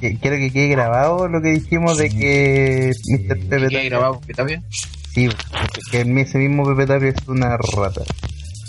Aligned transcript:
que- 0.00 0.16
quiero 0.18 0.36
que 0.36 0.50
quede 0.52 0.68
grabado 0.68 1.28
lo 1.28 1.40
que 1.42 1.48
dijimos 1.50 1.98
de 1.98 2.08
que 2.10 2.92
Mr. 3.10 3.38
Pepe 3.48 3.48
¿Qué 3.48 3.76
Tapia- 3.76 3.84
grabado? 3.84 4.20
¿Está 4.28 4.42
bien? 4.44 4.64
Sí, 5.12 5.28
que 5.90 6.00
ese 6.02 6.38
mismo 6.38 6.64
Pepe 6.64 6.86
Tapia 6.86 7.08
es 7.08 7.28
una 7.28 7.56
rata. 7.56 8.02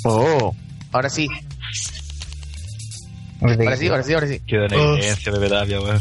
Oh, 0.06 0.56
ahora 0.92 1.10
sí, 1.10 1.28
ahora 3.42 3.76
sí, 3.78 3.88
ahora 3.88 4.04
sí, 4.04 4.14
ahora 4.14 4.28
sí. 4.28 4.39
Quedó 4.48 4.66
en 4.66 4.74
evidencia, 4.74 5.32
Pepe 5.32 5.50
Tapia, 5.50 5.82
weón. 5.82 6.00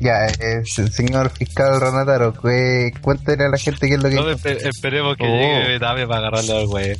Ya, 0.00 0.26
es 0.26 0.78
el 0.78 0.92
señor 0.92 1.30
fiscal 1.30 1.80
Ronataro, 1.80 2.32
que 2.32 2.92
cuéntale 3.00 3.44
a 3.46 3.48
la 3.48 3.58
gente 3.58 3.88
qué 3.88 3.94
es 3.94 4.02
lo 4.02 4.08
que 4.08 4.14
No, 4.14 4.30
espe- 4.30 4.64
esperemos 4.68 5.16
que 5.16 5.24
Oh. 5.24 5.26
llegue 5.26 5.60
Pepe 5.66 5.80
Tapia 5.80 6.06
para 6.06 6.18
agarrarlo 6.28 6.56
al 6.58 6.66
weón. 6.66 6.96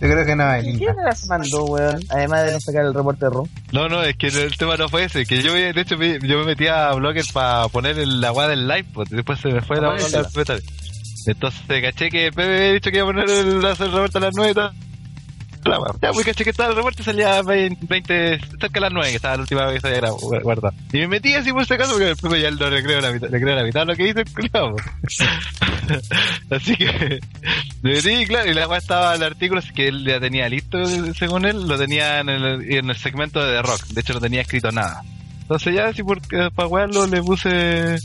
Yo 0.00 0.08
creo 0.08 0.24
que 0.24 0.36
no 0.36 0.44
va 0.44 0.54
a 0.54 0.60
¿Quién 0.60 0.78
venir. 0.78 0.94
las 1.04 1.26
mandó, 1.26 1.64
weón? 1.64 1.98
Además 2.10 2.44
de 2.46 2.52
no 2.52 2.60
sacar 2.60 2.84
el 2.84 2.94
reporte 2.94 3.24
de 3.24 3.30
Ron. 3.32 3.48
No, 3.72 3.88
no, 3.88 4.02
es 4.02 4.16
que 4.16 4.28
el 4.28 4.56
tema 4.56 4.76
no 4.76 4.88
fue 4.88 5.04
ese. 5.04 5.26
Que 5.26 5.42
yo, 5.42 5.52
me- 5.52 5.72
de 5.72 5.80
hecho, 5.80 5.98
me- 5.98 6.18
yo 6.20 6.38
me 6.38 6.44
metí 6.44 6.68
a 6.68 6.92
Blogger 6.92 7.24
para 7.32 7.66
poner 7.68 7.98
el, 7.98 8.20
la 8.20 8.30
weá 8.32 8.46
del 8.46 8.68
live, 8.68 8.86
pues, 8.94 9.10
y 9.10 9.16
después 9.16 9.40
se 9.40 9.48
me 9.48 9.60
fue 9.60 9.80
la 9.80 9.88
weá 9.94 9.96
de 10.08 10.24
Pepe 10.24 10.44
Tapia. 10.44 10.70
Entonces 11.26 11.60
caché 11.82 12.08
que 12.10 12.30
Pepe 12.30 12.42
había 12.44 12.72
dicho 12.74 12.90
que 12.90 12.98
iba 12.98 13.06
a 13.08 13.12
poner 13.12 13.28
el, 13.28 13.64
hacer 13.66 13.86
el 13.86 13.92
reporte 13.92 14.18
a 14.18 14.20
las 14.20 14.34
9 14.36 14.50
y 14.52 14.54
tal. 14.54 14.72
La. 15.64 15.78
Ya, 16.00 16.12
pues 16.12 16.26
caché 16.26 16.44
que 16.44 16.50
estaba 16.50 16.70
el 16.70 16.76
reporte 16.76 17.02
salía 17.02 17.42
20, 17.42 17.86
20 17.86 18.40
cerca 18.60 18.68
de 18.74 18.80
las 18.80 18.92
9, 18.92 19.10
que 19.10 19.16
estaba 19.16 19.36
la 19.36 19.42
última 19.42 19.66
vez 19.66 19.82
que 19.82 19.88
había 19.88 20.10
guardado. 20.42 20.74
Y 20.92 20.98
me 20.98 21.08
metí 21.08 21.34
así 21.34 21.52
por 21.52 21.66
si 21.66 21.74
acaso, 21.74 21.92
porque 21.92 22.10
el 22.10 22.16
Pepe 22.16 22.40
ya 22.40 22.50
no 22.50 22.70
le 22.70 22.82
creo 22.82 23.00
la 23.00 23.12
mitad, 23.12 23.30
le 23.30 23.84
lo 23.84 23.96
que 23.96 24.04
dice 24.04 24.20
el 24.20 24.50
po. 24.50 24.76
Así 26.50 26.76
que 26.76 27.20
me 27.82 27.92
metí, 27.92 28.26
claro, 28.26 28.50
y 28.50 28.54
la 28.54 28.68
weá 28.68 28.78
estaba 28.78 29.14
el 29.14 29.22
artículo 29.22 29.60
así 29.60 29.72
que 29.72 29.88
él 29.88 30.04
ya 30.04 30.20
tenía 30.20 30.48
listo, 30.48 30.84
según 31.14 31.46
él, 31.46 31.66
lo 31.66 31.78
tenía 31.78 32.20
en 32.20 32.28
el, 32.28 32.72
en 32.72 32.90
el 32.90 32.96
segmento 32.96 33.44
de 33.44 33.62
Rock. 33.62 33.86
De 33.88 34.00
hecho, 34.00 34.12
no 34.14 34.20
tenía 34.20 34.42
escrito 34.42 34.70
nada. 34.70 35.02
Entonces 35.42 35.74
ya, 35.74 35.86
así 35.86 36.02
porque 36.02 36.50
para 36.54 36.68
wearlo 36.68 37.06
le 37.06 37.22
puse 37.22 37.96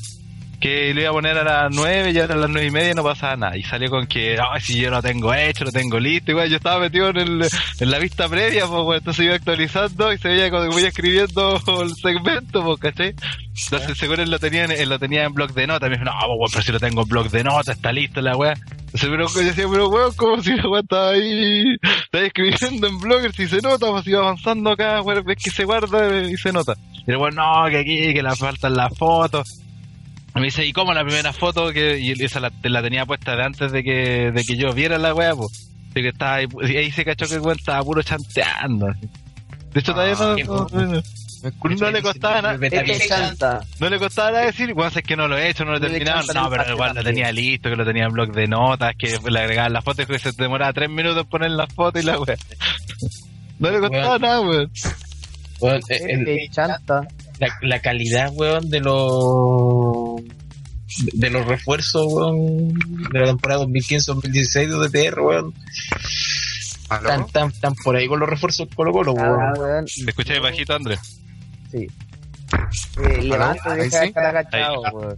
que 0.64 0.94
lo 0.94 1.02
iba 1.02 1.10
a 1.10 1.14
poner 1.14 1.38
a 1.38 1.44
las 1.44 1.76
9 1.76 2.12
y 2.12 2.20
ahora 2.20 2.36
a 2.36 2.38
las 2.38 2.50
9 2.50 2.68
y 2.68 2.72
media 2.72 2.92
y 2.92 2.94
no 2.94 3.04
pasaba 3.04 3.36
nada. 3.36 3.58
Y 3.58 3.64
salió 3.64 3.90
con 3.90 4.08
que, 4.08 4.38
no, 4.38 4.46
si 4.62 4.80
yo 4.80 4.90
lo 4.90 5.02
tengo 5.02 5.34
hecho, 5.34 5.66
lo 5.66 5.74
tengo 5.74 6.00
listo, 6.00 6.32
igual 6.32 6.50
yo 6.50 6.56
estaba 6.56 6.80
metido 6.80 7.10
en, 7.10 7.18
el, 7.18 7.48
en 7.82 7.92
la 7.92 8.00
vista 8.00 8.30
previa, 8.30 8.66
pues, 8.66 8.82
weón. 8.82 8.96
entonces 8.96 9.26
iba 9.26 9.36
actualizando 9.36 10.14
y 10.14 10.18
se 10.20 10.30
veía 10.30 10.50
cuando 10.50 10.80
iba 10.80 10.88
escribiendo 10.88 11.62
el 11.82 11.94
segmento, 11.96 12.64
pues, 12.64 12.80
¿cachai? 12.80 13.14
Entonces 13.66 13.98
seguro 13.98 14.24
él 14.24 14.32
lo 14.32 14.40
tenía, 14.40 14.64
en, 14.64 14.72
él 14.72 14.88
lo 14.88 14.98
tenía 15.00 15.26
en 15.26 15.34
blog 15.34 15.54
de 15.54 15.68
notas, 15.68 15.90
me 15.90 15.98
dijo, 15.98 16.06
no, 16.06 16.14
pues, 16.40 16.52
pero 16.54 16.64
si 16.64 16.72
lo 16.72 16.80
tengo 16.80 17.02
en 17.02 17.10
blog 17.10 17.30
de 17.30 17.44
notas, 17.44 17.76
está 17.76 17.92
listo 17.92 18.22
la 18.22 18.38
weá. 18.38 18.54
Entonces 18.54 19.10
pero, 19.10 19.28
yo 19.28 19.42
decía, 19.42 19.66
pero 19.70 19.90
weón, 19.90 20.14
como 20.14 20.42
si 20.42 20.56
la 20.56 20.70
weá 20.70 20.80
estaba 20.82 21.10
ahí, 21.10 21.76
estaba 22.06 22.24
escribiendo 22.24 22.88
en 22.88 23.00
blogger, 23.00 23.34
si 23.34 23.48
se 23.50 23.60
nota, 23.60 23.92
pues 23.92 24.08
iba 24.08 24.22
avanzando 24.22 24.72
acá, 24.72 25.02
weón, 25.02 25.26
ves 25.26 25.44
que 25.44 25.52
se 25.52 25.66
guarda 25.66 26.22
y 26.22 26.38
se 26.38 26.54
nota. 26.54 26.74
Y 27.06 27.12
el 27.12 27.18
weón, 27.18 27.36
no, 27.36 27.66
que 27.70 27.80
aquí, 27.80 28.14
que 28.14 28.24
le 28.24 28.34
faltan 28.38 28.76
las 28.76 28.98
fotos. 28.98 29.63
Me 30.36 30.42
dice, 30.46 30.66
¿y 30.66 30.74
cómo 30.74 30.94
la 30.94 31.04
primera 31.04 31.32
foto? 31.32 31.72
que 31.72 32.00
Y 32.00 32.12
esa 32.24 32.40
la, 32.40 32.52
la 32.64 32.82
tenía 32.82 33.06
puesta 33.06 33.36
de 33.36 33.44
antes 33.44 33.72
de 33.72 33.84
que, 33.84 34.32
de 34.32 34.44
que 34.44 34.58
yo 34.58 34.74
viera 34.74 34.98
la 34.98 35.14
weá, 35.14 35.36
pues. 35.36 35.70
De 35.94 36.02
que 36.02 36.08
estaba 36.10 36.36
ahí, 36.36 36.48
y 36.64 36.76
ahí 36.78 36.92
se 36.92 37.06
cachó 37.06 37.28
que 37.28 37.36
el 37.36 37.42
weón 37.42 37.58
estaba 37.60 37.84
puro 37.84 38.02
chanteando. 38.02 38.88
así. 38.88 39.08
De 39.74 39.80
hecho, 39.80 39.94
todavía 39.94 40.16
no, 40.16 40.36
qué 40.36 40.44
no, 40.44 40.68
no, 40.70 41.02
no 41.76 41.92
le 41.92 42.02
costaba 42.02 42.42
nada. 42.42 42.58
No 43.80 43.90
le 43.90 44.00
costaba 44.00 44.32
nada 44.32 44.46
decir, 44.46 44.74
weón, 44.74 44.92
es 44.96 45.04
que 45.04 45.16
no 45.16 45.28
lo 45.28 45.38
he 45.38 45.50
hecho, 45.50 45.66
no 45.66 45.72
lo 45.72 45.78
he 45.78 45.82
terminado. 45.82 46.22
No, 46.34 46.50
pero 46.50 46.64
igual 46.74 46.96
lo 46.96 47.04
tenía 47.04 47.32
listo, 47.32 47.70
que 47.70 47.76
lo 47.76 47.86
tenía 47.86 48.06
en 48.06 48.14
blog 48.14 48.32
de 48.34 48.48
notas, 48.48 48.94
que 48.98 49.20
le 49.30 49.40
agregaban 49.40 49.74
las 49.74 49.84
fotos, 49.84 50.06
que 50.08 50.18
se 50.18 50.32
demoraba 50.32 50.74
tres 50.74 50.90
minutos 50.90 51.24
en 51.24 51.30
poner 51.30 51.52
las 51.52 51.72
fotos 51.74 52.02
y 52.02 52.06
la 52.06 52.20
weá. 52.20 52.36
No 53.60 53.70
le 53.70 53.80
costaba 53.80 54.18
nada, 54.18 54.42
weón. 54.42 54.72
Eh, 55.62 55.80
el- 55.90 56.50
chanta. 56.50 57.08
La, 57.48 57.54
la 57.62 57.80
calidad, 57.80 58.32
weón, 58.34 58.70
de 58.70 58.80
los 58.80 60.22
de 61.14 61.30
los 61.32 61.46
refuerzos, 61.48 62.06
weón, 62.08 62.74
de 63.12 63.20
la 63.20 63.26
temporada 63.26 63.64
2015-2016 63.66 64.90
de 64.92 65.10
DTR, 65.10 65.20
weón, 65.22 65.54
¿Aló? 66.90 67.10
tan, 67.10 67.28
tan, 67.30 67.52
tan 67.52 67.76
por 67.76 67.96
ahí 67.96 68.08
con 68.08 68.20
los 68.20 68.30
refuerzos 68.30 68.68
Colo 68.76 68.92
Colo, 68.92 69.14
Ah, 69.18 69.54
weón. 69.58 69.60
weón. 69.60 69.86
¿Te 69.86 70.10
escuché 70.12 70.40
bajito, 70.40 70.76
Andrés? 70.76 71.00
Sí. 71.72 71.88
Eh, 73.04 73.22
levanta 73.24 73.74
deja 73.76 74.00
de 74.00 74.04
sí. 74.04 74.08
estar 74.10 74.26
agachado, 74.26 74.82
weón. 74.94 75.18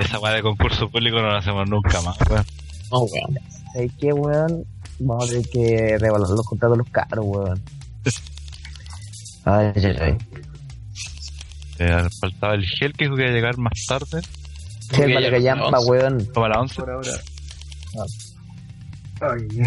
Esa 0.00 0.18
weá 0.20 0.32
de 0.34 0.42
concurso 0.42 0.88
público 0.88 1.16
no 1.20 1.28
la 1.32 1.38
hacemos 1.38 1.68
nunca 1.68 2.00
más, 2.00 2.16
weón. 2.30 2.44
No, 2.90 2.98
weón. 3.00 3.38
¿Sabes 3.74 3.92
qué, 4.00 4.12
weón? 4.12 4.64
Vamos 5.00 5.24
a 5.24 5.28
tener 5.28 5.48
que 5.50 5.96
revaluar 5.98 6.30
los 6.30 6.46
contratos 6.46 6.78
de 6.78 6.84
los 6.84 6.90
caros, 6.92 7.24
weón. 7.26 7.60
Ay, 9.44 9.72
ay, 9.74 9.96
ay. 10.00 10.18
Eh, 11.80 12.08
faltaba 12.20 12.54
el 12.54 12.64
gel 12.66 12.92
que 12.92 13.04
dijo 13.06 13.16
que 13.16 13.22
iba 13.22 13.30
a 13.30 13.34
llegar 13.34 13.56
más 13.58 13.72
tarde, 13.88 14.20
Sí, 14.92 15.02
el 15.02 15.08
ya 15.08 15.14
Malacayampa, 15.14 15.80
weón. 15.80 16.24
como 16.26 16.46
a 16.46 16.48
las 16.50 16.58
11. 16.58 16.74
Por 16.76 16.90
ahora. 16.90 17.10
Ah. 17.98 18.04
Ay, 19.32 19.62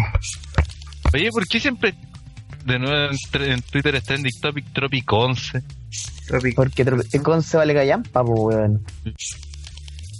Oye, 1.12 1.30
¿por 1.30 1.46
qué 1.46 1.60
siempre 1.60 1.94
de 2.64 2.78
nuevo 2.78 3.10
en, 3.12 3.42
en 3.52 3.62
Twitter 3.62 3.94
está 3.96 4.14
trending 4.14 4.40
topic 4.40 4.72
Tropic 4.72 5.12
11? 5.12 5.62
Tropic. 6.28 6.54
Porque 6.54 6.84
tro- 6.86 7.04
el 7.12 7.22
Conce 7.22 7.56
vale 7.56 7.74
callampa, 7.74 8.22
weón. 8.22 8.84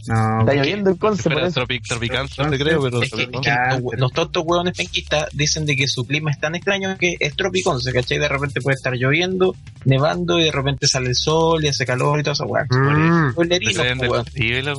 No, 0.07 0.41
Está 0.41 0.55
lloviendo 0.55 0.91
el 0.91 0.99
Conce, 0.99 1.33
eso. 1.33 1.53
Tropic, 1.53 1.87
Tropicance, 1.87 2.45
te 2.45 2.59
creo, 2.59 2.83
pero... 2.83 3.03
Es 3.03 3.11
que, 3.11 3.23
es 3.23 3.29
que 3.29 3.33
Tropic 3.33 3.85
11. 3.85 3.97
los, 3.97 4.13
tontos 4.13 4.43
weones 4.47 4.77
penquistas 4.77 5.29
dicen 5.33 5.65
de 5.65 5.77
que 5.77 5.89
su 5.89 6.07
clima 6.07 6.31
es 6.31 6.39
tan 6.39 6.55
extraño 6.55 6.97
que 6.99 7.17
es 7.19 7.35
tropiconce, 7.35 7.93
¿cachai? 7.93 8.19
De 8.19 8.29
repente 8.29 8.61
puede 8.61 8.75
estar 8.75 8.93
lloviendo, 8.95 9.57
nevando 9.85 10.39
y 10.39 10.45
de 10.45 10.53
repente 10.53 10.87
sale 10.87 11.09
el 11.09 11.15
sol 11.15 11.65
y 11.65 11.69
hace 11.69 11.87
calor 11.87 12.21
y 12.21 12.23
todo 12.23 12.33
eso, 12.33 12.45
weón. 12.45 12.67
Mm. 12.71 13.27
¿Se 13.27 13.33
Spoilerinos, 13.33 13.75
creen 13.75 13.99
po, 13.99 14.05
weón. 14.05 14.25
los? 14.65 14.79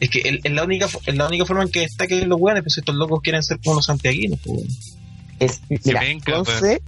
Es 0.00 0.08
que 0.08 0.40
es 0.42 0.52
la 0.52 0.64
única 0.64 0.88
es 1.06 1.14
la 1.14 1.26
única 1.26 1.44
forma 1.44 1.64
en 1.64 1.70
que 1.70 1.80
destaquen 1.80 2.28
los 2.28 2.40
weones, 2.40 2.62
pues 2.62 2.78
estos 2.78 2.94
locos 2.94 3.20
quieren 3.22 3.42
ser 3.42 3.58
como 3.62 3.76
los 3.76 3.84
santiaguinos, 3.84 4.40
weón. 4.46 4.66
Es, 5.38 5.60
mira, 5.68 6.00
venga, 6.00 6.36
Conce, 6.36 6.82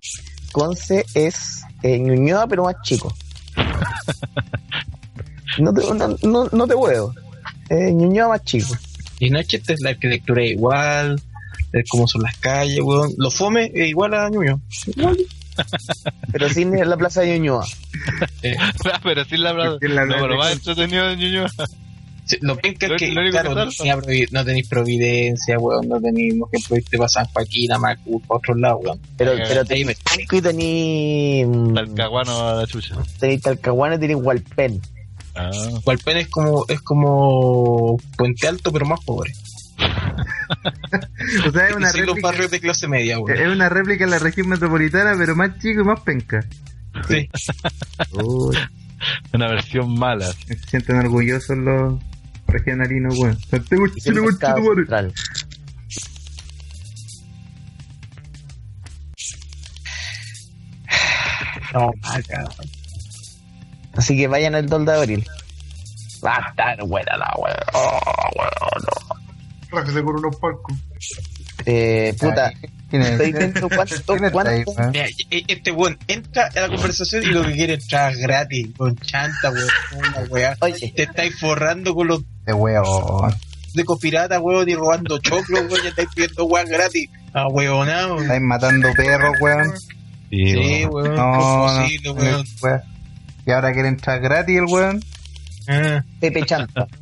Conce 0.53 1.05
es 1.15 1.63
eh, 1.83 1.99
Ñuñoa, 1.99 2.47
pero 2.47 2.65
más 2.65 2.77
chico. 2.83 3.15
no, 5.59 5.73
te, 5.73 5.95
no, 5.95 6.17
no, 6.23 6.49
no 6.53 6.67
te 6.67 6.75
puedo. 6.75 7.15
Eh, 7.73 7.93
Ñuñoa 7.93 8.29
más 8.29 8.45
chico. 8.45 8.75
Y 9.19 9.31
no 9.31 9.39
es 9.39 9.47
chiste, 9.47 9.75
la 9.81 9.91
arquitectura 9.91 10.43
es 10.45 10.51
igual, 10.53 11.21
es 11.73 11.89
como 11.89 12.07
son 12.09 12.23
las 12.23 12.37
calles, 12.39 12.81
weón. 12.83 13.13
Lo 13.17 13.31
fome 13.31 13.71
es 13.75 13.89
igual 13.89 14.15
a 14.15 14.29
Ñuño. 14.29 14.61
Pero 16.33 16.49
sin 16.49 16.73
la 16.89 16.97
plaza 16.97 17.21
de 17.23 17.39
Ñuñoa. 17.39 17.65
Ah, 18.93 19.01
pero 19.03 19.25
sí 19.25 19.37
la 19.37 19.53
verdad. 19.53 19.71
Porque 19.73 19.89
la 19.89 20.05
No, 20.07 20.17
es 20.17 20.37
más 20.39 20.47
que- 20.49 20.53
entretenido 20.55 21.07
de 21.09 21.17
Ñuñoa. 21.17 21.51
Sí, 22.25 22.37
Lo 22.41 22.57
penca 22.57 22.87
es 22.87 22.93
que, 23.01 23.11
claro, 23.11 23.49
que 23.51 23.89
no, 23.89 23.97
provi- 24.01 24.29
no 24.31 24.45
tenéis 24.45 24.69
providencia, 24.69 25.59
weón, 25.59 25.89
no 25.89 26.01
tenéis, 26.01 26.35
por 26.39 26.49
ejemplo, 26.53 26.77
irte 26.77 26.97
para 26.97 27.09
San 27.09 27.27
Joaquín, 27.27 27.73
a 27.73 27.79
Macul, 27.79 28.23
para 28.23 28.39
otro 28.39 28.55
lado, 28.55 28.77
weón. 28.79 29.01
Pero, 29.17 29.33
Eh, 29.33 29.43
pero 29.49 29.65
tenéis 29.65 29.99
Talco 30.05 30.37
y 30.37 30.41
tenéis. 30.41 31.47
mm, 31.49 31.75
Talcahuano 31.75 32.49
a 32.49 32.55
la 32.55 32.67
chucha. 32.67 32.95
Tenéis 33.19 33.43
Talcahuano 33.43 33.97
y 33.97 33.99
tenéis 33.99 34.19
Hualpén. 34.23 34.81
Ah. 35.35 35.51
Hualpén 35.85 36.19
es 36.19 36.29
como, 36.29 36.65
es 36.69 36.81
como 36.83 37.97
Puente 38.17 38.49
Alto, 38.49 38.73
pero 38.73 38.87
más 38.87 39.01
pobre. 39.05 39.33
O 41.47 41.51
sea, 41.51 41.69
es 41.69 41.77
una 41.77 41.91
réplica. 41.91 42.21
barrios 42.23 42.51
de 42.51 42.61
clase 42.61 42.87
media. 42.87 43.17
Es 43.35 43.49
una 43.49 43.69
réplica 43.69 44.05
de 44.05 44.11
la 44.11 44.19
región 44.19 44.49
metropolitana, 44.49 45.15
pero 45.17 45.35
más 45.35 45.59
chico 45.59 45.81
y 45.81 45.85
más 45.85 46.01
penca. 46.01 46.45
Sí. 47.09 47.29
Uy, 48.13 48.57
Una 49.33 49.49
versión 49.49 49.99
mala. 49.99 50.27
se 50.47 50.59
sienten 50.59 50.97
orgullosos 50.97 51.57
los 51.57 52.01
regionalinos, 52.47 53.19
weón. 53.19 53.39
Santiago 53.41 53.89
Chile, 53.89 54.21
central. 54.21 55.13
No. 61.73 61.91
Así 63.97 64.17
que 64.17 64.27
vayan 64.27 64.55
el 64.55 64.67
2 64.67 64.87
de 64.87 64.93
abril. 64.93 65.27
Va 66.25 66.37
a 66.37 66.49
estar 66.51 66.83
buena 66.87 67.17
la 67.17 67.35
weón. 67.37 67.57
Oh, 67.75 68.01
weón, 68.37 68.85
no. 68.85 69.77
Rájese 69.79 70.03
con 70.03 70.17
unos 70.17 70.37
palcos. 70.37 70.77
Eh, 71.67 72.15
puta, 72.19 72.53
dentro 72.91 73.69
cuánto, 73.69 73.95
¿Quién 74.07 74.25
está 74.25 74.51
ahí, 74.51 74.65
cuánto. 74.65 74.71
weón? 74.73 74.91
Mira, 74.93 75.07
e- 75.31 75.45
este 75.49 75.71
weón 75.73 75.99
entra 76.09 76.49
a 76.55 76.61
la 76.61 76.69
conversación 76.69 77.23
y 77.25 77.27
lo 77.27 77.43
que 77.45 77.53
quiere 77.53 77.75
es 77.75 77.83
entrar 77.85 78.15
gratis, 78.17 78.69
con 78.77 78.97
chanta, 78.97 79.51
weón. 79.51 80.55
Oye, 80.61 80.93
Te 80.95 81.03
estáis 81.05 81.39
forrando 81.39 81.95
con 81.95 82.09
los 82.09 82.23
De 82.45 82.53
huevo. 82.53 83.29
de 83.75 83.85
pirata, 84.01 84.41
weón, 84.41 84.69
y 84.69 84.75
robando 84.75 85.19
choclo, 85.19 85.61
weón, 85.63 85.83
ya 85.83 85.89
estáis 85.91 86.09
pidiendo 86.15 86.45
weón 86.45 86.69
gratis. 86.69 87.09
Ah, 87.35 87.49
weonado. 87.49 88.21
Estáis 88.21 88.43
matando 88.43 88.89
perros, 88.97 89.37
weón. 89.41 89.73
Sí, 90.31 90.85
weón, 90.87 91.15
No, 91.17 91.33
no, 91.37 91.89
no, 92.05 92.13
weón. 92.15 92.83
Y 93.47 93.51
ahora 93.51 93.73
quiere 93.73 93.89
entrar 93.89 94.21
gratis 94.21 94.59
el 94.59 94.65
weón. 94.65 95.03
Ah, 95.69 96.03
Pepe 96.21 96.45
Chanta. 96.45 96.87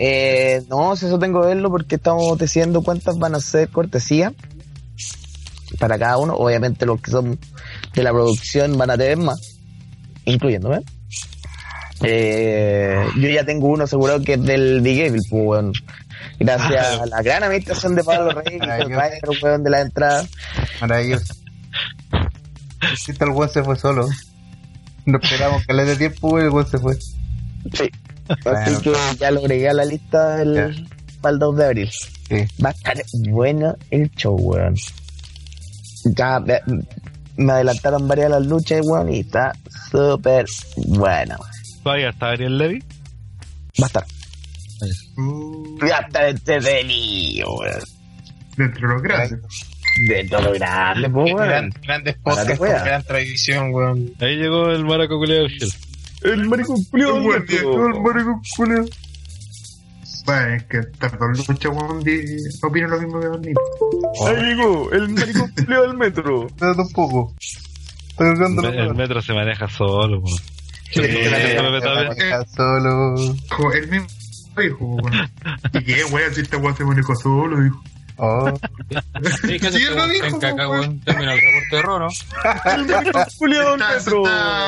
Eh, 0.00 0.62
no, 0.68 0.96
si 0.96 1.06
eso 1.06 1.18
tengo 1.18 1.40
que 1.40 1.48
verlo 1.48 1.70
porque 1.70 1.96
estamos 1.96 2.38
diciendo 2.38 2.82
cuántas 2.82 3.18
van 3.18 3.34
a 3.34 3.40
ser 3.40 3.68
cortesía 3.68 4.32
para 5.78 5.98
cada 5.98 6.18
uno. 6.18 6.34
Obviamente 6.34 6.86
los 6.86 7.00
que 7.00 7.10
son 7.10 7.38
de 7.94 8.02
la 8.02 8.12
producción 8.12 8.78
van 8.78 8.90
a 8.90 8.98
tener 8.98 9.18
más. 9.18 9.58
incluyéndome. 10.24 10.80
Eh, 12.02 13.04
yo 13.16 13.28
ya 13.28 13.44
tengo 13.44 13.68
uno 13.68 13.84
asegurado 13.84 14.22
que 14.22 14.34
es 14.34 14.42
del 14.42 14.80
Big 14.80 15.00
Evil, 15.00 15.20
pues, 15.28 15.42
weón. 15.44 15.72
Gracias 16.38 17.00
a 17.00 17.06
la 17.06 17.22
gran 17.22 17.42
administración 17.42 17.94
de 17.96 18.04
Pablo 18.04 18.30
Rey, 18.30 18.58
que 18.58 18.66
fue 18.94 19.34
el 19.34 19.42
weón, 19.42 19.64
de 19.64 19.70
la 19.70 19.80
entrada. 19.80 20.26
Maravilloso. 20.80 21.34
El 23.20 23.30
weón 23.30 23.50
se 23.50 23.64
fue 23.64 23.76
solo. 23.76 24.08
No 25.10 25.18
esperamos 25.22 25.66
que 25.66 25.72
le 25.74 25.84
dé 25.86 25.96
tiempo 25.96 26.38
y 26.38 26.42
el 26.42 26.50
weón 26.50 26.66
se 26.68 26.78
fue. 26.78 26.94
Sí. 26.96 27.90
Así 28.28 28.42
Bueno. 28.44 28.80
que 28.82 28.92
ya 29.18 29.30
lo 29.30 29.40
agregué 29.40 29.68
a 29.70 29.72
la 29.72 29.84
lista 29.86 30.36
del, 30.36 30.86
para 31.22 31.32
el 31.32 31.38
2 31.38 31.56
de 31.56 31.64
abril. 31.64 31.90
Sí. 32.28 32.36
Va 32.62 32.68
a 32.68 32.72
estar 32.72 32.96
bueno 33.30 33.74
el 33.90 34.10
show, 34.12 34.36
weón. 34.38 34.74
Ya 36.04 36.40
me, 36.40 36.60
me 37.36 37.52
adelantaron 37.52 38.06
varias 38.06 38.26
de 38.26 38.38
las 38.38 38.46
luchas, 38.46 38.80
weón, 38.84 39.12
y 39.12 39.20
está 39.20 39.52
súper 39.90 40.44
bueno. 40.86 41.36
Todavía 41.82 42.10
está 42.10 42.28
Ariel 42.30 42.58
Levy. 42.58 42.80
Va 43.80 43.84
a 43.84 43.86
estar. 43.86 44.04
Uh, 45.16 45.78
Va 45.80 45.96
a 45.96 46.00
estar 46.02 46.28
entretenido, 46.28 47.54
weón. 47.56 47.80
dentro 48.56 48.88
de 48.88 48.94
los 48.94 49.02
grandes. 49.02 49.40
De 50.06 50.24
todo 50.28 50.52
grande, 50.52 51.10
pues, 51.10 51.34
Gran, 51.34 51.48
weón. 51.48 51.74
grandes 51.82 52.16
podcasts, 52.22 52.58
juega. 52.58 52.84
gran 52.84 53.02
tradición, 53.02 53.72
weón. 53.72 54.12
Ahí 54.20 54.36
llegó 54.36 54.70
el 54.70 54.84
maraco 54.84 55.18
culiao 55.18 55.42
del 55.42 55.50
Shell. 55.50 55.72
El 56.22 56.48
marico 56.48 56.74
día, 56.92 57.06
todo 57.62 57.86
el 57.86 58.00
marico 58.00 58.40
culeo. 58.56 58.84
Bueno, 60.26 60.54
es 60.54 60.62
que 60.64 60.78
tardó 60.98 61.26
lucha, 61.28 61.68
weón, 61.70 62.02
opino 62.62 62.88
lo 62.88 63.00
mismo 63.00 63.20
que 63.20 63.26
Don. 63.26 63.42
Ahí 64.26 64.42
llegó, 64.44 64.92
el 64.92 65.08
marico 65.08 65.48
del 65.56 65.94
metro. 65.96 66.46
Espérate 66.46 66.80
un 66.82 66.92
poco. 66.92 67.34
Estoy 68.10 68.34
jugando 68.36 68.68
El, 68.68 68.78
el 68.78 68.94
metro 68.94 69.22
se 69.22 69.32
maneja 69.32 69.68
solo, 69.68 70.18
weón. 70.20 70.38
Sí, 70.90 70.94
Sí, 70.94 71.00
se 71.02 71.56
sí, 71.56 71.62
maneja 71.62 72.42
sí. 72.44 72.54
solo. 72.56 73.14
Él 73.74 73.88
mismo 73.88 74.06
dijo, 74.62 74.84
weón. 74.84 75.30
¿Y 75.72 75.84
qué, 75.84 76.04
weón? 76.04 76.34
Si 76.34 76.40
este 76.42 76.56
weón 76.56 76.76
se 76.76 76.84
manejó 76.84 77.14
solo, 77.16 77.60
dijo. 77.62 77.82
Oh, 78.18 78.50
Sí, 79.42 79.60
que 79.60 79.70
Sí, 79.72 79.78
se 79.78 79.86
él 79.88 79.94
lo 79.96 80.06
dijo, 80.08 80.26
en 80.26 80.38
caca, 80.40 80.68
weón. 80.68 81.00
Termina 81.00 81.34
el 81.34 81.40
reporte 81.40 81.76
de 81.76 81.82
Roro. 81.82 82.08
Se 82.10 82.78
metro. 82.78 83.08
está 83.08 83.30
subiendo, 83.30 83.66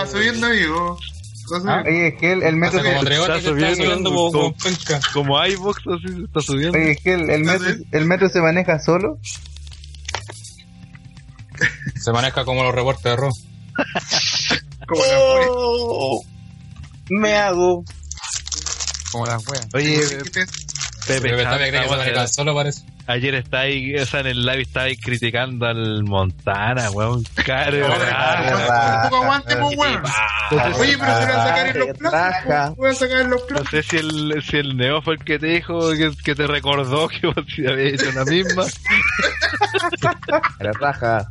subiendo. 0.06 0.98
Oye, 1.84 2.06
es 2.08 2.14
que 2.14 2.32
el, 2.32 2.42
el 2.44 2.54
metro 2.56 2.80
como 2.82 3.00
tres 3.02 3.18
horas 3.18 3.38
está 3.38 3.50
subiendo 3.50 3.74
subiendo 3.84 4.10
como, 4.10 4.30
como- 4.32 4.42
como 4.52 4.56
penca. 4.56 5.00
Como 5.12 5.46
iVox 5.46 5.80
así 5.88 6.14
se 6.16 6.22
está 6.24 6.40
subiendo. 6.40 6.78
oye, 6.78 6.92
es 6.92 7.00
que 7.02 7.12
el, 7.14 7.28
el 7.28 7.44
metro, 7.44 7.68
el 7.90 8.04
metro 8.04 8.28
se 8.28 8.40
maneja 8.40 8.78
solo. 8.78 9.18
Se 12.00 12.12
maneja 12.12 12.44
como 12.44 12.62
los 12.62 12.74
reportes 12.74 13.02
de 13.04 13.16
Roro. 13.16 13.32
Como. 14.86 15.02
Oh, 15.50 16.24
me 17.10 17.34
hago. 17.36 17.84
Como 19.12 19.26
las 19.26 19.46
weas. 19.48 19.66
Oye, 19.74 20.00
¿Qué 20.32 20.46
Pepe, 21.06 22.28
solo, 22.28 22.54
parece. 22.54 22.82
Ayer 23.10 23.34
está 23.34 23.60
ahí, 23.60 23.94
o 23.96 24.06
sea, 24.06 24.20
en 24.20 24.26
el 24.28 24.44
live 24.44 24.62
está 24.62 24.82
ahí 24.82 24.96
criticando 24.96 25.66
al 25.66 26.04
Montana, 26.04 26.90
weón. 26.90 27.24
Caro, 27.44 27.72
te- 27.72 27.84
Ah, 28.12 29.00
Un 29.04 29.10
poco 29.10 29.22
aguante, 29.24 29.56
pues, 29.56 29.76
weón. 29.76 30.02
Oye, 30.78 30.98
pero 30.98 31.18
se 31.18 31.26
van 31.26 31.30
a 31.30 31.46
sacar 31.46 31.66
en 31.68 31.78
los 31.78 31.98
platos. 31.98 32.12
Raja. 32.12 32.72
pues, 32.74 32.76
Voy 32.76 32.90
a 32.90 32.94
sacar 32.94 33.20
en 33.20 33.30
los 33.30 33.40
No 33.40 33.46
platos. 33.46 33.68
sé 33.70 33.82
si 33.82 33.96
el, 33.98 34.42
si 34.42 34.56
el 34.56 34.76
Neo 34.76 35.02
fue 35.02 35.14
el 35.14 35.24
que 35.24 35.38
te 35.38 35.46
dijo, 35.46 35.90
que, 35.92 36.12
que 36.24 36.34
te 36.34 36.46
recordó 36.46 37.08
que 37.08 37.26
vos 37.26 37.36
sí 37.54 37.66
habías 37.66 37.94
hecho 37.94 38.12
la 38.12 38.24
misma. 38.24 38.64
Era 40.58 40.72
raja. 40.72 41.30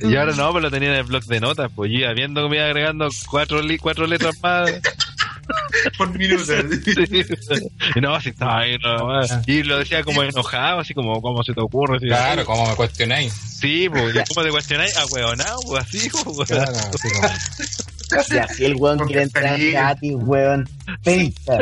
Y 0.00 0.16
ahora 0.16 0.32
no, 0.34 0.48
pero 0.52 0.60
lo 0.60 0.70
tenía 0.70 0.90
en 0.90 0.96
el 0.96 1.04
blog 1.04 1.24
de 1.24 1.40
notas, 1.40 1.70
pues 1.74 1.90
yo 1.90 1.98
iba 1.98 2.12
viendo 2.12 2.42
que 2.42 2.48
me 2.50 2.56
iba 2.56 2.66
agregando 2.66 3.08
cuatro, 3.30 3.62
li- 3.62 3.78
cuatro 3.78 4.06
letras 4.06 4.34
más. 4.42 4.70
Por 5.98 6.16
minuto. 6.18 6.52
y 7.94 8.00
no, 8.00 8.20
si 8.20 8.30
estaba 8.30 8.60
ahí, 8.60 8.76
no, 8.82 9.20
y 9.46 9.62
lo 9.62 9.78
decía 9.78 10.02
como 10.02 10.22
enojado, 10.22 10.80
así 10.80 10.94
como, 10.94 11.20
¿cómo 11.22 11.42
se 11.42 11.52
te 11.52 11.60
ocurre? 11.60 11.96
Así, 11.98 12.06
Claro, 12.06 12.44
como 12.44 12.68
me 12.68 12.74
cuestionáis. 12.74 13.32
Sí, 13.32 13.88
pues, 13.88 14.14
¿y 14.14 14.18
¿cómo 14.34 14.44
te 14.44 14.50
cuestionáis? 14.50 14.96
Ah, 14.96 15.04
huevonao, 15.10 15.60
pues 15.66 15.84
así, 15.84 16.10
pues, 16.10 16.48
Claro, 16.48 16.72
así 16.72 17.08
como. 17.10 17.28
Y 18.34 18.38
así 18.38 18.64
el 18.64 18.74
weón 18.76 18.98
quiere 19.06 19.22
entrar 19.22 19.58
gratis, 19.58 20.14
weón. 20.16 20.68
Penca. 21.02 21.58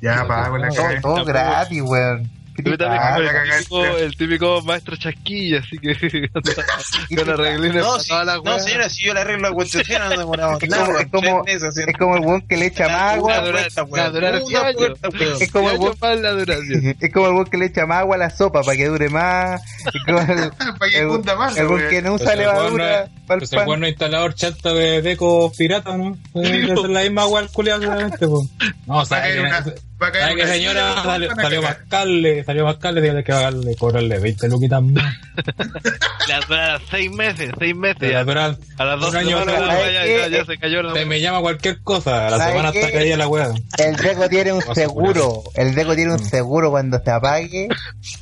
Ya, 0.00 0.26
pago 0.26 0.58
la 0.58 0.68
Todo, 0.68 0.76
caga. 0.82 1.00
todo 1.00 1.24
gratis, 1.24 1.82
weón. 1.82 2.30
¿Qué 2.62 2.70
Pero 2.70 2.78
te 2.78 2.84
también 2.84 3.02
la 3.02 3.18
el, 3.56 3.58
típico, 3.58 3.84
el 3.96 4.16
típico 4.16 4.62
maestro 4.62 4.96
chasquilla, 4.96 5.58
así 5.60 5.78
que 5.78 6.28
con 7.16 7.30
arreglines 7.30 7.82
No, 7.82 7.90
para 7.92 8.00
sí, 8.02 8.12
las 8.26 8.42
no, 8.44 8.58
señora, 8.58 8.88
si 8.90 9.04
yo 9.06 9.14
le 9.14 9.20
arreglo 9.20 9.48
la 9.48 9.54
cuestión, 9.54 9.82
no 10.08 10.18
demoramos 10.18 10.62
Es 10.62 10.68
nada. 10.70 10.84
como- 10.86 10.98
es 10.98 11.06
como- 11.10 11.44
Es 11.46 11.96
como 11.98 12.16
el 12.16 12.20
weón 12.24 12.42
que 12.42 12.56
le 12.56 12.66
echa 12.66 12.88
más 12.88 13.14
agua. 13.14 13.34
la 13.36 13.40
yo. 13.46 15.36
Es 15.40 15.50
como 15.50 15.70
el 15.70 16.22
la 16.22 16.30
duración. 16.32 16.96
Es 17.00 17.12
como 17.12 17.26
el 17.26 17.32
weón 17.32 17.46
que 17.46 17.56
le 17.58 17.66
echa 17.66 17.86
más 17.86 17.98
agua 18.00 18.16
a 18.16 18.18
la 18.18 18.30
sopa 18.30 18.62
para 18.62 18.76
que 18.76 18.86
dure 18.86 19.08
más. 19.08 19.60
Es 19.86 20.02
como 20.04 20.18
el, 20.20 20.50
Para 20.78 20.90
que 20.90 21.06
cunda 21.06 21.36
más. 21.36 21.56
el 21.56 21.66
weón 21.66 21.78
weón. 21.80 21.90
que 21.90 22.02
no 22.02 22.14
usa 22.14 22.24
Pues 22.26 22.36
no 22.36 22.42
levadura 22.42 23.02
es- 23.04 23.10
para 23.26 23.34
el 23.34 23.38
Pues 23.40 23.52
el 23.52 23.56
pan. 23.58 23.66
bueno 23.66 23.88
instalador 23.88 24.34
chanta 24.34 24.72
de 24.72 25.02
deco 25.02 25.52
pirata, 25.56 25.96
¿no? 25.96 26.16
Ser 26.34 26.78
la 26.90 27.00
misma 27.02 27.22
agua 27.22 27.40
al 27.40 27.48
culiado 27.50 27.80
seguramente, 27.82 28.26
pues. 28.28 28.48
No, 28.86 28.96
o 28.98 29.00
a 29.00 29.04
sea, 29.06 29.64
Va 30.02 30.08
a 30.08 30.12
caer 30.12 30.24
¿sabe 30.24 30.36
que 30.36 30.46
señora 30.48 30.94
salió, 31.02 31.28
salió 31.28 31.36
cagada. 31.36 31.60
más 31.60 31.88
carle, 31.88 32.44
salió 32.44 32.64
más 32.64 32.76
carle, 32.78 33.00
dígale 33.02 33.22
que 33.22 33.32
va 33.32 33.38
a 33.38 33.42
darle, 33.42 33.76
cobrarle 33.76 34.18
20 34.18 34.48
luquitas 34.48 34.82
más. 34.82 35.14
La 36.28 36.40
dura 36.40 36.80
seis 36.90 37.10
meses, 37.10 37.50
seis 37.58 37.76
meses. 37.76 37.98
Pero, 38.00 38.12
ya. 38.12 38.24
pero, 38.24 38.40
A 38.78 38.84
las 38.84 39.00
dos 39.00 39.10
un 39.10 39.16
año 39.16 39.38
semanas 39.38 39.54
atrás, 39.62 39.92
ya, 39.92 40.28
ya, 40.28 40.44
se 40.44 40.58
cayó 40.58 40.82
la 40.82 40.92
te 40.92 41.04
me 41.04 41.20
llama 41.20 41.40
cualquier 41.40 41.80
cosa, 41.82 42.26
a 42.26 42.30
la 42.30 42.38
¿Sabe 42.38 42.50
semana 42.52 42.68
está 42.70 42.90
caída 42.92 43.16
la 43.16 43.28
weá. 43.28 43.52
El 43.78 43.96
Deco 43.96 44.28
tiene 44.28 44.52
un 44.52 44.62
seguro. 44.74 45.42
El 45.54 45.74
Deco 45.74 45.94
tiene 45.94 46.12
un 46.12 46.24
seguro 46.24 46.70
cuando 46.70 47.00
se 47.02 47.10
apague. 47.10 47.68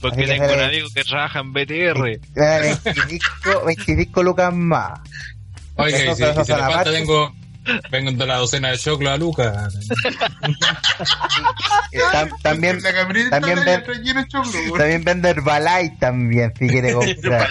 Porque 0.00 0.26
tengo 0.26 0.52
un 0.52 0.60
amigo 0.60 0.88
que 0.94 1.04
trabaja 1.04 1.40
en 1.40 1.52
BTR. 1.52 2.20
te 2.34 2.40
da 2.40 2.58
25, 2.60 3.64
25 3.66 4.22
lucas 4.22 4.52
más. 4.52 5.00
Y 5.78 5.92
si, 5.92 6.14
si 6.14 6.22
le 6.22 6.34
son 6.34 6.44
falta 6.46 6.92
tengo, 6.92 7.34
vengo 7.90 8.12
de 8.12 8.26
la 8.26 8.36
docena 8.36 8.70
de 8.70 8.78
choclo 8.78 9.10
a 9.10 9.16
Lucas. 9.16 9.74
Eh, 11.92 11.98
tam- 12.12 12.30
también, 12.42 12.80
también 13.30 13.64
ven- 13.64 13.84
también 14.76 15.04
vende 15.04 15.30
Herbalife 15.30 15.96
también, 15.98 16.52
si 16.56 16.68
quiere 16.68 16.92
comprar. 16.94 17.48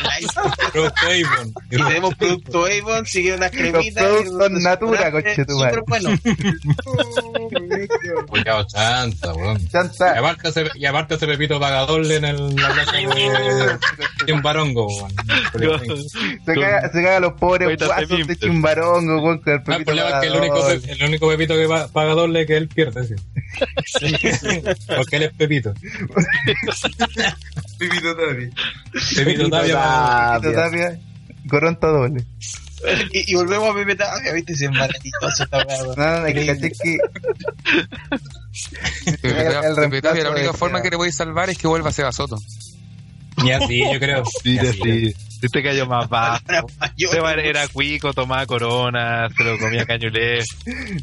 Producto 0.71 1.05
Avon. 1.05 1.53
Y 1.69 1.77
tenemos 1.77 2.15
producto 2.15 2.65
Avon, 2.65 3.05
sigue 3.05 3.33
unas 3.35 3.51
cremitas. 3.51 4.01
productos 4.03 4.51
y- 4.51 4.63
Natura, 4.63 5.05
súper 5.07 5.23
conchetumare. 5.23 5.81
bueno. 5.87 6.09
Cuidado, 8.29 8.65
chanta, 8.67 9.33
weón. 9.33 9.59
Y 9.61 9.67
Chanta. 9.67 10.17
aparte, 10.19 10.49
ese, 10.49 10.65
y 10.75 10.85
aparte 10.85 11.15
ese 11.15 11.27
Pepito 11.27 11.59
paga 11.59 11.81
doble 11.85 12.15
en 12.17 12.25
el, 12.25 12.55
la 12.55 12.69
plaza 12.73 12.91
de 12.93 13.77
Chimbarongo, 14.25 14.87
weón. 14.87 15.11
Se 16.45 16.53
caga, 16.55 16.89
se 16.91 17.03
caga 17.03 17.19
los 17.19 17.33
pobres 17.33 17.77
guasos 17.77 18.27
de 18.27 18.35
chimbarongo, 18.37 19.21
weón, 19.21 19.39
con 19.39 19.53
el 19.53 19.59
el 19.59 19.63
pepito 19.63 19.91
que 20.21 20.27
el 20.27 20.35
único, 20.35 20.69
el 20.69 21.03
único 21.03 21.27
Pepito 21.29 21.55
que 21.55 21.67
pa- 21.67 21.87
paga 21.87 22.13
doble 22.13 22.41
es 22.41 22.47
que 22.47 22.57
él 22.57 22.67
pierde, 22.67 23.03
sí. 23.07 23.15
Porque 24.95 25.15
él 25.17 25.23
es 25.23 25.33
Pepito. 25.33 25.73
Pipito 27.77 28.15
Tari. 28.17 28.49
Pepito 29.15 29.49
Tapia. 29.49 30.39
Pepito 30.41 30.53
Tapia, 30.59 30.99
Coronta 31.49 31.87
doble. 31.87 32.23
Y, 33.11 33.31
y 33.33 33.35
volvemos 33.35 33.69
a 33.69 33.73
Pepe 33.73 33.95
Tapia, 33.95 34.31
viste, 34.33 34.55
si 34.55 34.65
es 34.65 34.71
esta 35.39 35.57
weón. 35.57 35.95
No, 35.97 36.19
no, 36.21 36.25
es 36.27 36.33
que 36.33 36.45
caché 36.45 36.71
que 36.71 36.97
Pepe 39.21 39.47
El 39.47 39.75
Tapia- 39.75 40.01
Tapia, 40.01 40.23
la 40.23 40.31
única 40.31 40.53
forma 40.53 40.81
que 40.81 40.89
le 40.89 40.97
podéis 40.97 41.15
salvar 41.15 41.49
es 41.49 41.57
que 41.57 41.67
vuelva 41.67 41.89
a 41.89 41.93
Seba 41.93 42.11
Soto. 42.11 42.37
Y 43.43 43.51
así, 43.51 43.79
yo 43.91 43.99
creo. 43.99 44.23
Sí, 44.43 44.57
sí. 44.81 45.15
Este 45.41 45.63
cayó 45.63 45.85
más 45.85 46.09
bajo. 46.09 46.43
Seba 46.97 47.33
era 47.33 47.67
cuico, 47.67 48.13
tomaba 48.13 48.45
corona, 48.45 49.29
se 49.35 49.43
lo 49.43 49.57
comía 49.57 49.85
cañulé. 49.85 50.43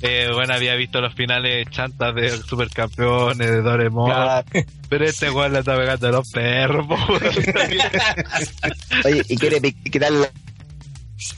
Eh, 0.02 0.28
bueno, 0.32 0.54
había 0.54 0.74
visto 0.74 1.00
los 1.00 1.14
finales 1.14 1.66
chantas 1.70 2.14
de 2.14 2.30
supercampeones, 2.30 3.50
de 3.50 3.62
Doremon. 3.62 4.10
Claro. 4.10 4.46
Pero 4.88 5.04
este 5.04 5.30
weón 5.30 5.52
le 5.52 5.60
está 5.60 5.76
pegando 5.76 6.08
a 6.08 6.12
los 6.12 6.30
perros. 6.30 6.86
Oye, 9.04 9.22
y 9.28 9.36
quiere 9.36 9.60
quitarle 9.72 10.30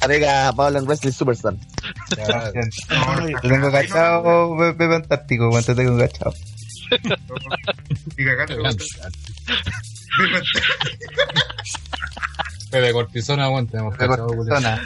la 0.00 0.06
pega 0.06 0.48
a 0.48 0.52
Pablo 0.52 0.78
en 0.78 0.86
Wrestling 0.86 1.12
Superstar. 1.12 1.54
te 2.10 3.48
tengo 3.48 3.70
cachado, 3.70 4.56
Pepe 4.58 4.94
Antártico, 4.94 5.48
weón, 5.50 5.64
te 5.64 5.74
tengo 5.74 5.98
cachado. 5.98 6.34
Y 8.16 8.24
cagando, 8.24 8.62
weón. 8.62 8.76
Pepe 12.70 12.92
Cortisona, 12.92 13.50
weón, 13.50 13.66
tenemos 13.66 13.92
De 13.94 13.98
cachado, 13.98 14.26
cortisona. 14.28 14.82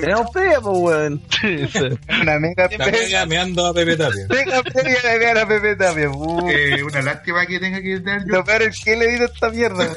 Tenemos 0.00 0.30
previa, 0.30 0.60
pues, 0.60 0.78
weón. 0.78 1.22
Una 2.22 2.38
mega 2.38 2.68
previa. 2.68 3.26
me 3.26 3.38
ando 3.38 3.66
a 3.66 3.74
Pepe 3.74 3.96
Tapia. 3.96 4.26
Mega 4.28 4.62
previa 4.62 5.00
de 5.02 5.18
ver 5.18 5.38
a 5.38 5.46
Pepe 5.46 5.76
Tapia. 5.76 6.10
Eh, 6.50 6.82
una 6.82 7.02
lástima 7.02 7.46
que 7.46 7.60
tenga 7.60 7.82
que 7.82 8.00
dar 8.00 8.20
yo. 8.20 8.26
Lo 8.26 8.44
peor 8.44 8.62
es 8.62 8.82
que 8.82 8.96
le 8.96 9.04
he 9.06 9.24
esta 9.24 9.50
mierda. 9.50 9.88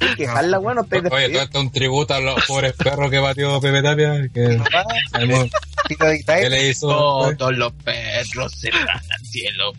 weón. 0.00 0.16
Que 0.16 0.26
jala, 0.26 0.58
weón, 0.58 0.76
no 0.76 0.82
estáis 0.82 1.04
Oye, 1.10 1.28
todo 1.28 1.42
esto 1.42 1.58
es 1.58 1.64
un 1.64 1.70
tributo 1.70 2.14
a 2.14 2.20
los 2.20 2.44
pobres 2.46 2.72
perros 2.74 3.10
que 3.10 3.18
batió 3.18 3.60
Pepe 3.60 3.82
Tapia. 3.82 4.28
Que, 4.32 4.60
le 6.48 6.68
hizo. 6.68 7.34
Todos 7.36 7.56
los 7.56 7.72
perros 7.72 8.52
se 8.52 8.70
van 8.70 8.88
al 8.88 9.26
cielo. 9.26 9.72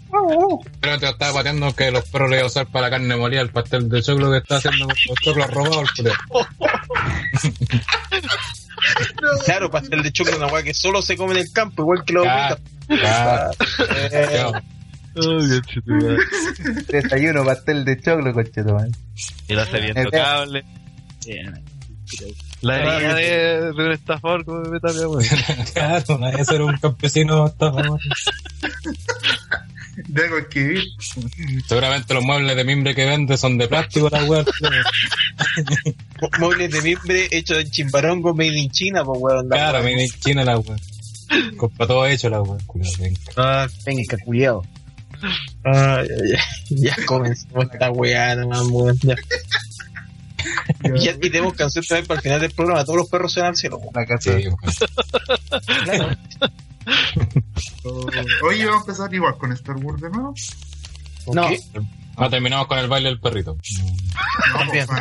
Pero 0.80 1.00
te 1.00 1.10
estaba 1.10 1.34
pateando 1.34 1.76
que 1.76 1.92
los 1.92 2.06
perros 2.06 2.30
le 2.30 2.36
iban 2.38 2.46
a 2.46 2.48
usar 2.48 2.68
para 2.68 2.88
la 2.88 2.92
carne 2.92 3.16
molida, 3.16 3.42
el 3.42 3.50
pastel 3.50 3.90
de 3.90 4.02
choclo 4.02 4.32
que 4.32 4.38
está 4.38 4.58
haciendo 4.58 4.88
con 4.88 4.96
los 5.08 5.20
choclos 5.22 5.52
robados. 5.52 5.90
Claro, 9.46 9.70
pastel 9.70 10.02
de 10.02 10.12
choclo 10.12 10.32
es 10.34 10.38
una 10.38 10.48
weá 10.48 10.64
que 10.64 10.74
solo 10.74 11.02
se 11.02 11.18
come 11.18 11.34
en 11.34 11.40
el 11.40 11.52
campo, 11.52 11.82
igual 11.84 12.04
que 12.06 12.14
los 12.14 12.26
Ya, 12.26 12.58
ya, 12.90 14.64
ya. 15.16 15.62
desayuno, 16.88 17.44
pastel 17.46 17.86
de 17.86 18.00
choclo, 18.00 18.34
concheto, 18.34 18.74
man. 18.75 18.92
Y 19.48 19.54
lo 19.54 19.62
hace 19.62 19.80
bien 19.82 19.96
tocable. 20.04 20.63
La 22.62 22.78
herida 22.80 23.16
de, 23.16 23.72
de 23.74 23.86
un 23.86 23.92
estafador 23.92 24.44
como 24.44 24.63
Pepe 24.63 24.80
Tapia, 24.82 25.08
weón. 25.08 25.24
Claro, 25.74 26.18
nadie 26.18 26.44
ser 26.46 26.62
un 26.62 26.75
campesino 26.78 27.44
hasta 27.46 27.72
De 30.08 30.24
algo 30.24 30.38
que 30.50 30.60
vivir. 30.63 30.84
Seguramente 31.68 32.13
los 32.13 32.24
muebles 32.24 32.56
de 32.56 32.63
mimbre 32.63 32.96
que 32.96 33.06
vende 33.06 33.38
son 33.38 33.58
de 33.58 33.68
plástico, 33.68 34.10
la 34.10 34.24
weá. 34.25 34.44
Mo- 36.22 36.30
Muebles 36.39 36.72
de 36.72 36.82
mimbre 36.82 37.28
hechos 37.32 37.60
en 37.60 37.70
chimbarongo 37.70 38.34
made 38.34 38.58
in 38.60 38.70
China, 38.72 39.04
pues 39.06 39.20
weón. 39.22 39.48
la 39.50 39.56
Claro, 39.56 39.84
me 39.84 40.04
en 40.04 40.10
China 40.20 40.44
la 40.44 40.58
weá. 40.58 40.78
Compra 41.58 41.86
todo 41.86 42.06
hecho 42.08 42.30
la 42.30 42.42
weá, 42.42 42.58
culiao, 42.66 42.92
venga. 43.00 43.20
Ah, 43.38 43.68
Venga, 43.86 44.18
culiao. 44.25 44.66
Ay, 45.64 46.08
ay, 46.10 46.32
ay. 46.34 46.38
Ya 46.70 46.96
comenzó 47.06 47.62
esta 47.62 47.92
weá, 47.92 48.36
weón. 48.46 48.98
Ya. 49.02 49.16
Y, 50.96 51.00
ya- 51.00 51.12
y 51.12 51.30
tenemos 51.30 51.54
canción 51.54 51.84
también 51.86 52.08
para 52.08 52.20
el 52.20 52.24
final 52.24 52.42
del 52.42 52.52
programa. 52.52 52.84
Todos 52.86 52.98
los 52.98 53.10
perros 53.10 53.34
se 53.34 53.42
van 53.42 53.50
al 53.50 53.56
cielo. 53.58 53.80
La 53.94 54.06
casa. 54.06 54.32
Sí. 54.38 54.48
Oye, 58.44 58.66
vamos 58.66 58.82
a 58.82 58.86
empezar 58.92 59.14
igual 59.14 59.38
con 59.38 59.52
Star 59.54 59.76
Wars 59.78 60.02
de 60.02 60.10
nuevo. 60.10 60.34
No, 61.34 61.48
¿Qué? 61.50 61.60
Ah, 62.18 62.30
terminamos 62.30 62.68
con 62.68 62.78
el 62.80 62.88
baile 62.88 63.10
del 63.10 63.20
perrito. 63.20 63.56
No, 64.54 64.74
Eso, 64.74 64.92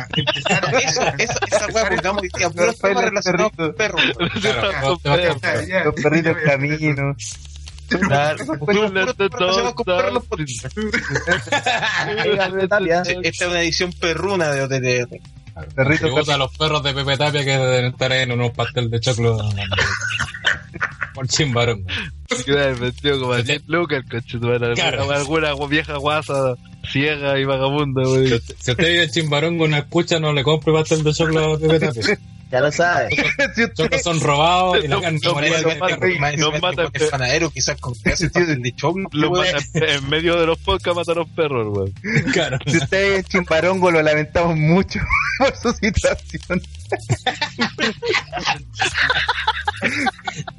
esa, 1.17 1.67
weá, 1.73 1.89
pongamos 1.89 2.23
puros 2.53 2.79
temas 2.79 3.03
relacionados 3.03 3.51
con 3.55 3.73
perros. 3.75 4.01
Claro, 4.41 4.99
Ya, 5.03 5.65
ya, 5.67 5.83
Los 5.85 5.95
perritos 5.95 6.35
ya, 6.35 6.43
ya. 6.45 6.51
caminos. 6.51 7.15
Claro, 7.89 8.45
con. 8.59 8.97
Esta 13.23 13.23
es 13.23 13.41
una 13.41 13.61
edición 13.61 13.93
perruna 13.93 14.51
de 14.51 14.61
OTT. 14.63 15.21
Perrito 15.75 16.05
Tributo 16.05 16.31
a 16.31 16.37
los 16.37 16.55
perros 16.57 16.83
de 16.83 16.93
Pepe 16.93 17.17
Tapia 17.17 17.43
que 17.43 17.51
deben 17.51 17.85
estar 17.85 18.11
en 18.11 18.31
unos 18.31 18.51
pastel 18.51 18.89
de 18.89 18.99
choclo. 18.99 19.37
Por 21.13 21.27
chimbarón. 21.27 21.85
Me 22.47 22.73
metido 22.75 23.19
como 23.19 23.33
a 23.33 23.41
10 23.41 23.63
lucas. 23.67 24.03
Claro. 24.75 25.11
Alguna, 25.11 25.53
vieja 25.67 25.97
guasa, 25.97 26.55
ciega 26.89 27.37
y 27.39 27.43
vagabunda, 27.43 28.05
Si 28.05 28.33
usted, 28.33 28.55
si 28.57 28.71
usted 28.71 28.87
vive 28.87 29.03
en 29.03 29.09
Chimbarongo 29.09 29.67
no 29.67 29.77
escucha, 29.77 30.19
no 30.19 30.31
le 30.31 30.43
compre 30.43 30.71
pastel 30.71 31.03
de 31.03 31.13
choclo 31.13 31.55
a 31.55 31.59
Pepe 31.59 31.79
Tapia. 31.79 32.19
Ya 32.51 32.61
lo 32.61 32.71
sabes. 32.71 33.13
Choclos 33.75 34.01
son 34.01 34.19
robados 34.19 34.83
y 34.83 34.87
la 34.87 34.99
carne 34.99 35.19
es 36.93 37.09
panadero, 37.09 37.51
quizás 37.51 37.79
con 37.79 37.93
pastel 38.03 38.61
de 38.61 38.75
choclo. 38.75 39.07
Los 39.11 39.29
weón. 39.31 39.45
matan 39.53 39.89
en 39.89 40.09
medio 40.09 40.35
de 40.39 40.47
los 40.47 40.57
podcasts 40.59 41.15
los 41.15 41.29
perros, 41.29 41.67
weón. 41.69 41.93
Claro. 42.33 42.57
si 42.65 42.77
usted 42.77 43.17
es 43.17 43.25
chimbarongo, 43.25 43.91
lo 43.91 44.01
lamentamos 44.01 44.55
mucho 44.57 44.99
por 45.39 45.55
su 45.55 45.71
situación. 45.73 46.61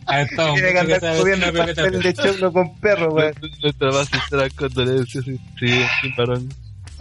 Ha 0.07 0.23
estado 0.23 0.55
Tiene 0.55 0.73
que 0.73 0.79
andar 0.79 1.01
pastel 1.01 1.75
Tapia. 1.75 1.99
de 1.99 2.15
choclo 2.15 2.53
con 2.53 2.79
perro, 2.79 3.13
weón. 3.15 3.35
Nuestra 3.63 3.91
más 3.91 4.09
sincera 4.09 4.49
condolencia, 4.51 5.23
sí, 5.23 5.41
parón. 6.17 6.49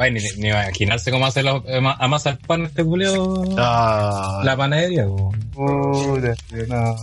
Ay, 0.02 0.12
ni, 0.14 0.20
ni 0.38 0.48
imaginarse 0.48 1.12
cómo 1.12 1.26
hace 1.26 1.44
los, 1.44 1.62
eh, 1.68 1.82
amasa 2.00 2.30
el 2.32 2.38
pan 2.38 2.64
este 2.66 2.84
culeo. 2.86 3.44
Ah, 3.58 4.42
La 4.46 4.56
panadería, 4.56 5.06
po. 5.06 5.32
Puta, 5.54 6.34
no. 6.70 6.96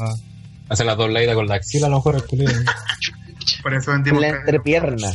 Hace 0.69 0.85
la 0.85 0.95
dobladita 0.95 1.35
con 1.35 1.47
la 1.47 1.57
axila 1.57 1.87
a 1.89 1.91
lo 1.91 1.97
mejor 1.97 2.17
el 2.17 2.25
culeo. 2.25 2.49
Por 3.63 3.75
eso 3.75 3.93
vendimos. 3.93 4.21
La 4.23 4.29
entrepierna. 4.29 5.13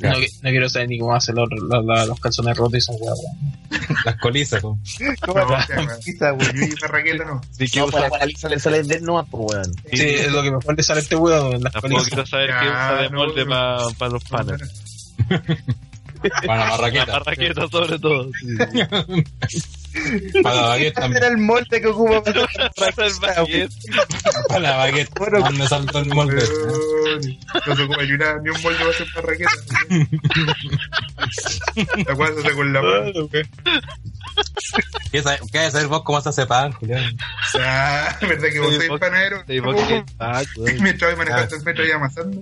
No, 0.00 0.10
no 0.10 0.16
quiero 0.50 0.68
saber 0.68 0.88
ni 0.90 0.98
cómo 1.00 1.12
hacen 1.14 1.34
los, 1.34 1.48
los, 1.50 1.84
los- 1.84 2.06
los 2.08 2.20
calzones 2.20 2.56
rotos 2.56 2.76
y 2.78 2.80
son 2.82 2.96
weón. 3.00 3.16
Las 4.04 4.16
colizas, 4.18 4.60
po. 4.62 4.78
¿Cómo 5.26 5.40
No, 5.40 5.46
te 5.46 5.54
o 5.54 5.62
sea, 5.62 5.76
weón. 5.78 5.88
pisa, 6.04 6.32
weón? 6.34 6.52
Yo 6.54 6.62
y 6.66 6.74
Barraqueta 6.80 7.24
no. 7.24 7.40
ni 7.58 7.66
que 7.68 7.80
No, 7.80 7.86
usa, 7.86 8.00
para 8.08 8.18
la 8.18 8.26
lista 8.26 8.48
le 8.48 8.60
sale 8.60 8.82
de 8.84 9.00
nuevo, 9.00 9.26
pues, 9.28 9.56
weón. 9.56 9.74
Sí, 9.92 10.00
es 10.06 10.30
lo 10.30 10.42
que 10.42 10.50
mejor 10.52 10.76
le 10.76 10.82
sale 10.84 11.00
este 11.00 11.16
weón. 11.16 11.54
en 11.54 11.64
Las 11.64 11.72
tampoco 11.72 11.94
palizas. 11.94 12.08
quiero 12.10 12.26
saber 12.26 12.48
Ya, 12.50 12.60
qué 12.60 12.66
usa 12.68 12.94
de 13.02 13.08
molde 13.10 13.44
no. 13.46 13.48
para 13.98 14.12
los 14.12 14.24
panes. 14.24 14.60
Para 16.46 16.60
la 16.60 16.64
La 16.70 17.06
barraqueta. 17.06 17.68
sobre 17.68 17.98
todo. 17.98 18.30
sí. 18.40 18.56
Para 20.42 20.54
la 20.54 20.62
baguette 20.68 20.92
Ese 20.92 21.00
también. 21.00 21.22
era 21.24 21.32
el 21.32 21.38
molde 21.38 21.80
que 21.80 21.86
ocupa 21.88 22.22
para 22.22 22.46
Para 22.76 23.06
el 23.06 23.12
baguette. 23.20 23.72
Para 24.48 24.60
la 24.60 24.76
baguette. 24.76 25.10
Bueno. 25.18 25.38
¿Dónde 25.40 25.66
saltó 25.68 25.98
el 25.98 26.06
molde? 26.14 26.42
No 27.66 27.76
se 27.76 27.82
ocupa 27.82 28.02
ni, 28.02 28.12
una, 28.12 28.38
ni 28.38 28.50
un 28.50 28.62
molde 28.62 28.84
va 28.84 28.90
a 28.90 28.92
ser 28.92 29.06
Barraqueta. 29.14 29.50
La 32.06 32.14
cual 32.14 32.34
se 32.34 32.40
hace 32.40 32.52
con 32.54 32.72
la 32.72 32.82
mano. 32.82 33.28
¿Qué 35.10 35.22
sabe- 35.22 35.40
qué 35.50 35.58
hay 35.58 35.66
que 35.66 35.70
saber 35.72 35.86
vos 35.88 36.02
cómo 36.04 36.20
se 36.20 36.28
hace 36.28 36.46
pan, 36.46 36.72
Julián? 36.72 37.16
Ah, 37.58 38.16
¿verdad 38.20 38.48
que 38.52 38.60
vos 38.60 38.74
sois 38.74 38.88
vos- 38.88 39.00
panadero? 39.00 39.42
Ah. 40.20 40.42
Mientras 40.80 41.10
voy 41.10 41.18
manejando 41.18 41.56
el 41.56 41.62
metro 41.64 41.86
y 41.86 41.90
amasando. 41.90 42.40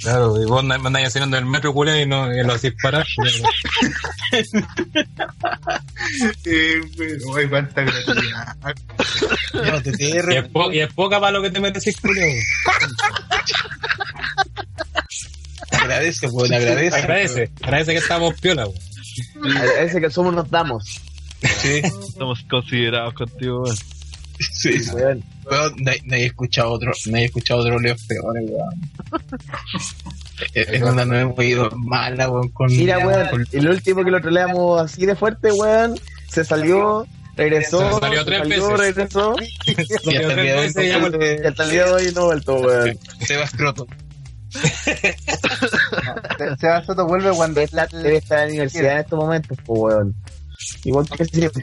Claro, 0.00 0.40
y 0.42 0.44
vos 0.44 0.62
andáis 0.68 1.06
haciendo 1.08 1.38
el 1.38 1.46
metro, 1.46 1.72
Julián, 1.72 1.98
y, 2.00 2.06
no, 2.06 2.30
y 2.34 2.42
lo 2.44 2.52
hacís 2.54 2.74
parar. 2.82 3.06
Eh, 6.44 6.80
bueno, 6.96 7.36
ay, 7.36 7.48
cuánta 7.48 7.82
gratividad. 7.82 8.56
Ya 9.54 9.70
no 9.72 9.82
te 9.82 9.92
Y 9.98 10.36
es, 10.36 10.48
po- 10.48 10.72
y 10.72 10.80
es 10.80 10.92
poca 10.92 11.20
para 11.20 11.32
lo 11.32 11.42
que 11.42 11.50
te 11.50 11.60
mereces, 11.60 11.96
Julián. 12.00 12.36
Agradece, 15.70 16.26
weón, 16.28 16.52
agradece. 16.52 16.96
Agradece, 16.96 17.50
agradece 17.62 17.92
que 17.92 17.98
estamos 17.98 18.40
piola, 18.40 18.66
weón. 18.66 19.56
A 19.56 19.64
ese 19.82 20.00
que 20.00 20.10
somos 20.10 20.34
nos 20.34 20.50
damos. 20.50 21.00
Sí, 21.60 21.80
Estamos 22.08 22.44
considerados 22.50 23.14
contigo, 23.14 23.62
weón. 23.62 23.76
sí. 24.38 24.70
Weón. 24.92 25.22
Weón, 25.50 25.74
no, 25.78 25.90
hay- 25.90 26.00
no 26.04 26.16
he 26.16 26.26
escuchado 26.26 26.70
otro, 26.72 26.92
no 27.06 27.16
he 27.16 27.24
escuchado 27.24 27.60
otro 27.60 27.78
Leo 27.78 27.94
peores, 28.08 28.50
weón. 28.50 28.90
Es 30.54 30.68
es 30.68 30.82
una 30.82 31.04
no 31.04 31.16
hemos 31.18 31.44
ido 31.44 31.70
mala, 31.76 32.28
weón, 32.30 32.48
con. 32.50 32.68
Mira, 32.68 32.96
con- 32.96 33.06
weón, 33.06 33.46
el 33.52 33.68
último 33.68 34.04
que 34.04 34.10
lo 34.10 34.20
troleamos 34.20 34.80
así 34.80 35.06
de 35.06 35.16
fuerte, 35.16 35.52
weón, 35.52 35.98
se 36.28 36.44
salió, 36.44 37.06
regresó, 37.36 37.94
Se 37.94 38.00
salió 38.00 38.24
tres 38.24 38.48
veces. 38.48 38.78
regresó, 38.78 39.36
Y 39.66 40.16
hasta 40.16 40.32
el 40.32 40.42
día 40.42 40.54
de 40.54 40.60
hoy 40.60 40.72
el- 40.76 41.42
y 41.42 41.46
hasta 41.46 41.64
el 41.64 41.70
día 41.70 41.84
de 41.86 41.92
hoy 41.92 42.12
no 42.14 42.24
vuelto, 42.26 42.54
weón. 42.56 42.98
Sebas 43.26 43.50
Croto. 43.52 43.86
Se- 44.50 45.16
Seba 46.60 46.84
Soto 46.84 47.06
vuelve 47.06 47.30
cuando 47.32 47.54
Debe 47.60 47.64
estar, 47.64 47.88
debe 47.90 48.16
estar 48.16 48.38
en 48.40 48.44
la 48.46 48.50
universidad 48.50 48.92
en 48.94 48.98
estos 49.00 49.18
momentos, 49.18 49.58
pues, 49.64 49.80
weón. 49.82 50.14
Igual 50.84 51.08
que 51.08 51.24
siempre. 51.24 51.62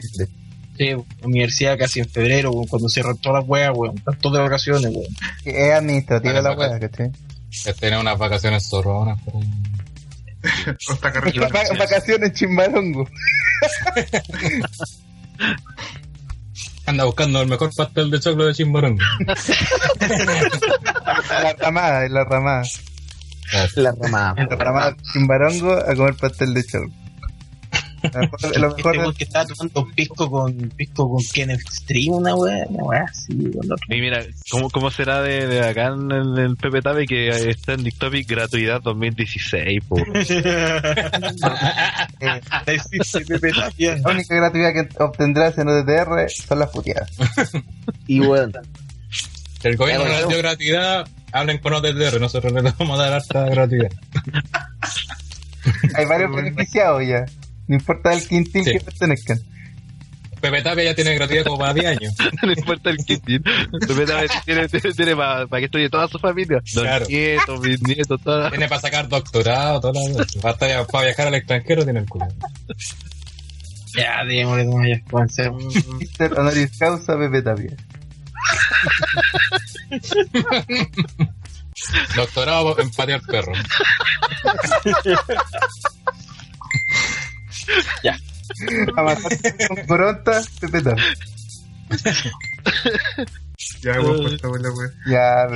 Universidad 1.22 1.78
casi 1.78 2.00
en 2.00 2.08
febrero, 2.08 2.50
weón, 2.50 2.66
cuando 2.66 2.88
cierran 2.88 3.16
todas 3.18 3.42
las 3.42 3.48
weas, 3.48 3.72
weón. 3.74 3.94
Todas 4.20 4.38
de 4.38 4.42
vacaciones, 4.42 4.90
weón. 4.94 5.16
es 5.44 5.72
administrativa 5.72 6.42
la 6.42 6.52
weá, 6.52 6.78
¿cachai? 6.78 7.10
Que 7.64 7.72
tiene 7.74 7.98
unas 7.98 8.16
vacaciones 8.18 8.66
zorronas 8.68 9.18
sí. 10.80 11.38
Vacaciones 11.78 12.32
chimbarongo. 12.32 13.08
Anda 16.86 17.04
buscando 17.04 17.42
el 17.42 17.48
mejor 17.48 17.70
pastel 17.74 18.10
de 18.10 18.18
choclo 18.18 18.46
de 18.46 18.54
Chimbarongo. 18.54 19.00
La 21.30 21.52
ramada, 21.58 22.08
la 22.08 22.24
ramada. 22.24 22.64
La 23.76 23.92
ramada. 23.92 24.34
La 24.36 24.56
ramada 24.56 24.96
chimbarongo 25.12 25.72
a 25.74 25.94
comer 25.94 26.14
pastel 26.14 26.54
de 26.54 26.64
choclo. 26.64 27.01
Mejor- 28.02 28.40
lo 28.42 28.48
Este 28.68 28.76
mejor 28.76 28.98
weón 28.98 29.14
que 29.14 29.24
estaba 29.24 29.46
tomando 29.46 29.88
pisco 29.94 30.30
con 30.30 30.54
pisco 30.76 31.10
con 31.10 31.22
Ken 31.32 31.50
Extreme, 31.50 32.10
una 32.16 32.34
weá, 32.34 32.64
una 32.68 32.84
weá 32.84 33.04
así, 33.04 33.32
Y 33.88 34.00
mira, 34.00 34.24
¿cómo, 34.50 34.70
cómo 34.70 34.90
será 34.90 35.22
de, 35.22 35.46
de 35.46 35.60
acá 35.66 35.86
en 35.88 36.10
el, 36.10 36.38
el 36.38 36.56
Pepe 36.56 36.82
Tabe 36.82 37.06
que 37.06 37.28
está 37.28 37.74
en 37.74 37.84
Dictopic 37.84 38.28
gratuidad 38.28 38.80
2016? 38.82 39.84
Po. 39.88 39.96
que- 40.04 40.24
Sí, 42.90 42.98
sí, 43.04 43.24
Pepe 43.24 43.52
Tapia. 43.52 43.96
la 43.96 44.10
única 44.10 44.34
gratuidad 44.34 44.72
que 44.72 44.88
obtendrás 45.02 45.56
en 45.58 45.68
ODTR 45.68 46.28
son 46.30 46.58
las 46.58 46.70
puteadas. 46.70 47.10
Y 48.06 48.20
Si 48.20 49.68
el 49.68 49.76
gobierno 49.76 50.06
les 50.08 50.28
dio 50.28 50.38
gratuidad, 50.38 51.08
hablen 51.32 51.58
con 51.58 51.74
OTTR, 51.74 52.20
nosotros 52.20 52.52
les 52.52 52.76
vamos 52.78 52.98
a 52.98 53.02
dar 53.02 53.12
harta 53.14 53.44
gratuidad. 53.46 53.90
Hay 55.94 56.06
varios 56.06 56.34
beneficiados 56.34 57.02
ya. 57.06 57.24
No 57.72 57.78
importa 57.78 58.12
el 58.12 58.28
quintín 58.28 58.64
Sí. 58.64 58.72
que 58.72 58.80
pertenezcan. 58.80 59.40
Pepe 60.42 60.60
Tapia 60.60 60.84
ya 60.84 60.94
tiene 60.94 61.14
gratuidad 61.14 61.44
como 61.44 61.56
para 61.58 61.72
10 61.72 61.86
años. 61.86 62.14
no 62.42 62.48
le 62.48 62.54
importa 62.58 62.90
el 62.90 62.96
Quintín. 62.98 63.42
Pepe 63.42 64.06
Tabe 64.06 64.26
tiene, 64.44 64.68
tiene, 64.68 64.92
tiene 64.92 65.16
para 65.16 65.46
que 65.48 65.64
estudie 65.66 65.88
toda 65.88 66.06
su 66.08 66.18
familia. 66.18 66.58
Los 66.74 66.82
Claro. 66.84 67.06
nietos, 67.08 67.60
bisnietos, 67.60 68.20
toda 68.22 68.50
Tiene 68.50 68.68
para 68.68 68.80
sacar 68.80 69.08
doctorado, 69.08 69.80
toda 69.80 69.94
la 70.10 70.26
para 70.84 71.04
viajar 71.06 71.28
al 71.28 71.34
extranjero, 71.36 71.84
tiene 71.84 72.00
el 72.00 72.06
culo. 72.06 72.26
Ya, 73.96 74.24
démosle 74.28 74.64
nomás, 74.64 74.88
ya, 74.88 75.00
comencemos. 75.08 75.64
Mister 76.00 76.32
Honoris 76.38 76.76
Causa 76.76 77.16
Pepe 77.16 77.40
Tapia. 77.42 77.76
Doctorado 82.16 82.78
en 82.80 82.90
patear 82.90 83.20
perro. 83.22 83.52
A 88.96 89.02
matar 89.02 89.32
con 89.68 89.86
coronta 89.86 90.42
Pepe 90.60 90.82
Tapia. 90.82 91.04
Ya, 93.82 94.00
weón, 94.00 94.22
por 94.22 94.32
esta 94.32 94.48
weá, 94.48 94.70
weón. 94.70 94.92
Ya, 95.06 95.46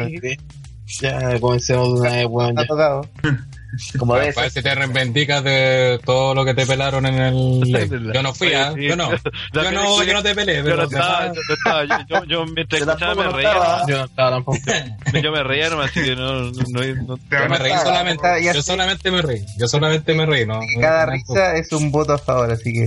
Ya, 1.01 1.41
comencemos 1.41 1.95
de 1.95 2.01
una 2.01 2.11
vez, 2.17 2.27
weón. 2.29 2.57
ya. 2.57 2.67
tocado. 2.67 3.09
como 3.99 4.15
ves, 4.15 4.35
ver 4.35 4.51
si 4.51 4.63
te 4.63 4.75
reivindicas 4.75 5.43
de 5.43 6.01
todo 6.05 6.35
lo 6.35 6.45
que 6.45 6.55
te 6.55 6.67
pelaron 6.67 7.07
en 7.07 7.15
el. 7.15 8.13
Yo 8.15 8.23
no 8.23 8.35
fui, 8.35 8.53
¿ah? 8.55 8.75
Yo 8.77 8.97
no. 8.97 9.11
Yo 9.53 9.73
no, 9.73 10.03
yo 10.03 10.13
no 10.13 10.23
te 10.23 10.35
peleé, 10.35 10.59
Yo 10.59 10.65
pero 10.65 10.77
no 10.77 10.83
estaba, 10.85 11.33
yo 11.33 11.55
estaba, 11.55 11.85
yo, 11.85 12.07
yo, 12.09 12.25
yo 12.25 12.47
mientras 12.47 12.83
escuchaba 12.83 13.15
me 13.15 13.29
reía, 13.29 13.49
estaba. 13.49 13.87
Yo 13.89 13.99
no 13.99 14.05
estaba 14.05 14.31
tampoco. 14.31 14.59
yo 15.23 15.33
me 15.33 15.43
reía 15.43 15.71
nomás, 15.71 15.91
así 15.91 16.03
que 16.03 16.17
no, 16.17 16.51
no, 16.51 16.83
Yo 16.83 17.49
me 17.49 17.59
reí 17.59 17.73
solamente. 17.83 18.23
Yo 18.55 18.63
solamente 18.63 19.11
me 19.11 19.23
reí. 19.23 19.45
Yo 19.59 19.69
solamente 19.69 20.15
me 20.15 20.27
reí, 20.27 20.47
¿no? 20.47 20.61
Y 20.63 20.81
cada 20.81 21.07
risa 21.07 21.57
es 21.57 21.73
un 21.73 21.91
voto 21.91 22.13
a 22.13 22.19
favor, 22.19 22.51
así 22.51 22.73
que. 22.73 22.87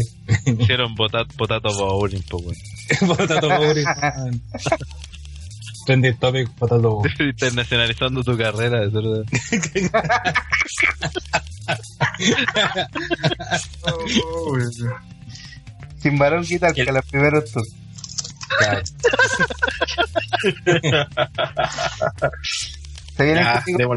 hicieron 0.52 0.96
potato, 0.96 1.74
bowling, 1.74 2.24
po, 2.24 2.38
weón. 2.38 3.18
Potato 3.18 3.50
Bowling. 3.50 3.86
Trending 5.90 6.18
topic. 6.20 6.48
Internacionalizando 7.20 8.24
tu 8.24 8.38
carrera, 8.38 8.84
es 8.84 8.94
verdad. 8.94 9.24
Oh. 14.24 14.56
Sin 15.98 16.20
varón 16.20 16.44
quita 16.44 16.72
que 16.74 16.84
los 16.86 17.04
primeros 17.08 17.52
turnos. 17.52 17.74
Claro. 18.60 18.82
Se 23.18 23.24
viene 23.24 23.42
Ya, 23.42 23.64
el 23.66 23.88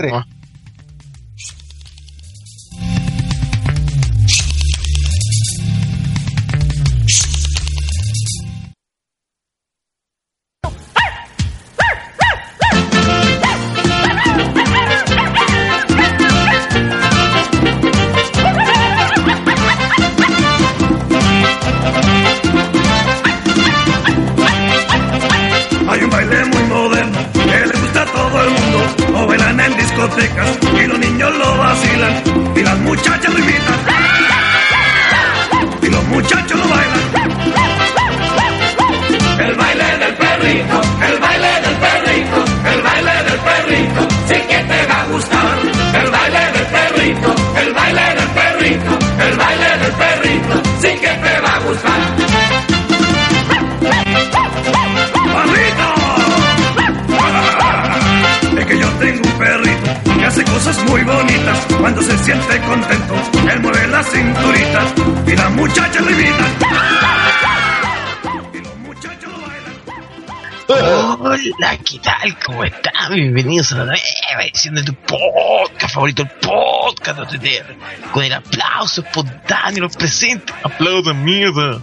Bienvenidos 73.62 73.72
a 73.72 73.76
la 73.76 73.84
nueva 73.84 74.44
edición 74.44 74.74
de 74.74 74.82
tu 74.82 74.94
podcast 74.94 75.94
favorito, 75.94 76.22
el 76.22 76.28
podcast 76.30 77.20
de 77.20 77.22
OTTR. 77.22 78.10
Con 78.10 78.24
el 78.24 78.32
aplauso 78.32 79.02
espontáneo, 79.02 79.84
los 79.84 79.96
presentes. 79.96 80.52
Aplausos, 80.64 81.14
mierda. 81.14 81.80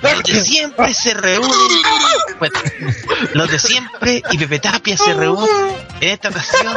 Los 0.00 0.22
de 0.22 0.44
siempre 0.44 0.94
se 0.94 1.14
reúnen. 1.14 1.50
Bueno, 2.38 2.60
los 3.34 3.50
de 3.50 3.58
siempre 3.58 4.22
y 4.30 4.38
Pepe 4.38 4.60
Tapia 4.60 4.96
se 4.96 5.12
reúnen 5.12 5.76
en 6.00 6.08
esta 6.08 6.28
ocasión. 6.28 6.76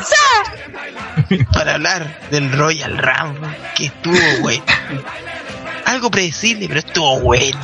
Para 1.52 1.74
hablar 1.74 2.20
del 2.30 2.52
Royal 2.52 2.96
Rumble, 2.98 3.56
que 3.76 3.86
estuvo 3.86 4.16
bueno. 4.42 4.64
Algo 5.86 6.10
predecible, 6.10 6.68
pero 6.68 6.80
estuvo 6.80 7.20
bueno. 7.20 7.58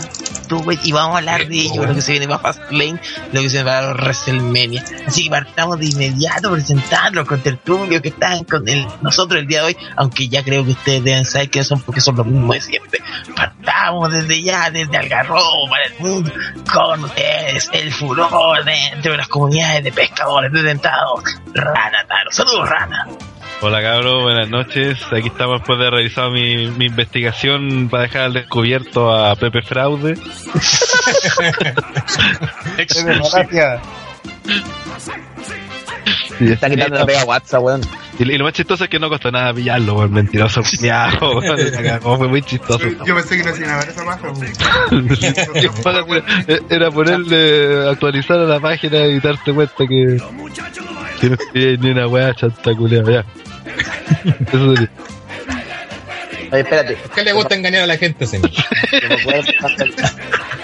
Estuvo 0.46 0.62
bueno. 0.62 0.80
Y 0.84 0.92
vamos 0.92 1.14
a 1.14 1.18
hablar 1.18 1.46
de 1.46 1.56
ello, 1.56 1.86
lo 1.86 1.94
que 1.94 2.02
se 2.02 2.12
viene 2.12 2.28
para 2.28 2.40
Fastlane, 2.40 3.00
lo 3.32 3.40
que 3.40 3.50
se 3.50 3.62
viene 3.62 3.70
para 3.70 3.92
WrestleMania. 3.94 4.84
Así 5.06 5.24
que 5.24 5.30
partamos 5.30 5.78
de 5.78 5.86
inmediato 5.86 6.52
presentando 6.52 7.24
con 7.26 7.40
tertulios 7.40 8.00
que 8.02 8.08
están 8.08 8.44
con 8.44 8.68
el, 8.68 8.86
nosotros 9.02 9.40
el 9.40 9.46
día 9.46 9.60
de 9.60 9.66
hoy, 9.66 9.76
aunque 9.96 10.28
ya 10.28 10.42
creo 10.42 10.64
que 10.64 10.72
ustedes 10.72 11.04
deben 11.04 11.24
saber 11.24 11.50
que 11.50 11.64
son 11.64 11.80
porque 11.80 12.00
son 12.00 12.16
los 12.16 12.26
mismos 12.26 12.56
de 12.56 12.60
siempre. 12.62 13.00
Partamos 13.34 14.12
desde 14.12 14.42
ya, 14.42 14.70
desde 14.70 14.96
Algarrobo 14.96 15.68
para 15.68 15.84
el 15.84 15.94
mundo, 15.98 16.32
con 16.72 17.04
ustedes, 17.04 17.70
el 17.72 17.92
furor 17.92 18.64
de, 18.64 18.74
entre 18.92 19.16
las 19.16 19.28
comunidades 19.28 19.84
de 19.84 19.92
pescadores 19.92 20.52
detentados, 20.52 21.22
Rana 21.54 22.04
Taro. 22.06 22.30
Saludos, 22.30 22.68
Rana. 22.68 23.06
Hola 23.62 23.80
cabros, 23.80 24.22
buenas 24.22 24.50
noches. 24.50 24.98
Aquí 25.12 25.28
estamos 25.28 25.60
después 25.60 25.78
de 25.78 25.90
realizar 25.90 26.30
mi, 26.30 26.66
mi 26.68 26.86
investigación 26.86 27.88
para 27.90 28.02
dejar 28.04 28.22
al 28.22 28.34
descubierto 28.34 29.10
a 29.10 29.34
Pepe 29.36 29.62
Fraude. 29.62 30.14
Pepe, 32.76 33.80
Y, 36.40 36.52
está 36.52 36.68
quitando 36.68 36.98
la 36.98 37.06
pega 37.06 37.24
WhatsApp, 37.24 37.62
weón. 37.62 37.80
y 38.18 38.24
lo 38.24 38.44
más 38.44 38.52
chistoso 38.52 38.84
es 38.84 38.90
que 38.90 38.98
no 38.98 39.08
costó 39.08 39.30
nada 39.30 39.54
pillarlo, 39.54 39.94
weón, 39.94 40.12
mentiroso. 40.12 40.62
cagó, 40.80 42.18
fue 42.18 42.28
muy 42.28 42.42
chistoso. 42.42 42.84
Yo 43.04 43.14
pensé 43.14 43.38
que 43.38 43.44
no 43.44 43.50
hacían 43.50 43.78
ver 43.78 43.88
esa 43.88 44.04
paja, 44.04 44.32
weón. 46.02 46.24
Era 46.70 46.90
ponerle, 46.90 47.88
actualizar 47.88 48.38
a 48.38 48.44
la 48.44 48.60
página 48.60 49.06
y 49.06 49.18
darte 49.20 49.52
cuenta 49.52 49.86
que, 49.86 50.20
que 51.20 51.30
no 51.30 51.34
escribía 51.34 51.76
ni 51.78 51.90
una 51.90 52.06
weá 52.06 52.34
chanta 52.34 52.74
culiao, 52.74 53.08
ya. 53.10 53.24
Eso 54.52 54.74
sería. 54.74 54.90
Oye, 56.52 56.60
espérate. 56.60 56.96
¿Qué 57.14 57.24
le 57.24 57.32
gusta 57.32 57.54
engañar 57.54 57.82
a 57.82 57.86
la 57.86 57.96
gente, 57.96 58.26
señor? 58.26 58.50
que 58.50 59.06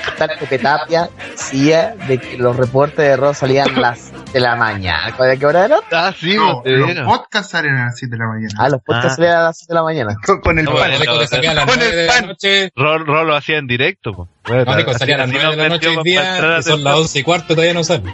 Está 0.09 0.29
Pepe 0.39 0.59
Tapia, 0.59 1.11
decía 1.31 1.95
de 2.07 2.19
que 2.19 2.37
los 2.37 2.57
reportes 2.57 2.99
de 2.99 3.17
Raw 3.17 3.35
salían 3.35 3.81
las 3.81 4.12
de 4.33 4.41
la 4.41 4.57
mañana. 4.57 5.07
¿A 5.07 5.37
qué 5.37 5.47
hora 5.47 5.65
era? 5.67 5.77
Ah, 5.93 6.13
sí, 6.19 6.35
No, 6.37 6.63
de 6.65 6.73
los 6.79 6.99
podcasts 7.07 7.51
salen 7.53 7.75
a 7.77 7.85
las 7.87 7.99
7 7.99 8.13
de 8.13 8.19
la 8.19 8.27
mañana. 8.29 8.53
Ah, 8.59 8.69
los 8.69 8.81
podcasts 8.83 9.13
Ah. 9.13 9.17
salían 9.17 9.37
a 9.37 9.43
las 9.45 9.59
7 9.59 9.73
de 9.73 9.75
la 9.75 9.83
mañana. 9.83 10.17
Con, 10.25 10.41
con 10.41 10.59
el 10.59 10.65
No, 10.65 10.75
pan. 10.75 10.91
Rico 10.99 11.19
te 11.19 11.27
salía 11.27 11.51
a 11.51 11.55
las 11.55 11.65
Con 11.67 11.75
9 11.77 11.91
el 11.91 11.97
de 11.97 12.07
la 12.07 12.13
pan. 12.13 12.27
noche. 12.27 12.73
Rol, 12.75 13.07
Rol 13.07 13.27
lo 13.27 13.37
hacía 13.37 13.59
en 13.59 13.67
directo, 13.67 14.13
po. 14.13 14.29
Bueno, 14.47 14.65
No, 14.65 14.77
Rico 14.77 14.95
salía 14.95 15.15
a 15.17 15.19
las 15.19 15.29
así 15.29 15.37
9 15.41 15.57
de 15.57 15.63
la 15.63 15.69
noche 15.69 15.89
hoy 15.89 16.03
día 16.03 16.59
y 16.59 16.63
son 16.63 16.85
las 16.85 16.97
11 16.97 17.19
y 17.19 17.23
cuarto 17.23 17.55
todavía 17.55 17.75
no 17.75 17.85
sale. 17.85 18.13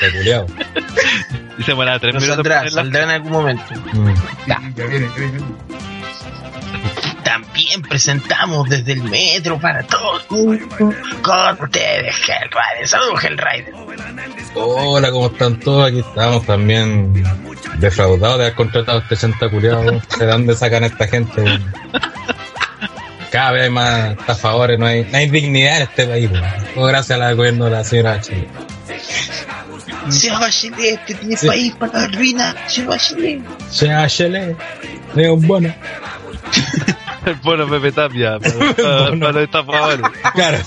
Peculiado. 0.00 0.46
Y 1.58 1.62
se 1.64 1.72
tres 1.74 2.14
No 2.14 2.20
minutos 2.20 2.34
saldrá, 2.36 2.70
saldrá 2.70 3.02
en 3.04 3.10
algún 3.10 3.32
momento. 3.32 3.64
Ya 4.46 4.58
viene, 4.58 5.08
ya 5.14 5.20
viene. 5.20 5.38
También 7.32 7.80
presentamos 7.80 8.68
desde 8.68 8.92
el 8.92 9.02
metro 9.04 9.58
para 9.58 9.82
todo 9.84 10.18
el 10.20 10.26
mundo 10.60 10.94
con 11.22 11.62
ustedes, 11.62 12.14
Hellrider. 12.28 12.86
Saludos, 12.86 13.24
Hellrider. 13.24 13.72
Hola, 14.54 15.10
¿cómo 15.10 15.28
están 15.28 15.58
todos? 15.58 15.88
Aquí 15.88 16.00
estamos 16.00 16.44
también 16.44 17.24
defraudados 17.78 18.36
de 18.36 18.44
haber 18.44 18.54
contratado 18.54 18.98
a 18.98 19.02
este 19.02 19.16
chanta. 19.16 19.48
¿De 19.48 20.26
dónde 20.26 20.54
sacan 20.54 20.82
a 20.84 20.88
esta 20.88 21.08
gente? 21.08 21.42
Cada 23.30 23.52
vez 23.52 23.62
hay 23.62 23.70
más 23.70 24.10
estafadores, 24.10 24.78
no 24.78 24.84
hay, 24.84 25.04
no 25.10 25.16
hay 25.16 25.30
dignidad 25.30 25.76
en 25.78 25.82
este 25.84 26.06
país. 26.06 26.30
Todo 26.74 26.84
gracias 26.84 27.18
al 27.18 27.34
gobierno 27.34 27.64
de 27.64 27.70
la 27.70 27.82
señora 27.82 28.20
Chile. 28.20 28.46
Se 30.10 30.30
va 30.30 30.50
Chile, 30.50 30.90
este 30.90 31.14
tiene 31.14 31.36
Sí. 31.38 31.46
país 31.46 31.74
para 31.76 32.00
la 32.00 32.08
ruina. 32.08 32.54
Se 32.66 32.84
va 32.84 32.98
Chile. 32.98 33.40
Señora 33.70 34.06
Chile, 34.06 34.54
es 35.16 35.28
un 35.30 35.46
bono. 35.46 35.74
El 37.26 37.34
bono 37.36 37.68
Pepe 37.68 37.92
Tapia. 37.92 38.38
Para. 39.66 40.10
Claro, 40.34 40.58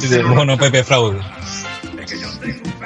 dice 0.00 0.22
bono 0.22 0.56
Pepe 0.56 0.84
Fraude. 0.84 1.20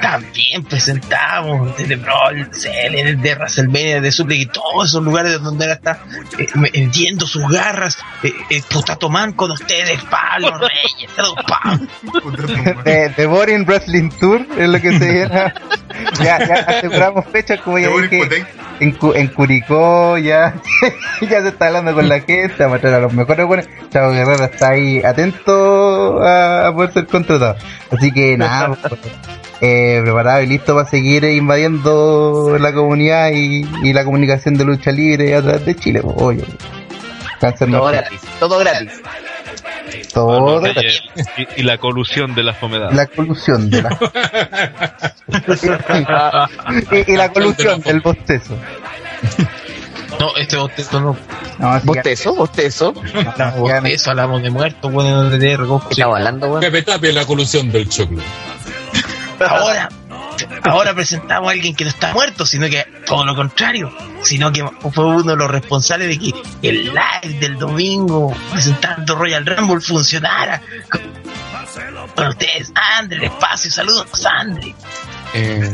También 0.01 0.63
presentamos 0.63 1.75
desde 1.77 1.97
Brawl, 1.97 2.49
CL, 2.51 3.17
desde 3.17 3.35
WrestleMania, 3.35 3.95
desde 3.95 4.11
Suplex 4.13 4.41
y 4.41 4.45
todos 4.45 4.87
esos 4.87 5.03
lugares 5.03 5.41
donde 5.41 5.65
él 5.65 5.71
está 5.71 5.99
eh, 6.37 6.47
vendiendo 6.73 7.27
sus 7.27 7.45
garras. 7.49 7.97
Eh, 8.23 8.31
eh, 8.49 8.61
Potato 8.69 9.09
Man 9.09 9.33
con 9.33 9.51
ustedes, 9.51 10.01
Pablo 10.05 10.57
Reyes. 10.57 11.11
De, 12.85 13.09
de 13.09 13.25
Boring 13.25 13.65
Wrestling 13.65 14.09
Tour 14.19 14.45
es 14.57 14.69
lo 14.69 14.81
que 14.81 14.97
se 14.97 15.11
viene. 15.11 15.29
ya, 16.23 16.47
ya 16.47 16.55
aseguramos 16.67 17.25
fechas, 17.25 17.59
como 17.59 17.77
ya 17.77 17.89
dije. 17.89 18.45
En, 18.79 18.91
Cu- 18.93 19.13
en 19.13 19.27
Curicó, 19.27 20.17
ya, 20.17 20.55
ya 21.21 21.41
se 21.41 21.49
está 21.49 21.67
hablando 21.67 21.93
con 21.93 22.07
la 22.09 22.19
gente, 22.21 22.63
a 22.63 22.77
traer 22.79 22.95
a 22.95 22.99
los 22.99 23.13
mejores 23.13 23.45
buenos. 23.45 23.67
Chavo 23.91 24.11
Guerrero 24.11 24.45
está 24.45 24.69
ahí 24.69 25.01
atento 25.03 26.21
a, 26.21 26.67
a 26.67 26.73
poder 26.73 26.93
ser 26.93 27.07
contratado. 27.07 27.55
Así 27.91 28.11
que 28.11 28.37
nada, 28.37 28.67
pues, 28.81 28.93
eh, 29.61 29.99
preparado 30.03 30.41
y 30.41 30.47
listo 30.47 30.73
para 30.75 30.87
seguir 30.89 31.23
invadiendo 31.25 32.57
la 32.59 32.71
comunidad 32.73 33.31
y, 33.31 33.67
y 33.83 33.93
la 33.93 34.05
comunicación 34.05 34.55
de 34.55 34.65
lucha 34.65 34.91
libre 34.91 35.35
a 35.35 35.41
través 35.41 35.65
de 35.65 35.75
Chile, 35.75 36.01
pues, 36.01 36.15
obvio. 36.17 36.45
Cáncer 37.39 37.69
no 37.69 37.79
Todo 37.79 37.91
gratis. 37.91 38.21
Todo 38.39 38.59
gratis. 38.59 39.01
Todo 40.13 40.59
Bueno, 40.59 40.81
y, 41.37 41.61
y- 41.61 41.63
la 41.63 41.77
colusión 41.77 42.35
de 42.35 42.43
las 42.43 42.57
fomedades. 42.57 42.95
la 42.95 43.07
colusión 43.07 43.69
de 43.69 43.81
la 43.81 43.89
y, 46.91 47.13
y 47.13 47.15
la 47.15 47.31
colusión 47.31 47.81
del 47.81 48.01
bostezo. 48.01 48.55
No, 50.19 50.35
este 50.35 50.57
bostezo 50.57 50.99
no. 50.99 51.17
No, 51.59 51.79
¿Bostezo? 51.83 52.35
¿Bostezo? 52.35 52.93
Hablamos 53.13 53.55
de 53.55 53.61
bostezo, 53.79 54.09
hablamos 54.11 54.41
de 54.41 54.49
muertos, 54.49 54.91
bueno, 54.91 55.29
de. 55.29 55.39
¿Qué 55.39 55.57
estaba 55.91 56.17
hablando, 56.17 56.47
weón? 56.47 56.59
Pepe 56.61 56.81
Tapia, 56.83 57.13
la 57.13 57.25
colusión 57.25 57.71
del 57.71 57.87
choclo. 57.87 58.21
Ahora, 59.39 59.87
ahora 60.63 60.93
presentamos 60.93 61.49
a 61.49 61.51
alguien 61.51 61.75
que 61.75 61.83
no 61.83 61.89
está 61.89 62.13
muerto, 62.13 62.45
sino 62.45 62.67
que 62.69 62.85
todo 63.05 63.25
lo 63.25 63.35
contrario, 63.35 63.91
sino 64.23 64.51
que 64.51 64.63
fue 64.93 65.05
uno 65.05 65.31
de 65.31 65.35
los 65.35 65.49
responsables 65.49 66.09
de 66.09 66.19
que 66.19 66.33
el 66.67 66.85
live 66.85 67.39
del 67.39 67.57
domingo 67.57 68.35
presentando 68.51 69.15
Royal 69.15 69.45
Rumble 69.45 69.81
funcionara. 69.81 70.61
Con, 72.15 72.27
ustedes, 72.27 72.71
André, 72.97 73.27
espacio, 73.27 73.71
saludos, 73.71 74.25
André. 74.25 74.75
Eh, 75.33 75.71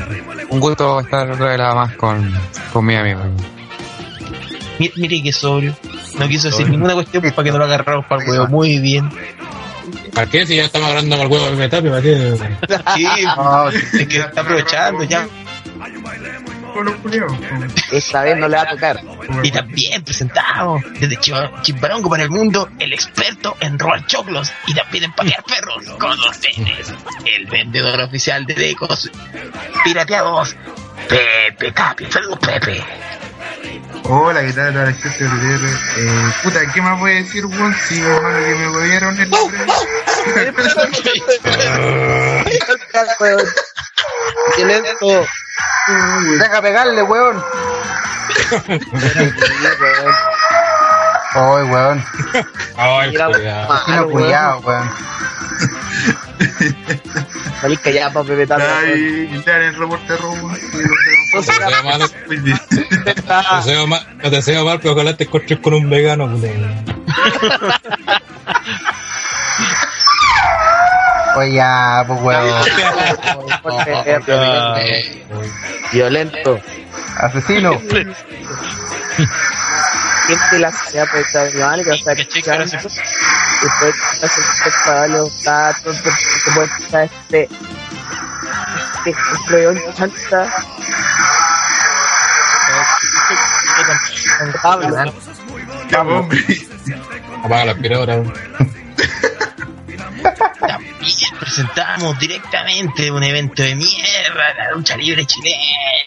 un 0.50 0.60
gusto 0.60 1.00
estar 1.00 1.32
otra 1.32 1.48
vez 1.48 1.60
más 1.60 1.96
con, 1.96 2.34
con 2.72 2.86
mi 2.86 2.96
amigo. 2.96 3.22
Mire, 4.80 4.94
mire 4.98 5.24
que 5.24 5.32
sobrio. 5.32 5.76
No 6.20 6.28
quiso 6.28 6.50
decir 6.50 6.70
ninguna 6.70 6.94
cuestión 6.94 7.24
para 7.24 7.44
que 7.44 7.52
no 7.52 7.58
lo 7.58 7.66
agarramos 7.66 8.06
para 8.06 8.24
el 8.24 8.30
huevo. 8.30 8.48
Muy 8.48 8.80
bien. 8.80 9.10
¿Para 10.16 10.30
qué? 10.30 10.46
Si 10.46 10.56
ya 10.56 10.64
estamos 10.64 10.90
hablando 10.90 11.18
con 11.18 11.26
el 11.26 11.32
huevo 11.32 11.46
de 11.52 11.58
Pepe 11.58 11.70
Tapia, 11.70 11.92
¿para 11.92 12.02
qué? 12.02 12.38
Sí, 12.96 13.26
No, 13.36 13.70
es 13.70 14.08
que 14.08 14.18
está 14.18 14.42
aprovechando 14.42 15.04
ya. 15.04 15.28
Los. 16.76 17.32
Esta 17.92 18.24
vez 18.24 18.38
no 18.38 18.48
le 18.50 18.58
va 18.58 18.64
a 18.64 18.70
tocar. 18.70 19.00
Y 19.44 19.52
también 19.52 20.04
presentamos 20.04 20.84
desde 21.00 21.18
Chimbarongo 21.62 22.10
para 22.10 22.24
el 22.24 22.30
mundo 22.30 22.70
el 22.80 22.92
experto 22.92 23.56
en 23.62 23.80
robar 23.80 24.06
choclos 24.08 24.52
y 24.68 24.74
también 24.74 25.06
en 25.06 25.14
patear 25.14 25.44
perros 25.44 25.86
con 25.98 26.20
ustedes. 26.20 26.94
El 27.26 27.46
vendedor 27.48 28.02
oficial 28.02 28.46
de 28.46 28.56
Decos 28.56 29.10
pirateados, 29.86 30.56
Pepe 31.08 31.72
Tapia. 31.72 32.12
Saludos, 32.12 32.40
Pepe. 32.40 32.84
Hola, 34.08 34.42
¿qué 34.46 34.54
tal? 34.54 34.76
La 34.76 34.94
gente 34.94 35.24
de. 35.24 35.66
Eh, 35.66 36.34
puta, 36.44 36.60
¿qué 36.72 36.82
más 36.82 37.00
voy 37.00 37.12
a 37.12 37.16
decir, 37.16 37.44
weón? 37.46 37.74
Si 37.74 38.00
hermano 38.00 38.46
que 38.46 38.56
me 38.56 38.68
volvieron 38.68 39.20
el 39.20 39.32
¡Qué 44.56 44.66
lento! 44.66 45.26
Deja 46.40 46.62
pegarle, 46.62 47.02
weón. 47.02 47.44
Ay, 51.34 51.64
weón. 51.64 52.06
Ay, 52.78 53.10
Mira, 53.10 53.26
cuidado. 53.28 53.86
Chino 53.86 54.08
weón. 54.60 54.92
Salí 57.60 57.78
callada 57.78 58.14
para 58.14 58.26
weón. 58.26 58.62
Ay, 58.62 59.44
ya 59.44 59.58
en 59.58 59.64
el 59.64 59.76
reporte 59.76 60.16
robo. 60.18 60.52
Te 61.46 61.52
deseo 61.52 61.84
mal, 61.84 62.00
te 63.44 63.56
deseo 63.56 63.88
mal, 63.88 64.18
te 64.22 64.30
deseo 64.30 64.66
mal, 64.66 64.80
pero 64.80 64.94
ojalá 64.94 65.16
te 65.18 65.26
encuentres 65.26 65.60
con 65.60 65.74
un 65.74 65.90
vegano. 65.90 66.26
Oye, 71.36 71.56
ya, 71.56 72.04
pues, 72.08 72.22
weón. 72.22 72.64
Violento. 75.92 76.60
Asesino. 77.18 77.82
¿Quién 80.28 80.40
te 80.50 80.60
la 80.60 80.70
a 80.70 81.06
pensar 81.06 81.54
mal? 81.56 81.84
Que 81.84 81.92
que 81.92 82.26
Después 83.62 83.96
hacer 84.22 84.44
te 86.44 86.52
puede 86.52 86.68
escuchar 86.68 87.04
este. 87.04 87.50
Este 89.06 89.54
weón 89.54 89.80
chanta. 89.94 90.52
Habla. 94.64 95.14
Ya, 95.90 96.02
hombre. 96.02 96.40
Apaga 97.44 97.66
la 97.66 97.76
También 101.06 101.40
presentamos 101.40 102.18
directamente 102.18 103.12
un 103.12 103.22
evento 103.22 103.62
de 103.62 103.76
mierda, 103.76 104.56
la 104.58 104.72
lucha 104.72 104.98
libre 104.98 105.24
chilena. 105.24 105.60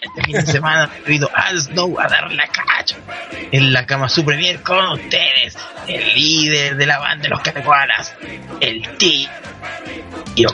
Este 0.02 0.22
fin 0.22 0.32
de 0.32 0.46
semana 0.46 0.90
he 1.06 1.14
ido 1.14 1.30
al 1.32 1.56
Snow 1.60 2.00
a 2.00 2.08
dar 2.08 2.32
la 2.32 2.48
cacha 2.48 2.96
en 3.52 3.72
la 3.72 3.86
cama 3.86 4.08
su 4.08 4.24
premier 4.24 4.60
con 4.60 4.84
ustedes, 4.86 5.56
el 5.86 6.14
líder 6.14 6.76
de 6.76 6.84
la 6.84 6.98
banda 6.98 7.22
de 7.22 7.28
los 7.28 7.40
Catacuanas, 7.42 8.12
el 8.58 8.88
tío. 8.96 9.28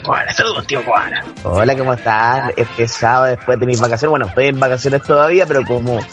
Koala, 0.03 0.31
saludos 0.31 0.67
tío 0.67 0.85
Koala. 0.85 1.25
Hola, 1.43 1.75
¿cómo 1.75 1.93
están? 1.93 2.51
Este 2.55 2.87
sábado 2.87 3.35
después 3.35 3.59
de 3.59 3.65
mis 3.65 3.81
vacaciones, 3.81 4.11
bueno, 4.11 4.27
estoy 4.27 4.47
en 4.47 4.59
vacaciones 4.59 5.01
todavía, 5.01 5.47
pero 5.47 5.65
como, 5.65 6.05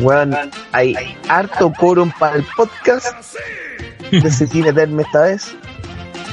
weón, 0.00 0.36
hay 0.72 1.16
harto 1.26 1.72
quórum 1.72 2.12
para 2.18 2.36
el 2.36 2.44
podcast, 2.54 3.34
decidí 4.10 4.60
meterme 4.60 5.04
esta 5.04 5.22
vez. 5.22 5.56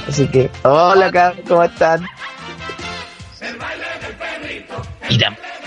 Así 0.08 0.28
que, 0.28 0.50
hola, 0.62 1.34
¿cómo 1.48 1.64
están? 1.64 2.06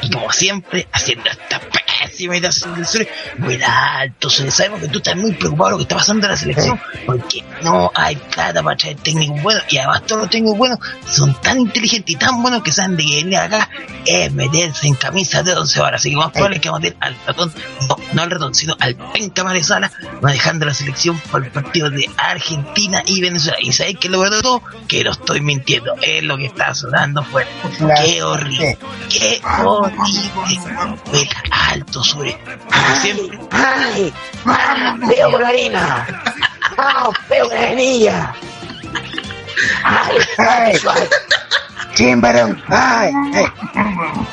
Y, 0.01 0.11
como 0.11 0.31
siempre, 0.31 0.87
haciendo 0.91 1.29
esta 1.29 1.59
pésima 1.59 1.88
del 2.27 2.85
Sure. 2.85 3.07
Buena 3.37 3.99
alto, 3.99 4.29
Sure. 4.29 4.51
Sabemos 4.51 4.81
que 4.81 4.87
tú 4.87 4.97
estás 4.97 5.15
muy 5.15 5.31
preocupado 5.33 5.69
de 5.69 5.71
lo 5.71 5.77
que 5.77 5.83
está 5.83 5.95
pasando 5.95 6.25
en 6.25 6.31
la 6.31 6.37
selección, 6.37 6.79
porque 7.05 7.43
no 7.63 7.91
hay 7.95 8.15
plata 8.15 8.61
para 8.61 8.75
traer 8.75 8.97
técnicos 8.97 9.41
buenos, 9.41 9.63
y 9.69 9.77
además 9.77 10.05
todos 10.05 10.21
los 10.21 10.29
técnicos 10.29 10.57
buenos 10.57 10.79
son 11.07 11.33
tan 11.41 11.59
inteligentes 11.59 12.15
y 12.15 12.17
tan 12.17 12.41
buenos 12.41 12.63
que 12.63 12.71
saben 12.71 12.97
de 12.97 13.05
que 13.05 13.15
venir 13.15 13.37
acá 13.37 13.69
es 14.05 14.31
meterse 14.33 14.87
en 14.87 14.95
camisa 14.95 15.43
de 15.43 15.53
11 15.53 15.81
horas. 15.81 16.01
Así 16.01 16.11
que 16.11 16.15
más 16.15 16.31
probable 16.31 16.57
es 16.57 16.61
que 16.61 16.69
vamos 16.69 16.79
a 16.79 16.83
meter 16.83 16.97
al 17.01 17.15
ratón, 17.25 17.53
no, 17.87 17.95
no 18.13 18.21
al 18.21 18.31
ratón, 18.31 18.53
sino 18.53 18.75
al 18.79 18.95
penca 18.95 19.43
Maresala, 19.43 19.91
manejando 20.21 20.65
la 20.65 20.73
selección 20.73 21.19
por 21.31 21.43
el 21.43 21.51
partido 21.51 21.89
de 21.89 22.09
Argentina 22.17 23.03
y 23.05 23.21
Venezuela. 23.21 23.57
Y 23.61 23.71
sabéis 23.71 23.97
que 23.97 24.09
lo 24.09 24.21
de 24.21 24.41
todo, 24.41 24.61
que 24.87 25.03
no 25.03 25.11
estoy 25.11 25.41
mintiendo, 25.41 25.95
es 26.01 26.23
lo 26.23 26.37
que 26.37 26.45
está 26.45 26.73
sonando 26.73 27.23
fuerte. 27.23 27.51
Qué 28.03 28.23
horrible, 28.23 28.77
qué 29.09 29.41
horrible. 29.63 31.29
Alto 31.51 32.03
sobre, 32.09 32.37
siempre. 33.01 33.39
¡Ay! 33.51 34.13
¡Veo 35.07 35.31
con 35.31 35.41
la 35.41 35.47
harina! 35.49 36.07
¡Ah, 36.77 37.09
veo 37.29 37.47
con 37.47 37.55
la 37.55 37.61
vainilla! 37.67 38.33
¡Ay! 39.83 40.17
¡Ay! 40.37 40.79
¡Chimbarón! 41.95 42.61
¡Ay! 42.69 43.11
ay. 43.33 43.45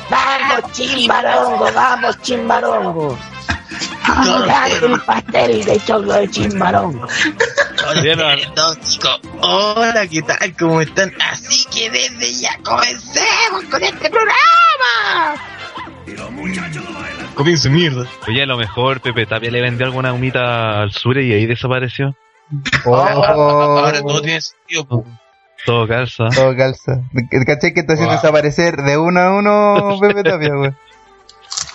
¡Vamos, 0.09 0.71
chimbarongo! 0.71 1.71
¡Vamos, 1.73 2.21
chimbarongo! 2.21 3.17
¡Dale 4.47 4.75
el 4.75 5.01
pastel 5.01 5.65
de 5.65 5.85
choclo 5.85 6.13
de 6.13 6.29
chimbarongo! 6.31 7.07
Hola, 9.41 10.07
¿qué 10.07 10.21
tal? 10.21 10.55
¿Cómo 10.57 10.81
están? 10.81 11.13
Así 11.31 11.65
que 11.65 11.89
desde 11.89 12.33
ya 12.33 12.57
comencemos 12.63 13.63
con 13.69 13.83
este 13.83 14.09
programa. 14.09 15.56
Comienza 17.35 17.69
mierda. 17.69 18.05
Oye, 18.27 18.41
a 18.43 18.45
lo 18.45 18.57
mejor 18.57 18.99
Pepe 19.01 19.25
Tapia 19.25 19.51
le 19.51 19.61
vendió 19.61 19.85
alguna 19.85 20.13
humita 20.13 20.81
al 20.81 20.91
Sure 20.91 21.23
y 21.23 21.33
ahí 21.33 21.45
desapareció. 21.45 22.15
Oh, 22.85 22.95
Ahora 22.95 24.01
todo 24.01 24.21
tiene 24.21 24.41
sentido. 24.41 24.85
po. 24.87 25.05
Todo 25.65 25.87
calza. 25.87 26.29
todo 26.33 26.55
calza. 26.55 27.01
¿Cachai 27.45 27.73
que 27.73 27.81
está 27.81 27.93
haciendo 27.93 28.13
Wow. 28.13 28.21
desaparecer 28.21 28.75
de 28.77 28.97
uno 28.97 29.19
a 29.19 29.31
uno 29.35 29.97
Pepe 29.99 30.23
Tapia, 30.23 30.49
weón? 30.55 30.77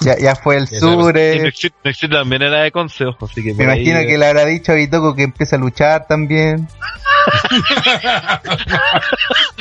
Ya, 0.00 0.16
ya 0.18 0.34
fue 0.34 0.56
el 0.56 0.66
Sure. 0.68 1.52
Nexit 1.84 2.10
también 2.10 2.42
era 2.42 2.62
de 2.62 2.70
consejo, 2.72 3.26
así 3.26 3.42
que 3.42 3.54
Me 3.54 3.64
ahí- 3.66 3.82
imagino 3.88 4.00
que 4.08 4.18
le 4.18 4.26
habrá 4.26 4.44
dicho 4.46 4.72
a 4.72 4.76
Bitoco 4.76 5.14
que 5.14 5.22
empieza 5.24 5.56
a 5.56 5.58
luchar 5.58 6.06
también. 6.06 6.66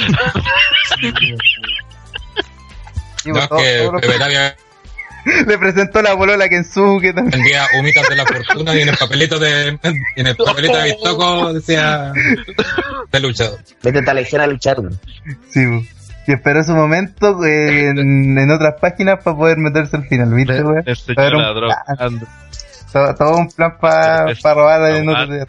Digo, 3.25 3.37
No, 3.39 3.47
todo- 3.47 3.59
que 3.59 3.77
todo 4.01 4.17
Tapia 4.19 4.55
le 5.47 5.57
presentó 5.59 6.01
la 6.01 6.13
bolola 6.13 6.49
Kensuke 6.49 7.13
también. 7.13 7.29
vendía 7.41 7.65
humitas 7.79 8.09
de 8.09 8.15
la 8.15 8.25
fortuna 8.25 8.73
y 8.75 8.81
en 8.81 8.89
el 8.89 8.97
papelito 8.97 9.37
de, 9.37 9.77
en 10.15 10.27
el 10.27 10.35
papelito 10.35 10.75
de 10.77 10.83
Bistoco 10.85 11.53
decía 11.53 12.11
de 13.11 13.19
luchador. 13.19 13.59
Vete 13.83 13.99
a 13.99 14.01
la 14.01 14.13
lección 14.15 14.41
a 14.41 14.47
luchar. 14.47 14.81
güey. 14.81 14.93
Sí, 15.51 15.61
y 16.27 16.31
esperó 16.31 16.63
su 16.63 16.73
momento 16.73 17.43
eh, 17.45 17.89
en, 17.89 18.37
en 18.37 18.51
otras 18.51 18.75
páginas 18.81 19.23
para 19.23 19.37
poder 19.37 19.57
meterse 19.57 19.97
al 19.97 20.07
final, 20.07 20.33
¿viste, 20.33 20.53
plan. 20.63 22.27
Todo, 22.91 23.15
todo 23.15 23.37
un 23.37 23.49
plan 23.51 23.77
para 23.79 24.31
Es- 24.31 24.41
robar 24.41 24.95
en 24.95 25.07
otros 25.09 25.29
días. 25.29 25.47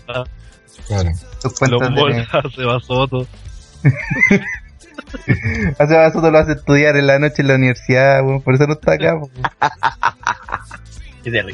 Claro. 0.87 1.11
tus 1.41 1.45
Los 1.45 1.59
cuentas 1.59 1.89
de... 1.91 1.95
se 2.55 2.63
Soto. 5.13 5.25
Hace 5.79 5.97
más 5.97 6.15
lo 6.15 6.39
hace 6.39 6.53
estudiar 6.53 6.97
en 6.97 7.07
la 7.07 7.19
noche 7.19 7.43
en 7.43 7.49
la 7.49 7.55
universidad, 7.57 8.25
weón, 8.25 8.41
por 8.43 8.55
eso 8.55 8.67
no 8.67 8.73
está 8.75 8.93
acá. 8.95 9.19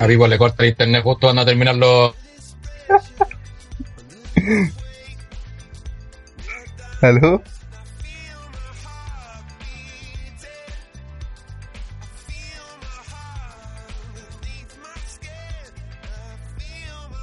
A 0.01 0.07
Vivo 0.07 0.27
le 0.27 0.38
corta 0.38 0.62
el 0.62 0.71
internet 0.71 1.03
justo 1.03 1.27
cuando 1.27 1.44
terminar 1.44 1.77
los. 1.77 2.14
¿Aló? 7.03 7.42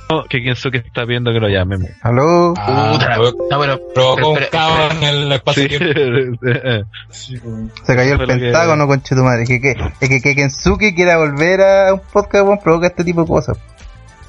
No, 0.10 0.24
que 0.26 0.44
Kensuke 0.44 0.76
está 0.86 1.04
viendo 1.04 1.34
que 1.34 1.39
lo 1.39 1.48
llamemos. 1.50 1.89
¿Aló? 2.04 2.54
Ah, 2.58 2.98
no, 3.50 3.60
pero, 3.60 3.80
provocó 3.94 4.30
un 4.32 4.39
caos 4.52 4.94
en 4.94 5.04
el 5.04 5.32
espacio 5.32 5.68
Sí. 7.10 7.38
Se 7.84 7.96
cayó 7.96 8.13
el 8.13 8.20
lo 8.20 8.28
pentágono, 8.28 8.88
conche 8.88 9.15
tu 9.15 9.24
madre. 9.24 9.44
Es 9.44 9.50
que, 9.50 9.60
que, 9.60 9.72
es 10.00 10.10
que, 10.10 10.22
que 10.22 10.36
Kensuke 10.36 10.94
quiera 10.94 11.18
volver 11.18 11.62
a 11.62 11.94
un 11.94 12.02
podcast, 12.02 12.46
weón, 12.46 12.60
provoca 12.60 12.88
este 12.88 13.04
tipo 13.04 13.22
de 13.22 13.28
cosas. 13.28 13.58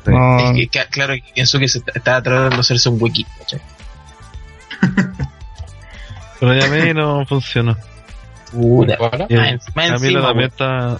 No, 0.07 0.39
es 0.39 0.69
que, 0.71 0.85
claro, 0.91 1.15
que 1.35 1.45
se 1.47 1.59
está- 1.79 1.93
está 1.95 2.23
tratando 2.23 2.57
de 2.57 2.61
hacerse 2.61 2.89
un. 2.89 2.99
¿cachai? 2.99 3.61
Pero 6.41 6.55
llamé 6.55 6.91
y 6.91 6.95
no 6.95 7.27
funcionó. 7.27 7.77
Puta. 8.53 8.97
Camilo 8.97 10.23
también 10.23 10.49
está. 10.49 10.99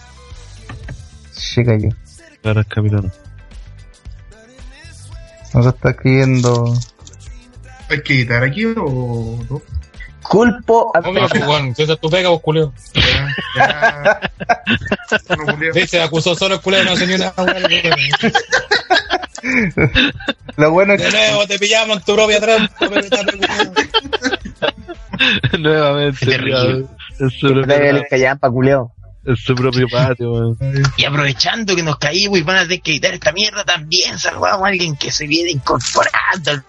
se 1.31 1.65
cayó. 1.65 1.89
Claro, 2.43 2.61
es 2.61 2.67
Camilo 2.67 3.03
no. 3.03 3.26
Nos 5.57 5.67
está 5.67 5.91
escribiendo. 5.91 6.75
¿Hay 7.89 8.03
que 8.03 8.13
editar 8.13 8.45
aquí 8.45 8.67
o 8.67 9.39
no? 9.49 9.63
Culpo 10.23 10.93
a 10.95 10.99
Obvio, 10.99 11.27
pues, 11.29 11.77
si 11.77 11.83
esa 11.83 11.95
es 11.95 12.01
tu 12.01 12.11
pega, 12.11 12.29
vos 12.29 12.43
culeo. 12.43 12.75
Ya, 13.57 14.21
se 15.87 16.03
acusó 16.03 16.35
solo 16.35 16.57
el 16.57 16.61
culeo, 16.61 16.85
no 16.85 16.93
hace 16.93 17.07
ni 17.07 17.15
una. 17.15 17.33
Lo 20.57 20.73
bueno 20.73 20.93
es 20.95 21.03
De 21.03 21.09
que 21.09 21.17
nuevo 21.17 21.47
te 21.47 21.59
pillamos 21.59 21.99
en 21.99 22.03
tu 22.03 22.15
propia 22.15 22.41
trampa. 22.41 22.75
Nuevamente. 25.59 26.19
Qué 26.21 26.27
terrible. 26.27 26.87
propio, 27.19 27.97
el 27.97 28.07
callampa, 28.11 28.51
culeo. 28.51 28.93
En 29.27 29.37
su 29.37 29.55
propio 29.55 29.89
patio, 29.93 30.33
weón. 30.33 30.59
Y 30.97 31.05
aprovechando 31.05 31.75
que 31.75 31.83
nos 31.83 31.99
caímos 31.99 32.39
y 32.39 32.43
van 32.43 32.59
a 32.59 32.63
tener 32.63 32.81
que 32.81 32.93
editar 32.93 33.13
esta 33.15 33.33
mierda, 33.33 33.65
también 33.65 34.19
saludamos 34.19 34.65
a 34.65 34.69
alguien 34.69 34.97
que 34.97 35.11
se 35.11 35.27
viene 35.27 35.51
incorporando 35.51 36.63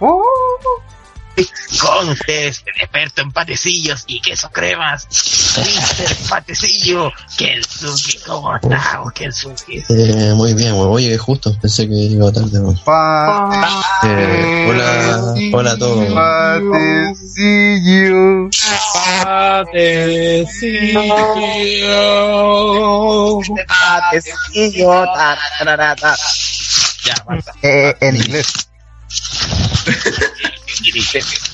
¡Uh! 0.00 0.22
Con 1.80 2.08
ustedes, 2.10 2.62
el 2.66 2.82
experto 2.82 3.22
en 3.22 3.32
patecillos 3.32 4.04
y 4.06 4.20
queso 4.20 4.50
cremas, 4.50 5.06
Mr. 5.56 6.16
Patecillo, 6.28 7.10
Kensuke, 7.36 8.20
¿cómo 8.26 8.54
estamos, 8.56 9.12
Kensuke? 9.12 9.84
Eh, 9.88 10.32
muy 10.34 10.54
bien. 10.54 10.74
Oye, 10.76 11.16
justo, 11.18 11.56
pensé 11.60 11.88
que 11.88 11.94
iba 11.94 12.30
tarde. 12.32 12.58
Pa- 12.84 13.48
Eh, 14.04 14.66
hola, 14.68 15.34
hola 15.52 15.70
a 15.72 15.78
todos. 15.78 16.12
Patecillo. 16.12 18.48
Patecillo. 22.08 23.40
Patecillo, 23.66 25.04
ta, 25.14 25.38
tarara, 25.58 25.96
ta. 25.96 26.16
Ya, 27.04 27.14
basta. 27.26 27.52
Eh, 27.62 27.94
en 28.00 28.16
inglés. 28.16 28.68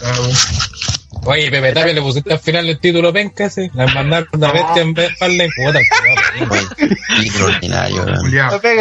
Ah, 0.03 0.13
bueno. 0.19 0.39
Oye, 1.27 1.51
Pepe 1.51 1.73
Tapia 1.73 1.93
le 1.95 2.03
pusiste 2.03 2.33
al 2.35 2.39
final 2.41 2.69
el 2.69 2.79
título 2.79 3.11
penca 3.13 3.47
ese. 3.47 3.71
La 3.73 3.87
mandaron 3.87 4.29
una 4.33 4.53
bestia 4.53 4.83
en 4.83 4.93
vez 4.93 5.09
de 5.09 5.15
darle. 5.21 5.49
Weón, 5.57 6.69
Título 7.21 7.47
ordinario, 7.47 8.05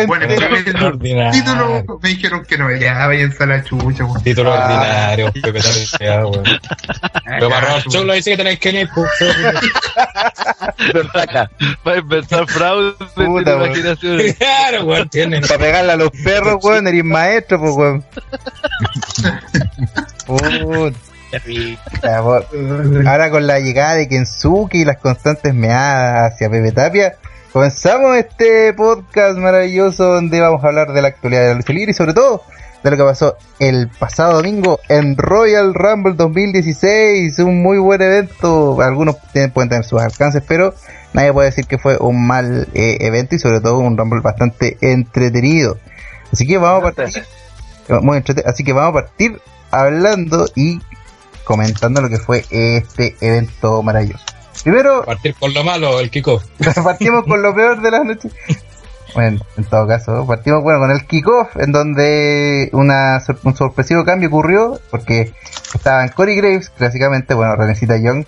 Bueno, 0.08 0.28
título. 0.28 0.50
me 0.50 0.58
dijeron- 0.58 0.84
Ordinario. 0.84 1.32
título 1.32 2.00
me 2.02 2.10
dijeron 2.10 2.46
que 2.46 2.58
no, 2.58 2.76
ya 2.76 3.08
váyanse 3.08 3.44
a 3.44 3.46
la 3.46 3.64
chucha. 3.64 4.04
Título 4.24 4.52
Ah. 4.54 4.66
ordinario, 4.66 5.32
Pepe 5.32 5.62
Tapia. 5.62 5.84
ya, 6.02 6.26
weón. 6.26 6.44
Pero 7.26 7.50
para 7.50 7.62
robar 7.68 7.84
choclo 7.84 8.14
dice 8.14 8.32
que 8.32 8.38
tenéis 8.38 8.60
que 8.60 8.70
ir, 8.72 8.90
pues. 8.94 9.10
Saca. 11.14 11.52
Va 11.88 11.92
a 11.94 11.98
inventar 11.98 12.48
fraude 12.48 12.94
de 13.00 13.06
Puta, 13.26 13.54
imaginación. 13.54 14.22
Claro, 14.38 14.84
weón, 14.86 15.10
tienen. 15.10 15.42
Para 15.44 15.60
pegarle 15.60 15.92
a 15.94 15.96
los 15.96 16.10
perros, 16.24 16.58
weón, 16.62 16.88
eres 16.88 17.04
maestro, 17.06 17.60
pues, 17.60 17.74
weón. 17.76 18.06
Ahora 23.08 23.30
con 23.32 23.48
la 23.48 23.60
llegada 23.60 23.96
de 23.96 24.08
Kensuke 24.08 24.76
y 24.76 24.86
las 24.86 24.98
constantes 24.98 25.54
meadas 25.54 26.34
hacia 26.34 26.50
Pepe 26.50 26.72
Tapia, 26.72 27.16
comenzamos 27.52 28.18
este 28.18 28.74
podcast 28.74 29.38
maravilloso 29.38 30.06
donde 30.14 30.40
vamos 30.40 30.64
a 30.64 30.68
hablar 30.68 30.94
de 30.94 31.02
la 31.02 31.08
actualidad 31.10 31.42
de 31.42 31.48
la 31.50 31.54
lucha 31.56 31.74
libre 31.74 31.92
y 31.92 31.94
sobre 31.94 32.14
todo 32.14 32.44
de 32.84 32.92
lo 32.92 32.98
que 32.98 33.04
pasó 33.04 33.38
el 33.60 33.88
pasado 33.98 34.34
domingo 34.34 34.80
en 34.90 35.16
Royal 35.18 35.74
Rumble 35.74 36.14
2016, 36.16 37.40
un 37.40 37.64
muy 37.64 37.78
buen 37.78 38.02
evento, 38.02 38.80
algunos 38.82 39.16
tienen- 39.32 39.52
pueden 39.52 39.70
tener 39.70 39.86
sus 39.86 40.02
alcances, 40.02 40.44
pero 40.46 40.74
nadie 41.14 41.32
puede 41.32 41.48
decir 41.50 41.66
que 41.66 41.78
fue 41.78 41.98
un 41.98 42.28
mal 42.28 42.68
eh, 42.74 42.98
evento 43.00 43.36
y 43.36 43.40
sobre 43.40 43.62
todo 43.62 43.80
un 43.80 43.98
Rumble 43.98 44.20
bastante 44.22 44.78
entretenido. 44.82 45.78
Así 46.32 46.46
que 46.46 46.58
vamos 46.58 46.80
a 46.80 46.92
partir, 46.92 47.24
muy 48.02 48.18
entrete- 48.18 48.44
así 48.46 48.64
que 48.66 48.74
vamos 48.74 48.90
a 48.90 49.06
partir 49.06 49.40
hablando 49.74 50.46
y 50.56 50.80
comentando 51.44 52.02
lo 52.02 52.10
que 52.10 52.18
fue 52.18 52.46
este 52.50 53.16
evento 53.22 53.82
maravilloso. 53.84 54.24
Primero, 54.64 55.04
Partir 55.04 55.36
con 55.36 55.54
lo 55.54 55.64
malo, 55.64 56.00
el 56.00 56.10
Kiko. 56.10 56.42
partimos 56.84 57.26
con 57.26 57.42
lo 57.42 57.54
peor 57.54 57.82
de 57.82 57.92
la 57.92 58.04
noche. 58.04 58.30
Bueno, 59.14 59.42
en 59.58 59.64
todo 59.66 59.88
caso, 59.88 60.26
partimos 60.26 60.64
bueno 60.64 60.80
con 60.80 60.90
el 60.90 61.06
kickoff, 61.06 61.56
en 61.58 61.72
donde 61.72 62.70
una, 62.74 63.22
un 63.44 63.56
sorpresivo 63.56 64.04
cambio 64.04 64.30
ocurrió, 64.30 64.80
porque 64.90 65.34
estaban 65.74 66.10
Corey 66.10 66.36
Graves, 66.36 66.70
clásicamente, 66.70 67.36
bueno, 67.36 67.56
Renecita 67.56 67.96
Young, 67.98 68.26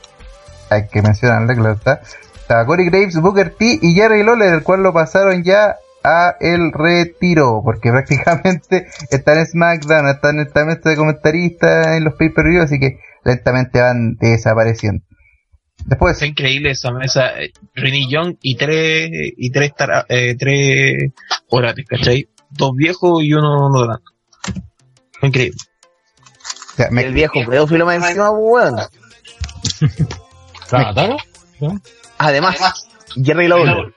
hay 0.70 0.88
que 0.88 1.02
mencionarle, 1.02 1.56
claro 1.56 1.74
está. 1.74 2.02
Estaba 2.36 2.66
Corey 2.68 2.86
Graves, 2.86 3.20
Booker 3.20 3.56
T 3.58 3.80
y 3.82 3.96
Jerry 3.96 4.22
Lawler, 4.24 4.54
el 4.54 4.64
cual 4.64 4.84
lo 4.84 4.94
pasaron 4.94 5.44
ya 5.44 5.78
a 6.06 6.36
el 6.40 6.72
retiro, 6.72 7.62
porque 7.64 7.90
prácticamente 7.92 8.88
están 9.10 9.40
en 9.40 9.46
SmackDown, 9.48 10.08
están 10.10 10.40
en 10.40 10.48
esta 10.48 10.64
mesa 10.66 10.90
de 10.90 10.96
comentaristas 10.96 11.88
en 11.98 12.04
los 12.04 12.14
pay-per-view, 12.16 12.62
así 12.62 12.80
que 12.80 13.00
lentamente 13.24 13.82
van 13.82 14.16
desapareciendo. 14.16 15.04
Después, 15.86 16.22
Es 16.22 16.28
increíble 16.30 16.72
esa 16.72 16.92
mesa. 16.92 17.40
eh, 17.42 17.52
Renee 17.76 18.08
Young 18.10 18.38
y 18.42 18.56
tres, 18.56 19.10
y 19.38 19.50
tres, 19.52 19.74
tara- 19.76 20.06
eh, 20.10 20.36
tres 20.38 21.12
orates, 21.50 21.86
¿cachai? 21.88 22.30
Dos 22.50 22.72
viejos 22.76 23.24
y 23.24 23.34
uno 23.34 23.70
no 23.70 23.82
grande. 23.86 24.04
Increíble. 25.22 25.58
ya, 26.78 26.88
me- 26.92 27.04
El 27.04 27.14
viejo 27.14 27.40
pedófilo 27.46 27.86
más 27.86 27.96
encima, 27.98 28.32
weón. 28.32 28.76
¿La 30.72 30.80
mataron? 30.80 31.18
Además, 32.18 32.88
Jerry 33.22 33.48
Lawler. 33.48 33.94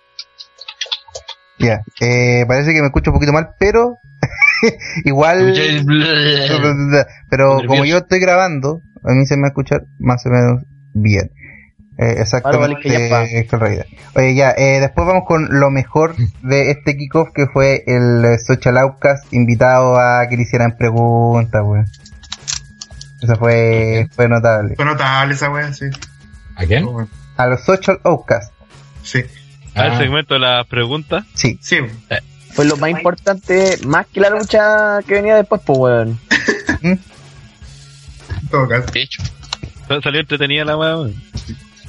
Ya, 1.59 1.83
eh, 2.01 2.45
parece 2.47 2.73
que 2.73 2.81
me 2.81 2.87
escucho 2.87 3.11
un 3.11 3.17
poquito 3.17 3.33
mal, 3.33 3.51
pero 3.59 3.99
igual, 5.05 5.55
pero 7.29 7.61
como 7.67 7.85
yo 7.85 7.99
estoy 7.99 8.21
grabando, 8.21 8.81
a 9.05 9.13
mí 9.13 9.27
se 9.27 9.37
me 9.37 9.43
va 9.43 9.49
a 9.49 9.51
escuchar 9.51 9.85
más 9.99 10.25
o 10.27 10.31
menos 10.31 10.63
bien. 10.95 11.31
Eh, 12.01 12.25
Vale, 12.45 12.59
vale, 12.59 12.77
que 12.81 12.91
ya 12.91 12.99
va. 12.99 13.25
exactamente, 13.25 13.47
con 13.49 13.61
realidad. 13.61 13.87
Oye, 14.15 14.35
ya, 14.37 14.53
eh, 14.53 14.79
después 14.79 15.05
vamos 15.05 15.25
con 15.27 15.49
lo 15.59 15.69
mejor 15.73 16.15
de 16.43 16.71
este 16.71 16.97
kickoff 16.97 17.31
que 17.35 17.49
fue 17.49 17.83
el 17.89 18.25
eh, 18.25 18.39
Social 18.39 18.79
Outcast 18.79 19.33
invitado 19.33 19.99
a 19.99 20.29
que 20.29 20.37
le 20.37 20.43
hicieran 20.43 20.77
preguntas, 20.77 21.61
weón. 21.65 21.87
Eso 23.21 23.35
fue, 23.35 24.09
fue 24.15 24.29
notable. 24.29 24.77
Fue 24.77 24.85
notable 24.85 25.35
esa 25.35 25.51
wea, 25.51 25.73
sí. 25.73 25.87
¿A 26.55 26.65
quién? 26.67 26.87
A 27.37 27.47
los 27.47 27.65
Social 27.65 27.99
Outcast, 28.05 28.53
Sí, 29.03 29.25
Al 29.75 29.93
Ah. 29.93 29.99
segmento 29.99 30.35
de 30.35 30.41
las 30.41 30.67
preguntas. 30.67 31.25
sí. 31.35 31.59
sí. 31.61 31.79
Fue 32.53 32.65
lo 32.65 32.77
más 32.77 32.91
importante, 32.91 33.77
más 33.87 34.07
que 34.07 34.19
la 34.21 34.31
lucha 34.31 34.99
que 35.07 35.15
venía 35.15 35.37
después, 35.37 35.61
pues, 35.65 35.79
weón. 35.79 36.19
En 36.83 36.99
todo 38.51 38.67
caso. 38.69 38.91
De 38.93 39.03
hecho, 39.03 39.23
Sa- 39.87 40.01
Salió 40.03 40.21
entretenida 40.21 40.65
la 40.65 40.77
weón. 40.77 41.15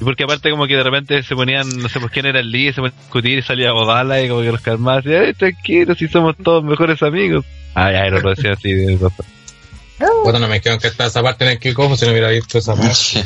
Y 0.00 0.04
porque 0.04 0.24
aparte 0.24 0.48
como 0.50 0.66
que 0.66 0.76
de 0.76 0.82
repente 0.84 1.22
se 1.24 1.34
ponían, 1.34 1.68
no 1.78 1.88
sé 1.88 1.98
por 2.00 2.10
quién 2.10 2.26
era 2.26 2.38
el 2.40 2.52
líder, 2.52 2.74
se 2.74 2.80
ponían 2.82 2.96
a 2.96 3.00
discutir 3.02 3.38
y 3.38 3.42
salía 3.42 3.72
Godala 3.72 4.22
y 4.22 4.28
como 4.28 4.42
que 4.42 4.52
los 4.52 4.60
calmaba 4.60 5.00
así, 5.00 5.12
ay, 5.12 5.34
tranquilo, 5.34 5.94
si 5.94 6.06
somos 6.08 6.36
todos 6.36 6.62
mejores 6.62 7.02
amigos. 7.02 7.44
Ay, 7.74 7.96
ay, 7.96 8.10
no 8.10 8.20
lo 8.20 8.30
decía 8.30 8.52
así 8.52 8.72
de. 8.72 8.96
Puta, 10.24 10.38
no 10.38 10.48
me 10.48 10.60
quedo 10.60 10.78
que 10.78 10.86
está 10.86 11.06
esa 11.06 11.22
parte 11.22 11.44
en 11.44 11.50
el 11.52 11.58
kickoff 11.58 11.98
si 11.98 12.04
no 12.06 12.12
hubiera 12.12 12.28
visto 12.30 12.58
esa 12.58 12.74
parte. 12.76 13.24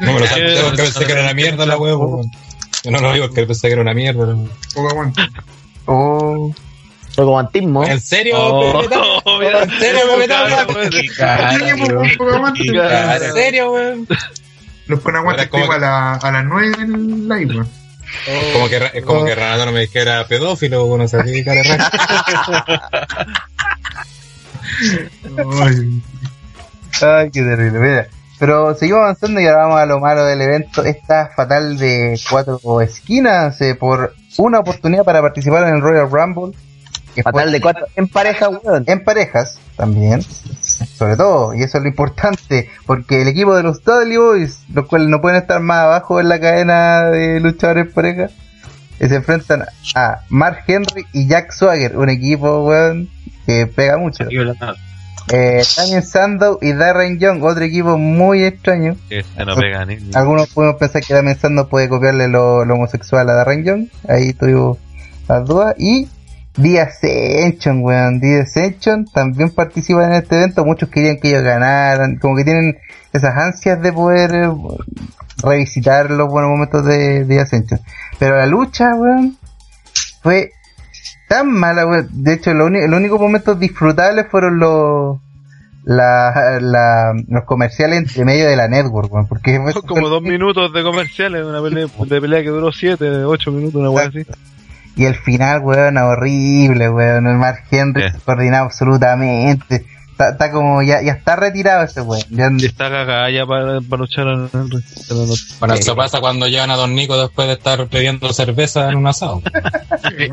No 0.00 0.14
me 0.14 0.20
lo 0.20 0.26
porque 0.26 0.82
pensé 0.82 1.04
que 1.06 1.12
era 1.12 1.22
una 1.22 1.34
mierda 1.34 1.66
la 1.66 1.76
huevo. 1.76 2.24
Yo 2.84 2.90
no 2.92 3.00
lo 3.00 3.12
digo 3.12 3.26
porque 3.26 3.46
pensé 3.46 3.68
que 3.68 3.72
era 3.74 3.82
una 3.82 3.94
mierda. 3.94 4.36
Poco 4.74 4.90
aguante. 4.90 5.22
Oh, 5.86 6.54
Fue 7.14 7.24
como 7.24 7.38
antismo. 7.38 7.84
¿En 7.84 8.00
serio? 8.00 8.36
Oh, 8.38 8.82
¿En 9.42 9.70
serio, 9.78 10.00
poco. 10.10 12.02
¿En 12.02 13.32
serio, 13.32 13.72
weón? 13.72 14.08
Los 14.86 15.00
con 15.00 15.16
aguante 15.16 15.48
a, 15.52 15.78
la, 15.78 16.14
a 16.14 16.32
las 16.32 16.44
9 16.44 16.76
del 16.76 17.28
live, 17.28 17.54
weón. 17.54 17.68
Como 18.52 18.68
que, 18.68 18.90
es 18.94 19.04
como 19.04 19.24
que 19.24 19.34
Renato 19.34 19.64
no 19.66 19.72
me 19.72 19.80
dijera 19.80 20.26
pedófilo, 20.26 20.84
bueno, 20.86 21.08
se 21.08 21.16
así, 21.16 21.42
cara 21.42 21.62
Ay, 27.00 27.30
qué 27.30 27.42
terrible, 27.42 27.78
mira. 27.78 28.08
Pero 28.42 28.74
seguimos 28.74 29.02
avanzando 29.02 29.40
y 29.40 29.46
ahora 29.46 29.66
vamos 29.66 29.80
a 29.80 29.86
lo 29.86 30.00
malo 30.00 30.24
del 30.24 30.40
evento. 30.40 30.82
Esta 30.82 31.28
fatal 31.28 31.78
de 31.78 32.18
cuatro 32.28 32.80
esquinas 32.80 33.60
eh, 33.60 33.76
por 33.76 34.16
una 34.36 34.58
oportunidad 34.58 35.04
para 35.04 35.22
participar 35.22 35.68
en 35.68 35.76
el 35.76 35.80
Royal 35.80 36.10
Rumble. 36.10 36.58
Que 37.14 37.22
Fatal 37.22 37.52
de 37.52 37.60
cuatro 37.60 37.86
en 37.94 38.08
pareja, 38.08 38.48
weón. 38.48 38.82
en 38.88 39.04
parejas 39.04 39.60
también, 39.76 40.22
sobre 40.22 41.16
todo, 41.16 41.54
y 41.54 41.62
eso 41.62 41.78
es 41.78 41.84
lo 41.84 41.88
importante, 41.88 42.68
porque 42.84 43.22
el 43.22 43.28
equipo 43.28 43.54
de 43.54 43.62
los 43.62 43.84
Dudley 43.84 44.16
Boys, 44.16 44.64
los 44.74 44.86
cuales 44.86 45.06
no 45.06 45.20
pueden 45.20 45.40
estar 45.40 45.60
más 45.60 45.84
abajo 45.84 46.18
en 46.18 46.28
la 46.28 46.40
cadena 46.40 47.10
de 47.10 47.38
luchadores 47.38 47.86
en 47.86 47.92
pareja, 47.92 48.28
eh, 48.98 49.08
se 49.08 49.14
enfrentan 49.14 49.66
a 49.94 50.22
Mark 50.30 50.64
Henry 50.66 51.06
y 51.12 51.28
Jack 51.28 51.52
Swagger, 51.52 51.96
un 51.96 52.08
equipo, 52.08 52.64
weón, 52.64 53.08
que 53.46 53.68
pega 53.68 53.98
mucho. 53.98 54.24
Eh, 55.32 55.62
Daniel 55.76 56.02
Sandow 56.02 56.58
y 56.60 56.72
Darren 56.72 57.18
Young, 57.18 57.42
otro 57.42 57.62
equipo 57.64 57.96
muy 57.96 58.44
extraño. 58.44 58.96
Este 59.08 59.44
no 59.44 59.54
pega 59.56 59.84
ni. 59.86 59.96
ni- 59.96 60.10
Algunos 60.14 60.48
podemos 60.50 60.76
pensar 60.76 61.02
que 61.02 61.14
Damian 61.14 61.38
Sandow 61.38 61.68
puede 61.68 61.88
copiarle 61.88 62.28
lo, 62.28 62.64
lo 62.64 62.74
homosexual 62.74 63.28
a 63.30 63.34
Darren 63.34 63.64
Young. 63.64 63.86
Ahí 64.08 64.32
tuvimos 64.32 64.78
las 65.28 65.46
dudas. 65.46 65.74
Y 65.78 66.08
The 66.60 66.80
Ascension, 66.80 67.82
weón. 67.82 68.20
The 68.20 68.40
Ascension 68.40 69.06
también 69.06 69.50
participan 69.50 70.12
en 70.12 70.22
este 70.22 70.36
evento. 70.36 70.64
Muchos 70.64 70.88
querían 70.90 71.18
que 71.18 71.28
ellos 71.30 71.42
ganaran. 71.42 72.18
Como 72.18 72.36
que 72.36 72.44
tienen 72.44 72.76
esas 73.12 73.36
ansias 73.36 73.80
de 73.80 73.92
poder 73.92 74.34
eh, 74.34 74.50
revisitar 75.42 76.10
los 76.10 76.28
buenos 76.28 76.50
momentos 76.50 76.84
de 76.84 77.24
The 77.26 77.40
Ascension. 77.40 77.80
Pero 78.18 78.36
la 78.36 78.46
lucha, 78.46 78.94
weón, 78.94 79.36
fue 80.22 80.52
tan 81.32 81.50
mala, 81.50 81.86
weón. 81.86 82.08
De 82.12 82.34
hecho, 82.34 82.52
los 82.54 82.68
únicos 82.68 83.20
momentos 83.20 83.58
disfrutables 83.58 84.26
fueron 84.30 84.58
los 84.58 85.18
la, 85.84 86.58
la- 86.60 87.12
los 87.28 87.44
comerciales 87.44 87.98
entre 87.98 88.24
medio 88.24 88.48
de 88.48 88.54
la 88.56 88.68
network, 88.68 89.12
weón, 89.12 89.26
porque 89.26 89.58
fue 89.60 89.72
Como 89.82 90.08
dos 90.08 90.22
minutos 90.22 90.72
de 90.72 90.82
comerciales, 90.82 91.44
una 91.44 91.60
pelea, 91.60 91.86
de 92.06 92.20
pelea 92.20 92.42
que 92.42 92.48
duró 92.50 92.70
siete, 92.72 93.08
ocho 93.24 93.50
minutos, 93.50 93.80
una 93.80 93.90
weá 93.90 94.06
así. 94.06 94.24
y 94.94 95.04
el 95.06 95.14
final, 95.16 95.60
weón, 95.62 95.96
horrible, 95.96 96.88
weón, 96.88 97.26
el 97.26 97.36
Mark 97.36 97.62
Henry 97.70 98.10
Sí. 98.10 98.18
coordinado 98.24 98.66
absolutamente, 98.66 99.84
está, 100.22 100.30
está 100.30 100.52
como 100.52 100.82
ya, 100.82 101.02
ya 101.02 101.12
está 101.12 101.36
retirado 101.36 101.84
ese 101.84 102.00
weón, 102.02 102.22
ya 102.30 102.48
Y 102.56 102.66
está 102.66 102.88
cagada 102.90 103.30
ya 103.30 103.46
para, 103.46 103.80
para 103.80 104.00
luchar 104.00 104.26
en 104.26 104.50
el 104.52 104.82
Bueno, 105.58 105.74
eso 105.74 105.96
pasa 105.96 106.20
cuando 106.20 106.46
llevan 106.48 106.70
a 106.70 106.76
Don 106.76 106.94
Nico 106.94 107.20
después 107.20 107.48
de 107.48 107.54
estar 107.54 107.88
bebiendo 107.88 108.32
cerveza 108.32 108.88
en 108.88 108.96
un 108.96 109.06
asado. 109.06 109.42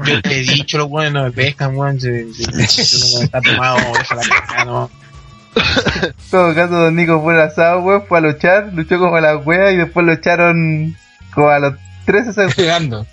Yo, 0.06 0.21
te 0.21 0.39
he 0.39 0.41
dicho, 0.41 0.78
los 0.78 0.88
weones 0.89 1.13
no 1.13 1.23
me 1.23 1.32
pescan, 1.32 1.75
weón. 1.75 1.99
Si, 1.99 2.34
si, 2.34 2.43
si 2.67 3.15
uno 3.15 3.23
está 3.23 3.41
tomado, 3.41 3.78
deja 3.93 4.15
la 4.15 4.21
pesca, 4.21 4.65
no. 4.65 4.89
en 6.04 6.13
todo 6.30 6.56
caso 6.56 6.75
Don 6.75 6.95
Nico 6.95 7.21
fue 7.21 7.34
al 7.34 7.41
asado, 7.41 7.82
weón, 7.82 8.06
fue 8.08 8.19
a 8.19 8.21
luchar, 8.21 8.69
luchó 8.73 8.99
como 8.99 9.15
a 9.15 9.21
la 9.21 9.38
wea 9.38 9.71
y 9.71 9.78
después 9.78 10.06
lo 10.06 10.13
echaron 10.13 10.95
como 11.34 11.49
a 11.49 11.60
los 11.60 11.73
13 12.06 12.34
segundos, 12.34 12.58
Llegando. 12.58 13.06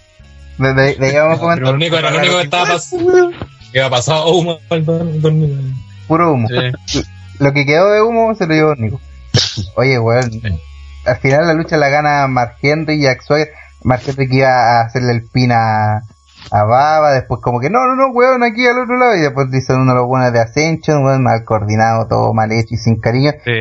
de, 0.58 0.74
de, 0.74 0.94
de 0.96 1.18
a 1.18 1.38
Pero 1.38 1.66
Don 1.66 1.78
Nico 1.78 1.96
era 1.96 2.10
lo 2.10 2.18
único 2.18 2.36
que 2.36 2.42
estaba 2.42 2.66
pasando. 2.66 3.30
Que 3.72 3.78
iba 3.78 3.90
pasado 3.90 4.28
humo 4.28 4.58
al 4.70 4.84
Don 4.84 5.40
Nico. 5.40 5.85
Puro 6.06 6.32
humo, 6.32 6.48
Sí. 6.86 7.02
lo 7.38 7.52
que 7.52 7.66
quedó 7.66 7.90
de 7.92 8.02
humo 8.02 8.34
se 8.34 8.46
lo 8.46 8.54
llevó 8.54 8.74
Nico, 8.76 9.00
oye 9.76 9.98
weón, 9.98 10.30
al 11.04 11.16
final 11.18 11.46
la 11.46 11.54
lucha 11.54 11.76
la 11.76 11.88
gana 11.88 12.26
Mark 12.28 12.56
Henry 12.62 12.94
y 12.94 13.02
Jack 13.02 13.22
Swagger. 13.22 13.50
Mark 13.84 14.02
Henry 14.06 14.28
que 14.28 14.36
iba 14.36 14.48
a 14.48 14.80
hacerle 14.80 15.12
el 15.12 15.22
pin 15.32 15.52
a, 15.52 15.98
a 16.50 16.64
Baba, 16.64 17.12
después 17.12 17.40
como 17.40 17.60
que 17.60 17.70
no, 17.70 17.86
no, 17.86 17.94
no, 17.94 18.08
weón, 18.08 18.42
aquí 18.42 18.66
al 18.66 18.78
otro 18.80 18.96
lado, 18.96 19.14
y 19.14 19.20
después 19.20 19.48
dice 19.50 19.74
uno 19.74 19.92
de 19.92 19.98
los 20.00 20.06
buenos 20.08 20.32
de 20.32 20.40
Ascension, 20.40 21.04
weón, 21.04 21.22
mal 21.22 21.44
coordinado, 21.44 22.08
todo 22.08 22.32
mal 22.34 22.50
hecho 22.50 22.74
y 22.74 22.78
sin 22.78 22.98
cariño. 22.98 23.32
Sí. 23.44 23.52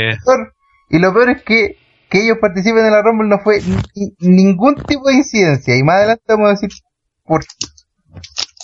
Y 0.89 0.97
lo 0.99 1.13
peor 1.13 1.29
es 1.29 1.43
que, 1.43 1.77
que 2.09 2.23
ellos 2.23 2.37
participen 2.41 2.85
en 2.85 2.91
la 2.93 3.01
Rumble 3.03 3.27
no 3.27 3.39
fue 3.39 3.61
ni- 3.95 4.15
ningún 4.19 4.75
tipo 4.75 5.09
de 5.09 5.15
incidencia, 5.15 5.75
y 5.75 5.83
más 5.83 5.97
adelante 5.97 6.23
vamos 6.29 6.47
a 6.47 6.51
decir 6.51 6.69
por. 7.25 7.43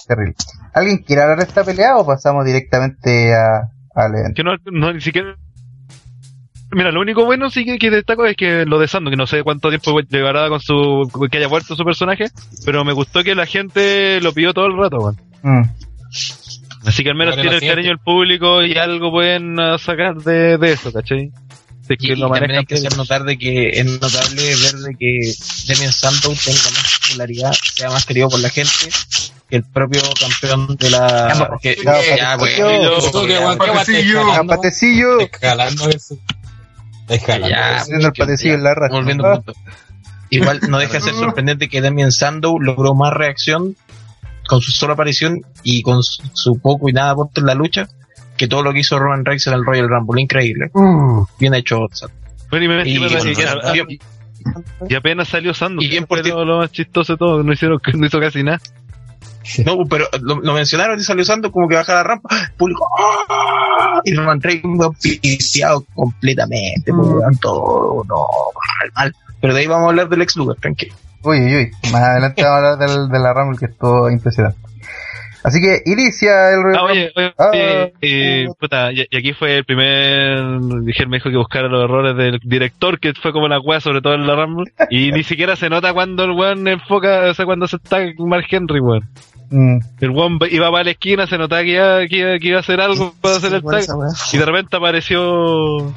Terrible. 0.08 0.36
¿Alguien 0.74 1.00
quiere 1.00 1.22
hablar 1.22 1.40
de 1.40 1.46
esta 1.46 1.64
pelea 1.64 1.98
o 1.98 2.06
pasamos 2.06 2.46
directamente 2.46 3.34
a, 3.34 3.72
evento? 3.96 4.34
Que 4.36 4.44
no, 4.44 4.56
no, 4.72 4.94
ni 4.94 5.02
siquiera. 5.02 5.36
Mira, 6.72 6.92
lo 6.92 7.02
único 7.02 7.26
bueno 7.26 7.50
sí 7.50 7.66
que, 7.66 7.78
que 7.78 7.92
destaco 7.92 8.26
es 8.26 8.38
que 8.38 8.66
lo 8.66 8.80
de 8.80 8.88
Sando, 8.88 9.10
que 9.10 9.18
no 9.18 9.28
sé 9.28 9.44
cuánto 9.44 9.70
tiempo 9.70 10.00
llevará 10.00 10.48
con 10.48 10.62
su. 10.62 11.10
que 11.30 11.38
haya 11.38 11.48
vuelto 11.48 11.76
su 11.76 11.84
personaje, 11.84 12.26
pero 12.66 12.86
me 12.86 12.94
gustó 12.94 13.24
que 13.24 13.36
la 13.36 13.46
gente 13.46 14.22
lo 14.22 14.32
pidió 14.32 14.54
todo 14.54 14.68
el 14.68 14.78
rato, 14.78 14.98
weón. 14.98 15.18
Mm. 15.44 15.70
Así 16.86 17.04
que 17.04 17.10
al 17.10 17.18
menos 17.18 17.36
tiene 17.36 17.58
el 17.58 17.62
cariño 17.62 17.90
del 17.90 18.00
público 18.00 18.64
y 18.64 18.76
algo 18.78 19.12
pueden 19.12 19.60
ah, 19.60 19.78
sacar 19.78 20.16
de, 20.16 20.58
de 20.58 20.72
eso, 20.72 20.92
¿cachai? 20.92 21.32
Y, 21.90 21.98
que 21.98 22.14
y 22.14 22.16
lo 22.16 22.30
también 22.30 22.60
hay 22.60 22.66
que 22.66 22.76
hacer 22.76 22.96
notar 22.96 23.24
de 23.24 23.38
que 23.38 23.70
es 23.70 23.86
notable 23.86 24.42
ver 24.42 24.76
de 24.76 24.96
que 24.98 25.34
Demian 25.68 25.92
Sandow 25.92 26.34
tenga 26.34 26.72
más 26.72 27.00
popularidad, 27.02 27.52
sea 27.52 27.90
más 27.90 28.06
querido 28.06 28.30
por 28.30 28.40
la 28.40 28.50
gente 28.50 28.72
el 29.52 29.64
propio 29.64 30.02
campeón 30.20 30.76
de 30.78 30.90
la... 30.90 31.28
que- 31.62 31.76
ya, 31.84 31.92
jalando 35.42 35.90
eso. 35.90 36.18
Estás 37.10 37.26
jalando 37.26 37.50
Ya, 37.50 37.72
eso. 37.76 37.82
haciendo 37.84 38.08
el 38.08 38.14
patecillo 38.14 38.54
en 38.56 38.64
la 38.64 38.74
raja. 38.76 38.94
Volviendo 38.94 39.24
punto. 39.34 39.54
Igual 40.30 40.62
no 40.70 40.80
deja 40.80 40.94
de 40.94 41.02
ser 41.02 41.14
sorprendente 41.16 41.68
que 41.70 41.82
Demian 41.82 42.12
Sandow 42.12 42.60
logró 42.60 42.96
más 42.96 43.14
reacción 43.14 43.76
con 44.48 44.62
su 44.62 44.72
sola 44.72 44.94
aparición 44.94 45.42
y 45.64 45.82
con 45.82 46.02
su, 46.04 46.60
poco 46.60 46.90
y 46.90 46.94
nada 46.94 47.12
aporte 47.12 47.40
en 47.42 47.46
la 47.48 47.54
lucha, 47.56 47.88
que 48.38 48.48
todo 48.48 48.64
lo 48.64 48.74
que 48.74 48.80
hizo 48.80 48.98
Roman 49.00 49.24
Reigns 49.26 49.48
en 49.48 49.54
el 49.54 49.66
Royal 49.66 49.88
Rumble. 49.90 50.22
Increíble. 50.22 50.70
Uh, 50.74 51.26
Bien 51.40 51.54
hecho. 51.54 51.80
Bueno, 52.50 52.66
y, 52.66 52.68
me- 52.68 52.90
Y- 52.90 52.94
y- 52.94 52.98
y- 52.98 53.34
y- 53.76 53.94
y- 53.94 54.00
y 54.90 54.96
apenas 54.96 55.28
salió 55.28 55.54
Santos. 55.54 55.86
Y 55.86 55.88
bien 55.90 56.06
por 56.06 56.26
lo 56.26 56.58
más 56.60 56.72
chistoso 56.72 57.14
de 57.14 57.18
todo, 57.18 57.44
no 57.44 57.54
hicieron, 57.54 57.80
no 57.94 58.06
hizo 58.08 58.20
casi 58.20 58.44
nada. 58.44 58.60
No, 59.66 59.78
pero 59.90 60.06
lo, 60.22 60.40
lo 60.42 60.54
mencionaron 60.54 61.00
y 61.00 61.04
salió 61.04 61.24
usando 61.24 61.52
como 61.52 61.68
que 61.68 61.76
baja 61.76 61.94
la 61.96 62.04
rampa, 62.04 62.30
el 62.48 62.52
público, 62.54 62.88
¡ah! 63.30 64.00
y 64.04 64.14
Roman 64.14 64.42
Reigns 64.42 64.64
weón, 64.80 64.94
piciado 65.22 65.84
completamente, 65.96 66.92
pues, 66.94 67.08
weón, 67.08 67.38
todo, 67.40 68.04
no, 68.08 68.16
mal, 68.16 68.92
mal. 68.96 69.16
Pero 69.40 69.54
de 69.54 69.62
ahí 69.62 69.68
vamos 69.68 69.86
a 69.88 69.90
hablar 69.90 70.10
del 70.10 70.22
ex 70.22 70.36
Luger, 70.36 70.58
tranquilo. 70.58 70.94
uy, 71.24 71.40
uy, 71.40 71.56
uy. 71.56 71.72
Más 71.92 72.02
adelante 72.04 72.44
vamos 72.44 72.64
a 72.64 72.72
hablar 72.74 72.90
del, 72.90 73.10
de 73.10 73.20
la 73.20 73.34
Rumble, 73.34 73.58
que 73.58 73.66
es 73.66 73.78
todo 73.78 74.10
impresionante. 74.12 74.60
Así 75.44 75.60
que 75.60 75.82
inicia 75.88 76.52
el 76.52 76.60
Ah, 76.78 76.84
oye, 76.84 77.12
oye, 77.16 77.34
Ah, 77.40 77.50
eh, 77.52 77.94
eh, 78.00 78.48
puta, 78.60 78.92
y, 78.92 79.08
y 79.10 79.18
aquí 79.18 79.34
fue 79.34 79.58
el 79.58 79.66
primer. 79.66 80.40
Dije, 80.84 81.08
me 81.08 81.18
dijo 81.18 81.32
que 81.32 81.38
buscara 81.38 81.68
los 81.68 81.84
errores 81.84 82.16
del 82.16 82.40
director, 82.44 83.00
que 83.00 83.14
fue 83.20 83.32
como 83.34 83.48
la 83.48 83.60
wea, 83.60 83.80
sobre 83.82 84.02
todo 84.02 84.14
en 84.14 84.28
la 84.28 84.36
Rumble. 84.36 84.72
Y 84.92 85.12
ni 85.12 85.24
siquiera 85.24 85.56
se 85.56 85.68
nota 85.68 85.94
cuando 85.94 86.26
el 86.26 86.32
weón 86.34 86.68
enfoca, 86.68 87.22
o 87.32 87.34
sea, 87.34 87.46
cuando 87.46 87.68
se 87.68 87.78
está 87.78 87.98
Mark 88.20 88.46
Henry, 88.52 88.80
weón. 88.82 89.10
Mm, 89.52 89.80
El 90.00 90.10
weón 90.12 90.40
iba 90.50 90.72
para 90.72 90.86
la 90.86 90.92
esquina, 90.92 91.28
se 91.28 91.38
notaba 91.38 91.62
que 91.64 91.72
iba, 91.74 92.08
que 92.08 92.16
iba, 92.18 92.40
que 92.40 92.48
iba 92.48 92.58
a 92.58 92.62
hacer 92.62 92.80
algo 92.80 93.14
para 93.20 93.36
hacer 93.36 93.54
el 93.54 93.62
tag. 93.62 93.84
Y 94.32 94.38
de 94.38 94.46
repente 94.46 94.78
apareció. 94.78 95.94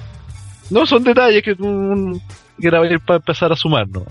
No, 0.70 0.86
son 0.86 1.04
detalles 1.04 1.42
que, 1.42 1.52
un, 1.52 2.20
que 2.60 2.66
era 2.66 2.84
ir 2.84 2.98
para 3.00 3.18
empezar 3.18 3.52
a 3.52 3.56
sumar, 3.56 3.86
¿no? 3.88 4.04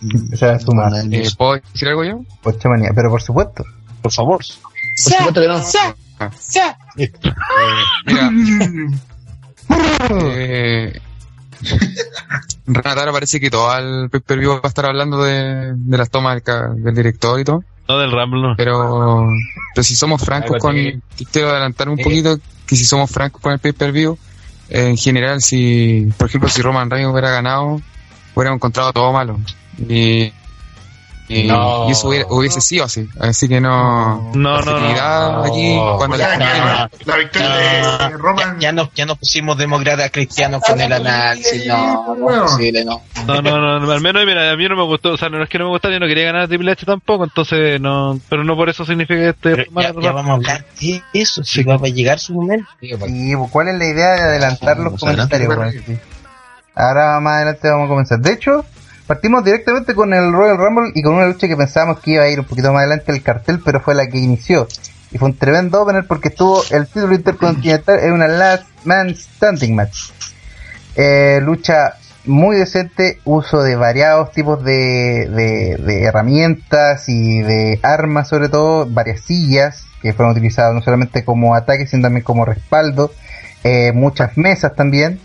empezar 0.00 0.50
a 0.50 0.58
sumar. 0.60 0.92
Eh, 1.10 1.28
¿Puedo 1.36 1.54
decir 1.72 1.88
algo 1.88 2.04
yo? 2.04 2.20
Pocha 2.42 2.68
manía, 2.68 2.90
pero 2.94 3.10
por 3.10 3.20
supuesto. 3.20 3.64
Por 4.00 4.12
favor. 4.12 4.38
Por 4.38 4.46
supuesto 5.12 5.40
que 5.40 5.48
no. 5.48 5.62
Eh, 6.96 7.12
mira, 8.06 8.30
eh, 10.36 11.00
Renataro 12.66 13.12
parece 13.12 13.40
que 13.40 13.50
todo 13.50 13.76
el 13.76 14.08
pay 14.10 14.38
view 14.38 14.52
va 14.52 14.60
a 14.64 14.68
estar 14.68 14.86
hablando 14.86 15.22
de, 15.22 15.72
de 15.74 15.98
las 15.98 16.10
tomas 16.10 16.42
del, 16.44 16.82
del 16.84 16.94
director 16.94 17.40
y 17.40 17.44
todo. 17.44 17.64
No 17.88 17.98
del 17.98 18.10
Rumble, 18.10 18.42
no. 18.42 18.54
Pero, 18.56 19.28
pero 19.74 19.84
si 19.84 19.94
somos 19.94 20.22
francos 20.22 20.58
con, 20.58 20.74
quiero 21.32 21.50
adelantar 21.50 21.88
un 21.88 21.98
poquito, 21.98 22.38
que 22.66 22.76
si 22.76 22.84
somos 22.84 23.10
francos 23.10 23.40
con 23.40 23.52
el 23.52 23.58
pay-per-view, 23.58 24.18
eh, 24.68 24.88
en 24.88 24.96
general, 24.96 25.40
si, 25.40 26.08
por 26.16 26.28
ejemplo, 26.28 26.48
si 26.48 26.62
Roman 26.62 26.90
Reigns 26.90 27.10
hubiera 27.12 27.30
ganado, 27.30 27.80
hubiéramos 28.34 28.58
encontrado 28.58 28.92
todo 28.92 29.12
malo. 29.12 29.38
Y, 29.78 30.32
y, 31.28 31.44
No. 31.44 31.88
y 31.88 31.92
eso 31.92 32.08
hubiera- 32.08 32.26
hubiese 32.28 32.60
sido 32.60 32.84
así. 32.84 33.08
Así 33.20 33.48
que 33.48 33.60
no, 33.60 34.32
No, 34.34 34.60
no, 34.62 34.78
no. 34.80 35.42
aquí, 35.44 35.76
cuando 35.96 36.16
sea, 36.16 36.88
la 37.04 37.16
victoria 37.16 37.48
de 37.56 37.82
Ya, 37.82 38.08
Roman. 38.16 38.60
ya 38.60 38.72
nos, 38.72 38.92
ya 38.94 39.06
nos 39.06 39.18
pusimos 39.18 39.58
demócratas 39.58 40.10
cristianos 40.10 40.62
con 40.66 40.80
el 40.80 40.92
análisis, 40.92 41.66
no, 41.66 42.14
no 42.14 42.26
posible, 42.42 42.84
no. 42.84 43.02
No, 43.26 43.42
no, 43.42 43.80
no, 43.80 43.90
al 43.92 44.00
menos 44.00 44.24
mira, 44.24 44.50
a 44.52 44.56
mí 44.56 44.68
no 44.68 44.76
me 44.76 44.84
gustó, 44.84 45.12
o 45.14 45.16
sea, 45.16 45.28
no 45.28 45.42
es 45.42 45.48
que 45.48 45.58
no 45.58 45.64
me 45.64 45.70
gustara, 45.70 45.94
yo 45.94 46.00
no 46.00 46.06
quería 46.06 46.24
ganar 46.26 46.42
a 46.42 46.48
Triple 46.48 46.70
H 46.72 46.86
tampoco, 46.86 47.24
entonces 47.24 47.80
no, 47.80 48.20
pero 48.28 48.44
no 48.44 48.54
por 48.54 48.68
eso 48.68 48.84
significa 48.84 49.20
que 49.20 49.28
este 49.30 49.66
ya, 49.74 49.92
ya 50.00 50.12
vamos 50.12 50.30
a 50.30 50.34
hablar 50.34 50.64
de 50.80 51.02
eso, 51.12 51.42
si 51.42 51.64
va 51.64 51.74
a 51.74 51.78
llegar 51.88 52.18
su 52.20 52.34
momento. 52.34 52.68
Y 52.80 52.94
pues, 52.96 53.50
¿cuál 53.50 53.68
es 53.68 53.74
la 53.78 53.86
idea 53.86 54.10
de 54.14 54.20
adelantar 54.20 54.78
los 54.78 55.02
adelante, 55.02 55.44
comentarios? 55.44 56.00
Ahora 56.74 57.18
más 57.20 57.36
adelante 57.36 57.68
vamos 57.70 57.86
a 57.86 57.88
comenzar. 57.88 58.18
De 58.20 58.32
hecho, 58.32 58.64
partimos 59.06 59.44
directamente 59.44 59.94
con 59.94 60.12
el 60.12 60.32
Royal 60.32 60.58
Rumble 60.58 60.92
y 60.94 61.02
con 61.02 61.14
una 61.14 61.26
lucha 61.26 61.48
que 61.48 61.56
pensábamos 61.56 62.00
que 62.00 62.12
iba 62.12 62.24
a 62.24 62.28
ir 62.28 62.40
un 62.40 62.46
poquito 62.46 62.72
más 62.72 62.80
adelante 62.80 63.12
el 63.12 63.22
cartel, 63.22 63.60
pero 63.64 63.80
fue 63.80 63.94
la 63.94 64.06
que 64.06 64.18
inició. 64.18 64.66
Y 65.12 65.18
fue 65.18 65.28
un 65.28 65.36
tremendo 65.36 65.82
opener 65.82 66.06
porque 66.06 66.28
estuvo 66.28 66.62
el 66.70 66.86
título 66.86 67.14
intercontinental 67.14 68.00
en 68.00 68.12
una 68.12 68.28
Last 68.28 68.66
Man 68.84 69.14
Standing 69.14 69.74
match. 69.74 70.10
Eh, 70.96 71.40
lucha 71.42 71.94
muy 72.24 72.56
decente, 72.56 73.20
uso 73.24 73.62
de 73.62 73.76
variados 73.76 74.32
tipos 74.32 74.64
de, 74.64 75.28
de, 75.30 75.76
de 75.76 76.02
herramientas 76.02 77.08
y 77.08 77.40
de 77.40 77.78
armas 77.82 78.28
sobre 78.28 78.48
todo, 78.48 78.86
varias 78.86 79.20
sillas 79.20 79.86
que 80.02 80.12
fueron 80.12 80.32
utilizadas 80.32 80.74
no 80.74 80.82
solamente 80.82 81.24
como 81.24 81.54
ataque 81.54 81.86
sino 81.86 82.02
también 82.02 82.24
como 82.24 82.44
respaldo, 82.44 83.12
eh, 83.64 83.92
muchas 83.92 84.36
mesas 84.36 84.74
también. 84.74 85.20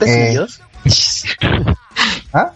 Eh. 0.00 0.38
¿Ah? 2.32 2.52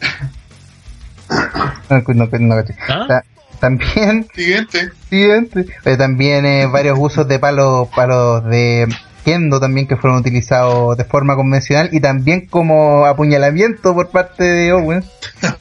No, 1.88 2.02
no, 2.06 2.28
no 2.38 2.56
caché. 2.56 2.74
Ta- 3.08 3.24
También 3.60 4.26
Siguiente. 4.34 4.90
Siguiente. 5.08 5.66
Eh, 5.84 5.96
también 5.96 6.46
eh, 6.46 6.66
varios 6.66 6.98
usos 6.98 7.26
de 7.28 7.38
palos, 7.38 7.88
palos 7.94 8.44
de 8.44 8.88
kendo 9.24 9.60
también 9.60 9.86
que 9.86 9.96
fueron 9.96 10.18
utilizados 10.20 10.96
de 10.96 11.04
forma 11.04 11.36
convencional 11.36 11.90
y 11.92 12.00
también 12.00 12.46
como 12.46 13.04
apuñalamiento 13.04 13.94
por 13.94 14.08
parte 14.10 14.44
de 14.44 14.72
Owens. 14.72 15.06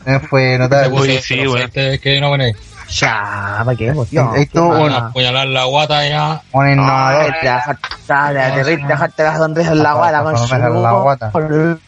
Eh, 0.06 0.20
fue 0.30 0.58
notable. 0.60 0.98
Uy, 0.98 1.18
sí, 1.22 1.46
güey. 1.46 1.64
Este 1.64 2.00
que 2.00 2.22
no 2.22 2.30
pone. 2.30 2.54
Ya, 2.90 3.62
¿para 3.64 3.78
qué 3.78 3.90
a 3.90 5.08
apuñalar 5.08 5.48
la 5.48 5.66
guata 5.66 6.08
ya. 6.08 6.42
un 6.54 6.70
innovador. 6.72 7.34
te 7.40 7.48
dejaste, 7.48 7.88
te 8.08 8.78
te 8.78 8.88
dejaste 8.88 9.24
la 9.24 9.38
sonrisa 9.38 9.72
en 9.72 9.84
la 9.84 9.94
guata 9.94 11.32
con 11.32 11.80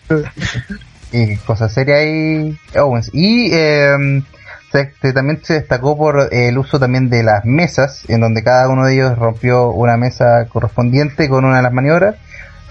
y 1.12 1.36
cosas 1.38 1.74
serias 1.74 2.00
ahí 2.00 2.58
Owens 2.80 3.10
y 3.14 3.50
eh, 3.54 4.24
se- 4.72 4.94
se- 5.02 5.14
también 5.14 5.40
se 5.44 5.56
destacó 5.56 5.98
por 5.98 6.30
eh, 6.32 6.48
el 6.50 6.58
uso 6.58 6.80
también 6.80 7.10
de 7.10 7.24
las 7.24 7.44
mesas 7.46 8.04
en 8.10 8.22
donde 8.22 8.44
cada 8.44 8.70
uno 8.70 8.86
de 8.86 8.94
ellos 8.94 9.18
rompió 9.18 9.72
una 9.72 9.98
mesa 9.98 10.46
correspondiente 10.48 11.28
con 11.30 11.44
una 11.46 11.58
de 11.58 11.64
las 11.64 11.74
maniobras 11.74 12.16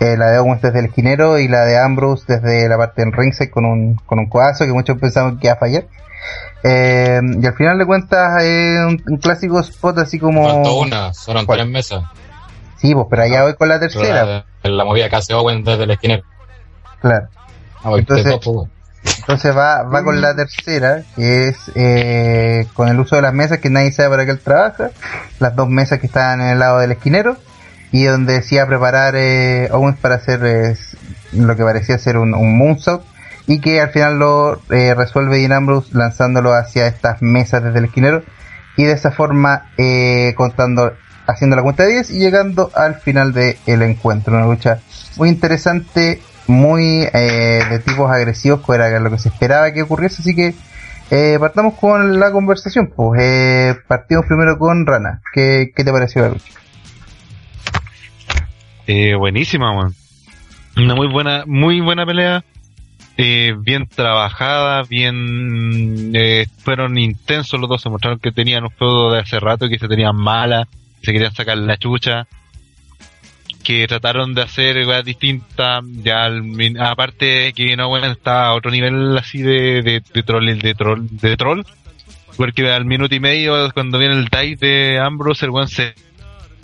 eh, 0.00 0.16
la 0.16 0.30
de 0.30 0.38
Owens 0.38 0.62
desde 0.62 0.78
el 0.78 0.86
esquinero 0.86 1.38
y 1.38 1.48
la 1.48 1.64
de 1.66 1.78
Ambrose 1.78 2.24
desde 2.26 2.66
la 2.68 2.78
parte 2.78 3.02
del 3.04 3.12
ringside 3.12 3.50
con 3.50 3.66
un 3.66 3.96
con 4.06 4.18
un 4.18 4.28
codazo 4.30 4.64
que 4.64 4.72
muchos 4.72 4.98
pensaban 4.98 5.38
que 5.38 5.48
iba 5.48 5.54
a 5.54 5.58
fallar 5.58 5.84
Eh, 6.62 7.20
y 7.42 7.46
al 7.46 7.54
final 7.54 7.78
de 7.78 7.86
cuentas 7.86 8.42
eh, 8.42 8.76
un, 8.86 9.02
un 9.06 9.16
clásico 9.18 9.60
spot 9.60 9.98
así 9.98 10.18
como 10.18 10.44
Faltó 10.46 10.74
una, 10.80 11.12
fueron 11.14 11.46
¿Cuál? 11.46 11.58
tres 11.60 11.70
mesas. 11.70 12.02
sí 12.76 12.94
pues 12.94 13.06
pero 13.10 13.22
allá 13.22 13.42
voy 13.44 13.54
con 13.54 13.68
la 13.68 13.78
tercera 13.80 14.44
La, 14.62 14.70
la 14.70 14.84
movida 14.84 15.08
que 15.08 15.16
hace 15.16 15.32
Owen 15.34 15.64
desde 15.64 15.86
la 15.86 15.94
esquina. 15.94 16.20
claro 17.00 17.28
Ah, 17.82 17.92
Entonces-. 17.96 18.40
Entonces 19.20 19.56
va, 19.56 19.82
va 19.84 20.04
con 20.04 20.20
la 20.20 20.34
tercera, 20.34 21.02
que 21.16 21.48
es 21.48 21.56
eh, 21.74 22.66
con 22.74 22.88
el 22.88 23.00
uso 23.00 23.16
de 23.16 23.22
las 23.22 23.32
mesas 23.32 23.58
que 23.58 23.70
nadie 23.70 23.92
sabe 23.92 24.10
para 24.10 24.24
qué 24.26 24.32
él 24.32 24.40
trabaja, 24.40 24.90
las 25.38 25.56
dos 25.56 25.68
mesas 25.68 26.00
que 26.00 26.06
estaban 26.06 26.40
en 26.42 26.48
el 26.48 26.58
lado 26.58 26.80
del 26.80 26.92
esquinero, 26.92 27.36
y 27.92 28.04
donde 28.04 28.34
decía 28.34 28.66
preparar 28.66 29.14
eh, 29.16 29.68
Owens 29.72 29.98
para 29.98 30.16
hacer 30.16 30.40
eh, 30.44 30.76
lo 31.32 31.56
que 31.56 31.64
parecía 31.64 31.96
ser 31.98 32.18
un, 32.18 32.34
un 32.34 32.58
moonsault, 32.58 33.02
y 33.46 33.60
que 33.60 33.80
al 33.80 33.90
final 33.90 34.18
lo 34.18 34.60
eh, 34.70 34.94
resuelve 34.94 35.38
Dean 35.38 35.52
Ambrose 35.52 35.88
lanzándolo 35.92 36.52
hacia 36.52 36.86
estas 36.86 37.22
mesas 37.22 37.62
desde 37.64 37.78
el 37.78 37.86
esquinero, 37.86 38.22
y 38.76 38.84
de 38.84 38.92
esa 38.92 39.10
forma 39.10 39.70
eh, 39.78 40.34
contando, 40.36 40.92
haciendo 41.26 41.56
la 41.56 41.62
cuenta 41.62 41.84
de 41.84 41.92
10 41.92 42.10
y 42.10 42.18
llegando 42.18 42.70
al 42.74 42.96
final 42.96 43.32
del 43.32 43.82
encuentro. 43.82 44.36
Una 44.36 44.46
lucha 44.46 44.80
muy 45.16 45.28
interesante, 45.28 46.22
muy 46.50 47.08
eh, 47.12 47.64
de 47.70 47.78
tipos 47.78 48.10
agresivos, 48.10 48.60
que 48.66 48.98
lo 49.00 49.10
que 49.10 49.18
se 49.18 49.28
esperaba 49.28 49.72
que 49.72 49.82
ocurriese, 49.82 50.22
así 50.22 50.34
que 50.34 50.54
eh, 51.10 51.38
partamos 51.40 51.74
con 51.74 52.20
la 52.20 52.30
conversación. 52.30 52.92
Pues 52.94 53.20
eh, 53.22 53.74
partimos 53.86 54.26
primero 54.26 54.58
con 54.58 54.86
Rana. 54.86 55.22
¿Qué, 55.32 55.72
qué 55.74 55.84
te 55.84 55.92
pareció 55.92 56.22
la 56.22 56.28
lucha? 56.30 56.52
Eh, 58.86 59.14
buenísima. 59.14 59.92
Una 60.76 60.94
muy 60.94 61.06
buena, 61.08 61.44
muy 61.46 61.80
buena 61.80 62.04
pelea. 62.04 62.44
Eh, 63.16 63.54
bien 63.58 63.86
trabajada, 63.86 64.82
bien, 64.84 66.10
eh, 66.14 66.46
fueron 66.64 66.96
intensos 66.96 67.60
los 67.60 67.68
dos, 67.68 67.82
se 67.82 67.90
mostraron 67.90 68.18
que 68.18 68.32
tenían 68.32 68.64
un 68.64 68.70
juego 68.70 69.12
de 69.12 69.20
hace 69.20 69.38
rato, 69.38 69.68
que 69.68 69.78
se 69.78 69.88
tenían 69.88 70.16
mala, 70.16 70.66
se 71.02 71.12
querían 71.12 71.34
sacar 71.34 71.58
la 71.58 71.76
chucha, 71.76 72.26
que 73.62 73.86
trataron 73.86 74.34
de 74.34 74.42
hacer 74.42 74.84
cosas 74.84 75.04
distintas, 75.04 75.84
ya 76.02 76.30
aparte 76.80 77.52
que 77.52 77.76
no 77.76 77.88
bueno 77.88 78.06
está 78.06 78.46
a 78.46 78.54
otro 78.54 78.70
nivel 78.70 79.16
así 79.18 79.42
de, 79.42 79.82
de, 79.82 80.02
de 80.12 80.22
troll, 80.22 80.58
de 80.58 80.74
troll, 80.74 81.06
de 81.10 81.36
troll, 81.36 81.62
porque 82.36 82.70
al 82.70 82.84
minuto 82.84 83.14
y 83.14 83.20
medio 83.20 83.70
cuando 83.72 83.98
viene 83.98 84.14
el 84.14 84.26
dive 84.26 84.56
de 84.56 84.98
Ambrose, 84.98 85.44
el 85.44 85.50
buen 85.50 85.68
se 85.68 85.94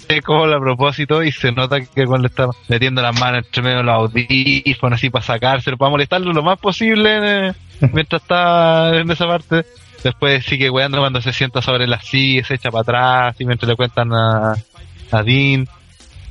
seco 0.08 0.44
a 0.44 0.60
propósito 0.60 1.22
y 1.22 1.32
se 1.32 1.52
nota 1.52 1.80
que 1.80 2.04
weón 2.04 2.22
le 2.22 2.28
está 2.28 2.48
metiendo 2.68 3.02
las 3.02 3.18
manos 3.18 3.44
entre 3.44 3.62
medio 3.62 3.78
de 3.78 3.82
los 3.82 3.94
audífonos 3.94 4.98
así 4.98 5.10
para 5.10 5.24
sacárselo, 5.24 5.76
para 5.76 5.90
molestarlo 5.90 6.32
lo 6.32 6.42
más 6.42 6.58
posible 6.58 7.48
eh, 7.48 7.52
mientras 7.92 8.22
está 8.22 8.96
en 8.96 9.10
esa 9.10 9.26
parte. 9.26 9.64
Después 10.04 10.44
sigue 10.44 10.70
weando 10.70 10.98
cuando 10.98 11.20
se 11.20 11.32
sienta 11.32 11.60
sobre 11.60 11.86
la 11.86 12.00
silla, 12.00 12.44
se 12.44 12.54
echa 12.54 12.70
para 12.70 12.82
atrás 12.82 13.40
y 13.40 13.44
mientras 13.44 13.68
le 13.68 13.76
cuentan 13.76 14.12
a, 14.12 14.54
a 15.10 15.22
Dean. 15.22 15.66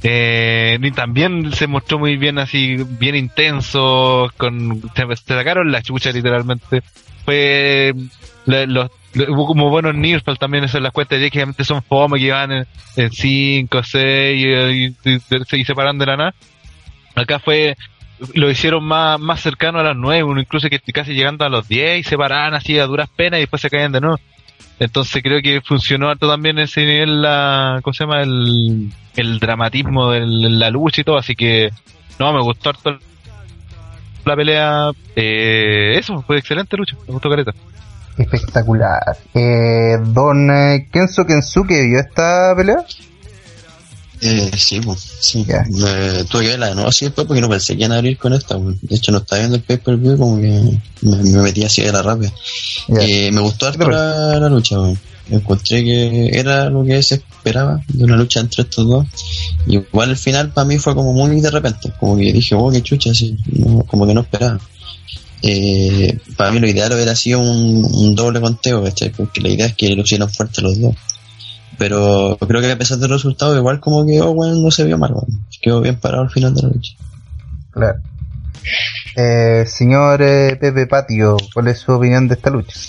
Eh, 0.07 0.77
y 0.79 0.91
también 0.91 1.51
se 1.51 1.65
mostró 1.65 1.97
muy 1.97 2.15
bien 2.15 2.37
así, 2.37 2.75
bien 2.99 3.15
intenso, 3.15 4.31
con 4.37 4.79
se, 4.95 5.15
sacaron 5.15 5.71
la 5.71 5.81
chucha 5.81 6.11
literalmente. 6.11 6.83
Fue 7.25 7.91
los, 8.45 8.91
hubo 9.29 9.47
como 9.47 9.71
buenos 9.71 9.95
Nirfal 9.95 10.37
también 10.37 10.63
eso 10.63 10.77
en 10.77 10.83
las 10.83 10.93
cuentas 10.93 11.19
que 11.31 11.63
son 11.63 11.81
fome 11.81 12.19
que 12.19 12.31
van 12.31 12.51
en 12.95 13.11
5, 13.11 13.81
6 13.83 14.45
y, 14.45 14.47
y, 14.47 14.95
y- 15.05 15.21
de 15.97 16.05
la 16.05 16.17
nada. 16.17 16.35
Acá 17.15 17.39
fue, 17.39 17.75
lo 18.35 18.51
hicieron 18.51 18.83
más, 18.83 19.19
más 19.19 19.41
cercano 19.41 19.79
a 19.79 19.83
las 19.83 19.95
9, 19.95 20.23
uno 20.23 20.39
incluso 20.39 20.69
que 20.69 20.79
casi 20.79 21.13
llegando 21.13 21.45
a 21.45 21.49
los 21.49 21.67
10 21.67 22.01
y 22.01 22.03
se 22.03 22.15
paraban 22.15 22.53
así 22.53 22.77
a 22.77 22.85
duras 22.85 23.09
penas 23.09 23.39
y 23.39 23.41
después 23.41 23.59
se 23.59 23.71
caían 23.71 23.91
de 23.91 24.01
nuevo. 24.01 24.19
Entonces 24.79 25.23
creo 25.23 25.41
que 25.41 25.61
funcionó 25.61 26.09
harto 26.09 26.27
también 26.27 26.59
ese 26.59 26.81
nivel, 26.81 27.21
la, 27.21 27.79
¿cómo 27.81 27.93
se 27.93 28.03
llama? 28.03 28.21
El, 28.23 28.91
el 29.15 29.39
dramatismo 29.39 30.11
de 30.11 30.25
la 30.25 30.69
lucha 30.69 31.01
y 31.01 31.03
todo, 31.03 31.17
así 31.17 31.35
que 31.35 31.69
no, 32.19 32.33
me 32.33 32.41
gustó 32.41 32.69
harto 32.69 32.97
la 34.25 34.35
pelea. 34.35 34.91
Eh, 35.15 35.97
eso, 35.97 36.21
fue 36.23 36.37
excelente 36.37 36.75
lucha, 36.77 36.97
me 37.07 37.13
gustó 37.13 37.29
careta. 37.29 37.51
Espectacular. 38.17 39.17
Eh, 39.33 39.97
don 40.01 40.49
eh, 40.49 40.87
Kenzo 40.91 41.25
Kensuke, 41.25 41.85
¿vio 41.85 41.99
esta 41.99 42.53
pelea? 42.55 42.77
Eh, 44.21 44.51
sí, 44.57 44.79
pues, 44.79 44.99
sí. 45.19 45.45
Ya. 45.47 45.63
Me, 45.69 46.23
tuve 46.25 46.43
que 46.43 46.49
verla 46.49 46.69
de 46.69 46.75
nuevo 46.75 46.89
así 46.89 47.05
después 47.05 47.27
porque 47.27 47.41
no 47.41 47.49
pensé 47.49 47.75
que 47.75 47.83
iban 47.83 47.91
a 47.91 47.97
abrir 47.97 48.17
con 48.17 48.33
esta. 48.33 48.57
pues. 48.57 48.77
De 48.81 48.95
hecho, 48.95 49.11
no 49.11 49.19
estaba 49.19 49.39
viendo 49.39 49.57
el 49.57 49.63
pay-per-view, 49.63 50.17
como 50.17 50.39
que 50.39 50.79
me, 51.01 51.15
me 51.23 51.41
metí 51.41 51.63
así 51.63 51.81
de 51.81 51.91
la 51.91 52.01
rápida. 52.01 52.33
Eh, 52.99 53.31
me 53.31 53.41
gustó 53.41 53.67
harto 53.67 53.89
la, 53.89 54.39
la 54.39 54.49
lucha, 54.49 54.79
weón. 54.79 54.97
Encontré 55.29 55.83
que 55.83 56.37
era 56.37 56.69
lo 56.69 56.83
que 56.85 57.01
se 57.01 57.15
esperaba 57.15 57.81
de 57.87 58.03
una 58.03 58.15
lucha 58.15 58.39
entre 58.39 58.63
estos 58.63 58.87
dos. 58.87 59.07
Y 59.65 59.75
igual 59.77 60.11
el 60.11 60.17
final 60.17 60.51
para 60.51 60.67
mí 60.67 60.77
fue 60.77 60.93
como 60.93 61.13
muy 61.13 61.41
de 61.41 61.49
repente. 61.51 61.91
Como 61.99 62.15
que 62.15 62.31
dije, 62.31 62.55
oh, 62.55 62.69
qué 62.71 62.81
chucha, 62.83 63.11
así. 63.11 63.35
No, 63.47 63.83
como 63.83 64.05
que 64.05 64.13
no 64.13 64.21
esperaba. 64.21 64.59
Eh, 65.41 66.17
para 66.37 66.51
mí 66.51 66.59
lo 66.59 66.67
ideal 66.67 66.93
hubiera 66.93 67.15
sido 67.15 67.39
un, 67.39 67.85
un 67.85 68.15
doble 68.15 68.39
conteo, 68.39 68.83
¿cachai? 68.83 69.09
Porque 69.11 69.41
la 69.41 69.49
idea 69.49 69.65
es 69.67 69.75
que 69.75 69.89
lucieran 69.89 70.29
fuertes 70.29 70.63
los 70.63 70.79
dos. 70.79 70.95
Pero 71.77 72.37
creo 72.39 72.61
que 72.61 72.71
a 72.71 72.77
pesar 72.77 72.97
del 72.97 73.09
resultado, 73.09 73.57
igual 73.57 73.79
como 73.79 74.05
que 74.05 74.21
Owen 74.21 74.63
no 74.63 74.71
se 74.71 74.83
vio 74.83 74.97
mal, 74.97 75.13
weón. 75.13 75.45
Quedó 75.61 75.81
bien 75.81 75.99
parado 75.99 76.23
al 76.23 76.29
final 76.29 76.53
de 76.53 76.61
la 76.61 76.69
lucha. 76.69 76.93
Claro. 77.71 77.99
Eh, 79.15 79.65
señor 79.67 80.21
eh, 80.21 80.57
Pepe 80.59 80.87
Patio, 80.87 81.37
¿cuál 81.53 81.69
es 81.69 81.79
su 81.79 81.91
opinión 81.91 82.27
de 82.27 82.35
esta 82.35 82.49
lucha? 82.49 82.79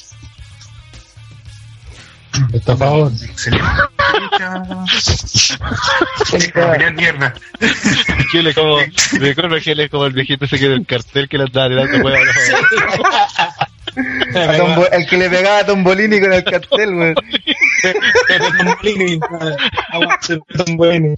Está 2.53 2.73
a 2.73 2.77
favor. 2.77 3.13
Excelente. 3.13 3.67
Mierda. 6.95 7.35
Giles 8.31 8.55
como, 8.55 8.79
recuerdo 9.19 9.57
que 9.63 9.73
él 9.73 9.81
es 9.81 9.91
como 9.91 10.07
el 10.07 10.13
viejito 10.13 10.45
ese 10.45 10.59
que 10.59 10.69
del 10.69 10.87
cartel 10.87 11.29
que 11.29 11.39
le 11.39 11.45
andaba 11.45 11.69
tirando 11.69 12.05
hueá 12.05 12.19
el 14.93 15.07
que 15.07 15.17
le 15.17 15.31
pegaba 15.31 15.59
a 15.61 15.67
Tombolini 15.67 16.21
con 16.21 16.33
el 16.33 16.45
cartel, 16.45 16.95
weón. 16.95 17.15
Tombolini. 18.59 19.21
Aguante, 19.91 20.39
Tombolini. 20.57 21.15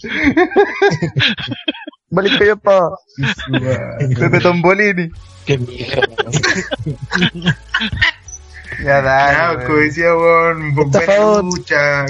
Vale, 2.11 2.39
que 2.39 2.47
yo 2.47 2.57
pa. 2.57 2.91
Pepe 4.19 4.41
Tombolini. 4.41 5.11
Qué 5.47 5.59
mierda. 5.59 6.07
Ya 7.35 7.57
Ya, 8.85 9.03
dale, 9.03 9.65
como 9.65 9.79
decía, 9.79 10.15
weón, 10.15 10.75
buena 10.75 11.41
lucha, 11.43 12.07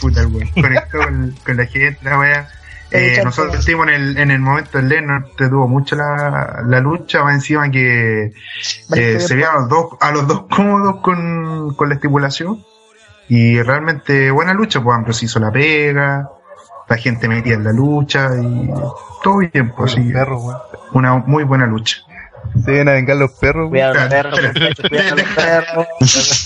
puta, 0.00 0.26
weón, 0.26 0.48
conectó 0.52 0.98
con, 0.98 1.34
con 1.44 1.56
la 1.56 1.66
gente, 1.66 1.98
la 2.02 2.18
weá. 2.18 2.57
Eh, 2.90 3.20
nosotros 3.22 3.58
estuvimos 3.58 3.88
en 3.88 3.94
el, 3.94 4.18
en 4.18 4.30
el 4.30 4.40
momento 4.40 4.78
del 4.78 4.88
Lennon, 4.88 5.26
te 5.36 5.48
tuvo 5.48 5.68
mucho 5.68 5.94
la, 5.94 6.62
la 6.66 6.80
lucha, 6.80 7.22
más 7.22 7.34
encima 7.34 7.70
que 7.70 8.32
eh, 8.94 9.20
se 9.20 9.34
veían 9.34 9.50
a 9.50 9.58
los 9.60 9.68
dos, 9.68 9.86
a 10.00 10.10
los 10.10 10.26
dos 10.26 10.44
cómodos 10.50 11.00
con, 11.02 11.74
con 11.74 11.88
la 11.88 11.94
estipulación. 11.96 12.64
Y 13.28 13.60
realmente 13.60 14.30
buena 14.30 14.54
lucha, 14.54 14.82
pues 14.82 14.96
Ambrose 14.96 15.26
hizo 15.26 15.38
la 15.38 15.52
pega, 15.52 16.30
la 16.88 16.96
gente 16.96 17.28
metía 17.28 17.54
en 17.54 17.64
la 17.64 17.72
lucha 17.72 18.30
y 18.40 18.70
todo 19.22 19.38
bien, 19.38 19.72
pues 19.76 19.92
sí, 19.92 20.12
una 20.92 21.16
muy 21.18 21.44
buena 21.44 21.66
lucha. 21.66 21.98
Se 22.64 22.70
vienen 22.70 22.88
a 22.88 22.92
vengar 22.92 23.16
los 23.16 23.32
perros, 23.32 23.70
weón. 23.70 23.70
Cuidado 23.70 23.94
los 23.94 24.08
perros, 24.08 24.40
cuidado 24.88 25.16
los 25.16 25.26
perros. 25.34 25.86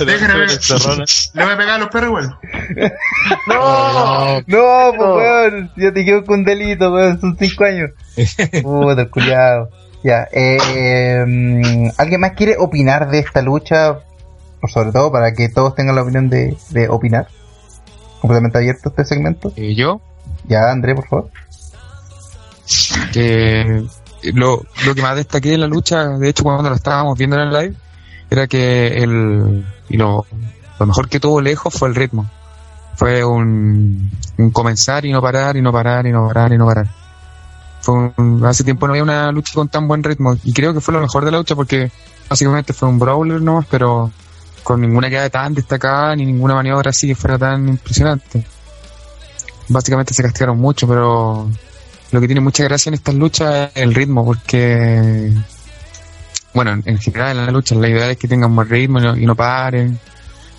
Déjame. 0.06 0.46
Le 1.34 1.44
voy 1.44 1.52
a 1.52 1.56
pegar 1.56 1.74
a 1.74 1.78
los 1.78 1.88
perros 1.88 2.08
igual. 2.08 2.38
No, 3.48 4.40
No, 4.46 4.92
pues 4.96 5.08
weón, 5.10 5.72
ya 5.76 5.92
te 5.92 6.04
quedo 6.04 6.24
con 6.24 6.44
delito, 6.44 6.92
weón, 6.92 7.20
son 7.20 7.36
cinco 7.38 7.64
años. 7.64 7.90
Puta, 8.62 9.06
culiado. 9.08 9.70
Ya, 10.04 10.26
eh, 10.32 11.24
¿alguien 11.96 12.20
más 12.20 12.32
quiere 12.32 12.56
opinar 12.58 13.08
de 13.10 13.20
esta 13.20 13.40
lucha? 13.40 13.98
Por 14.60 14.70
sobre 14.70 14.90
todo, 14.92 15.10
para 15.12 15.32
que 15.32 15.48
todos 15.48 15.74
tengan 15.74 15.94
la 15.96 16.02
opinión 16.02 16.28
de, 16.28 16.56
de 16.70 16.88
opinar. 16.88 17.28
Completamente 18.20 18.58
abierto 18.58 18.88
este 18.90 19.04
segmento. 19.04 19.52
Eh, 19.56 19.74
yo, 19.74 20.00
Ya, 20.48 20.70
André, 20.70 20.94
por 20.94 21.06
favor. 21.08 21.30
que 23.12 23.82
lo, 24.34 24.62
lo 24.86 24.94
que 24.94 25.02
más 25.02 25.16
destaqué 25.16 25.50
de 25.50 25.58
la 25.58 25.66
lucha, 25.66 26.08
de 26.08 26.28
hecho 26.28 26.44
cuando 26.44 26.68
lo 26.70 26.76
estábamos 26.76 27.18
viendo 27.18 27.36
en 27.36 27.42
el 27.42 27.52
live, 27.52 27.74
era 28.30 28.46
que 28.46 29.02
el, 29.02 29.64
y 29.88 29.96
lo, 29.96 30.24
lo 30.78 30.86
mejor 30.86 31.08
que 31.08 31.20
tuvo 31.20 31.40
lejos 31.40 31.74
fue 31.74 31.88
el 31.88 31.94
ritmo. 31.94 32.28
Fue 32.94 33.24
un, 33.24 34.10
un 34.38 34.50
comenzar 34.50 35.04
y 35.04 35.12
no 35.12 35.20
parar, 35.22 35.56
y 35.56 35.62
no 35.62 35.72
parar, 35.72 36.06
y 36.06 36.12
no 36.12 36.26
parar, 36.28 36.52
y 36.52 36.58
no 36.58 36.66
parar. 36.66 36.86
Fue 37.80 37.94
un- 38.16 38.42
hace 38.44 38.64
tiempo 38.64 38.86
no 38.86 38.92
había 38.92 39.02
una 39.02 39.32
lucha 39.32 39.52
con 39.54 39.68
tan 39.68 39.88
buen 39.88 40.02
ritmo, 40.02 40.36
y 40.44 40.52
creo 40.52 40.72
que 40.72 40.80
fue 40.80 40.94
lo 40.94 41.00
mejor 41.00 41.24
de 41.24 41.30
la 41.32 41.38
lucha 41.38 41.54
porque 41.56 41.90
básicamente 42.28 42.72
fue 42.72 42.88
un 42.88 42.98
brawler 42.98 43.40
nomás, 43.42 43.66
pero 43.70 44.10
con 44.62 44.80
ninguna 44.80 45.10
queda 45.10 45.28
tan 45.30 45.54
destacada, 45.54 46.14
ni 46.14 46.24
ninguna 46.26 46.54
maniobra 46.54 46.90
así 46.90 47.08
que 47.08 47.14
fuera 47.14 47.38
tan 47.38 47.68
impresionante. 47.68 48.46
Básicamente 49.68 50.14
se 50.14 50.22
castigaron 50.22 50.58
mucho, 50.58 50.86
pero 50.86 51.48
lo 52.12 52.20
que 52.20 52.26
tiene 52.26 52.40
mucha 52.40 52.62
gracia 52.64 52.90
en 52.90 52.94
estas 52.94 53.14
luchas 53.14 53.70
es 53.74 53.82
el 53.82 53.94
ritmo, 53.94 54.24
porque, 54.24 55.32
bueno, 56.54 56.72
en, 56.72 56.82
en 56.86 56.98
general 56.98 57.38
en 57.38 57.46
la 57.46 57.52
lucha 57.52 57.74
la 57.74 57.88
idea 57.88 58.10
es 58.10 58.16
que 58.18 58.28
tengan 58.28 58.54
buen 58.54 58.68
ritmo 58.68 58.98
y 59.00 59.02
no, 59.02 59.16
y 59.16 59.26
no 59.26 59.34
paren, 59.34 59.98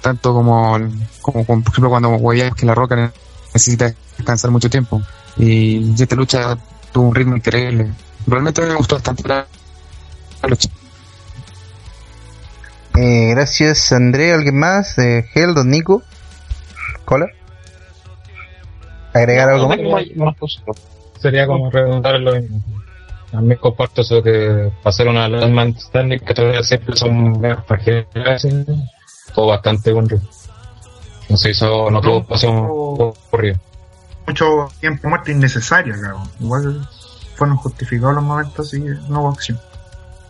tanto 0.02 0.34
como, 0.34 0.74
como, 1.22 1.46
como, 1.46 1.64
por 1.64 1.72
ejemplo 1.72 1.90
cuando 1.90 2.10
huevías 2.10 2.54
que 2.56 2.66
la 2.66 2.76
roca 2.76 2.96
ne- 2.96 3.12
necesita 3.54 3.94
descansar 4.18 4.52
mucho 4.52 4.70
tiempo. 4.70 5.02
Y 5.38 5.94
esta 6.00 6.16
lucha 6.16 6.58
tuvo 6.92 7.08
un 7.10 7.16
ritmo 7.16 7.36
increíble. 7.36 7.92
Realmente 8.28 8.62
me 8.62 8.76
gustó 8.76 8.96
bastante 8.96 9.28
la, 9.28 9.48
la 10.42 10.50
lucha. 10.50 10.70
Eh, 12.96 13.30
gracias, 13.32 13.92
André. 13.92 14.34
¿Alguien 14.34 14.58
más? 14.58 14.98
Eh, 15.00 15.26
Gel, 15.34 15.56
Don 15.56 15.70
Nico. 15.70 16.04
¿Cola? 17.06 17.26
¿Agregar 19.14 19.50
algo 19.50 19.68
más? 19.68 19.78
Sería 21.24 21.48
como 21.48 21.72
redundar 21.72 22.16
en 22.16 22.26
lo 22.26 22.36
mismo. 22.36 22.62
También 23.32 23.58
comparto 23.58 24.02
eso 24.02 24.22
que 24.22 24.70
pasar 24.84 25.08
una 25.08 25.30
Landman 25.30 25.80
Standing 25.80 26.20
que 26.20 26.34
todavía 26.34 26.62
siempre 26.64 26.98
son 26.98 27.40
menos 27.40 27.66
fragiles. 27.66 28.06
Todo 29.34 29.48
bastante 29.48 29.94
buen 29.94 30.10
ritmo. 30.10 30.28
No 31.30 31.38
se 31.38 31.52
hizo, 31.52 31.90
no 31.90 32.02
tuvo 32.02 32.26
pasión 32.26 32.68
corrido. 33.32 33.58
mucho 34.28 34.70
tiempo 34.82 35.08
muerto 35.08 35.32
innecesario, 35.32 35.96
cabrón. 35.96 36.30
Igual 36.42 36.90
fueron 37.36 37.56
justificados 37.56 38.16
los 38.16 38.24
momentos 38.26 38.74
y 38.74 38.82
no 38.82 39.22
hubo 39.22 39.30
acción. 39.30 39.58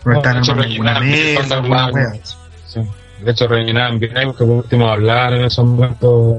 No 0.05 0.11
No, 0.11 0.17
están 0.19 0.37
en 0.37 0.67
bien 0.67 0.83
mesa. 0.83 2.37
Sí. 2.67 2.81
De 3.25 3.31
hecho, 3.31 3.47
rellenaban 3.47 3.97
bien 3.97 4.15
ahí 4.15 4.27
porque 4.27 4.45
por 4.45 4.57
último 4.57 4.87
hablar 4.87 5.33
en 5.33 5.45
esos 5.45 5.65
momentos. 5.65 6.37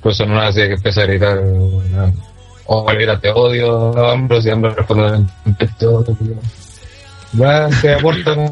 Pues 0.00 0.18
una 0.18 0.48
hacía 0.48 0.66
que 0.66 0.74
empieza 0.74 1.02
a 1.02 1.06
gritar. 1.06 1.40
O 2.66 2.84
Valera 2.84 3.18
te 3.20 3.30
odio, 3.30 3.96
a 3.98 4.12
Ambrose 4.12 4.48
y 4.48 4.52
Ambrose 4.52 4.76
responde 4.76 5.24
te 5.78 5.86
odio. 5.86 6.14
tío". 6.16 6.34
Ya 7.34 7.68
que 7.80 7.94
aportan 7.94 8.50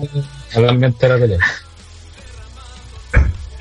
al 0.57 0.69
ambiente 0.69 1.07
de 1.07 1.13
la 1.15 1.21
pelea. 1.21 1.39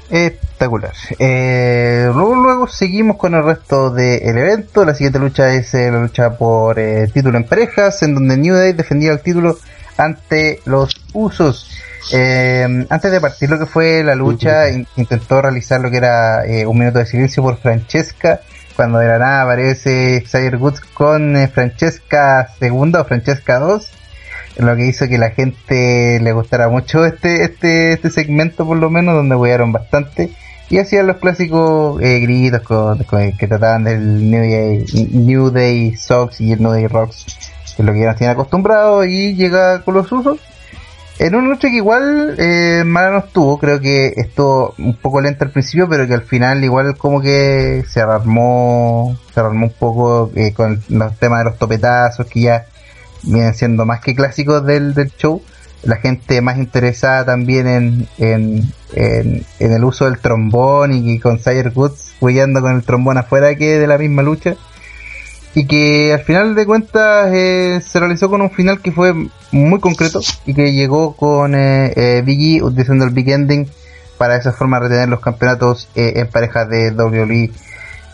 Espectacular. 0.09 0.93
Eh, 1.19 2.09
luego, 2.13 2.35
luego 2.35 2.67
seguimos 2.67 3.17
con 3.17 3.35
el 3.35 3.43
resto 3.43 3.91
del 3.91 4.37
evento. 4.37 4.83
La 4.83 4.95
siguiente 4.95 5.19
lucha 5.19 5.53
es 5.53 5.73
eh, 5.75 5.91
la 5.91 5.99
lucha 6.01 6.35
por 6.35 6.79
eh, 6.79 7.07
título 7.13 7.37
en 7.37 7.43
parejas, 7.43 8.01
en 8.01 8.15
donde 8.15 8.35
New 8.37 8.55
Day 8.55 8.73
defendía 8.73 9.11
el 9.11 9.19
título 9.21 9.57
ante 9.97 10.61
los 10.65 10.95
Usos. 11.13 11.69
Eh, 12.11 12.85
antes 12.89 13.11
de 13.11 13.21
partir 13.21 13.49
lo 13.51 13.59
que 13.59 13.65
fue 13.67 14.03
la 14.03 14.15
lucha, 14.15 14.69
in- 14.69 14.87
intentó 14.95 15.41
realizar 15.41 15.79
lo 15.79 15.91
que 15.91 15.97
era 15.97 16.43
eh, 16.45 16.65
un 16.65 16.79
minuto 16.79 16.97
de 16.97 17.05
silencio 17.05 17.43
por 17.43 17.57
Francesca. 17.57 18.41
Cuando 18.79 18.99
de 18.99 19.09
la 19.09 19.19
nada 19.19 19.41
aparece 19.41 20.23
Xavier 20.25 20.55
Woods 20.55 20.79
con 20.79 21.35
eh, 21.35 21.49
Francesca 21.49 22.47
segunda 22.59 23.01
o 23.01 23.03
Francesca 23.03 23.59
2 23.59 23.91
lo 24.59 24.73
que 24.77 24.85
hizo 24.87 25.05
que 25.09 25.17
la 25.17 25.31
gente 25.31 26.17
le 26.21 26.31
gustara 26.31 26.69
mucho 26.69 27.03
este 27.03 27.43
este 27.43 27.91
este 27.91 28.09
segmento 28.09 28.65
por 28.65 28.77
lo 28.77 28.89
menos 28.89 29.15
donde 29.15 29.35
huearon 29.35 29.73
bastante 29.73 30.29
y 30.69 30.77
hacían 30.77 31.07
los 31.07 31.17
clásicos 31.17 32.01
eh, 32.01 32.19
gritos 32.21 32.61
con- 32.61 33.03
con- 33.03 33.33
que 33.33 33.47
trataban 33.47 33.83
del 33.83 34.31
New 34.31 34.41
Day, 34.41 34.85
New 35.11 35.49
Day 35.51 35.97
Sox 35.97 36.39
y 36.39 36.53
el 36.53 36.61
New 36.61 36.71
Day 36.71 36.87
Rocks 36.87 37.25
que 37.75 37.81
es 37.81 37.85
lo 37.85 37.91
que 37.91 37.99
ya 37.99 38.07
nos 38.07 38.15
tienen 38.15 38.33
acostumbrados 38.33 39.05
y 39.07 39.35
llega 39.35 39.81
con 39.81 39.93
los 39.95 40.09
usos 40.09 40.39
En 41.19 41.35
una 41.35 41.49
lucha 41.49 41.67
que 41.67 41.75
igual 41.75 42.35
eh, 42.39 42.83
mala 42.85 43.11
no 43.11 43.17
estuvo, 43.17 43.59
creo 43.59 43.81
que 43.81 44.13
estuvo 44.15 44.73
un 44.77 44.95
poco 44.95 45.19
lenta 45.19 45.43
al 45.43 45.51
principio, 45.51 45.89
pero 45.89 46.07
que 46.07 46.13
al 46.13 46.21
final 46.21 46.63
igual 46.63 46.95
como 46.97 47.21
que 47.21 47.83
se 47.89 47.99
armó, 47.99 49.19
se 49.33 49.41
armó 49.41 49.65
un 49.65 49.73
poco 49.73 50.31
eh, 50.33 50.53
con 50.53 50.81
los 50.87 51.19
temas 51.19 51.39
de 51.39 51.49
los 51.49 51.59
topetazos 51.59 52.25
que 52.25 52.39
ya 52.39 52.65
vienen 53.23 53.53
siendo 53.53 53.85
más 53.85 53.99
que 53.99 54.15
clásicos 54.15 54.65
del, 54.65 54.93
del 54.93 55.11
show. 55.17 55.41
La 55.83 55.97
gente 55.97 56.39
más 56.41 56.57
interesada 56.57 57.25
también 57.25 57.67
en, 57.67 58.07
en, 58.17 58.73
en, 58.93 59.45
el 59.59 59.83
uso 59.83 60.05
del 60.05 60.19
trombón 60.19 60.93
y 60.93 61.19
con 61.19 61.37
Sire 61.37 61.69
Woods 61.75 62.15
huyendo 62.21 62.61
con 62.61 62.77
el 62.77 62.83
trombón 62.83 63.17
afuera 63.17 63.55
que 63.55 63.77
de 63.77 63.87
la 63.87 63.97
misma 63.97 64.21
lucha 64.21 64.55
y 65.55 65.65
que 65.65 66.13
al 66.13 66.21
final 66.21 66.55
de 66.55 66.65
cuentas 66.65 67.31
eh, 67.33 67.81
se 67.83 67.99
realizó 67.99 68.29
con 68.29 68.41
un 68.41 68.51
final 68.51 68.81
que 68.81 68.91
fue 68.91 69.13
muy 69.51 69.79
concreto 69.79 70.21
y 70.45 70.53
que 70.53 70.73
llegó 70.73 71.15
con 71.15 71.55
eh, 71.55 71.93
eh, 71.95 72.21
Big 72.23 72.57
E 72.57 72.63
utilizando 72.63 73.05
el 73.05 73.11
Big 73.11 73.29
Ending 73.29 73.67
para 74.17 74.33
de 74.33 74.41
esa 74.41 74.53
forma 74.53 74.79
retener 74.79 75.09
los 75.09 75.21
campeonatos 75.21 75.87
eh, 75.95 76.13
en 76.17 76.27
parejas 76.27 76.69
de 76.69 76.91
WWE 76.91 77.51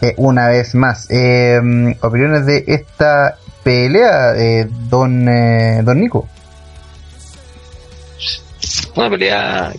eh, 0.01 0.13
una 0.17 0.49
vez 0.49 0.75
más. 0.75 1.07
Eh, 1.09 1.59
opiniones 2.01 2.45
de 2.45 2.63
esta 2.67 3.37
pelea, 3.63 4.35
eh, 4.35 4.67
don, 4.89 5.25
don 5.25 5.99
Nico. 5.99 6.27
Una 8.95 9.09
pelea 9.09 9.73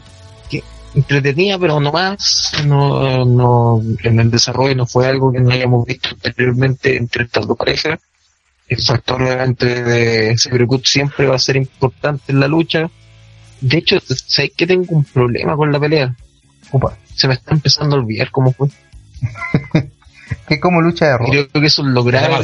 entretenida, 0.97 1.59
pero 1.59 1.79
no 1.79 1.93
más. 1.93 2.53
No, 2.67 3.25
no, 3.25 3.83
en 4.03 4.21
el 4.21 4.31
desarrollo 4.31 4.75
no 4.75 4.87
fue 4.87 5.07
algo 5.07 5.31
que 5.31 5.41
no 5.41 5.51
hayamos 5.51 5.87
visto 5.87 6.09
anteriormente 6.13 6.97
entre 6.97 7.25
estas 7.25 7.47
dos 7.47 7.57
parejas. 7.57 8.01
El 8.69 8.83
factor 8.83 9.23
obviamente 9.23 9.85
de 9.85 10.37
Cybercut 10.37 10.85
siempre 10.85 11.27
va 11.27 11.37
a 11.37 11.39
ser 11.39 11.57
importante 11.57 12.33
en 12.33 12.41
la 12.41 12.49
lucha. 12.49 12.91
De 13.61 13.79
hecho, 13.79 13.99
sé 14.01 14.51
que 14.51 14.67
tengo 14.67 14.97
un 14.97 15.05
problema 15.05 15.57
con 15.57 15.71
la 15.71 15.79
pelea. 15.79 16.17
Opa. 16.73 16.99
Se 17.15 17.29
me 17.29 17.35
está 17.35 17.55
empezando 17.55 17.97
a 17.97 18.01
olvidar 18.01 18.31
cómo 18.31 18.53
fue. 18.53 18.69
Que 20.49 20.61
como 20.61 20.81
lucha 20.81 21.07
de 21.07 21.19
rock. 21.19 21.29
Creo 21.31 21.49
que 21.53 21.67
eso 21.67 21.83
es 21.83 21.89
lo 21.89 22.03
grave 22.05 22.43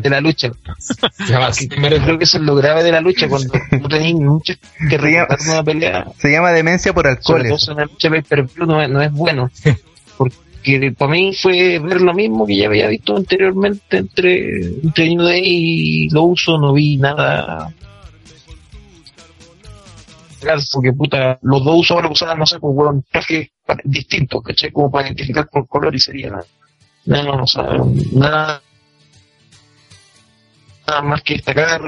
de, 0.00 0.10
la 0.10 0.20
lucha. 0.20 0.50
Se 0.78 1.32
llama 1.32 1.50
Pero 1.80 1.96
creo 2.02 2.18
que 2.18 2.24
eso 2.24 2.38
es 2.38 2.44
lo 2.44 2.54
grave 2.54 2.82
de 2.82 2.92
la 2.92 3.00
lucha 3.00 3.28
cuando 3.28 3.52
no 3.70 3.88
tenéis 3.88 4.14
mucho 4.14 4.54
que 4.88 4.98
relatar 4.98 5.38
una 5.48 5.62
pelea. 5.64 6.06
Se 6.18 6.30
llama 6.30 6.52
demencia 6.52 6.92
por 6.92 7.04
Sobre 7.22 7.50
alcohol. 7.50 7.88
lucha 7.88 8.10
pay 8.10 8.22
no, 8.66 8.82
es- 8.82 8.90
no 8.90 9.02
es 9.02 9.12
bueno. 9.12 9.50
Porque 10.16 10.92
para 10.96 11.10
mí 11.12 11.34
fue 11.34 11.78
ver 11.78 12.00
lo 12.00 12.14
mismo 12.14 12.46
que 12.46 12.56
ya 12.56 12.66
había 12.66 12.88
visto 12.88 13.16
anteriormente 13.16 13.98
entre, 13.98 14.66
entre 14.82 15.08
New 15.08 15.22
Day 15.22 15.42
y 15.44 16.10
lo 16.10 16.22
uso, 16.24 16.58
no 16.58 16.72
vi 16.72 16.96
nada. 16.96 17.72
Claro, 20.40 20.60
Porque 20.72 20.92
puta, 20.92 21.38
los 21.42 21.64
dos 21.64 21.80
usos 21.80 21.90
ahora 21.96 22.08
usaban, 22.10 22.38
no 22.38 22.46
sé, 22.46 22.58
pues 22.58 22.72
weón, 22.76 23.04
trajes 23.10 23.48
distintos, 23.84 24.42
¿cachai? 24.42 24.70
Como 24.70 24.90
para 24.90 25.06
identificar 25.08 25.48
por 25.48 25.66
color 25.66 25.94
y 25.94 25.98
sería 26.00 26.30
nada. 26.30 26.44
Nada, 27.06 27.32
o 27.32 27.46
sea, 27.46 27.64
nada, 28.12 28.62
nada 30.86 31.02
más 31.02 31.22
que 31.22 31.34
destacar. 31.34 31.80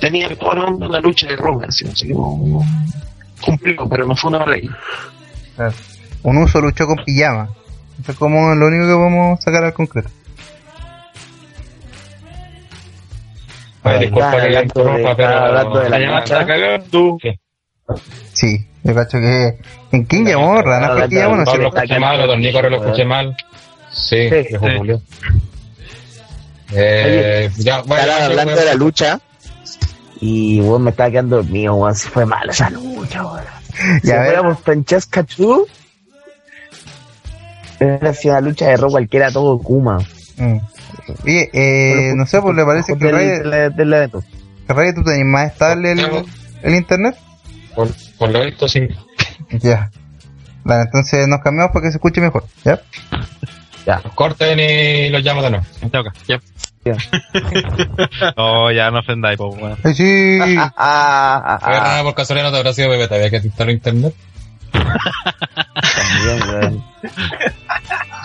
Tenía 0.00 0.28
la 0.28 0.36
onda 0.64 0.88
la 0.88 1.00
lucha 1.00 1.26
de 1.26 1.36
Roman, 1.36 1.70
¿sí? 1.70 1.86
así 1.86 2.08
que 2.08 2.14
no, 2.14 2.38
no- 2.42 2.62
cumplió, 3.42 3.86
pero 3.88 4.06
no 4.06 4.16
fue 4.16 4.30
una. 4.30 4.44
Claro. 5.56 5.74
Un 6.22 6.38
uso 6.38 6.60
luchó 6.60 6.86
con 6.86 7.04
pijama. 7.04 7.50
Eso 8.00 8.12
es 8.12 8.18
como 8.18 8.54
lo 8.54 8.66
único 8.66 8.86
que 8.86 8.92
podemos 8.92 9.40
sacar 9.42 9.64
al 9.64 9.74
concreto. 9.74 10.08
Disculpa 13.98 14.40
que 14.42 14.62
interrumpa, 14.62 15.10
estaba 15.10 15.46
hablando 15.46 15.72
pero 15.72 15.84
de 15.84 16.06
la 16.06 16.18
está 16.18 16.46
cagando. 16.46 17.18
Sí, 18.32 18.66
yo 18.84 18.94
cacho 18.94 19.18
que. 19.18 19.58
¿En 19.92 20.04
quién 20.04 20.24
llamó? 20.26 20.62
¿Rana 20.62 20.90
fue 20.92 21.04
el 21.04 21.10
que 21.10 21.16
llamó? 21.16 21.36
No 21.36 21.44
sé. 21.46 21.52
Pablo 21.52 21.68
escuché 21.74 21.98
mal, 21.98 22.20
o 22.20 22.26
Don 22.26 22.40
Nico 22.40 22.62
lo 22.62 22.76
escuché 22.76 23.04
mal. 23.04 23.36
Sí, 23.92 24.28
Sí. 24.30 24.56
Julio. 24.58 25.00
Eh, 26.72 27.50
ya, 27.58 27.82
bueno, 27.82 28.02
Estaba 28.02 28.18
ya, 28.20 28.26
hablando 28.26 28.54
de 28.56 28.64
la 28.64 28.74
lucha 28.74 29.20
y 30.20 30.60
weón 30.60 30.84
me 30.84 30.90
estaba 30.90 31.10
quedando 31.10 31.36
dormido, 31.36 31.74
weón. 31.74 31.94
Si 31.94 32.08
fue 32.08 32.24
mala 32.26 32.52
esa 32.52 32.70
lucha, 32.70 33.24
weón. 33.26 33.44
Si 34.02 34.08
fuéramos 34.10 34.60
Francesca 34.60 35.24
Chu, 35.24 35.66
sido 38.14 38.34
una 38.34 38.40
lucha 38.40 38.68
de 38.68 38.76
rock 38.76 38.90
cualquiera 38.92 39.30
todo 39.30 39.58
Kuma. 39.58 39.98
Mm. 40.36 40.58
Oye, 41.24 41.50
eh, 41.52 42.12
no 42.14 42.26
sé, 42.26 42.40
pues 42.40 42.54
le 42.56 42.64
parece 42.64 42.96
que 42.96 43.04
del, 43.06 43.14
Ray, 43.14 43.26
del- 43.50 43.74
del 43.76 43.92
evento. 43.92 44.22
que 44.66 44.72
Ray, 44.72 44.94
tú 44.94 45.02
tenés 45.02 45.24
más 45.24 45.50
estable 45.52 45.92
el, 45.92 46.00
el 46.62 46.74
internet. 46.74 47.16
Por, 47.74 47.88
por 48.18 48.30
lo 48.30 48.44
visto, 48.44 48.68
sí. 48.68 48.86
Ya. 49.50 49.90
Vale, 50.62 50.82
entonces 50.82 51.26
nos 51.26 51.40
cambiamos 51.40 51.72
para 51.72 51.84
que 51.86 51.90
se 51.92 51.96
escuche 51.96 52.20
mejor. 52.20 52.44
¿Ya? 52.64 52.80
Corten 54.14 54.60
y 54.60 55.08
los 55.10 55.22
llamo 55.22 55.42
de 55.42 55.50
nuevo. 55.50 55.66
Toca. 55.90 56.12
Ya. 56.26 56.40
No, 58.36 58.72
ya 58.72 58.90
no 58.90 59.00
ofendáis, 59.00 59.36
pues, 59.36 59.54
weón. 59.60 59.78
Ay, 59.84 59.94
sí. 59.94 60.38
Ah, 60.58 60.72
ah, 60.76 61.58
ah, 61.62 62.00
por 62.02 62.14
casualidad 62.14 62.46
no 62.46 62.52
te 62.52 62.58
habrá 62.58 62.72
sido 62.72 62.88
bebé, 62.88 63.06
te 63.06 63.16
había 63.16 63.28
que 63.30 63.36
instalar 63.36 63.74
internet. 63.74 64.14
también, 64.72 66.48
weón. 66.48 66.84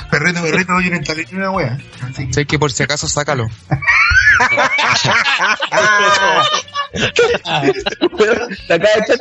Perrito, 0.10 0.42
perrito, 0.42 0.80
yo 0.80 0.90
no 0.90 0.96
instalé 0.96 1.26
ni 1.30 1.38
una 1.38 1.52
wea. 1.52 1.78
Así 2.02 2.28
que 2.28 2.34
Sé 2.34 2.46
que 2.46 2.58
por 2.58 2.72
si 2.72 2.84
acaso 2.84 3.08
sácalo. 3.08 3.48
Se 8.68 8.74
acaba 8.74 8.90
de 8.96 9.02
echar 9.02 9.18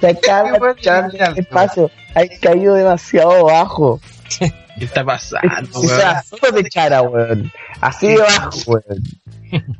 weón. 0.00 0.18
Se 0.20 0.28
acaba 0.28 0.58
de 0.58 0.72
echar 0.72 1.10
espacio. 1.36 1.90
Hay 2.14 2.28
caído 2.40 2.74
demasiado 2.74 3.44
bajo. 3.44 4.00
¿Qué 4.78 4.84
está 4.84 5.04
pasando, 5.04 5.68
O 5.74 5.82
sea, 5.82 6.22
solo 6.22 6.52
de 6.52 6.68
chara, 6.68 7.02
weón. 7.02 7.52
Así 7.80 8.08
de 8.08 8.18
bajo, 8.18 8.50
weón. 8.66 9.02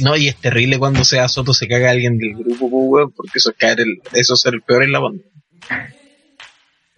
No, 0.00 0.16
y 0.16 0.28
es 0.28 0.36
terrible 0.36 0.78
cuando 0.78 1.02
sea 1.02 1.26
Soto 1.28 1.52
se 1.52 1.66
caga 1.66 1.88
a 1.88 1.90
alguien 1.90 2.18
del 2.18 2.34
grupo, 2.34 2.70
pues, 2.70 2.84
weón, 2.86 3.10
porque 3.10 3.32
eso 3.34 3.50
es 3.50 3.56
caer 3.56 3.80
el, 3.80 4.00
eso 4.12 4.34
es 4.34 4.40
ser 4.40 4.54
el 4.54 4.62
peor 4.62 4.84
en 4.84 4.92
la 4.92 5.00
banda. 5.00 5.24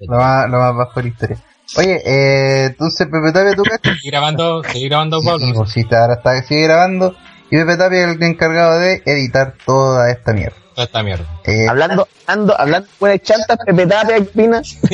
Lo 0.01 0.19
más, 0.19 0.51
lo 0.51 0.59
más 0.59 0.77
bajo 0.77 1.01
de 1.01 1.03
la 1.05 1.09
historia. 1.09 1.39
Oye, 1.77 2.03
eh, 2.05 2.65
entonces 2.67 3.07
Pepe 3.07 3.33
Tapia, 3.33 3.55
¿tú 3.55 3.63
cachas? 3.63 3.97
Seguí 3.97 4.11
grabando, 4.11 4.63
seguí 4.65 4.89
grabando, 4.89 5.23
Pablo. 5.23 5.47
Sí, 5.47 5.53
pues 5.55 5.71
sí, 5.71 5.87
ahora 5.91 6.15
está, 6.15 6.43
sigue 6.43 6.65
grabando. 6.65 7.17
Y 7.51 7.57
Pepe 7.57 7.77
Tapia 7.77 8.05
es 8.07 8.17
el 8.17 8.23
encargado 8.23 8.79
de 8.79 9.03
editar 9.07 9.55
toda 9.65 10.11
esta 10.11 10.33
mierda. 10.33 10.57
Toda 10.81 10.87
esta 10.87 11.03
mierda. 11.03 11.27
Eh, 11.45 11.69
Hablando, 11.69 12.09
hablando, 12.27 12.59
hablando 12.59 12.89
de 13.03 13.21
chantas, 13.21 13.59
Pepe 13.67 13.87
Tapia, 13.87 14.17
¿qué 14.17 14.23
opinas? 14.23 14.79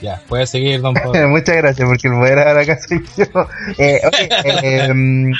Ya, 0.00 0.20
puedes 0.28 0.50
seguir, 0.50 0.80
don 0.80 0.94
Pablo. 0.94 1.28
Muchas 1.28 1.56
gracias, 1.56 1.88
porque 1.88 2.08
el 2.08 2.14
poder 2.14 2.38
ahora 2.40 2.60
acá 2.62 2.76
soy 2.76 3.04
yo. 3.16 3.24
Eh, 3.78 4.00
oye, 4.04 4.28
eh, 4.84 4.92
mm, 4.92 5.32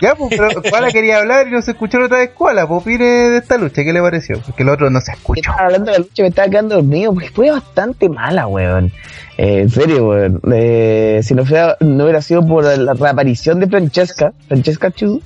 ya, 0.00 0.14
pues, 0.14 0.30
pero 0.30 0.62
Koala 0.62 0.90
quería 0.90 1.18
hablar 1.18 1.48
y 1.48 1.50
no 1.50 1.62
se 1.62 1.72
escuchó 1.72 1.98
la 1.98 2.06
otra 2.06 2.18
vez 2.18 2.30
Koala. 2.30 2.66
Pues 2.66 2.82
opine 2.82 3.04
de 3.04 3.38
esta 3.38 3.58
lucha, 3.58 3.84
¿qué 3.84 3.92
le 3.92 4.00
pareció? 4.00 4.40
Porque 4.40 4.62
el 4.62 4.68
otro 4.68 4.90
no 4.90 5.00
se 5.00 5.12
escuchó. 5.12 5.40
estaba 5.40 5.66
hablando 5.66 5.92
de 5.92 5.98
la 5.98 6.04
lucha, 6.04 6.22
me 6.22 6.28
estaba 6.28 6.48
quedando 6.48 6.74
dormido, 6.76 7.12
porque 7.12 7.30
fue 7.30 7.50
bastante 7.50 8.08
mala, 8.08 8.46
weón. 8.46 8.92
Eh, 9.36 9.60
en 9.60 9.70
serio, 9.70 10.08
weón. 10.08 10.40
Eh, 10.52 11.20
si 11.22 11.34
no, 11.34 11.44
fuera, 11.44 11.76
no 11.80 12.04
hubiera 12.04 12.22
sido 12.22 12.46
por 12.46 12.64
la 12.64 12.94
reaparición 12.94 13.60
de 13.60 13.66
Francesca, 13.66 14.32
Francesca 14.48 14.90
Chu, 14.90 15.22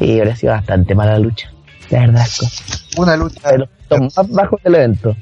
eh, 0.00 0.18
habría 0.18 0.36
sido 0.36 0.52
bastante 0.52 0.94
mala 0.94 1.12
la 1.12 1.18
lucha. 1.18 1.50
La 1.90 2.00
verdad, 2.00 2.22
es 2.22 2.90
que 2.94 3.00
Una 3.00 3.16
lucha 3.16 3.50
de 3.50 3.58
los 3.58 3.68
puntos 3.88 4.16
más 4.16 4.30
bajos 4.30 4.62
del 4.62 4.74
evento. 4.74 5.16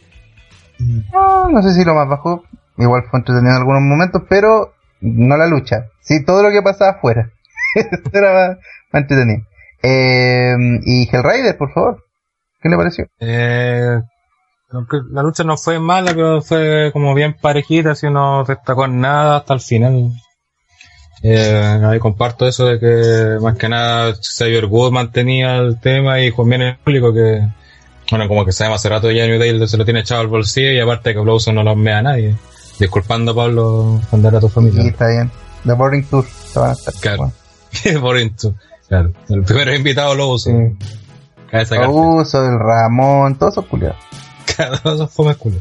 No, 1.13 1.49
no 1.49 1.63
sé 1.63 1.75
si 1.75 1.85
lo 1.85 1.95
más 1.95 2.09
bajo. 2.09 2.45
Igual 2.79 3.03
fue 3.11 3.21
entretenido 3.21 3.51
en 3.55 3.61
algunos 3.61 3.83
momentos, 3.83 4.23
pero 4.29 4.73
no 5.01 5.37
la 5.37 5.47
lucha. 5.47 5.87
Sí, 6.01 6.25
todo 6.25 6.43
lo 6.43 6.51
que 6.51 6.63
pasaba 6.63 6.93
afuera. 6.93 7.31
Esto 7.75 8.11
era 8.13 8.33
más, 8.33 8.59
más 8.93 9.03
entretenido. 9.03 9.43
Eh, 9.83 10.55
y 10.85 11.09
Hellrider, 11.09 11.57
por 11.57 11.73
favor. 11.73 12.05
¿Qué 12.63 12.69
le 12.69 12.77
pareció? 12.77 13.07
Eh, 13.19 14.01
la 15.13 15.23
lucha 15.23 15.43
no 15.43 15.57
fue 15.57 15.81
mala, 15.81 16.13
pero 16.15 16.43
fue 16.43 16.91
como 16.93 17.15
bien 17.15 17.35
parejita, 17.41 17.93
así 17.93 18.09
no 18.09 18.45
destacó 18.45 18.85
en 18.85 19.01
nada 19.01 19.39
hasta 19.39 19.55
el 19.55 19.61
final. 19.61 20.13
Eh, 21.23 21.81
ahí 21.85 21.99
comparto 21.99 22.47
eso 22.47 22.67
de 22.67 22.79
que 22.79 23.43
más 23.43 23.57
que 23.57 23.69
nada 23.69 24.15
Xavier 24.15 24.65
Wood 24.67 24.93
mantenía 24.93 25.57
el 25.57 25.79
tema 25.79 26.21
y 26.21 26.31
Juan 26.31 26.49
bien 26.49 26.63
el 26.63 26.79
público 26.79 27.13
que, 27.13 27.47
bueno, 28.11 28.27
como 28.27 28.47
que 28.47 28.53
sabemos 28.53 28.81
hace 28.81 28.89
rato 28.89 29.11
ya 29.11 29.27
New 29.27 29.39
Day 29.39 29.69
se 29.69 29.77
lo 29.77 29.85
tiene 29.85 30.01
echado 30.01 30.23
al 30.23 30.29
bolsillo 30.29 30.71
y 30.71 30.81
aparte 30.81 31.13
que 31.13 31.21
Blowson 31.21 31.55
no 31.55 31.63
lo 31.63 31.77
mea 31.77 31.99
a 31.99 32.03
nadie. 32.03 32.37
Disculpando 32.79 33.35
Pablo, 33.35 34.01
cuando 34.09 34.29
era 34.29 34.41
tu 34.41 34.49
familia. 34.49 34.85
está 34.85 35.09
bien. 35.09 35.31
The 35.67 35.73
Boring 35.73 36.05
Tour. 36.05 36.25
se 36.25 36.59
van 36.59 36.71
a 36.71 36.73
estar. 36.73 36.95
Claro. 36.95 37.19
Bueno, 37.19 37.33
Por 38.01 38.17
esto. 38.17 38.55
Claro. 38.89 39.13
El 39.29 39.43
primero 39.43 39.75
invitado 39.75 40.15
lo 40.15 40.29
uso. 40.29 40.51
sí. 40.51 41.75
Abuso, 41.77 42.45
el 42.45 42.59
Ramón, 42.59 43.37
todos 43.39 43.55
esos 43.55 43.67
culiados. 43.67 43.97
Cada 44.57 44.81
uno 44.85 45.07
fue 45.07 45.35
culo. 45.37 45.57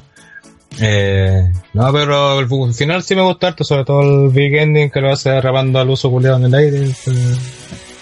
Eh, 0.81 1.51
no, 1.73 1.91
pero 1.91 2.39
el 2.39 2.73
final 2.73 3.03
sí 3.03 3.15
me 3.15 3.21
gustó 3.21 3.47
harto, 3.47 3.63
sobre 3.63 3.85
todo 3.85 4.01
el 4.01 4.29
big 4.29 4.55
ending 4.55 4.89
que 4.89 5.01
lo 5.01 5.11
hace 5.11 5.41
rapando 5.41 5.79
al 5.79 5.89
uso 5.89 6.09
culiado 6.09 6.37
en 6.37 6.45
el 6.45 6.55
aire. 6.55 6.93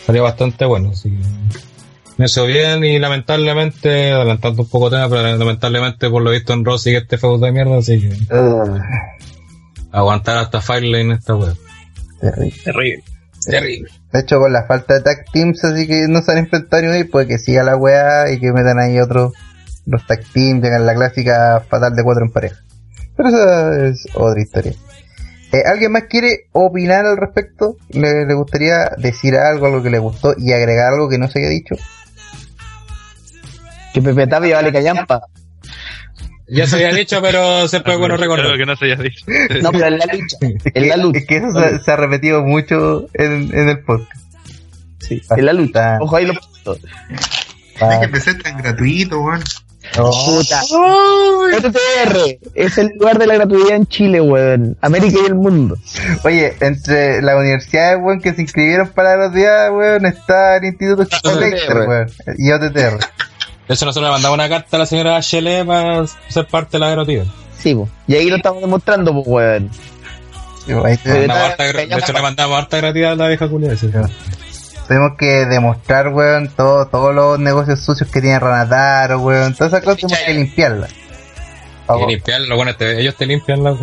salió 0.05 0.23
bastante 0.23 0.65
bueno. 0.65 0.91
Así 0.91 1.09
que 1.09 1.67
me 2.17 2.25
hizo 2.25 2.45
bien 2.45 2.83
y 2.83 2.99
lamentablemente, 2.99 4.11
adelantando 4.11 4.63
un 4.63 4.69
poco 4.69 4.89
tema, 4.89 5.07
pero 5.09 5.37
lamentablemente 5.37 6.09
por 6.09 6.21
lo 6.21 6.31
visto 6.31 6.53
en 6.53 6.65
Rossi 6.65 6.91
que 6.91 6.97
este 6.97 7.17
feudo 7.17 7.45
de 7.45 7.51
mierda, 7.51 7.77
así 7.77 7.99
que 7.99 8.15
aguantar 9.91 10.37
hasta 10.37 10.61
Firelane 10.61 11.13
esta 11.13 11.35
web. 11.35 11.55
Terrible. 12.19 12.61
Terrible. 12.63 13.03
Terrible. 13.45 13.89
De 14.17 14.23
hecho, 14.23 14.39
con 14.39 14.51
la 14.51 14.63
falta 14.63 14.95
de 14.95 15.01
tag 15.01 15.25
teams, 15.31 15.63
así 15.63 15.85
que 15.85 16.07
no 16.07 16.23
se 16.23 16.31
han 16.31 16.39
enfrentado 16.39 16.89
hoy, 16.89 17.03
puede 17.03 17.27
que 17.27 17.37
siga 17.37 17.61
la 17.61 17.75
weá 17.75 18.31
y 18.31 18.39
que 18.39 18.51
metan 18.51 18.79
ahí 18.79 18.99
otros 18.99 19.33
los 19.85 20.07
tag 20.07 20.23
teams, 20.33 20.63
tengan 20.63 20.87
la 20.87 20.95
clásica 20.95 21.63
fatal 21.69 21.95
de 21.95 22.03
cuatro 22.03 22.25
en 22.25 22.31
pareja. 22.31 22.55
Pero 23.15 23.29
esa 23.29 23.85
es 23.85 24.07
otra 24.15 24.41
historia. 24.41 24.73
Eh, 25.53 25.61
¿Alguien 25.67 25.91
más 25.91 26.05
quiere 26.09 26.47
opinar 26.51 27.05
al 27.05 27.15
respecto? 27.15 27.77
¿Le, 27.89 28.25
le 28.25 28.33
gustaría 28.33 28.89
decir 28.97 29.35
algo, 29.35 29.67
algo 29.67 29.83
que 29.83 29.91
le 29.91 29.99
gustó 29.99 30.33
y 30.35 30.51
agregar 30.51 30.93
algo 30.93 31.07
que 31.09 31.19
no 31.19 31.27
se 31.27 31.37
haya 31.37 31.49
dicho? 31.49 31.75
Que 33.93 34.01
Pepe 34.01 34.25
Tapia 34.25 34.55
vale 34.55 34.73
callampa. 34.73 35.27
Ya 36.49 36.65
se 36.67 36.75
había 36.75 36.93
dicho, 36.93 37.21
pero 37.21 37.67
siempre 37.67 37.93
es 37.93 37.99
bueno 37.99 38.15
recordar. 38.17 38.45
Algo 38.45 38.57
que 38.57 38.65
no 38.65 38.75
se 38.75 38.85
haya 38.85 38.95
dicho. 38.95 39.25
No, 39.61 39.71
pero 39.71 39.87
en 39.87 39.97
la 39.97 40.05
lucha. 40.05 40.37
En 40.73 40.89
la 40.89 40.97
lucha. 40.97 41.19
Es 41.19 41.25
que 41.25 41.37
eso 41.37 41.51
se, 41.51 41.79
se 41.83 41.91
ha 41.91 41.95
repetido 41.95 42.43
mucho 42.43 43.07
en, 43.13 43.53
en 43.53 43.69
el 43.69 43.79
podcast. 43.79 44.21
Sí, 44.99 45.21
en 45.29 45.45
la 45.45 45.53
lucha. 45.53 45.97
Ojo 45.99 46.15
ahí 46.15 46.25
lo 46.25 46.33
puto. 46.33 46.75
Es 46.75 47.99
que 47.99 48.05
empecé 48.05 48.33
tan 48.35 48.57
gratuito, 48.57 49.21
weón. 49.21 49.43
Puta. 49.95 50.61
RTR 51.57 52.39
es 52.55 52.77
el 52.77 52.91
lugar 52.99 53.17
de 53.19 53.27
la 53.27 53.35
gratuidad 53.35 53.75
en 53.75 53.85
Chile, 53.87 54.21
weón. 54.21 54.77
América 54.81 55.17
y 55.23 55.25
el 55.27 55.35
mundo. 55.35 55.77
Oye, 56.23 56.55
entre 56.59 57.21
las 57.21 57.35
universidades, 57.35 57.99
weón, 58.01 58.19
que 58.19 58.33
se 58.33 58.41
inscribieron 58.41 58.89
para 58.89 59.15
los 59.15 59.33
días, 59.33 59.69
weón, 59.71 60.05
está 60.05 60.57
el 60.57 60.65
Instituto 60.65 61.05
Chico 61.05 61.29
weón, 61.29 62.07
y 62.37 62.51
OTTR. 62.51 62.99
De 63.67 63.73
hecho, 63.73 63.85
nosotros 63.85 64.09
le 64.09 64.11
mandamos 64.13 64.35
una 64.35 64.47
carta 64.49 64.77
a 64.77 64.79
la 64.79 64.85
señora 64.85 65.19
Shelley 65.19 65.63
para 65.65 66.05
ser 66.29 66.47
parte 66.47 66.77
de 66.77 66.79
la 66.79 66.89
gratuidad. 66.91 67.25
Sí, 67.57 67.75
po. 67.75 67.89
Y 68.07 68.15
ahí 68.15 68.29
lo 68.29 68.37
estamos 68.37 68.61
demostrando, 68.61 69.13
pues, 69.13 69.27
weón. 69.27 69.69
Sí, 70.65 70.73
de 70.73 70.93
hecho, 70.93 72.13
le 72.13 72.21
mandamos 72.21 72.57
harta 72.57 72.77
gratuidad 72.77 73.11
a 73.13 73.15
la 73.15 73.27
vieja 73.27 73.47
culia. 73.49 73.75
sí. 73.75 73.89
Tenemos 74.87 75.17
que 75.17 75.45
demostrar, 75.45 76.09
weón, 76.09 76.47
todo, 76.55 76.87
todos 76.87 77.13
los 77.13 77.39
negocios 77.39 77.81
sucios 77.81 78.09
que 78.09 78.21
tiene 78.21 78.39
Ranataro, 78.39 79.19
weón. 79.19 79.53
Todas 79.53 79.73
esas 79.73 79.83
cosas 79.83 79.99
tenemos 80.01 80.19
que 80.25 80.33
limpiarlas. 80.33 80.91
Y 81.89 82.05
limpiarlo, 82.11 82.55
bueno, 82.55 82.75
te- 82.75 82.99
ellos 83.01 83.15
te 83.15 83.25
limpian 83.25 83.63
la 83.63 83.75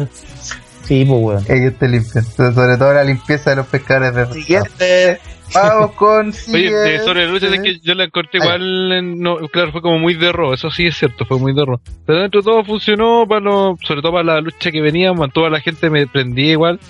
Sí, 0.86 1.04
pues, 1.04 1.20
weón. 1.20 1.44
Ellos 1.48 1.74
te 1.78 1.88
limpian. 1.88 2.24
Sobre 2.24 2.76
todo 2.78 2.92
la 2.94 3.04
limpieza 3.04 3.50
de 3.50 3.56
los 3.56 3.66
pescadores 3.66 4.14
de 4.14 4.32
Siguiente. 4.34 5.20
Vamos 5.52 5.92
con 5.92 6.32
Oye, 6.52 6.94
eh, 6.96 6.98
sobre 7.00 7.26
la 7.26 7.32
lucha, 7.32 7.46
es 7.48 7.60
que 7.60 7.78
yo 7.80 7.94
la 7.94 8.08
corté 8.08 8.38
igual, 8.38 8.92
en- 8.92 9.20
no, 9.20 9.36
claro, 9.48 9.72
fue 9.72 9.82
como 9.82 9.98
muy 9.98 10.14
de 10.14 10.32
ro, 10.32 10.54
eso 10.54 10.70
sí 10.70 10.86
es 10.86 10.96
cierto, 10.96 11.24
fue 11.26 11.38
muy 11.38 11.52
de 11.54 11.64
ro. 11.64 11.80
Pero 12.06 12.20
dentro 12.22 12.40
de 12.40 12.44
todo 12.44 12.64
funcionó, 12.64 13.24
para 13.28 13.40
lo, 13.40 13.76
sobre 13.82 14.00
todo 14.02 14.12
para 14.12 14.24
la 14.24 14.40
lucha 14.40 14.70
que 14.70 14.80
venía, 14.80 15.12
mantuvo 15.12 15.46
a 15.46 15.50
la 15.50 15.60
gente, 15.60 15.90
me 15.90 16.06
prendía 16.06 16.52
igual, 16.52 16.80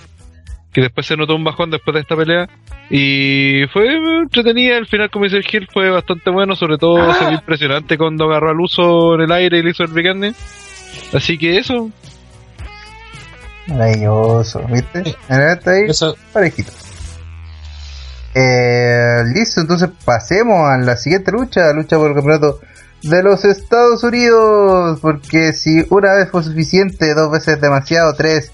que 0.72 0.80
después 0.82 1.06
se 1.06 1.16
notó 1.16 1.34
un 1.36 1.44
bajón 1.44 1.70
después 1.70 1.94
de 1.94 2.00
esta 2.00 2.16
pelea, 2.16 2.48
y 2.90 3.64
fue 3.72 3.96
entretenida, 4.22 4.76
el 4.76 4.86
final 4.86 5.10
como 5.10 5.24
dice 5.24 5.36
el 5.38 5.44
Gil 5.44 5.68
fue 5.72 5.90
bastante 5.90 6.30
bueno, 6.30 6.54
sobre 6.56 6.78
todo 6.78 7.12
se 7.14 7.24
vio 7.26 7.34
impresionante 7.34 7.98
cuando 7.98 8.24
agarró 8.24 8.50
al 8.50 8.60
uso 8.60 9.14
en 9.16 9.22
el 9.22 9.32
aire 9.32 9.58
y 9.58 9.62
le 9.62 9.70
hizo 9.70 9.82
el 9.82 9.90
brigande. 9.90 10.32
Así 11.12 11.36
que 11.38 11.58
eso, 11.58 11.90
Maravilloso, 13.66 14.60
¿viste? 14.70 15.02
Mira, 15.28 15.54
está 15.54 15.70
ahí 15.70 15.84
Eso, 15.88 16.14
parejito. 16.32 16.70
Eh, 18.34 19.22
listo, 19.32 19.60
entonces 19.60 19.90
pasemos 20.04 20.68
a 20.68 20.76
la 20.78 20.96
siguiente 20.96 21.30
lucha, 21.30 21.72
lucha 21.72 21.96
por 21.96 22.08
el 22.08 22.14
campeonato 22.14 22.60
de 23.02 23.22
los 23.22 23.44
Estados 23.44 24.02
Unidos, 24.02 24.98
porque 25.00 25.52
si 25.52 25.86
una 25.90 26.14
vez 26.14 26.30
fue 26.30 26.42
suficiente, 26.42 27.14
dos 27.14 27.30
veces 27.30 27.60
demasiado, 27.60 28.14
tres 28.14 28.50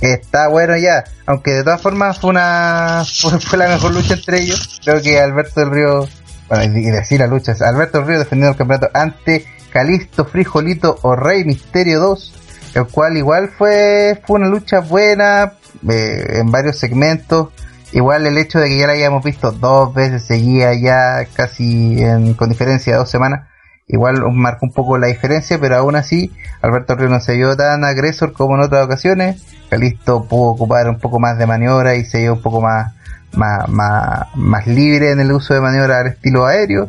está 0.00 0.48
bueno 0.48 0.76
ya, 0.78 1.04
aunque 1.26 1.50
de 1.52 1.64
todas 1.64 1.82
formas 1.82 2.18
fue 2.18 2.30
una 2.30 3.04
fue, 3.04 3.58
la 3.58 3.68
mejor 3.68 3.92
lucha 3.92 4.14
entre 4.14 4.40
ellos, 4.40 4.80
creo 4.82 5.02
que 5.02 5.20
Alberto 5.20 5.60
del 5.60 5.70
Río, 5.70 6.08
bueno, 6.48 6.78
y 6.78 6.84
decir 6.84 7.20
la 7.20 7.26
lucha, 7.26 7.54
Alberto 7.60 7.98
del 7.98 8.06
Río 8.06 8.18
defendiendo 8.20 8.52
el 8.52 8.56
campeonato 8.56 8.88
ante 8.94 9.44
Calisto, 9.70 10.24
Frijolito 10.24 10.98
o 11.02 11.14
Rey 11.14 11.44
Misterio 11.44 12.00
2, 12.00 12.32
el 12.74 12.86
cual 12.86 13.16
igual 13.16 13.50
fue, 13.50 14.20
fue 14.26 14.40
una 14.40 14.48
lucha 14.48 14.80
buena 14.80 15.54
eh, 15.88 16.38
en 16.38 16.50
varios 16.50 16.78
segmentos. 16.78 17.48
Igual 17.92 18.26
el 18.26 18.38
hecho 18.38 18.60
de 18.60 18.68
que 18.68 18.78
ya 18.78 18.86
la 18.86 18.92
hayamos 18.92 19.24
visto 19.24 19.50
dos 19.50 19.92
veces 19.92 20.24
seguía 20.24 20.72
ya 20.74 21.24
casi 21.34 22.02
en, 22.02 22.34
con 22.34 22.48
diferencia 22.48 22.92
de 22.92 22.98
dos 22.98 23.10
semanas, 23.10 23.48
igual 23.88 24.22
marcó 24.32 24.66
un 24.66 24.72
poco 24.72 24.96
la 24.96 25.08
diferencia, 25.08 25.58
pero 25.60 25.76
aún 25.76 25.96
así 25.96 26.32
Alberto 26.62 26.94
Río 26.94 27.08
no 27.08 27.20
se 27.20 27.34
vio 27.34 27.56
tan 27.56 27.84
agresor 27.84 28.32
como 28.32 28.54
en 28.54 28.62
otras 28.62 28.84
ocasiones. 28.84 29.42
Calisto 29.68 30.24
pudo 30.24 30.50
ocupar 30.50 30.88
un 30.88 30.98
poco 30.98 31.18
más 31.18 31.38
de 31.38 31.46
maniobra 31.46 31.96
y 31.96 32.04
se 32.04 32.20
vio 32.20 32.34
un 32.34 32.42
poco 32.42 32.60
más, 32.60 32.92
más, 33.32 33.68
más, 33.68 34.28
más 34.36 34.66
libre 34.66 35.10
en 35.10 35.20
el 35.20 35.32
uso 35.32 35.54
de 35.54 35.60
maniobra 35.60 35.98
al 35.98 36.08
estilo 36.08 36.46
aéreo 36.46 36.88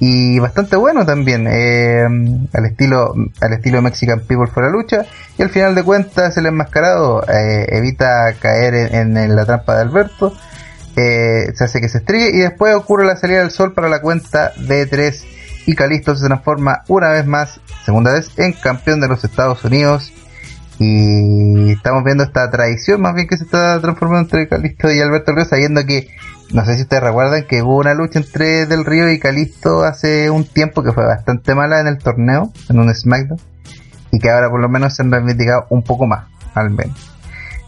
y 0.00 0.38
bastante 0.38 0.76
bueno 0.76 1.04
también 1.04 1.46
eh, 1.46 2.04
al 2.52 2.64
estilo 2.64 3.14
al 3.40 3.52
estilo 3.52 3.82
Mexican 3.82 4.20
People 4.20 4.46
for 4.46 4.64
la 4.64 4.70
lucha 4.70 5.04
y 5.38 5.42
al 5.42 5.50
final 5.50 5.74
de 5.74 5.82
cuentas 5.82 6.36
el 6.38 6.46
enmascarado 6.46 7.22
eh, 7.28 7.66
evita 7.68 8.32
caer 8.40 8.74
en, 8.94 9.36
la 9.36 9.44
trampa 9.44 9.76
de 9.76 9.82
Alberto 9.82 10.32
eh, 10.96 11.52
se 11.54 11.64
hace 11.64 11.82
que 11.82 11.90
se 11.90 11.98
estrelle 11.98 12.30
y 12.34 12.40
después 12.40 12.74
ocurre 12.74 13.04
la 13.04 13.16
salida 13.16 13.40
del 13.40 13.50
sol 13.50 13.74
para 13.74 13.90
la 13.90 14.00
cuenta 14.00 14.52
de 14.56 14.86
3 14.86 15.26
y 15.66 15.74
Calisto 15.74 16.16
se 16.16 16.26
transforma 16.26 16.82
una 16.88 17.10
vez 17.10 17.26
más 17.26 17.60
segunda 17.84 18.14
vez 18.14 18.30
en 18.38 18.54
campeón 18.54 19.02
de 19.02 19.08
los 19.08 19.22
Estados 19.22 19.62
Unidos 19.64 20.14
y 20.78 21.72
estamos 21.72 22.04
viendo 22.04 22.24
esta 22.24 22.50
tradición 22.50 23.02
más 23.02 23.14
bien 23.14 23.28
que 23.28 23.36
se 23.36 23.44
está 23.44 23.78
transformando 23.82 24.22
entre 24.30 24.48
Calisto 24.48 24.90
y 24.90 24.98
Alberto 24.98 25.32
Río 25.32 25.44
sabiendo 25.44 25.84
que 25.84 26.08
no 26.52 26.64
sé 26.64 26.76
si 26.76 26.82
ustedes 26.82 27.02
recuerdan 27.02 27.44
que 27.46 27.62
hubo 27.62 27.78
una 27.78 27.94
lucha 27.94 28.18
entre 28.18 28.66
Del 28.66 28.84
Río 28.84 29.10
y 29.10 29.18
Calisto 29.18 29.84
hace 29.84 30.30
un 30.30 30.44
tiempo 30.44 30.82
que 30.82 30.92
fue 30.92 31.04
bastante 31.04 31.54
mala 31.54 31.80
en 31.80 31.86
el 31.86 31.98
torneo, 31.98 32.52
en 32.68 32.78
un 32.78 32.92
SmackDown, 32.94 33.40
y 34.10 34.18
que 34.18 34.30
ahora 34.30 34.50
por 34.50 34.60
lo 34.60 34.68
menos 34.68 34.94
se 34.96 35.02
han 35.02 35.12
reivindicado 35.12 35.66
un 35.70 35.82
poco 35.82 36.06
más, 36.06 36.28
al 36.54 36.70
menos. 36.70 36.96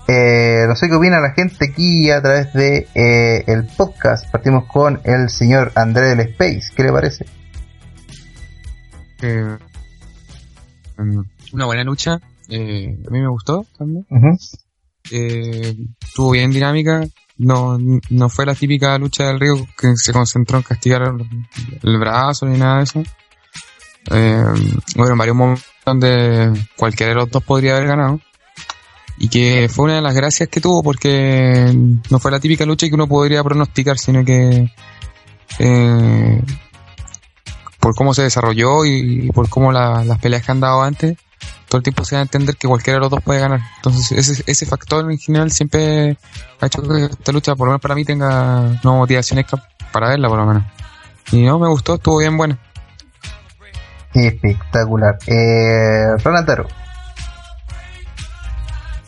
Eh, 0.08 0.64
no 0.66 0.74
sé 0.74 0.88
qué 0.88 0.96
opina 0.96 1.20
la 1.20 1.30
gente 1.30 1.64
aquí 1.70 2.10
a 2.10 2.20
través 2.20 2.52
de 2.52 2.88
eh, 2.94 3.44
el 3.46 3.66
podcast. 3.66 4.30
Partimos 4.30 4.64
con 4.66 5.00
el 5.04 5.30
señor 5.30 5.70
André 5.76 6.08
del 6.08 6.20
Space. 6.20 6.72
¿Qué 6.74 6.82
le 6.82 6.92
parece? 6.92 7.26
Eh, 9.22 9.58
mm, 10.98 11.20
una 11.52 11.66
buena 11.66 11.84
lucha. 11.84 12.20
Eh, 12.48 12.98
a 13.06 13.10
mí 13.10 13.20
me 13.20 13.28
gustó 13.28 13.64
también. 13.78 14.04
Eh, 15.10 15.76
estuvo 16.00 16.30
bien 16.30 16.50
dinámica. 16.50 17.02
No, 17.38 17.78
no 18.10 18.28
fue 18.28 18.46
la 18.46 18.54
típica 18.54 18.96
lucha 18.98 19.24
del 19.26 19.40
río 19.40 19.66
que 19.76 19.94
se 19.96 20.12
concentró 20.12 20.58
en 20.58 20.62
castigar 20.62 21.02
el, 21.82 21.98
brazo 21.98 22.46
ni 22.46 22.58
nada 22.58 22.78
de 22.78 22.82
eso. 22.84 23.02
Eh, 24.10 24.44
bueno, 24.96 25.16
varios 25.16 25.36
momentos 25.36 25.64
donde 25.84 26.52
cualquiera 26.76 27.10
de 27.10 27.16
los 27.16 27.30
dos 27.30 27.42
podría 27.42 27.76
haber 27.76 27.88
ganado. 27.88 28.20
Y 29.18 29.28
que 29.28 29.68
fue 29.68 29.86
una 29.86 29.96
de 29.96 30.02
las 30.02 30.14
gracias 30.14 30.48
que 30.48 30.60
tuvo 30.60 30.82
porque 30.82 31.72
no 32.10 32.18
fue 32.18 32.30
la 32.30 32.40
típica 32.40 32.64
lucha 32.64 32.88
que 32.88 32.94
uno 32.94 33.06
podría 33.06 33.42
pronosticar, 33.42 33.98
sino 33.98 34.24
que 34.24 34.70
eh, 35.58 36.42
por 37.78 37.94
cómo 37.94 38.14
se 38.14 38.22
desarrolló 38.22 38.84
y 38.84 39.30
por 39.32 39.48
cómo 39.48 39.72
la- 39.72 40.04
las 40.04 40.18
peleas 40.18 40.44
que 40.44 40.52
han 40.52 40.60
dado 40.60 40.82
antes, 40.82 41.16
todo 41.72 41.78
el 41.78 41.84
tiempo 41.84 42.04
se 42.04 42.16
da 42.16 42.20
a 42.20 42.24
entender 42.24 42.54
que 42.58 42.68
cualquiera 42.68 42.96
de 42.98 43.00
los 43.00 43.08
dos 43.10 43.22
puede 43.22 43.40
ganar. 43.40 43.60
Entonces 43.76 44.12
ese, 44.12 44.44
ese 44.46 44.66
factor 44.66 45.10
en 45.10 45.16
general 45.18 45.50
siempre 45.50 46.18
ha 46.60 46.66
hecho 46.66 46.82
que 46.82 47.04
esta 47.06 47.32
lucha, 47.32 47.56
por 47.56 47.66
lo 47.66 47.70
menos 47.72 47.80
para 47.80 47.94
mí, 47.94 48.04
tenga 48.04 48.78
no 48.84 49.06
extra 49.06 49.42
para 49.90 50.10
verla 50.10 50.28
por 50.28 50.36
lo 50.38 50.44
menos. 50.44 50.64
Y 51.32 51.40
no, 51.44 51.58
me 51.58 51.68
gustó, 51.68 51.94
estuvo 51.94 52.18
bien 52.18 52.36
buena. 52.36 52.58
Espectacular. 54.12 55.16
Eh, 55.26 56.14
Ronataro. 56.22 56.68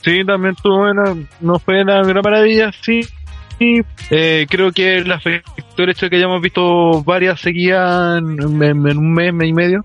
Sí, 0.03 0.25
también 0.25 0.55
estuvo 0.57 0.79
buena. 0.79 1.15
No 1.41 1.59
fue 1.59 1.83
una 1.83 2.03
gran 2.03 2.23
maravilla, 2.25 2.71
sí. 2.81 3.03
Y, 3.59 3.83
eh, 4.09 4.47
creo 4.49 4.73
que 4.73 5.03
la 5.05 5.17
afectó 5.17 5.83
el 5.83 5.91
hecho 5.91 6.07
de 6.07 6.11
que 6.11 6.17
hayamos 6.17 6.41
visto 6.41 7.03
varias 7.05 7.41
seguidas 7.43 8.19
en, 8.21 8.41
en- 8.63 8.87
en 8.89 8.97
un 8.97 9.13
mes, 9.13 9.35
mes 9.35 9.49
y 9.51 9.53
medio. 9.53 9.85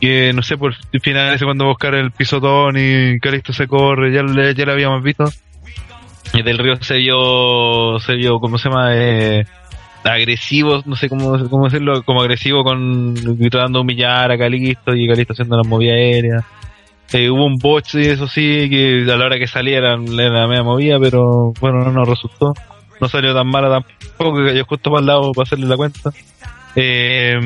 Que 0.00 0.32
no 0.32 0.42
sé, 0.42 0.56
por 0.56 0.74
el 0.92 1.00
final 1.00 1.34
ese 1.34 1.44
cuando 1.44 1.66
buscar 1.66 1.94
el 1.94 2.12
pisotón 2.12 2.76
y 2.78 3.18
Calisto 3.18 3.52
se 3.52 3.66
corre, 3.66 4.12
ya, 4.12 4.22
ya 4.52 4.64
lo 4.64 4.72
habíamos 4.72 5.02
visto. 5.02 5.24
Y 6.34 6.42
del 6.42 6.58
río 6.58 6.76
se 6.80 6.98
vio, 6.98 7.98
se 7.98 8.14
vio, 8.14 8.38
¿cómo 8.38 8.58
se 8.58 8.68
llama? 8.68 8.94
Eh, 8.94 9.46
agresivo, 10.04 10.82
no 10.86 10.96
sé 10.96 11.08
cómo, 11.08 11.48
cómo 11.48 11.64
decirlo, 11.64 12.02
como 12.04 12.20
agresivo 12.20 12.64
con 12.64 13.14
tratando 13.50 13.78
de 13.78 13.82
humillar 13.82 14.30
a 14.30 14.38
Calisto 14.38 14.94
y 14.94 15.08
Calisto 15.08 15.32
haciendo 15.32 15.56
las 15.56 15.66
movidas 15.66 15.94
aéreas. 15.94 16.44
Eh, 17.12 17.30
hubo 17.30 17.46
un 17.46 17.56
botch 17.56 17.94
y 17.94 18.06
eso 18.06 18.26
sí, 18.28 18.68
que 18.68 19.06
a 19.10 19.16
la 19.16 19.24
hora 19.24 19.38
que 19.38 19.46
salía 19.46 19.78
era, 19.78 19.96
la 19.96 20.46
media 20.46 20.62
movida, 20.62 20.98
pero 21.00 21.52
bueno, 21.58 21.80
no 21.80 21.90
nos 21.90 22.08
resultó. 22.08 22.52
no 23.00 23.08
salió 23.08 23.34
tan 23.34 23.46
mala 23.46 23.68
tampoco, 23.70 24.38
que 24.38 24.46
cayó 24.46 24.64
justo 24.66 24.90
para 24.90 25.00
el 25.00 25.06
lado 25.06 25.32
para 25.32 25.44
hacerle 25.44 25.66
la 25.66 25.76
cuenta. 25.76 26.10
Eh, 26.76 27.38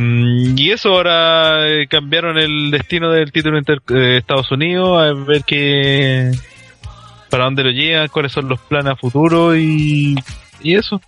y 0.56 0.70
eso 0.70 0.90
ahora 0.90 1.68
eh, 1.68 1.86
cambiaron 1.88 2.38
el 2.38 2.70
destino 2.70 3.10
del 3.10 3.32
título 3.32 3.60
de 3.60 4.18
Estados 4.18 4.50
Unidos, 4.50 5.00
a 5.00 5.12
ver 5.12 5.44
qué 5.44 6.32
para 7.32 7.44
dónde 7.44 7.64
lo 7.64 7.70
llevan, 7.70 8.08
cuáles 8.08 8.30
son 8.30 8.46
los 8.46 8.60
planes 8.60 8.92
a 8.92 8.96
futuro 8.96 9.56
y, 9.56 10.14
y 10.60 10.76
eso. 10.76 11.00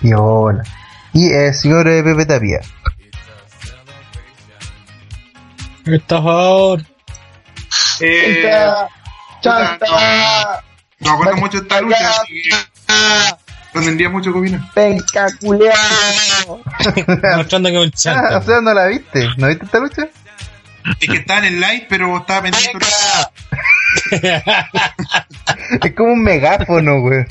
Y 0.00 0.14
hola. 0.14 0.62
Y 1.12 1.30
el 1.30 1.52
señor 1.52 1.86
eh, 1.88 2.02
Pepe 2.02 2.24
Tapia. 2.24 2.60
Estafador. 5.84 6.80
Eh, 8.00 8.48
puta, 9.42 9.78
no, 11.00 11.10
no 11.10 11.12
acuerdo 11.12 11.36
mucho 11.36 11.58
de 11.58 11.64
esta 11.64 11.80
lucha, 11.82 12.08
así 12.08 12.42
que 12.42 12.50
no 13.74 13.80
tendría 13.82 14.08
mucho. 14.08 14.32
Venga, 14.32 15.26
culiao. 15.40 16.60
Mostrando 17.36 17.70
que 17.70 17.78
un 17.78 17.84
Ah, 17.84 17.88
o 17.88 17.90
chanta. 17.96 18.42
sea, 18.42 18.60
¿no 18.60 18.74
la 18.74 18.86
viste? 18.86 19.28
¿No 19.36 19.48
viste 19.48 19.64
esta 19.64 19.78
lucha? 19.78 20.08
Es 21.00 21.08
que 21.08 21.16
estaba 21.18 21.40
en 21.46 21.54
el 21.54 21.60
live, 21.60 21.86
pero 21.88 22.16
estaba 22.18 22.42
pendiente. 22.42 22.86
Es 25.82 25.94
como 25.94 26.12
un 26.14 26.22
megáfono, 26.22 27.00
güey. 27.00 27.24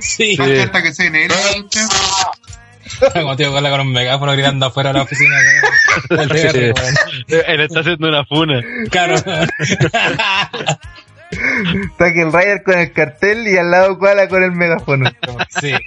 sí. 0.00 0.36
Falta 0.36 0.62
hasta 0.64 0.82
que 0.82 0.92
se 0.94 1.06
en 1.06 1.14
él 1.16 1.28
la 1.28 1.58
lucha. 1.58 1.86
Como 3.12 3.36
tío 3.36 3.52
con 3.52 3.80
un 3.80 3.92
megáfono 3.92 4.32
gritando 4.32 4.66
afuera 4.66 4.90
de 4.90 4.98
la 4.98 5.02
oficina. 5.02 5.36
Él 7.28 7.60
está 7.60 7.80
haciendo 7.80 8.08
una 8.08 8.24
funa. 8.24 8.62
Claro. 8.90 9.16
Está 11.30 12.12
que 12.12 12.22
el 12.22 12.32
Ryder 12.32 12.62
con 12.62 12.78
el 12.78 12.92
cartel 12.92 13.48
y 13.48 13.56
al 13.56 13.70
lado 13.70 13.98
Koala 13.98 14.28
con 14.28 14.42
el 14.42 14.52
megáfono. 14.52 15.10
Sí. 15.60 15.72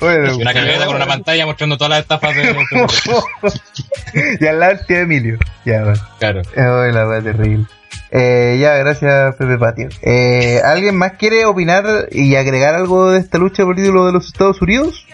Bueno, 0.00 0.36
una 0.36 0.52
camioneta 0.52 0.86
con 0.86 0.96
una 0.96 1.06
pantalla 1.06 1.46
mostrando 1.46 1.76
todas 1.76 1.90
las 1.90 2.00
estafas 2.00 2.34
de. 2.36 2.54
y 4.40 4.46
al 4.46 4.60
lado 4.60 4.72
el 4.72 4.86
tío 4.86 4.98
Emilio. 4.98 5.38
Ya, 5.64 5.82
bueno. 5.82 6.00
Claro. 6.18 6.42
Oh, 6.56 6.84
la 6.84 7.08
wea 7.08 7.22
terrible. 7.22 7.66
Eh, 8.10 8.58
ya, 8.60 8.74
gracias 8.76 9.34
Pepe 9.36 9.58
Patio. 9.58 9.88
Eh, 10.02 10.60
¿Alguien 10.64 10.96
más 10.96 11.12
quiere 11.12 11.44
opinar 11.44 12.08
y 12.10 12.36
agregar 12.36 12.74
algo 12.74 13.10
de 13.10 13.20
esta 13.20 13.38
lucha 13.38 13.64
por 13.64 13.76
el 13.76 13.84
título 13.84 14.06
de 14.06 14.12
los 14.12 14.26
Estados 14.26 14.60
Unidos? 14.62 15.06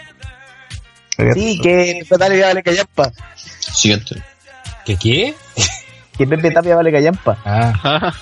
Sí, 1.33 1.59
que 1.61 2.01
Pepe 2.07 2.17
Tapia 2.17 2.47
vale 2.47 2.63
callampa. 2.63 3.11
Siguiente. 3.35 4.21
¿Qué 4.85 4.97
qué? 4.97 5.35
Que 6.17 6.25
Pepe 6.27 6.51
Tapia 6.51 6.75
vale 6.75 6.91
callampa. 6.91 7.37
Ah, 7.45 8.13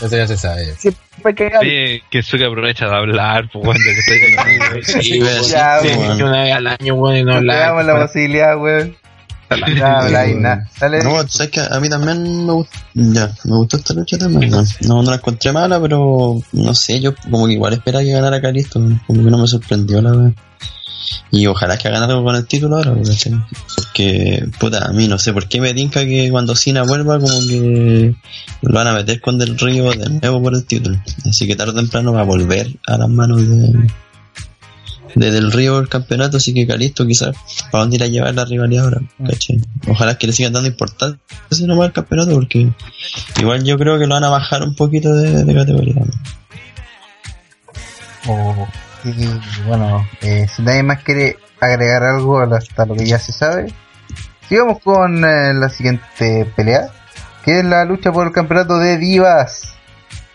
eso 0.00 0.16
ya 0.16 0.26
se 0.26 0.36
sabe. 0.36 0.74
Siempre 0.76 1.34
que 1.34 1.44
gana. 1.48 1.60
Oye, 1.60 2.02
que 2.10 2.22
Suki 2.22 2.44
aprovecha 2.44 2.86
de 2.88 2.96
hablar, 2.96 3.48
pues, 3.52 3.64
cuando 3.64 3.82
que 3.82 3.98
está 3.98 4.12
diciendo- 4.44 4.82
Sí, 4.82 5.02
sí, 5.02 5.98
weón. 5.98 6.22
Una 6.22 6.42
vez 6.42 6.54
al 6.54 6.66
año, 6.66 6.94
weón, 6.94 7.16
y 7.18 7.24
no 7.24 7.34
hablar. 7.34 7.58
damos 7.58 7.84
la 7.84 7.96
posibilidad, 8.06 8.56
weón. 8.58 8.96
No. 9.50 10.10
Dale. 10.80 11.02
No, 11.02 11.28
sabes 11.28 11.50
que 11.50 11.60
a 11.60 11.78
mí 11.80 11.88
también 11.88 12.46
me 12.46 12.52
gustó, 12.52 12.78
ya, 12.94 13.34
me 13.44 13.56
gustó 13.56 13.76
esta 13.76 13.94
lucha 13.94 14.18
también. 14.18 14.50
No, 14.50 14.62
no, 14.62 15.02
no 15.02 15.10
la 15.10 15.16
encontré 15.16 15.52
mala, 15.52 15.80
pero 15.80 16.40
no 16.52 16.74
sé, 16.74 17.00
yo 17.00 17.14
como 17.30 17.46
que 17.46 17.54
igual 17.54 17.74
esperaba 17.74 18.04
que 18.04 18.12
ganara 18.12 18.40
Calisto, 18.40 18.80
como 19.06 19.24
que 19.24 19.30
no 19.30 19.38
me 19.38 19.46
sorprendió 19.46 20.00
la 20.00 20.10
verdad. 20.10 20.32
Y 21.30 21.46
ojalá 21.46 21.76
que 21.76 21.88
hagan 21.88 22.04
algo 22.04 22.24
con 22.24 22.36
el 22.36 22.46
título 22.46 22.76
ahora, 22.76 22.94
porque 22.94 24.46
puta, 24.58 24.86
a 24.86 24.92
mí 24.92 25.08
no 25.08 25.18
sé 25.18 25.32
por 25.32 25.48
qué 25.48 25.60
me 25.60 25.74
tinca 25.74 26.04
que 26.04 26.30
cuando 26.30 26.54
Cena 26.54 26.82
vuelva 26.84 27.18
como 27.18 27.38
que 27.40 28.14
lo 28.62 28.72
van 28.74 28.86
a 28.86 28.92
meter 28.92 29.20
con 29.20 29.38
Del 29.38 29.58
Río 29.58 29.90
de 29.90 30.10
nuevo 30.10 30.42
por 30.42 30.54
el 30.54 30.64
título. 30.64 30.98
Así 31.28 31.46
que 31.46 31.56
tarde 31.56 31.72
o 31.72 31.74
temprano 31.74 32.12
va 32.12 32.20
a 32.20 32.24
volver 32.24 32.68
a 32.86 32.98
las 32.98 33.08
manos 33.08 33.48
de, 33.48 33.88
de 35.14 35.30
Del 35.30 35.52
Río 35.52 35.78
el 35.78 35.88
campeonato, 35.88 36.38
así 36.38 36.52
que 36.52 36.66
Calisto 36.66 37.06
quizás 37.06 37.36
para 37.70 37.82
dónde 37.82 37.96
ir 37.96 38.02
a 38.02 38.06
llevar 38.08 38.34
la 38.34 38.44
rivalidad 38.44 38.84
ahora, 38.84 39.00
¿cachai? 39.26 39.62
Ojalá 39.88 40.18
que 40.18 40.26
le 40.26 40.32
sigan 40.32 40.52
dando 40.52 40.68
importancia 40.68 41.18
nomás 41.66 41.86
al 41.86 41.92
campeonato 41.92 42.34
porque 42.34 42.70
igual 43.40 43.64
yo 43.64 43.78
creo 43.78 43.98
que 43.98 44.06
lo 44.06 44.14
van 44.14 44.24
a 44.24 44.30
bajar 44.30 44.62
un 44.62 44.74
poquito 44.74 45.14
de, 45.14 45.54
categoría. 45.54 45.94
Oh, 48.26 48.66
y 49.04 49.66
bueno, 49.66 50.06
eh, 50.22 50.46
si 50.54 50.62
nadie 50.62 50.82
más 50.82 51.02
quiere 51.02 51.36
agregar 51.60 52.02
algo 52.02 52.40
hasta 52.40 52.86
lo 52.86 52.94
que 52.94 53.06
ya 53.06 53.18
se 53.18 53.32
sabe, 53.32 53.72
sigamos 54.48 54.80
con 54.82 55.24
eh, 55.24 55.54
la 55.54 55.68
siguiente 55.68 56.50
pelea, 56.56 56.88
que 57.44 57.60
es 57.60 57.64
la 57.64 57.84
lucha 57.84 58.10
por 58.12 58.26
el 58.26 58.32
campeonato 58.32 58.78
de 58.78 58.98
divas, 58.98 59.74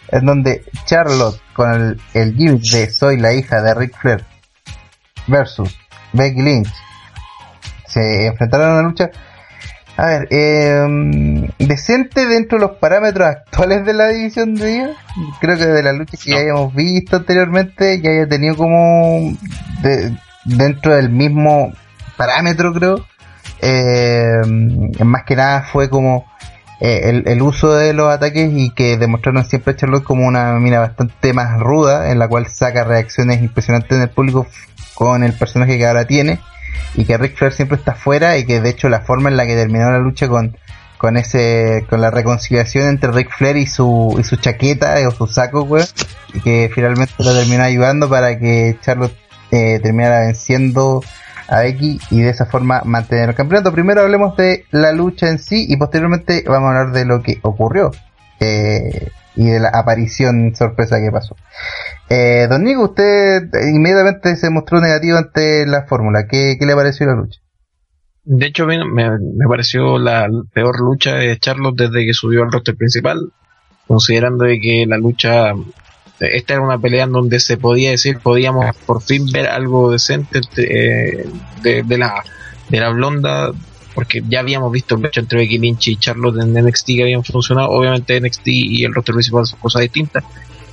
en 0.10 0.26
donde 0.26 0.64
Charlotte 0.86 1.42
con 1.54 1.74
el, 1.74 2.02
el 2.14 2.36
gimmick 2.36 2.64
de 2.72 2.90
Soy 2.92 3.18
la 3.18 3.34
hija 3.34 3.62
de 3.62 3.74
Ric 3.74 4.00
Flair 4.00 4.29
versus 5.30 5.78
Becky 6.14 6.42
Lynch 6.42 6.74
se 7.88 8.28
enfrentaron 8.28 8.70
a 8.70 8.74
una 8.74 8.82
lucha 8.90 9.10
a 9.98 10.06
ver, 10.06 10.28
eh, 10.32 11.52
decente 11.60 12.26
dentro 12.26 12.58
de 12.58 12.68
los 12.68 12.78
parámetros 12.78 13.28
actuales 13.28 13.86
de 13.86 13.94
la 13.94 14.08
división 14.08 14.56
de 14.56 14.66
divas. 14.66 14.98
Creo 15.42 15.58
que 15.58 15.66
de 15.66 15.84
las 15.84 15.94
luchas 15.94 16.24
que 16.24 16.32
ya 16.32 16.38
hayamos 16.38 16.74
visto 16.74 17.18
anteriormente, 17.18 18.00
ya 18.00 18.12
haya 18.12 18.28
tenido 18.30 18.56
como 18.56 19.34
de- 19.82 20.16
dentro 20.46 20.96
del 20.96 21.10
mismo 21.10 21.74
parámetro, 22.16 22.72
creo. 22.74 23.06
Eh, 23.62 24.40
más 25.04 25.24
que 25.26 25.36
nada 25.36 25.64
fue 25.64 25.90
como 25.90 26.26
eh, 26.80 27.10
el, 27.10 27.28
el 27.28 27.42
uso 27.42 27.74
de 27.74 27.92
los 27.92 28.08
ataques 28.08 28.52
y 28.54 28.70
que 28.70 28.96
demostraron 28.96 29.44
siempre 29.44 29.74
a 29.74 29.76
Charlotte 29.76 30.06
como 30.06 30.26
una 30.26 30.54
mina 30.60 30.80
bastante 30.80 31.34
más 31.34 31.60
ruda, 31.60 32.10
en 32.10 32.20
la 32.20 32.30
cual 32.30 32.48
saca 32.48 32.86
reacciones 32.86 33.42
impresionantes 33.42 33.92
en 33.92 34.04
el 34.04 34.10
público 34.12 34.48
con 35.00 35.24
el 35.24 35.32
personaje 35.32 35.78
que 35.78 35.88
ahora 35.88 36.04
tiene 36.04 36.42
y 36.94 37.06
que 37.06 37.18
Ric 37.18 37.38
Flair 37.38 37.54
siempre 37.54 37.78
está 37.78 37.96
fuera 37.96 38.38
y 38.38 38.46
que 38.46 38.60
de 38.60 38.70
hecho 38.70 38.90
la 38.90 39.00
forma 39.00 39.30
en 39.30 39.38
la 39.38 39.46
que 39.46 39.56
terminó 39.56 39.90
la 39.90 40.00
lucha 40.00 40.28
con 40.28 40.58
con 40.98 41.16
ese 41.16 41.86
con 41.90 42.02
la 42.02 42.12
reconciliación 42.12 42.90
entre 42.90 43.14
Ric 43.14 43.32
Flair 43.32 43.56
y 43.56 43.66
su 43.66 44.18
y 44.20 44.26
su 44.26 44.36
chaqueta 44.36 45.00
eh, 45.00 45.08
o 45.08 45.12
su 45.12 45.26
saco 45.26 45.64
weón, 45.64 45.88
y 46.34 46.42
que 46.42 46.70
finalmente 46.76 47.14
lo 47.20 47.34
terminó 47.34 47.64
ayudando 47.64 48.10
para 48.10 48.38
que 48.38 48.78
Charlotte 48.82 49.16
eh, 49.52 49.80
terminara 49.82 50.20
venciendo 50.20 51.02
a 51.48 51.62
Becky 51.62 51.98
y 52.12 52.20
de 52.20 52.30
esa 52.30 52.46
forma 52.46 52.82
mantener 52.84 53.30
el 53.30 53.36
campeonato. 53.36 53.72
Primero 53.72 54.02
hablemos 54.02 54.36
de 54.36 54.66
la 54.72 54.92
lucha 54.92 55.30
en 55.30 55.40
sí 55.40 55.66
y 55.70 55.78
posteriormente 55.78 56.44
vamos 56.46 56.68
a 56.68 56.80
hablar 56.82 56.94
de 56.94 57.06
lo 57.06 57.24
que 57.24 57.40
ocurrió 57.42 57.92
eh, 58.42 59.12
y 59.40 59.46
de 59.50 59.60
la 59.62 59.70
aparición 59.70 60.54
sorpresa 60.54 61.00
que 61.00 61.12
pasó. 61.12 61.36
Eh, 62.10 62.48
don 62.50 62.64
Nico, 62.66 62.84
usted 62.84 63.44
inmediatamente 63.74 64.36
se 64.36 64.50
mostró 64.50 64.82
negativo 64.82 65.18
ante 65.18 65.66
la 65.66 65.84
fórmula. 65.88 66.28
¿Qué, 66.28 66.58
qué 66.60 66.66
le 66.66 66.76
pareció 66.76 67.06
la 67.08 67.16
lucha? 67.16 67.40
De 68.26 68.46
hecho, 68.48 68.66
me, 68.68 68.84
me- 68.84 69.48
pareció 69.48 69.98
la 69.98 70.28
peor 70.54 70.80
lucha 70.82 71.16
de 71.16 71.38
Charlotte 71.40 71.78
desde 71.90 72.06
que 72.06 72.14
subió 72.14 72.44
al 72.44 72.52
roster 72.52 72.76
principal, 72.76 73.18
considerando 73.88 74.44
de 74.44 74.60
que 74.60 74.86
la 74.86 74.98
lucha, 74.98 75.54
esta 76.20 76.54
era 76.56 76.62
una 76.62 76.78
pelea 76.78 77.06
en 77.06 77.14
donde 77.14 77.40
se 77.40 77.56
podía 77.56 77.92
decir, 77.92 78.20
podíamos 78.20 78.76
por 78.86 79.02
fin 79.02 79.26
ver 79.32 79.48
algo 79.48 79.90
decente 79.92 80.42
eh, 80.58 81.26
de, 81.64 81.84
de 81.84 81.98
la, 81.98 82.24
de 82.68 82.80
la 82.80 82.90
blonda, 82.90 83.52
porque 84.00 84.24
ya 84.30 84.40
habíamos 84.40 84.72
visto 84.72 84.96
el 84.96 85.02
lucha 85.02 85.20
entre 85.20 85.40
Becky 85.40 85.58
Lynch 85.58 85.90
y 85.90 85.98
Charlotte 85.98 86.40
en 86.42 86.54
NXT 86.54 86.86
que 86.86 87.02
habían 87.04 87.22
funcionado, 87.26 87.70
obviamente 87.70 88.16
NXT 88.16 88.48
y 88.48 88.86
el 88.86 88.94
roster 88.94 89.14
principal 89.14 89.46
son 89.46 89.60
cosas 89.60 89.82
distintas, 89.82 90.24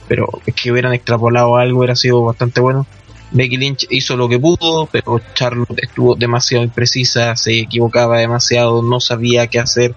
pero 0.07 0.29
es 0.47 0.55
que 0.55 0.71
hubieran 0.71 0.93
extrapolado 0.93 1.57
algo 1.57 1.81
hubiera 1.81 1.97
sido 1.97 2.23
bastante 2.23 2.61
bueno. 2.61 2.87
Becky 3.33 3.57
Lynch 3.57 3.89
hizo 3.91 4.17
lo 4.17 4.29
que 4.29 4.39
pudo, 4.39 4.87
pero 4.93 5.21
Charlotte 5.35 5.83
estuvo 5.83 6.15
demasiado 6.15 6.63
imprecisa, 6.63 7.35
se 7.35 7.59
equivocaba 7.59 8.19
demasiado, 8.21 8.81
no 8.81 9.01
sabía 9.01 9.49
qué 9.49 9.59
hacer, 9.59 9.93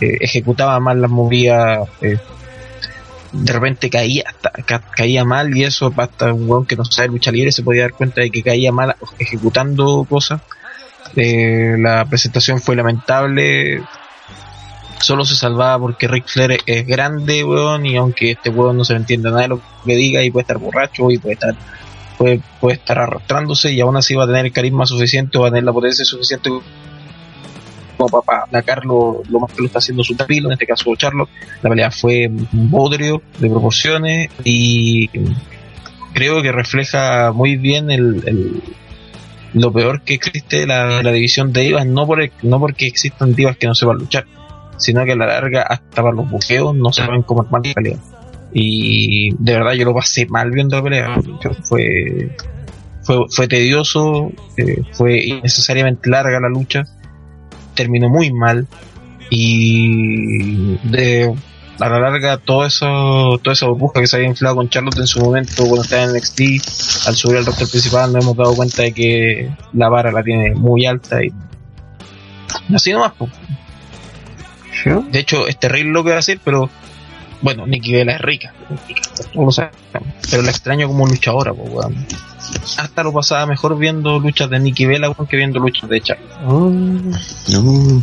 eh, 0.00 0.16
ejecutaba 0.20 0.80
mal 0.80 1.00
las 1.00 1.10
movidas, 1.12 1.88
eh, 2.00 2.16
de 3.30 3.52
repente 3.52 3.90
caía 3.90 4.24
ca- 4.66 4.82
caía 4.96 5.24
mal 5.24 5.56
y 5.56 5.62
eso 5.62 5.92
hasta 5.96 6.34
un 6.34 6.50
weón 6.50 6.66
que 6.66 6.74
no 6.74 6.84
sabe 6.84 7.08
lucha 7.10 7.30
libre 7.30 7.52
se 7.52 7.62
podía 7.62 7.82
dar 7.82 7.92
cuenta 7.92 8.22
de 8.22 8.30
que 8.32 8.42
caía 8.42 8.72
mal 8.72 8.96
ejecutando 9.20 10.04
cosas. 10.10 10.40
Eh, 11.16 11.76
la 11.78 12.04
presentación 12.06 12.60
fue 12.60 12.76
lamentable, 12.76 13.82
solo 15.00 15.24
se 15.24 15.34
salvaba 15.34 15.78
porque 15.78 16.08
Ric 16.08 16.26
Flair 16.26 16.58
es 16.64 16.86
grande, 16.86 17.44
weón, 17.44 17.84
y 17.84 17.96
aunque 17.96 18.32
este 18.32 18.50
weón 18.50 18.76
no 18.78 18.84
se 18.84 18.94
le 18.94 19.00
entiende 19.00 19.28
nada 19.30 19.42
de 19.42 19.48
lo 19.48 19.62
que 19.84 19.94
diga 19.94 20.22
y 20.22 20.30
puede 20.30 20.42
estar 20.42 20.58
borracho 20.58 21.10
y 21.10 21.18
puede 21.18 21.34
estar 21.34 21.54
puede, 22.16 22.40
puede 22.60 22.76
estar 22.76 22.98
arrastrándose 22.98 23.72
y 23.72 23.80
aún 23.80 23.96
así 23.96 24.14
va 24.14 24.24
a 24.24 24.26
tener 24.26 24.46
el 24.46 24.52
carisma 24.52 24.86
suficiente, 24.86 25.38
va 25.38 25.48
a 25.48 25.50
tener 25.50 25.64
la 25.64 25.72
potencia 25.72 26.04
suficiente 26.04 26.50
como 27.96 28.22
para 28.22 28.44
atacarlo 28.44 29.22
lo 29.28 29.40
más 29.40 29.50
que 29.52 29.60
lo 29.62 29.66
está 29.66 29.78
haciendo 29.78 30.02
su 30.02 30.14
tapilo, 30.16 30.48
en 30.48 30.52
este 30.52 30.66
caso 30.66 30.94
Charlo. 30.96 31.28
La 31.62 31.68
pelea 31.70 31.90
fue 31.90 32.28
un 32.28 32.70
bodrio 32.70 33.22
de 33.38 33.48
proporciones 33.50 34.30
y 34.44 35.08
creo 36.12 36.42
que 36.42 36.52
refleja 36.52 37.32
muy 37.32 37.56
bien 37.56 37.90
el- 37.90 38.62
lo 39.54 39.72
peor 39.72 40.02
que 40.02 40.14
existe 40.14 40.66
la, 40.66 41.02
la 41.02 41.12
división 41.12 41.52
de 41.52 41.62
divas, 41.62 41.86
no, 41.86 42.06
por 42.06 42.22
el- 42.22 42.32
no 42.42 42.58
porque 42.58 42.86
existan 42.86 43.34
divas 43.34 43.56
que 43.56 43.66
no 43.66 43.74
sepan 43.74 43.98
luchar, 43.98 44.24
sino 44.76 45.04
que 45.04 45.12
a 45.12 45.16
la 45.16 45.26
larga 45.26 45.62
hasta 45.62 46.02
para 46.02 46.14
los 46.14 46.28
buqueos 46.30 46.74
no 46.74 46.92
saben 46.92 47.22
cómo 47.22 47.42
armar 47.42 47.66
la 47.66 47.74
pelea. 47.74 47.96
Y 48.54 49.34
de 49.38 49.52
verdad 49.54 49.72
yo 49.72 49.84
lo 49.84 49.94
pasé 49.94 50.26
mal 50.26 50.50
viendo 50.50 50.76
la 50.76 50.82
pelea. 50.82 51.16
Fue, 51.62 52.36
fue, 53.02 53.16
fue 53.30 53.48
tedioso, 53.48 54.30
eh, 54.56 54.82
fue 54.92 55.24
innecesariamente 55.24 56.10
larga 56.10 56.38
la 56.40 56.48
lucha, 56.48 56.84
terminó 57.74 58.08
muy 58.08 58.32
mal 58.32 58.66
y 59.30 60.76
de 60.88 61.34
a 61.84 61.88
la 61.88 61.98
larga 61.98 62.36
todo 62.38 62.64
eso, 62.66 63.38
toda 63.42 63.54
esa 63.54 63.66
burbuja 63.66 64.00
que 64.00 64.06
se 64.06 64.16
había 64.16 64.28
inflado 64.28 64.56
con 64.56 64.68
Charlotte 64.68 64.98
en 64.98 65.06
su 65.06 65.20
momento 65.20 65.64
cuando 65.64 65.82
estaba 65.82 66.02
en 66.04 66.12
NXT, 66.16 66.40
al 67.08 67.16
subir 67.16 67.38
al 67.38 67.46
roster 67.46 67.68
principal 67.68 68.12
nos 68.12 68.22
hemos 68.24 68.36
dado 68.36 68.54
cuenta 68.54 68.82
de 68.82 68.92
que 68.92 69.50
la 69.72 69.88
vara 69.88 70.12
la 70.12 70.22
tiene 70.22 70.54
muy 70.54 70.86
alta 70.86 71.22
y 71.24 71.32
así 72.74 72.92
nomás. 72.92 73.12
po. 73.12 73.28
De 75.10 75.18
hecho, 75.20 75.46
es 75.46 75.58
terrible 75.58 75.92
lo 75.92 76.02
que 76.02 76.10
va 76.10 76.16
a 76.16 76.16
decir, 76.16 76.40
pero 76.44 76.68
bueno, 77.40 77.66
Nikki 77.66 77.92
Bella 77.92 78.12
es 78.16 78.20
rica, 78.20 78.52
todos 79.32 79.44
lo 79.46 79.50
sabemos, 79.52 79.76
pero 80.30 80.42
la 80.42 80.50
extraño 80.50 80.86
como 80.88 81.06
luchadora, 81.06 81.52
po, 81.52 81.62
weón. 81.64 82.06
Hasta 82.78 83.02
lo 83.02 83.12
pasaba 83.12 83.46
mejor 83.46 83.78
viendo 83.78 84.18
luchas 84.18 84.50
de 84.50 84.58
Nikki 84.60 84.86
Bella 84.86 85.10
weón, 85.10 85.26
que 85.28 85.36
viendo 85.36 85.58
luchas 85.60 85.88
de 85.88 86.00
Charlotte. 86.00 86.30
No. 86.42 88.02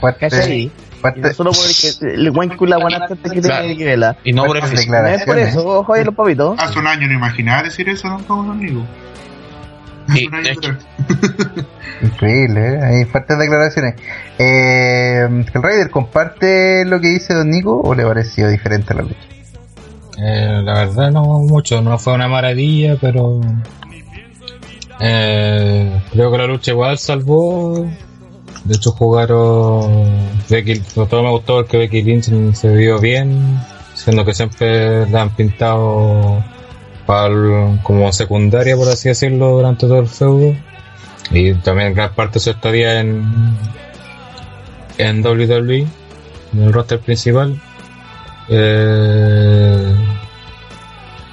Fuerte, 0.00 0.28
¿Cachai? 0.28 0.68
fuerte- 0.68 0.87
No 1.16 1.32
solo 1.32 1.50
porque 1.52 2.14
el 2.14 2.30
buen 2.30 2.56
culo 2.56 2.74
aguanante 2.76 3.16
que 3.30 3.40
Claro. 3.40 3.62
tiene 3.64 3.76
que 3.78 3.84
vela. 3.84 4.16
Y 4.24 4.32
no 4.32 4.44
por. 4.44 4.58
No 4.60 5.06
es 5.06 5.24
por 5.24 5.38
eso, 5.38 5.66
ojo 5.66 5.94
ahí 5.94 6.04
los 6.04 6.14
papitos. 6.14 6.58
Hace 6.58 6.78
un 6.78 6.86
año 6.86 7.06
no 7.06 7.14
imaginaba 7.14 7.62
decir 7.62 7.88
eso 7.88 8.08
tampoco, 8.08 8.50
amigo. 8.50 8.82
Sí, 10.14 10.26
Un 10.26 10.34
año 10.36 10.44
de 10.44 10.50
hecho. 10.52 10.70
atrás. 10.70 10.86
Increíble, 12.02 12.74
¿eh? 12.74 12.80
Hay 12.82 13.04
fuertes 13.04 13.38
declaraciones. 13.38 13.94
Eh, 14.38 15.20
¿El 15.52 15.62
Raider 15.62 15.90
comparte 15.90 16.84
lo 16.86 17.00
que 17.00 17.08
dice 17.08 17.34
Don 17.34 17.50
Nico 17.50 17.80
o 17.80 17.94
le 17.94 18.04
pareció 18.04 18.48
diferente 18.48 18.92
a 18.92 18.96
la 18.96 19.02
lucha? 19.02 19.16
Eh, 20.20 20.60
la 20.64 20.74
verdad 20.86 21.10
no 21.12 21.22
mucho, 21.40 21.82
no 21.82 21.98
fue 21.98 22.14
una 22.14 22.26
maravilla, 22.26 22.96
pero 23.00 23.40
eh, 25.00 26.00
creo 26.12 26.30
que 26.32 26.38
la 26.38 26.46
lucha 26.46 26.70
igual 26.72 26.98
salvó. 26.98 27.86
De 28.64 28.74
hecho 28.74 28.92
jugaron 28.92 30.04
Becky, 30.48 30.80
todo 30.80 31.22
me 31.22 31.30
gustó 31.30 31.56
porque 31.56 31.78
Becky 31.78 32.02
Lynch 32.02 32.54
se 32.54 32.74
vio 32.74 32.98
bien, 32.98 33.60
siendo 33.94 34.24
que 34.24 34.34
siempre 34.34 35.08
la 35.08 35.22
han 35.22 35.34
pintado 35.34 36.44
como 37.82 38.12
secundaria 38.12 38.76
por 38.76 38.86
así 38.88 39.08
decirlo 39.08 39.52
durante 39.52 39.86
todo 39.86 40.00
el 40.00 40.08
feudo. 40.08 40.54
Y 41.30 41.54
también 41.54 41.94
gran 41.94 42.14
parte 42.14 42.34
de 42.34 42.40
su 42.40 42.50
estadía 42.50 43.00
en 43.00 43.24
en 44.98 45.24
WWE, 45.24 45.86
en 46.52 46.62
el 46.62 46.72
roster 46.72 46.98
principal. 46.98 47.58
Eh, 48.48 49.94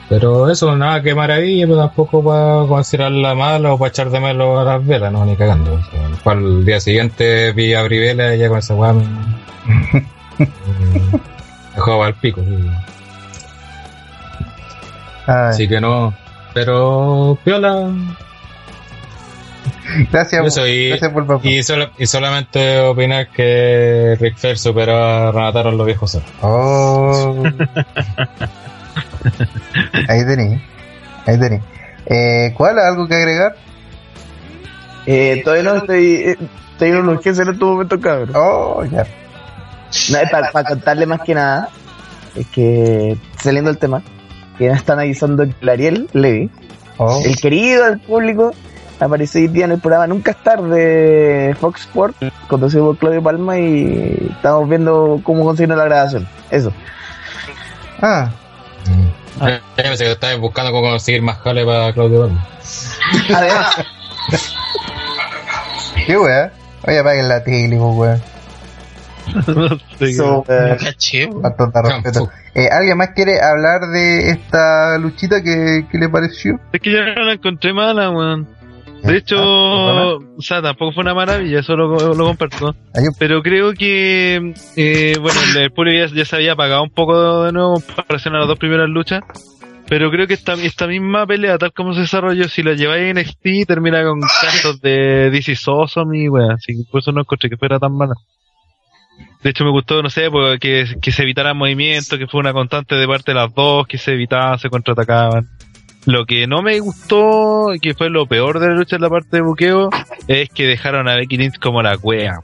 pero 0.09 0.49
eso, 0.51 0.75
nada, 0.75 1.01
que 1.01 1.15
maravilla, 1.15 1.65
pero 1.65 1.77
tampoco 1.79 2.23
para 2.23 2.67
considerarla 2.67 3.33
mala 3.35 3.73
o 3.73 3.77
para 3.79 3.89
echar 3.89 4.09
de 4.09 4.19
menos 4.19 4.59
a 4.59 4.63
las 4.63 4.85
velas, 4.85 5.11
no, 5.11 5.25
ni 5.25 5.35
cagando. 5.35 5.79
Para 6.23 6.39
el 6.39 6.65
día 6.65 6.79
siguiente 6.79 7.51
vi 7.53 7.73
a 7.73 7.81
Brivela 7.83 8.35
y 8.35 8.39
ya 8.39 8.49
con 8.49 8.59
esa 8.59 8.75
weá 8.75 8.93
dejó 11.75 12.03
al 12.03 12.13
pico. 12.15 12.41
sí. 12.41 12.69
Así 15.27 15.67
que 15.67 15.81
no, 15.81 16.13
pero 16.53 17.37
piola. 17.43 17.89
gracias, 20.11 20.45
Eso, 20.45 20.67
y, 20.67 20.89
gracias 20.89 21.11
por 21.11 21.39
y, 21.43 21.63
solo- 21.63 21.89
y 21.97 22.05
solamente 22.05 22.79
opinar 22.81 23.29
que 23.29 24.15
Rick 24.19 24.37
Flair 24.37 24.59
superó 24.59 25.03
a 25.03 25.31
Renataron 25.31 25.77
los 25.77 25.85
viejos. 25.87 26.19
Oh. 26.43 27.43
ahí 30.07 30.25
tení. 30.25 30.61
Ahí 31.25 31.39
tení. 31.39 31.59
Eh, 32.05 32.53
¿Cuál? 32.55 32.79
¿Algo 32.79 33.07
que 33.07 33.15
agregar? 33.15 33.55
Eh, 35.05 35.41
todavía 35.43 35.63
no 35.71 35.75
estoy, 35.77 36.05
eh, 36.15 36.37
estoy 36.71 36.89
en 36.89 37.09
este 37.09 37.65
momento, 37.65 37.99
cabrón. 37.99 38.31
Oh, 38.35 38.83
ya. 38.85 39.05
No, 40.11 40.17
es 40.17 40.29
para 40.29 40.63
contarle 40.63 41.05
más 41.05 41.21
que 41.21 41.35
nada, 41.35 41.69
es 42.35 42.47
que, 42.47 43.17
saliendo 43.41 43.69
del 43.71 43.77
tema, 43.77 44.01
que 44.57 44.69
me 44.69 44.75
están 44.75 44.99
avisando 44.99 45.43
que 45.45 45.53
el 45.61 45.69
Ariel 45.69 46.09
Levy, 46.13 46.49
Oh. 46.97 47.21
el 47.25 47.35
querido 47.35 47.85
del 47.85 47.99
público, 47.99 48.53
apareció 48.99 49.41
hoy 49.41 49.47
día 49.49 49.65
en 49.65 49.71
el 49.73 49.79
programa 49.81 50.07
Nunca 50.07 50.31
es 50.31 50.37
tarde 50.37 51.47
de 51.47 51.55
Fox 51.55 51.81
Sports, 51.81 52.17
conducido 52.47 52.85
por 52.87 52.97
Claudio 52.97 53.21
Palma, 53.21 53.59
y 53.59 54.31
estamos 54.31 54.69
viendo 54.69 55.19
cómo 55.23 55.43
consiguen 55.43 55.77
la 55.77 55.85
grabación. 55.85 56.27
Eso. 56.49 56.71
Ah, 58.01 58.31
Yo 59.39 59.83
pensé 59.83 60.05
que 60.05 60.11
estabas 60.11 60.39
buscando 60.39 60.71
cómo 60.71 60.89
conseguir 60.89 61.21
más 61.21 61.37
jale 61.39 61.65
para 61.65 61.93
Claudio. 61.93 62.29
Además, 63.33 63.85
qué 66.05 66.17
wea. 66.17 66.51
Oye, 66.87 66.99
apaguen 66.99 67.29
la 67.29 67.43
tele, 67.43 67.77
pues, 67.77 67.95
wea. 67.95 68.19
so, 70.15 70.43
Caché, 70.43 71.25
weón. 71.25 71.71
De 71.73 71.81
respeto. 71.81 72.29
Eh, 72.53 72.69
¿Alguien 72.71 72.97
más 72.97 73.09
quiere 73.09 73.41
hablar 73.41 73.81
de 73.87 74.29
esta 74.29 74.97
luchita 74.97 75.41
que, 75.43 75.85
que 75.91 75.97
le 75.97 76.07
pareció? 76.07 76.59
Es 76.71 76.79
que 76.79 76.91
yo 76.91 77.03
no 77.03 77.23
la 77.23 77.33
encontré 77.33 77.73
mala, 77.73 78.11
weón. 78.11 78.47
De 79.05 79.17
hecho, 79.17 79.37
Ah, 79.37 80.17
o 80.37 80.41
sea, 80.41 80.61
tampoco 80.61 80.93
fue 80.93 81.01
una 81.01 81.13
maravilla, 81.13 81.59
eso 81.59 81.75
lo, 81.75 82.13
lo 82.13 82.25
comparto. 82.25 82.75
Pero 83.19 83.41
creo 83.41 83.73
que, 83.73 84.53
eh, 84.75 85.15
bueno, 85.21 85.39
el 85.57 85.71
público 85.71 86.07
ya, 86.07 86.15
ya 86.15 86.25
se 86.25 86.35
había 86.35 86.53
apagado 86.53 86.83
un 86.83 86.89
poco 86.89 87.43
de 87.43 87.51
nuevo 87.51 87.75
en 87.77 87.81
comparación 87.95 88.35
a 88.35 88.39
las 88.39 88.47
dos 88.47 88.57
primeras 88.59 88.89
luchas. 88.89 89.21
Pero 89.87 90.09
creo 90.09 90.25
que 90.25 90.33
esta, 90.33 90.53
esta 90.53 90.87
misma 90.87 91.27
pelea, 91.27 91.59
tal 91.59 91.71
como 91.71 91.93
se 91.93 92.01
desarrolló, 92.01 92.49
si 92.49 92.63
la 92.63 92.73
lleváis 92.73 93.03
en 93.03 93.19
NXT, 93.19 93.67
termina 93.67 94.03
con 94.03 94.19
cantos 94.19 94.81
de 94.81 95.29
DC 95.29 95.55
Awesome 95.67 96.17
y 96.17 96.27
weón. 96.27 96.53
Así 96.53 96.73
que 96.73 96.89
por 96.89 97.01
eso 97.01 97.11
no 97.11 97.21
encontré 97.21 97.49
que 97.51 97.57
fuera 97.57 97.77
tan 97.77 97.95
mala. 97.95 98.15
De 99.43 99.51
hecho, 99.51 99.63
me 99.63 99.69
gustó, 99.69 100.01
no 100.01 100.09
sé, 100.09 100.31
porque 100.31 100.57
que, 100.59 100.99
que 100.99 101.11
se 101.11 101.21
evitaran 101.21 101.55
movimientos, 101.55 102.17
que 102.17 102.25
fue 102.25 102.39
una 102.39 102.51
constante 102.51 102.95
de 102.95 103.07
parte 103.07 103.31
de 103.31 103.35
las 103.35 103.53
dos, 103.53 103.85
que 103.85 103.99
se 103.99 104.13
evitaban, 104.13 104.57
se 104.57 104.69
contraatacaban. 104.69 105.45
Lo 106.05 106.25
que 106.25 106.45
no 106.45 106.61
me 106.61 106.79
gustó, 106.79 107.71
que 107.81 107.93
fue 107.95 108.09
lo 108.09 108.27
peor 108.27 108.59
de 108.59 108.67
la 108.67 108.75
lucha 108.75 108.95
en 108.95 109.01
la 109.01 109.09
parte 109.09 109.37
de 109.37 109.41
buqueo, 109.41 109.89
es 110.27 110.49
que 110.49 110.67
dejaron 110.67 111.07
a 111.07 111.15
Becky 111.15 111.37
Lynch 111.37 111.59
como 111.59 111.81
la 111.81 111.97
wea. 111.97 112.41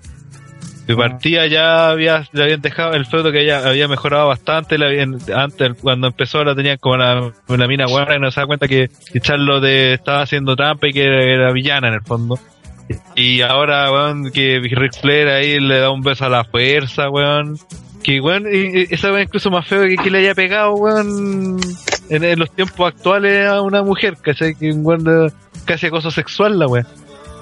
De 0.88 0.95
partida 0.95 1.45
ya 1.45 1.89
había, 1.89 2.28
le 2.32 2.43
habían 2.43 2.62
dejado 2.62 2.93
el 2.93 3.05
feudo 3.05 3.32
que 3.32 3.43
ella 3.43 3.68
había 3.68 3.88
mejorado 3.88 4.28
bastante, 4.28 4.80
le 4.80 4.88
habían, 4.88 5.20
antes 5.34 5.74
cuando 5.80 6.07
empezó 6.07 6.43
la 6.43 6.55
tenían 6.55 6.78
como 6.78 6.97
la, 6.97 7.32
la 7.47 7.68
mina 7.68 7.86
guarda 7.86 8.16
y 8.16 8.20
no 8.20 8.32
se 8.32 8.41
da 8.41 8.47
cuenta 8.47 8.68
que, 8.68 8.89
que 9.12 9.22
Charlotte 9.22 9.93
estaba 9.93 10.24
haciendo 10.24 10.55
trampa 10.55 10.88
y 10.88 10.93
que 10.93 11.03
era, 11.03 11.24
era 11.24 11.51
villana 11.53 11.88
en 11.88 11.93
el 11.93 12.01
fondo. 12.01 12.39
Y 13.16 13.41
ahora, 13.41 13.91
weón, 13.91 14.32
que 14.32 14.59
Ric 14.59 14.99
Flair 14.99 15.28
ahí 15.28 15.59
le 15.59 15.80
da 15.80 15.91
un 15.91 16.01
beso 16.01 16.26
a 16.26 16.30
la 16.30 16.43
fuerza, 16.43 17.09
weón. 17.09 17.57
Que, 18.04 18.20
weón, 18.20 18.45
y- 18.52 18.80
y 18.82 18.88
esa 18.93 19.10
weón 19.10 19.24
incluso 19.24 19.49
más 19.52 19.68
feo 19.68 19.84
que, 19.84 19.95
que 19.95 20.10
le 20.10 20.20
haya 20.20 20.34
pegado, 20.36 20.74
weón, 20.74 21.58
en, 22.10 22.24
en 22.24 22.39
los 22.39 22.49
tiempos 22.52 22.93
actuales 22.93 23.47
a 23.47 23.62
una 23.62 23.84
mujer, 23.84 24.16
¿cachai? 24.22 24.56
Que 24.56 24.72
weón 24.72 25.04
de- 25.04 25.32
casi 25.66 25.88
acoso 25.88 26.10
sexual 26.12 26.58
la 26.58 26.68
weón. 26.68 26.88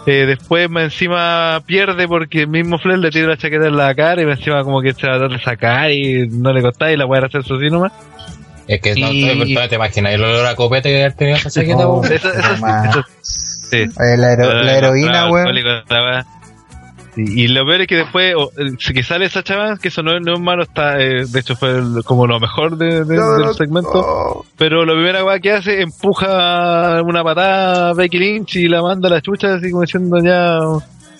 Eh, 0.06 0.26
después 0.26 0.70
más 0.70 0.84
encima 0.86 1.62
pierde 1.66 2.08
porque 2.08 2.42
el 2.42 2.48
mismo 2.48 2.78
Flair 2.80 3.00
le 3.00 3.12
tira 3.12 3.28
la 3.28 3.38
chaqueta 3.38 3.68
en 3.68 3.76
la 3.78 3.94
cara 3.94 4.22
y 4.22 4.26
más 4.26 4.40
encima 4.40 4.64
como 4.64 4.82
que 4.82 4.94
se 4.94 5.08
va 5.08 5.16
a 5.16 5.20
tratar 5.20 5.38
de 5.38 5.44
sacar 5.44 5.92
y 5.92 6.28
no 6.30 6.52
le 6.52 6.62
costaba 6.62 6.92
y 6.92 6.98
la 6.98 7.06
weón 7.06 7.26
hacer 7.26 7.42
eso 7.42 7.56
así 7.56 7.68
nomás. 7.70 7.92
Es 8.68 8.82
que 8.82 8.96
no, 8.96 9.12
Y- 9.12 9.54
no 9.54 9.68
te 9.68 9.76
imaginas 9.76 10.14
el 10.14 10.24
olor 10.24 10.46
a 10.46 10.56
copete 10.56 10.90
que 10.90 11.00
haber 11.02 11.14
tenido 11.14 11.38
esa 11.38 11.50
chaqueta, 11.50 11.88
Oh. 11.88 12.00
weón. 12.00 12.14
Eso, 12.14 12.32
eso, 12.34 12.52
No 12.54 12.58
más. 12.60 12.90
eso- 12.90 13.04
sí. 13.22 13.78
Eh, 13.78 14.18
la, 14.18 14.34
hero- 14.34 14.54
la 14.64 14.78
heroína, 14.78 15.22
Ah, 15.24 15.32
weón. 15.32 15.48
Y, 17.28 17.44
y 17.44 17.48
lo 17.48 17.66
peor 17.66 17.82
es 17.82 17.88
que 17.88 17.96
después, 17.98 18.34
o, 18.36 18.52
eh, 18.58 18.76
que 18.94 19.04
sale 19.04 19.26
esa 19.26 19.44
chava, 19.44 19.78
que 19.78 19.88
eso 19.90 20.02
no, 20.04 20.16
es- 20.16 20.22
no 20.26 20.34
es 20.36 20.40
malo, 20.40 20.64
está, 20.64 21.00
eh, 21.02 21.26
de 21.28 21.40
hecho 21.40 21.56
fue 21.56 21.72
el- 21.78 22.04
como 22.06 22.28
lo 22.28 22.40
mejor 22.40 22.78
de- 22.78 23.04
de- 23.04 23.16
del 23.46 23.54
segmento. 23.56 23.92
Oh. 23.96 24.46
Pero 24.58 24.86
la 24.86 24.94
primera 24.94 25.24
weá 25.26 25.40
que 25.40 25.52
hace, 25.54 25.82
empuja 25.82 27.02
una 27.04 27.24
patada 27.24 27.90
a 27.90 27.94
Becky 27.94 28.20
Lynch 28.20 28.56
y 28.58 28.68
la 28.68 28.82
manda 28.82 29.08
a 29.10 29.12
la 29.12 29.22
chucha, 29.22 29.56
así 29.56 29.70
como 29.72 29.82
diciendo 29.84 30.18
ya, 30.24 30.60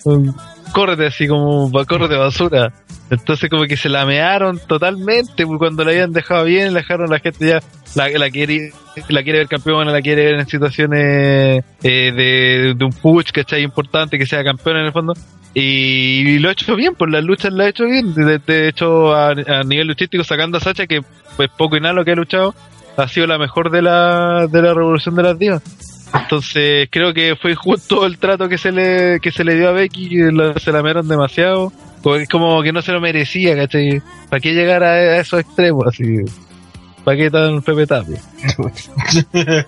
um, 0.04 0.32
córrete, 0.72 1.06
así 1.06 1.26
como, 1.26 1.70
córrete 1.86 2.16
basura. 2.16 2.72
Entonces 3.10 3.50
como 3.50 3.64
que 3.64 3.76
se 3.76 3.88
lamearon 3.88 4.60
totalmente, 4.68 5.44
porque 5.44 5.58
cuando 5.58 5.82
la 5.84 5.90
habían 5.90 6.12
dejado 6.12 6.44
bien, 6.44 6.72
la 6.72 6.80
dejaron 6.80 7.10
la 7.10 7.18
gente 7.18 7.44
ya, 7.48 7.58
la, 7.96 8.08
la 8.08 8.30
quiere 8.30 8.72
la 9.08 9.22
quiere 9.24 9.38
ver 9.40 9.48
campeona, 9.48 9.90
la 9.90 10.00
quiere 10.00 10.26
ver 10.26 10.34
en 10.40 10.46
situaciones 10.46 11.64
eh, 11.82 12.12
de, 12.12 12.74
de 12.76 12.84
un 12.84 12.92
push, 12.92 13.30
¿cachai? 13.32 13.62
Importante 13.62 14.16
que 14.16 14.26
sea 14.26 14.44
campeona 14.44 14.80
en 14.80 14.86
el 14.86 14.92
fondo. 14.92 15.12
Y, 15.52 16.38
lo 16.38 16.48
ha 16.48 16.52
hecho 16.52 16.76
bien, 16.76 16.94
por 16.94 17.10
las 17.10 17.24
luchas 17.24 17.52
la 17.52 17.64
ha 17.64 17.68
hecho 17.68 17.84
bien. 17.86 18.14
De, 18.14 18.38
de 18.38 18.68
hecho, 18.68 19.14
a, 19.14 19.30
a 19.30 19.64
nivel 19.64 19.88
luchístico, 19.88 20.22
sacando 20.24 20.58
a 20.58 20.60
Sacha, 20.60 20.86
que 20.86 21.02
pues 21.36 21.50
poco 21.56 21.76
y 21.76 21.80
nada 21.80 21.94
lo 21.94 22.04
que 22.04 22.12
ha 22.12 22.16
luchado, 22.16 22.54
ha 22.96 23.08
sido 23.08 23.26
la 23.26 23.38
mejor 23.38 23.70
de 23.70 23.82
la, 23.82 24.46
de 24.46 24.62
la 24.62 24.74
revolución 24.74 25.14
de 25.14 25.22
las 25.22 25.38
divas. 25.38 25.62
Entonces, 26.14 26.88
creo 26.90 27.14
que 27.14 27.36
fue 27.36 27.54
justo 27.54 28.04
el 28.04 28.18
trato 28.18 28.48
que 28.48 28.58
se 28.58 28.72
le, 28.72 29.20
que 29.20 29.30
se 29.30 29.44
le 29.44 29.54
dio 29.54 29.68
a 29.68 29.72
Becky, 29.72 30.08
que 30.08 30.54
se 30.60 30.72
la 30.72 30.82
meraron 30.82 31.06
demasiado. 31.08 31.72
Como, 32.02 32.16
como 32.30 32.62
que 32.62 32.72
no 32.72 32.82
se 32.82 32.92
lo 32.92 33.00
merecía, 33.00 33.56
¿cachai? 33.56 34.02
¿Para 34.28 34.40
qué 34.40 34.52
llegar 34.54 34.82
a, 34.82 35.18
esos 35.18 35.40
extremos? 35.40 35.86
Así. 35.86 36.24
paquetan 37.04 37.62
Pepe 37.62 37.86
Tapia. 37.86 38.20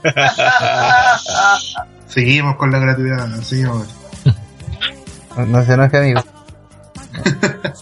Seguimos 2.06 2.56
con 2.56 2.70
la 2.70 2.78
gratuidad, 2.78 3.28
seguimos. 3.40 4.01
No, 5.36 5.46
no 5.46 5.64
se 5.64 5.74
enoje, 5.74 5.98
amigo. 5.98 6.20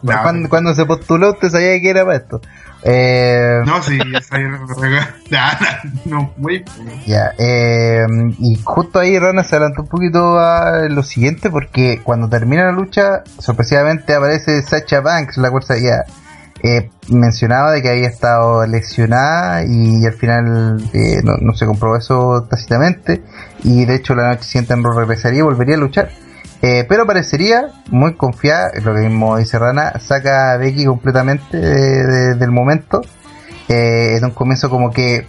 No, 0.03 0.22
cuando, 0.22 0.48
cuando 0.48 0.74
se 0.74 0.86
postuló, 0.86 1.32
usted 1.32 1.51
sabía 1.51 1.78
que 1.80 1.90
era 1.90 2.05
para 2.05 2.16
esto. 2.16 2.40
Eh, 2.82 3.61
No, 3.66 3.82
sí. 3.82 3.98
Nah, 5.30 5.53
nah, 5.61 5.90
no, 6.07 6.32
muy. 6.36 6.64
Ya, 7.07 7.32
eh, 7.38 8.07
y 8.38 8.59
justo 8.64 8.98
ahí 8.98 9.18
Rana 9.18 9.44
se 9.44 9.57
adelantó 9.57 9.82
un 9.82 9.88
poquito 9.88 10.38
a 10.38 10.88
lo 10.88 11.03
siguiente 11.03 11.51
porque 11.51 12.01
cuando 12.03 12.28
termina 12.28 12.64
la 12.64 12.72
lucha, 12.72 13.22
sorpresivamente 13.38 14.14
aparece 14.14 14.62
Sacha 14.62 15.01
Banks, 15.01 15.36
la 15.36 15.51
cual 15.51 15.62
se 15.62 15.74
había 15.74 16.05
eh, 16.62 16.90
mencionaba 17.09 17.72
de 17.72 17.82
que 17.82 17.88
había 17.88 18.09
estado 18.09 18.66
lesionada 18.66 19.64
y, 19.64 20.05
al 20.05 20.12
final 20.12 20.82
eh, 20.92 21.22
no, 21.24 21.34
no 21.40 21.55
se 21.55 21.64
comprobó 21.64 21.96
eso 21.96 22.46
tácitamente 22.51 23.22
y 23.64 23.86
de 23.86 23.94
hecho 23.94 24.14
la 24.14 24.28
noche 24.28 24.44
siguiente 24.44 24.74
en 24.74 24.84
Raw 24.84 24.98
regresaría 24.98 25.38
y 25.38 25.42
volvería 25.42 25.76
a 25.76 25.78
luchar. 25.78 26.11
Eh, 26.63 26.85
pero 26.89 27.07
parecería 27.07 27.69
muy 27.91 28.15
confiada, 28.17 28.71
lo 28.83 28.95
que 28.95 29.01
mismo 29.01 29.37
dice 29.39 29.59
Rana, 29.59 29.95
saca 29.99 30.53
a 30.53 30.57
Becky 30.59 30.85
completamente 30.85 31.57
de- 31.57 32.07
de- 32.07 32.35
del 32.35 32.51
momento. 32.51 33.01
Eh, 33.69 34.17
en 34.19 34.25
un 34.25 34.31
comienzo 34.33 34.69
como 34.69 34.91
que 34.91 35.27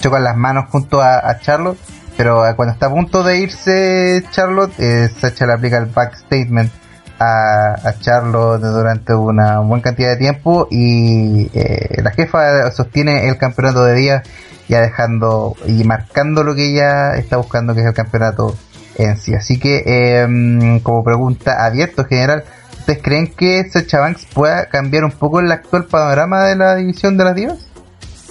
chocan 0.00 0.24
las 0.24 0.36
manos 0.36 0.64
junto 0.70 1.00
a, 1.02 1.18
a 1.18 1.38
Charlotte, 1.38 1.78
pero 2.16 2.42
cuando 2.56 2.72
está 2.72 2.86
a 2.86 2.90
punto 2.90 3.22
de 3.22 3.38
irse 3.38 4.24
Charlotte, 4.30 4.72
eh, 4.78 5.08
Sacha 5.20 5.46
le 5.46 5.52
aplica 5.52 5.76
el 5.78 5.86
back 5.86 6.16
statement 6.16 6.72
a, 7.18 7.74
a 7.74 7.98
Charlotte 8.00 8.60
durante 8.62 9.14
una 9.14 9.60
buena 9.60 9.82
cantidad 9.82 10.08
de 10.10 10.16
tiempo 10.16 10.66
y 10.70 11.50
eh, 11.54 12.00
la 12.02 12.10
jefa 12.10 12.70
sostiene 12.72 13.28
el 13.28 13.36
campeonato 13.36 13.84
de 13.84 13.94
día 13.94 14.22
ya 14.68 14.80
dejando 14.80 15.54
y 15.66 15.84
marcando 15.84 16.42
lo 16.42 16.54
que 16.54 16.70
ella 16.72 17.14
está 17.16 17.36
buscando 17.36 17.74
que 17.74 17.80
es 17.82 17.86
el 17.86 17.94
campeonato 17.94 18.56
en 18.98 19.16
sí. 19.16 19.34
Así 19.34 19.58
que 19.58 19.82
eh, 19.86 20.80
como 20.82 21.02
pregunta 21.04 21.64
abierta 21.66 22.02
en 22.02 22.08
general, 22.08 22.44
¿ustedes 22.78 23.02
creen 23.02 23.26
que 23.28 23.64
Sacha 23.70 24.00
Banks 24.00 24.26
pueda 24.32 24.66
cambiar 24.68 25.04
un 25.04 25.12
poco 25.12 25.40
el 25.40 25.50
actual 25.50 25.84
panorama 25.86 26.44
de 26.44 26.56
la 26.56 26.74
división 26.76 27.16
de 27.16 27.24
las 27.24 27.34
divas? 27.34 27.66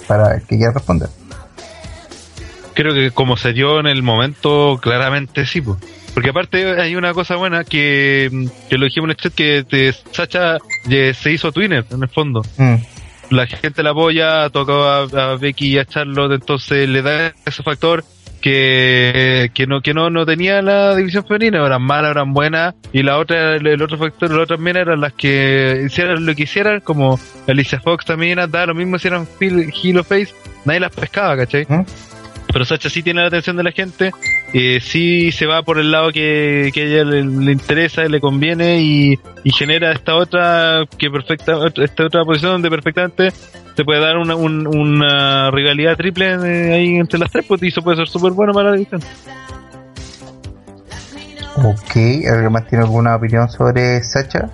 Para 0.06 0.34
el 0.34 0.42
que 0.42 0.56
quiera 0.56 0.72
responder. 0.72 1.08
Creo 2.74 2.92
que 2.92 3.10
como 3.12 3.36
se 3.36 3.52
dio 3.52 3.78
en 3.78 3.86
el 3.86 4.02
momento, 4.02 4.78
claramente 4.82 5.46
sí, 5.46 5.60
pues. 5.60 5.78
Porque 6.12 6.30
aparte 6.30 6.80
hay 6.80 6.96
una 6.96 7.12
cosa 7.12 7.36
buena 7.36 7.64
que, 7.64 8.48
que 8.68 8.78
lo 8.78 8.84
dijimos 8.84 9.06
en 9.06 9.10
el 9.10 9.16
chat, 9.16 9.34
que 9.34 9.64
te- 9.68 9.92
Sacha 10.12 10.58
se 10.88 11.32
hizo 11.32 11.50
Twinner, 11.52 11.84
en 11.90 12.02
el 12.02 12.08
fondo. 12.08 12.42
Mm. 12.56 12.74
La 13.30 13.46
gente 13.46 13.82
la 13.82 13.90
apoya, 13.90 14.48
tocó 14.50 14.84
a, 14.84 15.02
a 15.02 15.36
Becky 15.36 15.68
y 15.74 15.78
a 15.78 15.84
Charlotte, 15.86 16.32
entonces 16.34 16.88
le 16.88 17.02
da 17.02 17.32
ese 17.46 17.62
factor 17.62 18.04
que, 18.44 19.50
que 19.54 19.66
no 19.66 19.80
que 19.80 19.94
no, 19.94 20.10
no 20.10 20.26
tenía 20.26 20.60
la 20.60 20.94
división 20.94 21.24
femenina, 21.24 21.64
eran 21.64 21.80
malas, 21.80 22.10
eran 22.10 22.34
buenas, 22.34 22.74
y 22.92 23.02
la 23.02 23.16
otra, 23.16 23.56
el, 23.56 23.80
otro 23.80 23.96
factor, 23.96 24.28
las 24.28 24.40
otras 24.40 24.58
también 24.58 24.76
eran 24.76 25.00
las 25.00 25.14
que 25.14 25.84
hicieran 25.86 26.26
lo 26.26 26.34
que 26.34 26.42
hicieran, 26.42 26.80
como 26.80 27.18
Alicia 27.48 27.80
Fox 27.80 28.04
también, 28.04 28.38
da 28.50 28.66
lo 28.66 28.74
mismo 28.74 28.98
si 28.98 29.08
eran 29.08 29.26
heel, 29.40 29.72
heel 29.72 30.04
face, 30.04 30.34
nadie 30.66 30.80
las 30.80 30.94
pescaba, 30.94 31.38
¿cachai? 31.38 31.64
¿Mm? 31.66 31.86
Pero 32.54 32.64
Sacha 32.64 32.88
sí 32.88 33.02
tiene 33.02 33.20
la 33.20 33.26
atención 33.26 33.56
de 33.56 33.64
la 33.64 33.72
gente, 33.72 34.12
eh, 34.54 34.78
sí 34.80 35.30
se 35.32 35.44
va 35.44 35.62
por 35.62 35.78
el 35.78 35.90
lado 35.90 36.10
que, 36.12 36.70
que 36.72 36.80
a 36.82 36.84
ella 36.84 37.04
le, 37.04 37.22
le 37.24 37.52
interesa, 37.52 38.04
le 38.04 38.20
conviene 38.20 38.80
y, 38.80 39.18
y 39.42 39.50
genera 39.52 39.92
esta 39.92 40.14
otra 40.14 40.86
que 40.96 41.10
perfecta 41.10 41.58
esta 41.82 42.04
otra 42.06 42.24
posición 42.24 42.52
donde 42.52 42.70
perfectamente 42.70 43.32
se 43.76 43.84
puede 43.84 43.98
dar 44.00 44.16
una, 44.18 44.36
un- 44.36 44.66
una 44.68 45.50
rivalidad 45.50 45.96
triple 45.96 46.28
eh, 46.44 46.72
ahí 46.72 46.94
entre 46.96 47.18
las 47.18 47.30
tres, 47.32 47.44
pues 47.48 47.60
y 47.64 47.66
eso 47.68 47.82
puede 47.82 47.96
ser 47.98 48.08
súper 48.08 48.30
bueno 48.32 48.52
para 48.54 48.70
la 48.70 48.76
división. 48.76 49.02
Ok, 51.56 51.96
¿alguien 52.30 52.52
más 52.52 52.66
tiene 52.68 52.84
alguna 52.84 53.16
opinión 53.16 53.48
sobre 53.50 54.02
Sacha? 54.02 54.48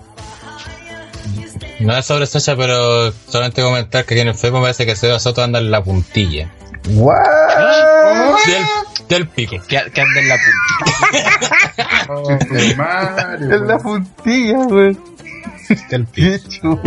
No 1.81 1.97
es 1.97 2.05
sobre 2.07 2.27
Sacha, 2.27 2.57
pero 2.57 3.13
solamente 3.29 3.63
comentar 3.63 4.05
que 4.05 4.15
aquí 4.15 4.21
en 4.23 4.29
el 4.29 4.35
Facebook 4.35 4.63
parece 4.63 4.85
que 4.87 4.97
Seba 4.97 5.19
Soto 5.19 5.43
anda 5.43 5.59
en 5.59 5.71
la 5.71 5.83
puntilla. 5.83 6.51
¿What? 6.89 7.17
Del, 8.47 9.09
del 9.09 9.29
pico. 9.29 9.57
Que, 9.69 9.81
que 9.93 10.01
anda 10.01 10.21
en 10.21 10.29
la 10.29 10.37
punta. 10.37 11.47
Oh, 12.13 12.29
Mario, 12.77 13.55
En 13.57 13.67
la 13.69 13.79
puntilla, 13.79 14.59
güey. 14.65 14.97
Del 15.91 16.05
pico. 16.07 16.81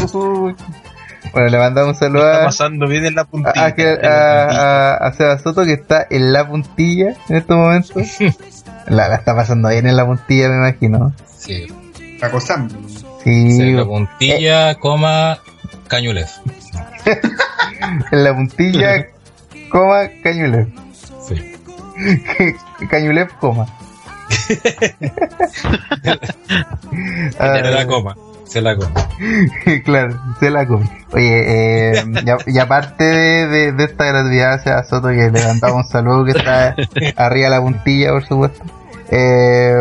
Bueno, 1.31 1.49
le 1.49 1.57
mandamos 1.57 1.93
un 1.93 1.99
saludo 1.99 2.29
Está 2.29 2.41
a, 2.41 2.45
pasando 2.45 2.87
bien 2.87 3.05
en 3.05 3.15
la 3.15 3.21
a, 3.21 3.23
a, 3.23 3.27
en 3.27 3.31
puntilla. 3.31 4.03
a, 4.03 4.95
a 4.97 5.13
Seba 5.13 5.39
Soto 5.39 5.63
que 5.63 5.73
está 5.73 6.05
en 6.09 6.33
la 6.33 6.45
puntilla 6.47 7.15
en 7.29 7.37
estos 7.37 7.55
momentos. 7.57 7.95
La, 8.87 9.07
la 9.07 9.15
está 9.15 9.33
pasando 9.33 9.69
bien 9.69 9.87
en 9.87 9.95
la 9.95 10.05
puntilla, 10.05 10.49
me 10.49 10.55
imagino. 10.57 11.13
Sí. 11.37 11.67
acosando. 12.21 12.75
Sí, 13.23 13.51
Sí, 13.53 13.71
la 13.71 13.85
puntilla, 13.85 14.75
coma, 14.75 15.37
cañules. 15.87 16.41
en 18.11 18.23
la 18.25 18.33
puntilla, 18.35 19.07
coma, 19.73 20.07
Cañulev. 20.23 20.67
Sí. 21.27 21.35
Cañulev, 22.89 23.27
coma. 23.39 23.65
Ah, 27.39 27.55
Se 27.55 27.71
la 27.71 27.87
coma. 27.87 28.15
Se 28.45 28.61
la 28.61 28.75
coma. 28.75 28.91
claro, 29.85 30.19
se 30.39 30.49
la 30.49 30.67
come. 30.67 30.89
Oye, 31.11 31.95
eh, 31.95 32.03
y, 32.47 32.59
aparte 32.59 33.03
de, 33.03 33.47
de, 33.47 33.71
de 33.71 33.83
esta 33.83 34.05
gratuidad 34.05 34.53
hacia 34.53 34.83
Soto, 34.83 35.09
que 35.09 35.29
le 35.31 35.43
mandamos 35.45 35.85
un 35.85 35.91
saludo 35.91 36.25
que 36.25 36.31
está 36.31 36.75
arriba 37.15 37.45
de 37.45 37.49
la 37.49 37.61
puntilla, 37.61 38.11
por 38.11 38.25
supuesto. 38.25 38.63
Eh, 39.09 39.75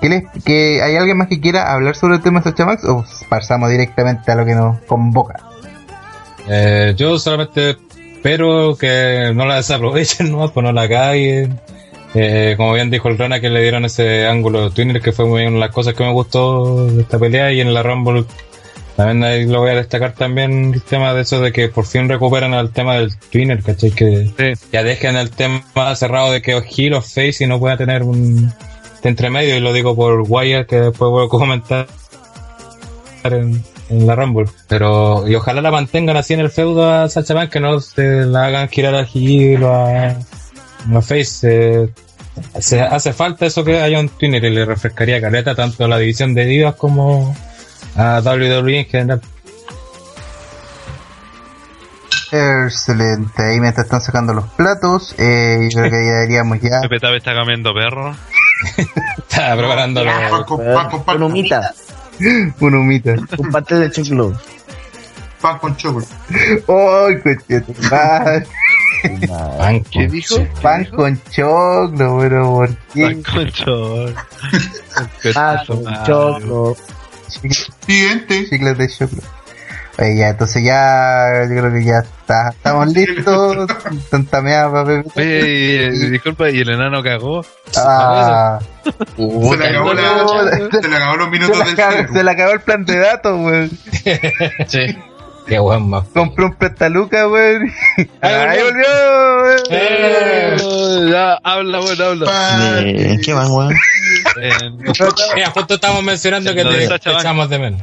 ¿qué 0.00 0.08
les- 0.08 0.24
que 0.44 0.82
¿Hay 0.82 0.96
alguien 0.96 1.16
más 1.16 1.28
que 1.28 1.40
quiera 1.40 1.72
hablar 1.72 1.94
sobre 1.96 2.16
el 2.16 2.22
tema 2.22 2.40
de 2.40 2.50
Sacha 2.50 2.64
Max 2.66 2.84
o 2.84 3.04
pasamos 3.28 3.70
directamente 3.70 4.30
a 4.30 4.34
lo 4.34 4.44
que 4.44 4.54
nos 4.54 4.78
convoca? 4.82 5.34
Eh, 6.48 6.94
yo 6.96 7.18
solamente 7.18 7.76
espero 8.16 8.76
que 8.76 9.32
no 9.34 9.46
la 9.46 9.56
desaprovechen, 9.56 10.30
¿no? 10.32 10.50
Pues 10.52 10.64
no 10.64 10.72
la 10.72 10.88
caguen. 10.88 11.58
Eh, 12.14 12.54
como 12.56 12.72
bien 12.72 12.90
dijo 12.90 13.08
el 13.08 13.18
Rana, 13.18 13.40
que 13.40 13.50
le 13.50 13.60
dieron 13.60 13.84
ese 13.84 14.26
ángulo 14.26 14.70
Twinner, 14.70 15.02
que 15.02 15.12
fue 15.12 15.26
muy 15.26 15.42
bien 15.42 15.60
las 15.60 15.70
cosas 15.70 15.94
que 15.94 16.02
me 16.02 16.12
gustó 16.12 16.86
de 16.86 17.02
esta 17.02 17.18
pelea. 17.18 17.52
Y 17.52 17.60
en 17.60 17.74
la 17.74 17.82
Rumble 17.82 18.24
también 18.96 19.22
ahí 19.24 19.44
lo 19.44 19.60
voy 19.60 19.70
a 19.72 19.74
destacar 19.74 20.14
también 20.14 20.72
el 20.72 20.82
tema 20.82 21.12
de 21.12 21.22
eso 21.22 21.40
de 21.40 21.52
que 21.52 21.68
por 21.68 21.84
fin 21.84 22.08
recuperan 22.08 22.54
el 22.54 22.70
tema 22.70 22.94
del 22.96 23.14
Twinner, 23.30 23.62
¿cachai? 23.62 23.90
Que 23.90 24.30
Sí. 24.56 24.66
ya 24.72 24.82
dejen 24.82 25.16
el 25.16 25.30
tema 25.30 25.62
cerrado 25.94 26.32
de 26.32 26.40
que 26.40 26.56
es 26.56 26.64
heel 26.78 26.94
o 26.94 27.02
face 27.02 27.44
y 27.44 27.46
no 27.46 27.58
pueda 27.58 27.76
tener 27.76 28.02
un 28.02 28.46
de 29.02 29.08
entre 29.10 29.28
medio. 29.28 29.54
Y 29.54 29.60
lo 29.60 29.74
digo 29.74 29.94
por 29.94 30.24
Wire, 30.26 30.64
que 30.64 30.76
después 30.80 31.10
voy 31.10 31.26
a 31.26 31.28
comentar 31.28 31.86
en, 33.24 33.62
en 33.88 34.06
la 34.06 34.14
Rumble. 34.16 34.46
Pero, 34.68 35.26
y 35.28 35.34
ojalá 35.34 35.60
la 35.60 35.70
mantengan 35.70 36.16
así 36.16 36.34
en 36.34 36.40
el 36.40 36.50
feudo 36.50 36.90
a 36.90 37.08
Sacha 37.08 37.34
Banks, 37.34 37.52
que 37.52 37.60
no 37.60 37.80
se 37.80 38.26
la 38.26 38.46
hagan 38.46 38.68
girar 38.68 38.94
a 38.94 39.02
heel 39.02 39.62
o 39.62 39.72
a, 39.72 40.08
a 40.08 41.02
face. 41.02 41.84
eh, 41.84 41.88
se 42.60 42.80
hace 42.82 43.12
falta 43.12 43.46
eso 43.46 43.64
que 43.64 43.80
haya 43.80 43.98
un 43.98 44.08
Twinner 44.08 44.44
y 44.44 44.50
le 44.50 44.64
refrescaría 44.64 45.20
caleta 45.20 45.54
tanto 45.54 45.84
a 45.84 45.88
la 45.88 45.98
división 45.98 46.34
de 46.34 46.44
divas 46.44 46.74
como 46.74 47.34
a 47.96 48.20
WWE 48.20 48.80
en 48.80 48.86
general. 48.86 49.20
Excelente, 52.32 53.42
ahí 53.42 53.60
mientras 53.60 53.86
están 53.86 54.00
sacando 54.00 54.34
los 54.34 54.46
platos, 54.48 55.14
eh, 55.16 55.68
yo 55.72 55.80
creo 55.80 55.90
que 55.90 56.06
ya 56.06 56.12
deberíamos 56.12 56.60
ya. 56.60 56.80
Pepe 56.82 57.16
está 57.16 57.34
comiendo 57.34 57.72
perro. 57.72 58.14
Estaba 59.28 59.56
preparando 59.56 60.02
los 60.04 60.44
con, 60.46 60.60
pan 62.18 62.52
con, 62.52 62.52
pan, 62.52 62.52
Con 62.58 62.74
Un 62.74 62.74
humita. 62.74 63.14
un 63.38 63.50
pastel 63.50 63.80
de 63.80 63.90
choclo. 63.90 64.32
pan 65.40 65.58
con 65.58 65.76
chocolate. 65.76 66.10
¡Ay, 66.68 67.22
coche 67.22 67.60
pan 69.58 69.84
¿Qué 69.84 70.00
con 70.00 70.10
dijo? 70.10 70.36
Pan 70.62 70.84
con 70.86 71.20
choclo, 71.30 72.18
pero 72.20 72.50
¿por 72.50 72.76
qué? 72.94 73.22
Concho. 73.22 74.06
Pan 75.34 75.58
con 75.66 75.84
choclo. 76.06 76.76
Siguiente. 77.28 78.48
Chicles 78.48 78.78
de 78.78 78.88
choclo. 78.88 79.22
Oye, 79.98 80.16
ya, 80.18 80.28
entonces 80.28 80.62
ya, 80.62 81.44
yo 81.48 81.60
creo 81.60 81.72
que 81.72 81.84
ya 81.84 81.98
está, 82.00 82.50
estamos 82.50 82.92
listos. 82.92 83.66
Tanta 84.10 84.42
mea. 84.42 84.68
Oye, 84.68 85.02
y- 85.16 86.04
y- 86.06 86.10
disculpa, 86.10 86.50
¿y 86.50 86.60
el 86.60 86.68
enano 86.68 87.02
cagó? 87.02 87.44
Ah, 87.76 88.58
Se 89.16 89.22
le 89.56 89.66
acabó, 89.68 89.94
la, 89.94 90.70
se 90.80 90.88
le 90.88 90.96
acabó 90.96 91.16
los 91.16 91.30
minutos 91.30 91.58
del 91.58 91.74
cero. 91.76 92.08
se 92.12 92.22
le 92.24 92.30
acabó 92.30 92.52
el 92.52 92.60
plan 92.60 92.84
de 92.84 92.98
datos, 92.98 93.40
weón. 93.40 93.70
Sí. 94.68 94.96
Qué 95.46 95.60
más. 95.60 96.04
Compré 96.12 96.44
un 96.44 96.54
prestaluca, 96.56 97.26
weón. 97.28 97.72
Ahí 98.20 98.62
volvió, 98.62 98.86
weón. 99.44 99.60
Eh, 99.70 100.56
ya, 101.10 101.38
habla, 101.42 101.78
bueno, 101.78 102.04
habla. 102.04 102.80
Eh, 102.82 103.16
¿Qué 103.24 103.32
más, 103.32 103.48
weón? 103.48 103.72
Eh, 104.42 104.50
Mira, 105.34 105.50
justo 105.52 105.74
estamos 105.74 106.02
mencionando 106.02 106.52
que 106.54 106.64
te 106.64 106.84
echamos 106.94 107.48
de 107.48 107.58
menos. 107.58 107.80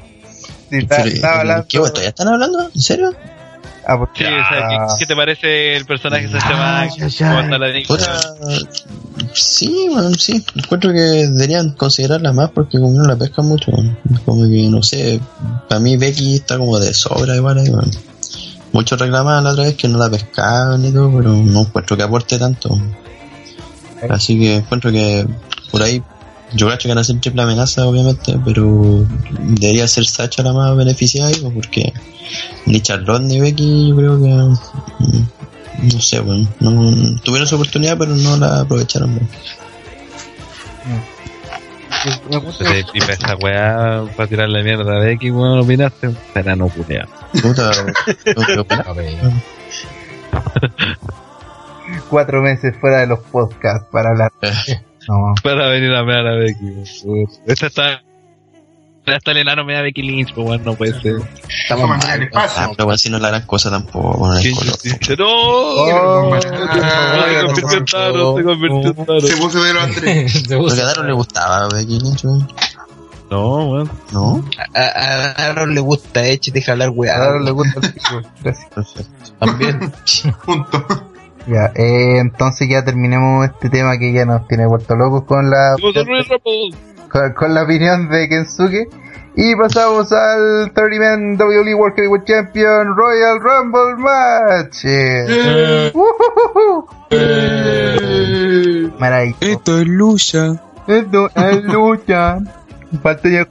Sí, 0.80 0.84
está- 0.84 0.98
Pero, 0.98 1.10
estaba 1.16 1.40
hablando. 1.40 1.68
¿Qué 1.68 2.08
están 2.08 2.28
hablando? 2.28 2.70
¿En 2.74 2.82
serio? 2.82 3.14
Ah, 3.86 3.98
porque- 3.98 4.24
Sí, 4.26 4.32
o 4.32 4.48
sea, 4.50 4.68
¿qué, 4.70 4.78
qué 5.00 5.06
te 5.06 5.16
parece 5.16 5.76
el 5.76 5.86
personaje 5.86 6.28
de. 6.28 6.40
Puta, 7.88 8.20
sí, 9.34 9.88
bueno, 9.92 10.10
sí. 10.14 10.44
Encuentro 10.56 10.92
que 10.92 11.00
deberían 11.00 11.72
considerarla 11.72 12.32
más 12.32 12.50
porque 12.52 12.80
como 12.80 12.98
no 12.98 13.06
la 13.06 13.16
pescan 13.18 13.46
mucho. 13.46 13.72
Como 14.26 14.44
que, 14.50 14.68
no 14.70 14.82
sé, 14.84 15.20
para 15.68 15.80
mí 15.82 15.98
Becky 15.98 16.36
está 16.36 16.58
como 16.58 16.80
de 16.80 16.94
sobra 16.94 17.36
igual 17.36 17.58
ahí, 17.60 17.70
weón. 17.70 17.92
Muchos 18.72 19.00
reclamaban 19.00 19.44
la 19.44 19.52
otra 19.52 19.66
vez 19.66 19.76
que 19.76 19.88
no 19.88 19.98
la 20.00 20.10
pescaban 20.10 20.84
y 20.86 20.92
todo, 20.92 21.12
pero 21.16 21.34
no 21.34 21.62
encuentro 21.62 21.96
que 21.98 22.04
aporte 22.04 22.40
tanto. 22.40 22.76
Así 24.10 24.40
que 24.40 24.56
encuentro 24.56 24.92
que 24.92 25.26
por 25.72 25.82
ahí 25.82 26.02
yo 26.56 26.68
creo 26.68 26.78
que 26.78 26.88
van 26.88 26.98
a 26.98 27.04
ser 27.04 27.20
triple 27.20 27.42
amenaza, 27.42 27.88
obviamente, 27.88 28.38
pero 28.46 29.06
debería 29.40 29.88
ser 29.88 30.06
Sacha 30.06 30.44
la 30.44 30.54
más 30.54 30.76
beneficiada 30.76 31.30
ahí, 31.30 31.36
pues, 31.42 31.54
porque 31.54 31.94
ni 32.66 32.82
Charlotte 32.82 33.24
ni 33.24 33.40
Becky 33.40 33.90
yo 33.90 33.96
creo 33.96 34.22
que 34.22 34.30
mm, 34.30 35.28
no 35.94 36.02
sé, 36.02 36.20
bueno, 36.20 36.48
no, 36.60 37.20
tuvieron 37.24 37.48
su 37.48 37.56
oportunidad 37.56 37.98
pero 37.98 38.16
no 38.16 38.38
la 38.38 38.62
aprovecharon. 38.62 39.12
weón. 39.16 39.30
me 42.30 42.38
gusta- 42.38 42.66
Se 42.66 42.84
tipa 42.92 43.14
esa 43.14 43.36
weá 43.38 44.04
para 44.16 44.30
tirarle 44.30 44.64
mierda 44.64 44.96
a 44.96 45.00
Becky, 45.00 45.32
weón, 45.32 45.60
opinaste. 45.60 46.12
Será 46.34 46.56
no 46.56 46.70
culeado. 46.70 47.10
Puta, 47.42 47.72
cuatro 52.10 52.42
meses 52.42 52.76
fuera 52.80 53.00
de 53.00 53.08
los 53.08 53.20
podcasts 53.20 53.88
para 53.92 54.10
hablar. 54.12 54.32
No, 55.08 55.34
Para 55.44 55.68
venir 55.70 55.94
a 55.94 56.04
mear 56.04 56.26
a 56.28 56.36
Becky, 56.36 56.66
weón. 57.06 57.28
Esta 57.46 57.68
está. 57.68 58.02
Hasta 59.06 59.32
el 59.32 59.38
enano 59.40 59.66
me 59.66 59.74
da 59.74 59.82
Becky 59.82 60.02
Lynch, 60.02 60.34
pues 60.34 60.48
weón, 60.48 60.64
no 60.64 60.76
puede 60.76 60.94
ser. 61.02 61.16
Estamos 61.64 61.84
a 61.92 61.98
mal. 61.98 62.10
el 62.16 62.24
espacio. 62.24 62.62
Ah, 62.64 62.70
pero 62.72 62.86
bueno, 62.86 62.98
si 62.98 63.10
no 63.10 63.18
es 63.18 63.22
la 63.24 63.30
gran 63.30 63.46
cosa 63.46 63.70
tampoco, 63.70 64.28
no 64.28 64.34
es 64.38 64.42
¿Quién 64.44 64.56
color. 64.56 64.76
dice? 64.82 65.18
¡No! 65.18 65.26
Oh, 65.28 66.36
No, 66.36 66.42
se 66.42 66.50
convirtió 66.50 67.78
en 67.80 67.86
Thanos, 67.86 68.36
se 68.38 68.44
convirtió 68.44 68.90
en 68.92 69.06
Thanos. 69.06 69.28
Se 69.28 69.38
puso 69.38 69.62
de 69.64 69.74
los 69.74 69.84
Andrés. 69.84 70.32
se 70.48 70.58
Porque 70.58 70.74
usa- 70.74 70.84
a 70.84 70.86
Daron 70.88 71.08
le 71.08 71.14
gustaba 71.14 71.68
Becky 71.74 72.00
Lynch, 72.00 72.24
weón. 72.24 72.48
No, 73.30 73.66
weón. 73.72 73.92
¿no? 74.14 74.46
A, 74.74 74.80
a 74.82 75.32
Aaron 75.50 75.74
le 75.76 75.82
gusta 75.82 76.26
Edge, 76.26 76.52
deja 76.54 76.72
hablar 76.74 76.90
weá. 76.92 77.14
a 77.16 77.26
Aaron 77.26 77.44
le 77.46 77.52
gusta. 77.52 77.82
También. 79.40 79.92
Punto. 80.46 81.13
Ya, 81.48 81.72
eh, 81.76 82.20
entonces 82.20 82.70
ya 82.70 82.84
terminemos 82.86 83.46
este 83.46 83.70
tema 83.70 83.98
que 83.98 84.14
ya 84.14 84.26
nos 84.26 84.48
tiene 84.48 84.66
vuelto 84.66 84.96
locos 84.96 85.24
con 85.26 85.50
la 85.50 85.76
Rumble. 85.76 86.74
con, 87.10 87.34
con 87.34 87.54
la 87.54 87.64
opinión 87.64 88.10
de 88.10 88.30
Kensuke. 88.30 88.88
Y 89.36 89.56
pasamos 89.56 90.12
al 90.12 90.72
30-man 90.74 91.38
WWE 91.40 91.74
World 91.74 91.96
Heavyweight 91.96 92.26
Champion 92.26 92.96
Royal 92.96 93.40
Rumble 93.42 93.96
Match. 93.98 94.86
Eh, 94.86 95.92
ujujuju. 95.94 96.88
Maravilloso. 99.00 99.38
Esto 99.42 99.80
es 99.80 99.88
lucha. 99.88 100.62
Esto 100.88 101.30
es 101.36 101.64
lucha. 101.64 102.38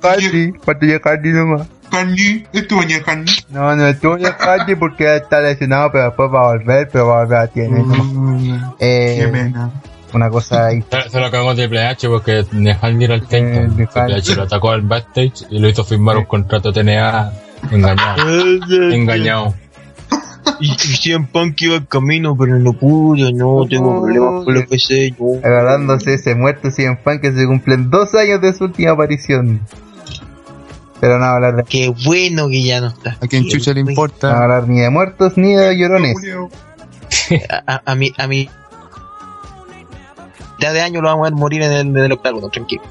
Cardi, 0.00 0.52
falta 0.64 0.86
ya 0.86 1.00
Cardi 1.00 1.32
nomás. 1.32 1.68
Kanji, 1.92 2.44
esto 2.52 2.76
baña 2.76 3.00
Kanji. 3.02 3.44
No, 3.50 3.76
no 3.76 3.86
estuvo 3.86 4.16
ya 4.16 4.36
Cardi 4.36 4.74
porque 4.74 5.16
está 5.16 5.40
lesionado, 5.40 5.90
pero 5.92 6.04
después 6.06 6.30
va 6.32 6.40
a 6.40 6.52
volver, 6.54 6.88
pero 6.90 7.06
va 7.08 7.20
a 7.20 7.24
volver 7.24 7.38
a 7.38 7.46
tiene. 7.48 7.82
Mm, 7.82 8.60
Qué 8.78 9.22
Eh, 9.24 9.28
pena. 9.30 9.70
una 10.14 10.30
cosa 10.30 10.66
ahí. 10.66 10.82
Se 11.10 11.20
lo 11.20 11.30
cagó 11.30 11.54
Triple 11.54 11.86
H 11.86 12.08
porque 12.08 12.44
Nehal 12.52 13.02
era 13.02 13.14
el 13.14 13.26
técnico. 13.26 13.74
Triple 13.74 14.16
H 14.16 14.34
lo 14.36 14.42
atacó 14.44 14.70
al 14.70 14.82
backstage 14.82 15.44
y 15.50 15.58
lo 15.58 15.68
hizo 15.68 15.84
firmar 15.84 16.16
un 16.16 16.24
contrato 16.24 16.72
TNA 16.72 17.30
engañado. 17.70 18.22
engañado. 18.92 19.54
Y, 20.58 20.72
y 20.72 20.76
CM 20.76 21.26
Punk 21.32 21.60
iba 21.62 21.76
al 21.76 21.86
camino, 21.86 22.36
pero 22.36 22.58
no 22.58 22.72
pudo, 22.72 23.30
no, 23.32 23.64
tengo 23.68 24.02
problemas 24.02 24.44
con 24.44 24.54
los 24.54 24.64
PC, 24.66 25.14
no. 25.18 25.38
agarrándose 25.46 26.14
ese 26.14 26.34
muerto 26.34 26.70
CM 26.70 26.96
Punk 26.96 27.20
que 27.20 27.32
se 27.32 27.46
cumplen 27.46 27.90
dos 27.90 28.12
años 28.14 28.40
de 28.40 28.52
su 28.52 28.64
última 28.64 28.90
aparición. 28.92 29.60
Pero 31.02 31.18
no 31.18 31.24
hablar 31.24 31.56
de, 31.56 31.64
Qué 31.64 31.92
bueno 32.04 32.46
que 32.46 32.62
ya 32.62 32.80
no 32.80 32.86
está. 32.86 33.18
A 33.20 33.26
quien 33.26 33.48
chucha 33.48 33.72
le 33.72 33.82
bueno. 33.82 33.86
no 33.86 33.90
importa. 33.90 34.40
hablar 34.40 34.68
ni 34.68 34.78
de 34.78 34.88
muertos 34.88 35.36
ni 35.36 35.52
de 35.52 35.76
llorones. 35.76 36.16
A, 37.50 37.74
a, 37.74 37.82
a 37.84 37.94
mí, 37.96 38.12
a 38.16 38.28
mí. 38.28 38.48
Ya 40.60 40.72
de 40.72 40.80
año 40.80 41.00
lo 41.00 41.08
vamos 41.08 41.26
a 41.26 41.30
ver 41.30 41.36
morir 41.36 41.62
en 41.62 41.72
el, 41.72 41.80
en 41.88 41.96
el 41.96 42.12
octágono, 42.12 42.50
tranquilo. 42.50 42.82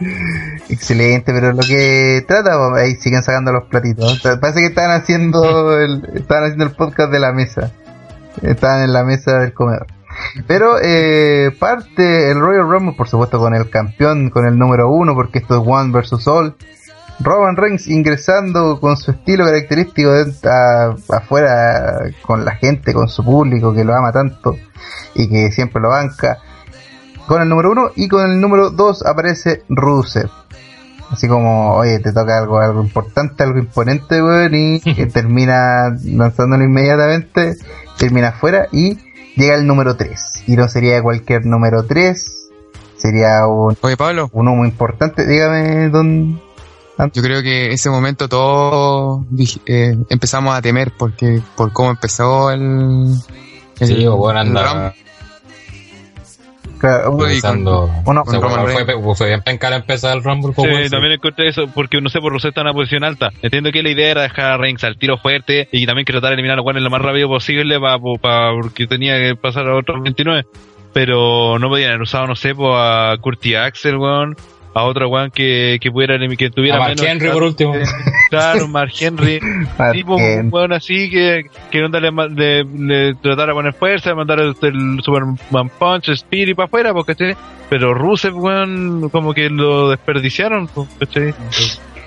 Excelente, 0.68 1.32
pero 1.32 1.54
lo 1.54 1.62
que 1.62 2.26
trata, 2.28 2.58
pues, 2.58 2.82
ahí 2.82 2.94
siguen 2.96 3.22
sacando 3.22 3.52
los 3.52 3.64
platitos. 3.64 4.20
Parece 4.20 4.60
que 4.60 4.66
están 4.66 4.90
haciendo 4.90 5.80
el, 5.80 6.10
estaban 6.14 6.44
haciendo 6.44 6.64
el 6.64 6.72
podcast 6.72 7.10
de 7.10 7.20
la 7.20 7.32
mesa. 7.32 7.72
Estaban 8.42 8.82
en 8.82 8.92
la 8.92 9.02
mesa 9.02 9.38
del 9.38 9.54
comedor. 9.54 9.86
Pero 10.46 10.76
eh, 10.82 11.50
parte 11.58 12.30
el 12.30 12.40
Royal 12.40 12.68
Rumble, 12.68 12.94
por 12.96 13.08
supuesto, 13.08 13.38
con 13.38 13.54
el 13.54 13.68
campeón, 13.70 14.30
con 14.30 14.46
el 14.46 14.58
número 14.58 14.90
uno, 14.90 15.14
porque 15.14 15.38
esto 15.38 15.60
es 15.60 15.66
One 15.66 15.92
versus 15.92 16.26
All. 16.28 16.54
Roman 17.22 17.56
Reigns 17.56 17.86
ingresando 17.88 18.80
con 18.80 18.96
su 18.96 19.10
estilo 19.10 19.44
característico 19.44 20.10
de- 20.10 20.32
a- 20.48 20.94
afuera 21.16 22.00
con 22.22 22.44
la 22.46 22.52
gente, 22.52 22.94
con 22.94 23.08
su 23.08 23.22
público 23.22 23.74
que 23.74 23.84
lo 23.84 23.94
ama 23.94 24.10
tanto 24.10 24.56
y 25.14 25.28
que 25.28 25.50
siempre 25.52 25.82
lo 25.82 25.90
banca. 25.90 26.38
Con 27.26 27.42
el 27.42 27.48
número 27.48 27.70
uno 27.72 27.90
y 27.94 28.08
con 28.08 28.24
el 28.30 28.40
número 28.40 28.70
dos 28.70 29.04
aparece 29.04 29.62
Rusev. 29.68 30.30
Así 31.10 31.28
como, 31.28 31.74
oye, 31.74 31.98
te 31.98 32.12
toca 32.12 32.38
algo, 32.38 32.58
algo 32.60 32.82
importante, 32.82 33.42
algo 33.42 33.58
imponente, 33.58 34.22
weón, 34.22 34.54
y 34.54 34.80
que 34.94 35.06
termina 35.06 35.94
lanzándolo 36.04 36.64
inmediatamente, 36.64 37.54
termina 37.98 38.28
afuera 38.28 38.68
y 38.72 38.96
llega 39.40 39.54
el 39.56 39.66
número 39.66 39.96
3. 39.96 40.44
Y 40.46 40.56
no 40.56 40.68
sería 40.68 41.02
cualquier 41.02 41.46
número 41.46 41.84
3, 41.84 42.48
sería 42.96 43.46
un, 43.46 43.76
Oye, 43.80 43.96
Pablo, 43.96 44.28
uno 44.32 44.54
muy 44.54 44.68
importante. 44.68 45.26
Dígame, 45.26 45.88
don. 45.88 46.40
yo 47.12 47.22
creo 47.22 47.42
que 47.42 47.72
ese 47.72 47.88
momento 47.90 48.28
todos 48.28 49.24
eh, 49.66 49.96
empezamos 50.08 50.54
a 50.54 50.60
temer 50.62 50.92
porque 50.98 51.40
por 51.56 51.72
cómo 51.72 51.90
empezó 51.90 52.50
el. 52.50 53.14
el 53.80 53.88
Sí, 53.88 54.06
o 54.06 54.16
bueno, 54.16 54.40
el 54.42 54.48
anda 54.48 54.62
Ram- 54.62 54.92
Claro, 56.80 57.10
Uy, 57.12 57.26
pensando. 57.28 57.90
uno- 58.06 58.22
o 58.26 58.30
sea, 58.30 58.40
con 58.40 58.50
Roman 58.50 58.66
fue, 59.14 59.26
bien 59.26 59.42
pencar 59.42 59.72
empezar 59.74 60.16
el 60.16 60.24
Rumble. 60.24 60.52
Sí, 60.56 60.62
bueno, 60.62 60.88
también 60.88 61.12
encontré 61.12 61.48
eso, 61.48 61.66
porque 61.74 62.00
no 62.00 62.08
sé, 62.08 62.20
por 62.20 62.32
Rusev 62.32 62.48
está 62.48 62.62
en 62.62 62.68
una 62.68 62.74
posición 62.74 63.04
alta. 63.04 63.30
Entiendo 63.42 63.70
que 63.70 63.82
la 63.82 63.90
idea 63.90 64.10
era 64.10 64.22
dejar 64.22 64.52
a 64.52 64.56
Reigns 64.56 64.82
al 64.84 64.96
tiro 64.96 65.18
fuerte 65.18 65.68
y 65.72 65.84
también 65.84 66.06
que 66.06 66.12
tratar 66.12 66.30
de 66.30 66.34
eliminar 66.34 66.58
a 66.58 66.62
Warner 66.62 66.82
lo 66.82 66.88
más 66.90 67.02
rápido 67.02 67.28
posible 67.28 67.78
para 67.78 67.98
porque 68.52 68.86
tenía 68.86 69.18
que 69.18 69.36
pasar 69.36 69.68
a 69.68 69.76
otros 69.76 70.02
29. 70.02 70.44
Pero 70.92 71.58
no 71.58 71.68
podían 71.68 71.90
haber 71.90 72.02
usado, 72.02 72.26
no 72.26 72.34
sé, 72.34 72.54
pues, 72.54 72.70
a 72.74 73.14
Curti 73.20 73.54
Axel, 73.54 73.96
weón. 73.96 74.36
A 74.72 74.84
otro 74.84 75.08
weón 75.08 75.30
que, 75.32 75.78
que 75.80 75.90
pudiera 75.90 76.16
que 76.36 76.50
tuviera 76.50 76.76
A 76.76 76.80
Mark 76.80 76.90
menos. 76.96 77.04
Henry 77.06 77.28
por 77.30 77.42
último. 77.42 77.74
Claro, 78.30 78.68
Mark 78.68 78.92
Henry. 79.00 79.40
Tipo 79.92 80.16
Henry. 80.18 80.40
un 80.46 80.48
weón 80.52 80.72
así 80.72 81.10
que, 81.10 81.42
que 81.70 81.82
onda 81.82 81.98
le, 81.98 82.10
le, 82.12 82.64
le 82.64 83.14
tratara 83.16 83.52
poner 83.52 83.72
fuerza, 83.72 84.10
de 84.10 84.14
mandar 84.16 84.38
el, 84.40 84.54
el 84.62 85.00
Superman 85.02 85.70
Punch, 85.78 86.10
Spirit 86.10 86.54
para 86.56 86.66
afuera, 86.66 86.92
porque 86.92 87.14
¿cachai? 87.14 87.36
pero 87.68 87.94
Rusev, 87.94 88.36
weón, 88.36 89.10
como 89.10 89.32
que 89.34 89.48
lo 89.50 89.90
desperdiciaron, 89.90 90.66
pues, 90.68 90.88
¿cachai? 90.98 91.34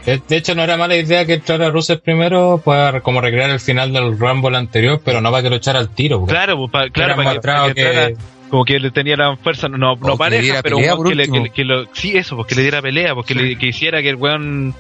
De, 0.06 0.22
de 0.28 0.36
hecho, 0.38 0.54
no 0.56 0.62
era 0.64 0.76
mala 0.76 0.96
idea 0.98 1.26
que 1.26 1.36
entrara 1.36 1.70
Rusev 1.70 2.02
primero 2.02 2.62
para 2.64 3.00
como 3.00 3.22
recrear 3.22 3.50
el 3.50 3.62
final 3.62 3.94
del 3.94 4.18
Rumble 4.20 4.58
anterior, 4.58 5.02
pero 5.04 5.22
no 5.22 5.32
para 5.32 5.44
que 5.44 5.50
lo 5.50 5.56
echara 5.56 5.80
al 5.80 5.90
tiro. 5.90 6.26
Claro, 6.26 6.58
pues, 6.58 6.72
pa- 6.72 6.90
claro, 6.90 7.16
para 7.16 7.34
que, 7.34 7.40
para 7.40 7.62
mostrado 7.62 7.74
que 7.74 7.82
entrara, 7.82 8.08
que, 8.10 8.16
como 8.54 8.66
que 8.66 8.80
le 8.80 8.92
tenía 8.92 9.16
la 9.18 9.36
fuerza, 9.36 9.68
no, 9.68 9.78
no 9.80 9.96
le 9.96 10.16
pareja, 10.16 10.62
pero 10.62 10.76
pelea, 10.78 10.96
que, 11.04 11.16
le, 11.16 11.24
que, 11.26 11.32
último. 11.32 11.44
le- 11.46 11.50
que 11.50 11.64
lo, 11.64 11.86
sí, 11.94 12.16
eso, 12.16 12.36
porque 12.36 12.54
le 12.54 12.62
diera 12.62 12.84
pelea, 12.84 13.16
porque 13.16 13.34
le, 13.34 13.58
que 13.58 13.66
hiciera 13.66 14.00
que 14.04 14.10
el 14.10 14.16
weón 14.16 14.76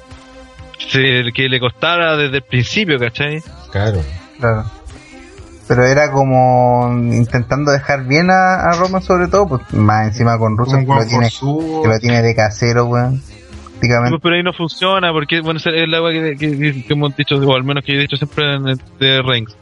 se, 0.77 1.23
que 1.33 1.49
le 1.49 1.59
costara 1.59 2.15
desde 2.15 2.37
el 2.37 2.43
principio, 2.43 2.99
¿cachai? 2.99 3.41
claro. 3.71 3.99
Claro. 4.39 4.63
Pero 5.67 5.85
era 5.85 6.11
como 6.11 6.87
intentando 7.13 7.71
dejar 7.71 8.05
bien 8.05 8.29
a, 8.29 8.55
a 8.69 8.73
Roman 8.73 9.01
sobre 9.01 9.27
todo, 9.27 9.47
pues 9.47 9.73
más 9.73 10.07
encima 10.09 10.37
con 10.37 10.51
Un 10.53 10.57
que 10.57 10.71
lo 10.93 11.07
tiene, 11.07 11.29
que 11.29 11.87
lo 11.87 11.99
tiene 11.99 12.21
de 12.21 12.35
casero, 12.35 12.85
weón. 12.85 13.23
Prácticamente. 13.71 14.11
Pues, 14.11 14.21
pero 14.21 14.35
ahí 14.35 14.43
no 14.43 14.53
funciona, 14.53 15.11
porque 15.11 15.41
bueno, 15.41 15.57
es 15.59 15.65
el 15.65 15.91
agua 15.95 16.11
que, 16.11 16.35
que- 16.37 16.57
que- 16.59 16.85
que 16.85 16.93
hemos 16.93 17.15
dicho, 17.15 17.37
o 17.37 17.55
al 17.55 17.63
menos 17.63 17.83
que 17.83 17.93
he 17.95 17.99
dicho 18.01 18.17
siempre 18.17 18.53
en 18.53 18.63
de 18.99 19.21
Reigns. 19.23 19.55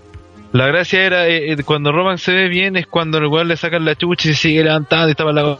La 0.53 0.67
gracia 0.67 1.05
era, 1.05 1.27
eh, 1.27 1.53
eh, 1.53 1.63
cuando 1.63 1.91
Roman 1.91 2.17
se 2.17 2.33
ve 2.33 2.49
bien, 2.49 2.75
es 2.75 2.85
cuando 2.85 3.17
el 3.17 3.27
weón 3.27 3.47
le 3.47 3.55
sacan 3.55 3.85
la 3.85 3.95
chucha 3.95 4.29
y 4.29 4.33
sigue 4.33 4.63
levantando 4.63 5.07
y 5.07 5.11
estaba 5.11 5.31
la 5.31 5.57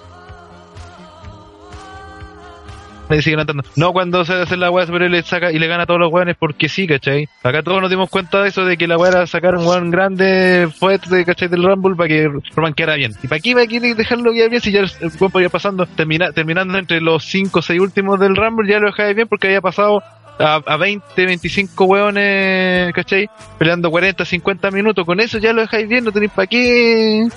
y 3.17 3.21
sigue 3.21 3.35
levantando. 3.35 3.63
No 3.75 3.93
cuando 3.93 4.23
se 4.25 4.33
hace 4.33 4.57
la 4.57 4.71
weá, 4.71 4.85
pero 4.85 5.05
él 5.05 5.11
le 5.11 5.23
saca 5.23 5.51
y 5.51 5.59
le 5.59 5.67
gana 5.67 5.83
a 5.83 5.85
todos 5.85 5.99
los 5.99 6.11
weones 6.11 6.35
porque 6.37 6.69
sí, 6.69 6.87
¿cachai? 6.87 7.27
Acá 7.43 7.63
todos 7.63 7.81
nos 7.81 7.89
dimos 7.89 8.09
cuenta 8.09 8.41
de 8.41 8.49
eso, 8.49 8.65
de 8.65 8.77
que 8.77 8.87
la 8.87 8.97
weá 8.97 9.11
era 9.11 9.27
sacar 9.27 9.55
un 9.55 9.65
weón 9.65 9.91
grande, 9.91 10.69
fuerte, 10.77 11.25
¿cachai? 11.25 11.47
Del 11.47 11.63
Rumble 11.63 11.95
para 11.95 12.09
que 12.09 12.29
Roman 12.55 12.73
quedara 12.73 12.95
bien. 12.95 13.13
¿Y 13.21 13.27
para 13.27 13.39
qué 13.39 13.55
va 13.55 13.61
a 13.61 13.65
dejarlo 13.65 14.31
quedar 14.33 14.49
bien 14.49 14.61
si 14.61 14.71
ya 14.71 14.81
el 14.81 15.11
weón 15.19 15.31
podía 15.31 15.49
pasando, 15.49 15.85
termina, 15.85 16.31
terminando 16.31 16.77
entre 16.77 17.01
los 17.01 17.23
5 17.25 17.59
o 17.59 17.61
6 17.61 17.79
últimos 17.79 18.19
del 18.19 18.35
Rumble, 18.35 18.69
ya 18.69 18.79
lo 18.79 18.87
dejaba 18.87 19.13
bien 19.13 19.27
porque 19.27 19.47
había 19.47 19.61
pasado 19.61 20.03
a, 20.41 20.55
a 20.55 20.77
20, 20.77 21.25
25 21.25 21.85
hueones, 21.85 22.93
¿cachai? 22.93 23.29
Peleando 23.57 23.89
40, 23.91 24.25
50 24.25 24.71
minutos. 24.71 25.05
Con 25.05 25.19
eso 25.19 25.37
ya 25.37 25.53
lo 25.53 25.61
dejáis 25.61 25.87
bien, 25.87 26.03
no 26.03 26.11
tenéis 26.11 26.31
para 26.31 26.47
qué 26.47 27.27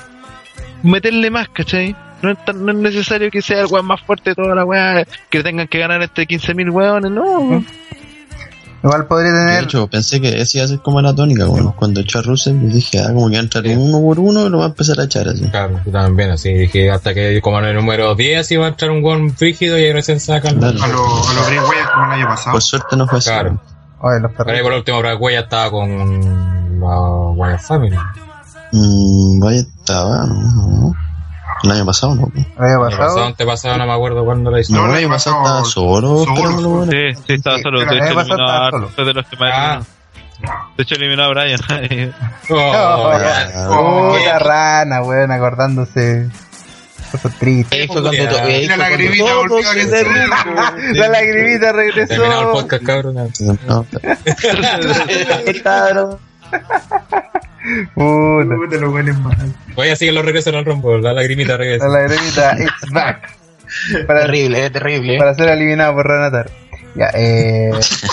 meterle 0.83 1.31
más, 1.31 1.49
¿cachai? 1.49 1.97
No 2.23 2.31
es, 2.31 2.39
no 2.55 2.73
es 2.73 2.79
necesario 2.79 3.31
que 3.31 3.43
sea 3.43 3.61
el 3.61 3.67
weón 3.67 3.87
más 3.87 4.01
fuerte 4.01 4.31
de 4.31 4.37
toda 4.37 4.55
la 4.55 4.65
weá, 4.65 5.05
que 5.29 5.43
tengan 5.43 5.69
que 5.69 5.79
ganar 5.79 6.01
este 6.03 6.27
15.000 6.27 6.71
hueones, 6.71 7.11
no. 7.11 7.65
Igual 8.85 9.07
podría 9.07 9.33
De 9.33 9.47
tener. 9.47 9.65
hecho, 9.65 9.87
pensé 9.87 10.21
que 10.21 10.43
esa 10.43 10.59
iba 10.59 10.67
a 10.67 10.69
ser 10.69 10.81
como 10.81 11.01
la 11.01 11.15
tónica, 11.15 11.47
bueno, 11.47 11.75
cuando 11.75 12.01
echó 12.01 12.19
a 12.19 12.23
yo 12.23 12.35
dije, 12.53 13.01
ah, 13.01 13.15
como 13.15 13.31
que 13.31 13.37
va 13.37 13.41
a 13.41 13.43
entrar 13.43 13.65
uno 13.67 13.99
por 13.99 14.21
uno 14.21 14.47
y 14.47 14.51
lo 14.51 14.59
va 14.59 14.65
a 14.65 14.69
empezar 14.69 15.01
a 15.01 15.05
echar 15.05 15.27
así. 15.27 15.49
Claro, 15.49 15.81
yo 15.87 15.91
también 15.91 16.33
así 16.33 16.53
dije 16.53 16.91
hasta 16.91 17.15
que 17.15 17.41
como 17.41 17.61
en 17.61 17.65
el 17.65 17.77
número 17.77 18.15
10 18.15 18.51
iba 18.53 18.67
a 18.67 18.69
entrar 18.69 18.91
un 18.91 19.01
gol 19.01 19.31
frígido 19.33 19.79
y 19.79 19.85
ahí 19.85 19.93
recién 19.95 20.21
sacan. 20.21 20.61
Dale. 20.61 20.79
A 20.83 20.87
los 20.89 21.01
a 21.01 21.33
los 21.33 21.47
Bray 21.47 21.59
Wyatt 21.61 21.93
como 21.95 22.05
el 22.05 22.13
año 22.13 22.27
pasado. 22.27 22.53
Por 22.53 22.63
suerte 22.63 22.97
no 22.97 23.09
fue 23.09 23.19
así. 23.21 23.31
Claro. 23.31 23.59
Oye, 24.01 24.21
los 24.21 24.33
Pero 24.37 24.51
ahí 24.51 24.63
por 24.63 24.73
último 24.75 24.99
Brad 24.99 25.17
Wyatt 25.19 25.45
estaba 25.45 25.71
con 25.71 26.81
la 26.81 27.01
Wyatt 27.33 27.61
Family. 27.63 27.97
Mm, 28.73 29.41
vaya, 29.41 29.61
estaba, 29.61 30.27
no, 30.27 30.35
no. 30.35 30.95
El 31.65 31.71
año 31.73 31.87
pasado 31.87 32.15
no. 32.15 32.31
Había 32.35 32.45
El 32.59 32.65
año 32.65 32.81
pasado, 32.81 33.03
pasado. 33.09 33.25
antepasado, 33.27 33.79
no 33.79 33.87
me 33.87 33.93
acuerdo 33.93 34.25
cuándo 34.25 34.51
la 34.51 34.61
hizo. 34.61 34.73
No, 34.75 34.81
No, 34.83 34.85
el 34.87 34.91
el 34.91 34.97
año 34.99 35.07
año 35.07 35.15
pasado 35.15 35.37
pasado 35.43 35.59
estaba 35.59 35.65
solo, 35.65 36.25
solo. 36.25 36.85
Sí, 36.91 37.23
sí, 37.27 37.33
estaba 37.35 37.59
solo. 37.59 37.81
De 37.81 37.87
la 37.87 37.93
hecho, 37.93 38.05
eliminó 38.05 38.51
a 38.51 38.71
de 39.05 39.13
los 39.15 39.27
que 39.27 39.37
más 39.37 39.51
Ah. 39.55 39.81
De 40.77 40.83
hecho, 40.83 40.95
eliminó 40.97 41.23
a 41.25 41.29
Brian. 41.29 41.61
Oh, 42.51 42.55
Oh, 42.57 43.19
ya. 43.19 43.51
Ah, 43.55 44.11
Puta 44.19 44.39
rana, 44.39 45.03
weón, 45.03 45.31
acordándose. 45.33 46.29
Tristes. 47.39 47.79
Ahí 47.81 47.87
fue 47.87 48.03
cuando 48.03 48.11
la 48.13 48.19
cuando 48.19 48.39
lagrimita. 48.77 49.25
La 50.95 51.09
lagrimita 51.09 51.73
Terminado 51.73 51.81
el 51.81 51.95
regresó. 51.95 52.53
podcast, 52.53 52.83
cabrón. 52.87 53.15
no, 53.69 53.87
Cabrón. 55.63 56.19
Puta. 57.95 58.55
Puta, 58.55 58.87
buenos 58.87 59.19
mal. 59.21 59.55
Voy 59.75 59.89
a 59.89 59.97
seguir 59.97 60.15
los 60.15 60.25
regresos 60.25 60.55
al 60.55 60.65
rombo, 60.65 60.99
la 60.99 61.13
lagrimita 61.13 61.57
regresa. 61.57 61.89
La 61.89 62.03
lagrimita 62.03 62.57
it's 62.59 62.91
back. 62.93 63.31
Para, 64.07 64.21
Terrible, 64.23 64.67
es 64.67 64.73
terrible. 64.73 65.19
para 65.19 65.35
ser 65.35 65.49
eliminado 65.49 65.95
por 65.95 66.07
Renatar. 66.07 66.51
Ya, 66.95 67.11
eh. 67.15 67.71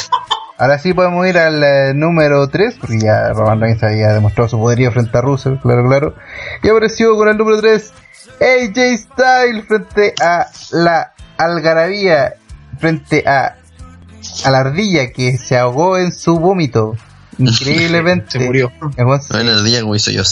Ahora 0.58 0.80
sí 0.80 0.94
podemos 0.94 1.28
ir 1.28 1.38
al 1.38 1.64
eh, 1.64 1.94
número 1.94 2.48
3, 2.48 2.78
porque 2.80 3.00
ya 3.00 3.30
Roman 3.34 3.60
Reigns 3.60 3.84
había 3.84 4.10
demostrado 4.14 4.48
su 4.48 4.60
poderío 4.60 4.92
frente 4.92 5.18
a 5.18 5.22
Russell, 5.22 5.56
claro, 5.62 5.88
claro. 5.88 6.16
Y 6.64 6.70
apareció 6.70 7.16
con 7.16 7.30
el 7.30 7.38
número 7.38 7.60
3 7.60 7.94
AJ 8.40 8.98
Styles 8.98 9.66
frente 9.68 10.14
a 10.22 10.48
la 10.72 11.14
Algarabía, 11.38 12.36
frente 12.80 13.24
a, 13.28 13.56
a 14.46 14.52
la 14.52 14.60
ardilla 14.60 15.12
que 15.12 15.38
se 15.38 15.58
ahogó 15.58 15.98
en 15.98 16.12
su 16.12 16.40
vómito. 16.40 16.96
Increíblemente. 17.50 18.26
Se 18.32 18.40
murió. 18.40 18.72
El 18.98 19.06
weón 19.06 19.22
se- 19.22 19.34
bueno, 19.34 19.52
el 19.52 19.64
día 19.66 19.82
como 19.82 19.96
hizo 19.96 20.12
yo. 20.12 20.24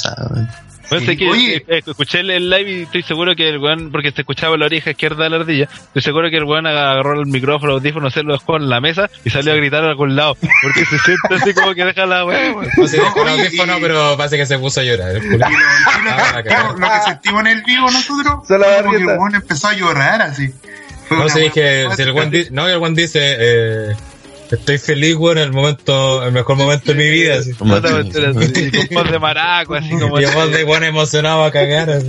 Bueno, 0.89 1.01
Sí. 1.01 1.05
sé 1.05 1.17
que 1.17 1.29
Oye. 1.29 1.55
eh, 1.57 1.65
eh, 1.67 1.81
escuché 1.85 2.21
el, 2.21 2.31
el 2.31 2.49
live 2.49 2.71
y 2.71 2.81
estoy 2.81 3.03
seguro 3.03 3.35
que 3.35 3.47
el 3.47 3.59
weón, 3.59 3.91
porque 3.91 4.09
se 4.11 4.21
escuchaba 4.21 4.57
la 4.57 4.65
oreja 4.65 4.89
izquierda 4.89 5.23
de 5.25 5.29
la 5.29 5.35
ardilla, 5.35 5.65
estoy 5.65 6.01
seguro 6.01 6.31
que 6.31 6.37
el 6.37 6.45
weón 6.45 6.65
agarró 6.65 7.13
el 7.13 7.27
micrófono, 7.27 7.73
el 7.73 7.77
audífono, 7.77 8.09
se 8.09 8.23
lo 8.23 8.33
dejó 8.33 8.57
en 8.57 8.69
la 8.69 8.81
mesa 8.81 9.07
y 9.23 9.29
salió 9.29 9.53
a 9.53 9.55
gritar 9.55 9.83
a 9.83 9.89
algún 9.89 10.15
lado, 10.15 10.35
porque 10.63 10.85
se 10.85 10.97
siente 10.97 11.35
así 11.35 11.53
como 11.53 11.75
que 11.75 11.85
deja 11.85 12.07
la 12.07 12.25
weá, 12.25 12.53
weón. 12.53 12.67
No 12.75 12.87
sé, 12.87 12.97
dejó 12.97 13.21
el 13.21 13.29
audífono, 13.29 13.77
pero 13.79 14.17
parece 14.17 14.37
que 14.37 14.47
se 14.47 14.57
puso 14.57 14.79
a 14.79 14.83
llorar. 14.83 15.15
el 15.15 15.21
culo. 15.29 15.45
Ah, 15.45 16.41
lo 16.75 16.89
que 16.89 17.01
sentimos 17.05 17.41
en 17.41 17.47
el 17.47 17.63
vivo 17.63 17.91
nosotros 17.91 18.47
Se 18.47 18.57
la 18.57 18.77
como 18.81 18.91
que 18.91 18.97
el 18.97 19.05
weón 19.05 19.35
empezó 19.35 19.67
a 19.67 19.73
llorar 19.75 20.21
así. 20.23 20.49
Fue 21.07 21.17
No 21.17 21.29
sé, 21.29 21.39
dije, 21.41 21.85
si 21.95 22.01
el 22.01 22.11
weón 22.13 22.31
dice, 22.31 22.49
no, 22.51 22.67
el 22.67 22.77
weón 22.79 22.95
dice, 22.95 23.19
eh, 23.39 23.95
estoy 24.55 24.77
feliz, 24.77 25.15
weón, 25.15 25.37
en 25.37 25.45
el 25.45 25.51
momento, 25.51 26.23
el 26.23 26.31
mejor 26.31 26.55
momento 26.55 26.93
de 26.93 26.97
mi 26.97 27.09
vida, 27.09 27.35
así. 27.39 27.51
Así, 27.51 27.57
con 27.57 27.69
voz 27.69 29.11
de 29.11 29.19
maraco, 29.19 29.75
así 29.75 29.89
como... 29.91 30.19
Y 30.19 30.25
de 30.25 30.63
weón 30.63 30.83
emocionado 30.83 31.43
a 31.43 31.51
cagar, 31.51 31.89
así. 31.89 32.07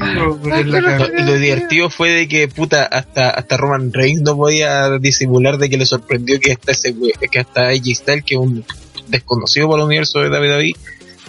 Y 0.00 0.62
lo 0.64 1.38
divertido 1.38 1.90
fue 1.90 2.10
de 2.10 2.28
que 2.28 2.48
puta 2.48 2.84
hasta 2.84 3.30
hasta 3.30 3.56
Roman 3.56 3.92
Reigns 3.92 4.22
no 4.22 4.36
podía 4.36 4.90
disimular 4.98 5.58
de 5.58 5.70
que 5.70 5.76
le 5.76 5.86
sorprendió 5.86 6.40
que 6.40 6.52
hasta 6.52 6.72
ese 6.72 6.94
que 7.30 7.38
hasta 7.38 7.68
AJ 7.68 7.94
Styles 7.94 8.24
que 8.24 8.34
es 8.34 8.40
un 8.40 8.64
desconocido 9.08 9.68
para 9.68 9.82
el 9.82 9.86
universo 9.86 10.20
de 10.20 10.28
WWE 10.28 10.74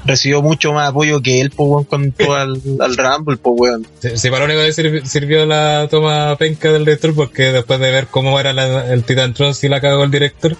recibió 0.05 0.41
mucho 0.41 0.73
más 0.73 0.89
apoyo 0.89 1.21
que 1.21 1.41
él 1.41 1.49
pues 1.51 1.69
weón 1.69 1.84
cuando 1.84 2.34
al, 2.35 2.61
al 2.80 2.97
Rumble 2.97 3.38
pues 3.38 3.55
weón 3.57 3.88
Si 4.01 4.17
si 4.17 4.30
para 4.30 4.45
lo 4.45 4.53
único 4.53 4.61
que 4.61 4.69
sirvi- 4.73 5.05
sirvió 5.05 5.45
la 5.45 5.88
toma 5.89 6.35
penca 6.38 6.71
del 6.71 6.85
director, 6.85 7.13
porque 7.15 7.51
después 7.51 7.80
de 7.80 7.91
ver 7.91 8.07
cómo 8.07 8.39
era 8.39 8.53
la- 8.53 8.91
el 8.93 9.03
Titan 9.03 9.34
Tron, 9.34 9.53
si 9.53 9.67
la 9.69 9.81
cagó 9.81 10.03
el 10.03 10.11
director, 10.11 10.55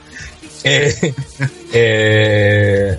eh, 0.64 1.14
eh, 1.74 2.98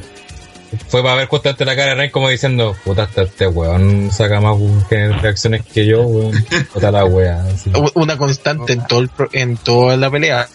fue 0.89 1.03
para 1.03 1.17
ver 1.17 1.27
justamente 1.27 1.65
la 1.65 1.75
cara 1.77 1.91
de 1.91 1.95
Rey 1.97 2.11
como 2.11 2.29
diciendo, 2.29 2.77
puta, 2.85 3.03
hasta 3.03 3.23
este 3.23 3.47
weón 3.49 4.11
saca 4.13 4.41
más 4.41 4.57
reacciones 4.89 5.63
que 5.67 5.85
yo, 5.87 6.03
weón. 6.03 6.45
Puta 6.73 6.91
la 6.93 7.05
wea. 7.05 7.43
así. 7.45 7.71
Una 7.95 8.17
constante 8.17 8.73
en 8.75 8.87
todo 8.87 9.01
el 9.01 9.09
pro- 9.09 9.29
en 9.33 9.57
toda 9.57 9.97
la 9.97 10.11
pelea 10.11 10.49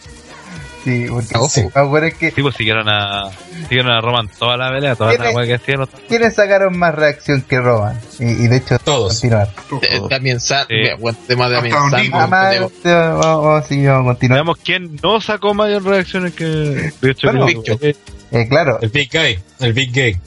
Sí, 0.86 1.08
porque 1.10 1.36
Ojo. 1.36 1.72
ah, 1.74 1.82
bueno, 1.82 2.06
es 2.06 2.14
que 2.14 2.30
Sí, 2.30 2.44
pues 2.44 2.56
siguieron 2.56 2.88
a, 2.88 3.32
siguieron 3.68 3.92
a 3.92 4.00
Roman 4.02 4.30
toda 4.38 4.56
la 4.56 4.70
pelea, 4.72 4.96
toda 4.96 5.14
la 5.14 5.18
¿Tiene- 5.18 5.34
weá 5.36 5.46
que 5.48 5.54
hacían. 5.56 5.86
¿quiénes 6.08 6.36
sacaron 6.36 6.78
más 6.78 6.94
reacción 6.94 7.42
que 7.42 7.60
Roman? 7.60 8.00
Y, 8.20 8.26
y 8.26 8.48
de 8.48 8.58
hecho, 8.58 8.78
Todos. 8.78 9.14
continuar. 9.14 9.50
Eh, 9.82 10.00
también 10.08 10.40
Sa- 10.40 10.66
Sí. 10.70 10.76
weón, 11.00 11.18
tema 11.28 11.50
de 11.50 11.72
Sam, 11.72 11.90
de- 11.90 12.66
este, 12.68 12.94
vamos, 12.94 13.20
vamos, 13.46 13.66
sí, 13.68 13.84
vamos 13.84 14.04
a 14.04 14.06
continuar. 14.12 14.38
Veamos 14.38 14.58
quién 14.64 15.00
no 15.02 15.20
sacó 15.22 15.56
mayor 15.56 15.84
reacciones 15.84 16.34
que... 16.36 16.46
De 16.46 17.12
hecho, 17.12 17.32
Bueno, 17.32 17.48
creo 17.48 17.78
Big 17.80 17.80
que- 17.80 17.96
Eh, 18.40 18.48
claro, 18.48 18.78
El 18.82 18.90
Big 18.90 19.10
Guy, 19.12 19.40
el 19.62 19.74
Big 19.74 19.92
Gay. 19.92 20.18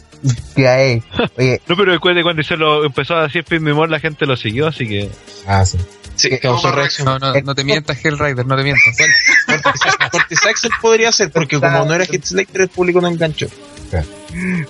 Oye, 0.56 1.60
No, 1.68 1.76
pero 1.76 1.92
recuerde 1.92 2.24
cuando 2.24 2.42
se 2.42 2.56
lo 2.56 2.84
empezó 2.84 3.14
a 3.14 3.22
decir 3.22 3.44
Pin 3.44 3.62
Mimor, 3.62 3.88
la 3.90 4.00
gente 4.00 4.26
lo 4.26 4.36
siguió, 4.36 4.66
así 4.66 4.88
que... 4.88 5.08
Ah, 5.46 5.64
sí. 5.64 5.78
sí, 6.16 6.36
causó 6.38 6.72
reacción 6.72 7.04
No, 7.06 7.18
no, 7.20 7.32
no 7.40 7.54
te 7.54 7.62
mientas, 7.62 8.04
Hellrider, 8.04 8.44
no 8.44 8.56
te 8.56 8.64
mientas. 8.64 8.96
Cortis 9.62 10.46
Axel 10.46 10.70
podría 10.80 11.12
ser 11.12 11.30
porque 11.30 11.60
como 11.60 11.84
no 11.84 11.94
era 11.94 12.04
Hit 12.04 12.24
Selector 12.24 12.62
el 12.62 12.68
público 12.68 13.00
no 13.00 13.08
enganchó. 13.08 13.46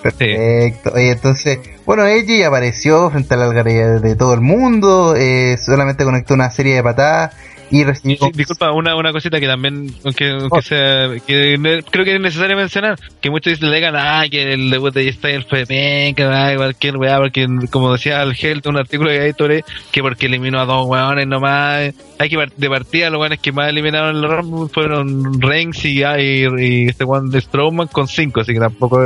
Perfecto. 0.02 0.92
Oye, 0.94 1.10
entonces, 1.10 1.58
bueno, 1.84 2.06
Edgy 2.06 2.42
apareció 2.42 3.10
frente 3.10 3.34
a 3.34 3.36
la 3.36 3.46
algarabía 3.46 3.86
de 3.98 4.16
todo 4.16 4.34
el 4.34 4.40
mundo, 4.40 5.14
eh, 5.16 5.58
solamente 5.58 6.04
conectó 6.04 6.34
una 6.34 6.50
serie 6.50 6.76
de 6.76 6.82
patadas 6.82 7.34
y 7.70 7.80
Y, 7.80 7.84
recibió... 7.84 8.16
sí, 8.18 8.30
disculpa, 8.34 8.72
una, 8.72 8.96
una 8.96 9.12
cosita 9.12 9.38
que 9.40 9.46
también, 9.46 9.92
aunque, 10.04 10.30
aunque 10.30 10.58
Oh. 10.58 10.62
sea, 10.62 11.10
que 11.26 11.58
ne- 11.58 11.82
creo 11.82 12.04
que 12.04 12.14
es 12.14 12.20
necesario 12.20 12.56
mencionar, 12.56 12.98
que 13.20 13.30
muchos 13.30 13.60
le 13.60 13.74
digan, 13.74 13.94
ah, 13.96 14.24
que 14.30 14.54
el 14.54 14.70
debut 14.70 14.92
de 14.94 15.12
Styles 15.12 15.44
fue 15.48 15.66
penca, 15.66 16.48
ah, 16.48 16.56
cualquier 16.56 16.96
weá, 16.96 17.18
porque 17.18 17.46
como 17.70 17.92
decía 17.92 18.22
el 18.22 18.34
Hell, 18.40 18.62
un 18.64 18.78
artículo 18.78 19.10
que 19.10 19.20
hay 19.20 19.32
sobre 19.32 19.64
que 19.92 20.00
porque 20.02 20.26
eliminó 20.26 20.60
a 20.60 20.64
dos 20.64 20.86
weones 20.86 21.26
nomás, 21.26 21.92
hay 22.18 22.28
que 22.30 22.46
de 22.56 22.68
partida 22.70 23.10
los 23.10 23.20
weones 23.20 23.38
que 23.40 23.52
más 23.52 23.68
eliminaron 23.68 24.16
el 24.16 24.22
Rumble 24.22 24.68
fueron 24.72 25.40
Reigns 25.40 25.84
y, 25.84 26.02
ah, 26.04 26.18
y, 26.20 26.46
y 26.58 26.88
este 26.88 27.04
one 27.04 27.30
de 27.30 27.40
Strowman 27.40 27.88
con 27.88 28.08
cinco, 28.08 28.40
así 28.40 28.54
que 28.54 28.60
tampoco 28.60 29.00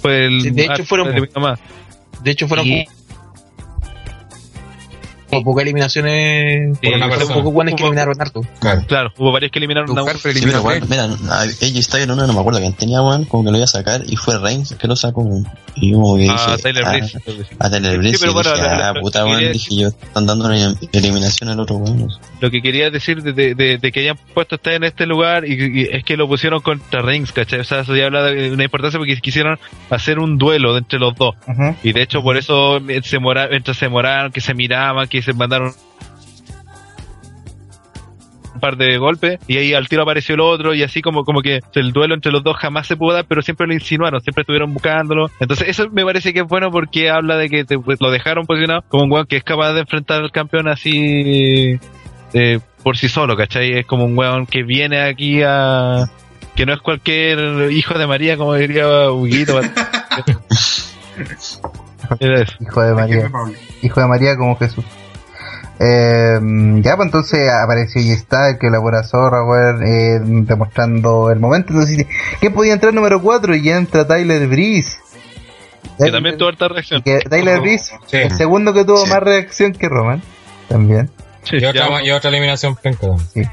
fue 0.00 0.26
el... 0.26 0.40
Sí, 0.40 0.50
de 0.50 0.64
hecho 0.64 0.84
fueron- 0.84 1.08
eliminó 1.08 1.40
más. 1.40 1.60
de 2.22 2.30
hecho 2.30 2.48
fueron 2.48 2.66
como 5.30 5.42
pocas 5.44 5.62
eliminaciones 5.62 6.78
Sí, 6.80 6.86
Por 6.88 6.96
una 6.96 7.08
persona. 7.08 7.34
pocos 7.34 7.52
buenos 7.52 7.74
que 7.74 7.82
eliminaron 7.82 8.20
harto 8.20 8.40
Claro. 8.60 8.82
Claro, 8.86 9.12
hubo 9.18 9.32
varios 9.32 9.52
que 9.52 9.58
eliminaron 9.58 9.90
a 9.90 9.92
Buscar, 10.02 10.14
uno. 10.16 10.20
pero 10.22 10.38
Sí, 10.38 10.44
pero 10.44 10.62
bueno, 10.62 10.86
mira, 10.88 11.04
a 11.04 11.40
AJ 11.42 11.82
Styles 11.82 12.06
uno 12.08 12.26
no 12.26 12.32
me 12.32 12.40
acuerdo 12.40 12.60
quién 12.60 12.72
tenía, 12.74 13.02
weón, 13.02 13.24
como 13.24 13.44
que 13.44 13.50
lo 13.50 13.56
iba 13.56 13.64
a 13.64 13.68
sacar 13.68 14.02
y 14.06 14.16
fue 14.16 14.38
Reigns 14.38 14.74
que 14.74 14.86
lo 14.88 14.96
sacó. 14.96 15.24
Y 15.76 15.92
como 15.92 16.16
que 16.16 16.22
dije, 16.22 16.34
a 16.36 16.56
Tyler 16.58 16.84
ah, 16.84 16.90
Breeze. 16.90 17.18
a 17.58 17.70
Tyler 17.70 17.92
Sí, 17.92 17.98
Breeze, 17.98 18.18
pero 18.20 18.30
y 18.32 18.34
bueno, 18.34 18.50
dije, 18.52 18.62
la- 18.62 18.88
ah, 18.88 18.92
la- 18.94 19.00
puta, 19.00 19.18
quería 19.20 19.34
weón, 19.36 19.52
decir- 19.52 19.70
dije 19.70 19.82
yo, 19.82 19.88
están 19.88 20.26
dando 20.26 20.44
una 20.46 20.74
eliminación 20.92 21.50
al 21.50 21.60
otro, 21.60 21.76
weón. 21.76 22.08
Lo 22.40 22.50
que 22.50 22.60
quería 22.62 22.90
decir 22.90 23.22
de, 23.22 23.32
de- 23.32 23.54
de- 23.54 23.78
de 23.78 23.92
que 23.92 24.00
hayan 24.00 24.16
puesto 24.34 24.56
estar 24.56 24.72
en 24.74 24.84
este 24.84 25.06
lugar 25.06 25.44
y, 25.46 25.52
y 25.54 25.82
es 25.92 26.04
que 26.04 26.16
lo 26.16 26.26
pusieron 26.28 26.60
contra 26.60 27.02
Reigns, 27.02 27.32
¿cachai? 27.32 27.60
O 27.60 27.64
sea, 27.64 27.80
eso 27.80 27.94
ya 27.94 28.06
habla 28.06 28.22
de 28.24 28.50
una 28.52 28.64
importancia 28.64 28.98
porque 28.98 29.16
quisieron 29.20 29.58
hacer 29.90 30.18
un 30.18 30.38
duelo 30.38 30.72
de 30.72 30.78
entre 30.80 30.98
los 30.98 31.14
dos. 31.14 31.34
Y 31.82 31.92
de 31.92 32.02
hecho, 32.02 32.22
por 32.22 32.36
eso 32.36 32.78
eh, 32.88 33.00
se 33.04 33.18
mora, 33.18 33.48
mientras 33.48 33.76
se 33.76 33.88
moraron, 33.88 34.32
que 34.32 34.40
se 34.40 34.54
miraban, 34.54 35.06
que 35.08 35.19
se 35.22 35.32
mandaron 35.32 35.72
un 38.54 38.60
par 38.60 38.76
de 38.76 38.98
golpes 38.98 39.38
y 39.46 39.56
ahí 39.56 39.72
al 39.74 39.88
tiro 39.88 40.02
apareció 40.02 40.34
el 40.34 40.40
otro 40.40 40.74
y 40.74 40.82
así 40.82 41.00
como 41.00 41.24
como 41.24 41.40
que 41.40 41.60
el 41.74 41.92
duelo 41.92 42.14
entre 42.14 42.30
los 42.32 42.42
dos 42.42 42.56
jamás 42.58 42.86
se 42.86 42.96
pudo 42.96 43.14
dar 43.14 43.24
pero 43.26 43.40
siempre 43.42 43.66
lo 43.66 43.72
insinuaron 43.72 44.20
siempre 44.20 44.42
estuvieron 44.42 44.74
buscándolo 44.74 45.30
entonces 45.40 45.68
eso 45.68 45.88
me 45.90 46.04
parece 46.04 46.34
que 46.34 46.40
es 46.40 46.46
bueno 46.46 46.70
porque 46.70 47.08
habla 47.10 47.36
de 47.36 47.48
que 47.48 47.64
te- 47.64 47.78
pues, 47.78 47.98
lo 48.02 48.10
dejaron 48.10 48.44
posicionado 48.44 48.82
como 48.88 49.04
un 49.04 49.12
weón 49.12 49.26
que 49.26 49.36
es 49.38 49.44
capaz 49.44 49.72
de 49.72 49.80
enfrentar 49.80 50.20
al 50.22 50.30
campeón 50.30 50.68
así 50.68 51.78
eh, 52.34 52.58
por 52.82 52.96
sí 52.98 53.08
solo 53.08 53.34
¿cachai? 53.36 53.78
es 53.78 53.86
como 53.86 54.04
un 54.04 54.18
weón 54.18 54.44
que 54.46 54.62
viene 54.62 55.00
aquí 55.00 55.40
a 55.42 56.04
que 56.54 56.66
no 56.66 56.74
es 56.74 56.80
cualquier 56.80 57.70
hijo 57.72 57.98
de 57.98 58.06
María 58.06 58.36
como 58.36 58.54
diría 58.54 59.10
Huguito. 59.10 59.58
Hijo 62.60 62.82
de 62.82 62.94
María. 62.94 63.30
Hijo 63.82 64.00
de 64.00 64.06
María 64.06 64.36
como 64.36 64.56
Jesús. 64.56 64.84
Eh, 65.82 66.38
ya, 66.82 66.96
pues 66.96 67.06
entonces 67.06 67.48
apareció 67.50 68.02
y 68.02 68.10
está 68.10 68.58
que 68.58 68.66
elabora 68.66 69.02
Zorra, 69.02 69.42
weón, 69.44 69.82
eh, 69.82 70.20
demostrando 70.44 71.30
el 71.30 71.40
momento. 71.40 71.72
Entonces, 71.72 72.06
¿quién 72.38 72.52
podía 72.52 72.74
entrar 72.74 72.92
número 72.92 73.22
4? 73.22 73.54
Y 73.56 73.70
entra 73.70 74.06
Tyler 74.06 74.46
Breeze. 74.46 74.98
Que 75.98 76.10
también 76.10 76.36
tuvo 76.36 76.48
harta 76.48 76.68
reacción. 76.68 77.02
Que 77.02 77.18
Tyler 77.20 77.60
Breeze, 77.60 77.94
Sí. 78.06 78.16
el 78.18 78.30
segundo 78.32 78.72
que 78.74 78.84
tuvo 78.84 79.04
Sí. 79.04 79.10
más 79.10 79.20
reacción 79.22 79.72
que 79.72 79.88
Roman. 79.88 80.22
También. 80.68 81.10
Sí, 81.42 81.56
Y 81.56 81.60
ya, 81.60 81.70
otra, 81.70 82.04
y 82.04 82.10
otra 82.10 82.30
eliminación 82.30 82.76
penca. 82.76 83.06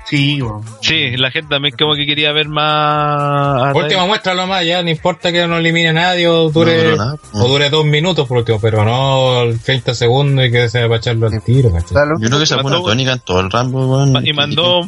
Sí, 0.05 0.39
sí, 0.81 1.17
la 1.17 1.31
gente 1.31 1.49
también 1.49 1.73
como 1.77 1.95
que 1.95 2.05
quería 2.05 2.31
ver 2.33 2.47
más. 2.49 3.75
Última 3.75 4.05
muestra 4.05 4.33
lo 4.33 4.45
más, 4.45 4.65
ya 4.65 4.83
no 4.83 4.89
importa 4.89 5.31
que 5.31 5.47
no 5.47 5.57
elimine 5.57 5.89
a 5.89 5.93
nadie 5.93 6.27
o 6.27 6.49
dure, 6.49 6.95
No 6.97 7.15
o 7.33 7.47
dure 7.47 7.69
dos 7.69 7.85
minutos 7.85 8.27
por 8.27 8.37
último, 8.39 8.59
pero 8.59 8.83
no 8.83 9.43
30 9.63 9.93
segundos 9.93 10.45
y 10.45 10.51
que 10.51 10.69
se 10.69 10.85
va 10.87 10.95
a 10.95 10.99
echarlo 10.99 11.27
al 11.27 11.41
tiro. 11.41 11.69
Yo 11.69 12.27
creo 12.29 12.39
que 12.39 12.45
se 12.45 12.55
Mandó- 12.57 12.83
tónica 12.83 13.13
en 13.13 13.19
todo 13.19 13.39
el 13.39 13.49
Rambo, 13.51 13.87
weón. 13.87 14.25
Y 14.27 14.33
mandó- 14.33 14.81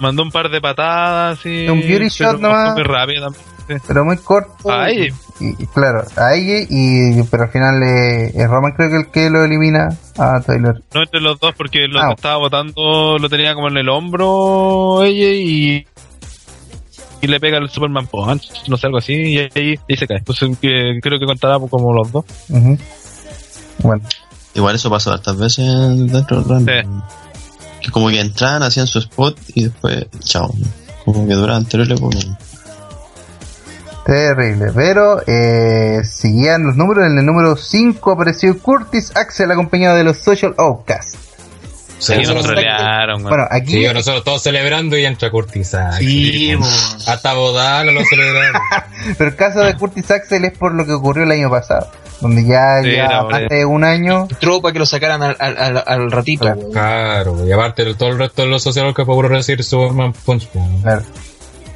Mandó 0.00 0.24
un 0.24 0.32
par 0.32 0.50
de 0.50 0.60
patadas 0.60 1.46
y. 1.46 1.68
Un 1.68 1.80
beauty 1.80 2.08
shot 2.08 2.40
nomás. 2.40 2.74
Muy 2.74 2.82
rápido 2.82 3.26
también. 3.26 3.44
Sí. 3.68 3.74
Pero 3.86 4.04
muy 4.04 4.16
corto. 4.18 4.52
Y, 5.40 5.46
y 5.62 5.66
claro, 5.66 6.04
a 6.16 6.34
ella 6.34 6.66
y 6.70 7.22
pero 7.24 7.42
al 7.44 7.50
final 7.50 7.82
eh, 7.82 8.32
es 8.34 8.48
Roman 8.48 8.72
creo 8.72 8.88
que 8.90 8.96
el 8.96 9.06
que 9.10 9.30
lo 9.30 9.44
elimina 9.44 9.88
a 10.16 10.40
Tyler. 10.40 10.82
No 10.94 11.02
entre 11.02 11.20
los 11.20 11.40
dos 11.40 11.52
porque 11.56 11.88
lo 11.88 12.00
Ah. 12.00 12.08
que 12.08 12.14
estaba 12.14 12.36
botando 12.36 13.18
lo 13.18 13.28
tenía 13.28 13.54
como 13.54 13.68
en 13.68 13.76
el 13.78 13.88
hombro 13.88 15.02
ella 15.04 15.28
y. 15.30 15.86
Y 17.20 17.26
le 17.26 17.40
pega 17.40 17.56
el 17.56 17.70
Superman 17.70 18.06
Punch, 18.06 18.68
no 18.68 18.76
sé, 18.76 18.86
algo 18.86 18.98
así, 18.98 19.14
y 19.14 19.38
ahí, 19.38 19.78
y 19.88 19.96
se 19.96 20.06
cae. 20.06 20.18
Entonces 20.18 20.58
que- 20.58 20.98
creo 21.02 21.18
que 21.18 21.24
contará 21.24 21.58
como 21.58 21.92
los 21.94 22.12
dos. 22.12 22.24
Bueno, 23.78 24.02
Igual 24.54 24.76
eso 24.76 24.88
pasó 24.90 25.12
hartas 25.12 25.36
veces 25.36 25.66
dentro 26.12 26.42
del. 26.42 26.64
Sí. 26.84 26.88
Que 27.82 27.90
como 27.90 28.08
que 28.08 28.20
entraban, 28.20 28.62
hacían 28.62 28.86
su 28.86 28.98
spot 29.00 29.36
y 29.54 29.64
después, 29.64 30.06
chao. 30.20 30.52
Como 31.04 31.26
que 31.26 31.34
duraban 31.34 31.64
terrible 31.66 31.96
poco. 31.96 32.18
Terrible. 34.04 34.70
Pero 34.74 35.22
eh, 35.26 36.00
seguían 36.04 36.64
los 36.66 36.76
números. 36.76 37.06
En 37.06 37.18
el 37.18 37.26
número 37.26 37.56
5 37.56 38.10
apareció 38.12 38.58
Curtis 38.58 39.12
Axel 39.16 39.50
acompañado 39.50 39.96
de 39.96 40.04
los 40.04 40.18
Social 40.18 40.54
Outcasts. 40.58 41.18
Sí, 41.98 42.12
Sí, 42.12 42.18
nos 42.18 42.28
nosotros, 42.34 42.46
trolearon. 42.54 43.22
Bueno, 43.22 43.46
aquí 43.50 43.72
sí, 43.72 43.94
nosotros 43.94 44.24
todos 44.24 44.42
celebrando 44.42 44.98
y 44.98 45.06
entra 45.06 45.30
Curtis 45.30 45.74
Axel. 45.74 46.06
Sí. 46.06 46.54
Hasta 47.06 47.32
Bodala 47.34 47.92
lo 47.92 48.04
celebraron. 48.04 48.60
Pero 49.16 49.30
el 49.30 49.36
caso 49.36 49.60
de 49.60 49.74
Curtis 49.74 50.10
Axel 50.10 50.44
es 50.44 50.58
por 50.58 50.74
lo 50.74 50.84
que 50.84 50.92
ocurrió 50.92 51.22
el 51.24 51.30
año 51.30 51.48
pasado, 51.48 51.88
donde 52.20 52.44
ya 52.44 52.82
Sí, 52.82 52.92
ya 52.96 53.22
de 53.48 53.64
un 53.64 53.84
año. 53.84 54.26
Entró 54.28 54.60
para 54.60 54.72
que 54.74 54.80
lo 54.80 54.86
sacaran 54.86 55.22
al, 55.22 55.36
al, 55.38 55.56
al, 55.56 55.84
al 55.86 56.10
ratito. 56.10 56.52
claro, 56.72 57.46
y 57.46 57.52
aparte 57.52 57.84
de 57.84 57.94
todo 57.94 58.10
el 58.10 58.18
resto 58.18 58.42
de 58.42 58.48
los 58.48 58.62
sociólogos 58.62 58.96
que 58.96 59.04
pudo 59.06 59.22
recibir 59.22 59.64
Superman 59.64 60.12
Punch. 60.12 60.48
Claro. 60.82 61.02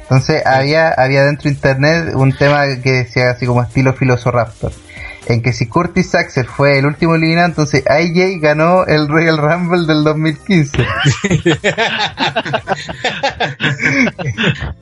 Entonces 0.09 0.43
había 0.45 0.89
había 0.89 1.23
dentro 1.23 1.43
de 1.49 1.55
internet 1.55 2.13
un 2.15 2.33
tema 2.33 2.63
que 2.83 2.91
decía 2.91 3.29
así 3.29 3.45
como 3.45 3.61
estilo 3.61 3.93
Filosoraptor, 3.93 4.71
en 5.27 5.43
que 5.43 5.53
si 5.53 5.67
Curtis 5.67 6.15
Axel 6.15 6.45
fue 6.47 6.79
el 6.79 6.87
último 6.87 7.13
eliminado, 7.13 7.47
entonces 7.49 7.83
AJ 7.87 8.39
ganó 8.41 8.85
el 8.87 9.07
Royal 9.07 9.37
Rumble 9.37 9.85
del 9.85 10.03
2015. 10.03 10.83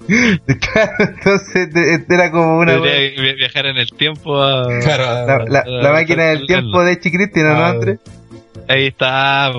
Claro, 0.07 0.91
entonces 0.99 1.73
de- 1.73 2.05
era 2.09 2.31
como 2.31 2.57
una 2.59 2.77
viajar 2.77 3.65
en 3.65 3.77
el 3.77 3.89
tiempo 3.91 4.41
a... 4.41 4.67
Claro, 4.79 5.03
la, 5.27 5.45
la- 5.47 5.63
la 5.65 5.91
máquina 5.91 6.23
del 6.25 6.45
tiempo 6.47 6.83
de 6.83 6.99
Chicristiano, 6.99 7.53
¿no, 7.53 7.65
Ah, 7.65 7.69
André? 7.71 7.99
Ahí 8.67 8.87
está. 8.87 9.51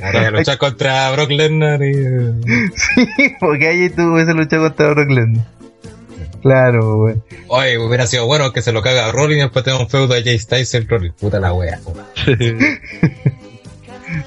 Para 0.00 0.30
luchar 0.30 0.58
contra 0.58 1.10
Brock 1.12 1.30
Lesnar 1.30 1.82
y... 1.82 1.94
Sí, 2.76 3.34
porque 3.40 3.68
AJ 3.68 3.96
tuvo 3.96 4.18
esa 4.18 4.32
lucha 4.32 4.58
contra 4.58 4.90
Brock 4.90 5.10
Lesnar. 5.10 5.54
Claro, 6.44 6.96
güey. 6.96 7.16
Oye, 7.48 7.78
hubiera 7.78 8.06
sido 8.06 8.26
bueno 8.26 8.52
que 8.52 8.60
se 8.60 8.70
lo 8.70 8.82
caga 8.82 9.06
a 9.06 9.12
Rollins 9.12 9.38
y 9.38 9.42
después 9.44 9.64
tenga 9.64 9.80
un 9.80 9.88
feudo 9.88 10.08
de 10.08 10.22
Jay 10.22 10.38
Styles 10.38 10.74
y 10.74 10.76
el 10.76 10.86
Rollins. 10.86 11.14
Puta 11.18 11.40
la 11.40 11.54
wea. 11.54 11.80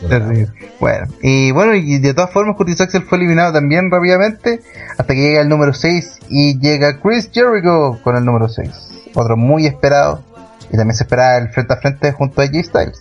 Terrible. 0.09 0.47
Bueno, 0.79 1.07
y 1.21 1.51
bueno, 1.51 1.75
y 1.75 1.99
de 1.99 2.15
todas 2.15 2.31
formas 2.31 2.57
Curtis 2.57 2.81
Axel 2.81 3.03
fue 3.03 3.19
eliminado 3.19 3.53
también 3.53 3.91
rápidamente 3.91 4.61
hasta 4.97 5.13
que 5.13 5.21
llega 5.21 5.41
el 5.41 5.49
número 5.49 5.73
6 5.73 6.21
y 6.29 6.59
llega 6.59 6.99
Chris 7.01 7.29
Jericho 7.31 7.99
con 8.03 8.17
el 8.17 8.25
número 8.25 8.49
6. 8.49 8.71
Otro 9.13 9.37
muy 9.37 9.67
esperado 9.67 10.23
y 10.71 10.77
también 10.77 10.95
se 10.95 11.03
esperaba 11.03 11.37
el 11.37 11.49
frente 11.49 11.73
a 11.73 11.77
frente 11.77 12.13
junto 12.13 12.41
a 12.41 12.47
Jay 12.47 12.63
Styles. 12.63 12.99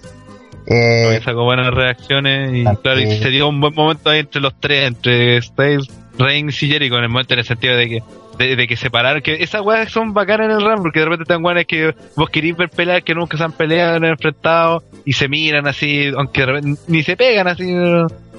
Eh, 0.67 1.03
Porque 1.07 1.25
sacó 1.25 1.45
buenas 1.45 1.73
reacciones 1.73 2.53
y 2.55 2.65
claro, 2.83 3.01
y 3.01 3.19
se 3.19 3.31
dio 3.31 3.49
un 3.49 3.61
buen 3.61 3.75
momento 3.75 4.11
ahí 4.11 4.21
entre 4.21 4.41
los 4.41 4.59
tres, 4.59 4.89
entre 4.89 5.41
Styles, 5.41 5.89
Reigns 6.19 6.61
y 6.63 6.69
Jericho, 6.69 6.97
en 6.97 7.05
el 7.05 7.09
momento 7.09 7.35
en 7.35 7.41
el 7.41 7.47
sentido 7.47 7.77
de 7.77 7.89
que 7.89 8.03
de, 8.39 8.55
de 8.57 8.67
que 8.67 8.77
separaron, 8.77 9.23
que 9.23 9.43
esas 9.43 9.63
weas 9.63 9.91
son 9.91 10.13
bacanas 10.13 10.47
en 10.47 10.53
el 10.53 10.61
Rumble, 10.61 10.83
porque 10.83 10.99
de 11.01 11.05
repente 11.07 11.23
están 11.23 11.45
weas 11.45 11.65
que 11.67 11.95
vos 12.17 12.29
querís 12.29 12.57
ver 12.57 12.69
pelear, 12.69 13.03
que 13.03 13.15
nunca 13.15 13.39
se 13.39 13.45
han 13.45 13.53
peleado, 13.53 13.99
no 13.99 14.07
han 14.07 14.13
enfrentado, 14.13 14.83
y 15.05 15.13
se 15.15 15.29
miran 15.29 15.67
así, 15.67 16.13
aunque 16.17 16.41
de 16.43 16.47
repente 16.47 16.81
ni 16.89 17.03
se 17.03 17.17
pegan 17.17 17.49
así, 17.49 17.73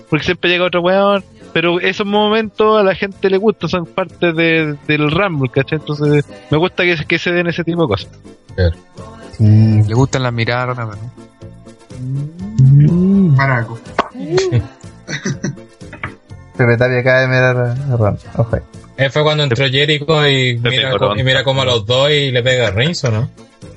porque 0.09 0.25
siempre 0.25 0.49
llega 0.51 0.65
otro 0.65 0.81
weón, 0.81 1.23
pero 1.53 1.79
esos 1.79 2.05
momentos 2.05 2.79
a 2.79 2.83
la 2.83 2.93
gente 2.93 3.29
le 3.29 3.37
gusta, 3.37 3.67
son 3.67 3.85
parte 3.87 4.33
de, 4.33 4.75
del 4.87 5.09
Rumble, 5.09 5.49
¿cachai? 5.49 5.79
Entonces 5.79 6.25
me 6.51 6.57
gusta 6.57 6.83
que, 6.83 6.95
que 7.07 7.17
se 7.17 7.31
den 7.31 7.47
ese 7.47 7.63
tipo 7.63 7.83
de 7.83 7.87
cosas. 7.87 8.11
sí. 9.31 9.83
Le 9.87 9.93
gustan 9.95 10.23
las 10.23 10.33
miradas, 10.33 10.77
¿no? 10.77 10.91
Maraco. 11.99 13.79
Pepe 16.57 16.77
Tapia 16.77 16.99
acaba 16.99 17.21
de 17.21 17.27
mirar 17.27 17.57
a. 17.57 18.17
Ojo. 18.41 18.57
Eh, 18.97 19.09
fue 19.09 19.23
cuando 19.23 19.43
entró 19.43 19.67
Jericho 19.69 20.27
y 20.27 20.57
mira, 20.57 20.91
y 21.15 21.23
mira 21.23 21.43
como 21.43 21.61
a 21.61 21.65
los 21.65 21.85
dos 21.85 22.09
y 22.09 22.31
le 22.31 22.41
pega 22.41 22.69
a 22.69 22.71
Reigns, 22.71 23.03
¿o 23.03 23.11
no? 23.11 23.29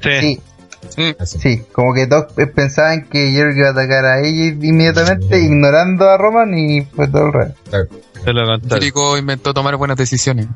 Sí, 0.03 0.41
Sí, 1.25 1.63
como 1.73 1.95
que 1.95 2.07
todos 2.07 2.33
pensaban 2.55 3.05
que 3.05 3.31
Jericho 3.31 3.59
iba 3.59 3.69
a 3.69 3.73
atacar 3.73 4.05
a 4.05 4.21
ella 4.21 4.57
inmediatamente, 4.61 5.39
ignorando 5.39 6.09
a 6.09 6.17
Roman 6.17 6.57
y 6.59 6.83
fue 6.83 7.09
todo 7.09 7.27
el 7.27 7.33
resto. 7.33 7.89
Claro. 8.25 8.61
Jericho 8.69 9.17
inventó 9.17 9.55
tomar 9.55 9.77
buenas 9.77 9.97
decisiones. 9.97 10.47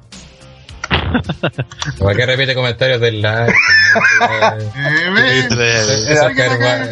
¿Para 1.98 2.15
qué 2.16 2.27
repite 2.27 2.55
comentarios 2.55 3.01
del? 3.01 3.24
Eh, 3.24 3.47
es 6.09 6.20
Hasta 6.20 6.35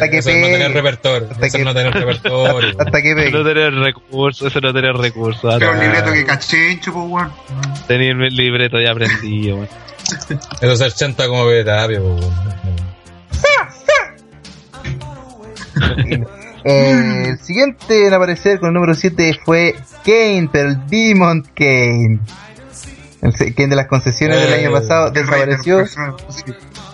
que- 0.09 0.17
es 0.19 0.25
no 0.25 0.31
pegue. 0.31 0.51
tener 0.53 0.71
repertorio. 0.73 1.29
Eso 1.41 1.57
no 1.59 1.73
tener 1.73 1.93
repertorio. 1.93 2.75
Hasta 2.79 3.01
que 3.01 3.11
Eso 3.11 3.37
no 3.37 3.43
pegue. 3.43 3.53
tener 3.53 3.73
recursos, 3.83 4.47
eso 4.47 4.61
no 4.61 4.73
tener 4.73 4.93
recursos. 4.95 5.55
Pero 5.59 5.71
un 5.71 5.79
libreto 5.79 6.11
que 6.13 6.25
cachencho, 6.25 6.93
pues, 6.93 7.05
weón. 7.09 7.31
Tenía 7.87 8.11
el 8.11 8.35
libreto 8.35 8.79
ya 8.79 8.91
aprendido, 8.91 9.55
weón. 9.57 9.69
Eso 10.61 10.71
es 10.73 10.79
ser 10.79 10.93
chanta 10.93 11.27
como 11.27 11.45
Betapia, 11.45 11.99
po, 11.99 12.15
weón. 12.15 12.33
Eh, 16.65 17.25
el 17.29 17.39
siguiente 17.39 18.07
en 18.07 18.13
aparecer 18.13 18.59
con 18.59 18.69
el 18.69 18.73
número 18.75 18.93
7 18.93 19.39
fue 19.43 19.75
Kane, 20.05 20.49
pero 20.51 20.69
el 20.69 20.87
Demon 20.87 21.41
Kane. 21.55 22.19
Kane 23.31 23.69
de 23.69 23.75
las 23.75 23.87
concesiones 23.87 24.41
del 24.41 24.53
Eh, 24.53 24.65
año 24.65 24.71
pasado 24.71 25.11
del 25.11 25.25
desapareció 25.25 25.85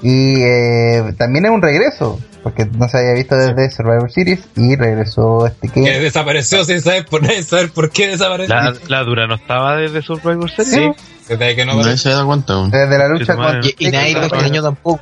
y 0.02 0.42
eh, 0.42 1.14
también 1.18 1.46
es 1.46 1.52
un 1.52 1.62
regreso, 1.62 2.20
porque 2.44 2.66
no 2.66 2.88
se 2.88 3.00
había 3.00 3.14
visto 3.14 3.36
desde 3.36 3.70
Survivor 3.70 4.12
Series 4.12 4.40
y 4.56 4.76
regresó 4.76 5.46
este 5.48 5.68
Que 5.70 6.00
desapareció 6.00 6.64
sin 6.64 6.82
saber 6.82 7.06
por, 7.06 7.22
nadie 7.22 7.44
saber 7.44 7.72
por 7.72 7.90
qué 7.90 8.08
desapareció. 8.08 8.56
La, 8.56 8.74
la 8.88 9.04
dura 9.04 9.28
no 9.28 9.36
estaba 9.36 9.76
desde 9.78 10.02
Survivor 10.02 10.50
Series. 10.50 10.74
Sí, 10.74 10.92
desde 11.28 11.56
que 11.56 11.66
no 11.66 11.76
Nadie 11.76 11.98
se 11.98 12.10
da 12.10 12.24
cuenta. 12.26 12.54
Desde 12.68 12.98
la 12.98 13.08
lucha 13.10 13.36
con 13.36 13.64
Y, 13.64 13.76
y 13.80 13.92
nadie 13.92 14.14
lo 14.14 14.24
extrañó 14.24 14.62
tampoco. 14.62 15.02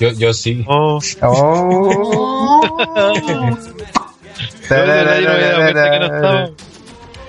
Yo, 0.00 0.10
yo 0.12 0.32
sí. 0.32 0.64
Oh, 0.66 0.98
Oh. 1.20 2.78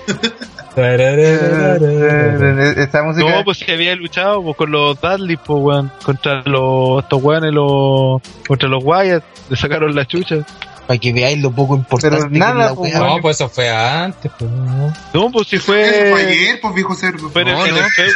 que. 0.74 2.72
Esta 2.82 3.02
música 3.02 3.30
No, 3.30 3.44
pues 3.44 3.58
si 3.58 3.70
había 3.70 3.94
luchado 3.96 4.42
pues, 4.42 4.56
con 4.56 4.70
los 4.70 5.00
Dudley, 5.00 5.36
pues, 5.36 5.62
weón, 5.62 5.92
contra 6.02 6.42
los, 6.44 7.02
estos 7.02 7.22
weones, 7.22 7.52
los, 7.52 8.20
contra 8.46 8.68
los 8.68 8.82
Wyatt, 8.84 9.22
le 9.48 9.56
sacaron 9.56 9.94
la 9.94 10.04
chucha. 10.06 10.38
Para 10.86 10.98
que 11.00 11.14
veáis 11.14 11.40
lo 11.40 11.50
poco 11.50 11.76
importante 11.76 12.18
Pero 12.18 12.30
que 12.30 12.38
nada, 12.38 12.74
pues. 12.74 12.92
No, 12.92 13.16
pues 13.22 13.36
eso 13.36 13.48
fue 13.48 13.70
antes. 13.70 14.30
Pues, 14.38 14.50
no. 14.50 14.92
No, 15.14 15.30
pues 15.32 15.48
si 15.48 15.56
Eso 15.56 15.64
fue 15.64 16.10
fue. 16.10 16.26
ayer, 16.26 16.60
pues, 16.60 16.74
viejo 16.74 16.94
cerdo. 16.94 17.30
Fue 17.30 17.40
en 17.40 17.48
el, 17.48 17.54
No, 17.54 17.64
en 17.66 17.74
el 17.74 17.80
no. 17.82 17.88
feudo. 17.88 18.14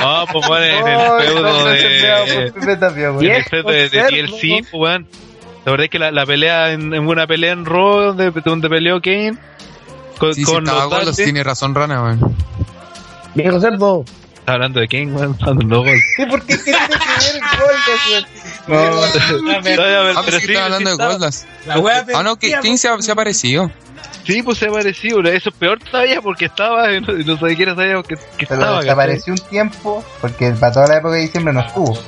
No, 0.00 0.24
pues 0.32 0.46
bueno, 0.48 0.64
en 0.64 0.88
el 0.88 1.00
feudo 1.26 1.64
de. 1.66 2.52
Pues. 2.52 3.24
En 3.24 3.30
el 3.30 3.44
feudo 3.44 3.70
de, 3.70 3.88
de 3.90 4.02
TLC, 4.04 4.70
pues, 4.70 4.72
weón. 4.72 5.06
La 5.64 5.70
verdad 5.70 5.84
es 5.84 5.90
que 5.90 5.98
la, 5.98 6.10
la 6.10 6.26
pelea, 6.26 6.72
en, 6.72 6.92
en 6.92 7.06
una 7.06 7.26
pelea 7.26 7.52
en 7.52 7.64
Raw, 7.64 8.14
donde, 8.14 8.30
donde 8.44 8.68
peleó 8.68 9.00
Kane, 9.00 9.34
con, 10.18 10.34
Sí, 10.34 10.42
con 10.44 10.64
estaba 10.64 10.84
los 10.84 10.90
Golos, 10.90 11.16
tiene 11.16 11.42
razón 11.44 11.74
Rana, 11.74 12.02
weón. 12.02 12.36
Viejo 13.34 13.60
cerdo. 13.60 14.04
Está 14.34 14.52
hablando 14.54 14.80
de 14.80 14.88
Kane, 14.88 15.12
weón, 15.12 15.34
cuando 15.42 15.66
no, 15.66 15.80
weón. 15.82 15.98
¿Y 16.18 16.26
por 16.26 16.42
qué 16.44 16.56
tiene 16.58 16.78
que 16.78 16.88
ver 16.88 17.34
el 17.34 17.40
gol, 17.40 18.26
weón? 18.68 19.44
No, 19.44 19.60
pero- 19.62 19.82
Ah, 20.18 20.22
pero 20.24 20.38
sí, 20.38 20.46
estaba 20.46 20.64
hablando 20.66 20.90
de 20.90 20.96
wea 21.78 22.06
Ah, 22.14 22.22
no, 22.22 22.36
que 22.36 22.54
King 22.62 22.76
se 22.76 22.88
ha, 22.88 22.96
ha 23.10 23.12
aparecido. 23.12 23.70
Sí, 24.26 24.42
pues 24.42 24.56
se 24.56 24.66
apareció, 24.68 25.20
eso 25.20 25.50
es 25.50 25.54
peor 25.56 25.78
todavía 25.80 26.22
porque 26.22 26.46
estaba, 26.46 26.90
y 26.94 27.00
no, 27.00 27.12
no 27.12 27.36
sabía 27.38 27.56
quién 27.56 27.76
sabía 27.76 28.02
que, 28.02 28.14
que 28.38 28.46
Pero 28.46 28.54
estaba. 28.60 28.80
desapareció 28.80 29.34
un 29.34 29.38
tiempo, 29.50 30.02
porque 30.22 30.50
para 30.52 30.72
toda 30.72 30.86
la 30.88 30.96
época 30.96 31.14
de 31.16 31.20
diciembre 31.22 31.52
no 31.52 31.60
estuvo. 31.60 31.98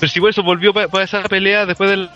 Pero 0.00 0.10
si 0.12 0.26
eso 0.26 0.42
volvió 0.42 0.72
para 0.72 1.04
esa 1.04 1.22
pelea 1.24 1.66
después 1.66 1.90
del 1.90 2.08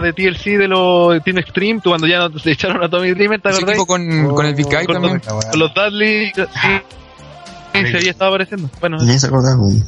de 0.00 0.12
TLC 0.12 0.58
de 0.58 0.68
los 0.68 1.22
Team 1.22 1.38
Extreme, 1.38 1.80
tú 1.80 1.90
cuando 1.90 2.06
ya 2.06 2.28
no 2.28 2.38
se 2.38 2.50
echaron 2.52 2.82
a 2.82 2.88
Tommy 2.88 3.10
Dreamer, 3.12 3.40
¿te 3.40 3.48
acordás? 3.50 3.76
con, 3.84 4.34
con 4.34 4.46
el 4.46 4.54
Big 4.54 4.66
Guy 4.66 4.84
Con 4.86 4.94
también. 4.94 5.20
Weá. 5.26 5.50
Con 5.50 5.60
los 5.60 5.74
Dudley, 5.74 6.32
sí, 6.34 6.42
sí, 7.72 7.86
se 7.90 7.96
había 7.96 8.10
estado 8.10 8.30
apareciendo. 8.30 8.68
Bueno, 8.80 8.96
Ni 8.98 9.18
se 9.18 9.26
acordaba, 9.26 9.56
weón. 9.60 9.84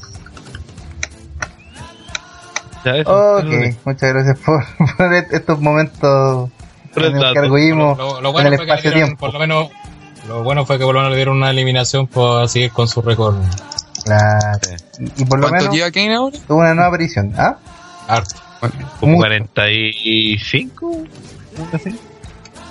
ya 2.84 2.96
eso. 2.96 3.36
Ok, 3.38 3.44
muchas 3.84 4.12
gracias 4.12 4.38
por, 4.40 4.64
por 4.96 5.14
estos 5.14 5.60
momentos 5.60 6.50
en 6.94 7.04
el 7.04 7.32
que 7.32 7.38
arguimos 7.38 7.98
Lo, 7.98 8.20
lo 8.20 8.28
en 8.28 8.32
bueno 8.32 8.48
el 8.50 8.56
fue 8.56 8.66
que 8.66 8.72
espacio-tiempo. 8.72 9.16
por 9.18 9.32
lo 9.34 9.38
menos, 9.40 9.68
lo 10.28 10.42
bueno 10.42 10.64
fue 10.64 10.78
que 10.78 10.84
por 10.84 10.94
lo 10.94 11.00
menos 11.00 11.10
le 11.10 11.16
dieron 11.16 11.36
una 11.36 11.50
eliminación 11.50 12.06
por 12.06 12.48
seguir 12.48 12.70
con 12.70 12.88
su 12.88 13.02
récord. 13.02 13.36
Claro. 14.04 14.58
Y, 15.00 15.22
y 15.22 15.24
por 15.24 15.38
lo 15.40 15.48
¿Cuánto 15.48 15.64
menos 15.64 15.74
lleva 15.76 15.90
Kane 15.90 16.14
ahora? 16.14 16.38
tuvo 16.46 16.58
una 16.60 16.74
nueva 16.74 16.88
aparición. 16.88 17.32
¿Ah? 17.36 17.56
Harto. 18.08 18.36
Como 19.00 19.12
mucho. 19.14 19.26
45, 19.26 20.86
algo 21.58 21.68
así. 21.72 21.98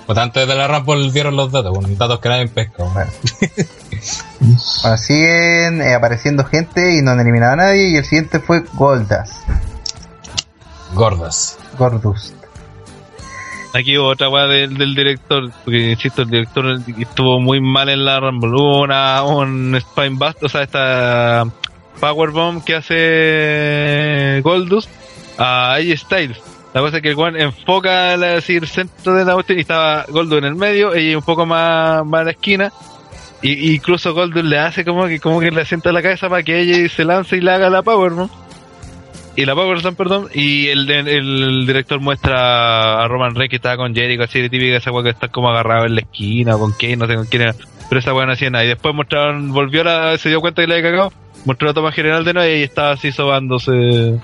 Pues 0.06 0.18
antes 0.18 0.46
de 0.46 0.54
la 0.54 0.68
Rumble 0.68 1.10
dieron 1.10 1.34
los 1.34 1.50
datos, 1.50 1.72
bueno, 1.76 1.88
datos 1.96 2.20
que 2.20 2.28
nadie 2.28 2.48
pesca. 2.48 2.84
Bueno. 2.84 3.10
Bueno, 4.82 4.98
siguen 4.98 5.80
eh, 5.80 5.94
apareciendo 5.94 6.44
gente 6.44 6.96
y 6.96 7.02
no 7.02 7.12
han 7.12 7.20
eliminado 7.20 7.54
a 7.54 7.56
nadie. 7.56 7.90
Y 7.90 7.96
el 7.96 8.04
siguiente 8.04 8.38
fue 8.38 8.62
Goldas. 8.74 9.42
Gordas. 10.94 11.58
Gordust. 11.78 12.34
Aquí 13.74 13.98
hubo 13.98 14.08
otra 14.08 14.28
weá 14.28 14.46
del, 14.46 14.76
del 14.76 14.94
director, 14.94 15.50
porque 15.64 15.90
insisto, 15.90 16.22
el 16.22 16.30
director 16.30 16.80
estuvo 16.98 17.40
muy 17.40 17.60
mal 17.60 17.88
en 17.88 18.04
la 18.04 18.20
Rumble. 18.20 18.50
Hubo 18.50 18.82
una, 18.82 19.22
un 19.24 19.76
Spine 19.80 20.16
Bust, 20.16 20.42
o 20.42 20.48
sea, 20.48 20.62
esta 20.62 21.44
Powerbomb 22.00 22.62
que 22.64 22.74
hace 22.76 24.40
Goldust 24.42 24.88
a 25.38 25.74
AJ 25.74 25.96
Styles. 25.96 26.42
La 26.74 26.82
cosa 26.82 26.98
es 26.98 27.02
que 27.02 27.08
el 27.08 27.14
Juan 27.14 27.40
enfoca 27.40 28.14
el, 28.14 28.24
así, 28.24 28.56
el 28.56 28.66
centro 28.66 29.14
de 29.14 29.24
la 29.24 29.32
cuestión 29.32 29.58
y 29.58 29.62
estaba 29.62 30.04
Goldust 30.08 30.38
en 30.38 30.44
el 30.44 30.54
medio, 30.56 30.92
ella 30.94 31.16
un 31.16 31.24
poco 31.24 31.46
más, 31.46 32.04
más 32.04 32.20
a 32.20 32.24
la 32.24 32.30
esquina. 32.32 32.72
Y, 33.40 33.74
incluso 33.74 34.12
Goldust 34.12 34.44
le 34.44 34.58
hace 34.58 34.84
como 34.84 35.06
que 35.06 35.18
como 35.18 35.40
que 35.40 35.50
le 35.50 35.64
sienta 35.64 35.90
la 35.92 36.02
cabeza 36.02 36.28
para 36.28 36.42
que 36.42 36.60
ella 36.60 36.88
se 36.88 37.04
lance 37.04 37.36
y 37.36 37.40
le 37.40 37.50
haga 37.50 37.70
la 37.70 37.82
Powerbomb. 37.82 38.30
Y 39.36 39.44
la 39.44 39.54
Power 39.54 39.80
Slam, 39.80 39.94
perdón, 39.96 40.28
y 40.32 40.68
el, 40.68 40.90
el, 40.90 41.66
director 41.66 42.00
muestra 42.00 43.02
a 43.02 43.06
Roman 43.06 43.34
Reigns 43.34 43.50
que 43.50 43.56
estaba 43.56 43.76
con 43.76 43.94
Jericho, 43.94 44.22
así 44.22 44.40
de 44.40 44.48
típica 44.48 44.76
esa 44.76 44.90
weá 44.90 45.04
que 45.04 45.10
está 45.10 45.28
como 45.28 45.50
agarrado 45.50 45.84
en 45.84 45.94
la 45.94 46.00
esquina, 46.00 46.56
o 46.56 46.58
con 46.58 46.72
Kane, 46.72 46.96
no 46.96 47.06
sé 47.06 47.16
con 47.16 47.26
quién 47.26 47.42
era, 47.42 47.54
pero 47.90 47.98
esa 47.98 48.14
weá 48.14 48.24
no 48.24 48.32
hacía 48.32 48.48
nada. 48.48 48.64
Y 48.64 48.68
después 48.68 48.94
mostraron, 48.94 49.52
volvió 49.52 49.84
la, 49.84 50.16
se 50.16 50.30
dio 50.30 50.40
cuenta 50.40 50.62
que 50.62 50.68
le 50.68 50.76
había 50.76 50.90
cagado, 50.90 51.12
mostró 51.44 51.68
la 51.68 51.74
toma 51.74 51.92
general 51.92 52.24
de 52.24 52.32
nuevo 52.32 52.50
y 52.50 52.62
estaba 52.62 52.92
así 52.92 53.12
sobándose 53.12 54.18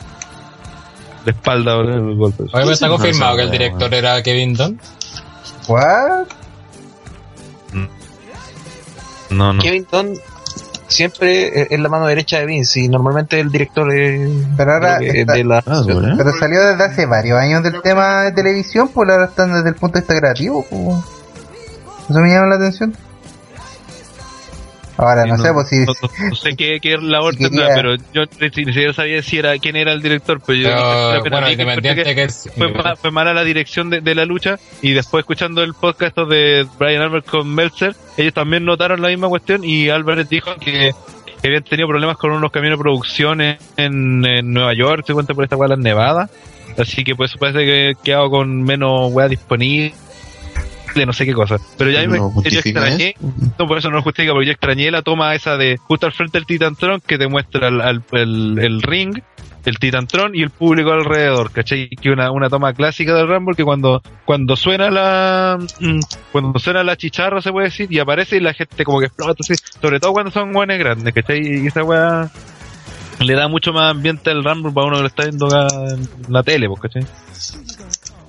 de 1.24 1.30
espalda 1.30 1.74
por 1.76 1.86
el 1.90 2.16
golpe. 2.16 2.42
Oye, 2.44 2.50
pero 2.52 2.70
está 2.70 2.86
no 2.86 2.92
confirmado 2.94 3.36
que 3.36 3.42
el 3.42 3.50
director 3.50 3.92
era 3.94 4.22
Kevin 4.22 4.54
Dunn. 4.54 4.80
¿What? 5.68 6.26
No, 9.30 9.52
no. 9.52 9.62
Kevin 9.62 9.86
Dunn 9.90 10.14
siempre 10.88 11.72
es 11.74 11.80
la 11.80 11.88
mano 11.88 12.06
derecha 12.06 12.38
de 12.38 12.46
Vince 12.46 12.80
y 12.80 12.88
normalmente 12.88 13.40
el 13.40 13.50
director 13.50 13.90
es 13.92 14.30
Pero 14.56 14.72
ahora 14.74 14.98
está- 14.98 15.32
de 15.32 15.44
la 15.44 15.62
Ah. 15.66 15.82
Pero 15.86 16.32
salió 16.38 16.60
desde 16.66 16.84
hace 16.84 17.06
varios 17.06 17.38
años 17.38 17.62
del 17.62 17.80
tema 17.80 18.22
de 18.24 18.32
televisión, 18.32 18.88
pues 18.92 19.08
ahora 19.08 19.24
están 19.26 19.52
desde 19.54 19.70
el 19.70 19.74
punto 19.74 19.94
de 19.94 20.00
vista 20.02 20.16
creativo. 20.18 20.66
Pues. 20.68 20.96
Eso 22.10 22.18
me 22.20 22.28
llama 22.28 22.46
la 22.48 22.56
atención. 22.56 22.94
Ahora, 25.02 25.24
no, 25.26 25.36
sé, 25.38 25.52
pues 25.52 25.68
si. 25.68 25.78
no, 25.80 25.92
no- 26.02 26.28
no 26.30 26.34
sé 26.36 26.56
qué, 26.56 26.78
qué 26.80 26.90
si 27.32 27.38
tendrá, 27.38 27.66
quería- 27.68 27.74
pero 27.74 27.94
yo 28.12 28.22
ni 28.40 28.50
siquiera 28.50 28.92
sabía 28.92 29.22
si 29.22 29.38
era 29.38 29.58
quién 29.58 29.76
era 29.76 29.92
el 29.92 30.02
director, 30.02 30.40
pero 30.46 30.58
yo 30.58 30.68
Pero, 30.68 31.12
la 31.24 31.30
bueno, 31.30 31.46
que 31.46 31.52
independiente 31.52 32.00
encontré 32.02 32.14
que 32.14 32.22
es. 32.22 32.50
fue, 32.56 32.72
ma- 32.72 32.96
fue 32.96 33.10
mala 33.10 33.34
la 33.34 33.44
dirección 33.44 33.90
de, 33.90 34.00
de 34.00 34.14
la 34.14 34.24
lucha 34.24 34.58
y 34.80 34.92
después 34.92 35.22
escuchando 35.22 35.62
el 35.62 35.74
podcast 35.74 36.16
de 36.18 36.66
Brian 36.78 37.02
Albert 37.02 37.26
con 37.28 37.52
Meltzer, 37.54 37.94
ellos 38.16 38.34
también 38.34 38.64
notaron 38.64 39.00
la 39.02 39.08
misma 39.08 39.28
cuestión 39.28 39.64
y 39.64 39.88
Albert 39.88 40.28
dijo 40.28 40.54
que, 40.56 40.92
que 41.40 41.46
habían 41.48 41.64
tenido 41.64 41.88
problemas 41.88 42.16
con 42.16 42.30
unos 42.30 42.50
camiones 42.52 42.78
de 42.78 42.82
producción 42.82 43.40
en, 43.40 43.58
en 43.76 44.52
Nueva 44.52 44.74
York, 44.74 45.04
se 45.06 45.12
cuenta 45.14 45.34
por 45.34 45.44
esta 45.44 45.56
weá 45.56 45.68
las 45.68 45.78
nevadas, 45.78 46.30
así 46.78 47.04
que 47.04 47.14
pues 47.14 47.34
parece 47.38 47.60
que 47.64 47.90
he 47.90 47.94
quedado 47.96 48.30
con 48.30 48.62
menos 48.62 49.12
weá 49.12 49.28
disponible, 49.28 49.94
no 51.06 51.12
sé 51.12 51.24
qué 51.24 51.34
cosa, 51.34 51.56
pero 51.78 51.90
ya 51.90 52.06
¿No 52.06 52.30
me, 52.30 52.50
yo 52.50 52.58
extrañé, 52.58 53.14
no, 53.58 53.66
por 53.66 53.78
eso 53.78 53.88
no 53.90 53.96
lo 53.96 54.02
justifica, 54.02 54.32
porque 54.32 54.46
yo 54.46 54.52
extrañé 54.52 54.90
la 54.90 55.02
toma 55.02 55.34
esa 55.34 55.56
de 55.56 55.76
justo 55.76 56.06
al 56.06 56.12
frente 56.12 56.38
del 56.38 56.46
Titantron 56.46 57.00
que 57.00 57.18
te 57.18 57.28
muestra 57.28 57.68
el, 57.68 58.02
el, 58.12 58.58
el 58.58 58.82
ring, 58.82 59.22
el 59.64 59.78
Titantron 59.78 60.34
y 60.34 60.42
el 60.42 60.50
público 60.50 60.92
alrededor, 60.92 61.50
¿cachai? 61.52 61.88
Que 61.88 62.10
una, 62.10 62.30
una 62.30 62.48
toma 62.48 62.72
clásica 62.72 63.14
del 63.14 63.28
Rumble 63.28 63.54
que 63.54 63.64
cuando, 63.64 64.02
cuando 64.24 64.56
suena 64.56 64.90
la, 64.90 65.58
mm, 65.80 66.00
cuando 66.32 66.58
suena 66.58 66.82
la 66.82 66.96
chicharra 66.96 67.40
se 67.40 67.52
puede 67.52 67.66
decir 67.66 67.90
y 67.90 67.98
aparece 67.98 68.36
y 68.36 68.40
la 68.40 68.54
gente 68.54 68.84
como 68.84 69.00
que 69.00 69.06
explota 69.06 69.38
así, 69.40 69.54
sobre 69.80 70.00
todo 70.00 70.12
cuando 70.12 70.30
son 70.30 70.52
guanes 70.52 70.78
grandes, 70.78 71.14
¿cachai? 71.14 71.40
Y 71.40 71.66
esa 71.66 71.84
weá 71.84 72.30
le 73.20 73.34
da 73.34 73.48
mucho 73.48 73.72
más 73.72 73.90
ambiente 73.90 74.30
al 74.30 74.44
Rumble 74.44 74.72
para 74.72 74.86
uno 74.86 74.96
que 74.96 75.02
lo 75.02 75.08
está 75.08 75.24
viendo 75.24 75.46
acá 75.46 75.68
en 75.94 76.08
la 76.28 76.42
tele, 76.42 76.68
pues, 76.68 76.80
¿cachai? 76.80 77.06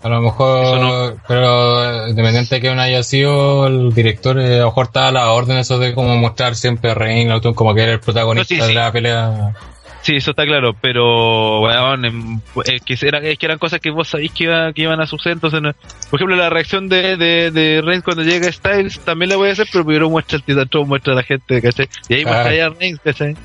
A 0.04 0.10
lo 0.10 0.22
mejor, 0.22 0.80
no. 0.82 1.14
pero 1.28 2.06
eh, 2.06 2.10
independiente 2.10 2.56
de 2.56 2.62
que 2.62 2.70
uno 2.70 2.82
haya 2.82 3.04
sido 3.04 3.68
el 3.68 3.94
director, 3.94 4.38
eh, 4.40 4.58
a 4.58 4.60
lo 4.60 4.66
mejor 4.66 4.88
estaba 4.88 5.08
a 5.08 5.12
la 5.14 5.32
orden 5.32 5.58
eso 5.58 5.80
de 5.80 5.94
como 5.94 6.16
mostrar 6.18 6.56
siempre 6.56 6.92
a 6.92 6.96
cuestión 6.96 7.54
como 7.54 7.74
que 7.74 7.84
era 7.84 7.94
el 7.94 8.00
protagonista 8.02 8.54
No, 8.56 8.62
sí, 8.62 8.68
sí. 8.68 8.68
de 8.68 8.80
la 8.80 8.92
pelea. 8.92 9.54
Sí, 10.02 10.18
eso 10.18 10.32
está 10.32 10.44
claro, 10.46 10.76
pero 10.82 11.62
weón, 11.62 12.04
em, 12.04 12.42
es 12.66 12.82
que, 12.82 12.98
eran, 13.08 13.24
es 13.26 13.38
que 13.40 13.46
eran 13.46 13.58
cosas 13.58 13.80
que 13.80 13.90
vos 13.90 14.10
sabéis 14.10 14.34
que, 14.34 14.44
iba- 14.44 14.74
que 14.74 14.82
iban 14.82 15.00
a 15.00 15.08
suceder, 15.08 15.38
entonces 15.38 15.62
no- 15.62 15.72
por 16.10 16.20
ejemplo 16.20 16.36
la 16.36 16.50
reacción 16.50 16.90
de, 16.90 17.16
de, 17.16 17.52
de 17.52 17.82
Reigns 17.82 18.04
cuando 18.04 18.22
llega 18.24 18.52
Styles 18.52 19.00
también 19.00 19.30
la 19.30 19.38
voy 19.38 19.48
a 19.48 19.54
hacer, 19.54 19.66
pero 19.72 19.86
primero 19.86 20.10
muestra 20.10 20.36
el 20.36 20.44
Titantron, 20.44 20.90
muestra 20.90 21.14
a 21.14 21.16
la 21.16 21.24
gente, 21.24 21.62
¿cachai? 21.62 21.88
Y 22.10 22.16
ahí 22.16 22.24
Claro. 22.24 22.44
muestra 22.44 22.66
a 22.66 22.70
Reigns, 22.72 23.00
¿cachai? 23.02 23.38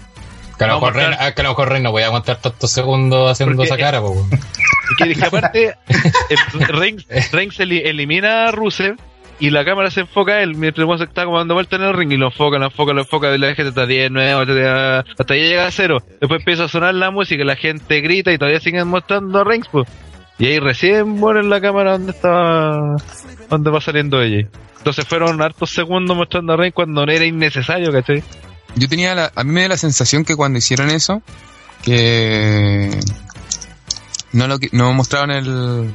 Que 0.59 0.65
a 0.65 0.75
ah, 1.21 1.33
que 1.35 1.41
a 1.41 1.45
lo 1.45 1.51
mejor 1.51 1.81
no 1.81 1.91
voy 1.93 2.03
a 2.03 2.07
aguantar 2.07 2.37
tantos 2.41 2.71
segundos 2.71 3.31
haciendo 3.31 3.57
Porque- 3.57 3.69
esa 3.69 3.77
cara. 3.77 4.01
Y 4.01 4.97
que 4.97 5.09
dije, 5.09 5.25
aparte, 5.25 5.75
Reigns, 6.69 7.07
Reigns 7.33 7.61
eli- 7.61 7.83
elimina 7.85 8.47
a 8.49 8.51
Rusev 8.51 8.97
y 9.41 9.51
la 9.51 9.65
cámara 9.65 9.91
se 9.91 10.01
enfoca 10.01 10.33
a 10.33 10.43
él 10.43 10.57
mientras 10.57 10.89
el 10.89 10.99
se 10.99 11.05
está 11.05 11.25
como 11.25 11.39
dando 11.39 11.55
vuelta 11.55 11.77
en 11.77 11.83
el 11.83 11.95
ring 11.95 12.11
y 12.11 12.17
lo 12.17 12.27
enfoca, 12.27 12.59
lo 12.59 12.65
enfoca, 12.67 12.93
lo 12.93 13.03
enfoca 13.03 13.33
y 13.35 13.39
la 13.39 13.55
gente 13.55 13.69
está 13.69 13.87
10, 13.87 14.11
9, 14.11 14.35
8, 14.35 14.55
10, 14.55 14.67
hasta 15.19 15.35
ahí 15.35 15.43
llega 15.43 15.67
a 15.67 15.71
cero. 15.71 15.99
Después 16.21 16.41
empieza 16.41 16.65
a 16.65 16.69
sonar 16.69 16.95
la 16.95 17.11
música, 17.13 17.45
la 17.45 17.55
gente 17.57 18.01
grita 18.01 18.33
y 18.33 18.39
todavía 18.39 18.59
siguen 18.61 18.89
mostrando 18.89 19.41
a 19.41 19.45
Reigns, 19.45 19.69
pues. 19.71 19.89
Y 20.41 20.47
ahí 20.47 20.59
recién 20.59 21.21
ponen 21.21 21.51
la 21.51 21.61
cámara 21.61 21.93
donde 21.93 22.13
estaba, 22.13 22.97
donde 23.49 23.71
va 23.71 23.81
saliendo 23.81 24.21
ella. 24.23 24.49
Entonces 24.79 25.05
fueron 25.07 25.41
hartos 25.43 25.71
segundos 25.71 26.17
mostrando 26.17 26.55
a 26.55 26.57
Reigns 26.57 26.75
cuando 26.75 27.05
no 27.07 27.13
era 27.13 27.25
innecesario, 27.25 27.93
¿cachai? 27.93 28.23
Yo 28.77 28.89
tenía 28.89 29.15
la, 29.15 29.33
a 29.35 29.45
mí 29.45 29.53
me 29.53 29.61
dio 29.61 29.69
la 29.69 29.77
sensación 29.77 30.25
que 30.25 30.37
cuando 30.37 30.59
hicieron 30.59 30.91
eso, 30.91 31.23
que 31.83 32.99
no 34.33 34.47
lo 34.47 34.59
no 34.73 34.93
mostraron 34.93 35.31
el 35.31 35.95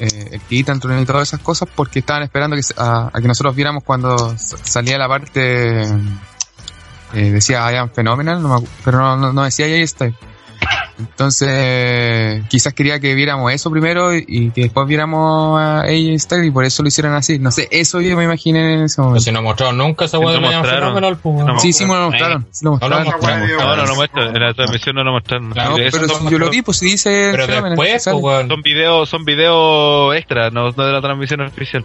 eh, 0.00 0.28
el 0.32 0.40
Titantron 0.40 1.00
y 1.00 1.06
todas 1.06 1.28
esas 1.28 1.40
cosas 1.40 1.68
porque 1.74 2.00
estaban 2.00 2.22
esperando 2.22 2.56
que, 2.56 2.62
a, 2.76 3.10
a 3.12 3.20
que 3.20 3.28
nosotros 3.28 3.54
viéramos 3.54 3.84
cuando 3.84 4.36
salía 4.36 4.98
la 4.98 5.08
parte 5.08 5.82
eh, 7.14 7.30
decía 7.30 7.70
I 7.72 7.76
am 7.76 7.90
phenomenal, 7.90 8.42
pero 8.84 8.98
no, 8.98 9.16
no, 9.16 9.32
no 9.32 9.44
decía 9.44 9.66
ahí 9.66 9.82
está. 9.82 10.10
Entonces, 10.98 12.42
quizás 12.48 12.72
quería 12.72 13.00
que 13.00 13.14
viéramos 13.14 13.52
eso 13.52 13.70
primero 13.70 14.14
y, 14.14 14.50
que 14.50 14.62
después 14.62 14.86
viéramos 14.86 15.60
a 15.60 15.80
AJ 15.82 16.18
Styles 16.18 16.46
y 16.46 16.50
por 16.50 16.64
eso 16.64 16.82
lo 16.82 16.88
hicieron 16.88 17.14
así. 17.14 17.38
No 17.38 17.50
sé, 17.50 17.68
eso 17.70 18.00
yo 18.00 18.16
me 18.16 18.24
imaginé 18.24 18.74
en 18.74 18.82
ese 18.84 18.96
Pero 18.96 19.06
momento. 19.08 19.24
si 19.24 19.32
no 19.32 19.42
mostraron 19.42 19.78
nunca 19.78 20.04
esa 20.04 20.18
no 20.18 20.30
de 20.30 20.40
mostraron. 20.40 21.18
No 21.46 21.58
Sí, 21.58 21.72
sí 21.72 21.84
me 21.84 21.94
lo 21.94 22.10
mostraron. 22.10 22.46
sí 22.50 22.64
lo 22.64 22.78
No 22.78 22.88
lo 22.88 23.00
mostraron. 23.04 23.40
mostraron. 23.40 23.56
No, 23.58 23.76
no, 23.76 23.86
no 23.86 23.94
muestra, 23.94 24.26
en 24.26 24.40
la 24.40 24.54
transmisión 24.54 24.96
no 24.96 25.04
lo 25.04 25.12
mostraron. 25.12 25.50
Claro, 25.52 25.70
No, 25.70 25.76
pero 25.76 26.30
yo 26.30 26.38
lo 26.38 26.50
vi, 26.50 26.62
pues 26.62 26.78
si 26.78 26.86
dice. 26.86 27.28
Pero 27.32 27.46
después, 27.46 28.08
pues. 28.20 28.46
Son 28.48 28.62
videos, 28.62 29.08
son 29.08 29.24
videos 29.24 30.14
extra, 30.16 30.50
no, 30.50 30.70
no 30.70 30.86
de 30.86 30.92
la 30.92 31.00
transmisión 31.00 31.40
oficial. 31.40 31.84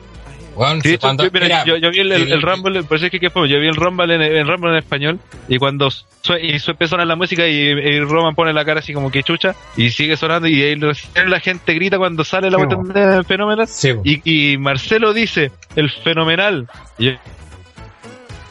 Weón, 0.60 0.82
Sí, 0.82 0.90
de 0.90 0.96
hecho, 0.96 1.02
cuando- 1.08 1.24
mira, 1.32 1.46
mira, 1.46 1.66
yo, 1.66 1.78
yo 1.78 1.90
vi 1.90 2.00
el, 2.00 2.12
el, 2.12 2.32
el 2.34 2.42
Rumble, 2.42 2.84
por 2.84 2.98
eso 2.98 3.06
es 3.06 3.12
que, 3.12 3.20
que 3.20 3.30
fue, 3.30 3.48
yo 3.48 3.60
vi 3.62 3.68
el 3.68 3.76
Rumble 3.76 4.14
en, 4.14 4.22
el 4.22 4.46
Rumble 4.48 4.72
en 4.72 4.78
español 4.78 5.20
y 5.48 5.58
cuando 5.58 5.90
su- 5.90 6.04
y 6.42 6.60
su- 6.60 6.72
empieza 6.72 6.90
a 6.96 6.98
sonar 6.98 7.08
la 7.08 7.16
música 7.16 7.48
y, 7.48 7.54
y 7.56 8.00
Roman 8.02 8.36
pone 8.36 8.52
la 8.52 8.66
cara 8.66 8.80
así 8.80 8.92
como 8.94 9.10
que 9.10 9.24
chucha 9.24 9.56
y 9.78 9.90
sigue 9.90 10.18
sonando 10.18 10.48
y 10.50 10.62
ahí 10.62 10.76
recién 10.76 11.30
la 11.30 11.40
gente 11.40 11.74
grita 11.76 11.98
cuando 11.98 12.24
sale 12.26 12.52
la 12.52 12.58
Sí, 12.58 12.66
cuestión 12.66 12.94
de 12.94 13.24
fenomenal 13.24 13.68
Sí, 13.68 13.94
y, 14.04 14.54
y 14.54 14.58
Marcelo 14.58 15.14
dice 15.14 15.52
el 15.78 15.90
fenomenal 15.90 16.68
y 16.98 17.06
yo, 17.06 17.12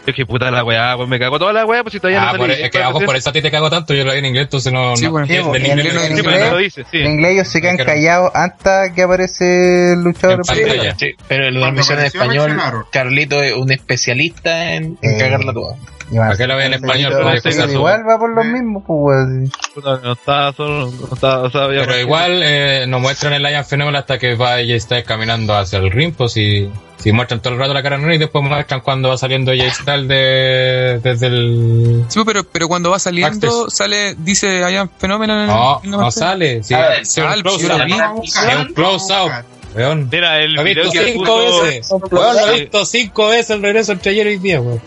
Es 0.09 0.14
que 0.14 0.24
puta 0.26 0.51
la 0.51 0.64
weá, 0.64 0.97
pues 0.97 1.09
me 1.09 1.18
cago 1.18 1.39
toda 1.39 1.52
la 1.52 1.66
weá, 1.66 1.82
pues 1.82 1.93
si 1.93 2.01
todavía 2.01 2.28
Ah, 2.28 2.32
no 2.32 2.39
por, 2.39 2.51
es 2.51 2.70
que 2.70 2.82
abajo 2.82 3.01
por 3.01 3.14
eso 3.16 3.30
a 3.30 3.32
ti 3.32 3.43
te 3.43 3.51
cago 3.51 3.68
tanto, 3.70 3.93
yo 3.94 4.05
lo 4.05 4.12
vi 4.12 4.18
en 4.18 4.24
inglés, 4.26 4.44
entonces 4.44 4.72
no... 4.72 4.97
Sí, 4.97 5.05
no- 5.05 5.10
bueno. 5.12 5.26
Sí, 5.26 5.35
en 5.36 5.44
pues, 5.44 5.68
inglés 5.68 5.86
en 5.86 5.94
no- 5.94 6.06
inglés- 6.18 6.40
no 6.44 6.51
lo 6.52 6.56
dice, 6.59 6.85
sí. 6.90 6.98
En 6.98 7.06
inglés 7.12 7.32
ellos 7.32 7.48
se 7.48 7.60
quedan 7.60 7.76
callados 7.76 8.30
hasta 8.35 8.93
que 8.94 9.02
aparece 9.02 9.93
el 9.93 10.02
luchador. 10.02 10.43
En. 10.48 10.98
Sí, 10.98 11.14
pero 11.28 11.48
en 11.48 11.55
la 11.55 11.60
Cuando 11.60 11.76
versión 11.76 11.98
en 11.98 12.05
español. 12.06 12.56
Carlito 12.90 13.43
es 13.43 13.52
un 13.55 13.70
especialista 13.70 14.74
en, 14.74 14.98
en 15.02 15.14
Eh, 15.14 15.18
cagarla 15.18 15.52
toda. 15.52 15.76
¿Para 16.16 16.36
qué 16.36 16.47
lo 16.47 16.56
ven 16.56 16.66
en 16.72 16.74
español? 16.74 17.12
pero 17.43 17.70
igual 17.72 18.02
va 18.09 18.18
por 18.18 18.35
lo 18.35 18.44
mismo, 18.44 18.82
pues, 18.85 18.98
weón. 19.16 19.52
Puta, 19.74 20.01
No 20.02 20.12
estaba 20.12 20.52
solo, 20.52 20.90
no 20.90 21.14
estaba, 21.14 21.43
o 21.43 21.51
sea, 21.51 21.66
Pero 21.68 21.98
igual 21.98 22.40
eh, 22.43 22.86
nos 22.89 23.01
muestran 23.01 23.32
el 23.35 23.43
Lion 23.43 23.64
Fenómeno 23.64 23.98
hasta 23.98 24.18
que 24.18 24.35
va 24.35 24.60
y 24.62 24.72
está 24.72 25.02
caminando 25.02 25.55
hacia 25.55 25.78
el 25.78 25.90
ring, 25.90 26.14
pues 26.16 26.32
si, 26.32 26.70
si 26.98 27.12
muestran 27.12 27.40
todo 27.40 27.52
el 27.55 27.59
rato 27.60 27.74
la 27.74 27.82
cara 27.82 27.97
de 27.97 28.02
Nori 28.02 28.14
y 28.14 28.18
después 28.18 28.43
muestran 28.44 28.80
cuando 28.80 29.10
va 29.10 29.18
saliendo 29.18 29.52
Jay 29.52 29.70
Styles 29.70 30.09
de, 30.09 31.01
desde 31.02 31.26
el... 31.26 32.05
Sí, 32.09 32.20
pero, 32.24 32.43
pero 32.44 32.68
cuando 32.68 32.90
va 32.90 32.98
saliendo, 32.98 33.47
Backstage. 33.64 33.70
sale, 33.70 34.14
dice 34.18 34.62
Fenómeno 34.98 35.40
en 35.43 35.47
No, 35.47 35.80
en 35.85 35.90
no 35.90 36.10
sale. 36.10 36.62
Sí, 36.62 36.74
Ah, 36.74 36.94
es 37.01 37.16
un 37.18 37.24
sale, 37.24 37.43
close 37.43 37.62
yo 37.62 37.68
lo 37.68 37.76
up. 37.76 37.85
vi. 37.85 37.90
Vamos 37.93 38.02
a 38.02 38.12
buscar, 38.12 38.51
Es 38.51 38.56
un 38.56 38.74
close 38.74 39.06
vamos 39.09 39.10
a 39.12 39.22
up. 39.22 39.24
buscar. 39.24 39.44
Weón. 39.76 40.09
Mira, 40.10 40.39
el 40.40 40.55
Lo 40.55 40.62
he 40.62 40.64
video 40.64 40.85
visto 40.85 40.98
que 40.98 41.12
cinco 41.12 41.24
puso, 41.24 41.62
veces. 41.64 41.90
Weón, 41.90 42.36
lo 42.36 42.48
he 42.48 42.60
visto 42.60 42.86
cinco 42.86 43.28
veces 43.28 43.51
el 43.51 43.62
regreso 43.62 43.93
entre 43.93 44.12
ayer 44.12 44.26
y 44.26 44.30
hoy 44.30 44.39
día, 44.39 44.60
weón. 44.62 44.80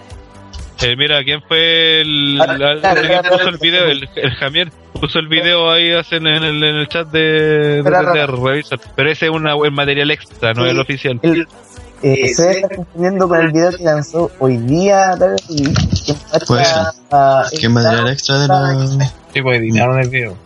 Eh, 0.84 0.96
mira, 0.98 1.24
¿quién 1.24 1.42
fue 1.48 2.02
el, 2.02 2.38
Ahora, 2.40 2.58
la- 2.58 2.80
claro, 2.96 3.30
puso 3.38 3.50
el 3.50 3.58
video? 3.58 3.86
El, 3.86 4.10
el 4.16 4.32
Jamier 4.36 4.72
puso 5.00 5.20
el 5.20 5.28
video 5.28 5.72
ahí 5.72 5.92
hacen 5.94 6.28
en 6.28 6.44
el, 6.44 6.64
en 6.64 6.76
el 6.76 6.88
chat 6.88 7.08
de, 7.08 7.20
de, 7.20 7.84
Pero, 7.84 8.14
de 8.14 8.28
revisar. 8.28 8.80
Pero 8.96 9.10
ese 9.10 9.26
es 9.26 9.32
una, 9.32 9.54
el 9.64 9.72
material 9.72 10.12
extra, 10.12 10.54
no 10.54 10.62
Sí. 10.64 10.68
es 10.68 10.74
el 10.74 10.80
oficial. 10.80 11.20
El- 11.24 11.48
eh, 12.04 12.34
se 12.34 12.50
está 12.52 12.76
confundiendo 12.76 13.28
con 13.28 13.40
el 13.42 13.52
video 13.52 13.70
que 13.78 13.84
lanzó 13.84 14.32
hoy 14.40 14.58
día, 14.58 15.12
a- 17.12 17.46
¿Qué 17.60 17.70
material 17.70 18.10
extra 18.10 18.40
de 18.40 18.48
la.? 18.48 18.88
Sí, 19.34 19.42
pues 19.42 19.60
editaron 19.60 20.00
el 20.00 20.10
video. 20.10 20.38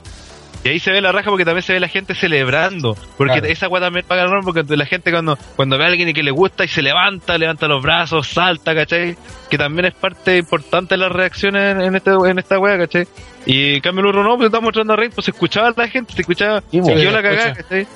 Y 0.66 0.70
ahí 0.70 0.80
se 0.80 0.92
ve 0.92 1.00
la 1.00 1.12
raja 1.12 1.30
porque 1.30 1.46
también 1.46 1.62
se 1.62 1.74
ve 1.74 1.80
la 1.80 1.88
gente 1.88 2.16
celebrando. 2.16 2.98
Porque 3.18 3.34
Claro. 3.34 3.46
esa 3.48 3.68
weá 3.68 3.84
también 3.84 4.04
paga 4.08 4.24
el 4.24 4.44
porque 4.44 4.64
la 4.76 4.88
gente 4.88 5.12
cuando, 5.12 5.38
cuando 5.56 5.78
ve 5.78 5.84
a 5.84 5.88
alguien 5.90 6.10
y 6.10 6.14
que 6.14 6.24
le 6.24 6.32
gusta 6.32 6.66
y 6.66 6.68
se 6.68 6.82
levanta, 6.82 7.38
levanta 7.38 7.68
los 7.68 7.84
brazos, 7.84 8.28
salta, 8.28 8.74
¿cachai? 8.74 9.16
Que 9.48 9.60
también 9.60 9.86
es 9.86 9.94
parte 9.94 10.38
importante 10.38 10.96
de 10.96 10.98
las 11.02 11.12
reacciones 11.12 11.76
en, 11.76 11.82
en, 11.82 11.96
este, 11.96 12.10
en 12.12 12.40
esta 12.40 12.58
weá, 12.58 12.80
¿cachai? 12.80 13.08
Y 13.46 13.76
en 13.76 13.82
cambio 13.82 14.10
el 14.10 14.16
no, 14.16 14.36
pues 14.38 14.48
estaba 14.48 14.62
mostrando 14.64 14.94
a 14.94 14.96
Rey, 14.96 15.10
pues 15.10 15.26
se 15.26 15.32
escuchaba 15.32 15.68
a 15.68 15.74
la 15.78 15.88
gente, 15.88 16.14
se 16.14 16.22
escuchaba, 16.22 16.62
Sí, 16.62 16.78
se 16.78 16.82
pues, 16.82 16.96
quedó 16.96 17.10
se 17.12 17.16
la 17.16 17.22
cagada. 17.22 17.54
¿cachai? 17.54 17.88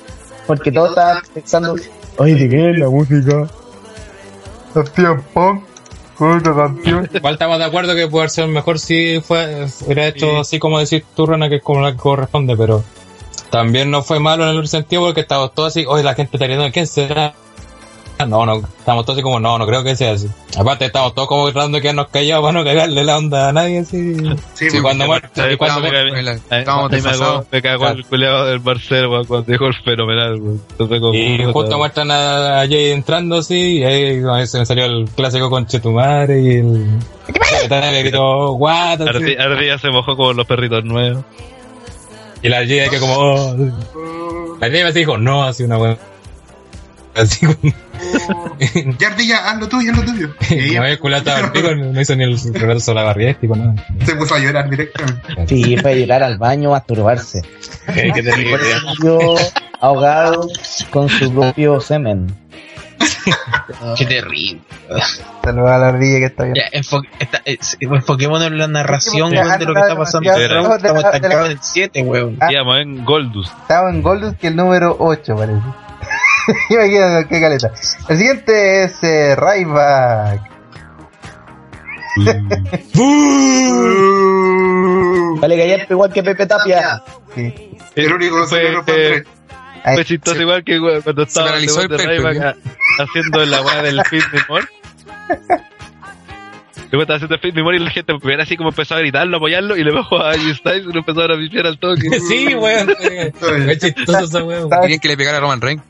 porque 0.46 0.70
todos 0.72 0.90
estaban 0.90 1.22
pensando, 1.34 1.76
oye, 2.18 2.34
¿de 2.36 2.48
qué 2.48 2.70
es 2.70 2.78
la 2.78 2.88
música? 2.88 3.48
Campeón 4.74 5.22
Punk, 5.34 5.64
otro 6.20 6.56
campeón. 6.56 7.08
Igual 7.12 7.34
estamos 7.34 7.58
de 7.58 7.64
acuerdo 7.64 7.94
que 7.94 8.08
puede 8.08 8.28
ser 8.28 8.46
mejor 8.48 8.78
si 8.78 9.20
fue, 9.20 9.66
hubiera 9.84 10.06
hecho 10.06 10.40
así 10.40 10.58
como 10.58 10.78
decir 10.78 11.04
tu 11.14 11.26
Rana, 11.26 11.48
que 11.48 11.56
es 11.56 11.62
como 11.62 11.80
la 11.80 11.92
que 11.92 11.98
corresponde, 11.98 12.56
pero 12.56 12.84
también 13.50 13.90
no 13.90 14.02
fue 14.02 14.20
malo 14.20 14.48
en 14.48 14.56
el 14.56 14.68
sentido 14.68 15.02
porque 15.02 15.22
estábamos 15.22 15.54
todos 15.54 15.68
así, 15.68 15.84
oye, 15.86 16.02
la 16.02 16.14
gente 16.14 16.36
está 16.36 16.46
gritando, 16.46 16.72
¿quién 16.72 16.86
será? 16.86 17.34
No, 18.26 18.44
no, 18.46 18.56
estamos 18.56 19.04
todos 19.04 19.16
así 19.18 19.22
como, 19.22 19.40
no, 19.40 19.58
no 19.58 19.66
creo 19.66 19.82
que 19.84 19.96
sea 19.96 20.12
así. 20.12 20.28
Aparte, 20.58 20.84
estamos 20.86 21.14
todos 21.14 21.28
como 21.28 21.50
tratando 21.52 21.76
de 21.76 21.82
quedarnos 21.82 22.08
callados 22.08 22.42
para 22.44 22.52
no 22.58 22.64
cagarle 22.64 23.04
la 23.04 23.16
onda 23.18 23.48
a 23.48 23.52
nadie, 23.52 23.78
así. 23.80 24.14
Sí, 24.54 24.70
Sí, 24.70 24.80
cuando 24.80 25.04
y 25.04 25.56
cuando 25.56 25.86
Estábamos, 25.86 26.12
me- 26.12 26.30
Ahí- 26.30 26.40
estábamos 26.60 26.90
me, 26.90 26.96
desfasados. 26.96 27.46
me 27.50 27.62
cagó 27.62 27.88
el 27.88 28.04
culeado 28.04 28.46
del 28.46 28.58
Barcelo 28.58 29.10
weón, 29.10 29.24
cuando 29.26 29.50
dijo 29.52 29.66
el 29.66 29.74
fenomenal, 29.74 30.40
weón. 30.40 30.62
Y 31.14 31.38
justo 31.52 31.78
muestran 31.78 32.10
a 32.10 32.66
Jay 32.68 32.90
entrando 32.92 33.36
así, 33.38 33.78
y 33.78 33.84
ahí 33.84 34.22
ese 34.42 34.58
me 34.58 34.66
salió 34.66 34.84
el 34.84 35.08
clásico 35.14 35.48
con 35.50 35.66
Chetumare 35.66 36.40
y 36.40 36.56
el. 36.56 36.86
Le 37.70 38.02
gritó, 38.02 38.52
what? 38.52 39.00
Ardilla 39.02 39.78
se 39.78 39.90
mojó 39.90 40.16
como 40.16 40.32
los 40.32 40.46
perritos 40.46 40.84
nuevos. 40.84 41.24
Y 42.42 42.48
la 42.48 42.58
Jay 42.58 42.88
que 42.90 42.98
como. 42.98 43.14
oh. 43.16 43.56
La 44.60 44.68
Jay 44.70 44.80
así 44.82 45.00
dijo, 45.00 45.16
no, 45.18 45.44
así 45.44 45.62
una 45.64 45.76
buena. 45.76 45.96
Así 47.14 47.46
como. 47.46 47.58
Ya, 48.98 49.08
Ardilla, 49.08 49.50
haz 49.50 49.58
lo 49.60 49.68
tuyo, 49.68 49.92
haz 49.92 49.98
lo 49.98 50.04
tuyo. 50.04 50.28
Y 50.50 50.54
ahí 50.54 50.74
No 50.76 50.82
había 50.82 50.98
culata 50.98 51.36
al 51.44 51.52
pico, 51.52 51.74
no 51.74 52.00
hizo 52.00 52.14
ni 52.16 52.24
el 52.24 52.38
reverso 52.54 52.94
la 52.94 53.02
barriéstico, 53.02 53.56
nada. 53.56 53.74
se 54.04 54.14
puso 54.16 54.34
a 54.34 54.38
llorar 54.38 54.70
directamente. 54.70 55.46
Sí, 55.46 55.76
fue 55.76 55.92
a 55.92 55.94
llorar 55.94 56.22
al 56.22 56.38
baño, 56.38 56.70
masturbarse. 56.70 57.42
Qué, 57.94 58.12
qué 58.14 58.22
terrible. 58.22 58.58
Ahogado 59.80 60.46
con 60.90 61.08
su 61.08 61.32
propio 61.32 61.80
semen. 61.80 62.34
Qué 63.96 64.04
terrible. 64.06 64.60
Saludos 65.42 65.70
a 65.70 65.78
la 65.78 65.88
ardilla 65.88 66.18
que 66.18 66.24
está 66.26 66.44
bien. 66.44 66.54
Ya, 66.56 66.78
enfo- 66.78 67.02
esta- 67.18 67.40
eh, 67.46 67.56
enfoquémonos 67.80 68.46
en 68.48 68.58
la 68.58 68.68
narración 68.68 69.32
weón, 69.32 69.58
de 69.58 69.64
lo 69.64 69.74
que 69.74 69.80
está 69.80 69.96
pasando. 69.96 70.30
Estamos 70.30 70.82
la- 70.82 71.00
estancados 71.00 71.46
en 71.46 71.52
el 71.52 71.58
7, 71.62 72.02
weón. 72.02 72.36
Ah. 72.40 72.52
Íbamos 72.52 72.78
en 72.80 73.04
Goldust. 73.04 73.52
Estaba 73.62 73.90
en 73.90 74.02
Goldust 74.02 74.38
que 74.38 74.48
el 74.48 74.56
número 74.56 74.96
8, 74.98 75.34
parece. 75.36 75.60
Imagínate 76.70 77.28
qué 77.28 77.40
caleta. 77.40 77.72
El 78.08 78.18
siguiente 78.18 78.84
es 78.84 79.02
eh, 79.02 79.36
Ryback. 79.36 80.40
Vale, 85.40 85.56
callarte 85.56 85.94
igual 85.94 86.12
que 86.12 86.22
Pepe 86.22 86.46
Tapia. 86.46 87.02
Sí. 87.34 87.54
El 87.94 88.12
único 88.12 88.42
que 88.42 88.46
se 88.48 88.82
Fue-. 88.82 89.24
Ahí. 89.82 89.94
Fue 89.94 90.04
chistoso 90.04 90.42
igual 90.42 90.62
que 90.62 90.78
weón, 90.78 91.00
cuando 91.00 91.22
estaba 91.22 91.46
paralizó 91.48 91.80
el 91.80 91.84
el 91.84 91.90
de 91.90 91.96
Pepe, 91.96 92.18
Ryback 92.18 92.36
a- 92.42 92.54
haciendo 93.02 93.44
la 93.46 93.62
weá 93.62 93.82
del 93.82 94.02
Fit 94.04 94.24
Me 94.32 94.40
More. 94.48 94.66
Luego 96.90 97.02
estaba 97.02 97.16
haciendo 97.16 97.34
el 97.36 97.40
Fit 97.40 97.54
Me 97.54 97.62
More 97.62 97.76
y 97.78 97.80
la 97.80 97.90
gente 97.90 98.12
primero 98.18 98.42
así 98.42 98.56
como 98.58 98.68
empezó 98.70 98.96
a 98.96 98.98
gritarlo, 98.98 99.38
apoyarlo 99.38 99.76
y 99.78 99.84
le 99.84 99.92
bajó 99.92 100.18
a 100.18 100.34
G 100.34 100.54
Styles 100.54 100.84
y 100.86 100.92
lo 100.92 100.98
empezaron 100.98 101.38
a 101.38 101.40
pifiar 101.40 101.66
al 101.66 101.78
toque. 101.78 102.10
Sí, 102.28 102.54
weón. 102.54 102.94
Fue 103.38 103.78
chistoso 103.78 104.18
esa 104.18 104.44
weón. 104.44 104.68
Querían 104.82 105.00
que 105.00 105.08
le 105.08 105.16
pegara 105.16 105.38
a 105.38 105.40
Roman 105.40 105.62
Reigns. 105.62 105.82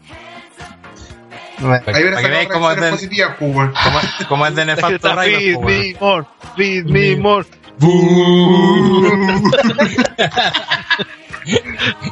Para 1.61 1.77
Ahí 1.99 2.03
que 2.03 2.29
veáis 2.29 2.49
cómo 2.49 2.71
es 2.71 2.79
weón. 2.81 3.73
cómo, 3.73 4.01
cómo 4.29 4.47
es 4.47 4.55
de 4.55 4.65
nefasto 4.65 5.09
Ryback, 5.15 5.27
Feed 5.27 5.59
me 5.59 5.97
more, 6.01 6.27
feed 6.57 6.85
me 6.87 7.17
more. 7.17 7.47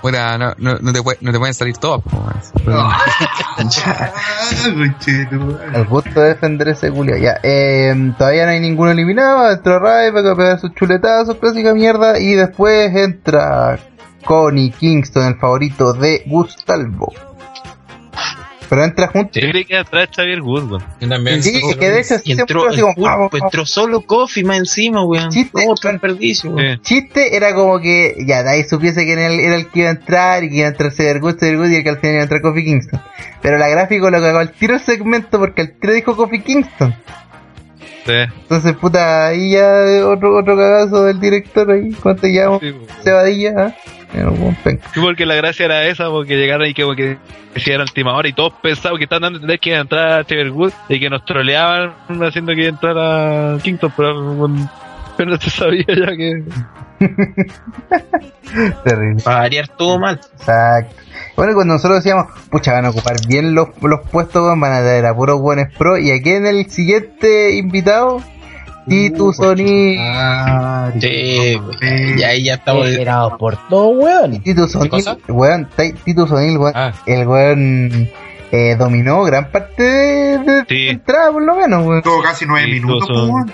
Puta, 0.00 0.38
no, 0.38 0.54
no, 0.58 0.78
no, 0.80 0.92
te, 0.92 1.02
puede- 1.02 1.18
no 1.20 1.32
te 1.32 1.38
pueden 1.38 1.54
salir 1.54 1.76
todas. 1.76 2.02
conchetumare. 3.56 4.12
el 5.78 5.84
gusto 5.86 6.20
de 6.20 6.28
defender 6.28 6.68
ese 6.68 6.90
culo. 6.90 7.16
Ya, 7.16 7.38
eh, 7.42 7.94
todavía 8.16 8.46
no 8.46 8.52
hay 8.52 8.60
ninguno 8.60 8.90
eliminado. 8.90 9.50
Entra 9.50 9.78
Ryback 9.78 10.26
a 10.26 10.36
pegar 10.36 10.58
sus 10.60 10.74
chuletazos, 10.74 11.36
clásica 11.36 11.74
mierda. 11.74 12.18
Y 12.18 12.34
después 12.34 12.94
entra 12.96 13.78
Connie 14.24 14.70
Kingston, 14.70 15.26
el 15.26 15.36
favorito 15.38 15.92
de 15.92 16.22
Gustavo. 16.26 17.12
Pero 18.68 18.84
entra 18.84 19.08
junto. 19.08 19.40
Yo 19.40 19.48
creí 19.48 19.64
que 19.64 19.76
atrás 19.76 20.08
Xavier 20.14 20.42
Wood, 20.42 20.70
weón. 20.70 20.84
Yo 21.00 21.08
también. 21.08 21.42
Sí, 21.42 21.60
y 21.62 21.74
que 21.74 21.90
de 21.90 22.04
Y 22.24 22.32
entró, 22.32 22.68
así 22.68 22.80
como, 22.80 22.92
el 22.96 23.28
pulpo, 23.30 23.44
entró 23.44 23.66
solo 23.66 24.02
Coffee 24.02 24.44
más 24.44 24.58
encima, 24.58 25.04
weón. 25.04 25.30
Chiste. 25.30 25.62
Sí. 26.56 26.80
chiste 26.82 27.36
era 27.36 27.54
como 27.54 27.80
que 27.80 28.16
ya 28.26 28.42
de 28.42 28.50
ahí 28.50 28.64
supiese 28.64 29.04
que 29.04 29.12
era 29.12 29.26
el, 29.26 29.40
era 29.40 29.56
el 29.56 29.68
que 29.68 29.80
iba 29.80 29.88
a 29.88 29.92
entrar 29.92 30.44
y 30.44 30.50
que 30.50 30.56
iba 30.56 30.66
a 30.66 30.70
entrar 30.70 30.92
Cedar 30.92 31.20
Good, 31.20 31.38
Cedar 31.38 31.56
Good 31.56 31.70
y 31.70 31.76
el 31.76 31.82
que 31.82 31.90
al 31.90 31.98
final 31.98 32.12
iba 32.12 32.20
a 32.20 32.24
entrar 32.24 32.40
Kofi 32.42 32.64
Kingston. 32.64 33.00
Pero 33.40 33.58
la 33.58 33.68
gráfico 33.68 34.10
lo 34.10 34.20
cagó 34.20 34.38
al 34.38 34.52
tiro 34.52 34.74
el 34.74 34.80
segmento 34.80 35.38
porque 35.38 35.62
al 35.62 35.72
tiro 35.78 35.94
dijo 35.94 36.16
Kofi 36.16 36.40
Kingston. 36.40 36.94
Sí, 38.08 38.14
Entonces, 38.14 38.74
puta, 38.76 39.26
ahí 39.26 39.50
ya 39.50 40.06
otro, 40.06 40.38
otro 40.38 40.56
cagazo 40.56 41.04
del 41.04 41.20
director 41.20 41.70
ahí. 41.70 41.90
¿Cuánto 42.02 42.26
llevamos? 42.26 42.62
sí. 42.62 42.74
Cebadilla, 43.02 43.52
¿ah? 43.58 43.74
Un 44.14 44.40
buen 44.40 44.54
penca. 44.64 44.88
Sí, 44.94 45.00
porque 45.00 45.26
la 45.26 45.34
gracia 45.34 45.66
era 45.66 45.84
esa, 45.84 46.08
porque 46.08 46.38
llegaron 46.38 46.66
y 46.66 46.72
que 46.72 47.18
hicieron 47.54 47.82
última 47.82 48.14
hora 48.14 48.26
y 48.26 48.32
todos 48.32 48.54
pensaban 48.62 48.96
que 48.96 49.04
estaban 49.04 49.24
dando 49.24 49.36
a 49.36 49.40
entender 49.40 49.60
que 49.60 49.68
iba 49.68 49.78
a 49.78 49.82
entrar 49.82 50.24
Xavier 50.24 50.50
Wood 50.50 50.72
y 50.88 50.98
que 50.98 51.10
nos 51.10 51.22
troleaban 51.26 51.92
haciendo 52.22 52.54
que 52.54 52.60
iba 52.60 52.68
a 52.68 52.70
entrar 52.70 52.96
a 52.96 53.58
Kingston, 53.62 53.92
pero, 53.94 54.50
pero 55.18 55.30
no 55.30 55.36
se 55.36 55.50
sabía 55.50 55.84
ya 55.86 56.16
que... 56.16 56.44
Terrible. 58.84 59.22
Para 59.22 59.38
variar 59.40 59.68
todo 59.68 59.98
mal. 59.98 60.20
Exacto. 60.38 60.94
Bueno, 61.36 61.52
y 61.52 61.54
cuando 61.54 61.74
nosotros 61.74 62.02
decíamos, 62.02 62.26
pucha, 62.50 62.72
van 62.72 62.86
a 62.86 62.90
ocupar 62.90 63.16
bien 63.26 63.54
los, 63.54 63.68
los 63.82 64.00
puestos, 64.10 64.42
weón, 64.42 64.60
van 64.60 64.72
a 64.72 64.80
traer 64.80 65.06
a 65.06 65.14
puros 65.14 65.40
buenos 65.40 65.66
pro. 65.76 65.98
Y 65.98 66.10
aquí 66.10 66.30
en 66.30 66.46
el 66.46 66.68
siguiente 66.70 67.54
invitado, 67.56 68.22
Titus 68.88 69.38
O'Neill. 69.40 69.98
Ah, 70.00 70.90
Sí, 70.98 71.56
weón. 71.60 72.18
Y 72.18 72.22
ahí 72.22 72.44
ya 72.44 72.54
estamos. 72.54 72.88
Esperados 72.88 73.34
por 73.38 73.56
todo, 73.68 73.88
weón. 73.90 74.40
Titus 74.42 74.72
¿Qué 74.72 74.78
O'Neill, 74.78 74.90
cosa? 74.90 75.16
weón, 75.28 75.68
Ti- 75.76 75.92
Titus 76.04 76.30
O'Neill, 76.32 76.58
weón, 76.58 76.72
Ah. 76.74 76.92
el 77.06 77.26
weón 77.28 78.10
eh, 78.50 78.76
dominó 78.76 79.22
gran 79.24 79.50
parte 79.52 79.82
de, 79.82 80.38
de 80.38 80.64
Sí. 80.68 80.88
entrada, 80.88 81.30
por 81.30 81.42
lo 81.42 81.54
menos, 81.54 81.86
weón. 81.86 82.02
Tuvo 82.02 82.22
casi 82.22 82.46
nueve 82.46 82.66
Sí, 82.66 82.72
minutos, 82.80 83.06
tuvo 83.06 83.44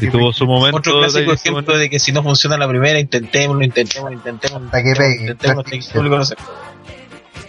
Y 0.00 0.08
tuvo 0.08 0.32
su 0.32 0.46
momento 0.46 0.78
Otro 0.78 0.98
clásico 0.98 1.30
de- 1.30 1.36
ejemplo 1.36 1.78
de 1.78 1.90
que 1.90 1.98
si 1.98 2.12
no 2.12 2.22
funciona 2.22 2.56
la 2.56 2.68
primera, 2.68 2.98
intentémoslo, 2.98 3.62
intentémoslo, 3.62 4.16
intentémoslo. 4.16 4.66
Hasta 4.66 4.82
que 4.82 4.92
pegue. 4.94 5.20
Intentémoslo 5.20 5.60
hasta 5.60 5.70
que 5.70 5.82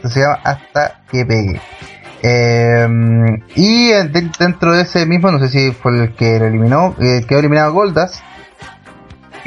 se- 0.10 0.19
llama 0.19 0.40
hasta 0.44 1.02
pegue. 1.11 1.61
Eh, 2.24 2.88
y 3.56 3.88
de- 3.90 4.30
dentro 4.40 4.74
de 4.74 4.82
ese 4.84 5.06
mismo, 5.06 5.32
no 5.32 5.40
sé 5.40 5.49
si 5.49 5.72
fue 5.72 5.99
el 6.03 6.14
que 6.15 6.40
lo 6.40 6.45
eliminó, 6.48 6.95
eh, 6.99 7.24
quedó 7.28 7.40
eliminado 7.40 7.74
Goldas. 7.74 8.22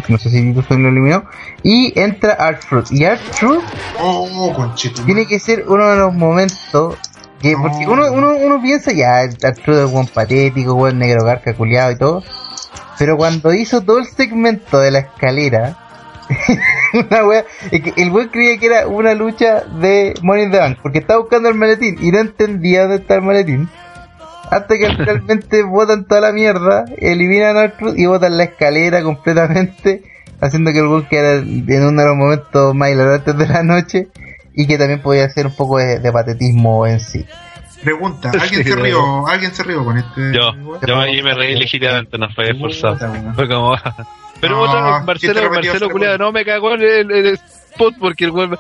No 0.09 0.19
sé 0.19 0.31
si 0.31 0.53
fue 0.55 0.63
el 0.63 0.67
que 0.69 0.75
lo 0.79 0.89
eliminó. 0.89 1.25
Y 1.63 1.99
entra 1.99 2.33
Artruth. 2.35 2.91
Y 2.91 3.05
Artruth 3.05 3.63
Oh, 3.99 4.53
conchito. 4.55 5.03
tiene 5.05 5.27
que 5.27 5.39
ser 5.39 5.65
uno 5.69 5.89
de 5.91 5.97
los 5.99 6.15
momentos 6.15 6.97
porque 7.41 7.87
uno, 7.87 8.13
uno, 8.13 8.37
uno 8.37 8.61
piensa 8.61 8.93
ya, 8.93 9.21
Artruth 9.21 9.85
es 9.85 9.91
buen 9.91 10.07
patético, 10.07 10.75
buen 10.75 10.99
negro 10.99 11.25
garca 11.25 11.55
culiado 11.55 11.93
y 11.93 11.99
todo. 11.99 12.23
Pero 12.99 13.17
cuando 13.17 13.55
hizo 13.55 13.81
todo 13.81 13.99
el 13.99 14.07
segmento 14.07 14.79
de 14.79 14.91
la 14.91 14.99
escalera, 14.99 15.79
una 16.93 17.25
wea, 17.25 17.45
es 17.71 17.81
que 17.81 17.95
el 17.97 18.11
weón 18.11 18.29
creía 18.29 18.59
que 18.59 18.67
era 18.67 18.87
una 18.87 19.15
lucha 19.15 19.65
de 19.81 20.15
Money 20.23 20.45
in 20.45 20.51
the 20.51 20.59
Bank, 20.59 20.79
porque 20.83 20.99
estaba 20.99 21.21
buscando 21.21 21.49
el 21.49 21.55
maletín 21.55 21.97
y 22.01 22.11
no 22.11 22.19
entendía 22.19 22.83
dónde 22.83 22.97
está 22.97 23.15
el 23.15 23.23
maletín. 23.23 23.69
Hasta 24.51 24.77
que 24.77 24.91
finalmente 24.97 25.63
botan 25.65 26.05
toda 26.05 26.21
la 26.21 26.33
mierda, 26.33 26.85
eliminan 26.99 27.57
a 27.57 27.63
Artruth 27.63 27.97
y 27.97 28.05
botan 28.05 28.37
la 28.37 28.45
escalera 28.45 29.03
completamente, 29.03 30.03
haciendo 30.43 30.71
que 30.73 30.81
el 30.81 30.89
weón 30.89 31.07
quedara 31.07 31.39
en 31.39 31.87
uno 31.87 32.03
de 32.03 32.09
los 32.09 32.17
momentos 32.17 32.75
más 32.75 32.91
hilarantes 32.91 33.37
de 33.37 33.47
la 33.47 33.63
noche 33.63 34.09
y 34.55 34.67
que 34.67 34.79
también 34.79 35.01
podía 35.01 35.29
ser 35.31 35.47
un 35.47 35.55
poco 35.55 35.79
de, 35.79 35.99
de 35.99 36.13
patetismo 36.13 36.87
en 36.87 37.01
sí. 37.01 37.25
Pregunta, 37.83 38.31
¿alguien 38.41 38.63
Sí, 38.63 38.71
se 38.71 38.77
rió? 38.77 39.27
¿Alguien 39.27 39.55
se 39.55 39.63
rió 39.63 39.85
con 39.85 39.97
este? 39.97 40.33
Yo, 40.33 40.53
yo 40.87 40.99
ahí 40.99 41.23
me 41.23 41.35
reí 41.35 41.57
legítimamente, 41.57 42.19
no 42.19 42.29
fue 42.31 42.55
forzado. 42.55 42.95
Puta, 42.95 43.11
weón. 43.11 43.35
Fue 43.35 43.49
como. 43.49 43.77
Pero 44.41 44.57
No, 44.57 44.63
otro, 44.63 44.81
¿quién 44.81 44.95
te 45.01 45.07
Marcelo, 45.07 45.51
Marcelo 45.51 45.91
culiado, 45.91 46.19
no 46.19 46.33
me 46.33 46.45
cagó 46.45 46.75
en 46.75 46.83
el, 46.83 47.11
el 47.11 47.27
spot 47.35 47.95
porque 47.99 48.25
el 48.25 48.31
weón 48.31 48.59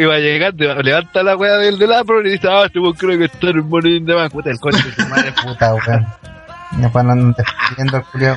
iba 0.00 0.18
llegando, 0.18 0.82
levanta 0.82 1.22
la 1.22 1.36
weá 1.36 1.58
del 1.58 1.78
del 1.78 1.92
Apro 1.92 2.26
y 2.26 2.30
dice, 2.30 2.48
ah, 2.50 2.64
este 2.64 2.78
weón 2.78 2.94
creo 2.94 3.18
que 3.18 3.26
está 3.26 3.50
en 3.50 3.68
Morning 3.68 4.04
de 4.04 4.14
Banco, 4.14 4.38
puta 4.38 4.50
el 4.50 4.58
coche 4.58 4.82
de 4.82 5.02
su 5.02 5.08
madre. 5.08 5.32
Puta, 5.32 5.74
weón. 5.74 6.06
Después 6.78 7.04
andan 7.04 7.34
defendiendo 7.36 7.96
al 7.98 8.04
culiao. 8.04 8.36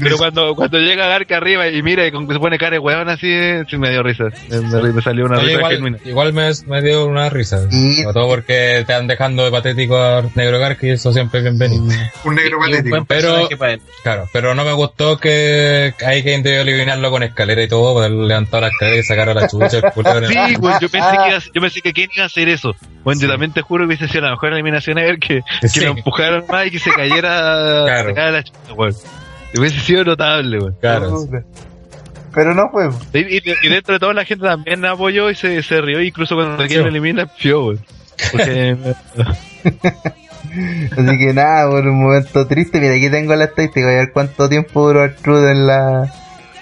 Pero 0.00 0.16
cuando, 0.18 0.54
cuando 0.54 0.78
llega 0.78 1.06
Garca 1.06 1.38
arriba 1.38 1.68
y 1.68 1.82
mira 1.82 2.06
y 2.06 2.12
con 2.12 2.28
se 2.28 2.38
pone 2.38 2.58
cara 2.58 2.72
de 2.72 2.78
weón 2.78 3.08
así, 3.08 3.26
eh, 3.30 3.64
sí 3.68 3.76
me 3.78 3.90
dio 3.90 4.02
risa. 4.02 4.24
Me, 4.50 4.60
me- 4.60 4.92
me 4.92 5.02
salió 5.02 5.24
una 5.24 5.38
Oye, 5.38 5.46
risa 5.46 5.58
igual, 5.58 5.72
genuina. 5.74 5.98
igual 6.04 6.32
me, 6.32 6.50
me 6.66 6.82
dio 6.82 7.06
una 7.06 7.30
risa. 7.30 7.66
Y- 7.70 8.02
Sobre 8.02 8.12
todo 8.14 8.28
porque 8.28 8.84
te 8.86 8.92
han 8.94 9.06
dejando 9.06 9.44
de 9.44 9.50
patético 9.50 9.96
a 9.96 10.22
Negro 10.34 10.58
Garca 10.58 10.86
y 10.86 10.90
eso 10.90 11.12
siempre 11.12 11.38
es 11.40 11.44
bienvenido. 11.44 11.84
Un 12.24 12.34
negro 12.34 12.58
un 12.58 12.64
patético. 12.64 12.90
buen 12.90 13.06
Pero- 13.06 13.48
para. 13.58 13.78
Claro, 14.02 14.28
pero 14.32 14.54
no 14.54 14.64
me 14.64 14.72
gustó 14.72 15.18
que 15.18 15.94
hay 16.06 16.22
que 16.22 16.34
eliminarlo 16.34 17.10
con 17.10 17.22
escalera 17.22 17.62
y 17.62 17.68
todo, 17.68 17.94
poder 17.94 18.10
levantar 18.12 18.62
la 18.62 18.68
escalera 18.68 18.96
y 18.98 19.02
sacar 19.02 19.28
a 19.30 19.34
la 19.34 19.48
chucha 19.48 19.78
el 19.78 19.82
culiao 19.92 20.18
el- 20.18 20.26
Sí, 20.28 20.34
weón, 20.60 20.78
yo 20.80 20.88
pensé 20.88 21.08
que 21.10 21.28
iba, 21.30 21.38
yo 21.54 21.60
pensé 21.60 21.80
que 21.80 21.92
quién 21.92 22.10
iba 22.14 22.24
a 22.24 22.26
hacer 22.26 22.48
eso. 22.48 22.74
Bueno, 23.02 23.20
yo 23.20 23.28
también 23.28 23.52
te 23.52 23.62
juro 23.62 23.82
que 23.84 23.86
hubiese 23.94 24.08
sido 24.08 24.22
la 24.22 24.30
mejor 24.32 24.52
eliminación 24.52 24.98
a 24.98 25.02
ver 25.02 25.18
que, 25.20 25.40
que 25.60 25.68
Sí. 25.68 25.80
lo 25.80 25.92
empujaron 25.92 26.44
más 26.48 26.66
y 26.66 26.70
que 26.72 26.80
se 26.80 26.90
cayera, 26.90 27.45
Claro. 27.86 28.14
cayera 28.14 28.30
la 28.68 28.74
weón. 28.74 28.94
Hubiese 29.58 29.80
sido 29.80 30.04
notable, 30.04 30.58
weón. 30.58 30.76
Claro. 30.80 31.20
Pero 32.34 32.54
no 32.54 32.68
fue. 32.70 32.88
Y, 33.14 33.36
y- 33.38 33.54
y 33.62 33.68
dentro 33.68 33.94
de 33.94 33.98
toda 34.00 34.12
la 34.12 34.24
gente 34.24 34.44
también 34.46 34.84
apoyó 34.84 35.30
y 35.30 35.34
se, 35.34 35.62
se 35.62 35.80
rió, 35.80 36.02
incluso 36.02 36.34
cuando 36.34 36.66
Sí. 36.68 36.74
lo 36.74 36.86
elimina, 36.88 37.26
fió, 37.26 37.64
weón. 37.66 37.80
Porque, 38.32 38.76
Así 40.96 41.18
que 41.18 41.32
nada, 41.34 41.68
por 41.70 41.86
un 41.86 42.02
momento 42.02 42.46
triste. 42.46 42.80
Mira, 42.80 42.94
aquí 42.94 43.10
tengo 43.10 43.34
la 43.36 43.44
estadística. 43.44 43.86
Voy 43.86 43.94
a 43.94 43.98
ver 43.98 44.12
cuánto 44.12 44.48
tiempo 44.48 44.86
duró 44.86 45.02
Artruth 45.02 45.44
en 45.48 45.66
la 45.66 46.12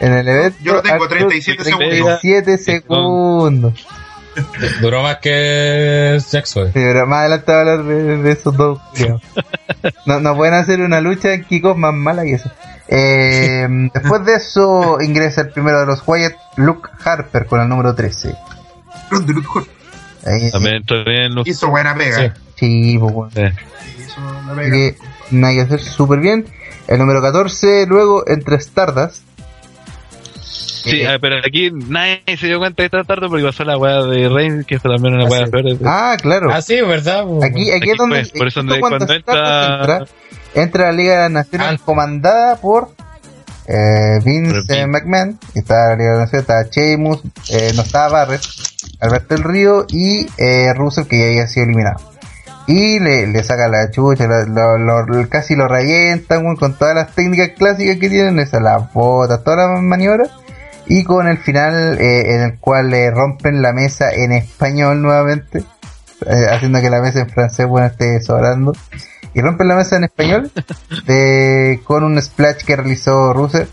en 0.00 0.12
el 0.12 0.28
evento. 0.28 0.58
Yo 0.62 0.74
lo 0.74 0.82
tengo, 0.82 1.04
Artruth, 1.04 1.18
37 1.18 1.64
segundos. 1.64 1.88
37 2.20 2.58
segundos. 2.58 3.86
Duró 4.80 5.02
más 5.02 5.18
que 5.18 6.18
Sexo. 6.24 6.66
Sí, 6.66 6.72
pero 6.74 7.06
más 7.06 7.20
adelante 7.20 7.52
va 7.52 7.58
a 7.58 7.60
hablar 7.60 7.84
de, 7.84 8.16
de 8.18 8.32
esos 8.32 8.56
dos. 8.56 8.80
No, 10.06 10.20
no 10.20 10.34
pueden 10.36 10.54
hacer 10.54 10.80
una 10.80 11.00
lucha 11.00 11.32
en 11.34 11.44
Kikos 11.44 11.76
más 11.76 11.92
mala 11.92 12.22
que 12.22 12.34
eso. 12.34 12.50
Eh, 12.88 13.66
después 13.92 14.24
de 14.24 14.34
eso 14.34 14.98
ingresa 15.00 15.42
el 15.42 15.50
primero 15.50 15.80
de 15.80 15.86
los 15.86 16.02
Wyatt, 16.06 16.34
Luke 16.56 16.88
Harper, 17.04 17.46
con 17.46 17.60
el 17.60 17.68
número 17.68 17.94
13. 17.94 18.34
Ron 19.10 19.26
de 19.26 19.32
Luthor 19.32 19.66
Ahí, 20.26 20.50
también 20.50 20.82
bien 21.04 21.34
los... 21.34 21.46
Hizo 21.46 21.68
buena 21.68 21.94
pega. 21.94 22.16
Sí. 22.16 22.32
sí, 22.56 22.98
pues, 22.98 23.12
bueno. 23.12 23.30
Hizo 23.98 24.20
Así 24.20 24.56
pega. 24.56 24.70
que 24.70 24.96
nada 25.30 25.54
que 25.54 25.60
hacer 25.62 25.80
súper 25.80 26.20
bien. 26.20 26.46
El 26.86 26.98
número 26.98 27.20
14, 27.22 27.86
luego 27.86 28.24
entre 28.26 28.56
Stardust. 28.56 29.22
Sí, 30.84 31.00
Eh, 31.00 31.08
ah, 31.08 31.18
pero 31.20 31.36
aquí 31.38 31.70
nadie 31.72 32.20
se 32.38 32.46
dio 32.46 32.58
cuenta 32.58 32.82
de 32.82 32.86
esta 32.86 33.04
tarde 33.04 33.28
porque 33.28 33.44
pasó 33.44 33.64
la 33.64 33.76
weá 33.78 34.02
de 34.02 34.28
Reigns, 34.28 34.66
que 34.66 34.78
fue 34.78 34.92
también 34.92 35.14
una 35.14 35.24
Ah, 35.24 35.28
weá 35.30 35.46
peor. 35.46 35.64
Ah, 35.84 36.16
claro. 36.20 36.50
Ah, 36.52 36.60
sí, 36.62 36.80
¿verdad? 36.82 37.24
Aquí, 37.42 37.70
aquí 37.70 37.72
Aquí 37.72 37.90
es 37.92 37.96
donde, 37.96 38.24
fue, 38.26 38.38
por 38.38 38.48
eso 38.48 38.60
donde- 38.60 38.80
cuando 38.80 38.98
entra- 39.06 39.16
entra, 39.16 40.04
entra 40.54 40.86
la 40.86 40.92
Liga 40.92 41.12
de 41.14 41.20
las 41.22 41.30
Naciones 41.32 41.68
Antes. 41.68 41.84
comandada 41.84 42.56
por 42.56 42.90
eh, 43.66 44.20
Vince 44.24 44.58
eh, 44.68 44.86
McMahon, 44.86 45.38
que 45.54 45.60
está 45.60 45.88
la 45.90 45.96
Liga 45.96 46.10
de 46.12 46.18
las 46.18 46.32
Naciones, 46.32 46.42
estaba 46.42 46.62
Sheamus, 46.70 47.22
eh, 47.50 47.72
no 47.74 47.80
estaba 47.82 48.08
Barrett, 48.26 48.42
Alberto 49.00 49.34
El 49.36 49.42
Río 49.42 49.86
y 49.88 50.26
eh, 50.36 50.72
Russell, 50.74 51.04
que 51.06 51.18
ya 51.18 51.26
había 51.28 51.46
sido 51.46 51.64
eliminado. 51.64 51.98
Y 52.66 52.98
le, 52.98 53.26
le 53.26 53.42
saca 53.42 53.68
la 53.68 53.90
chucha, 53.90 54.26
lo, 54.26 54.76
lo- 54.78 55.06
lo- 55.06 55.28
casi 55.30 55.54
lo 55.56 55.66
revientan 55.68 56.56
con 56.56 56.76
todas 56.76 56.94
las 56.94 57.14
técnicas 57.14 57.50
clásicas 57.56 57.96
que 57.98 58.08
tienen, 58.10 58.38
esas 58.38 58.60
las 58.62 58.92
botas, 58.92 59.42
todas 59.44 59.70
las 59.70 59.80
maniobras. 59.82 60.30
Y 60.86 61.04
con 61.04 61.26
el 61.28 61.38
final 61.38 61.98
eh, 61.98 62.34
en 62.34 62.42
el 62.42 62.58
cual 62.58 62.90
le 62.90 63.10
rompen 63.10 63.62
la 63.62 63.72
mesa 63.72 64.10
en 64.10 64.32
español 64.32 65.00
nuevamente, 65.00 65.62
eh, 66.26 66.46
haciendo 66.50 66.80
que 66.80 66.90
la 66.90 67.00
mesa 67.00 67.20
en 67.20 67.30
francés 67.30 67.66
bueno 67.66 67.86
esté 67.86 68.20
sobrando. 68.22 68.72
Y 69.32 69.40
rompen 69.40 69.66
la 69.68 69.76
mesa 69.76 69.96
en 69.96 70.04
español 70.04 70.50
de, 71.06 71.80
con 71.84 72.04
un 72.04 72.20
splash 72.20 72.64
que 72.64 72.76
realizó 72.76 73.32
Russell 73.32 73.66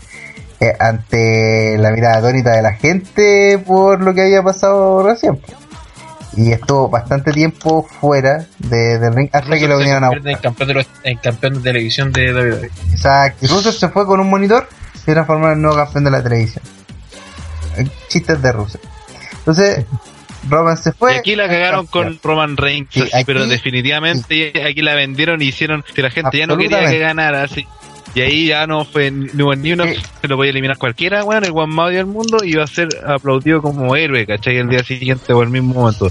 eh, 0.60 0.72
ante 0.80 1.76
la 1.78 1.90
mirada 1.92 2.18
atónita 2.18 2.50
de 2.52 2.62
la 2.62 2.72
gente 2.72 3.62
por 3.64 4.00
lo 4.00 4.14
que 4.14 4.22
había 4.22 4.42
pasado 4.42 5.06
recién. 5.06 5.38
Y 6.34 6.50
estuvo 6.50 6.88
bastante 6.88 7.30
tiempo 7.30 7.86
fuera 8.00 8.46
de, 8.58 8.98
del 8.98 9.14
ring 9.14 9.28
hasta 9.32 9.58
que 9.58 9.68
lo 9.68 9.76
vinieron 9.76 10.02
a 10.04 10.08
convierte 10.08 10.30
en 10.30 10.34
buscar. 10.36 10.50
campeón 10.50 10.68
de, 10.68 10.74
los- 10.74 10.90
en 11.04 11.18
campeón 11.18 11.54
de 11.54 11.60
televisión 11.60 12.10
de 12.12 12.32
WWE. 12.32 12.70
Exacto. 12.90 13.44
Y 13.44 13.48
Russell 13.48 13.72
se 13.74 13.88
fue 13.90 14.06
con 14.06 14.18
un 14.18 14.30
monitor 14.30 14.66
y 14.94 14.98
se 14.98 15.12
transformó 15.12 15.48
en 15.48 15.52
el 15.52 15.60
nuevo 15.62 15.76
campeón 15.76 16.04
de 16.04 16.10
la 16.10 16.22
televisión. 16.22 16.64
Chistes 18.08 18.40
de 18.42 18.52
Russell. 18.52 18.80
Entonces, 19.38 19.84
Roman 20.48 20.76
se 20.76 20.92
fue. 20.92 21.14
Y 21.14 21.18
aquí 21.18 21.36
la 21.36 21.48
cagaron 21.48 21.86
con 21.86 22.18
Roman 22.22 22.56
Reigns, 22.56 22.88
Sí, 22.90 23.00
así, 23.02 23.10
aquí- 23.14 23.24
pero 23.24 23.46
definitivamente 23.46 24.52
aquí 24.66 24.82
la 24.82 24.94
vendieron 24.94 25.40
y 25.42 25.46
hicieron 25.46 25.84
que 25.94 26.02
la 26.02 26.10
gente 26.10 26.38
ya 26.38 26.46
no 26.46 26.56
quería 26.56 26.84
que 26.88 26.98
ganara, 26.98 27.42
así. 27.44 27.66
Y 28.14 28.20
ahí 28.20 28.46
ya 28.48 28.66
no 28.66 28.84
fue 28.84 29.10
ni, 29.10 29.26
ni 29.32 29.72
uno, 29.72 29.84
Sí. 29.86 29.94
se 30.20 30.28
lo 30.28 30.36
podía 30.36 30.50
eliminar 30.50 30.76
cualquiera, 30.76 31.24
weón, 31.24 31.44
el 31.44 31.52
one 31.54 31.74
más 31.74 31.92
del 31.92 32.04
mundo 32.04 32.44
iba 32.44 32.62
a 32.62 32.66
ser 32.66 32.88
aplaudido 33.06 33.62
como 33.62 33.96
héroe, 33.96 34.26
¿cachai? 34.26 34.58
El 34.58 34.68
día 34.68 34.84
siguiente 34.84 35.32
o 35.32 35.42
el 35.42 35.48
mismo 35.48 35.72
momento. 35.74 36.10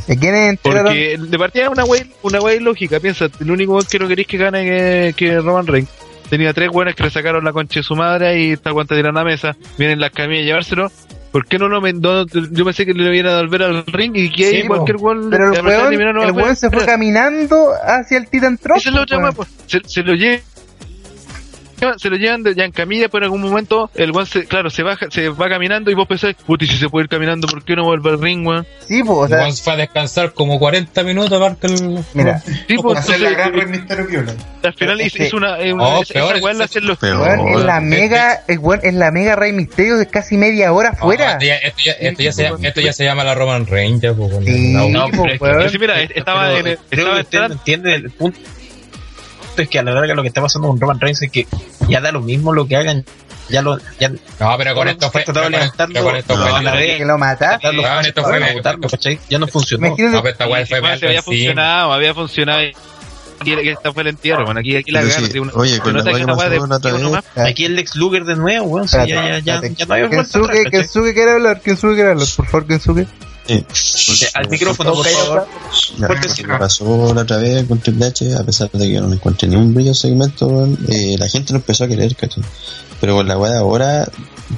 Porque 0.64 1.18
de 1.20 1.38
partida 1.38 1.66
es 1.66 1.70
una 1.70 1.84
wey, 1.86 2.12
una 2.24 2.40
wey 2.40 2.60
lógica, 2.60 3.00
piensa, 3.00 3.28
el 3.40 3.52
único 3.52 3.78
que 3.84 4.00
no 4.00 4.08
queréis 4.08 4.28
que 4.28 4.38
gane 4.38 4.64
que, 4.66 5.14
que 5.16 5.40
Roman 5.42 5.68
Reigns. 5.68 5.90
Tenía 6.28 6.54
tres 6.54 6.70
buenas 6.70 6.96
que 6.96 7.04
le 7.04 7.12
sacaron 7.12 7.44
la 7.44 7.52
concha 7.54 7.82
de 7.82 7.84
su 7.84 7.96
madre 7.96 8.40
y 8.42 8.52
está 8.54 8.72
cuando 8.74 8.96
tiran 8.96 9.14
la 9.14 9.24
mesa, 9.24 9.56
vienen 9.78 10.00
las 10.00 10.10
camillas 10.12 10.42
a 10.44 10.46
llevárselo. 10.48 10.92
¿Por 11.32 11.46
qué 11.46 11.58
no 11.58 11.70
lo 11.70 11.80
no- 11.82 12.26
Yo 12.26 12.66
pensé 12.66 12.86
que 12.86 12.94
le 12.94 13.16
iban 13.16 13.34
a 13.34 13.38
volver 13.42 13.64
al 13.64 13.86
ring 13.86 14.12
y 14.16 14.30
que 14.32 14.50
Sí, 14.50 14.56
ahí 14.58 14.68
cualquier 14.68 14.98
weón 14.98 15.30
Pero 15.30 15.54
el 15.54 15.66
weón, 15.66 15.94
el 16.22 16.32
weón 16.32 16.56
se 16.56 16.70
fue 16.70 16.86
caminando 16.86 17.72
hacia 17.84 18.18
el 18.18 18.28
Titan 18.28 18.58
Tron. 18.58 18.78
Esa 18.78 18.90
es 18.90 18.96
la 18.96 19.02
otra 19.02 19.32
pues. 19.32 19.50
Se, 19.68 19.80
se 19.86 20.04
lo 20.04 20.14
llevan. 21.82 22.00
Se 22.00 22.10
lo 22.10 22.16
llevan 22.18 22.44
de- 22.44 22.56
ya 22.56 22.64
en 22.66 22.72
camilla, 22.72 23.10
pero 23.10 23.26
en 23.26 23.32
algún 23.34 23.42
momento 23.42 23.90
el 23.96 24.12
weón 24.12 24.26
se, 24.28 24.46
claro, 24.46 24.70
se 24.70 24.84
baja, 24.84 25.08
se 25.10 25.30
va 25.30 25.50
caminando 25.50 25.92
y 25.92 25.94
vos 25.94 26.08
pensás, 26.08 26.36
puti, 26.46 26.68
si 26.68 26.78
se 26.78 26.90
puede 26.90 27.04
ir 27.06 27.10
caminando, 27.10 27.48
¿por 27.48 27.64
qué 27.64 27.76
no 27.76 27.84
vuelve 27.84 28.10
al 28.12 28.22
ring, 28.22 28.46
weón? 28.48 28.66
Sí, 28.88 29.04
pues, 29.04 29.18
o 29.18 29.28
sea, 29.28 29.40
Juan 29.40 29.54
fue 29.56 29.74
a 29.74 29.76
descansar 29.78 30.34
como 30.34 30.60
40 30.60 31.04
minutos 31.04 31.32
aparte 31.32 31.68
el... 31.68 32.00
mira, 32.14 32.40
Sí, 32.40 32.76
pues, 32.82 33.00
Hacer 33.00 33.20
la 33.22 33.30
gran 33.32 33.54
Rey 33.54 33.66
Misterio 33.68 34.08
Viola. 34.08 34.34
al 34.64 34.74
final 34.74 35.02
Este- 35.02 35.24
es, 35.24 35.28
es 35.28 35.34
una, 35.34 35.58
es 35.60 35.74
una 35.74 35.84
Oh, 35.88 36.02
esa- 36.04 36.14
peor 36.14 36.36
esa 36.38 36.52
es- 36.52 36.58
la 36.58 36.66
hacen 36.66 36.86
los 36.88 36.98
Peor. 36.98 37.30
es 37.56 37.64
la 37.66 37.78
eh, 37.78 37.82
mega, 37.82 38.34
es, 38.48 38.60
es 38.84 38.94
la 38.94 39.12
mega 39.12 39.36
Rey 39.36 39.52
Misterio 39.54 39.98
de 39.98 40.08
casi 40.08 40.38
media 40.38 40.72
hora 40.74 40.94
fuera. 40.94 41.26
Oh, 41.26 41.32
esto, 41.34 41.46
ya, 41.46 41.56
esto, 41.58 41.80
ya, 41.86 41.92
esto, 41.94 42.22
ya 42.24 42.32
se, 42.32 42.52
esto 42.62 42.82
ya 42.82 42.94
se 42.94 43.04
llama 43.04 43.24
la 43.24 43.34
Roman 43.36 43.66
Reigns, 43.66 44.02
ya, 44.02 44.14
pues, 44.14 44.32
Sí. 44.46 44.74
no, 44.74 44.90
No, 44.90 45.08
pero. 45.10 45.24
Pero 45.40 45.70
sí, 45.70 45.80
mira, 45.80 46.02
estaba 46.02 46.48
Pero 46.48 46.58
en 46.60 46.68
el- 46.68 46.78
creo 46.90 47.18
estaba 47.18 47.48
que 47.48 47.54
usted 47.54 48.12
punto 49.52 49.62
es 49.64 49.70
que 49.70 49.80
a 49.80 49.84
la 49.84 49.92
larga 49.92 50.14
lo 50.16 50.22
que 50.22 50.28
está 50.30 50.42
pasando 50.42 50.68
con 50.68 50.80
Roman 50.80 51.00
Reigns 51.00 51.22
es 51.22 51.32
que 51.32 51.48
ya 51.88 52.02
da 52.02 52.12
lo 52.12 52.22
mismo 52.22 52.54
lo 52.54 52.68
que 52.68 52.76
hagan 52.78 53.06
ya 53.50 53.62
lo 53.62 53.78
ya 54.00 54.10
No, 54.40 54.56
pero 54.58 54.74
con 54.76 54.88
esto 54.88 55.12
fue... 55.12 55.24
pero 55.26 55.44
con- 55.44 55.54
pero 55.94 56.06
con 56.06 56.16
esto 56.16 56.36
fue... 56.38 56.64
la 56.64 56.74
vez 56.74 56.98
que 56.98 57.06
lo 57.06 57.18
esto 58.08 58.24
ya 59.30 59.40
no 59.40 59.48
funcionó. 59.48 59.88
Imagínate, 59.88 60.16
No, 60.16 60.22
pero 60.24 60.32
esta 60.32 60.48
weá 60.48 60.66
Sí, 60.66 60.70
fue 60.70 60.78
sí, 60.80 60.84
mal 60.84 61.00
se 61.00 61.08
había 61.08 61.22
funcionado, 61.22 61.94
había 61.94 62.14
funcionado. 62.14 62.62
que 63.44 63.72
esta 63.72 63.92
fue 63.92 64.04
el 64.04 64.10
entierro, 64.10 64.46
bueno, 64.46 64.60
aquí, 64.60 64.76
aquí 64.76 64.92
la 64.92 65.02
gana. 65.02 65.14
sí, 65.28 65.40
oye, 65.56 65.80
con 65.80 65.94
que 65.96 66.12
que 66.46 66.52
de- 66.52 66.58
que 67.34 67.42
aquí 67.50 67.66
el 67.66 67.76
Lex 67.76 67.96
Luger 67.96 68.24
de 68.24 68.36
nuevo 68.36 68.66
weón, 68.68 68.88
sí, 68.88 68.98
ya, 68.98 69.06
ya, 69.08 69.40
ya, 69.40 69.56
Espérate, 69.56 69.74
ya 69.76 69.86
no 69.88 69.94
hay 69.96 70.02
hablar, 72.12 72.28
por 72.38 72.46
favor, 72.46 72.68
Kensuke. 72.68 73.08
Sí. 73.74 74.26
Al 74.34 74.50
micrófono, 74.50 74.94
por 74.94 75.06
favor. 75.06 75.48
Lo 75.98 76.08
sí. 76.30 76.42
que 76.42 76.48
me 76.48 76.58
pasó 76.58 77.14
la 77.14 77.22
otra 77.22 77.38
vez 77.38 77.66
con 77.68 77.80
Triple 77.80 78.06
H, 78.08 78.36
a 78.36 78.44
pesar 78.44 78.70
de 78.72 78.92
que 78.92 79.00
no 79.02 79.12
encontré 79.12 79.48
ni 79.48 79.56
un 79.56 79.74
brillo 79.74 79.94
segmento, 79.94 80.68
eh, 80.88 81.16
la 81.18 81.28
gente 81.28 81.54
no 81.54 81.60
empezó 81.60 81.84
a 81.84 81.88
querer, 81.88 82.16
¿cachai? 82.16 82.44
Pero 83.00 83.16
con 83.16 83.28
la 83.28 83.38
weá 83.38 83.52
de 83.54 83.58
ahora, 83.60 84.08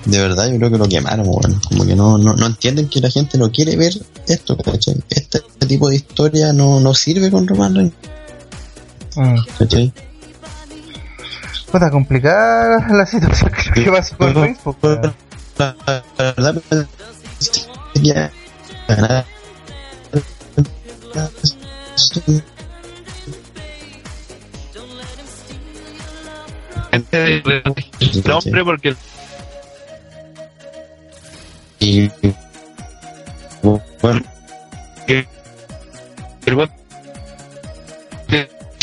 de 0.06 0.20
verdad 0.20 0.50
yo 0.52 0.58
creo 0.58 0.72
que 0.72 0.78
lo 0.78 0.88
quemaron, 0.88 1.26
weón. 1.28 1.60
Como 1.70 1.86
que 1.86 1.96
no, 1.96 2.18
no, 2.18 2.34
no 2.36 2.46
entienden 2.46 2.90
que 2.90 3.00
la 3.00 3.10
gente 3.10 3.38
no 3.38 3.52
quiere 3.52 3.76
ver 3.76 3.94
esto, 4.28 4.58
¿cachai? 4.58 4.96
Este, 5.10 5.40
tipo 5.68 5.90
de 5.90 5.96
historia 5.96 6.52
no, 6.54 6.80
no 6.80 6.94
sirve 6.94 7.32
con 7.32 7.48
Roman 7.48 7.76
Reigns, 7.76 7.94
Mm. 9.16 9.36
¿cachai? 9.60 9.94
Puta, 11.72 11.90
complicada 11.90 12.88
la 12.92 13.06
situación 13.06 13.52
que 13.74 13.92
pasó 13.92 14.18
con 14.18 14.34
Reigns, 14.36 14.60
la 15.58 15.76
verdad, 16.18 16.62
pues, 16.70 16.88
ya 17.96 18.32
ganar. 18.88 19.26
El 26.92 28.32
hombre 28.32 28.64
porque 28.64 28.96
Y 31.80 32.10
bueno, 34.02 34.22
el 35.08 35.28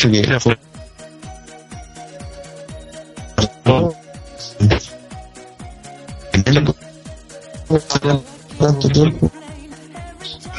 que 0.04 0.40
fue. 0.40 0.58
tanto 8.58 8.88
tiempo 8.88 9.30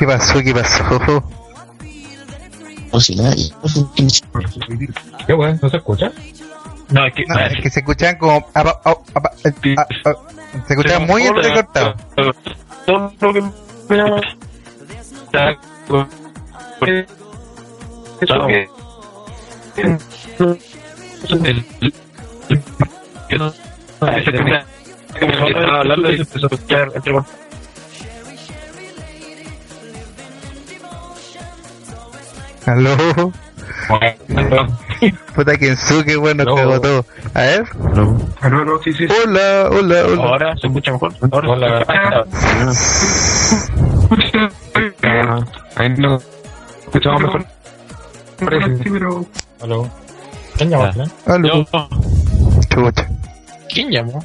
¿Qué 0.01 0.07
pasó? 0.07 0.41
¿Qué 0.41 0.51
pasó? 0.51 1.23
o 2.89 2.99
si 2.99 3.15
nada 3.15 3.35
y 3.37 3.51
¿Qué? 5.27 5.37
¿No 5.61 5.69
se 5.69 5.77
escucha? 5.77 6.11
No, 6.89 7.05
es 7.05 7.13
que. 7.13 7.23
No, 7.27 7.39
es 7.39 7.61
que 7.61 7.69
se 7.69 7.81
escuchaban 7.81 8.17
como. 8.17 8.47
ah, 8.55 8.81
ah, 8.83 8.97
se 10.65 10.73
escuchaban 10.73 11.05
muy 11.05 11.21
entrecortados. 11.21 12.01
Todo 12.87 13.13
lo 13.21 13.33
que 13.33 13.43
Estaba 25.21 25.79
hablando 25.79 26.11
y 26.11 26.15
se 26.15 26.21
empezó 26.23 26.47
a 26.47 26.55
escuchar 26.55 26.91
entre 26.95 27.13
Aló. 32.65 33.31
Puta 35.35 35.57
Kensuke, 35.57 36.15
bueno, 36.17 36.43
No. 36.43 36.55
cagó 36.55 36.79
todo. 36.81 37.05
A 37.33 37.41
ver. 37.41 37.63
Aló, 38.41 38.61
aló, 38.61 38.81
sí, 38.83 38.93
sí. 38.93 39.07
sí. 39.07 39.13
Hola, 39.25 39.69
hola, 39.71 40.05
hola. 40.05 40.23
Ahora 40.23 40.55
se 40.57 40.67
escucha 40.67 40.91
mejor. 40.91 41.13
Ahora 41.31 41.49
Hola. 41.49 41.85
Ah, 45.03 45.39
Ahí 45.75 45.89
no. 45.97 46.19
escuchamos 46.85 47.21
mejor. 47.21 47.45
Sí, 48.39 48.89
pero 48.91 49.25
Aló. 49.61 49.89
¿Quién 50.57 50.69
llamaste? 50.69 51.03
Aló. 51.25 51.47
Yo, 51.47 51.65
Chucha. 52.69 53.07
¿Quién 53.73 53.89
llamó? 53.91 54.23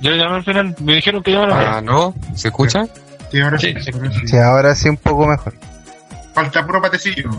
yo 0.00 0.10
llamé 0.16 0.36
al 0.36 0.44
final, 0.44 0.74
me 0.80 0.94
dijeron 0.96 1.22
que 1.22 1.30
llamara. 1.32 1.76
Ah, 1.76 1.80
¿no? 1.80 2.14
¿Se 2.34 2.48
escucha? 2.48 2.86
sí, 3.30 3.40
ahora 3.40 3.58
sí. 3.58 3.72
Sí, 3.74 3.82
sí. 3.84 3.90
ahora 3.94 4.10
sí. 4.12 4.26
Sí, 4.26 4.36
ahora 4.36 4.74
sí 4.74 4.88
un 4.88 4.96
poco 4.96 5.26
mejor. 5.26 5.54
Falta 6.34 6.64
puro 6.66 6.80
patecillo. 6.82 7.30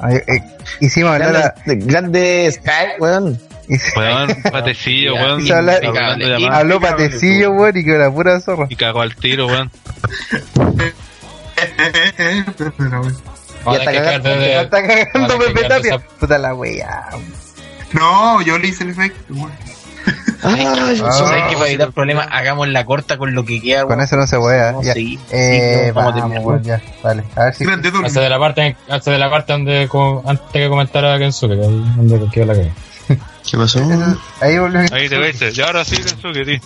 Ay, 0.00 0.16
eh, 0.28 0.42
hicimos 0.80 1.12
hablar 1.12 1.36
a... 1.36 1.54
Grande, 1.64 1.86
grande 1.86 2.50
Sky, 2.52 3.00
weón. 3.00 3.38
Weón, 3.96 4.28
patecillo, 4.52 5.14
weón. 5.14 5.44
de. 5.44 6.48
Habló 6.50 6.80
patecillo, 6.80 7.50
weón, 7.52 7.76
y 7.76 7.84
que 7.84 7.98
la 7.98 8.10
pura 8.10 8.40
zorra. 8.40 8.66
Y 8.70 8.76
cagó 8.76 9.00
al 9.02 9.14
tiro, 9.16 9.46
weón. 9.46 9.70
Está 13.66 13.92
cagando, 13.92 14.28
Ya 14.30 14.36
de- 14.38 14.60
está 14.62 14.86
cagando 14.86 15.38
Pepe 15.38 15.64
Tapia. 15.68 15.98
Puta 15.98 16.38
la 16.38 16.54
wea. 16.54 17.08
No, 17.92 18.40
yo 18.42 18.58
le 18.58 18.68
hice 18.68 18.84
el 18.84 18.90
efecto. 18.90 19.34
weón. 19.34 19.52
Ah. 20.42 21.12
¿Sabes 21.12 21.42
que 21.50 21.56
para 21.56 21.68
evitar 21.68 21.92
problemas 21.92 22.28
hagamos 22.30 22.68
la 22.68 22.84
corta 22.84 23.18
con 23.18 23.34
lo 23.34 23.44
que 23.44 23.60
queda? 23.60 23.84
Con 23.84 24.00
eso 24.00 24.16
no 24.16 24.26
se 24.26 24.38
puede, 24.38 24.60
Vamos 24.60 24.86
ya. 24.86 24.92
Eh, 24.96 25.86
Sí, 25.86 25.92
vamos 25.92 26.14
vamos. 26.14 26.62
Vale, 27.02 27.24
a 27.34 27.44
ver 27.44 27.54
si... 27.54 27.64
Hace 28.04 28.20
de 28.20 28.28
la 28.28 28.38
parte, 28.38 28.76
hace 28.88 29.10
de 29.10 29.18
la 29.18 29.30
parte 29.30 29.52
donde, 29.52 29.88
como, 29.88 30.22
antes 30.26 30.46
que 30.52 30.68
comentara 30.68 31.18
Kensuke, 31.18 31.56
donde 31.56 32.28
quedó 32.30 32.46
la 32.46 32.54
caga. 32.54 32.70
¿qué 33.50 33.56
pasó? 33.56 33.80
Ahí 34.40 34.58
volvió. 34.58 34.80
Ahí 34.92 35.08
te 35.08 35.18
ves. 35.18 35.40
Y 35.56 35.60
ahora 35.62 35.84
sí, 35.84 35.96
sí. 35.96 36.14
ya 36.20 36.30
No 36.30 36.32
Eh. 36.32 36.60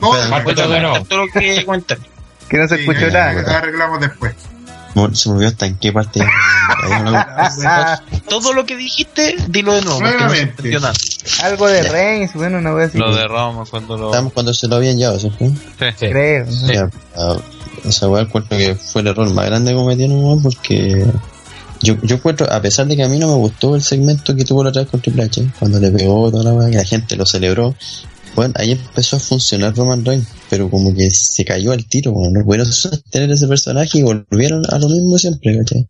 No, 0.00 0.14
no 2.56 2.68
se 2.68 2.76
sí, 2.76 2.80
escuchó 2.82 3.08
ya, 3.08 3.32
nada. 3.32 3.58
Arreglamos 3.58 4.00
después. 4.00 4.34
Se 5.12 5.28
me 5.28 5.34
olvidó 5.36 5.48
hasta 5.48 5.66
en 5.66 5.76
qué 5.76 5.92
parte 5.92 6.20
no- 6.20 7.26
Todo 8.28 8.52
lo 8.52 8.64
que 8.66 8.76
dijiste, 8.76 9.36
dilo 9.48 9.74
de 9.74 9.82
nuevo, 9.82 10.00
porque 10.00 10.16
no 10.18 10.30
se 10.94 11.42
algo 11.42 11.66
de 11.68 11.82
Ya. 11.82 11.92
Reigns, 11.92 12.34
bueno, 12.34 12.58
una 12.58 12.74
wea 12.74 12.86
así. 12.86 12.98
Lo 12.98 13.14
de 13.14 13.26
Roma 13.26 13.64
cuando 13.70 13.96
lo. 13.96 14.10
Estamos 14.10 14.32
cuando 14.32 14.52
se 14.52 14.68
lo 14.68 14.76
habían 14.76 14.96
llevado, 14.98 15.18
¿cierto? 15.18 15.46
Sí. 15.46 15.54
Creo. 15.98 16.46
¿no? 16.46 16.72
Ya, 16.72 16.88
esa 17.84 18.08
weá 18.08 18.22
encuentro 18.22 18.56
que 18.58 18.74
fue 18.74 19.02
el 19.02 19.08
error 19.08 19.32
más 19.32 19.46
grande 19.46 19.70
que 19.72 19.76
cometieron, 19.76 20.22
weón, 20.22 20.42
porque 20.42 21.06
yo, 21.80 21.94
yo 22.02 22.16
encuentro, 22.16 22.50
a 22.52 22.60
pesar 22.60 22.86
de 22.86 22.96
que 22.96 23.04
a 23.04 23.08
mí 23.08 23.18
no 23.18 23.28
me 23.28 23.34
gustó 23.34 23.76
el 23.76 23.82
segmento 23.82 24.34
que 24.34 24.44
tuvo 24.44 24.64
la 24.64 24.70
otra 24.70 24.82
vez 24.82 24.90
con 24.90 25.00
Triple 25.00 25.24
H, 25.24 25.46
cuando 25.58 25.78
le 25.78 25.90
pegó 25.90 26.30
toda 26.30 26.44
la 26.44 26.52
weá, 26.52 26.70
que 26.70 26.76
la 26.76 26.84
gente 26.84 27.16
lo 27.16 27.24
celebró, 27.24 27.74
bueno, 28.38 28.54
ahí 28.56 28.70
empezó 28.70 29.16
a 29.16 29.18
funcionar 29.18 29.74
Roman 29.74 30.04
Reigns, 30.04 30.28
pero 30.48 30.70
como 30.70 30.94
que 30.94 31.10
se 31.10 31.44
cayó 31.44 31.72
al 31.72 31.86
tiro, 31.88 32.12
weón, 32.12 32.34
no 32.34 32.44
pudieron 32.44 32.66
sostener 32.72 33.30
ese 33.32 33.48
personaje 33.48 33.98
y 33.98 34.02
volvieron 34.02 34.62
a 34.70 34.78
lo 34.78 34.88
mismo 34.88 35.18
siempre, 35.18 35.58
¿cachai? 35.58 35.88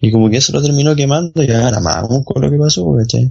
Y 0.00 0.10
como 0.10 0.30
que 0.30 0.38
eso 0.38 0.54
lo 0.54 0.62
terminó 0.62 0.96
quemando 0.96 1.42
y 1.42 1.50
ahora 1.50 1.80
más 1.80 1.96
aún 1.96 2.24
con 2.24 2.40
lo 2.40 2.50
que 2.50 2.56
pasó, 2.56 2.90
¿cachai? 2.96 3.30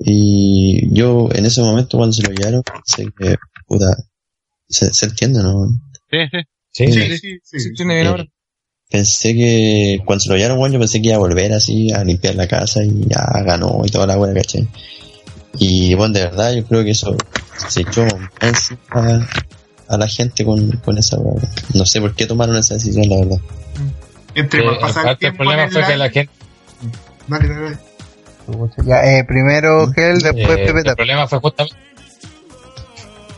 Y 0.00 0.92
yo 0.92 1.28
en 1.32 1.46
ese 1.46 1.62
momento 1.62 1.96
cuando 1.96 2.12
se 2.12 2.22
lo 2.22 2.30
llevaron, 2.32 2.62
pensé 2.62 3.08
que, 3.16 3.36
puta, 3.68 3.96
se, 4.68 4.92
se 4.92 5.06
entiende, 5.06 5.40
¿no? 5.40 5.68
Sí, 6.10 6.18
sí. 6.30 6.38
Sí, 6.72 6.92
Sí, 6.92 6.92
sí. 6.92 7.18
sí, 7.18 7.38
sí. 7.44 7.60
¿Se 7.60 7.68
entiende 7.68 7.94
bien 7.94 8.06
ahora? 8.08 8.26
Pensé 8.90 9.32
que 9.32 10.00
cuando 10.04 10.24
se 10.24 10.28
lo 10.28 10.36
llevaron, 10.36 10.58
bueno, 10.58 10.72
yo 10.74 10.80
pensé 10.80 11.00
que 11.00 11.06
iba 11.08 11.16
a 11.16 11.20
volver 11.20 11.52
así 11.52 11.92
a 11.92 12.02
limpiar 12.02 12.34
la 12.34 12.48
casa 12.48 12.82
y 12.82 13.06
ya 13.08 13.24
ganó 13.44 13.82
y 13.84 13.90
toda 13.90 14.08
la 14.08 14.16
buena, 14.16 14.34
¿cachai? 14.34 14.68
Y 15.58 15.94
bueno, 15.94 16.14
de 16.14 16.24
verdad, 16.24 16.52
yo 16.52 16.64
creo 16.64 16.84
que 16.84 16.90
eso 16.90 17.16
se 17.68 17.82
echó 17.82 18.06
encima 18.40 18.80
a, 18.90 19.28
a 19.88 19.98
la 19.98 20.08
gente 20.08 20.44
con, 20.44 20.70
con 20.78 20.98
esa. 20.98 21.18
No 21.74 21.86
sé 21.86 22.00
por 22.00 22.14
qué 22.14 22.26
tomaron 22.26 22.56
esa 22.56 22.74
decisión, 22.74 23.08
la 23.08 23.16
verdad. 23.16 23.38
Entre 24.34 24.60
Eh, 24.60 24.64
más 24.64 24.78
pasa 24.78 25.10
el 25.10 25.18
tiempo 25.18 25.44
problema 25.44 25.70
fue 25.70 25.84
que 25.84 25.96
la 25.96 26.10
gente. 26.10 26.32
Dale, 27.28 27.48
dale, 27.48 27.60
dale. 27.60 27.78
Ya, 28.84 29.02
eh, 29.04 29.24
primero 29.24 29.90
Gel, 29.92 30.18
después 30.18 30.58
eh, 30.58 30.72
el 30.84 30.96
problema 30.96 31.26
fue 31.26 31.40
justamente. 31.40 31.76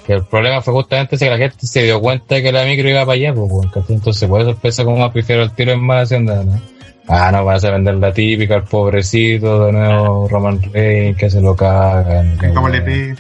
Que 0.07 0.15
el 0.15 0.25
problema 0.25 0.63
fue 0.63 0.73
justamente 0.75 1.17
que 1.19 1.31
la 1.31 1.39
gente 1.39 1.67
se 1.67 1.83
dio 1.83 2.01
cuenta 2.01 2.37
de 2.37 2.43
que 2.43 2.53
la 2.53 2.65
micro 2.65 2.89
iba 2.89 3.05
para 3.05 3.13
allá, 3.13 3.35
pues. 3.35 3.51
Entonces, 3.89 4.29
por 4.29 4.41
eso 4.41 4.51
empezó 4.51 4.85
como 4.85 5.05
a 5.05 5.13
prefiero 5.13 5.43
el 5.43 5.51
tiro 5.53 5.73
en 5.73 5.81
más 5.81 6.05
haciendo, 6.05 6.45
¿no? 6.45 6.61
Ah, 7.09 7.31
no, 7.31 7.45
vas 7.45 7.65
a 7.65 7.71
vender 7.71 7.95
la 7.97 8.13
típica, 8.13 8.57
el 8.57 8.65
pobrecito, 8.65 9.67
de 9.67 9.73
nuevo 9.73 10.29
Roman 10.29 10.61
Reigns, 10.73 11.17
que 11.17 11.31
se 11.31 11.41
lo 11.41 11.55
cagan. 11.55 12.37
que 12.39 12.53
¿Cómo 12.53 12.69
le 12.69 12.81
pego? 12.81 13.17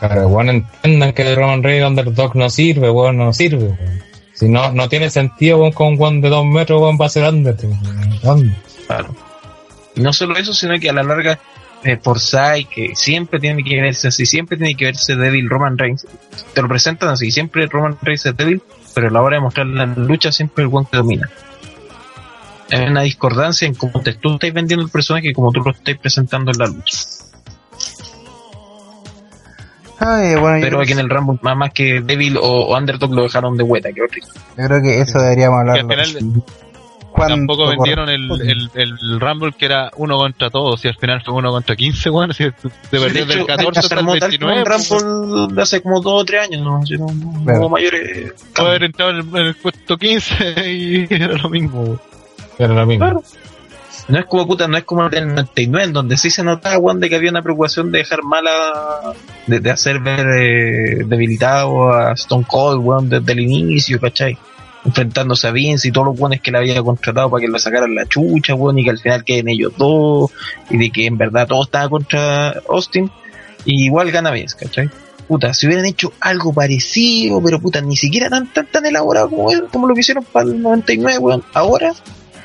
Claro, 0.00 0.28
weón, 0.28 0.48
entiendan 0.48 1.12
que 1.12 1.34
Roman 1.34 1.62
Reigns 1.62 1.86
Underdog 1.86 2.34
no 2.34 2.50
sirve, 2.50 2.90
weón, 2.90 3.18
no 3.18 3.32
sirve, 3.32 3.64
weón. 3.64 4.02
Si 4.32 4.48
no, 4.48 4.72
no 4.72 4.88
tiene 4.88 5.10
sentido, 5.10 5.58
weón, 5.58 5.72
con 5.72 5.88
un 5.88 6.00
weón 6.00 6.20
de 6.22 6.30
dos 6.30 6.46
metros, 6.46 6.80
weón, 6.80 6.98
va 7.00 7.06
a 7.06 7.10
ser 7.10 7.28
Underdog. 7.28 7.72
Claro. 8.86 9.14
Y 9.94 10.00
no 10.00 10.12
solo 10.12 10.36
eso, 10.36 10.54
sino 10.54 10.78
que 10.80 10.88
a 10.88 10.94
la 10.94 11.02
larga 11.02 11.38
eh, 11.84 11.98
Forsyth, 12.02 12.68
que 12.68 12.92
siempre 12.94 13.38
tiene 13.38 13.62
que 13.62 13.80
verse 13.80 14.08
así, 14.08 14.24
siempre 14.24 14.56
tiene 14.56 14.74
que 14.74 14.86
verse 14.86 15.14
débil 15.14 15.48
Roman 15.48 15.76
Reigns. 15.76 16.06
Te 16.54 16.62
lo 16.62 16.68
presentan 16.68 17.10
así, 17.10 17.30
siempre 17.30 17.66
Roman 17.66 17.98
Reigns 18.00 18.26
es 18.26 18.36
débil, 18.36 18.62
pero 18.94 19.08
a 19.08 19.10
la 19.10 19.20
hora 19.20 19.36
de 19.36 19.42
mostrar 19.42 19.66
la 19.66 19.86
lucha 19.86 20.32
siempre 20.32 20.64
el 20.64 20.68
buen 20.68 20.86
que 20.86 20.96
domina. 20.96 21.28
Hay 22.70 22.86
una 22.88 23.02
discordancia 23.02 23.66
en 23.66 23.74
cómo 23.74 24.00
te, 24.00 24.14
tú 24.14 24.34
estás 24.34 24.52
vendiendo 24.52 24.84
el 24.84 24.90
personaje 24.90 25.28
y 25.28 25.32
cómo 25.32 25.52
tú 25.52 25.60
lo 25.60 25.72
estás 25.72 25.96
presentando 25.98 26.52
en 26.52 26.58
la 26.58 26.66
lucha. 26.66 26.98
Ay, 29.98 30.34
bueno, 30.34 30.58
Pero 30.60 30.80
aquí 30.80 30.92
en 30.92 30.98
el 30.98 31.08
Rumble, 31.08 31.38
más, 31.42 31.56
más 31.56 31.72
que 31.72 32.00
débil 32.00 32.36
o, 32.36 32.42
o 32.42 32.76
underdog 32.76 33.14
lo 33.14 33.22
dejaron 33.22 33.56
de 33.56 33.62
hueta, 33.62 33.92
que 33.92 34.02
horrible. 34.02 34.30
yo 34.58 34.66
creo 34.66 34.82
que 34.82 35.00
eso 35.00 35.18
deberíamos 35.18 35.64
cuando 37.12 37.34
Tampoco 37.34 37.68
vendieron 37.68 38.08
el, 38.08 38.30
el, 38.40 38.70
el 38.74 39.20
Rumble 39.20 39.52
que 39.52 39.66
era 39.66 39.90
uno 39.96 40.16
contra 40.16 40.48
todos 40.48 40.82
y 40.84 40.88
al 40.88 40.96
final 40.96 41.22
fue 41.22 41.34
uno 41.34 41.50
contra 41.50 41.76
15, 41.76 42.10
weón. 42.10 42.32
Si 42.32 42.44
te 42.44 42.52
De 42.90 43.00
perdías 43.00 43.28
del 43.28 43.38
hecho, 43.38 43.46
14 43.46 43.72
se 43.74 43.80
hasta 43.80 43.94
el 43.94 43.98
armó 43.98 44.16
tal 44.16 44.38
como 44.38 44.54
29. 44.54 44.62
un 44.62 45.46
Rumble 45.46 45.54
de 45.54 45.62
hace 45.62 45.82
como 45.82 46.00
dos 46.00 46.22
o 46.22 46.24
tres 46.24 46.42
años, 46.42 46.62
¿no? 46.62 46.78
Así, 46.78 46.96
no, 46.96 47.06
no 47.06 47.58
hubo 47.58 47.68
mayores 47.68 48.32
Puede 48.54 48.68
haber 48.68 48.84
entrado 48.84 49.10
en 49.10 49.16
el, 49.18 49.28
en 49.28 49.46
el 49.46 49.54
puesto 49.54 49.98
15 49.98 50.70
y 50.72 51.06
era 51.14 51.34
lo 51.34 51.50
mismo. 51.50 52.00
Era 52.58 52.74
lo 52.74 52.86
mismo. 52.86 53.22
No 54.08 54.18
es 54.18 54.26
como 54.26 54.46
puta, 54.46 54.66
no 54.66 54.76
es 54.76 54.84
como 54.84 55.04
el 55.04 55.10
del 55.10 55.28
99, 55.28 55.86
en 55.86 55.92
donde 55.92 56.16
sí 56.16 56.28
se 56.30 56.42
notaba, 56.42 56.78
weón, 56.78 56.98
de 57.00 57.08
que 57.08 57.16
había 57.16 57.30
una 57.30 57.42
preocupación 57.42 57.92
de 57.92 57.98
dejar 57.98 58.22
mala, 58.24 59.14
de, 59.46 59.70
hacer 59.70 60.00
ver 60.00 60.26
eh, 60.26 61.04
debilitado 61.06 61.92
a 61.92 62.12
Stone 62.12 62.44
Cold, 62.48 62.84
weón, 62.84 63.08
desde 63.08 63.32
el 63.32 63.40
inicio, 63.40 64.00
¿cachai? 64.00 64.36
Enfrentándose 64.84 65.46
a 65.46 65.52
Vince 65.52 65.88
y 65.88 65.92
todos 65.92 66.08
los 66.08 66.18
weones 66.18 66.40
que 66.40 66.50
le 66.50 66.58
había 66.58 66.82
contratado 66.82 67.30
para 67.30 67.42
que 67.42 67.48
lo 67.48 67.58
sacaran 67.58 67.94
la 67.94 68.06
chucha, 68.06 68.54
weón, 68.54 68.78
y 68.78 68.84
que 68.84 68.90
al 68.90 68.98
final 68.98 69.24
queden 69.24 69.48
ellos 69.48 69.72
dos, 69.76 70.32
y 70.68 70.78
de 70.78 70.90
que 70.90 71.06
en 71.06 71.16
verdad 71.16 71.46
todo 71.46 71.62
estaba 71.62 71.88
contra 71.88 72.60
Austin, 72.68 73.10
y 73.64 73.84
igual 73.84 74.10
gana 74.10 74.32
Vince, 74.32 74.56
¿cachai? 74.58 74.90
Puta, 75.28 75.54
si 75.54 75.66
hubieran 75.66 75.86
hecho 75.86 76.12
algo 76.20 76.52
parecido, 76.52 77.40
pero 77.40 77.60
puta, 77.60 77.80
ni 77.80 77.96
siquiera 77.96 78.28
tan 78.28 78.52
tan, 78.52 78.66
tan 78.66 78.84
elaborado 78.84 79.30
como, 79.30 79.48
como 79.70 79.86
lo 79.86 79.94
que 79.94 80.00
hicieron 80.00 80.24
para 80.24 80.46
el 80.46 80.60
99, 80.60 81.18
weón, 81.18 81.44
ahora 81.54 81.92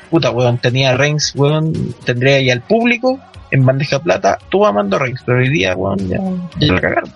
puta, 0.08 0.30
weón, 0.30 0.58
tenía 0.58 0.90
a 0.90 0.96
Reigns, 0.96 1.34
weón, 1.34 1.94
tendría 2.04 2.36
ahí 2.36 2.50
al 2.50 2.62
público 2.62 3.18
en 3.50 3.64
bandeja 3.64 4.00
plata, 4.00 4.38
tú 4.48 4.66
amando 4.66 4.96
a 4.96 5.00
Reigns, 5.00 5.22
pero 5.24 5.38
hoy 5.38 5.48
día, 5.48 5.74
weón, 5.74 5.98
ya, 6.08 6.18
ya 6.58 6.72
la 6.72 6.80
cagaron. 6.80 7.12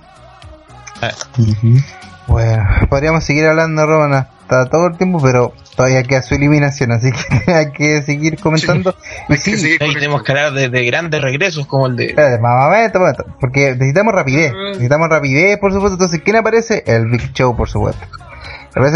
Bueno, 2.26 2.64
podríamos 2.88 3.24
seguir 3.24 3.44
hablando, 3.46 3.84
Roman, 3.84 4.14
hasta 4.14 4.70
todo 4.70 4.86
el 4.86 4.96
tiempo, 4.96 5.20
pero 5.20 5.52
todavía 5.74 6.02
queda 6.02 6.22
su 6.22 6.34
eliminación, 6.34 6.92
así 6.92 7.10
que 7.10 7.52
hay 7.52 7.72
que 7.72 8.02
seguir 8.02 8.38
comentando. 8.38 8.94
Y 9.28 9.32
Hay 9.32 9.38
que 9.38 9.44
sí, 9.44 9.58
seguir 9.58 9.78
con 9.78 9.92
tenemos 9.92 10.22
que 10.22 10.32
hablar 10.32 10.52
de, 10.52 10.68
de 10.68 10.84
grandes 10.84 11.20
regresos 11.20 11.66
como 11.66 11.86
el 11.86 11.96
de... 11.96 12.06
espérate, 12.06 12.40
mamá, 12.40 12.66
momento, 12.66 13.00
momento, 13.00 13.24
porque 13.40 13.72
necesitamos 13.72 14.14
rapidez, 14.14 14.52
necesitamos 14.52 15.08
rapidez, 15.08 15.58
por 15.58 15.72
supuesto. 15.72 15.94
Entonces, 15.94 16.20
¿quién 16.24 16.36
aparece? 16.36 16.84
El 16.86 17.06
Big 17.06 17.32
Show, 17.32 17.56
por 17.56 17.68
supuesto. 17.68 18.06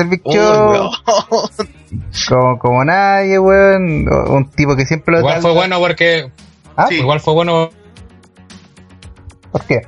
Big 0.09 0.23
Oh, 0.25 0.91
como, 2.29 2.59
como 2.59 2.85
nadie, 2.85 3.39
weón, 3.39 4.09
un 4.09 4.51
tipo 4.51 4.75
que 4.77 4.87
siempre 4.87 5.13
lo 5.13 5.21
Igual 5.21 5.43
fue 5.43 5.53
bueno 5.53 5.79
porque. 5.79 6.31
¿Ah? 6.77 6.87
Sí. 6.89 6.97
Igual 6.97 7.21
fue 7.21 7.35
bueno 7.35 7.71
¿Por 9.57 9.65
qué? 9.65 9.87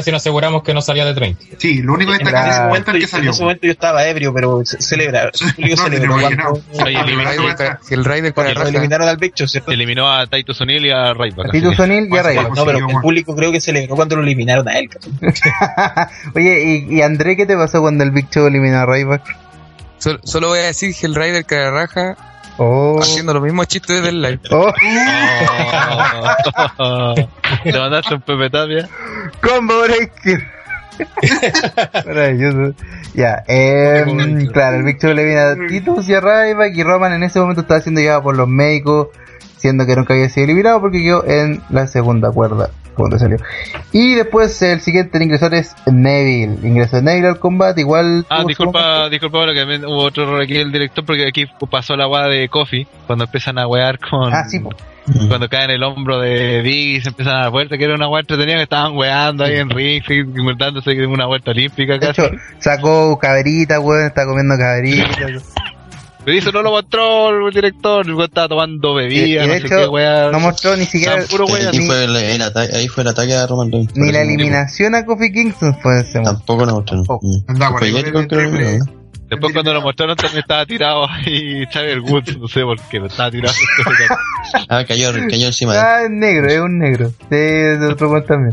Así 0.00 0.10
nos 0.10 0.22
aseguramos 0.22 0.62
que 0.62 0.74
no 0.74 0.80
salía 0.82 1.04
de 1.04 1.14
30. 1.14 1.42
Sí, 1.58 1.82
lo 1.82 1.94
único 1.94 2.12
que 2.12 2.18
En 2.18 2.24
destacable 2.24 2.48
Claro. 2.48 2.50
es 2.50 2.54
ese 2.54 2.60
el 2.62 2.68
momento, 2.68 2.90
en 2.90 2.98
que 2.98 3.04
en 3.04 3.10
salió. 3.10 3.30
ese 3.30 3.42
momento 3.42 3.66
yo 3.66 3.72
estaba 3.72 4.06
ebrio, 4.08 4.32
pero 4.34 4.64
ce- 4.64 4.80
celebrar. 4.82 5.32
Julio 5.56 5.76
No, 5.76 5.82
celebró 5.84 5.90
ni 5.90 5.96
te 6.00 6.06
cuando, 6.06 6.20
imaginaba. 6.20 6.50
Oye, 6.84 7.00
eliminó- 7.00 7.18
pero 7.30 7.30
Rider, 7.30 7.50
está- 7.50 7.78
si 7.82 7.94
el 7.94 8.04
Rider 8.04 8.34
con 8.34 8.44
raza. 8.54 8.68
eliminaron 8.68 9.08
al 9.08 9.16
Big 9.16 9.34
Show, 9.34 9.48
¿cierto? 9.48 9.70
Eliminó 9.72 10.10
a 10.12 10.26
Titus 10.26 10.60
O'Neill 10.60 10.86
y 10.86 10.90
a 10.90 11.12
así 11.14 11.50
Titus 11.50 11.78
O'Neill 11.80 12.04
y 12.06 12.08
Pues, 12.08 12.24
Arriba. 12.26 12.48
No, 12.54 12.64
pero 12.64 12.78
el 12.78 12.86
público 13.00 13.34
creo 13.36 13.52
que 13.52 13.60
celebró 13.60 13.94
cuando 13.96 14.16
lo 14.16 14.22
eliminaron 14.22 14.68
a 14.68 14.78
él. 14.78 14.88
Oye, 16.34 16.84
¿y, 16.88 17.02
André 17.02 17.36
qué 17.36 17.46
te 17.46 17.56
pasó 17.56 17.80
cuando 17.80 18.04
el 18.04 18.10
Big 18.10 18.28
Show 18.30 18.46
eliminó 18.46 18.78
a 18.78 18.86
Ryback? 18.86 19.22
Solo, 19.98 20.48
voy 20.48 20.58
a 20.58 20.62
decir 20.62 20.94
que 20.98 21.06
el 21.06 21.14
Rider 21.14 21.44
cara 21.44 21.70
raja 21.70 22.16
Oh. 22.58 22.98
haciendo 23.00 23.32
los 23.34 23.42
mismos 23.42 23.66
chistes 23.66 24.02
del 24.02 24.20
live. 24.20 24.40
Oh, 24.50 24.72
Oh. 26.78 27.14
Te 27.64 27.78
mandaste 27.78 28.14
un 28.14 28.20
Pepe 28.22 28.50
Tapia. 28.50 28.88
combo 29.42 29.82
breaker. 29.82 30.42
Maravilloso. 32.06 32.74
Ya, 33.14 33.42
eh, 33.48 34.04
claro, 34.52 34.76
el 34.76 34.84
Big 34.84 35.00
Show 35.00 35.12
le 35.12 35.24
viene 35.24 35.40
a 35.40 35.54
Titus 35.68 36.08
y 36.08 36.14
a 36.14 36.20
Ryback 36.20 36.74
y 36.74 36.82
Roman 36.82 37.12
en 37.14 37.22
ese 37.22 37.40
momento 37.40 37.62
estaba 37.62 37.80
siendo 37.80 38.00
llevado 38.00 38.22
por 38.22 38.36
los 38.36 38.48
médicos, 38.48 39.08
siendo 39.56 39.86
que 39.86 39.96
nunca 39.96 40.14
había 40.14 40.28
sido 40.28 40.44
eliminado 40.44 40.80
porque 40.80 41.02
quedó 41.02 41.24
en 41.26 41.62
la 41.70 41.86
segunda 41.86 42.30
cuerda 42.30 42.70
cuando 42.94 43.18
salió. 43.18 43.36
Y 43.92 44.14
después 44.14 44.60
el 44.62 44.80
siguiente 44.80 45.16
en 45.16 45.24
ingresar 45.24 45.54
es 45.54 45.74
Neville. 45.86 46.58
Ingresó 46.66 47.00
Neville 47.02 47.28
al 47.28 47.38
combate, 47.38 47.80
igual. 47.80 48.26
Ah, 48.28 48.44
disculpa, 48.46 49.08
disculpa, 49.08 49.38
ahora 49.38 49.52
que 49.52 49.60
también 49.60 49.84
hubo 49.84 50.04
otro 50.04 50.24
error 50.24 50.42
aquí 50.42 50.54
del 50.54 50.72
director 50.72 51.04
porque 51.04 51.26
aquí 51.26 51.46
pasó 51.70 51.96
la 51.96 52.08
weá 52.08 52.26
de 52.28 52.48
Coffee 52.48 52.86
cuando 53.06 53.24
empiezan 53.24 53.58
a 53.58 53.66
wear 53.66 53.98
con. 53.98 54.32
Ah, 54.32 54.44
sí, 54.48 54.60
po. 54.60 54.70
Cuando 55.28 55.48
cae 55.48 55.64
en 55.64 55.70
el 55.72 55.82
hombro 55.82 56.20
de 56.20 56.62
Big 56.62 56.98
y 56.98 57.00
se 57.00 57.08
empiezan 57.08 57.34
a 57.34 57.40
dar 57.40 57.50
vueltas, 57.50 57.76
que 57.76 57.84
era 57.84 57.94
una 57.96 58.06
vuelta 58.06 58.34
entretenida 58.34 58.58
que 58.58 58.62
estaban 58.62 58.96
weando 58.96 59.42
ahí 59.44 59.56
en 59.56 59.68
ring, 59.68 60.00
inventándose 60.08 60.92
que 60.92 60.98
era 60.98 61.08
una 61.08 61.26
vuelta 61.26 61.50
olímpica 61.50 61.94
De 61.94 61.98
casi. 61.98 62.22
hecho, 62.22 62.30
sacó 62.60 63.18
cabrita, 63.18 63.80
weón, 63.80 64.06
está 64.06 64.24
comiendo 64.24 64.56
cabrita. 64.56 65.06
Pero 66.24 66.38
eso 66.38 66.52
no 66.52 66.62
lo 66.62 66.70
mostró 66.70 67.48
el 67.48 67.52
director, 67.54 68.06
el 68.08 68.20
estaba 68.20 68.48
tomando 68.48 69.00
Y- 69.00 69.04
y 69.04 69.08
bebida, 69.08 69.40
de 69.42 69.46
no 69.48 69.54
sé 69.54 69.62
qué 69.68 69.86
weá. 69.88 70.30
no 70.30 70.38
mostró 70.40 70.76
ni 70.76 70.84
siquiera 70.84 71.18
Estaban 71.20 71.28
puro 71.46 71.46
Ahí 71.56 71.62
weando. 71.64 71.86
fue 71.86 72.04
el, 72.04 72.16
el 72.16 72.42
ataque, 72.42 72.76
ahí 72.76 72.88
fue 72.88 73.02
el 73.02 73.08
ataque 73.08 73.34
a 73.34 73.46
Roman 73.46 73.72
Reigns. 73.72 73.96
ni 73.96 74.12
la 74.12 74.22
eliminación 74.22 74.94
a 74.94 75.04
Kofi 75.04 75.32
Kingston 75.32 75.76
fue 75.80 76.00
ese 76.00 76.20
momento. 76.20 76.38
Tampoco 76.38 76.66
lo 76.66 76.74
mostraron. 76.74 77.06
Mm. 77.20 77.52
El 77.82 78.66
el. 78.66 78.80
Después 79.28 79.52
cuando 79.54 79.72
lo 79.72 79.80
mostraron 79.80 80.14
también 80.14 80.40
estaba 80.40 80.66
tirado 80.66 81.08
ahí 81.08 81.64
Xavier 81.72 82.00
Woods, 82.00 82.36
no 82.38 82.46
sé 82.48 82.60
por 82.62 82.76
qué, 82.76 82.84
pero 83.00 83.06
estaba 83.06 83.30
tirado. 83.30 83.54
Ah, 84.68 84.84
cayó, 84.86 85.10
cayó 85.30 85.46
encima 85.46 85.72
de 85.72 85.78
él. 85.78 85.84
Ah, 85.86 86.02
es 86.04 86.10
negro, 86.10 86.48
es 86.48 86.60
un 86.60 86.78
negro. 86.78 87.08
Sí, 87.08 87.26
es 87.30 87.80
de 87.80 87.86
otro 87.86 88.22
también. 88.24 88.52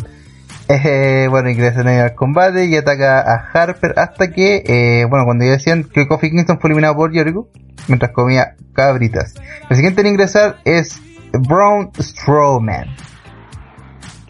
Eh, 0.72 1.26
bueno, 1.32 1.50
ingresa 1.50 1.82
Neville 1.82 2.04
al 2.04 2.14
combate 2.14 2.66
y 2.66 2.76
ataca 2.76 3.22
a 3.22 3.50
Harper 3.52 3.96
hasta 3.98 4.30
que, 4.32 4.64
eh, 4.68 5.06
bueno, 5.10 5.26
cuando 5.26 5.44
ya 5.44 5.52
decían 5.54 5.84
que 5.84 6.08
Kofi 6.08 6.30
Kingston 6.30 6.60
fue 6.60 6.68
eliminado 6.68 6.96
por 6.96 7.12
Jericho 7.12 7.48
mientras 7.88 8.12
comía 8.12 8.56
cabritas. 8.74 9.34
El 9.68 9.76
siguiente 9.76 10.02
en 10.02 10.08
ingresar 10.08 10.58
es 10.66 11.02
Braun 11.34 11.90
Strowman. 12.00 12.86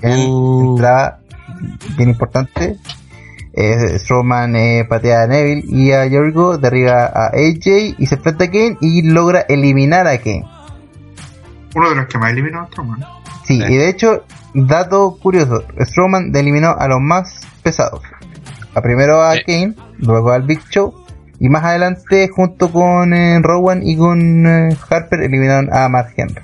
Uh. 0.02 0.72
entraba 0.72 1.20
bien 1.98 2.12
importante. 2.12 2.78
Eh, 3.52 4.00
Strowman 4.00 4.56
eh, 4.56 4.86
patea 4.88 5.24
a 5.24 5.28
Neville 5.28 5.66
y 5.68 5.92
a 5.92 6.08
Jericho, 6.08 6.58
derriba 6.58 7.04
a 7.04 7.32
AJ 7.34 7.96
y 7.98 8.06
se 8.06 8.16
enfrenta 8.16 8.46
a 8.46 8.48
Kane 8.48 8.78
y 8.80 9.02
logra 9.02 9.42
eliminar 9.42 10.08
a 10.08 10.18
Kane. 10.20 10.46
Uno 11.76 11.90
de 11.90 11.96
los 11.96 12.08
que 12.08 12.18
más 12.18 12.32
eliminó 12.32 12.62
a 12.62 12.68
Strowman. 12.68 13.00
Sí, 13.46 13.56
y 13.56 13.78
de 13.78 13.90
hecho, 13.90 14.24
dato 14.54 15.18
curioso, 15.22 15.64
Strowman 15.80 16.36
eliminó 16.36 16.76
a 16.78 16.88
los 16.88 17.00
más 17.02 17.42
pesados. 17.64 18.02
A 18.76 18.82
primero 18.82 19.22
a 19.22 19.34
Sí. 19.36 19.42
Kane, 19.46 19.76
luego 20.00 20.32
al 20.32 20.44
Big 20.44 20.62
Show, 20.70 20.94
y 21.40 21.50
más 21.50 21.64
adelante, 21.64 22.30
junto 22.34 22.72
con 22.72 23.14
eh, 23.14 23.40
Rowan 23.42 23.82
y 23.84 23.96
con 23.98 24.46
eh, 24.46 24.76
Harper, 24.90 25.22
eliminaron 25.22 25.70
a 25.74 25.88
Mark 25.90 26.14
Henry. 26.16 26.42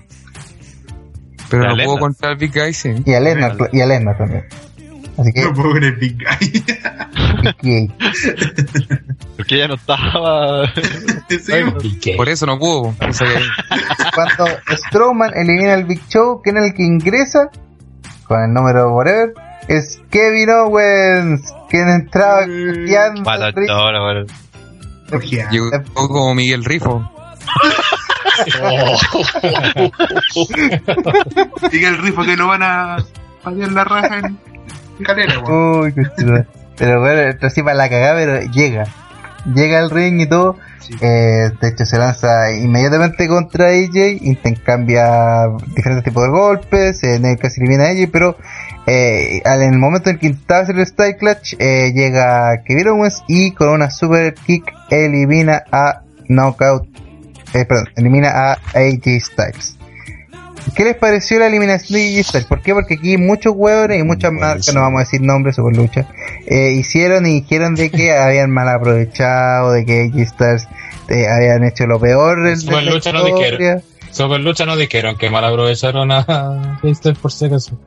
Pero 1.50 1.64
no 1.64 1.70
puedo 1.70 1.78
Lesnar. 1.78 2.00
contra 2.00 2.32
el 2.32 2.38
Big 2.38 2.54
Guy, 2.54 2.74
sí. 2.74 2.94
Y 3.06 3.14
a 3.14 3.20
Lesnar, 3.20 3.56
y 3.72 3.82
a 3.82 3.86
Lesnar 3.86 4.18
también. 4.18 4.46
Así 5.18 5.32
que, 5.34 5.42
No 5.44 5.54
puedo 5.54 5.72
con 5.72 5.84
el 5.84 5.96
Big 5.96 6.18
Guy. 6.18 6.64
Big 7.62 7.92
Porque 9.38 9.56
ella 9.56 9.68
no 9.70 9.76
estaba. 9.76 10.68
Sí, 11.30 11.52
¿Y 11.84 12.00
qué? 12.00 12.16
Por 12.16 12.30
eso 12.30 12.46
no 12.46 12.58
pudo. 12.58 12.94
Cuando 14.14 14.46
Strowman 14.88 15.32
elimina 15.36 15.74
al 15.74 15.84
Big 15.86 16.02
Show, 16.08 16.42
¿quién 16.44 16.58
es 16.58 16.72
el 16.72 16.74
que 16.74 16.84
ingresa? 16.84 17.50
Con 18.28 18.42
el 18.42 18.54
número 18.54 18.92
whatever. 18.94 19.34
Es 19.68 20.02
Kevin 20.12 20.50
Owens, 20.50 21.42
quien 21.70 21.88
entraba 21.90 22.42
cojeando. 22.42 23.24
Orgía. 25.12 25.50
llegó 25.52 25.72
como 25.94 26.34
Miguel 26.36 26.64
Rifo. 26.64 27.12
Diga 31.72 31.90
el 31.90 31.98
rifo 32.00 32.24
que 32.24 32.36
lo 32.36 32.48
van 32.48 32.64
a 32.64 32.98
patear 33.44 33.72
la 33.72 33.84
raja 33.86 34.20
en 34.20 34.38
calera, 35.04 35.40
weón. 35.40 35.86
Uy, 35.86 35.94
qué. 35.94 36.04
Pero 36.78 37.00
bueno, 37.00 37.50
sí 37.50 37.64
para 37.64 37.76
la 37.76 37.90
cagada, 37.90 38.16
pero 38.16 38.52
llega. 38.52 38.86
Llega 39.54 39.80
al 39.80 39.90
ring 39.90 40.22
y 40.22 40.28
todo. 40.28 40.58
Sí. 40.80 40.94
Eh, 41.02 41.52
de 41.62 41.68
hecho, 41.68 41.86
se 41.86 41.98
lanza 41.98 42.52
inmediatamente 42.52 43.28
contra 43.28 43.70
AJ. 43.70 44.22
Intercambia 44.22 45.48
diferentes 45.76 46.04
tipos 46.04 46.24
de 46.24 46.30
golpes. 46.30 47.04
Eh, 47.04 47.20
Neville 47.20 47.38
casi 47.38 47.62
elimina 47.62 47.86
a 47.86 47.90
AJ, 47.90 48.10
pero 48.12 48.38
eh, 48.88 49.42
en 49.44 49.74
el 49.74 49.80
momento 49.80 50.10
en 50.10 50.20
que 50.20 50.28
intentaba 50.28 50.62
hacer 50.62 50.78
el 50.78 50.86
Style 50.86 51.18
Clutch, 51.18 51.56
eh, 51.60 51.92
llega 51.94 52.62
Kevin 52.64 52.90
Owens 52.90 53.24
y 53.28 53.52
con 53.52 53.70
una 53.70 53.90
super 53.90 54.34
kick 54.36 54.72
elimina 54.90 55.64
a 55.72 56.02
Knockout. 56.28 56.88
Eh, 57.54 57.66
perdón, 57.66 57.88
elimina 57.96 58.30
a 58.30 58.52
AJ 58.74 59.22
Styles. 59.22 59.78
¿Qué 60.76 60.84
les 60.84 60.96
pareció 60.96 61.40
la 61.40 61.48
eliminación 61.48 62.00
de 62.00 62.24
Styles? 62.24 62.46
¿Por 62.48 62.62
qué? 62.62 62.74
Porque 62.74 62.96
aquí 62.96 63.18
muchos 63.18 63.54
hueones 63.56 64.00
y 64.00 64.04
muchas 64.04 64.32
marcas, 64.32 64.74
no 64.74 64.82
vamos 64.82 65.02
a 65.02 65.04
decir 65.04 65.22
nombres 65.22 65.56
sobre 65.58 65.76
lucha, 65.76 66.08
eh, 66.48 66.72
hicieron 66.72 67.26
y 67.26 67.42
dijeron 67.42 67.76
de 67.76 67.92
que 67.92 68.12
habían 68.18 68.52
mal 68.52 68.68
aprovechado, 68.70 69.72
de 69.72 69.86
que 69.86 70.26
Styles 70.26 70.68
eh, 71.10 71.28
habían 71.28 71.64
hecho 71.64 71.86
lo 71.88 72.00
peor 72.00 72.48
en 72.48 72.60
Super 72.60 72.84
la 72.84 72.92
lucha 72.92 73.12
no 73.12 73.28
historia. 73.28 73.82
Sobre 74.12 74.40
lucha 74.40 74.66
no 74.66 74.76
dijeron 74.78 75.18
que 75.18 75.30
mal 75.30 75.44
aprovecharon 75.46 76.10
a 76.12 76.80
Mister 76.84 77.16
por 77.16 77.32
si 77.32 77.46
acaso. 77.46 77.78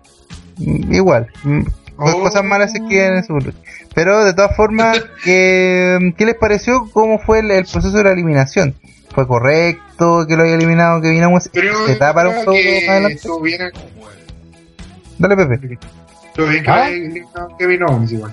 Mm, 0.59 0.95
Igual, 0.95 1.27
mm, 1.43 1.63
Oh. 2.01 2.21
cosas 2.21 2.45
malas 2.45 2.71
se 2.71 2.79
quedan 2.89 3.17
en 3.17 3.25
su 3.25 3.33
lucha. 3.33 3.59
Pero 3.93 4.25
de 4.25 4.33
todas 4.33 4.55
formas, 4.55 5.05
¿qué, 5.25 5.99
¿qué 6.17 6.27
les 6.27 6.37
pareció? 6.37 6.89
¿Cómo 6.93 7.19
fue 7.19 7.41
el, 7.41 7.51
el 7.51 7.65
proceso 7.65 7.97
de 7.97 8.05
la 8.05 8.13
eliminación? 8.13 8.77
Fue 9.15 9.27
correcto 9.27 10.27
que 10.27 10.37
lo 10.37 10.45
haya 10.45 10.55
eliminado 10.55 11.01
Owens. 11.25 11.49
Pero 11.53 11.87
Se 11.87 11.97
da 11.97 12.13
para 12.15 12.29
un 12.29 12.35
que 12.35 12.81
más 12.81 12.89
adelante. 12.89 13.21
bien, 13.43 13.71
Dale, 15.19 15.37
Pepe. 15.37 15.79
bien 16.49 16.63
que 16.65 16.71
¿Ah? 16.71 16.85
haya 16.85 16.97
eliminado 16.97 17.49
a 17.53 17.59
Kevin 17.59 17.83
Owens 17.83 18.13
igual. 18.13 18.33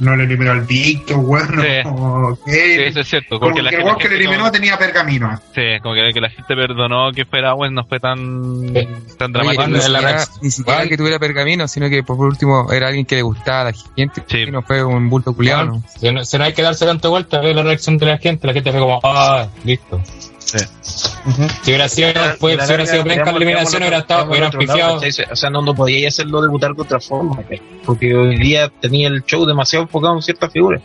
No 0.00 0.14
le 0.16 0.24
eliminó 0.24 0.52
al 0.52 0.60
Victor, 0.62 1.16
weón. 1.18 1.48
Sí. 1.60 1.82
No. 1.84 2.38
Sí, 2.46 2.52
eso 2.54 3.00
es 3.00 3.08
cierto. 3.08 3.38
Como 3.38 3.50
Porque 3.52 3.62
la 3.62 3.70
que 3.70 3.76
el 3.76 3.82
gente, 3.82 3.86
weón 3.88 3.98
que 3.98 4.08
le 4.08 4.16
eliminó 4.16 4.38
como- 4.40 4.52
tenía 4.52 4.78
pergamino. 4.78 5.40
sí, 5.54 5.62
como 5.82 5.94
que, 5.94 6.12
que 6.12 6.20
la 6.20 6.28
gente 6.30 6.54
perdonó 6.54 7.12
que 7.12 7.24
fuera 7.24 7.54
Owens 7.54 7.72
no 7.74 7.84
fue 7.84 7.98
tan, 8.00 8.68
Sí. 8.74 8.88
tan 9.18 9.30
Oye, 9.36 9.54
dramático. 9.56 9.62
ni 9.62 9.66
en 9.66 9.72
la 9.72 9.80
siquiera, 10.00 10.12
red. 10.18 10.24
ni 10.42 10.50
siquiera 10.50 10.86
que 10.88 10.96
tuviera 10.96 11.18
pergamino, 11.18 11.68
sino 11.68 11.88
que 11.88 12.02
por 12.02 12.18
último 12.18 12.70
era 12.72 12.88
alguien 12.88 13.06
que 13.06 13.16
le 13.16 13.22
gustaba 13.22 13.60
a 13.62 13.64
la 13.64 13.72
gente. 13.96 14.22
Sí. 14.26 14.38
Y 14.38 14.50
no 14.50 14.62
fue 14.62 14.84
un 14.84 15.08
bulto 15.08 15.34
culiado. 15.34 15.64
¿no? 15.66 15.82
Si 15.98 16.10
no, 16.12 16.24
si 16.24 16.36
no 16.38 16.44
hay 16.44 16.52
que 16.52 16.62
darse 16.62 16.84
tanta 16.86 17.08
vuelta, 17.08 17.40
ve 17.40 17.54
la 17.54 17.62
reacción 17.62 17.96
de 17.98 18.06
la 18.06 18.18
gente. 18.18 18.46
La 18.46 18.52
gente 18.52 18.70
fue 18.70 18.80
como, 18.80 19.00
ah, 19.02 19.46
listo. 19.64 20.00
Si 20.46 21.70
hubiera 21.70 21.88
sido, 21.88 22.12
fue, 22.38 22.52
si 22.52 22.66
hubiera 22.66 22.86
sido 22.86 23.04
penca 23.04 23.32
la 23.32 23.36
eliminación, 23.36 23.82
hubiera 23.82 23.98
estado, 23.98 24.30
hubieran 24.30 24.52
pifiado. 24.52 25.00
O 25.30 25.36
sea, 25.36 25.50
no, 25.50 25.62
no 25.62 25.74
podía 25.74 26.08
hacerlo 26.08 26.40
debutar 26.40 26.74
de 26.74 26.82
otra 26.82 27.00
forma, 27.00 27.42
porque 27.84 28.14
hoy 28.14 28.38
día 28.38 28.70
tenía 28.80 29.08
el 29.08 29.24
show 29.24 29.44
demasiado 29.44 29.84
enfocado 29.84 30.14
en 30.14 30.22
ciertas 30.22 30.52
figuras. 30.52 30.82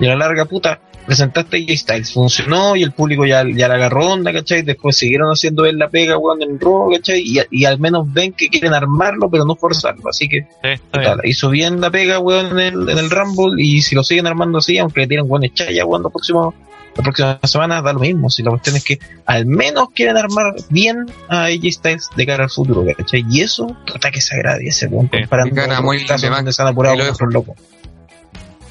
Y 0.00 0.06
a 0.06 0.10
la 0.10 0.16
larga, 0.16 0.46
puta, 0.46 0.80
presentaste 1.06 1.56
a 1.56 1.60
J-Styles, 1.60 2.12
funcionó 2.12 2.76
y 2.76 2.82
el 2.82 2.92
público 2.92 3.26
ya, 3.26 3.44
ya 3.44 3.68
la 3.68 3.74
agarró 3.74 4.12
onda, 4.12 4.32
¿cachai? 4.32 4.62
Después 4.62 4.96
siguieron 4.96 5.28
haciendo 5.30 5.64
él 5.66 5.78
la 5.78 5.88
pega, 5.88 6.16
weón, 6.18 6.42
en 6.42 6.58
Raw, 6.58 6.90
¿cachai? 6.92 7.20
Y, 7.20 7.38
y 7.50 7.64
al 7.64 7.78
menos 7.78 8.12
ven 8.12 8.32
que 8.32 8.48
quieren 8.48 8.74
armarlo, 8.74 9.30
pero 9.30 9.44
no 9.44 9.56
forzarlo. 9.56 10.08
Así 10.08 10.28
que, 10.28 10.46
Sí, 10.62 10.80
hizo 11.24 11.50
bien 11.50 11.80
la 11.80 11.90
pega, 11.90 12.18
weón, 12.18 12.58
en 12.58 12.74
el, 12.74 12.88
en 12.88 12.98
el 12.98 13.10
Rumble. 13.10 13.62
Y 13.62 13.82
si 13.82 13.94
lo 13.94 14.02
siguen 14.02 14.26
armando 14.26 14.58
así, 14.58 14.78
aunque 14.78 15.00
le 15.00 15.06
tienen 15.06 15.28
buenas 15.28 15.52
chaya, 15.54 15.84
weón, 15.84 16.02
los 16.02 16.12
próximos 16.12 16.54
la 17.00 17.02
próxima 17.02 17.40
semana 17.44 17.80
da 17.82 17.92
lo 17.94 18.00
mismo. 18.00 18.28
Si 18.30 18.42
la 18.42 18.50
cuestión 18.50 18.76
es 18.76 18.84
que 18.84 18.98
al 19.26 19.46
menos 19.46 19.88
quieren 19.94 20.16
armar 20.16 20.54
bien 20.68 21.06
a 21.28 21.44
AJ 21.44 21.72
Styles 21.72 22.08
de 22.14 22.26
cara 22.26 22.44
al 22.44 22.50
futuro, 22.50 22.84
¿cachai? 22.96 23.24
Y 23.30 23.40
eso, 23.40 23.66
puta 23.90 24.10
que 24.10 24.20
se 24.20 24.34
agradece, 24.34 24.86
weón, 24.86 25.08
Sí. 25.12 25.18
comparando 25.20 25.82
muy 25.82 26.04
casos 26.04 26.22
de 26.22 26.28
donde 26.28 26.52
se 26.52 26.62
han 26.62 26.68
apurado 26.68 26.96
y 26.96 26.98
lo 26.98 27.12
con 27.14 27.32
locos. 27.32 27.56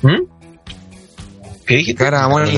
¿Mm? 0.04 0.22
¿Qué 1.66 1.76
dijiste? 1.76 2.04
Cara, 2.04 2.24
amor, 2.24 2.48
de 2.48 2.54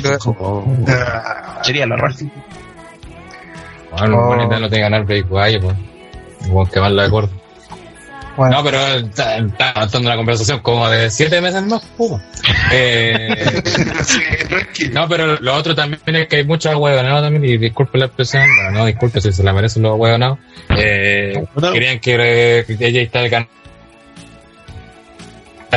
lo 0.00 0.10
dejo. 0.10 0.64
Ah, 0.88 1.60
Sería 1.62 1.86
la 1.86 1.96
raza. 1.96 2.24
Bueno, 3.98 4.18
Oh. 4.18 4.26
bonita 4.26 4.58
no 4.58 4.68
te 4.68 4.78
ganar 4.80 5.04
Break 5.04 5.26
Wire, 5.30 5.60
pues. 5.60 5.76
Igual 6.46 6.70
que 6.70 6.80
más 6.80 6.92
la 6.92 7.04
acuerdo. 7.04 7.30
Bueno, 8.36 8.56
No, 8.58 8.64
pero 8.64 8.78
está, 8.96 9.38
avanzando 9.74 10.08
la 10.08 10.16
conversación 10.16 10.60
como 10.60 10.88
de 10.88 11.10
siete 11.10 11.40
meses 11.40 11.62
más. 11.64 11.82
Eh, 12.72 13.62
no, 14.92 15.08
pero 15.08 15.36
lo 15.40 15.54
otro 15.54 15.74
también 15.74 16.00
es 16.16 16.28
que 16.28 16.36
hay 16.36 16.44
muchos 16.44 16.74
huevonados 16.74 17.22
también, 17.22 17.44
y 17.44 17.56
disculpe 17.56 17.98
la 17.98 18.06
expresión, 18.06 18.44
no, 18.64 18.70
no 18.72 18.86
disculpe 18.86 19.20
si 19.20 19.32
se 19.32 19.42
la 19.42 19.52
merecen 19.52 19.82
los 19.82 19.98
huevonados. 19.98 20.38
Eh, 20.76 21.44
No. 21.54 21.72
querían 21.72 21.98
que, 21.98 22.58
eh, 22.58 22.64
que 22.66 22.86
ella 22.86 23.00
está 23.02 23.22
el 23.24 23.30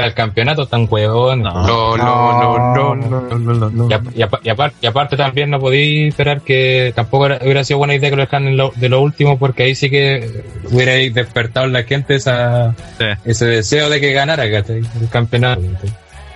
el 0.08 0.14
campeonato 0.14 0.66
tan 0.68 0.88
huevón. 0.90 1.42
No. 1.44 1.98
No, 1.98 1.98
no, 1.98 2.96
no, 2.96 3.70
no. 3.70 3.90
Y, 3.90 3.94
ap- 3.94 4.16
y 4.16 4.22
apa- 4.22 4.40
y 4.44 4.50
aparte, 4.50 4.78
y 4.82 4.86
aparte 4.88 5.18
también 5.18 5.50
no 5.50 5.60
podía 5.60 6.08
esperar 6.08 6.42
que 6.42 6.92
tampoco 6.96 7.26
era- 7.28 7.40
hubiera 7.44 7.64
sido 7.64 7.80
buena 7.80 7.96
idea 7.96 8.10
que 8.10 8.16
lo 8.16 8.22
dejaran 8.24 8.48
en 8.48 8.58
lo- 8.58 8.72
de 8.76 8.90
lo 8.90 9.02
último 9.02 9.38
porque 9.38 9.64
ahí 9.64 9.76
sí 9.76 9.90
que 9.90 10.44
hubiera 10.72 10.94
despertado 11.14 11.66
en 11.66 11.74
la 11.74 11.84
gente 11.84 12.16
esa, 12.16 12.74
Sí. 12.98 13.06
ese 13.26 13.46
deseo 13.46 13.90
de 13.90 14.00
que 14.00 14.12
ganara 14.14 14.50
¿cachai? 14.50 14.78
el 14.80 15.10
campeonato. 15.10 15.62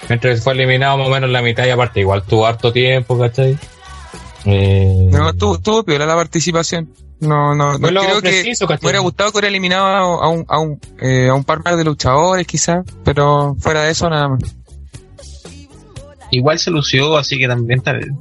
Mientras 0.10 0.44
fue 0.44 0.54
eliminado 0.54 0.98
más 0.98 1.08
o 1.08 1.12
menos 1.12 1.30
la 1.30 1.42
mitad 1.42 1.66
y 1.66 1.70
aparte 1.70 2.02
igual 2.02 2.24
tuvo 2.24 2.46
harto 2.46 2.74
tiempo, 2.74 3.18
¿cachai? 3.18 3.58
Eh, 4.46 5.08
No, 5.12 5.30
estuvo, 5.30 5.56
estuvo 5.56 5.84
piola 5.84 6.06
la 6.06 6.16
participación. 6.16 6.90
No, 7.20 7.56
no, 7.56 7.78
no 7.78 7.88
creo 7.88 8.16
que 8.22 8.30
preciso, 8.30 8.68
me 8.68 8.76
hubiera 8.82 9.00
gustado 9.00 9.32
que 9.32 9.38
hubiera 9.38 9.48
eliminado 9.48 9.86
a, 10.22 10.28
un, 10.30 10.46
a, 10.50 10.60
un, 10.60 10.80
eh, 11.02 11.30
a 11.30 11.34
un 11.34 11.46
par 11.46 11.64
más 11.64 11.78
de 11.78 11.86
luchadores 11.86 12.46
quizás, 12.46 12.84
pero 13.06 13.56
fuera 13.60 13.84
de 13.84 13.92
eso 13.92 14.10
nada 14.10 14.28
más. 14.30 14.42
Igual 16.32 16.58
se 16.60 16.72
lució, 16.72 17.16
así 17.16 17.38
que 17.38 17.48
también 17.48 17.82
tal- 17.82 18.12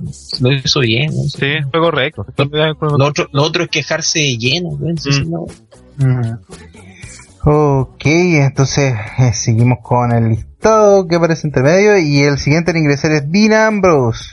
lo 0.40 0.52
hizo 0.52 0.80
bien. 0.80 1.06
¿no? 1.16 1.22
Sí, 1.24 1.46
fue 1.70 1.80
correcto. 1.80 2.26
Lo, 2.36 3.06
otro, 3.06 3.26
lo 3.32 3.42
otro 3.42 3.64
es 3.64 3.70
quejarse 3.70 4.18
de 4.18 4.36
lleno, 4.36 4.68
weón. 4.68 4.98
Sí, 4.98 5.10
Mm. 5.24 5.30
no. 5.30 5.46
Mm. 5.96 6.38
Ok, 7.44 8.04
entonces 8.04 8.94
eh, 9.18 9.32
seguimos 9.34 9.78
con 9.82 10.12
el 10.12 10.28
listado 10.28 11.08
que 11.08 11.16
aparece 11.16 11.46
entre 11.48 11.62
medio 11.62 11.98
y 11.98 12.20
el 12.20 12.38
siguiente 12.38 12.70
en 12.70 12.76
ingresar 12.76 13.10
es 13.12 13.30
Dean 13.32 13.52
Ambrose. 13.52 14.26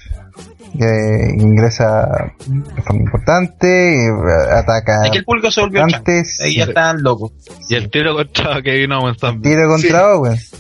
Que 0.77 1.33
ingresa 1.37 2.31
de 2.47 2.81
forma 2.83 3.01
importante, 3.01 4.05
eh, 4.07 4.11
ataca 4.53 5.05
Es 5.05 5.11
que 5.11 5.17
el 5.19 5.25
público 5.25 5.49
se 5.51 5.61
volvió 5.61 5.81
chango. 5.81 5.95
antes, 5.97 6.39
Ahí 6.41 6.57
ya 6.57 6.65
estaban 6.65 7.01
locos. 7.01 7.31
Y 7.69 7.75
el 7.75 7.89
tiro 7.89 8.13
contra 8.15 8.61
Kevin 8.61 8.91
Owens 8.93 9.17
también. 9.17 9.55
tiro 9.55 9.67
contra 9.69 10.13
Owens. 10.15 10.53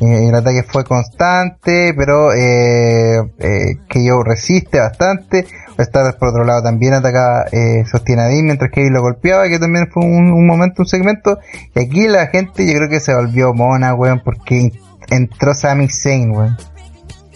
Eh, 0.00 0.28
el 0.28 0.34
ataque 0.34 0.62
fue 0.62 0.84
constante, 0.84 1.92
pero 1.94 2.32
eh, 2.32 3.18
eh, 3.38 3.76
que 3.88 4.04
yo 4.06 4.22
resiste 4.22 4.78
bastante. 4.78 5.46
Star 5.78 6.16
por 6.16 6.28
otro 6.28 6.44
lado 6.44 6.62
también 6.62 6.94
atacaba, 6.94 7.44
eh, 7.52 7.84
sostiene 7.90 8.22
a 8.22 8.26
Dean 8.26 8.44
mientras 8.44 8.70
que 8.70 8.88
lo 8.88 9.00
golpeaba, 9.02 9.48
que 9.48 9.58
también 9.58 9.86
fue 9.92 10.04
un, 10.04 10.32
un 10.32 10.46
momento, 10.46 10.82
un 10.82 10.86
segmento. 10.86 11.38
Y 11.74 11.80
aquí 11.84 12.08
la 12.08 12.26
gente 12.28 12.66
yo 12.66 12.72
creo 12.78 12.88
que 12.88 13.00
se 13.00 13.14
volvió 13.14 13.52
mona, 13.52 13.94
weón, 13.94 14.22
porque 14.24 14.70
entró 15.10 15.52
Sami 15.54 15.88
Zayn, 15.88 16.30
weón. 16.30 16.56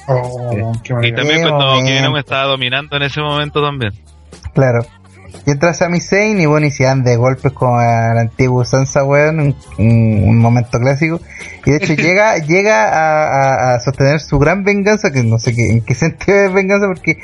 Oh, 0.08 0.72
qué 0.82 0.94
Y 1.08 1.12
también 1.14 1.42
cuando. 1.42 1.82
Kevin 1.84 2.04
Owens 2.06 2.24
estaba 2.24 2.44
dominando 2.44 2.96
en 2.96 3.02
ese 3.02 3.20
momento 3.20 3.62
también. 3.62 3.92
Claro. 4.54 4.84
Y 5.44 5.50
entra 5.50 5.74
Sami 5.74 6.00
Zayn 6.00 6.40
y 6.40 6.46
bueno, 6.46 6.66
y 6.66 6.70
se 6.70 6.84
dan 6.84 7.04
de 7.04 7.16
golpes 7.16 7.52
con 7.52 7.76
la 7.78 8.20
antigua 8.20 8.62
usanza, 8.62 9.04
weón, 9.04 9.38
un, 9.40 9.56
un- 9.78 10.24
un 10.28 10.38
momento 10.38 10.78
clásico. 10.78 11.20
Y 11.64 11.70
de 11.72 11.76
hecho 11.76 11.92
llega, 12.02 12.38
llega 12.38 12.88
a, 12.88 13.72
a- 13.72 13.74
a 13.74 13.80
sostener 13.80 14.20
su 14.20 14.38
gran 14.38 14.64
venganza, 14.64 15.10
que 15.12 15.22
no 15.22 15.38
sé 15.38 15.54
qué, 15.54 15.70
en 15.70 15.82
qué 15.82 15.94
sentido 15.94 16.38
es 16.38 16.52
venganza, 16.52 16.86
porque 16.86 17.18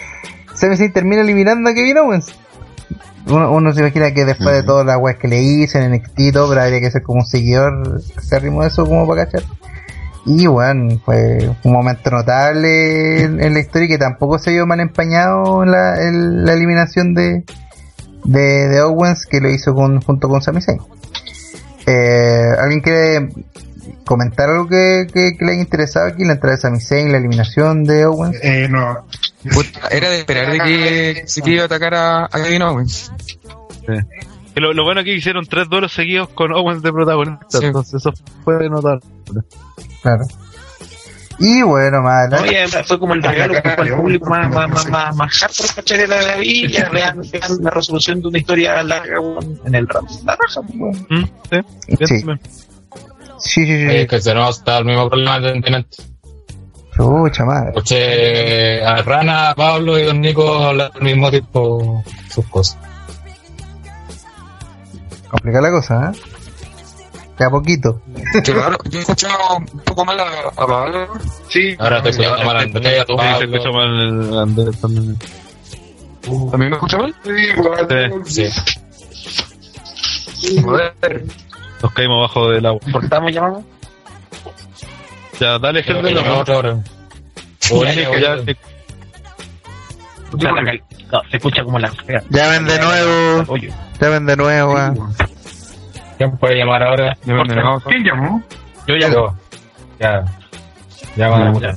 Sami 0.55 0.77
Zayn 0.77 0.93
termina 0.93 1.23
eliminando 1.23 1.71
a 1.71 1.75
Kevin 1.75 1.99
Owens. 1.99 2.35
Uno, 3.27 3.53
uno 3.53 3.73
se 3.73 3.81
imagina 3.81 4.13
que 4.13 4.25
después 4.25 4.53
de 4.57 4.63
todas 4.65 4.85
las 4.85 4.99
weas 4.99 5.17
que 5.17 5.29
le 5.29 5.41
hizo 5.41 5.79
en 5.79 5.93
NXT 5.93 6.19
y 6.21 6.33
todo, 6.33 6.49
pero 6.49 6.61
habría 6.63 6.81
que 6.81 6.91
ser 6.91 7.03
como 7.03 7.21
un 7.21 7.27
seguidor 7.27 8.01
acérrimo 8.17 8.63
de 8.63 8.69
eso 8.69 8.85
como 8.85 9.07
para 9.07 9.25
cachar. 9.27 9.43
Y 10.25 10.47
bueno, 10.47 11.01
fue 11.05 11.51
un 11.65 11.73
momento 11.73 12.11
notable 12.11 13.23
en, 13.23 13.43
en 13.43 13.55
la 13.55 13.61
historia 13.61 13.87
y 13.87 13.89
que 13.89 13.99
tampoco 13.99 14.39
se 14.39 14.53
vio 14.53 14.67
mal 14.67 14.79
empañado 14.79 15.65
en 15.65 15.73
la, 15.73 16.01
en 16.01 16.45
la 16.45 16.53
eliminación 16.53 17.13
de, 17.13 17.45
de, 18.25 18.69
de 18.69 18.81
Owens 18.83 19.27
que 19.27 19.41
lo 19.41 19.51
hizo 19.51 19.75
con, 19.75 20.01
junto 20.01 20.29
con 20.29 20.41
Sami 20.41 20.63
Zayn. 20.63 20.79
Eh, 21.87 22.53
¿Alguien 22.57 22.81
quiere 22.81 23.29
comentar 24.05 24.49
algo 24.49 24.69
que, 24.69 25.09
que, 25.13 25.37
que 25.37 25.45
le 25.45 25.53
haya 25.53 25.61
interesado 25.61 26.07
aquí? 26.07 26.25
La 26.25 26.35
entrada 26.35 26.55
de 26.55 26.63
Sami 26.63 26.81
Zayn, 26.81 27.11
la 27.11 27.19
eliminación 27.19 27.83
de 27.83 28.07
Owens. 28.07 28.39
Eh, 28.43 28.69
no. 28.71 29.05
Era 29.91 30.09
de 30.09 30.21
esperar 30.21 30.53
de 30.53 30.59
que 30.61 31.23
se 31.27 31.51
iba 31.51 31.65
a 31.65 31.67
atacar 31.67 31.95
a, 31.95 32.25
a 32.27 32.29
Kevin 32.29 32.63
Owens. 32.63 33.11
Y 33.89 34.32
lo, 34.61 34.73
lo 34.73 34.85
bueno 34.85 35.01
es 35.01 35.05
que 35.05 35.15
hicieron 35.15 35.47
tres 35.47 35.69
duelos 35.69 35.93
seguidos 35.93 36.29
con 36.31 36.53
Owens 36.53 36.83
de 36.83 36.93
protagonista. 36.93 37.47
Sí. 37.49 37.67
Entonces 37.67 37.95
eso 37.95 38.13
fue 38.45 38.69
notar. 38.69 39.01
Claro. 40.03 40.25
Y 41.39 41.63
bueno, 41.63 42.03
más 42.03 42.33
además 42.33 42.87
fue 42.87 42.99
como 42.99 43.15
el 43.15 43.23
regalo 43.23 43.55
que 43.61 43.71
fue 43.71 43.89
el 43.89 43.95
público 43.95 44.31
más, 44.31 44.49
más, 44.55 44.69
más, 44.69 44.89
más, 44.89 45.17
más 45.17 45.39
hardcore, 45.39 45.69
¿cachai? 45.75 45.99
de 45.99 46.07
la 46.07 46.37
vida 46.37 46.89
vean, 46.91 47.21
vean 47.33 47.59
la 47.61 47.71
resolución 47.71 48.21
de 48.21 48.29
una 48.29 48.39
historia 48.39 48.83
larga 48.83 49.17
en 49.65 49.75
el 49.75 49.89
rap. 49.89 50.05
La 50.25 50.37
raja. 50.37 50.61
¿Mm? 50.63 51.25
Sí. 51.51 52.07
Sí. 52.07 52.21
sí, 53.39 53.67
sí, 53.67 53.87
Oye, 53.89 54.07
que 54.07 54.21
se 54.21 54.35
nos 54.35 54.59
está 54.59 54.79
el 54.79 54.85
mismo 54.85 55.09
problema 55.09 55.41
de 55.41 55.51
antes. 55.51 56.13
Chucha 56.95 57.45
madre. 57.45 57.71
Escuché 57.71 58.85
a 58.85 58.97
Rana, 59.03 59.55
Pablo 59.57 59.99
y 59.99 60.05
Don 60.05 60.21
Nico 60.21 60.59
hablar 60.59 60.93
al 60.95 61.03
mismo 61.03 61.31
tiempo 61.31 62.05
sus 62.29 62.45
cosas. 62.47 62.79
Complica 65.33 65.63
la 65.63 65.71
cosa, 65.71 66.13
¿eh? 66.13 66.19
Queda 67.39 67.49
poquito. 67.49 68.03
Qué 68.45 68.53
raro, 68.53 68.77
yo 68.91 68.99
he 68.99 69.03
escuchado 69.03 69.57
un 69.57 69.81
poco 69.81 70.05
mal 70.05 70.21
a, 70.21 70.25
a 70.49 70.67
Pablo. 70.67 71.09
Sí. 71.49 71.75
Ahora 71.79 72.03
te 72.03 72.11
escuchando 72.11 72.45
mal 72.45 72.57
a 72.59 72.61
Andrea, 72.61 73.05
Sí, 73.07 73.15
se 73.39 73.45
escucha 73.45 73.71
mal 73.71 74.01
el 74.01 74.39
Andrés 74.39 74.79
también. 74.79 75.17
¿También 76.51 76.71
me 76.71 76.77
escucha 76.77 76.99
mal? 76.99 77.15
Sí. 78.27 78.47
Sí. 80.37 80.61
Joder. 80.63 81.25
Nos 81.83 81.93
caímos 81.95 82.19
abajo 82.19 82.51
del 82.51 82.67
agua. 82.67 82.81
¿Cortamos 82.93 83.33
llamamos? 83.33 83.65
Ya, 85.41 85.59
dale, 85.59 85.83
gente. 85.83 86.09
que 86.09 86.15
llame 86.15 86.31
otra 86.31 86.83
ya- 90.39 90.51
No, 91.13 91.21
se 91.31 91.37
escucha 91.37 91.63
como 91.65 91.79
la 91.79 91.91
fea. 91.93 92.23
Llamen 92.31 92.65
de 92.67 92.79
nuevo, 92.79 93.45
Oye, 93.53 93.73
llamen 94.01 94.27
de 94.27 94.37
nuevo, 94.37 94.77
ah. 94.77 94.95
¿Quién 96.19 96.37
puede 96.39 96.57
llamar 96.57 96.83
ahora? 96.83 97.17
¿Quién 97.25 98.05
llamó? 98.05 98.43
Yo 98.87 98.97
ya. 98.97 99.11
Yo. 99.11 99.35
Ya. 99.99 100.25
Llama. 101.17 101.59
Ya. 101.61 101.75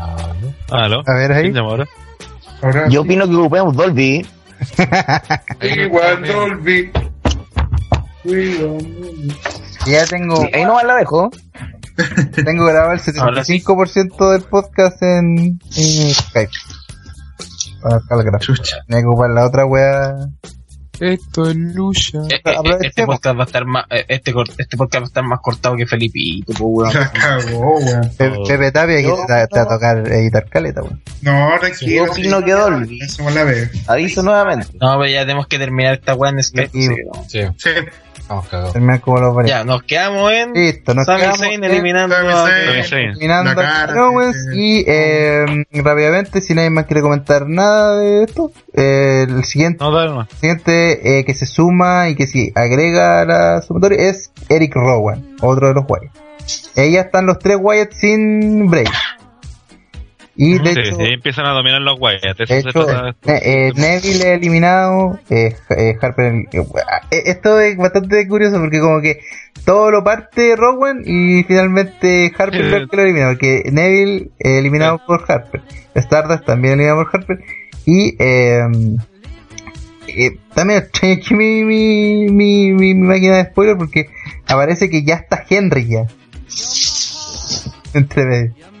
A 0.00 0.16
ver. 0.16 0.54
¿Aló? 0.70 1.02
A 1.06 1.14
ver 1.14 1.32
ahí. 1.32 1.42
¿Quién 1.42 1.54
llamó 1.54 1.70
ahora? 1.70 1.86
Ahora 2.62 2.84
Yo 2.86 2.90
sí. 2.90 2.98
opino 2.98 3.28
que 3.28 3.34
ocupemos 3.36 3.76
Dolby. 3.76 4.26
Igual 5.60 6.24
Dolby. 6.26 6.92
Ya 9.86 10.06
tengo, 10.06 10.46
Ahí 10.54 10.64
nomás 10.64 10.84
la 10.84 10.94
dejo. 10.96 11.30
tengo 12.44 12.64
grabado 12.66 12.92
el 12.92 13.00
75% 13.00 14.32
del 14.32 14.42
podcast 14.42 15.02
en, 15.02 15.38
en 15.76 16.14
Skype. 16.14 16.52
Para 17.82 18.00
Calgra. 18.08 18.38
Chucha. 18.38 18.76
Me 18.86 18.96
voy 18.96 19.04
a 19.04 19.08
ocupar 19.08 19.30
la 19.30 19.46
otra 19.46 19.64
wea. 19.66 20.14
Esto 21.00 21.50
es 21.50 21.56
lucha. 21.56 22.18
Eh, 22.30 22.40
eh, 22.44 22.54
Este 22.82 23.04
podcast 23.04 23.36
va 23.36 23.42
a 23.42 23.46
estar 23.46 23.64
más, 23.64 23.86
eh, 23.90 24.04
este, 24.08 24.32
cor- 24.32 24.48
este 24.56 24.76
podcast 24.76 25.02
va 25.02 25.06
a 25.06 25.08
estar 25.08 25.24
más 25.24 25.40
cortado 25.42 25.74
que 25.74 25.84
Felipito, 25.84 26.52
pues, 26.52 26.60
weón. 26.60 26.94
La 26.94 27.10
cagó, 27.10 27.76
weón. 27.78 28.10
Pe-. 28.16 28.30
Pepe 28.46 28.70
Tapia 28.70 28.96
que 28.98 29.02
te, 29.02 29.32
va- 29.32 29.62
a 29.62 29.66
tocar 29.68 29.98
editar 30.12 30.48
caleta, 30.48 30.82
weón. 30.82 31.02
No, 31.22 31.48
tranquilo. 31.58 32.06
Yo 32.06 32.12
opino 32.12 32.44
que 32.44 32.52
Dolby. 32.52 33.00
Eso 33.00 33.28
la 33.30 33.42
ve. 33.42 33.68
Aviso 33.88 34.22
nuevamente. 34.22 34.68
No, 34.80 34.92
pero 34.98 35.06
ya 35.08 35.22
tenemos 35.22 35.48
que 35.48 35.58
terminar 35.58 35.94
esta 35.94 36.14
weá 36.14 36.30
en 36.30 36.42
Skype. 36.42 36.70
Sí, 36.72 37.40
Sí. 37.56 37.70
Vamos 38.32 38.48
cagados. 38.48 38.72
Terminar 38.72 39.00
como 39.00 39.18
los 39.20 39.34
varios. 39.34 39.50
Ya, 39.50 39.64
nos 39.64 39.82
quedamos 39.84 40.32
en 40.32 40.52
Listo, 40.52 40.94
nos 40.94 41.06
Sami 41.06 41.20
quedamos 41.20 41.38
Zayn 41.40 41.64
en- 41.64 41.70
eliminando 41.70 42.14
Sami 42.16 42.28
a- 42.28 42.46
Zayn. 42.46 42.84
Sí. 42.84 42.94
Eliminando 42.96 43.60
a 43.60 44.08
Owens 44.08 44.36
sí. 44.52 44.58
y 44.80 44.84
eh, 44.86 45.64
rápidamente, 45.72 46.40
si 46.40 46.54
nadie 46.54 46.70
más 46.70 46.86
quiere 46.86 47.02
comentar 47.02 47.48
nada 47.48 47.98
de 47.98 48.24
esto, 48.24 48.50
eh, 48.74 49.26
el 49.28 49.44
siguiente, 49.44 49.84
No, 49.84 49.90
nomás. 50.04 50.28
siguiente 50.40 51.18
eh, 51.18 51.24
que 51.24 51.34
se 51.34 51.46
suma 51.46 52.08
y 52.08 52.14
que 52.16 52.26
si 52.26 52.52
agrega 52.54 53.20
a 53.20 53.24
la 53.24 53.62
sumatoria 53.62 54.08
es 54.10 54.32
Eric 54.48 54.74
Rowan, 54.74 55.36
otro 55.40 55.68
de 55.68 55.74
los 55.74 55.84
Wyatt. 55.88 56.12
Eh, 56.76 56.90
ya 56.90 57.02
están 57.02 57.26
los 57.26 57.38
tres 57.38 57.56
Wyatt 57.60 57.92
sin 57.92 58.68
break. 58.68 58.88
Y 60.34 60.58
de 60.58 60.72
Sí, 60.72 60.80
hecho, 60.80 60.96
sí, 60.96 61.02
empiezan 61.12 61.44
a 61.46 61.50
dominar 61.50 61.82
los 61.82 61.98
de 62.48 62.58
hecho, 62.58 62.86
de- 62.86 63.10
eh, 63.32 63.40
eh, 63.68 63.72
Neville 63.76 64.32
eliminado, 64.34 65.18
eh, 65.28 65.54
eh, 65.76 65.94
Harper, 66.00 66.32
esto 67.10 67.60
es 67.60 67.76
bastante 67.76 68.26
curioso 68.26 68.58
porque 68.58 68.80
como 68.80 69.00
que 69.02 69.20
todo 69.66 69.90
lo 69.90 70.02
parte 70.02 70.56
Rowan 70.56 71.02
y 71.04 71.42
finalmente 71.44 72.32
Harper 72.36 72.88
lo 72.96 73.02
elimina, 73.02 73.28
porque 73.28 73.64
Neville 73.70 74.30
eliminado 74.38 75.02
por 75.06 75.22
Harper, 75.28 75.60
Stardust 75.94 76.46
también 76.46 76.74
eliminado 76.80 77.04
por 77.04 77.14
Harper. 77.20 77.38
Y 77.84 78.16
eh, 78.18 78.62
eh, 80.08 80.30
también 80.54 80.78
extraño 80.84 81.36
mi, 81.36 81.62
mi, 81.64 82.30
mi, 82.30 82.72
mi 82.72 82.94
máquina 82.94 83.36
de 83.36 83.44
spoiler 83.50 83.76
porque 83.76 84.06
aparece 84.46 84.88
que 84.88 85.02
ya 85.04 85.16
está 85.16 85.44
Henry 85.50 85.88
ya. 85.88 86.06
Entre 87.94 88.24
medio. 88.24 88.71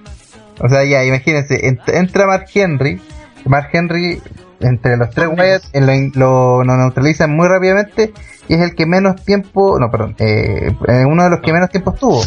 O 0.62 0.68
sea, 0.68 0.84
ya, 0.84 1.04
imagínense, 1.04 1.60
ent- 1.62 1.92
entra 1.92 2.26
Mark 2.26 2.46
Henry, 2.54 3.00
Mark 3.44 3.68
Henry, 3.72 4.22
entre 4.60 4.96
los 4.96 5.10
tres 5.10 5.28
Wyatt, 5.28 5.64
lo, 5.74 5.92
lo, 6.14 6.64
lo 6.64 6.76
neutralizan 6.76 7.34
muy 7.34 7.48
rápidamente 7.48 8.12
y 8.48 8.54
es 8.54 8.60
el 8.60 8.74
que 8.76 8.86
menos 8.86 9.24
tiempo, 9.24 9.76
no, 9.80 9.90
perdón, 9.90 10.14
eh, 10.20 10.72
eh, 10.86 11.04
uno 11.04 11.24
de 11.24 11.30
los 11.30 11.40
que 11.40 11.52
menos 11.52 11.68
tiempo 11.70 11.92
estuvo 11.92 12.22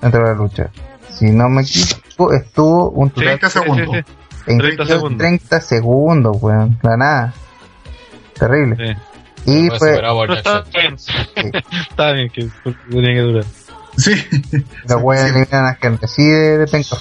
dentro 0.00 0.22
de 0.22 0.28
la 0.28 0.34
lucha. 0.34 0.70
Si 1.10 1.26
no 1.30 1.48
me 1.48 1.62
equivoco, 1.62 2.32
estuvo 2.32 2.90
un 2.90 3.10
total 3.10 3.38
30 3.40 3.50
segundos. 3.50 3.88
Sí, 3.96 4.02
sí, 4.46 4.52
en 4.52 4.58
30 4.58 4.86
segundos. 4.86 5.18
30 5.18 5.60
segundos, 5.60 6.36
weón, 6.40 6.78
la 6.82 6.96
nada. 6.96 7.34
Terrible. 8.38 8.76
sí. 8.76 9.00
Y 9.48 9.68
Fue 9.78 9.94
está 10.34 10.64
bien. 10.74 10.96
Está 11.90 12.12
bien 12.12 12.28
que 12.30 12.48
tenía 12.90 13.14
que 13.14 13.20
durar. 13.20 13.44
Sí. 13.96 14.12
los 14.88 15.02
Wyatt 15.02 15.28
eliminan 15.30 15.66
a 15.66 15.78
Henry, 15.80 15.98
así 16.02 16.22
de, 16.26 16.58
de 16.58 16.66
penca. 16.66 16.96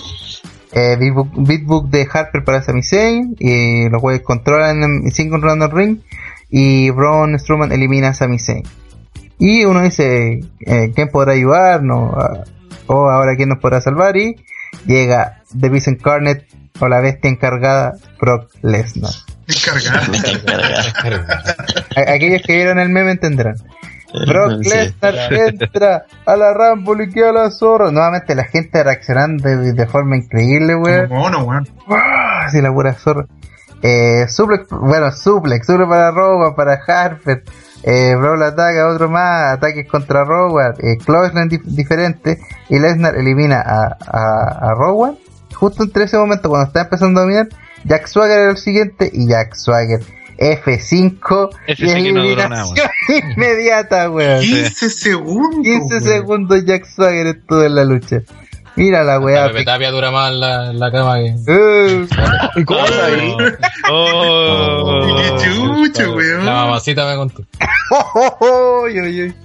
Eh, 0.77 0.97
Big 0.99 1.13
Book, 1.13 1.29
Big 1.37 1.65
Book 1.65 1.89
de 1.89 2.05
Harper 2.11 2.43
para 2.43 2.61
Sami 2.61 2.83
Zayn 2.83 3.35
y 3.39 3.87
los 3.89 4.03
Wyatt 4.03 4.23
controlan, 4.23 5.05
controlando 5.29 5.65
el 5.65 5.71
ring 5.71 5.97
y 6.49 6.89
Braun 6.91 7.39
Strowman 7.39 7.71
elimina 7.71 8.09
a 8.09 8.13
Sami 8.13 8.39
Zayn. 8.39 8.63
Y 9.39 9.63
uno 9.63 9.81
dice, 9.81 10.41
eh, 10.65 10.91
¿quién 10.93 11.07
podrá 11.09 11.31
ayudarnos? 11.33 12.13
Ah, 12.17 12.43
O 12.87 13.09
ahora 13.09 13.35
quién 13.37 13.49
nos 13.49 13.59
podrá 13.59 13.79
salvar 13.81 14.15
y 14.17 14.35
llega 14.85 15.41
The 15.59 15.69
Beast 15.69 15.87
Incarnate 15.87 16.45
o 16.79 16.87
la 16.89 16.99
bestia 16.99 17.29
encargada 17.31 17.93
Brock 18.19 18.51
Lesnar. 18.61 19.11
Encargado. 19.47 20.11
A- 21.95 22.11
Aquellos 22.13 22.41
que 22.45 22.53
vieron 22.53 22.79
el 22.79 22.89
meme 22.89 23.11
entenderán. 23.11 23.55
Brock 24.27 24.63
Sí. 24.63 24.69
Lesnar 24.69 25.33
entra 25.33 26.05
a 26.25 26.35
la 26.35 26.53
Rumble 26.53 27.05
y 27.05 27.09
queda 27.09 27.31
la 27.31 27.51
zorra. 27.51 27.91
Nuevamente 27.91 28.35
la 28.35 28.43
gente 28.45 28.83
reaccionando 28.83 29.47
de, 29.49 29.73
de 29.73 29.87
forma 29.87 30.17
increíble, 30.17 30.75
weón. 30.75 31.09
Mono, 31.09 31.43
weón. 31.43 31.67
¡Ah! 31.89 32.45
Así 32.45 32.61
la 32.61 32.71
pura 32.73 32.93
zorra. 32.93 33.25
Eh, 33.81 34.25
suplex, 34.27 34.67
bueno, 34.69 35.11
suplex, 35.11 35.67
suplex 35.67 35.89
para 35.89 36.11
Rowan, 36.11 36.55
para 36.55 36.79
Harper. 36.87 37.43
Eh, 37.83 38.15
Brawl 38.15 38.41
ataca 38.41 38.87
otro 38.87 39.09
más, 39.09 39.53
ataques 39.53 39.87
contra 39.87 40.23
Rowan, 40.23 40.73
eh, 40.79 40.97
Clothesline 40.97 41.49
dif- 41.49 41.65
diferente. 41.65 42.39
Y 42.69 42.79
Lesnar 42.79 43.15
elimina 43.15 43.61
a, 43.61 43.95
a, 44.07 44.69
a 44.69 44.73
Rowan. 44.73 45.17
Justo 45.53 45.83
entre 45.83 46.05
ese 46.05 46.17
momento, 46.17 46.49
cuando 46.49 46.67
está 46.67 46.81
empezando 46.81 47.19
a 47.19 47.23
dominar, 47.23 47.47
Jack 47.83 48.07
Swagger 48.07 48.39
era 48.39 48.51
el 48.51 48.57
siguiente 48.57 49.09
y 49.13 49.27
Jack 49.27 49.53
Swagger 49.53 49.99
F5 50.37 51.49
Ese 51.67 51.99
y 51.99 52.11
no 52.11 52.23
eliminación 52.23 52.89
inmediata, 53.35 54.09
weón. 54.09 54.41
15 54.41 54.89
segundos. 54.89 55.63
15 55.63 55.87
weón. 55.87 56.03
segundos 56.03 56.65
Jack 56.65 56.85
Swagger 56.85 57.27
estuvo 57.27 57.63
en 57.63 57.75
la 57.75 57.85
lucha. 57.85 58.21
Mira 58.75 59.03
la 59.03 59.19
weá. 59.19 59.47
Pepe 59.47 59.63
Tapia 59.63 59.91
dura 59.91 60.11
más 60.11 60.33
la, 60.33 60.73
la 60.73 60.91
cama 60.91 61.15
que. 61.15 61.31
Uh, 61.49 62.07
¿Y 62.59 62.65
cómo 62.65 62.85
sabéis? 62.87 63.35
Oh. 63.89 65.01
Qué 65.17 65.45
chucho, 65.45 66.13
weón. 66.13 66.45
La 66.45 66.53
mamacita 66.53 67.07
me 67.09 67.15
contó. 67.15 67.43
oh, 67.91 68.11
oh, 68.15 68.37
oh, 68.39 68.81
oy, 68.83 68.99
oy, 68.99 69.21
oy. 69.21 69.35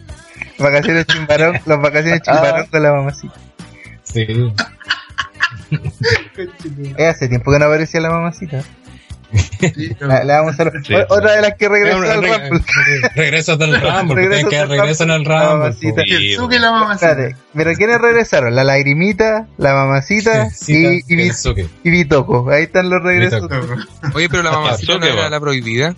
Vacaciones 0.59 1.07
chimbarón, 1.07 1.59
las 1.65 1.81
vacaciones 1.81 2.23
chimbarón 2.23 2.67
con 2.67 2.83
la 2.83 2.93
mamacita. 2.93 3.35
Sí. 4.03 4.27
Eh, 6.99 7.07
hace 7.07 7.29
tiempo 7.29 7.53
que 7.53 7.59
no 7.59 7.67
aparecía 7.67 8.01
la 8.01 8.11
mamacita. 8.11 8.63
Sí, 9.33 9.97
La, 10.01 10.25
la 10.25 10.41
vamos 10.41 10.59
a. 10.59 10.71
Sí. 10.83 10.95
Otra 11.09 11.33
de 11.33 11.43
las 11.43 11.55
que 11.55 11.69
regresó 11.69 11.99
al 11.99 12.23
Re- 12.23 12.49
Rumble. 12.49 12.65
Regresas 13.15 13.59
del 13.61 13.81
Rumble, 13.81 14.29
que 14.49 14.57
del 14.57 14.69
regresan 14.69 15.11
al 15.11 15.25
Rumble. 15.25 15.39
La 15.45 15.55
mamacita. 15.55 16.03
Sí, 16.05 16.11
Kensuke 16.11 16.59
la 16.59 16.73
mamacita. 16.73 17.11
Espérate, 17.13 17.37
pero 17.55 17.73
¿quiénes 17.75 18.01
regresaron? 18.01 18.55
La 18.57 18.65
lagrimita, 18.65 19.47
la 19.59 19.75
mamacita 19.75 20.49
y, 20.67 21.01
y, 21.07 21.91
Bitoco. 21.91 22.51
Ahí 22.51 22.65
están 22.65 22.91
los 22.91 23.03
regresos. 23.03 23.49
Oye, 24.15 24.29
pero 24.29 24.43
la 24.43 24.53
mamacita 24.53 24.99
no 24.99 25.07
era 25.07 25.29
la 25.31 25.41
prohibida. 25.41 25.95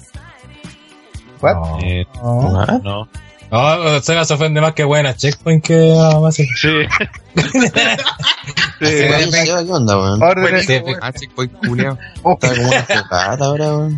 What? 1.41 1.55
No. 1.55 1.79
Eh, 1.83 2.07
No. 2.83 3.09
No. 3.53 4.01
Sega 4.01 4.25
se 4.25 4.33
ofende 4.35 4.63
más 4.63 4.73
que 4.73 4.83
buena 4.85 5.15
Checkpoint 5.15 5.63
que 5.65 5.93
a 5.93 6.15
mamacita. 6.15 6.53
Sí. 6.63 6.69
sí. 8.89 9.05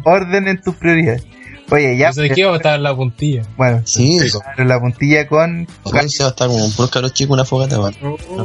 Orden 0.04 0.48
en 0.48 0.60
tus 0.60 0.74
prioridades. 0.76 1.24
Oye, 1.70 1.96
ya. 1.96 2.08
Yo 2.08 2.12
sé 2.12 2.22
de 2.22 2.30
qué 2.30 2.40
iba 2.42 2.52
a 2.52 2.56
estar 2.56 2.74
en 2.76 2.82
la 2.82 2.94
puntilla. 2.94 3.42
Bueno, 3.56 3.80
Sí, 3.84 4.18
la 4.58 4.78
puntilla 4.80 5.26
con. 5.26 5.66
Oye, 5.84 6.08
Seba 6.08 6.28
está 6.28 6.46
como 6.46 6.64
un 6.64 6.72
puro 6.72 6.88
cabro 6.90 7.08
chico, 7.08 7.32
una 7.32 7.44
fogata, 7.44 7.80
weón. 7.80 7.94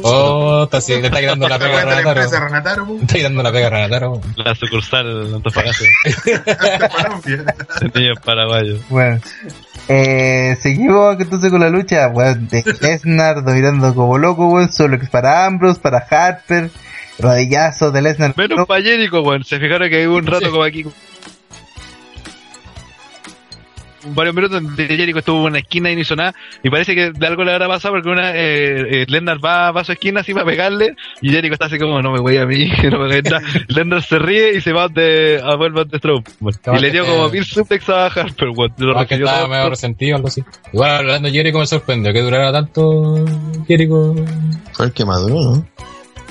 Oh, 0.04 0.64
está 0.64 0.78
así, 0.78 0.94
le 1.00 1.08
está 1.08 1.20
quitando 1.20 1.48
la 1.50 1.60
pega 1.60 1.82
a 1.82 1.86
Renataro. 1.86 2.40
Renataro, 2.40 2.86
Le 2.86 2.92
weón. 2.92 3.02
está 3.04 3.16
quitando 3.16 3.44
la 3.44 3.52
pega 3.52 3.68
a 3.68 3.70
Renataro. 3.72 4.22
La 4.38 4.56
sucursal 4.56 5.30
de 5.30 5.36
Antofagasta. 5.36 5.86
Niños 7.94 8.18
paraguayos. 8.24 8.82
Bueno, 8.90 9.20
eh, 9.88 10.58
seguimos 10.62 11.20
entonces 11.20 11.50
con 11.52 11.60
la 11.60 11.70
lucha, 11.70 12.08
weón, 12.10 12.48
de 12.48 12.64
Lesnar 12.82 13.44
dominando 13.44 13.94
como 13.96 14.18
loco, 14.18 14.48
weón, 14.48 14.72
solo 14.72 15.00
que 15.00 15.08
para 15.08 15.46
Ambrose, 15.46 15.80
para 15.80 16.00
Harper, 16.10 16.70
rodillazo 17.20 17.92
de 17.92 18.02
Lesnar. 18.02 18.34
Menos 18.38 18.68
para 18.68 18.82
Jericho, 18.82 19.22
weón. 19.22 19.44
Se 19.44 19.60
fijaron 19.60 19.90
que 19.90 19.98
hay 19.98 20.06
un 20.06 20.26
rato 20.26 20.46
Sí. 20.46 20.52
como 20.52 20.64
aquí. 20.64 20.86
Varios 24.08 24.36
minutos 24.36 24.62
donde 24.62 24.88
Jericho 24.88 25.20
estuvo 25.20 25.42
en 25.42 25.48
una 25.48 25.60
esquina 25.60 25.92
y 25.92 25.96
no 25.96 26.02
hizo 26.02 26.16
nada. 26.16 26.34
Y 26.64 26.70
parece 26.70 26.96
que 26.96 27.12
de 27.12 27.28
algo 27.28 27.44
le 27.44 27.54
habrá 27.54 27.68
pasado 27.68 27.96
porque 27.96 28.10
una 28.10 28.32
eh, 28.36 29.02
eh, 29.02 29.06
Lennart 29.08 29.44
va, 29.44 29.72
va 29.72 29.82
a 29.82 29.84
su 29.84 29.92
esquina 29.92 30.22
así 30.22 30.34
para 30.34 30.46
pegarle. 30.46 30.96
Y 31.22 31.32
Jericho 31.32 31.54
está 31.54 31.66
así 31.66 31.78
como, 31.78 32.02
no 32.02 32.12
me 32.12 32.20
voy 32.20 32.38
a 32.38 32.46
mí, 32.46 32.72
no 32.92 33.00
me 33.00 33.08
voy 33.08 33.18
a 33.18 33.22
nada. 33.22 33.42
Lennart 33.68 34.06
se 34.06 34.20
ríe 34.20 34.56
y 34.56 34.62
se 34.62 34.74
va 34.74 34.88
de, 34.88 35.42
a 35.44 35.56
vuelve 35.56 35.86
de 35.86 35.98
Stroke. 35.98 36.30
Y 36.74 36.80
le 36.80 36.92
dio 36.92 37.06
como 37.06 37.30
mil 37.30 37.46
suplex 37.46 37.90
a 37.90 38.08
Harper, 38.08 38.50
weón. 38.50 38.74
Lo 38.78 39.06
que 39.06 39.16
estaba 39.16 39.40
todo. 39.40 39.48
medio 39.50 39.70
resentido 39.70 40.16
algo 40.16 40.28
así. 40.28 40.44
Igual 40.74 40.92
hablando 40.92 41.28
de 41.28 41.34
Jericho 41.34 41.60
me 41.60 41.68
sorprendió 41.68 42.14
que 42.14 42.22
durara 42.22 42.52
tanto 42.52 43.26
Jericho. 43.68 44.16
Fue 44.74 44.86
el 44.88 44.94
que 44.94 45.06
maduró, 45.06 45.42
¿no? 45.42 45.66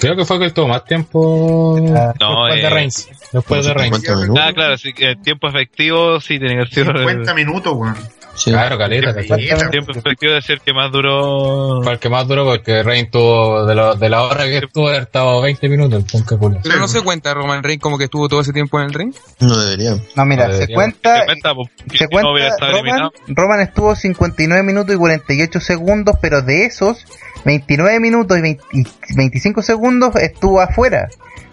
Creo 0.00 0.16
que 0.16 0.24
fue 0.24 0.38
que 0.38 0.44
él 0.46 0.52
tuvo 0.52 0.68
más 0.68 0.84
tiempo 0.84 1.76
Ah, 1.96 2.14
No, 2.20 2.44
después 2.46 2.62
de 2.62 2.66
eh, 2.66 2.70
Reigns. 2.70 3.08
Después 3.32 3.64
de 3.66 3.74
Reigns. 3.74 3.96
50 3.96 4.20
minutos. 4.22 4.44
Ah, 4.46 4.52
claro, 4.54 4.78
sí, 4.78 4.92
que 4.92 5.16
tiempo 5.16 5.48
efectivo 5.48 6.20
sí 6.20 6.38
tiene 6.38 6.64
que 6.64 6.74
ser. 6.74 6.86
50 6.86 7.34
minutos, 7.34 7.72
weón. 7.76 7.96
Sí. 8.34 8.52
Claro, 8.52 8.78
caleta, 8.78 9.12
¿cachai? 9.12 9.48
Siempre 9.48 9.98
efectivo 9.98 10.32
decir 10.32 10.60
que 10.64 10.72
más 10.72 10.92
duró. 10.92 11.82
Fue 11.82 11.94
el 11.94 11.98
que 11.98 12.08
más 12.08 12.28
duró 12.28 12.44
porque 12.44 12.84
Reigns 12.84 13.10
tuvo, 13.10 13.66
de, 13.66 13.74
lo- 13.74 13.96
de 13.96 14.08
la 14.08 14.22
hora 14.22 14.44
que 14.44 14.58
estuvo, 14.58 14.86
haber 14.88 15.02
estado 15.02 15.40
20 15.42 15.68
minutos, 15.68 16.04
el. 16.14 16.60
Pero 16.62 16.78
no 16.78 16.86
se 16.86 17.02
cuenta 17.02 17.34
Roman 17.34 17.64
Reigns 17.64 17.82
como 17.82 17.98
que 17.98 18.04
estuvo 18.04 18.28
todo 18.28 18.40
ese 18.40 18.52
tiempo 18.52 18.78
en 18.78 18.86
el 18.86 18.94
ring. 18.94 19.12
No 19.40 19.58
debería. 19.58 19.96
No, 20.14 20.24
mira, 20.24 20.44
No 20.46 20.52
se 20.52 20.58
debería. 20.60 20.76
cuenta, 20.76 21.18
Se 21.18 21.24
cuenta, 21.26 21.54
pues, 21.56 21.68
se 21.98 22.04
no 22.04 22.10
cuenta 22.10 22.46
estado 22.46 22.72
Roman. 22.78 23.10
Roman 23.26 23.60
estuvo 23.60 23.96
59 23.96 24.62
minutos 24.62 24.94
y 24.94 24.98
48 24.98 25.58
segundos, 25.60 26.14
pero 26.22 26.40
de 26.40 26.66
esos, 26.66 27.04
29 27.44 28.00
minutos 28.00 28.38
y, 28.38 28.42
20 28.42 28.62
y 28.72 28.84
25 29.16 29.62
segundos 29.62 30.14
estuvo 30.16 30.60
afuera. 30.60 31.08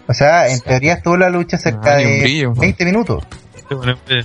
O 0.08 0.14
sea, 0.14 0.48
en 0.48 0.60
teoría 0.60 0.94
estuvo 0.94 1.16
la 1.16 1.30
lucha 1.30 1.58
cerca 1.58 1.94
Ah, 1.94 1.96
de 1.96 2.20
brillo. 2.20 2.52
20 2.54 2.84
minutos. 2.84 3.24
Sí, 3.56 3.74
bueno, 3.74 3.98
eh. 4.08 4.24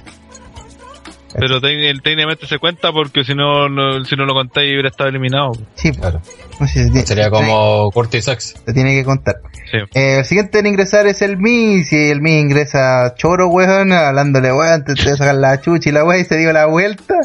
Pero 1.40 1.62
técnicamente 1.62 2.46
se 2.48 2.58
cuenta 2.60 2.92
porque 2.92 3.24
si 3.24 3.34
no, 3.36 3.70
no- 3.70 4.04
si 4.06 4.16
no 4.16 4.26
lo 4.26 4.34
contáis 4.34 4.72
hubiera 4.72 4.90
estado 4.90 5.10
eliminado. 5.10 5.52
Sí, 5.76 5.92
Claro. 5.92 6.22
no 6.60 6.68
sé, 6.68 6.84
se 6.86 6.90
tiene- 6.92 7.06
Sería 7.06 7.26
se- 7.26 7.30
como 7.32 7.90
Curtis 7.92 8.26
Sax. 8.26 8.56
Se 8.66 8.74
tiene 8.74 8.94
que 8.96 9.04
contar. 9.04 9.36
Sí. 9.72 9.78
Eh, 9.94 10.18
el 10.20 10.26
siguiente 10.26 10.60
en 10.60 10.68
ingresar 10.68 11.08
es 11.08 11.22
el 11.22 11.38
Miz. 11.38 11.92
Y 11.94 12.10
el 12.10 12.22
Miz 12.22 12.42
ingresa 12.42 13.14
choro, 13.16 13.48
weón, 13.48 13.92
hablándole, 13.94 14.52
weón, 14.54 14.84
te 14.84 14.94
voy 14.94 15.14
a 15.14 15.16
sacar 15.16 15.36
la 15.36 15.62
chucha 15.62 15.90
y 15.90 15.94
la 15.94 16.04
weón, 16.04 16.22
y 16.22 16.26
se 16.26 16.38
dio 16.38 16.52
la 16.54 16.66
vuelta. 16.66 17.16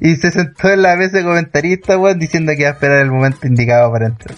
Y 0.00 0.16
se 0.16 0.30
sentó 0.30 0.70
en 0.70 0.82
la 0.82 0.94
mesa 0.96 1.18
de 1.18 1.24
comentarista, 1.24 1.98
weón, 1.98 2.18
diciendo 2.18 2.52
que 2.52 2.60
iba 2.60 2.70
a 2.70 2.72
esperar 2.74 3.00
el 3.00 3.10
momento 3.10 3.46
indicado 3.46 3.90
para 3.90 4.06
entrar. 4.06 4.36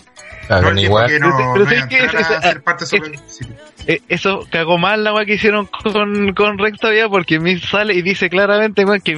Claro, 0.48 0.62
No, 0.62 0.68
con 0.70 0.78
él 0.78 0.82
dijo 0.82 0.88
igual. 0.90 1.06
que 1.08 1.20
no, 1.20 1.26
Pero 1.36 1.64
no 1.64 1.70
que 1.88 1.96
entrar 2.04 2.22
es- 2.22 2.30
a 2.30 2.34
es- 2.36 2.42
ser 2.42 2.62
parte 2.62 2.84
es- 2.84 2.90
sobre 2.90 3.18
sí. 3.28 3.44
Eh, 3.86 4.02
eso 4.08 4.46
cagó 4.50 4.76
mal 4.78 5.04
la 5.04 5.14
weá 5.14 5.24
que 5.24 5.34
hicieron 5.34 5.66
con, 5.66 6.34
con 6.34 6.58
Rex 6.58 6.78
todavía 6.78 7.08
porque 7.08 7.38
Miz 7.38 7.62
sale 7.68 7.94
y 7.94 8.02
dice 8.02 8.28
claramente 8.28 8.84
weón, 8.84 9.00
que 9.00 9.14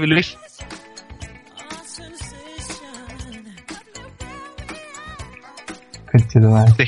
madre. 6.38 6.74
de 6.76 6.86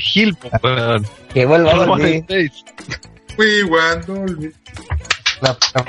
weón. 0.61 1.05
Que 1.33 1.45
vuelva 1.45 1.71
a 1.71 1.85
seis. 2.27 2.63
We 3.37 3.63
want 3.63 4.05
Dolby. 4.05 4.53
La- 5.41 5.57
la- 5.75 5.85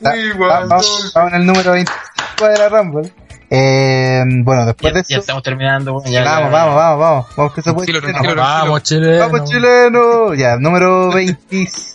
la- 0.00 0.10
We 0.12 0.32
Va- 0.34 0.46
want 0.58 0.68
Vamos 0.70 0.86
Dolby. 0.86 1.10
vamos 1.14 1.32
en 1.32 1.40
el 1.40 1.46
número 1.46 1.72
25 1.72 2.48
de 2.48 2.58
la 2.58 2.68
Rumble. 2.68 3.12
Eh, 3.50 4.22
bueno, 4.44 4.66
después 4.66 4.92
Ya, 4.92 4.98
de 4.98 5.04
ya 5.08 5.14
eso. 5.16 5.20
estamos 5.20 5.42
terminando. 5.42 6.02
Ya, 6.04 6.22
vamos, 6.22 6.50
ya, 6.50 6.58
vamos, 6.58 6.74
vamos, 6.76 6.98
vamos. 7.00 7.26
Vamos 7.36 7.54
que 7.54 7.62
se 7.62 7.72
puede. 7.72 7.92
Vamos, 8.36 8.82
chile. 8.82 9.18
Vamos, 9.18 9.44
chileno. 9.48 10.34
Ya, 10.36 10.56
número 10.58 11.10
20. 11.10 11.38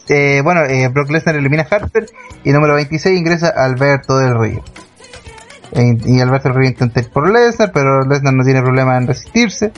eh, 0.10 0.42
bueno, 0.44 0.62
eh, 0.64 0.88
Brock 0.88 1.12
Lesnar 1.12 1.36
elimina 1.36 1.68
a 1.70 1.76
Harper. 1.76 2.06
Y 2.44 2.52
número 2.52 2.74
26 2.76 3.20
ingresa 3.20 3.50
Alberto 3.56 4.18
del 4.18 4.38
Río. 4.40 4.64
Y 6.06 6.20
Alberto 6.22 6.50
del 6.50 6.58
Río 6.58 6.70
intenta 6.70 7.00
ir 7.00 7.10
por 7.10 7.30
Lesnar, 7.32 7.72
pero 7.72 8.02
Lesnar 8.02 8.34
no 8.34 8.44
tiene 8.44 8.62
problema 8.62 8.98
en 8.98 9.08
resistirse. 9.08 9.72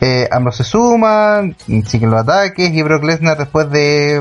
Eh, 0.00 0.28
ambos 0.32 0.56
se 0.56 0.64
suman, 0.64 1.56
siguen 1.86 2.10
los 2.10 2.20
ataques. 2.22 2.70
Y 2.72 2.82
Brock 2.82 3.04
Lesnar, 3.04 3.38
después 3.38 3.70
de 3.70 4.20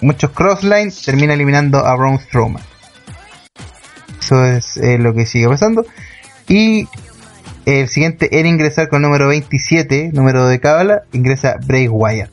muchos 0.00 0.30
crosslines, 0.30 1.02
termina 1.02 1.34
eliminando 1.34 1.78
a 1.86 1.94
Braun 1.96 2.18
Strowman. 2.18 2.62
Eso 4.20 4.44
es 4.44 4.76
eh, 4.76 4.98
lo 4.98 5.12
que 5.14 5.26
sigue 5.26 5.48
pasando. 5.48 5.84
Y 6.50 6.88
el 7.64 7.88
siguiente 7.88 8.40
en 8.40 8.46
ingresar 8.46 8.88
con 8.88 9.02
número 9.02 9.28
27, 9.28 10.10
número 10.12 10.48
de 10.48 10.58
cábala, 10.58 11.02
ingresa 11.12 11.54
Bray 11.64 11.86
Wyatt. 11.88 12.30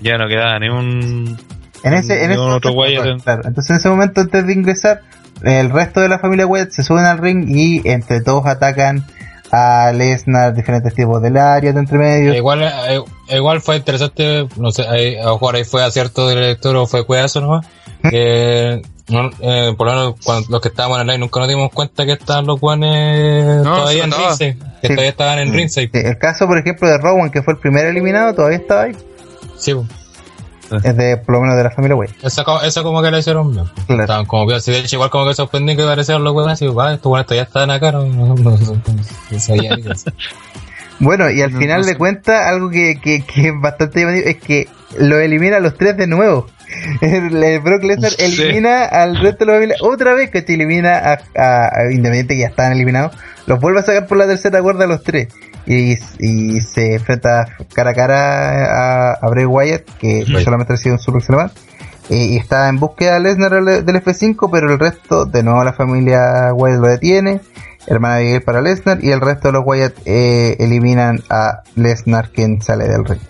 Ya 0.00 0.18
no 0.18 0.26
quedaba 0.28 0.58
ni 0.58 0.68
un. 0.68 1.38
En 1.82 1.94
ese, 1.94 2.22
en 2.24 2.28
Ni 2.30 2.34
ese 2.34 2.42
un 2.42 2.50
otro 2.50 2.74
momento, 2.74 3.02
Wyatt. 3.02 3.22
claro, 3.22 3.42
entonces 3.46 3.70
en 3.70 3.76
ese 3.76 3.88
momento 3.88 4.20
antes 4.22 4.44
de 4.46 4.52
ingresar, 4.52 5.02
el 5.42 5.70
resto 5.70 6.00
de 6.00 6.08
la 6.08 6.18
familia 6.18 6.46
Wyatt 6.46 6.70
se 6.70 6.82
suben 6.82 7.04
al 7.04 7.18
ring 7.18 7.46
y 7.48 7.88
entre 7.88 8.20
todos 8.20 8.44
atacan 8.46 9.06
a 9.52 9.92
Lesnar, 9.94 10.54
diferentes 10.54 10.92
tipos 10.94 11.22
del 11.22 11.36
área 11.36 11.72
de 11.72 11.78
entre 11.78 11.96
medio. 11.98 12.34
Igual, 12.34 12.62
eh, 12.64 13.00
igual 13.28 13.60
fue 13.60 13.76
interesante, 13.76 14.48
no 14.56 14.72
sé, 14.72 14.82
a 14.82 15.24
lo 15.26 15.34
mejor 15.34 15.54
ahí 15.54 15.64
fue 15.64 15.84
acierto 15.84 16.26
del 16.28 16.40
director 16.40 16.74
o 16.74 16.86
fue 16.88 17.06
cuidazo 17.06 17.40
nomás, 17.40 17.66
que 18.10 18.82
no, 19.08 19.30
eh, 19.40 19.74
por 19.76 19.86
lo 19.86 19.92
menos 19.94 20.14
cuando 20.24 20.48
los 20.50 20.60
que 20.60 20.68
estábamos 20.68 20.96
en 20.98 21.02
el 21.02 21.06
live 21.08 21.18
nunca 21.18 21.40
nos 21.40 21.48
dimos 21.48 21.70
cuenta 21.72 22.04
que 22.06 22.12
estaban 22.12 22.46
los 22.46 22.58
guanes 22.60 23.64
No, 23.64 23.76
todavía 23.76 24.04
en. 24.04 24.12
Ringside, 24.12 24.56
que 24.58 24.88
Sí. 24.88 24.94
todavía 24.94 25.08
estaban 25.10 25.38
en 25.38 25.52
Ringside. 25.52 25.90
Sí, 25.92 25.98
el 26.06 26.18
caso, 26.18 26.46
por 26.46 26.58
ejemplo, 26.58 26.88
de 26.88 26.98
Rowan, 26.98 27.30
que 27.30 27.42
fue 27.42 27.54
el 27.54 27.60
primer 27.60 27.86
eliminado, 27.86 28.34
todavía 28.34 28.58
estaba 28.58 28.82
ahí. 28.82 28.96
Sí, 29.58 29.74
pues. 29.74 29.86
Es 30.84 30.96
de, 30.96 31.16
por 31.18 31.36
lo 31.36 31.40
menos 31.42 31.56
de 31.56 31.62
la 31.62 31.70
familia. 31.70 31.96
Eso, 32.24 32.42
co- 32.42 32.60
eso 32.60 32.82
como 32.82 33.00
que 33.00 33.12
le 33.12 33.20
hicieron 33.20 33.52
bien. 33.52 33.66
Claro. 33.86 34.02
Estaban 34.02 34.26
como 34.26 34.48
que, 34.48 34.58
sí, 34.60 34.72
de 34.72 34.80
hecho, 34.80 34.96
igual 34.96 35.10
como 35.10 35.26
que 35.28 35.34
sorprendí 35.34 35.76
que 35.76 35.82
aparecieron 35.82 36.24
los 36.24 36.34
huevos 36.34 36.50
así, 36.50 36.66
va, 36.66 36.92
estos 36.92 37.08
buenos 37.08 37.28
ya 37.30 37.42
están 37.42 37.70
acá, 37.70 37.92
no, 37.92 38.04
no. 38.04 38.34
Bueno, 40.98 41.30
y 41.30 41.42
al 41.42 41.52
No- 41.52 41.58
final 41.58 41.80
no 41.82 41.86
de 41.86 41.96
cuentas, 41.96 42.46
algo 42.46 42.70
que, 42.70 42.98
que, 43.02 43.22
que 43.22 43.48
es 43.48 43.54
bastante 43.60 44.00
llamativo 44.00 44.28
es 44.28 44.36
que 44.38 44.68
lo 44.98 45.18
elimina 45.18 45.56
a 45.58 45.60
los 45.60 45.76
tres 45.76 45.96
de 45.96 46.06
nuevo. 46.06 46.46
Brock 47.62 47.82
Lesnar 47.84 48.10
Sí. 48.12 48.24
elimina 48.42 48.84
al 48.84 49.16
resto 49.18 49.38
de 49.40 49.46
los 49.46 49.54
familia 49.56 49.76
otra 49.82 50.14
vez 50.14 50.30
que 50.30 50.38
elimina 50.54 50.96
a, 50.98 51.18
a- 51.36 51.70
a 51.80 51.92
Independiente 51.92 52.34
que 52.34 52.40
ya 52.40 52.48
estaban 52.48 52.72
eliminados. 52.72 53.16
Los 53.46 53.60
vuelve 53.60 53.80
a 53.80 53.82
sacar 53.82 54.06
por 54.06 54.18
la 54.18 54.26
tercera 54.26 54.60
cuerda 54.62 54.84
a 54.84 54.88
los 54.88 55.02
tres. 55.02 55.28
Y, 55.66 55.96
y 56.20 56.60
se 56.60 56.94
enfrenta 56.94 57.46
cara 57.74 57.90
a 57.90 57.94
cara 57.94 59.10
a, 59.10 59.12
a 59.14 59.28
Bray 59.28 59.44
Wyatt, 59.46 59.82
que 59.98 60.24
solamente 60.44 60.72
recibe 60.74 60.92
un 60.94 60.98
Super 61.00 61.22
Slam. 61.22 61.50
Eh, 62.08 62.16
y 62.24 62.36
está 62.36 62.68
en 62.68 62.78
búsqueda 62.78 63.14
de 63.14 63.20
Lesnar 63.20 63.50
del 63.52 63.84
del 63.84 63.96
F5, 64.02 64.48
pero 64.52 64.72
el 64.72 64.78
resto, 64.78 65.24
de 65.26 65.42
nuevo 65.42 65.64
la 65.64 65.72
familia 65.72 66.52
Wyatt 66.54 66.80
lo 66.80 66.88
detiene. 66.88 67.40
Hermana 67.88 68.18
Miguel 68.18 68.42
para 68.42 68.60
Lesnar 68.62 68.98
y 69.02 69.10
el 69.12 69.20
resto 69.20 69.48
de 69.48 69.52
los 69.52 69.62
Wyatt 69.64 69.94
eh, 70.06 70.56
eliminan 70.60 71.20
a 71.30 71.62
Lesnar 71.76 72.30
quien 72.30 72.60
sale 72.62 72.88
del 72.88 73.04
ring. 73.04 73.20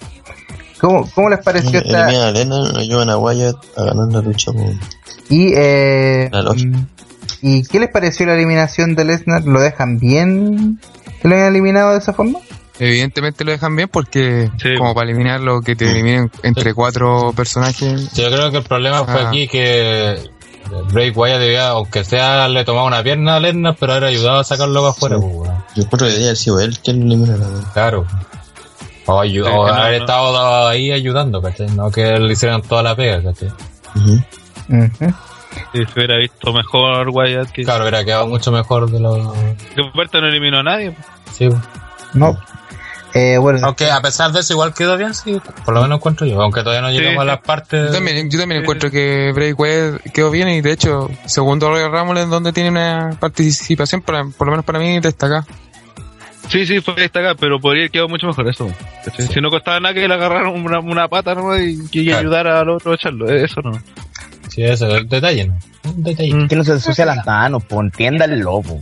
¿Cómo, 0.80 1.08
cómo 1.14 1.28
les 1.30 1.38
pareció 1.40 1.78
esta? 1.78 2.04
Elimina 2.04 2.28
a 2.28 2.30
Lennon, 2.32 2.76
ayudan 2.76 3.10
a 3.10 3.16
Wyatt 3.18 3.56
a 3.76 3.84
ganar 3.84 4.12
la 4.12 4.20
lucha. 4.20 4.52
Y, 5.30 5.52
eh, 5.54 6.28
La 6.32 6.42
lógica. 6.42 6.78
¿Y 7.42 7.62
qué 7.64 7.80
les 7.80 7.90
pareció 7.90 8.26
la 8.26 8.34
eliminación 8.34 8.94
de 8.94 9.04
Lesnar? 9.04 9.44
¿Lo 9.44 9.60
dejan 9.60 9.98
bien 9.98 10.80
que 11.20 11.28
lo 11.28 11.34
hayan 11.34 11.48
eliminado 11.48 11.92
de 11.92 11.98
esa 11.98 12.12
forma? 12.12 12.38
Evidentemente 12.78 13.44
lo 13.44 13.52
dejan 13.52 13.74
bien 13.74 13.88
porque 13.90 14.50
Sí. 14.60 14.74
como 14.76 14.94
para 14.94 15.08
eliminarlo, 15.08 15.60
que 15.62 15.74
te 15.76 15.90
eliminen 15.90 16.30
entre 16.42 16.74
cuatro 16.74 17.32
personajes. 17.34 18.12
Yo 18.12 18.28
creo 18.28 18.50
que 18.50 18.58
el 18.58 18.64
problema 18.64 19.04
fue 19.04 19.22
Ah. 19.22 19.28
aquí 19.28 19.48
que 19.48 20.16
Bray 20.92 21.10
Wyatt 21.10 21.38
debía, 21.40 21.68
aunque 21.70 22.04
sea, 22.04 22.48
le 22.48 22.64
tomaba 22.64 22.86
una 22.86 23.02
pierna 23.02 23.36
a 23.36 23.40
Lesnar, 23.40 23.76
pero 23.80 23.92
haber 23.92 24.04
ayudado 24.04 24.40
a 24.40 24.44
sacarlo 24.44 24.80
para 24.82 24.90
afuera, 24.90 25.16
Sí. 25.18 25.22
pues. 25.36 25.50
Yo 25.76 25.84
creo 25.88 25.98
que 25.98 26.04
debería 26.06 26.26
haber 26.28 26.36
sido 26.36 26.60
él 26.60 26.78
quien 26.80 26.98
lo 27.00 27.06
eliminara. 27.06 27.46
Claro. 27.72 28.06
O, 29.06 29.20
ayu- 29.22 29.44
Sí, 29.44 29.50
o 29.52 29.66
no, 29.66 29.66
haber 29.66 29.98
no. 29.98 30.04
estado 30.04 30.68
ahí 30.68 30.90
ayudando, 30.92 31.40
¿cachai? 31.40 31.68
No 31.70 31.90
que 31.90 32.18
le 32.18 32.32
hicieran 32.32 32.62
toda 32.62 32.82
la 32.82 32.96
pega, 32.96 33.22
¿cachai? 33.22 33.50
Si 35.72 35.84
se 35.84 35.92
hubiera 35.96 36.16
visto 36.18 36.52
mejor 36.52 37.08
Wyatt 37.10 37.50
que. 37.50 37.64
Claro, 37.64 37.82
hubiera 37.84 38.04
quedado 38.04 38.26
mucho 38.26 38.52
mejor 38.52 38.90
de 38.90 39.00
lo... 39.00 39.32
Que 39.74 40.20
no 40.20 40.26
eliminó 40.26 40.58
a 40.58 40.62
nadie. 40.62 40.94
Sí. 41.32 41.48
No. 42.14 42.36
Eh, 43.14 43.38
bueno, 43.38 43.60
Aunque 43.64 43.90
a 43.90 44.02
pesar 44.02 44.30
de 44.32 44.40
eso 44.40 44.52
igual 44.52 44.74
quedó 44.74 44.98
bien, 44.98 45.14
sí, 45.14 45.40
por 45.64 45.72
lo 45.72 45.80
menos 45.80 45.96
encuentro 45.96 46.26
yo. 46.26 46.42
Aunque 46.42 46.60
todavía 46.60 46.82
no 46.82 46.90
Sí, 46.90 46.98
llegamos 46.98 47.22
a 47.22 47.24
las 47.24 47.38
partes... 47.40 47.86
Yo 47.86 47.92
también, 47.94 48.28
yo 48.30 48.38
también 48.38 48.60
encuentro 48.60 48.90
que 48.90 49.32
Bray 49.34 49.52
Wyatt 49.54 50.02
quedó 50.12 50.30
bien 50.30 50.48
y 50.50 50.60
de 50.60 50.72
hecho, 50.72 51.08
segundo 51.24 51.70
Royal 51.70 51.90
Rumble 51.90 52.20
es 52.24 52.28
donde 52.28 52.52
tiene 52.52 52.68
una 52.68 53.16
participación, 53.18 54.02
para, 54.02 54.24
por 54.36 54.48
lo 54.48 54.50
menos 54.50 54.66
para 54.66 54.78
mí, 54.78 55.00
destacada. 55.00 55.46
Sí, 56.48 56.64
sí, 56.66 56.80
fue 56.80 56.94
destacado, 56.94 57.34
pero 57.36 57.58
podría 57.60 57.82
haber 57.82 57.90
quedado 57.90 58.08
mucho 58.08 58.26
mejor 58.28 58.48
eso. 58.48 58.72
Si 59.32 59.40
no 59.40 59.50
costaba 59.50 59.80
nada 59.80 59.94
que 59.94 60.06
le 60.06 60.14
agarraran 60.14 60.48
una, 60.54 60.78
una 60.80 61.08
pata 61.08 61.34
¿no? 61.34 61.58
y 61.58 61.88
que 61.88 62.04
Claro. 62.04 62.20
ayudara 62.20 62.60
al 62.60 62.70
otro 62.70 62.92
a 62.92 62.94
echarlo. 62.94 63.28
eh, 63.28 63.44
Eso 63.44 63.60
no. 63.62 63.72
Sí, 64.48 64.62
eso, 64.62 64.86
el 64.96 65.08
detalle, 65.08 65.48
¿no? 65.48 65.58
Un 65.84 66.02
detalle. 66.02 66.34
Mm. 66.34 66.48
Que 66.48 66.56
no 66.56 66.64
se 66.64 66.72
ensucia 66.72 67.04
las 67.04 67.26
manos, 67.26 67.64
po, 67.64 67.80
entiéndanlo, 67.82 68.62
po. 68.62 68.80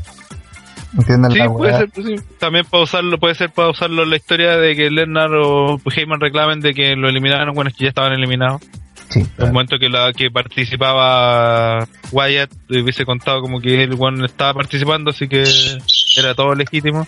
entiendan 0.96 1.32
Sí, 1.32 1.38
la 1.38 1.48
puede 1.52 1.76
ser, 1.76 1.90
pues, 1.90 2.06
sí. 2.06 2.16
También 2.38 2.64
para 2.70 2.82
usarlo, 2.84 3.18
puede 3.18 3.34
ser 3.34 3.50
para 3.50 3.70
usarlo 3.70 4.04
la 4.04 4.16
historia 4.16 4.56
de 4.58 4.76
que 4.76 4.90
Lennar 4.90 5.30
o 5.34 5.80
Heyman 5.90 6.20
reclamen 6.20 6.60
de 6.60 6.74
que 6.74 6.94
lo 6.96 7.08
eliminaron 7.08 7.54
cuando 7.54 7.72
que 7.76 7.84
ya 7.84 7.88
estaban 7.88 8.12
eliminados. 8.12 8.62
Sí. 9.08 9.20
En 9.38 9.46
el 9.46 9.52
momento 9.52 9.78
que 9.78 9.88
la 9.88 10.12
que 10.12 10.30
participaba 10.30 11.86
Wyatt 12.12 12.50
hubiese 12.70 13.04
contado 13.04 13.40
como 13.40 13.60
que 13.60 13.82
el 13.82 13.96
one 13.98 14.24
estaba 14.24 14.54
participando, 14.54 15.10
así 15.10 15.28
que 15.28 15.44
era 16.16 16.34
todo 16.34 16.54
legítimo. 16.54 17.06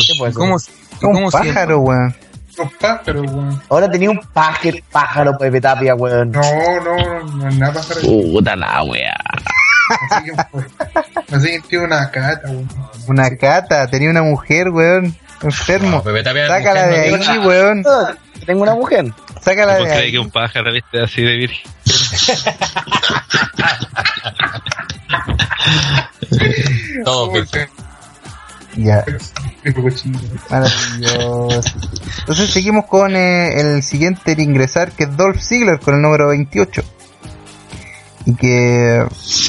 ¿Qué 0.00 0.12
puede 0.18 0.32
ser? 0.32 0.40
¿Cómo, 0.40 0.56
Como 1.00 1.14
cómo 1.14 1.26
un 1.26 1.30
pájaro, 1.30 1.78
weón. 1.80 2.16
Los 2.56 2.72
pájaros, 2.74 3.22
weón. 3.30 3.62
Ahora 3.68 3.90
tenía 3.90 4.10
un 4.10 4.20
pájaro, 4.32 4.76
pájaro 4.90 5.36
Pepe 5.38 5.60
Tapia, 5.60 5.94
weón. 5.94 6.30
No, 6.30 6.40
no, 6.40 7.26
no 7.36 7.48
es 7.48 7.58
nada 7.58 7.74
pájaro. 7.74 8.00
Puta 8.00 8.56
la 8.56 8.82
wea. 8.84 9.14
Así 10.10 10.24
que, 10.24 10.32
pues, 10.50 10.66
así 11.32 11.46
que 11.50 11.60
tiene 11.68 11.84
una 11.86 12.10
cata, 12.10 12.48
weón. 12.48 12.68
Una 13.08 13.36
cata, 13.36 13.86
tenía 13.88 14.10
una 14.10 14.22
mujer, 14.22 14.70
weón. 14.70 15.14
Enfermo. 15.42 15.90
No, 15.90 16.02
Pepe 16.02 16.22
Tapia 16.22 16.46
Sácala 16.46 16.86
de 16.86 17.10
no 17.10 17.30
ahí, 17.30 17.38
weón. 17.38 17.84
Tengo 18.46 18.62
una 18.62 18.74
mujer. 18.74 19.12
Sácala 19.40 19.76
de 19.76 19.92
ahí. 19.92 20.12
que 20.12 20.18
un 20.18 20.30
pájaro, 20.30 20.72
viste, 20.72 21.02
así 21.02 21.22
de 21.22 21.36
virgen. 21.36 21.70
Todo 27.04 27.32
bien. 27.32 27.46
Ya, 28.76 29.04
maravilloso. 30.50 31.78
Entonces 32.20 32.50
seguimos 32.50 32.86
con 32.86 33.14
eh, 33.16 33.60
el 33.60 33.82
siguiente 33.82 34.32
en 34.32 34.40
ingresar, 34.40 34.92
que 34.92 35.04
es 35.04 35.16
Dolph 35.16 35.38
Ziggler 35.40 35.78
con 35.78 35.94
el 35.94 36.02
número 36.02 36.28
28. 36.28 36.82
Y 38.24 38.34
que 38.36 39.04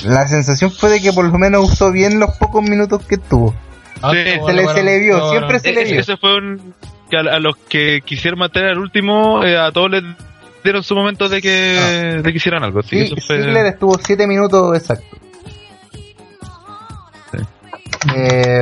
la 0.06 0.28
sensación 0.28 0.72
fue 0.72 0.90
de 0.90 1.02
que 1.02 1.14
por 1.14 1.26
lo 1.26 1.38
menos 1.38 1.72
usó 1.72 1.92
bien 1.92 2.20
los 2.20 2.32
pocos 2.38 2.64
minutos 2.64 3.06
que 3.06 3.18
tuvo. 3.18 3.54
Ah, 4.02 4.12
Sí, 4.12 4.18
se 4.18 4.24
Se 4.24 4.54
le, 4.54 4.64
bueno, 4.64 4.74
se 4.74 4.84
le 4.84 5.00
vio, 5.00 5.30
siempre 5.30 5.46
bueno. 5.46 5.60
se 5.60 5.72
le 5.72 5.82
Ese, 5.84 5.92
vio. 5.92 6.02
ese 6.02 6.18
fue 6.18 6.38
un. 6.38 6.74
Que 7.10 7.18
a, 7.18 7.20
a 7.22 7.40
los 7.40 7.56
que 7.70 8.02
quisieron 8.04 8.40
mantener 8.40 8.72
al 8.72 8.80
último, 8.80 9.44
eh, 9.44 9.58
a 9.58 9.72
todos 9.72 9.92
les 9.92 10.04
dieron 10.64 10.82
su 10.84 10.96
momento 10.96 11.30
de 11.30 11.42
que, 11.42 11.50
de 12.24 12.24
que 12.32 12.38
hicieran 12.38 12.64
algo. 12.64 12.80
Así 12.80 12.90
que 12.90 13.08
Sí, 13.08 13.14
eso 13.18 13.28
fue. 13.28 13.38
Ziggler 13.44 13.66
estuvo 13.68 13.98
7 14.04 14.26
minutos 14.28 14.76
exactos. 14.76 15.20
Eh, 18.16 18.62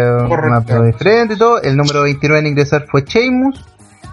diferente 0.85 1.33
y 1.35 1.37
todo. 1.37 1.61
El 1.61 1.75
número 1.77 2.03
29 2.03 2.39
en 2.39 2.47
ingresar 2.47 2.85
fue 2.89 3.03
Sheamus. 3.03 3.63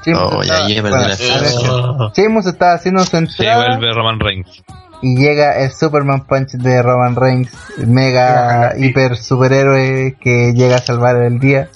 Sheamus 0.05 0.23
Oh, 0.33 0.43
ya, 0.43 0.55
estaba- 0.55 0.69
ya 0.69 0.75
perdí 0.75 0.81
bueno, 0.81 0.97
la 0.99 1.05
a 1.05 2.03
ver. 2.05 2.13
Sheamus 2.15 2.47
estaba 2.47 2.73
haciendo 2.75 3.05
su 3.05 3.17
entrada 3.17 3.77
vuelve 3.77 3.93
Roman 3.95 4.21
Reigns. 4.21 4.63
y 5.03 5.17
llega 5.17 5.59
el 5.59 5.71
Superman 5.71 6.25
Punch 6.25 6.53
de 6.53 6.83
Roman 6.83 7.15
Reigns, 7.17 7.51
mega 7.87 8.75
hiper 8.77 9.17
superhéroe 9.17 10.17
que 10.21 10.53
llega 10.55 10.77
a 10.77 10.81
salvar 10.81 11.17
el 11.17 11.39
día. 11.39 11.69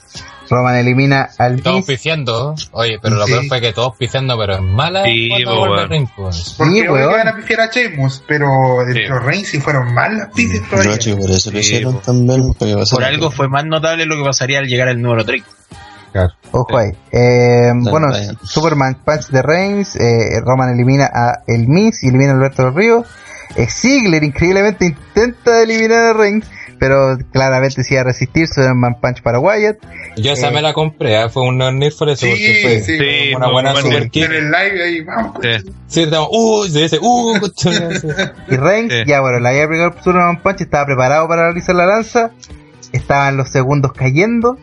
Roman 0.52 0.76
elimina 0.76 1.28
al 1.38 1.62
Todos 1.62 1.76
Miz. 1.78 1.86
pifiando, 1.86 2.54
oye, 2.72 2.98
pero 3.00 3.16
lo 3.16 3.26
Sí. 3.26 3.32
peor 3.32 3.44
fue 3.46 3.60
que 3.60 3.72
todos 3.72 3.96
pifiando, 3.96 4.36
pero 4.38 4.54
es 4.56 4.60
mala. 4.62 5.04
Sí, 5.04 5.30
weón. 5.46 5.88
Reigns, 5.88 6.10
pues. 6.16 6.54
Porque 6.58 6.72
Sí, 6.74 6.80
le 6.82 7.06
van 7.06 7.28
a 7.28 7.36
pifiar 7.36 7.60
a 7.62 7.66
Sheamus, 7.70 8.22
pero 8.28 8.46
de 8.86 8.92
Sí. 8.92 9.00
los 9.08 9.22
Reigns 9.24 9.48
sí 9.48 9.60
fueron 9.60 9.92
mal 9.94 10.16
las 10.18 10.28
pifias 10.34 10.68
todavía. 10.68 10.90
No, 10.92 10.96
chico, 10.98 11.18
por 11.18 11.30
eso 11.30 11.50
lo 11.50 11.58
hicieron 11.58 12.00
también. 12.02 12.52
Ser 12.58 12.76
Por 12.90 13.04
algo 13.04 13.30
fue 13.30 13.48
más 13.48 13.64
notable 13.64 14.04
lo 14.06 14.16
que 14.16 14.24
pasaría 14.24 14.58
al 14.58 14.66
llegar 14.66 14.88
al 14.88 15.00
número 15.00 15.24
30. 15.24 15.48
Ojo 16.50 16.76
ahí. 16.76 16.90
Eh, 17.10 17.72
bueno. 17.90 18.08
Superman 18.44 18.98
Punch 19.04 19.28
de 19.28 19.40
Reigns. 19.42 19.96
eh, 19.96 20.40
Roman 20.44 20.74
elimina 20.74 21.06
a 21.06 21.38
El 21.46 21.66
Miz 21.68 22.02
y 22.04 22.08
elimina 22.08 22.32
a 22.32 22.34
Alberto 22.34 22.64
del 22.64 22.74
Río. 22.74 23.04
Eh, 23.56 23.66
Ziggler 23.66 24.22
increíblemente 24.22 24.84
intenta 24.86 25.62
eliminar 25.62 26.04
a 26.04 26.12
Reigns, 26.12 26.46
pero 26.82 27.16
claramente 27.30 27.84
se 27.84 27.94
iba 27.94 28.00
a 28.00 28.04
resistir. 28.06 28.48
Superman 28.48 28.96
Punch 29.00 29.22
para 29.22 29.38
Wyatt. 29.38 29.76
Yo 30.16 30.32
esa 30.32 30.48
Eh. 30.48 30.52
me 30.52 30.60
la 30.62 30.72
compré, 30.72 31.14
¿eh? 31.22 31.28
fue 31.28 31.44
un 31.44 31.58
need 31.78 31.92
for 31.92 32.08
eso, 32.08 32.26
Sí, 32.26 32.32
porque 32.32 32.58
fue 32.60 32.80
sí. 32.80 32.98
Sí, 32.98 33.34
una 33.36 33.52
buena 33.52 33.72
super 33.76 34.10
En 34.12 34.32
el 34.32 34.50
live 34.50 34.82
ahí, 34.84 35.00
vamos. 35.04 35.36
Sí. 35.40 35.70
Sí, 35.86 36.02
estamos, 36.02 36.28
uh, 36.32 36.64
se 36.64 36.80
dice, 36.80 36.98
uh. 37.00 37.34
Y 38.50 38.56
Reigns, 38.56 38.92
Sí. 38.92 39.02
ya 39.06 39.20
bueno, 39.20 39.38
la 39.38 39.50
había 39.50 39.62
aplicado 39.62 39.94
el 39.96 40.02
Superman 40.02 40.42
Punch, 40.42 40.62
estaba 40.62 40.84
preparado 40.86 41.28
para 41.28 41.44
realizar 41.44 41.76
la 41.76 41.86
lanza. 41.86 42.32
Estaban 42.90 43.36
los 43.36 43.48
segundos 43.50 43.92
cayendo. 43.92 44.58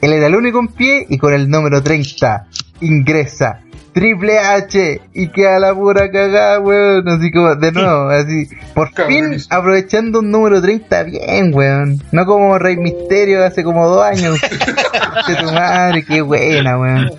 Él 0.00 0.12
era 0.12 0.28
el 0.28 0.36
único 0.36 0.60
en 0.60 0.68
pie 0.68 1.06
y 1.08 1.18
con 1.18 1.34
el 1.34 1.48
número 1.50 1.82
30 1.82 2.46
ingresa 2.80 3.60
Triple 3.94 4.40
H 4.40 5.00
y 5.14 5.28
queda 5.28 5.60
la 5.60 5.72
pura 5.72 6.10
cagada, 6.10 6.58
weón. 6.58 7.08
Así 7.08 7.30
como, 7.30 7.54
de 7.54 7.70
nuevo, 7.70 8.10
así. 8.10 8.48
Por 8.74 8.90
fin 8.92 9.36
aprovechando 9.48 10.18
un 10.18 10.32
número 10.32 10.60
30 10.60 11.04
bien, 11.04 11.54
weón. 11.54 12.02
No 12.10 12.26
como 12.26 12.58
Rey 12.58 12.76
Misterio 12.76 13.44
hace 13.44 13.62
como 13.62 13.88
dos 13.88 14.04
años. 14.04 14.40
de 15.28 15.34
tu 15.36 15.44
madre, 15.52 16.04
qué 16.04 16.20
buena, 16.22 16.76
weón. 16.76 17.10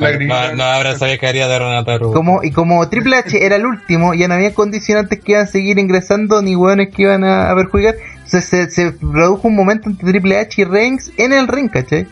No, 0.00 0.54
no 0.56 0.64
habrá 0.64 0.96
sabido 0.96 1.18
que 1.18 1.26
haría 1.28 1.46
de 1.46 1.58
Renata 1.58 1.98
Rubio. 1.98 2.14
Como, 2.14 2.42
y 2.42 2.50
como 2.50 2.88
Triple 2.88 3.16
H 3.16 3.44
era 3.44 3.56
el 3.56 3.66
último, 3.66 4.12
ya 4.14 4.26
no 4.26 4.34
había 4.34 4.54
condicionantes 4.54 5.20
que 5.20 5.32
iban 5.32 5.44
a 5.44 5.46
seguir 5.46 5.78
ingresando 5.78 6.42
ni 6.42 6.56
hueones 6.56 6.88
que 6.94 7.02
iban 7.02 7.22
a, 7.22 7.50
a 7.50 7.54
perjudicar. 7.54 7.94
Entonces 8.24 8.44
se, 8.44 8.70
se 8.70 8.92
produjo 8.92 9.46
un 9.46 9.54
momento 9.54 9.88
entre 9.88 10.10
Triple 10.10 10.38
H 10.38 10.60
y 10.60 10.64
Reigns 10.64 11.12
en 11.16 11.32
el 11.32 11.46
ring, 11.46 11.70
¿cachai? 11.70 12.08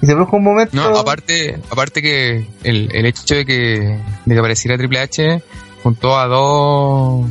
Y 0.00 0.06
se 0.06 0.12
produjo 0.12 0.36
un 0.36 0.44
momento. 0.44 0.76
No, 0.76 0.96
aparte, 0.96 1.58
aparte 1.70 2.02
que 2.02 2.46
el, 2.62 2.88
el 2.92 3.06
hecho 3.06 3.34
de 3.34 3.44
que, 3.44 4.00
de 4.24 4.38
apareciera 4.38 4.76
Triple 4.76 5.00
H 5.00 5.42
juntó 5.82 6.18
a 6.18 6.26
dos 6.26 7.26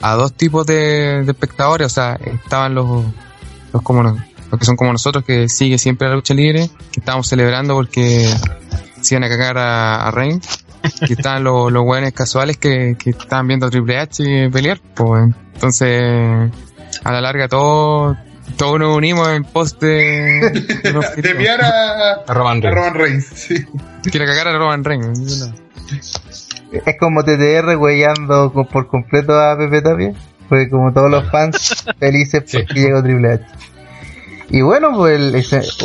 a 0.00 0.14
dos 0.16 0.34
tipos 0.34 0.66
de, 0.66 1.20
espectadores, 1.20 1.86
o 1.86 1.88
sea, 1.88 2.18
estaban 2.22 2.74
los, 2.74 3.04
los 3.72 3.82
como 3.82 4.02
los 4.02 4.18
que 4.58 4.66
son 4.66 4.76
como 4.76 4.92
nosotros 4.92 5.24
que 5.24 5.48
sigue 5.48 5.78
siempre 5.78 6.08
la 6.08 6.14
lucha 6.14 6.34
libre, 6.34 6.68
que 6.92 7.00
estábamos 7.00 7.26
celebrando 7.26 7.74
porque 7.74 8.28
se 9.00 9.14
iban 9.14 9.24
a 9.24 9.28
cagar 9.28 9.56
a, 9.56 10.06
a 10.06 10.10
Reigns, 10.10 10.64
que 11.06 11.14
estaban 11.14 11.42
los, 11.42 11.72
los 11.72 11.84
buenos 11.84 12.12
casuales 12.12 12.58
que, 12.58 12.96
que 12.98 13.10
estaban 13.10 13.48
viendo 13.48 13.66
a 13.66 13.70
Triple 13.70 13.98
H 13.98 14.50
pelear, 14.50 14.78
pues 14.94 15.34
entonces 15.54 16.50
a 17.02 17.12
la 17.12 17.20
larga 17.22 17.48
todo 17.48 18.14
todos 18.56 18.78
nos 18.78 18.96
unimos 18.96 19.28
en 19.30 19.44
pos 19.44 19.78
de, 19.78 20.50
de 20.82 20.92
a, 21.62 22.22
A 22.26 22.34
Roman 22.34 22.58
a 22.58 22.60
Reigns. 22.60 22.74
Roman 22.76 22.94
Reigns. 22.94 23.24
Sí. 23.26 23.64
Quiere 24.10 24.26
cagar 24.26 24.48
a 24.48 24.58
Roman 24.58 24.84
Reigns. 24.84 25.50
Es 26.72 26.96
como 26.98 27.22
TTR 27.22 27.76
con- 28.52 28.66
por 28.66 28.88
completo 28.88 29.38
a 29.40 29.56
Pepe 29.56 29.82
Tapia. 29.82 30.12
Fue 30.48 30.68
como 30.68 30.92
todos 30.92 31.10
los 31.10 31.30
fans 31.30 31.84
felices 31.98 32.42
Sí. 32.46 32.58
porque 32.58 32.80
llegó 32.80 33.02
Triple 33.02 33.32
H. 33.32 33.44
Y 34.50 34.60
bueno, 34.62 34.92
pues 34.94 35.18
el, 35.18 35.34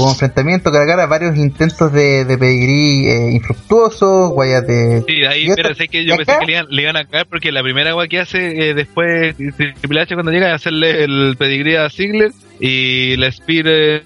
un 0.01 0.09
enfrentamiento 0.09 0.71
cara 0.71 1.03
a 1.03 1.07
varios 1.07 1.37
intentos 1.37 1.91
de, 1.93 2.25
de 2.25 2.37
pedigrí 2.37 3.07
eh, 3.07 3.31
infructuosos, 3.31 4.31
guayas 4.31 4.67
de... 4.67 5.03
Sí, 5.07 5.23
ahí, 5.25 5.47
pero 5.55 5.73
sé 5.73 5.87
que 5.87 6.05
yo 6.05 6.15
pensé 6.17 6.31
acá- 6.31 6.41
que 6.41 6.45
le 6.47 6.51
iban, 6.53 6.65
le 6.69 6.81
iban 6.81 6.97
a 6.97 7.05
cagar 7.05 7.25
porque 7.27 7.51
la 7.51 7.63
primera 7.63 7.91
agua 7.91 8.07
que 8.07 8.19
hace 8.19 8.69
eh, 8.69 8.73
después 8.73 9.35
Triple 9.37 10.01
H 10.01 10.13
cuando 10.13 10.31
llega 10.31 10.49
es 10.49 10.55
hacerle 10.55 11.03
el 11.03 11.35
pedigrí 11.37 11.75
a 11.75 11.89
Ziggler 11.89 12.31
y 12.59 13.15
la 13.17 13.31
Spear 13.31 13.65
eh, 13.67 14.03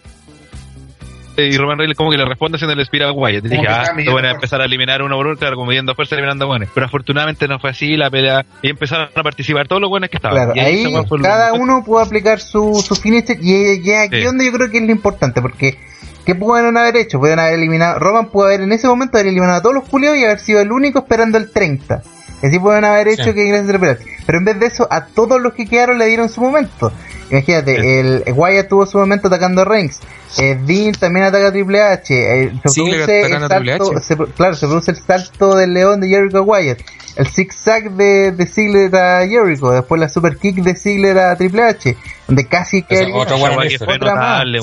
y 1.38 1.58
Roman 1.58 1.78
Reigns 1.78 1.96
como 1.98 2.12
que 2.12 2.18
le 2.18 2.26
responde 2.26 2.58
haciendo 2.58 2.74
el 2.80 2.86
Spear 2.86 3.10
a 3.10 3.12
Wyatt. 3.12 3.46
Y 3.46 3.50
dije, 3.50 3.66
ah, 3.68 3.84
midiendo 3.96 4.14
van 4.16 4.26
a 4.26 4.32
empezar 4.32 4.62
a 4.62 4.66
eliminar 4.66 5.02
uno 5.02 5.16
por 5.16 5.28
uno, 5.28 5.36
claro, 5.38 5.56
como 5.56 5.68
midiendo 5.70 5.96
fuerza, 5.96 6.16
eliminando 6.16 6.48
buenos. 6.48 6.70
Pero 6.74 6.86
afortunadamente 6.86 7.48
no 7.48 7.60
fue 7.60 7.72
así 7.72 7.96
la 7.98 8.10
pelea 8.10 8.46
y 8.62 8.70
empezaron 8.70 9.10
a 9.16 9.24
participar 9.24 9.68
todos 9.68 9.82
los 9.82 9.90
buenos 9.90 10.10
que 10.10 10.18
estaban. 10.18 10.38
Claro, 10.38 10.52
Y 10.56 10.60
ahí 10.60 10.92
lo- 10.92 11.04
cada 11.22 11.54
uno 11.54 11.84
pudo 11.84 12.00
aplicar 12.00 12.40
su, 12.40 12.84
su 12.86 12.96
finisher 12.96 13.38
y 13.42 13.82
ya 13.84 14.04
aquí 14.04 14.18
Sí. 14.18 14.24
donde 14.24 14.46
yo 14.46 14.52
creo 14.54 14.70
que 14.70 14.78
es 14.78 14.84
lo 14.84 14.92
importante, 14.92 15.42
porque 15.42 15.78
¿qué 16.26 16.36
pudieron 16.36 16.78
haber 16.78 16.98
hecho? 16.98 17.20
Pudieron 17.20 17.40
haber 17.44 17.56
eliminado, 17.56 18.00
Roman 18.00 18.28
pudo 18.30 18.46
haber 18.46 18.62
en 18.62 18.72
ese 18.72 18.88
momento 18.88 19.18
haber 19.18 19.28
eliminado 19.28 19.58
a 19.58 19.62
todos 19.62 19.76
los 19.76 19.86
culiados 19.90 20.18
y 20.20 20.24
haber 20.26 20.40
sido 20.40 20.62
el 20.62 20.72
único 20.72 21.00
esperando 21.00 21.38
el 21.38 21.52
30. 21.52 22.02
Y 22.42 22.48
así 22.48 22.60
pudieron 22.60 22.86
haber 22.86 23.08
hecho 23.08 23.24
Sí. 23.24 23.34
que 23.34 23.46
ingresen. 23.48 23.98
Pero 24.26 24.38
en 24.38 24.46
vez 24.46 24.60
de 24.60 24.66
eso, 24.68 24.88
a 24.92 25.06
todos 25.06 25.42
los 25.42 25.54
que 25.54 25.66
quedaron 25.66 25.98
le 25.98 26.06
dieron 26.08 26.28
su 26.30 26.42
momento. 26.42 26.92
Imagínate, 27.34 28.00
el 28.00 28.24
Wyatt 28.34 28.68
tuvo 28.70 28.86
su 28.86 28.98
momento 28.98 29.28
atacando 29.28 29.62
a 29.62 29.66
Reigns. 29.66 30.00
Eh, 30.38 30.58
Dean 30.66 30.94
también 30.94 31.26
ataca 31.26 31.48
a 31.48 31.52
Triple 31.52 31.82
H. 31.82 32.14
eh, 32.14 32.52
se 32.64 32.70
Ziggler 32.70 33.06
produce 33.06 33.22
el 33.22 33.34
a 33.44 33.48
salto, 33.48 33.92
H. 33.92 34.02
se 34.02 34.18
claro, 34.36 34.56
se 34.56 34.68
produce 34.68 34.92
el 34.92 34.98
salto 34.98 35.56
del 35.56 35.74
león 35.74 36.00
de 36.02 36.10
Jericho 36.10 36.38
a 36.40 36.42
Wyatt. 36.42 36.80
El 37.16 37.28
zigzag 37.28 37.92
de, 37.92 38.32
de 38.32 38.46
Ziggler 38.48 38.96
a 38.96 39.28
Jericho. 39.28 39.70
Después 39.70 40.02
la 40.02 40.10
super 40.10 40.36
kick 40.38 40.56
de 40.64 40.76
Ziggler 40.76 41.18
a 41.20 41.36
Triple 41.36 41.62
H. 41.62 41.96
Donde 42.28 42.48
casi 42.48 42.82
que 42.82 42.96
otra. 43.14 43.38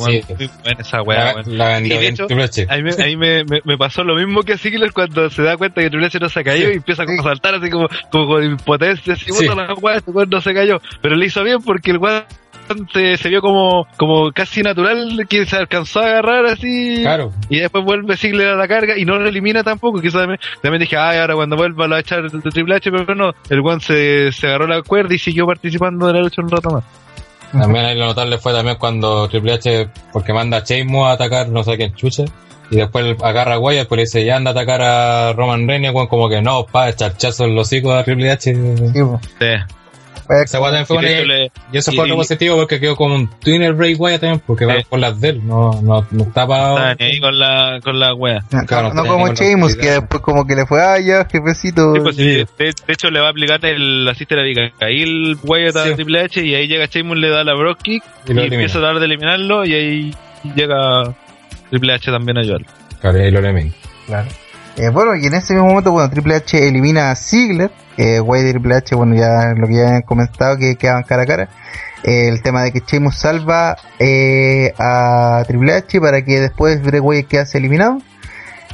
Sí. 0.07 0.21
Hecho, 2.09 2.27
Triple 2.27 2.45
H. 2.45 2.67
Ahí, 2.69 2.83
me, 3.17 3.45
me, 3.45 3.61
me, 3.65 3.79
pasó 3.79 4.03
lo 4.03 4.17
mismo 4.17 4.43
que 4.43 4.55
a 4.55 4.59
Ziggler 4.59 4.93
cuando 4.93 5.31
se 5.31 5.43
da 5.43 5.57
cuenta 5.57 5.81
que 5.81 5.91
Triple 5.91 6.07
H 6.09 6.19
no 6.19 6.29
se 6.29 6.43
cayó 6.43 6.71
y 6.71 6.77
empieza 6.77 7.05
como 7.07 7.21
a 7.21 7.25
saltar 7.25 7.55
así 7.55 7.71
como, 7.71 7.87
como 8.11 8.27
con 8.27 8.43
impotencia, 8.45 9.13
así, 9.13 9.27
Sí. 9.33 9.47
la 9.47 9.73
weá, 9.75 9.99
este 9.99 10.11
weón 10.11 10.29
no 10.31 10.41
se 10.41 10.53
cayó. 10.53 10.81
Pero 11.01 11.15
le 11.15 11.27
hizo 11.27 11.45
bien 11.45 11.63
porque 11.63 11.93
el 11.93 11.99
weón 11.99 12.25
se, 12.93 13.17
se 13.17 13.29
vio 13.29 13.41
como, 13.41 13.87
como 13.97 14.33
casi 14.33 14.63
natural 14.63 15.27
que 15.29 15.47
se 15.47 15.57
alcanzó 15.57 16.01
a 16.01 16.07
agarrar 16.07 16.47
así. 16.47 17.01
Claro. 17.03 17.33
Y 17.49 17.61
después 17.61 17.85
vuelve 17.85 18.17
Ziggler 18.17 18.49
a 18.49 18.57
la 18.57 18.69
carga 18.69 18.97
y 18.97 19.05
no 19.05 19.19
lo 19.19 19.29
elimina 19.29 19.63
tampoco. 19.63 20.01
Quizás 20.01 20.21
también, 20.21 20.41
también 20.63 20.81
dije, 20.81 20.97
ay, 20.97 21.19
ahora 21.19 21.35
cuando 21.35 21.57
vuelva 21.57 21.87
lo 21.87 21.93
va 21.93 21.97
a 21.99 22.01
echar 22.01 22.31
de 22.31 22.51
Triple 22.51 22.77
H, 22.77 22.91
pero 22.91 23.15
no. 23.15 23.33
El 23.49 23.61
weón 23.61 23.81
se, 23.81 24.33
se 24.33 24.47
agarró 24.47 24.67
la 24.67 24.83
cuerda 24.83 25.15
y 25.15 25.19
siguió 25.19 25.47
participando 25.47 26.07
de 26.07 26.13
la 26.15 26.21
lucha 26.21 26.43
un 26.43 26.51
rato 26.51 26.71
más. 26.71 26.85
También 27.53 27.85
ahí 27.85 27.99
lo 27.99 28.07
notable 28.07 28.39
fue 28.39 28.53
también 28.53 28.77
cuando 28.79 29.29
Triple 29.29 29.55
H, 29.55 29.89
porque 30.13 30.33
manda 30.33 30.59
a 30.59 30.61
Sheamus 30.61 31.09
a 31.09 31.13
atacar 31.13 31.49
no 31.49 31.65
sé 31.65 31.77
quién 31.77 31.95
chucha, 31.95 32.25
y 32.71 32.77
después 32.77 33.17
agarra 33.23 33.55
a 33.55 33.59
Wyatt, 33.59 33.89
pues 33.89 33.97
le 33.97 34.03
dice, 34.03 34.25
ya 34.25 34.37
anda 34.37 34.51
a 34.51 34.53
atacar 34.53 34.81
a 34.83 35.33
Roman 35.33 35.67
Reigns, 35.67 35.93
como 36.09 36.29
que 36.29 36.41
no, 36.41 36.65
pa, 36.67 36.95
charchazo 36.95 37.45
en 37.45 37.57
los 37.57 37.67
hocicos 37.67 37.93
a 37.93 38.05
Triple 38.05 38.31
H. 38.31 38.55
Sí. 38.55 39.01
Sí. 39.41 39.47
Fue 40.31 40.43
Esa 40.45 40.61
weá 40.61 40.71
también 40.71 40.87
fue 40.87 40.97
Y 40.97 41.01
de 41.01 41.07
una- 41.07 41.19
hecho 41.19 41.27
le- 41.27 41.53
y 41.73 41.79
eso 41.79 41.91
y- 41.91 41.97
fue 41.97 42.05
algo 42.05 42.17
positivo 42.19 42.57
porque 42.57 42.79
quedó 42.79 42.95
como 42.95 43.15
un 43.17 43.29
twinner 43.41 43.73
Bray 43.73 43.95
Wyatt 43.95 44.21
también, 44.21 44.43
porque 44.47 44.65
va 44.65 44.75
por 44.89 44.99
las 45.01 45.21
de 45.21 45.29
él, 45.31 45.41
no, 45.47 45.81
no, 45.83 46.07
no 46.11 46.23
estaba... 46.23 46.91
Ahí 46.99 47.19
con 47.21 47.37
la, 47.39 47.81
con 47.83 47.99
la 47.99 48.15
wea. 48.15 48.41
No, 48.53 48.65
Claro, 48.67 48.89
no 48.95 49.03
tenía 49.03 49.11
como 49.11 49.27
con 49.27 49.35
la 49.35 49.35
Sheamus, 49.35 49.75
que 49.77 49.91
después 49.91 50.23
como 50.23 50.47
que 50.47 50.55
le 50.55 50.67
fue, 50.67 50.81
ah, 50.83 51.01
ya, 51.01 51.25
jefecito. 51.25 51.95
Sí, 51.95 52.01
pues, 52.01 52.17
sí, 52.17 52.25
de, 52.25 52.47
de 52.59 52.75
hecho 52.93 53.11
le 53.11 53.21
va 53.21 53.27
a 53.27 53.31
aplicar 53.31 53.65
el 53.67 54.07
asiste 54.09 54.37
de 54.37 54.41
Abigail 54.43 55.37
Wyatt 55.43 55.77
a 55.77 55.85
Sí. 55.87 55.95
Triple 55.95 56.21
H 56.21 56.45
y 56.45 56.55
ahí 56.55 56.69
llega 56.69 56.87
Sheamus, 56.87 57.17
le 57.19 57.29
da 57.31 57.43
la 57.43 57.55
Brock 57.55 57.83
Kick 57.83 58.05
Y 58.29 58.31
empieza 58.39 58.79
a 58.79 58.83
dar 58.83 58.99
de 59.01 59.07
eliminarlo 59.07 59.65
y 59.65 59.75
ahí 59.75 60.15
llega 60.55 61.13
Triple 61.71 61.93
H 61.95 62.11
también 62.11 62.39
a 62.39 62.41
ayudarlo. 62.43 62.67
Claro, 63.01 63.19
y 63.19 63.23
ahí 63.23 63.31
lo 63.31 63.39
elimina. 63.41 63.73
Claro. 64.07 64.29
Eh, 64.77 64.89
bueno, 64.89 65.15
y 65.17 65.27
en 65.27 65.35
ese 65.35 65.53
mismo 65.55 65.69
momento, 65.69 65.93
bueno, 65.93 66.09
Triple 66.09 66.37
H 66.37 66.67
elimina 66.69 67.11
a 67.11 67.17
Ziggler, 67.17 67.71
eh, 67.97 68.21
Wyatt 68.21 68.47
y 68.47 68.51
Triple 68.53 68.75
H, 68.77 68.95
bueno, 68.95 69.15
ya 69.15 69.53
lo 69.57 69.67
que 69.67 69.75
ya 69.75 69.97
han 69.97 70.03
comentado, 70.03 70.57
que 70.57 70.77
quedaban 70.77 71.03
cara 71.03 71.23
a 71.25 71.27
cara. 71.27 71.49
eh, 72.03 72.29
el 72.29 72.41
tema 72.43 72.63
de 72.63 72.73
que 72.73 72.81
Sheamus 72.81 73.17
salva 73.17 73.77
eh, 73.99 74.73
a 74.79 75.43
Triple 75.47 75.75
H 75.75 76.01
para 76.01 76.23
que 76.25 76.41
después 76.41 76.83
Bray 76.83 77.01
Wyatt 77.01 77.27
quedase 77.29 77.59
eliminado. 77.59 77.99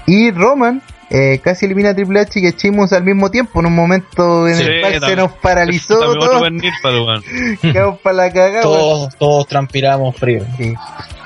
Y 0.07 0.31
Roman 0.31 0.81
eh, 1.11 1.41
casi 1.43 1.67
elimina 1.67 1.91
a 1.91 1.95
Triple 1.95 2.21
H 2.21 2.41
y 2.41 2.47
a 2.47 2.51
Sheamus 2.51 2.93
al 2.93 3.05
mismo 3.05 3.31
tiempo, 3.31 3.61
en 3.61 3.67
un 3.67 3.75
momento 3.75 4.49
en 4.49 4.55
Sí, 4.57 4.63
el 4.65 4.81
cual 4.81 5.01
se 5.01 5.17
nos 5.17 5.33
paralizó 5.33 5.99
todo. 6.01 6.43
Quedamos 7.63 8.01
para 8.01 8.17
la 8.17 8.33
cagada. 8.33 8.63
Todos, 8.63 9.17
todos 9.17 9.47
transpiramos 9.47 10.17
frío. 10.17 10.45
Sí. 10.57 10.75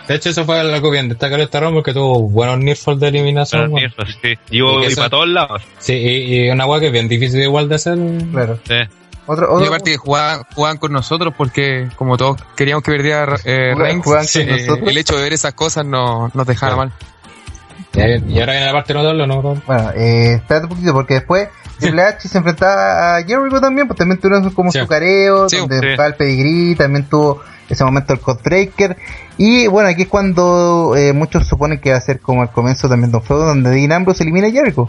De 0.09 0.17
hecho, 0.17 0.31
eso 0.31 0.45
fue 0.45 0.59
algo 0.59 0.91
bien 0.91 1.09
destacable 1.09 1.45
esta 1.45 1.61
Rumble 1.61 1.83
que 1.85 1.93
tuvo 1.93 2.23
buenos 2.29 2.59
Nirfall 2.59 2.99
de 2.99 3.09
eliminación. 3.09 3.73
Nirfal, 3.73 4.09
sí. 4.21 4.35
Y, 4.51 4.59
Y 4.59 4.63
y 4.63 4.85
eso- 4.87 4.97
para 4.97 5.11
todos 5.11 5.29
lados. 5.29 5.63
Sí, 5.79 5.93
y, 5.95 6.47
y 6.47 6.51
una 6.51 6.67
weá 6.67 6.81
que 6.81 6.87
es 6.89 6.93
bien 6.93 7.09
difícil 7.09 7.41
igual 7.43 7.69
de 7.69 7.77
hacer. 7.77 7.97
Claro. 8.33 8.59
Sí. 8.67 8.75
Otro, 9.27 9.47
Y 9.47 9.55
otro- 9.55 9.67
aparte 9.69 9.93
que 9.93 9.97
jugaban, 9.99 10.43
jugaban 10.55 10.79
con 10.79 10.93
nosotros 10.93 11.33
porque 11.39 11.89
como 11.95 12.17
todos 12.17 12.43
queríamos 12.57 12.83
que 12.83 12.91
perdiera 12.91 13.37
eh, 13.45 13.73
Reigns, 13.77 14.35
eh, 14.37 14.67
el 14.85 14.99
hecho 14.99 15.17
de 15.17 15.23
ver 15.23 15.33
esas 15.33 15.55
cosas 15.55 15.87
no, 15.87 16.31
nos 16.35 16.47
dejaba 16.47 16.75
Claro. 16.75 16.91
mal. 16.91 16.93
Y, 17.93 18.01
ahora 18.39 18.53
viene 18.53 18.67
la 18.67 18.73
parte 18.73 18.95
notable, 18.95 19.27
¿no? 19.27 19.43
Bueno, 19.43 19.91
eh, 19.97 20.35
espérate 20.35 20.67
un 20.67 20.71
poquito 20.71 20.93
porque 20.93 21.15
después 21.15 21.49
Triple 21.81 22.03
H 22.03 22.29
se 22.29 22.39
enfrentaba 22.39 23.17
a 23.17 23.23
Jericho 23.23 23.61
también, 23.61 23.87
pues 23.89 23.99
también 23.99 24.21
tuvieron 24.21 24.49
como 24.51 24.71
Sí. 24.71 24.79
su 24.81 24.87
careo, 24.87 25.49
Sí, 25.49 25.57
donde 25.57 25.81
sí. 25.81 25.87
estaba 25.89 26.09
el 26.09 26.15
pedigrí, 26.15 26.75
también 26.77 27.07
tuvo 27.09 27.43
ese 27.69 27.85
momento 27.85 28.13
el 28.13 28.21
Codebreaker. 28.21 28.97
Y 29.39 29.67
bueno, 29.67 29.89
aquí 29.89 30.03
es 30.03 30.09
cuando 30.09 30.95
eh, 30.97 31.13
muchos 31.13 31.47
suponen 31.49 31.81
que 31.81 31.91
va 31.93 31.97
a 31.97 32.01
ser 32.01 32.21
como 32.21 32.43
el 32.43 32.51
comienzo 32.51 32.89
también 32.89 33.11
de 33.11 33.17
un 33.19 33.23
feudo 33.25 33.47
donde 33.47 33.71
Dean 33.71 33.93
Ambrose 33.93 34.23
elimina 34.23 34.49
a 34.49 34.51
Jericho. 34.51 34.89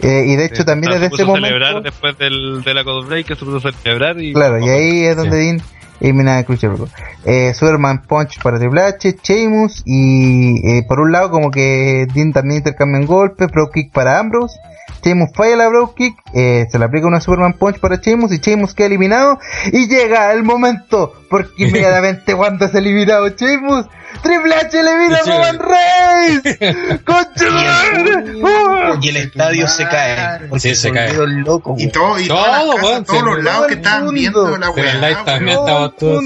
Eh, 0.00 0.24
y 0.26 0.36
de 0.36 0.46
hecho 0.46 0.62
Sí. 0.62 0.64
también 0.64 0.92
desde 0.92 1.08
se 1.08 1.14
ese 1.14 1.24
puso 1.24 1.36
a 1.36 1.40
celebrar 1.40 1.72
momento... 1.74 1.90
después 1.90 2.18
del, 2.18 2.62
de 2.64 2.74
la 2.74 2.84
Code 2.84 3.06
Break, 3.06 3.26
que 3.26 3.36
se 3.36 3.44
puso 3.44 3.68
a 3.68 3.72
celebrar 3.72 4.20
y... 4.20 4.32
Claro, 4.32 4.58
y 4.58 4.68
ahí 4.68 5.04
es 5.04 5.16
donde 5.16 5.36
Sí. 5.40 5.44
Dean 5.46 5.62
elimina 6.04 6.38
a 6.38 6.44
Chris 6.44 6.60
Jericho. 6.60 6.88
Eh, 7.24 7.52
Superman 7.54 8.02
Punch 8.02 8.40
para 8.42 8.58
Triple 8.58 8.82
H, 8.82 9.16
Sheamus 9.22 9.82
y 9.86 10.66
eh, 10.68 10.84
por 10.86 11.00
un 11.00 11.12
lado 11.12 11.30
como 11.30 11.50
que 11.50 12.06
Dean 12.14 12.32
también 12.32 12.58
intercambian 12.58 13.06
golpes, 13.06 13.50
Pro 13.50 13.70
Kick 13.70 13.90
para 13.92 14.18
Ambrose. 14.18 14.58
Sheamus 15.02 15.30
falla 15.34 15.56
la 15.56 15.68
Bro 15.68 15.94
Kick, 15.94 16.16
eh, 16.32 16.66
se 16.70 16.78
le 16.78 16.84
aplica 16.84 17.06
una 17.06 17.20
Superman 17.20 17.54
Punch 17.54 17.78
para 17.78 17.96
Sheamus 17.96 18.32
y 18.32 18.38
Sheamus 18.38 18.74
queda 18.74 18.86
eliminado 18.86 19.38
y 19.72 19.86
llega 19.86 20.32
el 20.32 20.44
momento 20.44 21.12
porque 21.28 21.50
inmediatamente 21.64 22.34
cuando 22.34 22.66
es 22.66 22.74
eliminado 22.74 23.28
Sheamus, 23.28 23.86
Triple 24.22 24.54
H 24.54 24.80
elimina 24.80 25.16
a 25.16 25.22
Sí. 25.24 25.30
Roman 25.30 25.58
Reigns. 25.58 27.02
¡Concha. 27.04 28.98
Y 29.02 29.08
el 29.08 29.16
estadio 29.16 29.68
se 29.68 29.84
cae. 29.88 30.40
Sí, 30.58 30.74
se 30.74 30.90
cae. 30.92 31.12
locos, 31.14 31.80
Y 31.80 31.88
todo, 31.88 32.18
y 32.18 32.26
Todo, 32.26 32.38
todas 32.44 32.66
las 32.66 32.76
casas, 32.76 33.04
todos 33.04 33.22
los 33.22 33.44
lados 33.44 33.66
que 33.66 33.74
estaban 33.74 34.14
viendo 34.14 34.56
la 34.56 34.72
Pero 34.74 34.88
el 34.88 35.00
live 35.00 35.14
weá. 35.14 35.24
también 35.24 35.56
weón. 35.58 35.68
estaba 35.68 35.90
todo. 35.90 36.20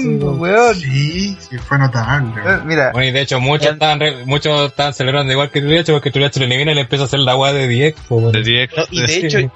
Sí, 0.75 1.37
sí, 1.49 1.57
fue 1.57 1.77
notable. 1.77 2.31
Eh, 2.45 2.57
Mira, 2.65 2.91
Bueno, 2.91 3.07
y 3.07 3.11
de 3.11 3.21
hecho 3.21 3.39
muchos 3.39 3.73
estaban, 3.73 3.99
re- 3.99 4.25
muchos 4.25 4.67
estaban 4.69 4.93
celebrando 4.93 5.31
igual 5.31 5.49
que 5.51 5.59
Triple 5.59 5.79
H 5.79 5.91
porque 5.91 6.11
Triple 6.11 6.27
H 6.27 6.39
lo 6.39 6.45
elimina 6.45 6.71
y 6.71 6.75
le 6.75 6.81
empieza 6.81 7.03
a 7.03 7.07
hacer 7.07 7.19
la 7.19 7.35
weá 7.35 7.53
de 7.53 7.67
10. 7.67 7.95
pues, 8.07 8.21
weón. 8.21 8.31
De 8.31 8.39
DX, 8.41 8.77
No, 8.77 8.83
y 8.91 9.01
de 9.01 9.07
sí. 9.07 9.25
hecho, 9.25 9.51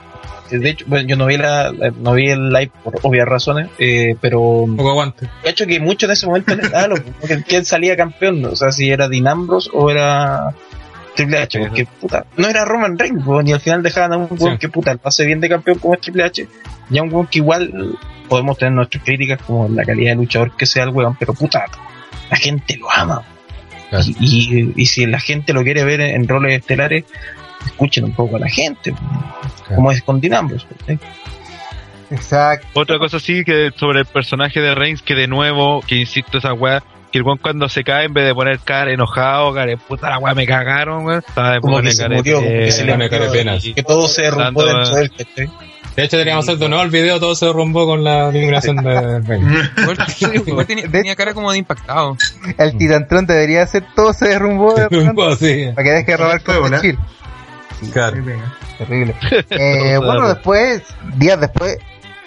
de 0.50 0.70
hecho, 0.70 0.86
bueno, 0.88 1.08
yo 1.08 1.16
no 1.16 1.26
vi 1.26 1.38
la, 1.38 1.72
la- 1.72 1.92
no 1.92 2.14
vi 2.14 2.30
el 2.30 2.50
live 2.50 2.72
por 2.84 3.00
obvias 3.04 3.28
razones, 3.28 3.70
eh, 3.80 4.16
pero 4.22 4.66
poco 4.76 4.92
aguante. 4.92 5.28
de 5.44 5.50
hecho 5.50 5.66
que 5.66 5.80
mucho 5.80 6.06
en 6.06 6.12
ese 6.12 6.26
momento 6.28 6.56
daba 6.56 6.88
lo 6.90 6.96
porque 7.20 7.44
quién 7.48 7.66
salía 7.66 7.96
campeón, 7.98 8.44
o 8.46 8.56
sea, 8.56 8.72
si 8.72 8.90
era 8.90 9.08
Dean 9.08 9.28
Ambrose 9.28 9.70
o 9.74 9.90
era 9.90 10.54
Triple 11.16 11.38
H, 11.40 11.60
porque 11.60 11.86
puta, 12.02 12.26
no 12.38 12.48
era 12.48 12.66
Roman 12.66 12.98
Reigns, 12.98 13.24
y 13.46 13.52
al 13.52 13.60
final 13.62 13.84
dejaban 13.84 14.14
a 14.14 14.18
un 14.18 14.28
weón 14.30 14.54
Sí. 14.54 14.60
que 14.60 14.70
puta, 14.70 14.94
lo 14.94 15.00
hace 15.04 15.26
bien 15.26 15.40
de 15.40 15.50
campeón 15.50 15.80
como 15.80 15.94
es 15.94 16.02
Triple 16.02 16.24
H, 16.24 16.48
y 16.90 16.98
a 16.98 17.04
un 17.04 17.14
weón 17.14 17.28
que 17.28 17.40
igual 17.40 17.98
podemos 18.30 18.58
tener 18.58 18.74
nuestras 18.74 19.04
críticas 19.04 19.40
como 19.46 19.68
la 19.70 19.84
calidad 19.84 20.12
de 20.12 20.16
luchador 20.18 20.56
que 20.58 20.66
sea 20.66 20.84
el 20.84 20.90
weón, 20.90 21.16
pero 21.20 21.34
puta, 21.34 21.66
la 22.32 22.38
gente 22.38 22.78
lo 22.78 22.92
ama. 22.92 23.22
Claro. 23.90 24.06
Y, 24.20 24.60
y, 24.60 24.74
y 24.76 24.86
si 24.88 25.06
la 25.06 25.20
gente 25.20 25.54
lo 25.54 25.62
quiere 25.64 25.84
ver 25.84 26.02
en, 26.02 26.16
en 26.16 26.28
roles 26.28 26.58
estelares, 26.60 27.04
escuchen 27.66 28.06
un 28.06 28.14
poco 28.14 28.38
a 28.38 28.40
la 28.40 28.50
gente, 28.50 28.94
como 29.76 29.92
es 29.92 30.02
con. 30.04 30.22
¿eh? 30.24 30.98
exacto. 32.12 32.68
Otra 32.74 33.00
cosa 33.00 33.20
sí 33.20 33.44
que 33.44 33.72
sobre 33.76 34.02
el 34.02 34.06
personaje 34.06 34.62
de 34.62 34.76
Reigns, 34.76 35.02
que 35.02 35.16
de 35.16 35.28
nuevo, 35.28 35.82
que 35.82 35.96
insisto 35.96 36.38
esa 36.38 36.54
weá, 36.54 36.84
que 37.12 37.20
el 37.20 37.26
cuando 37.40 37.70
se 37.70 37.84
cae, 37.84 38.06
en 38.06 38.14
vez 38.14 38.26
de 38.26 38.34
poner 38.34 38.60
cara 38.60 38.92
enojado, 38.92 39.54
cara 39.54 39.68
de 39.68 39.78
puta 39.78 40.10
la 40.10 40.18
weá 40.18 40.34
me 40.34 40.48
cagaron, 40.48 41.06
weón. 41.06 41.24
Estaba 41.26 41.52
de 41.52 41.62
poner 41.62 41.84
que 41.84 41.92
se 41.92 42.10
murió, 42.10 42.38
como 42.38 42.50
que 42.50 42.72
se 42.72 42.86
le 42.86 43.10
cara 43.10 43.30
que 43.76 43.84
todo 43.84 44.08
se 44.08 44.24
derrumbó 44.24 44.66
Tanto, 44.66 44.66
dentro 44.66 44.96
de 44.96 45.02
él, 45.04 45.12
¿cachai? 45.12 45.50
De 45.96 46.04
hecho, 46.06 46.18
teníamos 46.18 46.48
de 46.48 46.70
nuevo 46.70 46.84
el 46.84 46.90
video, 46.90 47.20
todo 47.20 47.36
se 47.36 47.46
derrumbó 47.46 47.86
con 47.86 48.04
la 48.04 48.30
eliminación 48.30 48.78
de 48.78 49.20
Reigns. 49.20 49.72
Tenía, 50.68 50.90
tenía 50.90 51.16
cara 51.16 51.36
como 51.36 51.52
de 51.52 51.60
impactado. 51.60 52.18
El 52.58 52.78
Titantron 52.78 53.28
debería 53.28 53.62
hacer 53.62 53.84
todo 53.96 54.12
se 54.14 54.30
derrumbó 54.30 54.74
de 54.74 54.90
repente, 54.90 55.36
sí. 55.36 55.72
para 55.76 55.84
que 55.84 55.92
deje 55.92 56.12
de 56.12 56.18
robar 56.18 56.42
con 56.42 56.62
volar. 56.62 56.82
Claro. 57.92 58.14
Terrible. 58.78 59.16
Eh, 59.50 59.98
bueno, 59.98 60.28
después, 60.30 60.82
días 61.18 61.40
después, 61.40 61.78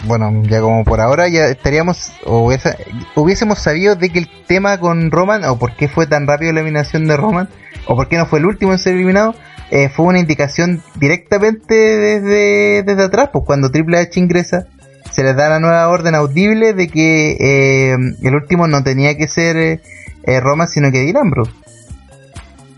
bueno, 0.04 0.42
ya 0.44 0.60
como 0.60 0.84
por 0.84 1.00
ahora, 1.00 1.28
ya 1.28 1.46
estaríamos, 1.46 2.12
o 2.24 2.46
hubiese- 2.46 2.76
hubiésemos 3.14 3.58
sabido 3.58 3.96
de 3.96 4.10
que 4.10 4.18
el 4.20 4.28
tema 4.46 4.78
con 4.78 5.10
Roman, 5.10 5.44
o 5.44 5.58
por 5.58 5.74
qué 5.76 5.88
fue 5.88 6.06
tan 6.06 6.26
rápido 6.26 6.52
la 6.52 6.60
eliminación 6.60 7.06
de 7.06 7.16
Roman, 7.16 7.48
o 7.86 7.96
por 7.96 8.08
qué 8.08 8.16
no 8.16 8.26
fue 8.26 8.38
el 8.38 8.46
último 8.46 8.72
en 8.72 8.78
ser 8.78 8.94
eliminado, 8.94 9.34
eh, 9.70 9.88
fue 9.88 10.06
una 10.06 10.18
indicación 10.20 10.82
directamente 10.96 11.74
desde, 11.74 12.82
desde 12.84 13.02
atrás, 13.04 13.30
pues 13.32 13.44
cuando 13.44 13.70
Triple 13.70 13.98
H 13.98 14.20
ingresa, 14.20 14.66
se 15.10 15.22
les 15.22 15.34
da 15.36 15.48
la 15.48 15.60
nueva 15.60 15.88
orden 15.88 16.14
audible 16.14 16.72
de 16.72 16.88
que 16.88 17.36
eh, 17.40 17.96
el 18.22 18.34
último 18.34 18.66
no 18.68 18.82
tenía 18.84 19.16
que 19.16 19.26
ser 19.28 19.56
eh, 19.56 20.40
Roman, 20.40 20.68
sino 20.68 20.90
que 20.92 21.00
Dean 21.04 21.16
Ambrose 21.16 21.52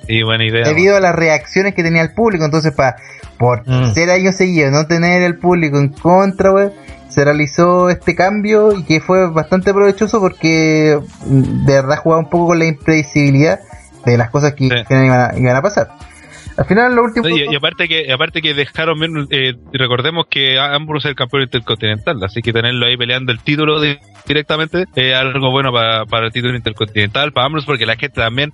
Y 0.09 0.23
buena 0.23 0.45
idea. 0.47 0.65
debido 0.67 0.97
a 0.97 1.01
las 1.01 1.15
reacciones 1.15 1.75
que 1.75 1.83
tenía 1.83 2.03
el 2.03 2.13
público. 2.13 2.45
Entonces, 2.45 2.73
para 2.75 2.97
por 3.39 3.63
Mm. 3.69 3.93
ser 3.95 4.11
años 4.11 4.35
seguidos, 4.35 4.73
no 4.73 4.87
tener 4.87 5.23
el 5.23 5.39
público 5.39 5.79
en 5.79 5.91
contra, 5.91 6.51
wey, 6.53 6.69
se 7.09 7.25
realizó 7.25 7.89
este 7.89 8.15
cambio 8.17 8.73
y 8.77 8.83
que 8.85 9.01
fue 9.01 9.31
bastante 9.31 9.73
provechoso 9.73 10.21
porque 10.21 10.99
mm, 11.27 11.65
de 11.67 11.73
verdad 11.75 11.99
jugaba 11.99 12.23
un 12.23 12.31
poco 12.31 12.49
con 12.49 12.59
la 12.59 12.65
impredecibilidad 12.67 13.61
de 14.05 14.17
las 14.19 14.31
cosas 14.31 14.55
que, 14.55 14.65
Sí. 14.65 14.75
que 14.89 14.95
iban, 15.05 15.11
a, 15.21 15.39
iban 15.39 15.57
a 15.57 15.63
pasar. 15.63 15.89
Al 16.57 16.65
final, 16.65 16.97
lo 16.97 17.05
último. 17.05 17.29
Y, 17.29 17.45
y 17.49 17.55
aparte 17.55 17.87
que 17.87 18.13
aparte 18.13 18.43
que 18.43 18.53
dejaron 18.53 18.99
bien, 18.99 19.29
eh, 19.31 19.55
recordemos 19.73 20.27
que 20.29 20.59
Ambrose 20.59 21.07
es 21.07 21.11
el 21.11 21.15
campeón 21.17 21.45
intercontinental, 21.45 22.17
así 22.25 22.43
que 22.43 22.53
tenerlo 22.53 22.87
ahí 22.87 22.97
peleando 22.97 23.31
el 23.31 23.39
título 23.39 23.79
de- 23.79 24.01
directamente 24.27 24.85
es 24.97 25.15
algo 25.15 25.53
bueno 25.53 25.73
para, 25.73 26.05
para 26.07 26.27
el 26.27 26.33
título 26.33 26.57
intercontinental, 26.57 27.31
para 27.33 27.47
Ambrose, 27.47 27.65
porque 27.67 27.87
la 27.87 27.95
gente 27.95 28.21
también 28.21 28.53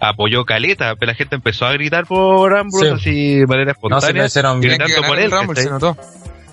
apoyó 0.00 0.44
Caleta, 0.44 0.94
pero 0.96 1.12
la 1.12 1.16
gente 1.16 1.34
empezó 1.36 1.66
a 1.66 1.72
gritar 1.72 2.06
por 2.06 2.56
Ambrose 2.56 2.86
Sí. 2.88 2.94
así 2.94 3.34
de 3.40 3.46
manera 3.46 3.64
No, 3.66 3.72
se 3.72 3.76
espontánea. 4.06 4.22
lo 4.22 4.26
hicieron 4.26 4.60
bien. 4.60 4.72
Tenían 4.72 4.86
que 4.88 4.92
gritando 4.94 5.08
por 5.08 5.18
él, 5.18 5.30
Rumble, 5.30 5.48
¿cachai? 5.48 5.64
se 5.64 5.70
notó. 5.70 5.96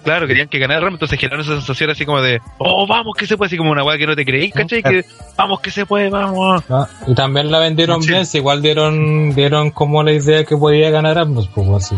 Claro, 0.03 0.27
querían 0.27 0.49
que 0.49 0.59
ganara 0.59 0.79
el 0.79 0.83
Rumble, 0.83 0.95
entonces 0.97 1.17
generaron 1.17 1.45
esa 1.45 1.55
sensación 1.55 1.89
así 1.89 2.05
como 2.05 2.21
de, 2.21 2.41
oh, 2.57 2.85
vamos, 2.85 3.15
que 3.17 3.25
se 3.25 3.37
puede, 3.37 3.47
así 3.47 3.57
como 3.57 3.71
una 3.71 3.85
weá 3.85 3.97
que 3.97 4.05
no 4.05 4.17
te 4.17 4.25
creí, 4.25 4.51
¿cachai? 4.51 4.83
Que, 4.83 5.05
vamos, 5.37 5.61
que 5.61 5.71
se 5.71 5.85
puede, 5.85 6.09
vamos. 6.09 6.61
Ah, 6.69 6.89
y 7.07 7.15
también 7.15 7.49
la 7.49 7.59
vendieron 7.59 8.01
Sí. 8.03 8.09
bien, 8.09 8.25
si 8.25 8.39
igual 8.39 8.61
dieron 8.61 9.33
dieron 9.33 9.71
como 9.71 10.03
la 10.03 10.11
idea 10.11 10.43
que 10.43 10.57
podía 10.57 10.89
ganar 10.89 11.17
ambos, 11.17 11.47
pues 11.55 11.69
así. 11.69 11.95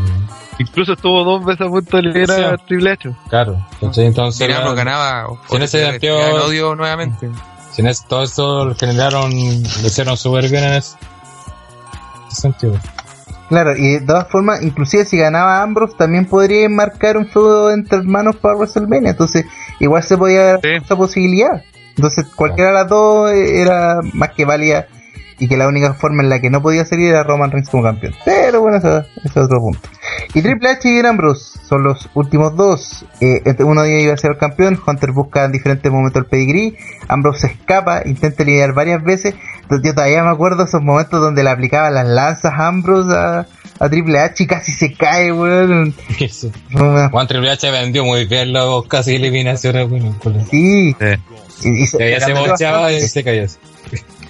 Incluso 0.59 0.93
estuvo 0.93 1.23
dos 1.23 1.43
veces 1.45 1.65
a 1.65 1.69
punto 1.69 1.99
de 1.99 2.26
Sí. 2.27 2.31
a 2.43 2.57
Triple 2.57 2.91
H. 2.91 3.09
Claro. 3.27 3.65
¿cachai? 3.81 4.05
Entonces, 4.05 4.49
Ambrose 4.55 4.69
la- 4.69 4.73
ganaba. 4.76 5.27
Si 5.49 5.55
en 5.55 5.61
ese 5.63 5.84
sentido- 5.91 6.45
odio 6.45 6.76
nuevamente. 6.76 7.27
si 7.72 7.81
en 7.81 7.88
eso- 7.88 8.05
todo 8.07 8.22
eso 8.23 8.65
lo 8.65 8.76
generaron, 8.76 9.31
lo 9.31 9.88
hicieron 9.88 10.15
súper 10.15 10.47
bien 10.49 10.63
en 10.63 10.73
ese 12.35 12.41
sentido. 12.41 12.77
Claro, 13.49 13.75
y 13.77 13.93
de 13.93 14.01
todas 14.01 14.27
formas, 14.27 14.63
inclusive 14.63 15.05
si 15.05 15.17
ganaba 15.17 15.61
Ambrose, 15.61 15.95
también 15.97 16.25
podría 16.25 16.67
marcar 16.67 17.15
un 17.17 17.27
feudo 17.27 17.71
entre 17.71 17.99
hermanos 17.99 18.35
para 18.37 18.55
WrestleMania. 18.55 19.11
Entonces, 19.11 19.45
igual 19.79 20.01
se 20.03 20.17
podía 20.17 20.43
dar 20.43 20.59
Sí. 20.63 20.69
esa 20.83 20.95
posibilidad. 20.95 21.63
Entonces, 21.95 22.25
cualquiera 22.35 22.71
de 22.71 22.75
las 22.75 22.89
dos 22.89 23.31
eh, 23.31 23.61
era 23.61 23.99
más 24.13 24.31
que 24.31 24.45
válida. 24.45 24.87
Y 25.37 25.47
que 25.49 25.57
la 25.57 25.67
única 25.67 25.93
forma 25.93 26.23
en 26.23 26.29
la 26.29 26.39
que 26.39 26.49
no 26.49 26.61
podía 26.61 26.85
salir 26.85 27.09
era 27.09 27.23
Roman 27.23 27.51
Reigns 27.51 27.69
como 27.69 27.83
campeón. 27.83 28.13
Pero 28.23 28.61
bueno, 28.61 28.77
eso, 28.77 28.99
eso 28.99 29.07
es 29.25 29.37
otro 29.37 29.59
punto. 29.59 29.79
Y 30.33 30.41
Triple 30.41 30.69
H 30.69 30.87
y 30.87 30.93
Dean 30.93 31.07
Ambrose 31.07 31.59
son 31.67 31.83
los 31.83 32.09
últimos 32.13 32.55
dos. 32.55 33.05
Eh, 33.19 33.41
entre 33.43 33.65
uno 33.65 33.81
de 33.83 33.89
ellos 33.91 34.03
iba 34.05 34.13
a 34.13 34.17
ser 34.17 34.31
el 34.31 34.37
campeón. 34.37 34.79
Hunter 34.87 35.11
busca 35.11 35.43
en 35.43 35.51
diferentes 35.51 35.91
momentos 35.91 36.21
el 36.21 36.25
pedigrí. 36.29 36.77
Ambrose 37.09 37.47
se 37.47 37.53
escapa, 37.53 38.03
intenta 38.05 38.43
lidiar 38.45 38.73
varias 38.73 39.03
veces. 39.03 39.35
Entonces, 39.63 39.85
yo 39.89 39.93
todavía 39.93 40.23
me 40.23 40.29
acuerdo 40.29 40.63
esos 40.63 40.81
momentos 40.81 41.19
donde 41.19 41.43
le 41.43 41.49
aplicaba 41.49 41.89
las 41.91 42.07
lanzas 42.07 42.53
a 42.53 42.67
Ambrose 42.67 43.13
a, 43.13 43.45
a 43.79 43.89
Triple 43.89 44.19
H 44.19 44.41
y 44.43 44.47
casi 44.47 44.71
se 44.71 44.93
cae, 44.93 45.33
weón. 45.33 45.93
Eso. 46.19 46.49
Fue 46.71 46.81
una- 46.81 47.09
Juan 47.09 47.27
Triple 47.27 47.51
H 47.51 47.71
vendió 47.71 48.05
muy 48.05 48.25
bien 48.25 48.53
los 48.53 48.87
casi 48.87 49.15
eliminaciones, 49.15 49.89
la- 49.91 50.45
Sí. 50.49 50.95
Sí. 51.59 51.69
Y, 51.69 51.83
y 51.83 51.87
se- 51.87 51.97
bocheaba 52.51 52.91
y 52.93 53.01
se 53.01 53.23
caía. 53.23 53.47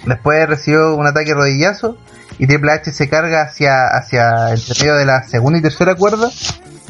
Después 0.06 0.48
recibió 0.48 0.94
un 0.94 1.06
ataque 1.06 1.34
rodillazo 1.34 1.98
y 2.38 2.46
Triple 2.46 2.72
H 2.72 2.92
se 2.92 3.08
carga 3.08 3.42
hacia, 3.42 3.86
hacia 3.88 4.50
el 4.52 4.60
medio 4.80 4.94
de 4.96 5.04
la 5.06 5.22
segunda 5.24 5.58
y 5.58 5.62
tercera 5.62 5.94
cuerda 5.94 6.30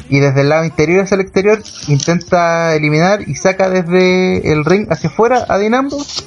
y 0.09 0.19
desde 0.19 0.41
el 0.41 0.49
lado 0.49 0.63
interior 0.65 1.03
hacia 1.03 1.15
el 1.15 1.21
exterior 1.21 1.61
intenta 1.87 2.75
eliminar 2.75 3.21
y 3.27 3.35
saca 3.35 3.69
desde 3.69 4.51
el 4.53 4.63
ring 4.65 4.87
hacia 4.89 5.09
afuera 5.09 5.45
a 5.49 5.57
Dean 5.57 5.73
Ambrose 5.73 6.23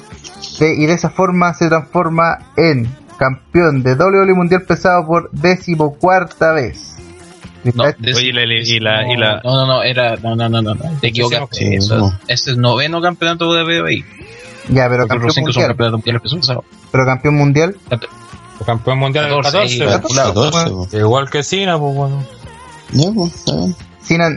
de- 0.59 0.75
y 0.75 0.85
de 0.85 0.93
esa 0.93 1.09
forma 1.09 1.53
se 1.53 1.67
transforma 1.67 2.51
en 2.57 2.87
campeón 3.17 3.83
de 3.83 3.93
WWE 3.95 4.33
Mundial 4.33 4.63
Pesado 4.63 5.05
por 5.07 5.29
decimocuarta 5.31 6.51
vez. 6.53 6.95
No, 7.75 7.83
Oye, 7.83 7.95
y 8.29 8.31
la, 8.31 8.43
y 8.43 8.79
la, 8.79 9.13
y 9.13 9.17
la- 9.17 9.41
No, 9.43 9.51
no, 9.53 9.67
no, 9.67 9.83
era. 9.83 10.15
No, 10.17 10.35
no, 10.35 10.49
no, 10.49 10.61
no, 10.63 10.73
no. 10.73 10.99
Te 10.99 11.09
equivocaste. 11.09 11.55
Sí, 11.57 11.75
Eso- 11.75 11.95
no. 11.97 12.19
Este 12.27 12.51
es 12.51 12.57
noveno 12.57 13.01
campeonato 13.01 13.53
de 13.53 13.63
WWE. 13.63 14.03
Ya, 14.69 14.89
pero 14.89 15.03
Porque 15.03 15.07
campeón 15.07 15.23
los 15.23 15.33
cinco 15.35 15.51
son 15.51 15.61
mundial. 15.61 15.69
Pero 16.91 17.05
campeón 17.05 17.35
mundial. 17.35 17.75
Campeón 18.65 18.99
mundial 18.99 19.25
del 19.29 19.41
14, 19.41 19.79
14. 19.85 19.95
y- 19.95 20.01
pues. 20.01 20.17
14, 20.17 20.69
po. 20.69 20.87
Igual 20.97 21.29
que 21.29 21.43
Cena, 21.43 21.79
pues 21.79 21.95
bueno. 21.95 22.23
Ya, 22.91 23.11
pues, 23.13 23.35
está 23.35 23.55
bien. 23.55 23.75
Cena 24.01 24.29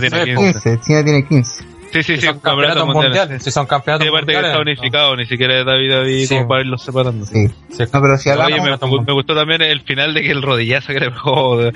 respeto. 0.00 0.40
15. 0.40 0.52
15, 0.70 0.84
Cena 0.84 1.04
tiene 1.04 1.26
15. 1.26 1.64
Sí, 1.92 2.02
sí, 2.02 2.16
sí, 2.16 2.26
son 2.26 2.38
campeonatos 2.40 2.86
mundiales. 2.86 3.42
Si 3.42 3.50
son 3.50 3.66
campeonatos 3.66 4.04
Sí, 4.04 4.08
aparte 4.10 4.32
que 4.32 4.38
está 4.38 4.56
mundiales. 4.58 4.78
unificado, 4.80 5.16
ni 5.16 5.26
siquiera 5.26 5.60
es 5.60 5.66
David 5.66 5.90
David 5.92 6.26
Sí. 6.26 6.34
como 6.36 6.48
para 6.48 6.60
irlos 6.62 6.82
separando. 6.82 7.26
Sí. 7.26 7.48
Sí. 7.70 7.84
No, 7.92 8.00
pero 8.02 8.18
si 8.18 8.30
Oye, 8.30 8.60
me, 8.60 8.76
me 9.06 9.12
gustó 9.12 9.34
también 9.34 9.62
el 9.62 9.80
final 9.82 10.12
de 10.14 10.22
que 10.22 10.30
el 10.30 10.42
rodillazo 10.42 10.92
que 10.92 11.00
le 11.00 11.10
pegó 11.10 11.58
de 11.58 11.72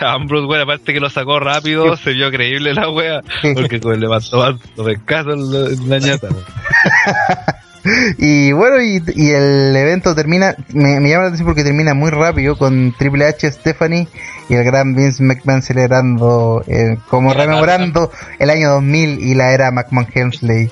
a 0.00 0.12
Ambrose, 0.12 0.46
güey, 0.46 0.60
aparte 0.60 0.92
que 0.92 1.00
lo 1.00 1.08
sacó 1.10 1.40
rápido, 1.40 1.96
se 1.96 2.12
vio 2.12 2.30
creíble 2.30 2.74
la 2.74 2.90
wea, 2.90 3.22
porque 3.54 3.80
con 3.80 3.94
el 3.94 4.00
levantó 4.00 4.42
alto 4.42 4.82
de 4.84 5.02
caso 5.04 5.32
en 5.32 5.88
la 5.88 5.98
ñata. 5.98 6.28
Y 8.18 8.52
bueno, 8.52 8.80
y, 8.82 9.02
y 9.14 9.30
el 9.30 9.74
evento 9.74 10.14
termina, 10.14 10.54
me, 10.74 11.00
me 11.00 11.08
llama 11.08 11.22
la 11.22 11.28
atención 11.28 11.46
porque 11.46 11.64
termina 11.64 11.94
muy 11.94 12.10
rápido 12.10 12.56
con 12.58 12.94
Triple 12.98 13.24
H, 13.26 13.50
Stephanie 13.52 14.06
y 14.48 14.54
el 14.54 14.64
gran 14.64 14.94
Vince 14.94 15.22
McMahon 15.22 15.62
celebrando, 15.62 16.62
eh, 16.66 16.98
como 17.08 17.32
rememorando 17.32 18.10
el 18.38 18.50
año 18.50 18.70
2000 18.70 19.20
y 19.20 19.34
la 19.34 19.52
era 19.52 19.70
McMahon 19.70 20.08
Helmsley 20.12 20.70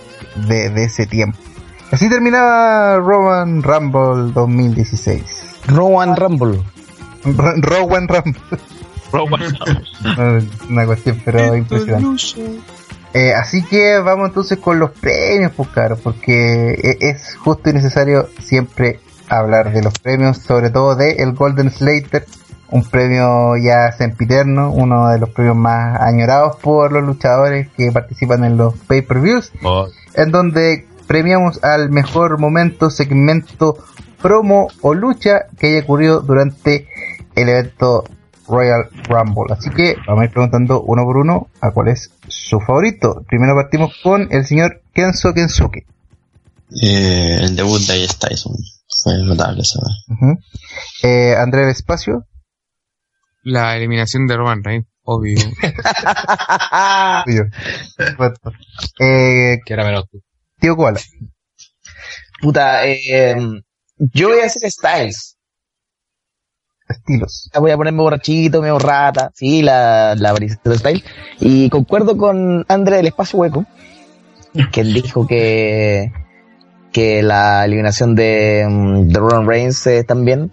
de, 0.49 0.71
de 0.71 0.85
ese 0.85 1.07
tiempo. 1.07 1.39
Así 1.91 2.11
terminaba 2.11 2.97
Roman 2.99 3.63
Rumble 3.63 4.33
2016. 4.35 5.23
Rowan 5.69 6.15
Rumble. 6.17 6.61
R- 7.25 7.61
Rowan 7.63 8.07
Rumble. 8.09 8.35
Roman. 9.11 9.41
No, 10.03 10.39
Una 10.69 10.85
cuestión, 10.85 11.23
pero 11.25 11.57
impresionante. 11.57 12.05
Eh, 13.15 13.33
así 13.35 13.65
que 13.65 13.99
vamos 13.99 14.29
entonces 14.29 14.59
con 14.59 14.79
los 14.79 14.91
premios, 14.91 15.53
pues 15.57 15.69
claro, 15.71 15.97
porque 15.97 16.73
e- 16.73 16.99
es 17.01 17.37
justo 17.37 17.71
y 17.71 17.73
necesario 17.73 18.29
siempre 18.41 19.01
hablar 19.29 19.73
de 19.73 19.83
los 19.83 19.95
premios, 19.99 20.39
sobre 20.39 20.71
todo 20.71 20.95
de 20.95 21.13
el 21.13 21.33
Golden 21.33 21.71
Slater, 21.71 22.27
un 22.71 22.85
premio 22.85 23.57
ya 23.57 23.93
sempiterno, 23.93 24.71
uno 24.73 25.09
de 25.09 25.19
los 25.19 25.31
premios 25.31 25.57
más 25.57 26.01
añorados 26.01 26.57
por 26.57 26.93
los 26.93 27.03
luchadores 27.03 27.69
que 27.77 27.91
participan 27.91 28.45
en 28.45 28.57
los 28.59 28.75
pay-per-views, 28.87 29.53
Oh, 29.63 29.87
en 30.15 30.31
donde 30.31 30.87
premiamos 31.07 31.63
al 31.65 31.91
mejor 31.91 32.39
momento, 32.39 32.91
segmento, 32.91 33.79
promo 34.21 34.69
o 34.83 34.93
lucha 34.95 35.47
que 35.59 35.69
haya 35.69 35.81
ocurrido 35.85 36.21
durante 36.21 36.89
el 37.35 37.49
evento 37.49 38.05
Royal 38.49 38.89
Rumble. 39.09 39.53
Así 39.55 39.71
que 39.71 39.97
vamos 40.07 40.23
a 40.23 40.25
ir 40.25 40.31
preguntando 40.33 40.83
uno 40.83 41.05
por 41.05 41.17
uno 41.19 41.49
a 41.61 41.71
cuál 41.71 41.89
es 41.89 42.11
su 42.29 42.61
favorito. 42.61 43.25
Primero 43.29 43.55
partimos 43.55 43.93
con 44.03 44.29
el 44.33 44.45
señor 44.47 44.83
Kenzo 44.95 45.33
Kensuke. 45.35 45.87
Eh, 46.83 47.39
el 47.43 47.57
debut 47.57 47.81
de 47.81 48.07
Tyson. 48.19 48.53
Fue 49.03 49.17
notable. 49.25 49.63
Ujú. 50.09 50.39
eh, 51.03 51.35
André 51.37 51.67
Vespacio. 51.67 52.25
La 53.45 53.77
eliminación 53.77 54.27
de 54.27 54.37
Roman 54.37 54.63
Reigns, 54.65 54.87
obvio. 55.05 55.39
Perfecto. 57.97 58.53
Eh, 58.99 59.59
Que 59.65 59.73
era 59.73 59.85
menos 59.85 60.05
tú. 60.11 60.21
tío 60.61 60.77
Koala. 60.77 61.01
Puta, 62.43 62.87
eh, 62.87 63.37
yo 63.97 64.29
voy 64.29 64.41
a 64.41 64.47
hacer 64.47 64.71
Styles. 64.71 65.38
Estilos. 66.89 67.51
Voy 67.59 67.71
a 67.71 67.77
ponerme 67.77 68.03
borrachito, 68.03 68.63
medio 68.63 68.79
rata. 68.79 69.31
Sí, 69.35 69.63
la, 69.63 70.15
la 70.17 70.31
aparición 70.31 70.61
de 70.65 70.79
Styles. 70.79 71.05
Y 71.41 71.69
concuerdo 71.71 72.17
con 72.17 72.65
André 72.69 72.97
del 72.97 73.09
Espacio 73.09 73.39
Hueco, 73.39 73.67
que 74.73 74.81
él 74.81 74.93
dijo 74.95 75.27
que, 75.27 76.13
que 76.93 77.23
la 77.23 77.65
eliminación 77.65 78.15
de, 78.15 78.67
mm, 78.69 79.09
de 79.09 79.21
Roman 79.21 79.47
Reigns 79.47 79.87
eh, 79.87 80.05
también, 80.05 80.51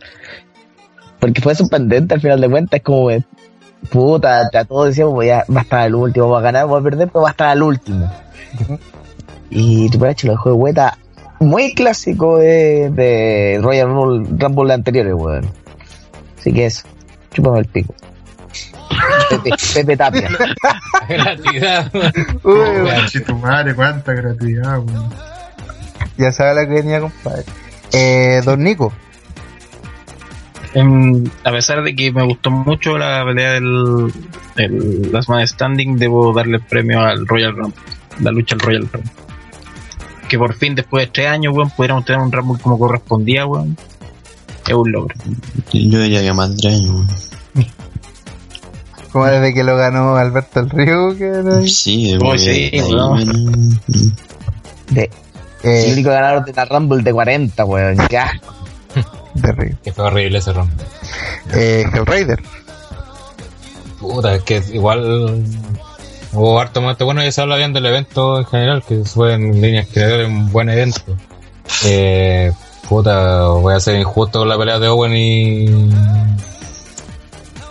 porque 1.20 1.42
fue 1.42 1.56
sorprendente 1.56 2.14
al 2.14 2.22
final 2.22 2.42
de 2.42 2.50
cuentas, 2.50 2.82
como, 2.82 3.10
puta, 3.90 4.50
a 4.54 4.66
todos 4.66 4.88
decíamos, 4.88 5.14
voy 5.14 5.30
a, 5.30 5.46
va 5.54 5.62
a 5.62 5.64
estar 5.64 5.80
al 5.82 5.96
último, 5.96 6.30
va 6.30 6.40
a 6.40 6.42
ganar, 6.42 6.72
va 6.72 6.80
a 6.80 6.84
perder, 6.84 7.10
pero 7.10 7.24
va 7.24 7.30
a 7.30 7.32
estar 7.32 7.48
al 7.48 7.64
último. 7.64 8.12
Y 9.50 9.90
Triple 9.90 10.16
lo 10.24 10.32
dejó 10.32 10.50
de 10.50 10.56
vuelta 10.56 10.98
muy 11.40 11.74
clásico 11.74 12.40
de, 12.40 12.90
de 12.90 13.60
Royal 13.62 13.88
Rumble, 13.88 14.38
Rumble 14.38 14.74
anteriores, 14.74 15.14
weón. 15.14 15.65
Así 16.46 16.54
que 16.54 16.68
eso, 16.68 16.84
chúpame 17.34 17.58
el 17.58 17.66
pico. 17.66 17.96
Pepe, 19.32 19.50
Pepe 19.74 19.98
Tapia. 19.98 20.30
Gratuidad. 21.10 21.92
Uy, 22.44 23.24
tu 23.26 23.36
madre, 23.38 23.74
cuánta 23.74 24.14
gratuidad, 24.14 24.78
weón. 24.78 25.10
ya 26.20 26.32
sabe 26.32 26.54
la 26.54 26.68
que 26.68 26.74
venía, 26.76 27.00
compadre. 27.00 27.46
Eh, 27.94 28.44
Don 28.46 28.64
Nico. 28.64 28.94
Em, 30.76 31.24
a 31.44 31.50
pesar 31.50 31.82
de 31.82 31.96
que 31.96 32.12
me 32.12 32.24
gustó 32.24 32.52
mucho 32.52 32.96
la 32.96 33.26
pelea 33.26 33.54
del, 33.54 34.14
del 34.56 35.12
Last 35.12 35.30
Man 35.30 35.48
Standing, 35.48 35.98
debo 35.98 36.32
darle 36.32 36.58
el 36.58 36.64
premio 36.64 37.02
al 37.02 37.26
Royal 37.26 37.56
Rumble, 37.56 37.82
la 38.20 38.30
lucha 38.30 38.54
al 38.54 38.62
Royal 38.62 38.88
Rumble. 38.94 39.12
Que 40.30 40.38
por 40.38 40.54
fin, 40.54 40.76
después 40.76 41.08
de 41.08 41.12
tres 41.12 41.28
años, 41.28 41.56
weón, 41.56 41.72
pudiéramos 41.72 42.06
tener 42.06 42.22
un 42.22 42.32
Rumble 42.32 42.62
como 42.62 42.78
correspondía, 42.78 43.48
weón. 43.48 43.76
Es 44.68 44.74
un 44.74 44.92
logro. 44.92 45.16
Yo 45.72 46.00
diría 46.02 46.22
que 46.22 46.34
más 46.34 46.50
de 46.52 46.56
tres 46.58 46.80
años. 46.82 47.30
Como 49.12 49.26
desde 49.28 49.54
que 49.54 49.64
lo 49.64 49.78
ganó 49.78 50.16
Alberto 50.18 50.60
el 50.60 50.70
Río, 50.70 51.16
que 51.18 51.26
era. 51.26 51.62
Sí, 51.68 52.18
Oh, 52.22 52.38
sí, 52.38 52.72
De, 54.90 55.10
Eh, 55.64 55.86
el 55.88 55.94
único 55.94 56.10
ganador 56.10 56.46
de 56.46 56.54
la 56.54 56.66
Rumble 56.66 57.02
de 57.02 57.12
40, 57.14 57.66
weón. 57.66 57.98
Ya. 58.12 58.32
terrible. 59.42 59.78
Que 59.84 59.92
fue 59.94 60.06
horrible 60.06 60.38
ese 60.40 60.54
ron. 60.54 60.70
Eh, 61.54 61.86
Hellraider. 61.94 62.42
Puta, 64.00 64.36
es 64.36 64.44
que 64.44 64.62
igual 64.74 65.44
hubo 66.34 66.60
harto 66.60 66.82
momento 66.82 67.06
bueno 67.06 67.26
y 67.26 67.32
se 67.32 67.42
habla 67.42 67.56
bien 67.56 67.74
del 67.74 67.86
evento 67.86 68.40
en 68.40 68.46
general, 68.46 68.84
que 68.88 69.04
fue 69.06 69.34
en 69.34 69.60
líneas 69.62 69.88
generales 69.90 70.28
un 70.28 70.52
buen 70.52 70.70
evento. 70.70 71.02
Eh, 71.86 72.52
puta, 72.90 73.48
voy 73.48 73.74
a 73.74 73.80
ser 73.80 74.00
injusto 74.00 74.40
con 74.40 74.50
la 74.50 74.58
pelea 74.58 74.80
de 74.80 74.88
Owen 74.88 75.14
y 75.16 75.90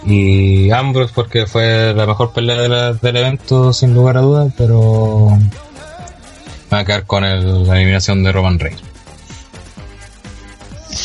y 0.07 0.71
Ambrose 0.71 1.13
porque 1.15 1.47
fue 1.47 1.95
la 1.95 2.05
mejor 2.07 2.33
pelea 2.33 2.61
de 2.61 2.69
la- 2.69 2.93
del 2.93 3.17
evento 3.17 3.73
sin 3.73 3.95
lugar 3.95 4.19
a 4.19 4.21
dudas, 4.21 4.53
pero 4.59 5.29
me 5.31 6.77
va 6.77 6.81
a 6.81 6.85
quedar 6.85 7.05
con 7.07 7.25
el- 7.25 7.67
la 7.67 7.77
eliminación 7.77 8.23
de 8.23 8.33
Roman 8.33 8.59
Reigns. 8.59 8.83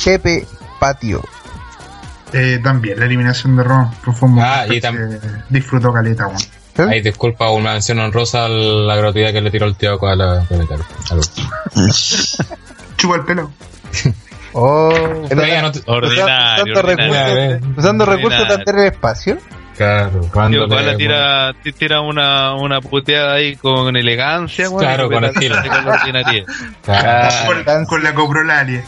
Pepe 0.03 0.45
Patio. 0.79 1.23
Eh, 2.33 2.59
también 2.63 2.99
la 2.99 3.05
eliminación 3.05 3.55
de. 3.57 3.63
Fue 3.63 4.27
un 4.27 4.35
momento 4.35 4.53
Ah, 4.61 4.65
y 4.67 4.79
que 4.79 4.81
tam- 4.81 5.43
disfrutó 5.49 5.91
caleta, 5.93 6.27
weón. 6.27 6.89
Ahí 6.89 7.01
disculpa 7.01 7.49
una 7.51 7.73
mención 7.73 7.99
honrosa 7.99 8.45
a 8.45 8.49
la 8.49 8.95
gratuidad 8.95 9.33
que 9.33 9.41
le 9.41 9.51
tiró 9.51 9.65
el 9.65 9.75
tío 9.75 9.97
a 10.07 10.15
la 10.15 10.41
pelea. 10.47 10.65
Chupa 12.97 13.15
el 13.15 13.25
pelo. 13.25 13.51
Oh, 14.51 14.89
Pero 15.29 15.43
ella 15.43 15.61
no 15.61 15.71
te- 15.71 15.79
Ordinario, 15.85 16.63
usando 16.63 16.79
ordinario. 16.79 17.35
recursos, 17.35 17.77
usando 17.77 18.05
recursos 18.05 18.47
de. 18.47 18.53
André 18.55 18.87
Espacio. 18.87 19.37
Claro, 19.77 20.21
cuando 20.33 20.67
Koala 20.67 20.91
le- 20.93 20.97
tira, 20.97 21.53
ti- 21.63 21.71
tira 21.71 22.01
una, 22.01 22.55
una 22.55 22.81
puteada 22.81 23.35
ahí 23.35 23.55
con 23.57 23.95
elegancia, 23.95 24.67
güey. 24.67 24.85
Claro, 24.87 25.07
con 25.09 25.23
estilo. 25.23 25.55
con 25.55 25.85
la 25.85 25.91
ordinariedad. 26.01 26.47
Claro. 26.83 27.63
Con, 27.63 27.85
con 27.85 28.03
la 28.03 28.13
coprolalia. 28.15 28.83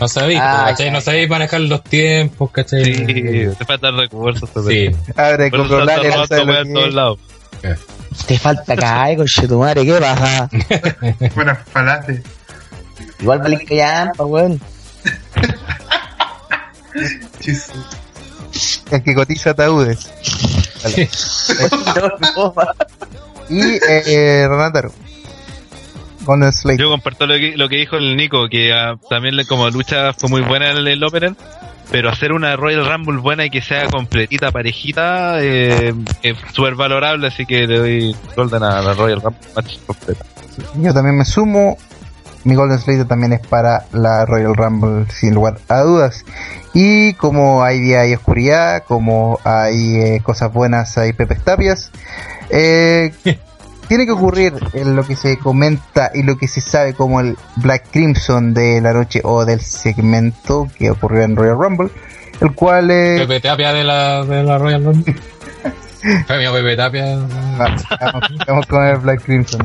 No 0.00 0.06
sabéis, 0.06 0.38
Ah, 0.40 0.66
¿cachai? 0.68 0.90
No 0.92 1.00
sabéis 1.00 1.28
manejar 1.28 1.60
los 1.62 1.82
tiempos, 1.82 2.50
¿cachai? 2.52 2.84
Sí, 2.84 3.04
te 3.04 3.64
faltan 3.66 3.96
recursos. 3.98 4.48
Sí. 4.68 4.88
Abre 5.16 5.50
Rolales, 5.50 6.14
no 6.16 6.24
robando 6.24 6.26
sabe 6.28 6.44
lo 6.44 6.52
weá 6.52 6.62
que 6.62 6.68
en 6.68 6.74
todos 6.74 6.88
es. 6.88 6.94
lados. 6.94 7.18
Te 8.26 8.38
falta 8.38 8.76
caer, 8.76 9.16
conchetumare, 9.16 9.84
¿qué 9.84 9.94
pasa? 9.94 10.48
Buenas 11.34 11.58
falaces. 11.70 12.22
Igual 13.22 13.38
valís 13.38 13.60
que 13.60 13.76
ya, 13.76 14.12
pa, 14.16 14.24
weón. 14.24 14.60
El 18.90 19.02
que 19.02 19.14
cotiza 19.14 19.50
ataúdes. 19.50 20.10
Vale. 20.84 21.08
Y 23.50 23.60
eh, 23.60 23.80
eh, 24.06 24.46
Renataro. 24.48 24.92
Golden 26.24 26.52
Slate. 26.52 26.78
Yo 26.80 26.88
comparto 26.88 27.26
lo 27.26 27.34
que, 27.34 27.54
lo 27.56 27.68
que 27.68 27.76
dijo 27.76 27.96
el 27.96 28.16
Nico, 28.16 28.48
que 28.48 28.72
ah, 28.72 28.94
también 29.10 29.36
le- 29.36 29.44
como 29.44 29.68
lucha 29.68 30.12
fue 30.14 30.30
muy 30.30 30.40
buena 30.42 30.70
en 30.70 30.86
el 30.86 31.02
opener, 31.04 31.34
pero 31.90 32.08
hacer 32.08 32.32
una 32.32 32.56
Royal 32.56 32.86
Rumble 32.90 33.20
buena 33.20 33.44
y 33.44 33.50
que 33.50 33.60
sea 33.60 33.88
completita, 33.88 34.52
parejita, 34.52 35.42
eh, 35.42 35.92
es 36.22 36.36
súper 36.54 36.76
valorable, 36.76 37.26
así 37.26 37.44
que 37.44 37.66
le 37.66 37.78
doy 37.78 38.16
golden 38.36 38.62
a 38.62 38.80
la 38.80 38.94
Royal 38.94 39.20
Rumble 39.20 39.40
match 39.54 39.76
completa. 39.86 40.24
Yo 40.76 40.94
también 40.94 41.18
me 41.18 41.24
sumo. 41.26 41.76
Mi 42.44 42.54
Golden 42.54 42.78
Slater 42.78 43.06
también 43.06 43.32
es 43.32 43.40
para 43.40 43.86
la 43.92 44.26
Royal 44.26 44.54
Rumble, 44.54 45.06
sin 45.10 45.34
lugar 45.34 45.58
a 45.68 45.80
dudas. 45.80 46.24
Y 46.74 47.14
como 47.14 47.62
hay 47.62 47.80
día 47.80 48.06
y 48.06 48.14
oscuridad, 48.14 48.84
como 48.86 49.38
hay 49.44 49.96
eh, 49.96 50.20
cosas 50.22 50.52
buenas, 50.52 50.96
hay 50.98 51.12
Pepe 51.12 51.36
Tapias. 51.36 51.90
Eh, 52.50 53.12
tiene 53.88 54.06
que 54.06 54.12
ocurrir 54.12 54.54
en 54.72 54.96
lo 54.96 55.04
que 55.04 55.16
se 55.16 55.38
comenta 55.38 56.10
y 56.14 56.22
lo 56.22 56.36
que 56.36 56.48
se 56.48 56.60
sabe 56.60 56.94
como 56.94 57.20
el 57.20 57.36
Black 57.56 57.84
Crimson 57.90 58.54
de 58.54 58.80
la 58.80 58.92
noche 58.92 59.20
o 59.22 59.44
del 59.44 59.60
segmento 59.60 60.68
que 60.78 60.90
ocurrió 60.90 61.22
en 61.22 61.36
Royal 61.36 61.58
Rumble, 61.58 61.90
el 62.40 62.54
cual 62.54 62.90
eh, 62.90 63.16
Pepe 63.18 63.40
Tapia 63.40 63.72
de 63.72 63.84
la, 63.84 64.24
de 64.24 64.42
la 64.42 64.58
Royal 64.58 64.84
Rumble. 64.84 65.14
Premio 66.26 66.52
Pepe 66.52 66.76
Tapia. 66.76 67.18
vamos, 67.58 67.84
vamos 68.46 68.66
con 68.66 68.84
el 68.84 68.96
Black 68.96 69.22
Crimson. 69.22 69.60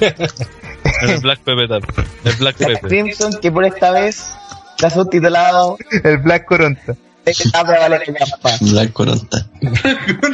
¿no? 1.02 1.08
El 1.10 1.20
Black 1.20 1.40
Pepe 1.40 1.68
tal. 1.68 1.82
El 2.24 2.36
Black 2.36 2.58
Black 2.58 2.80
Pepe. 2.80 2.88
Crimson, 2.88 3.32
que 3.40 3.50
por 3.50 3.64
esta 3.64 3.90
vez 3.90 4.34
está 4.76 4.90
subtitulado 4.90 5.78
El 6.04 6.18
Black 6.18 6.44
Coronta. 6.44 6.94
La 7.24 7.32
capa. 8.14 8.50
Black 8.60 8.92
Coronta. 8.92 9.46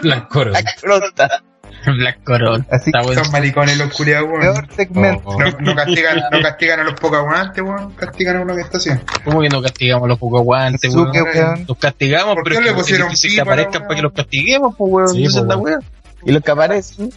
Black 0.02 0.28
Coro. 0.28 0.50
Black 0.50 0.80
Coronta. 0.80 1.42
Black 1.86 2.24
Coron. 2.24 2.66
Así 2.70 2.90
que. 2.90 3.14
Son 3.14 3.30
maricones 3.30 3.78
los 3.78 3.92
culiados, 3.94 4.28
weón. 4.28 4.40
peor 4.40 4.68
segmento. 4.74 5.22
Oh, 5.24 5.36
oh. 5.36 5.40
No, 5.40 5.50
no 5.60 5.74
castigan, 5.76 6.20
no 6.30 6.42
castigan 6.42 6.80
a 6.80 6.84
los 6.84 6.94
pocos 6.94 7.18
aguantes, 7.18 7.62
weón. 7.62 7.92
Castigan 7.92 8.36
a 8.36 8.40
uno 8.42 8.54
que 8.54 8.60
está 8.62 8.78
haciendo. 8.78 9.02
¿Cómo 9.24 9.40
que 9.40 9.48
no 9.48 9.62
castigamos 9.62 10.04
a 10.04 10.08
los 10.08 10.18
pocos 10.18 10.42
guantes, 10.42 10.94
weón? 10.94 11.64
Los 11.66 11.78
castigamos, 11.78 12.34
¿Por 12.34 12.44
pero 12.44 12.56
qué 12.56 12.60
es 12.60 12.64
le 12.64 12.70
que 12.70 12.74
pusieron 12.74 13.08
que 13.08 13.16
pipa, 13.16 13.42
aparezcan 13.42 13.82
para 13.82 13.94
que 13.94 14.02
los 14.02 14.12
castiguemos, 14.12 14.74
pues, 14.76 14.92
weón. 14.92 15.14
Sí, 15.14 15.22
pues, 15.22 15.34
la 15.46 15.56
weón. 15.56 15.84
Y 16.24 16.32
los 16.32 16.42
que 16.42 16.50
aparecen 16.50 17.12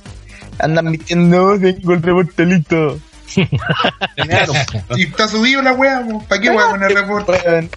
andan 0.59 0.91
vistiendo 0.91 1.59
tengo 1.59 1.93
el 1.93 2.01
reportelito. 2.01 2.99
Claro. 4.15 4.53
Y 4.95 5.03
está 5.03 5.27
subido 5.27 5.61
la 5.61 5.73
weá, 5.73 5.99
weón. 5.99 6.23
¿Para 6.25 6.41
qué 6.41 6.49
weá 6.49 6.69
con 6.69 6.83
el 6.83 6.95
reporte? 6.95 7.69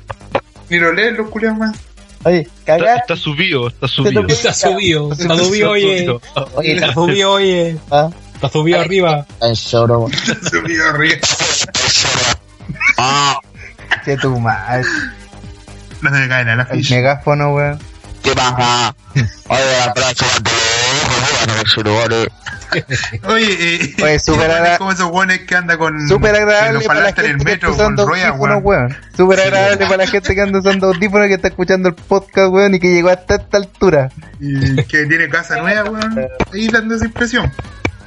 Ni 0.68 0.78
lo 0.78 0.92
leen 0.92 1.16
los 1.16 1.28
culiados 1.30 1.58
más. 1.58 1.76
Oye, 2.24 2.40
Está, 2.40 2.76
cagar. 2.78 2.98
está 2.98 3.16
subido, 3.16 3.68
está 3.68 3.86
subido. 3.86 4.26
Está 4.26 4.52
subido. 4.52 5.12
Está 5.18 5.36
subido, 5.36 5.70
oye. 5.70 6.08
Oye, 6.54 6.72
Está 6.74 6.92
subido, 6.92 7.30
oye. 7.32 7.76
ah, 7.90 8.10
Está 8.34 8.48
subido 8.48 8.80
arriba. 8.80 9.26
está 9.30 9.48
en 9.48 9.54
lloro. 9.54 10.08
Está 10.10 10.50
subido 10.50 10.88
arriba. 10.88 11.16
Che, 14.04 14.16
tu 14.16 14.38
madre. 14.40 14.84
No 16.02 16.10
se 16.10 16.16
me 16.16 16.28
caen 16.28 16.48
a 16.48 16.56
la 16.56 16.62
El 16.64 16.78
ficha. 16.78 16.94
megáfono, 16.96 17.54
weón. 17.54 17.78
¿Qué 18.22 18.32
pasa? 18.34 18.94
Oye, 19.48 19.62
abrazo 21.50 21.82
Oye, 23.28 23.56
eh, 23.74 23.94
Oye, 24.02 24.18
súper 24.18 24.50
agra- 24.50 24.78
como 24.78 24.92
esos 24.92 25.10
weones 25.10 25.40
que 25.40 25.54
anda 25.54 25.78
con. 25.78 26.08
Súper 26.08 26.34
en 26.34 26.42
agradable 26.42 26.72
los 26.74 26.84
para 26.84 27.00
la 27.00 27.08
en 27.10 27.14
el 27.18 27.22
gente 27.24 27.44
que 27.44 27.52
está 27.52 27.66
metro 27.68 27.68
con 27.70 27.80
usando 27.80 28.02
audífonos, 28.02 28.38
weón. 28.62 28.64
weón. 28.64 28.96
Súper 29.16 29.40
agradable 29.40 29.86
para 29.86 29.96
la 29.98 30.06
gente 30.06 30.34
que 30.34 30.40
anda 30.40 30.58
usando 30.58 30.86
audífonos 30.88 31.28
que 31.28 31.34
está 31.34 31.48
escuchando 31.48 31.88
el 31.88 31.94
podcast, 31.94 32.52
weón, 32.52 32.74
y 32.74 32.80
que 32.80 32.92
llegó 32.92 33.10
hasta 33.10 33.36
esta 33.36 33.56
altura. 33.56 34.10
Y 34.40 34.82
que 34.84 35.06
tiene 35.06 35.28
casa 35.28 35.56
nueva, 35.60 35.88
weón. 35.90 36.28
Ahí 36.52 36.68
dando 36.68 36.94
esa 36.96 37.06
impresión. 37.06 37.52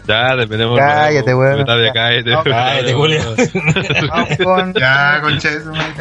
Ya, 0.10 0.36
dependemos. 0.36 0.80
Cállate, 0.80 1.36
weón. 1.36 1.66
Cállate, 1.66 1.92
cállate. 1.94 2.50
Cállate, 2.50 2.94
Julio. 2.96 3.22
Vamos 4.10 4.30
con 4.44 4.74
Ya, 4.74 5.20
concha 5.22 5.50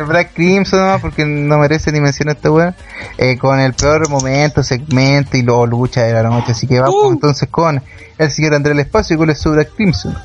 Black 0.07 0.33
Crimson, 0.33 0.81
nomás, 0.81 1.03
porque 1.03 1.27
no 1.27 1.59
merece 1.59 1.93
ni 1.93 2.01
mención 2.01 2.31
a 2.31 2.33
esta 2.33 2.51
weón. 2.51 2.75
Eh, 3.19 3.37
con 3.37 3.61
el 3.61 3.75
peor 3.75 4.09
momento, 4.09 4.63
segmento 4.63 5.37
y 5.37 5.43
luego 5.43 5.67
lucha 5.67 6.05
de 6.05 6.15
la 6.15 6.23
noche. 6.23 6.53
Así 6.53 6.67
que 6.67 6.81
vamos 6.81 7.13
entonces 7.13 7.51
con 7.51 7.83
el 8.17 8.31
señor 8.31 8.55
Andrés 8.55 8.73
El 8.73 8.81
Espacio 8.81 9.15
y 9.15 9.19
con 9.19 9.29
el 9.29 9.37
su 9.37 9.53
Black 9.53 9.75
Crimson. 9.77 10.17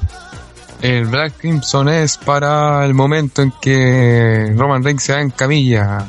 El 0.81 1.05
Black 1.05 1.33
Crimson 1.39 1.89
es 1.89 2.17
para 2.17 2.85
el 2.85 2.93
momento 2.93 3.41
en 3.41 3.51
que 3.61 4.53
Roman 4.55 4.81
Reigns 4.81 5.03
se 5.03 5.13
va 5.13 5.19
en 5.19 5.29
camilla, 5.31 6.05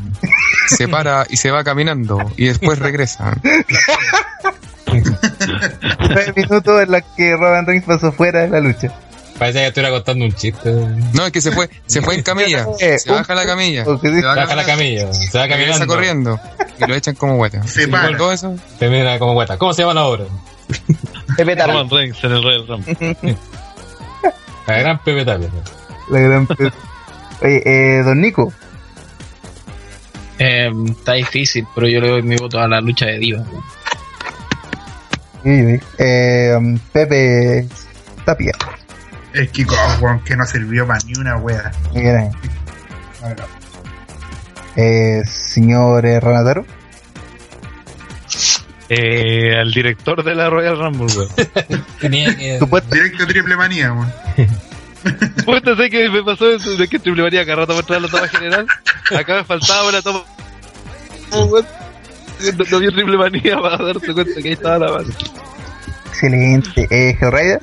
se 0.68 0.86
para 0.86 1.26
y 1.28 1.36
se 1.38 1.50
va 1.50 1.64
caminando 1.64 2.18
y 2.36 2.46
después 2.46 2.78
regresa. 2.78 3.36
Nueve 6.00 6.32
minutos 6.36 6.82
en 6.82 6.90
los 6.92 7.02
que 7.16 7.32
Roman 7.36 7.66
Reigns 7.66 7.84
pasó 7.86 8.12
fuera 8.12 8.40
de 8.42 8.48
la 8.48 8.60
lucha. 8.60 8.92
Parece 9.38 9.58
que 9.60 9.66
estuviera 9.66 9.90
contando 9.90 10.24
un 10.26 10.32
chiste. 10.32 10.70
No, 11.12 11.26
es 11.26 11.32
que 11.32 11.40
se 11.40 11.50
fue, 11.50 11.68
se 11.86 12.00
fue 12.02 12.14
en 12.14 12.22
camilla, 12.24 12.66
Eh, 12.80 12.98
se 12.98 13.10
baja 13.10 13.34
la 13.34 13.44
camilla, 13.44 13.84
se 13.84 13.90
va 14.22 14.34
Baja 14.36 14.54
la 14.54 14.64
camilla. 14.64 15.12
Se 15.12 15.36
va 15.38 15.48
caminando. 15.48 15.86
corriendo 15.86 16.40
y 16.78 16.86
lo 16.86 16.94
echan 16.94 17.14
como 17.16 17.36
hueta. 17.36 17.62
Se 17.66 17.88
para. 17.88 18.16
Todo 18.16 18.32
eso, 18.32 18.54
Termina 18.78 19.18
como 19.18 19.32
guata. 19.34 19.58
¿Cómo 19.58 19.72
se 19.74 19.82
llama 19.82 19.94
la 19.94 20.04
obra? 20.06 20.24
Pepe. 21.36 21.54
Roman 21.56 21.90
Reigns 21.90 22.22
en 22.22 22.32
el 22.32 22.42
Royal 22.42 22.66
Rumble. 22.68 23.16
La 24.66 24.78
gran 24.78 24.98
Pepe. 25.02 25.24
La 26.10 26.18
gran 26.20 26.46
pe- 26.46 26.72
Oye, 27.42 27.62
eh, 27.66 28.02
don 28.02 28.20
Nico. 28.20 28.52
Eh, 30.38 30.70
está 30.90 31.12
difícil, 31.12 31.66
pero 31.74 31.86
yo 31.88 32.00
le 32.00 32.08
doy 32.08 32.22
mi 32.22 32.36
voto 32.36 32.58
a 32.60 32.66
la 32.68 32.80
lucha 32.80 33.06
de 33.06 33.18
divas. 33.18 33.46
Eh, 35.44 36.54
um, 36.56 36.78
Pepe 36.92 37.68
Tapia. 38.24 38.52
El 39.34 39.48
Kiko, 39.50 39.74
weón, 40.00 40.20
que 40.20 40.36
no 40.36 40.46
sirvió 40.46 40.86
para 40.86 41.00
ni 41.04 41.14
una 41.18 41.36
wea. 41.36 41.72
Bien. 41.92 42.30
Eh, 44.76 45.22
señor 45.26 46.06
eh, 46.06 46.20
Ranataro. 46.20 46.64
Eh, 48.88 49.56
al 49.58 49.72
director 49.72 50.22
de 50.22 50.34
la 50.34 50.48
Royal 50.50 50.78
Rumble, 50.78 51.06
weón. 51.14 51.28
Tenía 52.00 52.36
que. 52.36 52.58
Supuesto, 52.60 52.94
Directo 52.94 53.26
triple 53.26 53.56
manía, 53.56 53.92
weón. 53.92 54.12
Puta, 55.44 55.76
sé 55.76 55.90
que 55.90 56.08
me 56.08 56.22
pasó 56.22 56.50
eso 56.50 56.76
de 56.76 56.88
que 56.88 56.98
Triple 56.98 57.22
María 57.22 57.44
cada 57.44 57.56
rato 57.56 57.74
muestra 57.74 58.00
la 58.00 58.08
toma 58.08 58.26
general. 58.28 58.66
Acá 59.14 59.34
me 59.34 59.44
faltaba 59.44 59.88
una 59.88 60.00
toma. 60.00 60.24
Oh, 61.32 61.44
weón. 61.44 61.66
No, 62.58 62.64
no 62.70 62.78
vio 62.80 62.92
Triple 62.92 63.16
Manía 63.16 63.56
para 63.60 63.78
darse 63.84 64.12
cuenta 64.12 64.42
que 64.42 64.48
ahí 64.48 64.54
estaba 64.54 64.78
la 64.78 64.90
base. 64.90 65.12
excelente. 66.08 66.88
Eh, 66.90 67.16
Hellraider. 67.20 67.62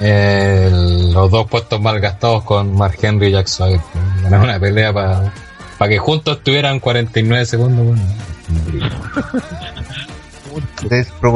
El- 0.00 1.12
los 1.12 1.30
dos 1.30 1.48
puestos 1.48 1.80
mal 1.80 2.00
gastados 2.00 2.42
con 2.44 2.74
Mark 2.76 2.96
Henry 3.00 3.28
y 3.28 3.32
Jack 3.32 3.46
Swagger. 3.46 3.80
Ganaron 4.22 4.48
una 4.48 4.58
pelea 4.58 4.92
para 4.92 5.32
que 5.88 5.98
juntos 5.98 6.42
tuvieran 6.42 6.80
49 6.80 7.46
segundos. 7.46 7.86
bueno. 7.86 8.02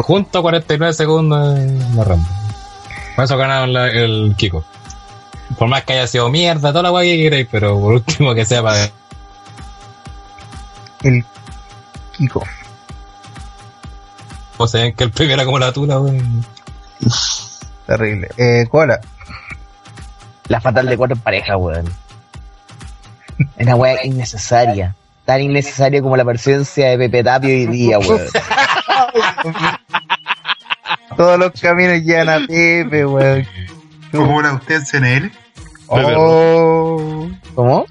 Juntos 0.03 0.43
49 0.43 0.93
segundos 0.95 1.59
en 1.59 1.97
la 1.97 2.05
Rumble. 2.05 2.29
Por 3.17 3.25
eso 3.25 3.37
ganaron 3.37 3.73
la- 3.73 3.91
el 3.91 4.35
Kiko. 4.37 4.65
Por 5.59 5.69
más 5.69 5.83
que 5.85 5.95
haya 5.95 6.07
sido 6.07 6.29
mierda, 6.29 6.71
toda 6.71 6.83
la 6.85 6.91
guay 6.91 7.17
que 7.17 7.23
queréis, 7.25 7.49
pero 7.51 7.81
por 7.81 7.95
último 7.95 8.35
que 8.35 8.45
sea 8.45 8.63
para. 8.63 8.91
El 11.03 11.25
Kiko. 12.19 12.45
O 14.57 14.67
sea, 14.67 14.93
que 14.93 15.05
el 15.05 15.11
premio 15.13 15.35
era 15.35 15.45
como 15.45 15.59
la 15.59 15.73
tula, 15.73 16.01
weón. 16.01 16.45
Terrible. 17.87 18.29
Eh, 18.37 18.67
Koala. 18.69 19.01
La 20.49 20.61
fatal 20.61 20.87
de 20.87 20.97
cuatro 20.97 21.15
en 21.17 21.23
pareja, 21.23 21.57
weón. 21.57 21.87
Es 23.57 23.67
una 23.67 23.77
weá 23.77 24.05
innecesaria. 24.05 24.97
Tan 25.25 25.43
innecesaria 25.43 26.03
como 26.03 26.17
la 26.17 26.25
presencia 26.25 26.91
de 26.91 26.99
Pepe 26.99 27.23
Tapio 27.23 27.51
hoy 27.51 27.67
día, 27.67 28.01
weón. 28.01 28.21
Todos 31.17 31.39
los 31.39 31.53
caminos 31.53 32.03
llegan 32.03 32.29
a 32.29 32.45
Pepe, 32.45 33.07
weón. 33.07 33.47
Como 34.11 34.43
la 34.43 34.55
usted 34.55 34.75
en 34.77 34.85
CNL. 34.87 35.33
Oh. 35.87 37.31
¿Cómo? 37.55 37.87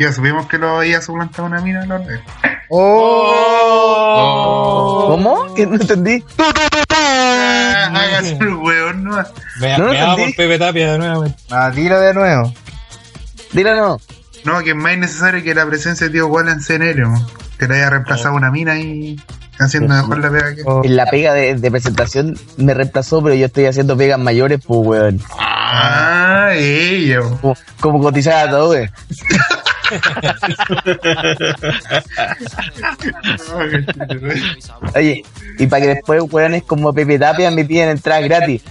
Ya 0.00 0.10
supimos 0.14 0.46
que 0.46 0.56
lo 0.56 0.78
había 0.78 1.02
suplantado 1.02 1.44
una 1.46 1.60
mina, 1.60 1.84
¿no? 1.84 2.02
Oh. 2.70 4.28
¿Cómo? 5.10 5.52
¿Que 5.54 5.66
no 5.66 5.74
entendí? 5.74 6.24
Ah, 6.38 7.90
Hágase 7.92 8.38
el 8.40 8.54
weón, 8.54 9.04
¿no? 9.04 9.22
Me, 9.60 9.76
No 9.76 9.88
me 9.90 10.24
por 10.24 10.34
Pepe 10.36 10.58
Tapia 10.58 10.92
de 10.92 10.98
nuevo, 10.98 11.20
weón. 11.20 11.36
Ah, 11.50 11.70
dilo 11.70 12.00
de 12.00 12.14
nuevo. 12.14 12.50
Dilo 13.52 13.76
no. 13.76 14.00
No, 14.46 14.62
que 14.62 14.70
es 14.70 14.76
más 14.76 14.94
innecesario 14.94 15.44
que 15.44 15.54
la 15.54 15.66
presencia 15.66 16.06
de 16.06 16.14
Tío 16.14 16.28
Walla 16.28 16.52
en 16.52 16.60
weón. 17.06 17.26
Que 17.58 17.68
le 17.68 17.74
haya 17.74 17.90
reemplazado 17.90 18.34
una 18.34 18.50
mina 18.50 18.78
y 18.78 19.20
haciendo 19.58 19.94
mejor 19.94 20.20
la 20.20 20.30
pega 20.30 20.54
que. 20.54 20.62
Oh. 20.64 20.80
En 20.82 20.96
la 20.96 21.04
pega 21.10 21.34
de, 21.34 21.56
de 21.56 21.70
presentación 21.70 22.38
me 22.56 22.72
reemplazó, 22.72 23.22
pero 23.22 23.34
yo 23.34 23.44
estoy 23.44 23.66
haciendo 23.66 23.98
pegas 23.98 24.18
mayores, 24.18 24.60
pues, 24.66 24.80
weón. 24.82 25.20
Ah, 25.38 26.52
ella. 26.54 27.20
Como, 27.42 27.54
como 27.80 28.00
cotizada 28.00 28.48
todo, 28.48 28.70
weón. 28.70 28.90
Oye, 34.94 35.24
y 35.58 35.66
para 35.66 35.82
que 35.82 35.88
después, 35.88 36.22
weones 36.30 36.62
como 36.62 36.92
Pepe 36.92 37.18
Tapia 37.18 37.50
me 37.50 37.64
piden 37.64 37.88
entradas 37.90 38.22
gratis. 38.24 38.62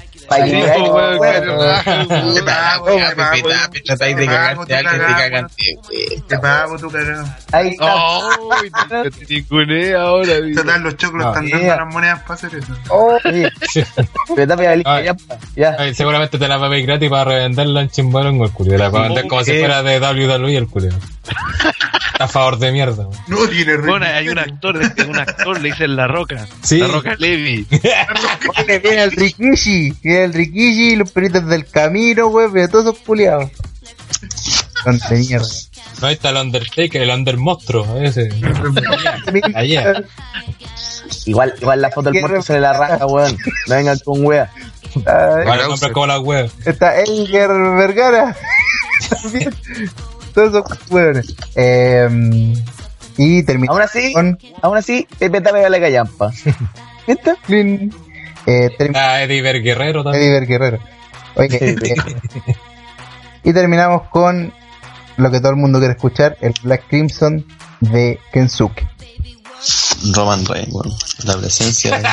Te 6.27 6.38
pago, 6.40 6.77
tu 6.77 6.90
cagado. 6.90 7.25
Ahí 7.51 7.69
está. 7.69 9.03
Te- 9.03 9.93
ahora. 9.95 10.33
Total, 10.56 10.82
los 10.82 10.98
choclos 10.98 11.27
están 11.27 11.49
dando 11.49 11.67
las 11.75 11.93
monedas 11.93 12.22
para 12.22 12.33
hacer 12.35 12.56
eso. 12.56 12.74
Oh, 12.90 13.17
ya, 15.01 15.14
pa, 15.14 15.38
ya. 15.56 15.75
Ay, 15.80 15.93
seguramente 15.93 16.38
te 16.38 16.48
la 16.48 16.58
va 16.58 16.67
a 16.67 16.69
pedir 16.69 16.85
gratis 16.85 17.09
para 17.09 17.25
revenderla 17.25 17.82
en 17.82 18.41
el 18.41 18.51
culio. 18.51 18.77
La 18.77 18.90
va 18.90 18.99
a 18.99 19.03
vender 19.03 19.27
como 19.27 19.43
si 19.43 19.51
fuera 19.59 19.83
de 19.83 19.99
WWE 19.99 20.58
el 20.58 20.67
culio. 20.67 20.91
A 22.20 22.28
favor 22.28 22.60
de 22.60 22.72
mierda. 22.74 23.08
weón. 23.08 23.18
No 23.28 23.48
tiene 23.48 23.78
Bueno, 23.78 24.06
hay 24.06 24.28
un 24.28 24.38
actor, 24.38 24.78
un 25.08 25.18
actor 25.18 25.60
le 25.62 25.70
dicen 25.70 25.96
La 25.96 26.06
Roca. 26.08 26.46
Sí. 26.62 26.78
La 26.80 26.88
Roca 26.88 27.16
Levi. 27.18 27.66
Viene 28.68 29.04
el 29.04 29.12
Rikishi, 29.12 29.94
viene 30.04 30.24
el 30.26 30.34
Rikishi, 30.34 30.98
los 30.98 31.12
peritos 31.12 31.46
del 31.48 31.66
camino, 31.66 32.28
weón, 32.28 32.52
pero 32.52 32.68
todos 32.68 32.86
esos 32.86 32.98
culiados. 33.06 33.50
Son 34.84 35.00
de 35.10 35.18
mierda. 35.18 35.48
No, 36.02 36.08
ahí 36.08 36.14
está 36.14 36.30
el 36.30 36.38
Undertaker, 36.38 37.02
el 37.02 37.10
Under 37.10 37.38
Monstruo. 37.38 38.02
Ese. 38.02 38.30
Ayer. 39.56 40.06
Igual, 41.26 41.54
igual 41.62 41.82
la 41.82 41.90
foto 41.90 42.12
del 42.12 42.22
muerto 42.22 42.42
se 42.42 42.54
le 42.54 42.60
la 42.62 42.74
raja, 42.74 43.06
weón. 43.06 43.38
No 43.68 43.76
vengan 43.76 44.00
con 44.04 44.26
wea. 44.26 44.52
Ay, 44.96 45.46
Para 45.46 45.68
comprar 45.68 45.92
como 45.94 46.08
la 46.08 46.20
web. 46.20 46.52
Está 46.66 47.00
Elger 47.02 47.50
Vergara. 47.50 48.36
También. 49.22 49.54
Todos 50.33 50.49
esos 50.49 50.91
weones. 50.91 51.35
Eh, 51.56 52.53
y 53.17 53.43
terminamos 53.43 53.80
Aún 53.80 53.83
así, 53.83 54.14
con 54.14 54.38
aún 54.61 54.77
así, 54.77 55.08
Pepe 55.17 55.41
Tapia 55.41 55.61
vale 55.64 55.80
callampa. 55.82 56.32
¿Viste? 57.08 57.33
Clean. 57.45 57.91
Eh, 58.45 58.69
termi- 58.77 58.88
Está 58.88 59.24
Eddie 59.24 59.41
Ver 59.41 59.61
Guerrero 59.61 60.03
también. 60.03 60.32
Eddie 60.33 60.45
Guerrero. 60.48 60.80
Oye, 61.35 61.58
eh, 61.61 61.95
y 63.43 63.53
terminamos 63.53 64.03
con 64.09 64.53
lo 65.17 65.32
que 65.32 65.40
todo 65.40 65.51
el 65.51 65.58
mundo 65.58 65.80
quiere 65.80 65.93
escuchar, 65.93 66.38
el 66.41 66.53
Black 66.64 66.83
Crimson 66.90 67.45
de 67.82 68.19
Kensuke. 68.32 68.88
Roman 70.14 70.45
Reigns, 70.45 70.74
weón. 70.74 70.94
La 71.24 71.38
presencia 71.38 71.98
de 71.98 72.03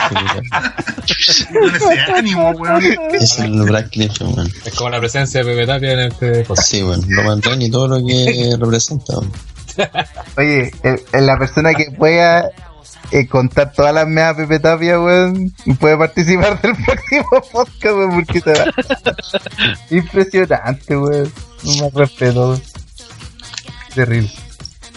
Con 1.53 1.75
ese 1.75 2.13
ánimo, 2.15 2.51
weón. 2.51 2.83
es 3.15 3.39
el 3.39 3.53
Black 3.63 3.91
Crimson, 3.91 4.35
weón. 4.35 4.53
Es 4.65 4.75
como 4.75 4.91
la 4.91 4.99
presencia 4.99 5.43
de 5.43 5.51
Pepe 5.53 5.67
Tapia 5.67 5.93
en 5.93 5.99
este 6.01 6.45
podcast. 6.45 6.69
Sí, 6.69 6.83
weón. 6.83 7.03
Roman 7.09 7.43
Reigns 7.43 7.65
y 7.65 7.71
todo 7.71 7.89
lo 7.89 8.07
que 8.07 8.57
representa, 8.61 9.19
weón. 9.19 9.33
Oye, 10.37 10.71
el- 10.83 11.03
el- 11.13 11.27
la 11.27 11.39
persona 11.39 11.75
que 11.75 11.91
pueda 11.91 12.51
eh, 13.13 13.27
contar 13.29 13.73
todas 13.73 13.93
las 13.95 14.07
meas 14.09 14.35
Pepe 14.35 14.59
Tapia, 14.59 14.99
weón, 15.01 15.53
puede 15.79 15.97
participar 15.99 16.61
del 16.63 16.75
próximo 16.85 17.29
podcast, 17.53 17.85
weón, 17.85 18.25
porque 18.25 18.41
va. 18.53 18.65
Impresionante, 19.91 20.97
weón. 20.97 21.33
No 21.63 21.73
más 21.85 21.93
respeto, 21.95 22.49
weón. 22.51 22.63
Terrible. 23.95 24.31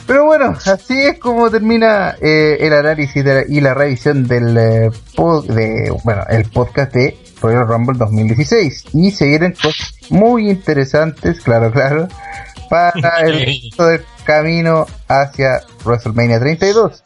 Pero 0.09 0.25
bueno, 0.25 0.55
así 0.65 0.99
es 0.99 1.19
como 1.19 1.51
termina 1.51 2.15
eh, 2.19 2.57
el 2.61 2.73
análisis 2.73 3.23
de 3.23 3.33
la- 3.35 3.43
y 3.47 3.61
la 3.61 3.75
revisión 3.75 4.27
del 4.27 4.57
eh, 4.57 4.89
pod- 5.15 5.45
de, 5.45 5.93
bueno, 6.03 6.23
el 6.29 6.45
podcast 6.49 6.91
de 6.93 7.15
Royal 7.39 7.67
Rumble 7.67 7.95
2016. 7.99 8.85
Y 8.93 9.11
se 9.11 9.27
vienen 9.27 9.53
cosas 9.53 9.93
muy 10.09 10.49
interesantes, 10.49 11.39
claro, 11.41 11.71
claro, 11.71 12.07
para 12.71 13.19
el 13.21 13.45
resto 13.45 13.85
del 13.85 14.03
camino 14.23 14.87
hacia 15.07 15.61
WrestleMania 15.85 16.39
32. 16.39 17.03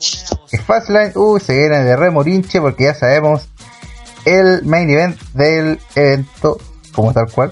Que 0.50 0.58
Fastlane, 0.60 1.12
uh, 1.16 1.40
se 1.40 1.58
viene 1.58 1.84
de 1.84 1.98
remorinche 1.98 2.62
porque 2.62 2.86
ya 2.86 2.94
sabemos 2.94 3.50
el 4.24 4.64
main 4.64 4.90
event 4.90 5.20
del 5.34 5.78
evento, 5.96 6.58
como 6.94 7.12
tal 7.12 7.30
cual. 7.30 7.52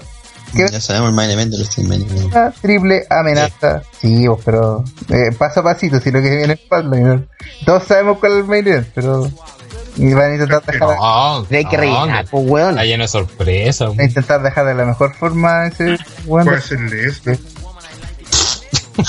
¿Qué? 0.54 0.66
Ya 0.70 0.80
sabemos 0.80 1.08
el 1.10 1.14
main 1.14 1.30
event 1.30 1.50
de 1.52 1.56
WrestleMania, 1.58 2.06
weón. 2.14 2.26
Una 2.26 2.50
triple 2.50 3.06
amenaza. 3.08 3.82
Sí, 4.00 4.26
vos, 4.26 4.40
pero 4.44 4.84
eh, 5.08 5.32
paso 5.38 5.60
a 5.60 5.62
pasito, 5.62 6.00
si 6.00 6.10
lo 6.10 6.20
que 6.20 6.28
viene 6.30 6.54
es 6.54 6.60
Fastlane. 6.68 7.02
¿no? 7.02 7.24
Todos 7.64 7.84
sabemos 7.84 8.18
cuál 8.18 8.32
es 8.32 8.38
el 8.38 8.44
main 8.44 8.66
event, 8.66 8.88
pero. 8.94 9.30
Y 9.96 10.12
van 10.14 10.30
a 10.30 10.34
intentar 10.34 10.62
dejar, 10.64 10.88
No, 10.96 11.46
Hay 11.50 11.64
que 11.66 11.76
no, 11.76 11.82
rellenar, 11.82 12.24
que- 12.24 12.30
pues, 12.30 12.44
weón. 12.48 12.70
Está 12.70 12.84
lleno 12.84 13.04
de 13.04 13.08
sorpresa. 13.08 13.88
van 13.88 14.00
a 14.00 14.04
intentar 14.04 14.42
dejar 14.42 14.66
de 14.66 14.74
la 14.74 14.84
mejor 14.86 15.14
forma 15.14 15.66
ese 15.66 15.98
bueno, 16.24 16.46
Puede 16.46 16.58
hacerle 16.58 17.08
esto. 17.08 17.30
O 18.96 19.02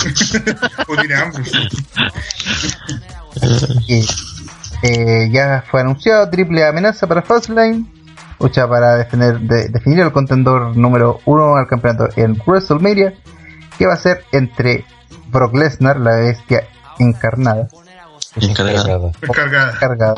que, 3.88 4.04
eh, 4.84 5.30
ya 5.32 5.64
fue 5.70 5.82
anunciado 5.82 6.30
triple 6.30 6.66
amenaza 6.66 7.08
para 7.08 7.22
Fastlane. 7.22 7.86
Lucha 8.44 8.68
para 8.68 8.96
defender, 8.98 9.40
de- 9.40 9.70
definir 9.70 10.02
el 10.02 10.12
contendor 10.12 10.76
número 10.78 11.20
uno 11.26 11.56
al 11.56 11.66
campeonato 11.68 12.10
en 12.16 12.38
WrestleMania. 12.46 13.14
Que 13.78 13.88
va 13.88 13.94
a 13.94 13.98
ser 13.98 14.24
entre 14.32 14.86
Brock 15.30 15.56
Lesnar, 15.56 15.98
la 16.00 16.16
bestia 16.18 16.68
encarnada, 17.00 17.68
Encargada. 19.74 20.16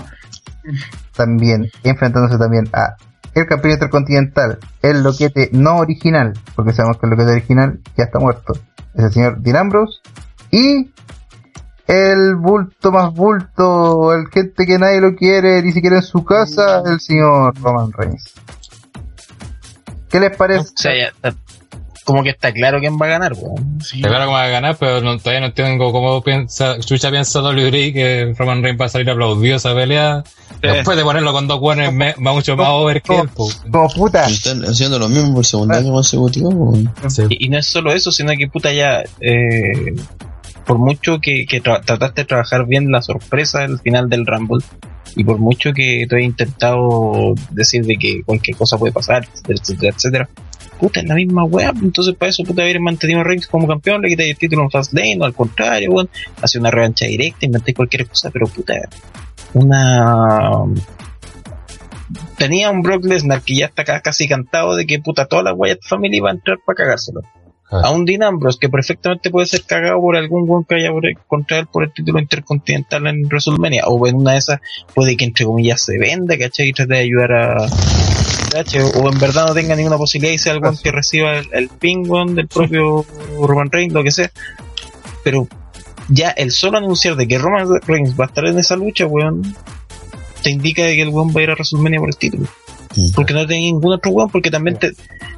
También, 1.16 1.70
enfrentándose 1.84 2.38
también 2.38 2.68
a 2.74 2.96
el 3.34 3.46
campeón 3.48 3.74
intercontinental, 3.74 4.60
el 4.82 5.04
loquete 5.04 5.50
no 5.54 5.78
original, 5.78 6.34
porque 6.56 6.74
sabemos 6.74 6.98
que 6.98 7.06
el 7.06 7.12
loquete 7.12 7.32
original 7.32 7.80
ya 7.98 8.06
está 8.06 8.20
muerto. 8.20 8.54
Es 8.94 9.04
el 9.06 9.12
señor 9.12 9.40
Dean 9.42 9.58
Ambrose. 9.58 10.00
Y 10.52 10.92
el 11.88 12.36
bulto 12.36 12.92
más 12.92 13.14
bulto, 13.14 14.14
el 14.14 14.28
gente 14.30 14.66
que 14.66 14.78
nadie 14.80 15.02
lo 15.02 15.16
quiere, 15.16 15.62
ni 15.62 15.72
siquiera 15.72 15.98
en 15.98 16.04
su 16.04 16.24
casa, 16.24 16.82
el 16.86 17.00
señor 17.00 17.54
Roman 17.62 17.92
Reigns. 17.92 18.34
¿Qué 20.10 20.20
les 20.20 20.36
parece? 20.36 20.70
O 20.70 20.78
sea, 20.78 20.92
ya 20.98 21.08
está- 21.08 21.36
como 22.06 22.22
que 22.22 22.30
está 22.30 22.52
claro 22.54 22.80
quién 22.80 23.00
va 23.02 23.08
a 23.08 23.10
ganar, 23.10 23.34
weón. 23.34 23.82
Sí. 23.82 23.98
Está 23.98 24.10
claro 24.10 24.26
cómo 24.26 24.38
va 24.38 24.44
a 24.44 24.50
ganar, 24.50 24.78
pero 24.80 25.02
no- 25.02 25.18
todavía 25.18 25.40
no 25.40 25.48
entiendo 25.48 25.92
cómo 25.92 26.22
piensa, 26.22 26.80
Chucha 26.80 27.10
piensa 27.10 27.42
WWE 27.42 27.92
que 27.94 28.34
Roman 28.38 28.62
Reigns 28.62 28.80
va 28.80 28.86
a 28.86 28.90
salir 28.90 29.10
aplaudido 29.10 29.56
esa 29.58 29.74
pelea. 29.74 30.24
Después 30.62 30.98
de 30.98 31.04
ponerlo 31.04 31.32
con 31.34 31.48
dos 31.48 31.60
me- 31.92 32.14
va 32.14 32.34
mucho 32.34 32.56
más 32.56 32.68
over 32.70 33.02
que 33.02 33.16
él. 33.18 33.30
Como 33.34 33.90
puta, 33.90 34.26
Están 34.28 34.64
haciendo 34.64 34.98
lo 35.00 35.10
mismo 35.10 35.34
por 35.36 35.46
segundo 35.46 35.76
año 35.76 35.92
consecutivo, 35.92 36.50
weón. 36.50 36.92
Sí. 37.10 37.24
Y, 37.30 37.46
y 37.48 37.50
no 37.50 37.58
es 37.58 37.68
solo 37.68 37.92
eso, 37.92 38.12
sino 38.12 38.32
que 38.38 38.48
puta 38.48 38.72
ya, 38.72 39.04
eh, 39.20 39.96
por 40.66 40.78
mucho 40.78 41.20
que, 41.20 41.46
que 41.46 41.62
tra- 41.62 41.84
trataste 41.84 42.22
de 42.22 42.26
trabajar 42.26 42.66
bien 42.66 42.92
la 42.92 43.02
sorpresa 43.02 43.62
del 43.62 43.80
final 43.80 44.10
del 44.10 44.26
Rumble, 44.26 44.64
y 45.16 45.24
por 45.24 45.38
mucho 45.40 45.72
que 45.74 46.06
te 46.10 46.18
he 46.18 46.24
intentado 46.24 47.34
decir 47.52 47.86
de 47.86 47.96
que 47.96 48.24
cualquier 48.24 48.58
cosa 48.58 48.78
puede 48.78 48.92
pasar, 48.92 49.26
etcétera, 49.48 49.94
etcétera, 49.96 50.30
puta, 50.80 51.00
es 51.00 51.06
la 51.08 51.16
misma 51.16 51.46
weá, 51.46 51.72
entonces 51.82 52.16
para 52.16 52.32
eso 52.32 52.44
puta 52.44 52.64
haber 52.64 52.82
mantenido 52.82 53.22
a 53.22 53.24
Reigns 53.24 53.48
como 53.48 53.68
campeón, 53.68 54.02
le 54.02 54.10
quitáis 54.10 54.32
el 54.32 54.38
título 54.38 54.64
en 54.64 54.72
Fastlane, 54.72 55.18
o 55.22 55.24
al 55.24 55.34
contrario, 55.34 55.92
weón, 55.92 56.10
hace 56.42 56.60
una 56.60 56.72
revancha 56.72 57.06
directa, 57.06 57.46
inventé 57.46 57.74
cualquier 57.74 58.08
cosa, 58.08 58.30
pero 58.30 58.48
puta, 58.48 58.74
una 59.54 60.66
tenía 62.38 62.70
un 62.70 62.82
Brock 62.82 63.06
Lesnar 63.06 63.42
que 63.42 63.56
ya 63.56 63.68
está 63.68 63.84
ca- 63.84 64.02
casi 64.02 64.28
cantado 64.28 64.76
de 64.76 64.86
que 64.86 65.00
puta 65.00 65.26
toda 65.28 65.44
la 65.44 65.54
Wyatt 65.54 65.80
Family 65.84 66.20
va 66.20 66.30
a 66.30 66.34
entrar 66.34 66.58
para 66.66 66.76
cagárselo. 66.76 67.22
Ah. 67.72 67.82
A 67.86 67.92
un 67.92 68.06
Dean 68.06 68.24
Ambrose 68.24 68.60
que 68.60 68.70
perfectamente 68.70 69.32
puede 69.32 69.48
ser 69.48 69.64
cagado 69.64 70.00
por 70.00 70.16
algún 70.16 70.46
buen 70.46 70.64
que 70.66 70.76
haya 70.76 70.92
por 70.92 71.04
contra 71.28 71.60
él 71.60 71.68
por 71.68 71.84
el 71.84 71.92
título 71.92 72.20
intercontinental 72.20 73.08
en 73.08 73.24
WrestleMania. 73.26 73.86
O 73.88 74.08
en 74.08 74.16
una 74.16 74.34
de 74.34 74.38
esas 74.38 74.60
puede 74.94 75.18
que 75.18 75.26
entre 75.26 75.46
comillas 75.46 75.82
se 75.82 75.98
venda, 75.98 76.38
¿cachai? 76.38 76.70
Y 76.70 76.74
trate 76.74 76.94
de 76.94 77.00
ayudar 77.00 77.32
a... 77.34 77.68
¿cachai? 78.52 78.82
O 78.82 79.12
en 79.12 79.20
verdad 79.20 79.48
no 79.48 79.54
tenga 79.54 79.76
ninguna 79.76 79.98
posibilidad 79.98 80.34
y 80.34 80.38
sea 80.38 80.54
algo 80.54 80.72
que 80.82 80.92
reciba 80.92 81.38
el, 81.38 81.48
el 81.54 81.70
ping 81.70 82.06
weón, 82.08 82.36
del 82.36 82.48
propio 82.48 83.06
Roman 83.42 83.72
Reigns, 83.72 83.94
lo 83.94 84.04
que 84.04 84.12
sea. 84.12 84.32
Pero 85.24 85.48
ya 86.08 86.30
el 86.30 86.52
solo 86.52 86.78
anunciar 86.78 87.16
de 87.16 87.28
que 87.28 87.40
Roman 87.40 87.68
Reigns 87.88 88.20
va 88.20 88.26
a 88.26 88.28
estar 88.28 88.46
en 88.46 88.60
esa 88.60 88.76
lucha, 88.76 89.08
weón, 89.08 89.56
te 90.44 90.52
indica 90.52 90.84
de 90.84 90.96
que 90.96 91.02
el 91.02 91.10
weón 91.10 91.30
va 91.30 91.40
a 91.40 91.44
ir 91.44 91.50
a 91.50 91.54
WrestleMania 91.54 92.00
por 92.00 92.10
el 92.10 92.18
título. 92.18 92.48
Porque 93.16 93.34
no 93.34 93.46
tenía 93.46 93.72
ningún 93.72 93.94
otro 93.94 94.12
weón, 94.12 94.30
porque 94.30 94.50
también 94.52 94.78
te, 94.78 94.92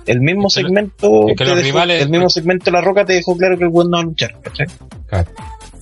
el 0.06 0.22
mismo 0.22 0.50
segmento, 0.50 1.28
es 1.30 1.36
que 1.38 1.44
te 1.44 1.50
los 1.50 1.60
dejó- 1.60 1.66
rivales- 1.80 2.02
el 2.02 2.10
mismo 2.10 2.30
segmento 2.30 2.66
de 2.66 2.72
la 2.72 2.82
roca 2.82 3.06
te 3.06 3.14
dejó 3.14 3.36
claro 3.38 3.58
que 3.58 3.64
el 3.64 3.70
weón 3.70 3.90
no 3.90 3.98
va 3.98 4.04
a 4.04 4.06
luchar, 4.06 4.36
¿cachai? 4.42 4.68
Claro. 5.08 5.30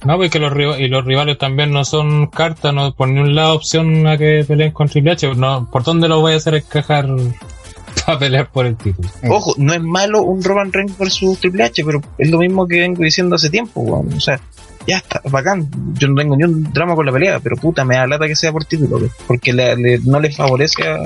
No, 0.05 0.17
porque 0.17 0.37
los, 0.39 0.53
y 0.79 0.87
los 0.87 1.03
rivales 1.03 1.37
también 1.39 1.71
no 1.71 1.83
son 1.83 2.27
cartas, 2.27 2.73
no 2.73 2.93
por 2.93 3.07
ni 3.09 3.19
un 3.19 3.33
lado 3.33 3.55
opción 3.55 4.05
a 4.05 4.17
que 4.17 4.45
peleen 4.47 4.71
con 4.71 4.87
Triple 4.87 5.13
H. 5.13 5.33
No, 5.35 5.67
¿Por 5.71 5.83
dónde 5.83 6.07
lo 6.07 6.21
voy 6.21 6.33
a 6.33 6.35
hacer 6.35 6.53
encajar 6.55 7.07
para 8.05 8.19
pelear 8.19 8.51
por 8.51 8.67
el 8.67 8.75
título? 8.77 9.09
Ojo, 9.29 9.55
no 9.57 9.73
es 9.73 9.81
malo 9.81 10.21
un 10.21 10.43
Roman 10.43 10.71
Reigns 10.71 10.95
versus 10.97 11.39
Triple 11.39 11.63
H, 11.63 11.83
pero 11.83 12.01
es 12.19 12.29
lo 12.29 12.37
mismo 12.37 12.67
que 12.67 12.81
vengo 12.81 13.01
diciendo 13.03 13.35
hace 13.35 13.49
tiempo, 13.49 13.81
weón. 13.81 14.13
O 14.13 14.19
sea, 14.19 14.39
ya 14.85 14.97
está, 14.97 15.21
bacán. 15.27 15.67
Yo 15.97 16.07
no 16.07 16.15
tengo 16.21 16.35
ni 16.37 16.43
un 16.43 16.71
drama 16.71 16.93
con 16.93 17.07
la 17.07 17.11
pelea, 17.11 17.39
pero 17.39 17.55
puta, 17.55 17.83
me 17.83 17.95
da 17.95 18.05
lata 18.05 18.27
que 18.27 18.35
sea 18.35 18.51
por 18.51 18.65
título, 18.65 19.09
porque 19.25 19.53
le- 19.53 19.75
le- 19.75 19.99
no 20.03 20.19
le 20.19 20.29
favorece 20.31 20.87
a, 20.87 20.99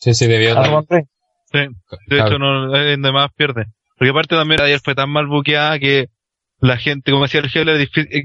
Sí, 0.00 0.14
sí, 0.14 0.26
debió 0.26 0.54
Reigns. 0.60 0.86
Sí, 1.52 1.58
de 1.58 1.68
Claro. 2.08 2.26
hecho, 2.28 2.38
no, 2.38 2.76
es 2.76 2.92
donde 2.96 3.12
más 3.12 3.30
pierde. 3.36 3.66
Porque 3.96 4.10
aparte 4.10 4.36
también 4.36 4.60
ayer 4.60 4.80
fue 4.82 4.94
tan 4.94 5.10
mal 5.10 5.26
buqueada 5.26 5.78
que 5.78 6.06
la 6.60 6.76
gente, 6.76 7.10
como 7.10 7.24
decía 7.24 7.40
el 7.40 7.48
Gelo, 7.50 7.72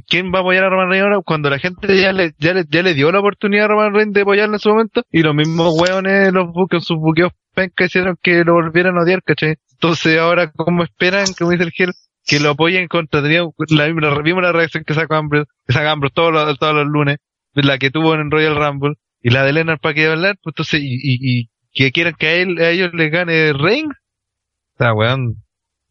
¿quién 0.07 0.31
va 0.33 0.39
a 0.39 0.41
apoyar 0.41 0.65
a 0.65 0.69
Roman 0.69 0.89
Reigns 0.89 1.03
ahora? 1.05 1.21
Cuando 1.25 1.49
la 1.49 1.57
gente 1.59 1.99
ya 1.99 2.11
le, 2.13 2.33
ya 2.37 2.53
le, 2.53 2.65
ya 2.69 2.81
le 2.83 2.93
dio 2.93 3.11
la 3.11 3.19
oportunidad 3.19 3.65
a 3.65 3.67
Roman 3.69 3.93
Reigns 3.93 4.13
de 4.13 4.21
apoyarlo 4.21 4.55
en 4.55 4.59
su 4.59 4.69
momento, 4.69 5.03
y 5.11 5.21
los 5.21 5.33
mismos 5.35 5.73
hueones 5.79 6.31
los 6.33 6.47
buquean 6.53 6.81
sus 6.81 6.97
buqueos 6.97 7.31
pencas 7.53 7.87
hicieron 7.87 8.17
que 8.21 8.43
lo 8.43 8.53
volvieran 8.53 8.97
a 8.97 9.03
odiar, 9.03 9.21
¿cachai? 9.23 9.55
Entonces 9.71 10.17
ahora, 10.19 10.51
¿cómo 10.51 10.83
esperan, 10.83 11.25
como 11.37 11.51
dice 11.51 11.63
el 11.63 11.71
Gel, 11.71 11.91
que 12.25 12.39
lo 12.39 12.51
apoyen 12.51 12.87
contra, 12.87 13.21
teníamos 13.21 13.53
la, 13.69 13.87
misma- 13.87 14.21
vimos 14.21 14.43
la 14.43 14.51
reacción 14.51 14.83
que 14.85 14.93
sacó 14.93 15.15
Ambrose, 15.15 15.49
que 15.65 15.73
saca 15.73 15.91
Ambrose 15.91 16.13
todos 16.13 16.31
los, 16.33 16.57
todos 16.59 16.75
los 16.75 16.87
lunes, 16.87 17.17
la 17.53 17.77
que 17.77 17.89
tuvo 17.91 18.15
en 18.15 18.29
Royal 18.31 18.55
Rumble, 18.55 18.95
y 19.21 19.29
la 19.29 19.43
de 19.43 19.53
Lennart 19.53 19.81
para 19.81 19.93
que 19.93 20.07
hablar, 20.07 20.35
pues 20.43 20.53
entonces, 20.53 20.81
y, 20.81 20.95
y, 20.95 21.39
y 21.41 21.49
que 21.75 21.91
quieran 21.91 22.15
que 22.17 22.27
a 22.27 22.33
él, 22.33 22.57
a 22.59 22.69
ellos 22.71 22.89
les 22.93 23.11
gane 23.11 23.53
Reigns, 23.53 23.93
o 23.93 24.77
sea, 24.79 24.93
weón, 24.93 25.35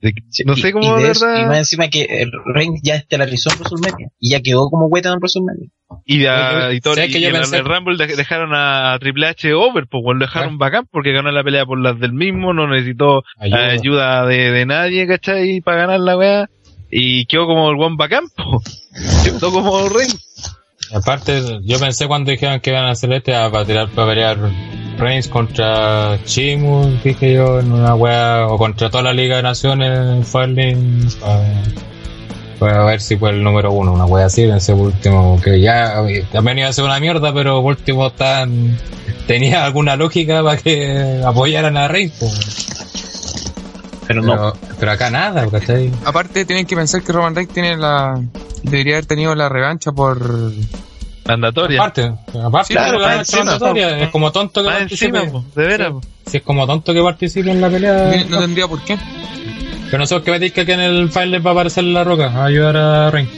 de- 0.00 0.12
no 0.44 0.54
Y- 0.54 0.60
sé 0.60 0.72
cómo, 0.72 0.96
de 0.96 1.04
de 1.04 1.10
eso- 1.12 1.24
verdad, 1.26 1.42
y 1.42 1.46
más 1.46 1.58
encima 1.58 1.88
que 1.88 2.02
el 2.02 2.30
Reigns 2.52 2.80
ya 2.82 2.96
estelarizó 2.96 3.50
en 3.52 3.58
WrestleMania 3.60 4.08
y 4.18 4.30
ya 4.30 4.40
quedó 4.40 4.68
como 4.68 4.86
hueta 4.86 5.10
en 5.10 5.18
WrestleMania. 5.18 5.68
Y, 6.04 6.26
a, 6.26 6.72
y 6.72 6.80
todo, 6.80 6.94
¿Sabes 6.94 7.10
y 7.10 7.12
que 7.14 7.20
yo 7.20 7.28
en 7.28 7.36
el- 7.36 7.42
pensé- 7.42 7.58
el 7.58 7.64
Rumble 7.64 7.96
dej- 7.96 8.16
dejaron 8.16 8.50
a 8.52 8.98
Triple 9.00 9.26
H 9.28 9.54
over, 9.54 9.86
pues 9.88 10.02
bueno, 10.02 10.18
lo 10.20 10.26
dejaron 10.26 10.58
bacán 10.58 10.86
porque 10.90 11.12
ganó 11.12 11.30
la 11.30 11.44
pelea 11.44 11.64
por 11.64 11.78
las 11.80 11.98
del 12.00 12.12
mismo, 12.12 12.52
no 12.52 12.66
necesitó 12.66 13.22
Ayuda. 13.38 13.66
ayuda, 13.70 14.26
de, 14.26 14.50
de 14.50 14.66
nadie, 14.66 15.06
¿cachai? 15.06 15.60
Para 15.60 15.82
ganar 15.82 16.00
la 16.00 16.16
weá. 16.18 16.50
Y 16.90 17.24
quedó 17.26 17.46
como 17.46 17.70
el 17.70 17.80
one 17.80 17.96
bacán, 17.96 18.24
pues. 18.36 18.90
Quedó 19.24 19.50
como 19.52 19.88
Rey. 19.88 20.08
Aparte, 20.94 21.40
yo 21.62 21.78
pensé 21.80 22.06
cuando 22.06 22.30
dijeron 22.30 22.60
que 22.60 22.70
iban 22.70 22.84
a 22.84 22.90
hacer 22.90 23.12
este 23.12 23.34
a- 23.34 23.50
para 23.50 23.64
tirar 23.64 23.88
para 23.88 24.08
pelear 24.08 24.38
Reigns 24.98 25.28
contra 25.28 26.18
Chimus, 26.24 27.02
dije 27.02 27.34
yo, 27.34 27.60
en 27.60 27.72
una 27.72 27.94
wea, 27.94 28.46
o 28.48 28.58
contra 28.58 28.90
toda 28.90 29.04
la 29.04 29.12
Liga 29.12 29.36
de 29.36 29.42
Naciones 29.42 29.98
en 29.98 30.24
Farling, 30.24 31.08
para 32.58 32.84
ver 32.84 33.00
si 33.00 33.16
fue 33.16 33.30
el 33.30 33.42
número 33.42 33.72
uno, 33.72 33.92
una 33.92 34.06
wea 34.06 34.26
así, 34.26 34.42
en 34.42 34.54
ese 34.54 34.72
último, 34.72 35.40
que 35.42 35.60
ya 35.60 36.02
también 36.32 36.58
iba 36.58 36.68
a 36.68 36.72
ser 36.72 36.84
una 36.84 37.00
mierda, 37.00 37.32
pero 37.34 37.62
por 37.62 37.72
último 37.76 38.10
tan, 38.10 38.78
tenía 39.26 39.64
alguna 39.64 39.96
lógica 39.96 40.42
para 40.42 40.56
que 40.56 41.22
apoyaran 41.24 41.76
a 41.76 41.88
Reigns, 41.88 42.14
pues. 42.18 42.66
Pero 44.06 44.22
Pero, 44.22 44.52
pero 44.78 44.92
acá 44.92 45.10
nada, 45.10 45.46
¿cachai? 45.50 45.90
Aparte, 46.04 46.44
tienen 46.44 46.66
que 46.66 46.76
pensar 46.76 47.02
que 47.02 47.12
Roman 47.12 47.34
Reigns 47.34 47.52
tiene 47.54 47.76
la. 47.76 48.20
Debería 48.62 48.96
haber 48.96 49.06
tenido 49.06 49.34
la 49.34 49.48
revancha 49.48 49.92
por. 49.92 50.52
Mandatoria. 51.26 51.80
Aparte, 51.80 52.12
aparte 52.42 52.74
de 52.74 52.78
claro, 52.78 52.98
la 52.98 53.16
encima. 53.16 53.56
es 53.98 54.10
como 54.10 54.30
tonto 54.30 54.62
que 54.62 54.68
participe. 54.68 55.18
encima, 55.18 55.32
po, 55.32 55.44
de 55.54 55.66
veras. 55.66 55.92
Si 56.26 56.36
es 56.36 56.42
como 56.42 56.66
tonto 56.66 56.92
que 56.92 57.02
participe 57.02 57.50
en 57.50 57.60
la 57.60 57.70
pelea. 57.70 58.24
No 58.28 58.40
tendría 58.40 58.68
por 58.68 58.82
qué. 58.82 58.98
Que 59.90 59.98
no 59.98 60.06
sé 60.06 60.20
que 60.22 60.30
me 60.30 60.38
diga 60.38 60.54
que 60.54 60.60
aquí 60.62 60.72
en 60.72 60.80
el 60.80 61.10
file 61.10 61.38
va 61.38 61.50
a 61.50 61.54
aparecer 61.54 61.84
la 61.84 62.04
roca 62.04 62.30
a 62.30 62.44
ayudar 62.46 62.76
a 62.76 63.10
Reigns. 63.10 63.30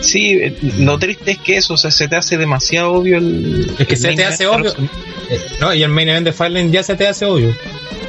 Sí, 0.00 0.32
eh, 0.32 0.56
lo 0.78 0.98
triste 0.98 1.32
es 1.32 1.38
que 1.38 1.56
eso, 1.56 1.74
o 1.74 1.76
sea, 1.76 1.90
se 1.90 2.08
te 2.08 2.16
hace 2.16 2.36
demasiado 2.36 2.92
obvio 2.92 3.18
el. 3.18 3.74
Es 3.78 3.86
que 3.86 3.94
el 3.94 4.00
se 4.00 4.12
te 4.14 4.24
hace 4.24 4.46
obvio. 4.46 4.72
No, 5.60 5.74
y 5.74 5.82
el 5.82 5.90
main 5.90 6.08
event 6.08 6.24
de 6.24 6.32
Firelink 6.32 6.70
ya 6.70 6.82
se 6.82 6.94
te 6.94 7.06
hace 7.06 7.26
obvio. 7.26 7.54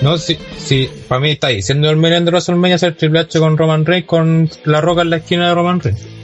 No, 0.02 0.18
si, 0.18 0.38
si 0.58 0.90
para 1.08 1.20
mí 1.20 1.32
está 1.32 1.48
ahí, 1.48 1.62
siendo 1.62 1.90
el 1.90 1.98
main 1.98 2.14
event 2.14 2.26
de 2.26 2.32
WrestleMania 2.32 2.78
ser 2.78 2.96
Triple 2.96 3.20
H 3.20 3.40
con 3.40 3.58
Roman 3.58 3.86
Reigns 3.86 4.08
con 4.08 4.50
la 4.66 4.82
roca 4.82 5.02
en 5.02 5.10
la 5.10 5.18
esquina 5.18 5.50
de 5.50 5.56
Roman 5.56 5.80
Reigns. 5.80 6.19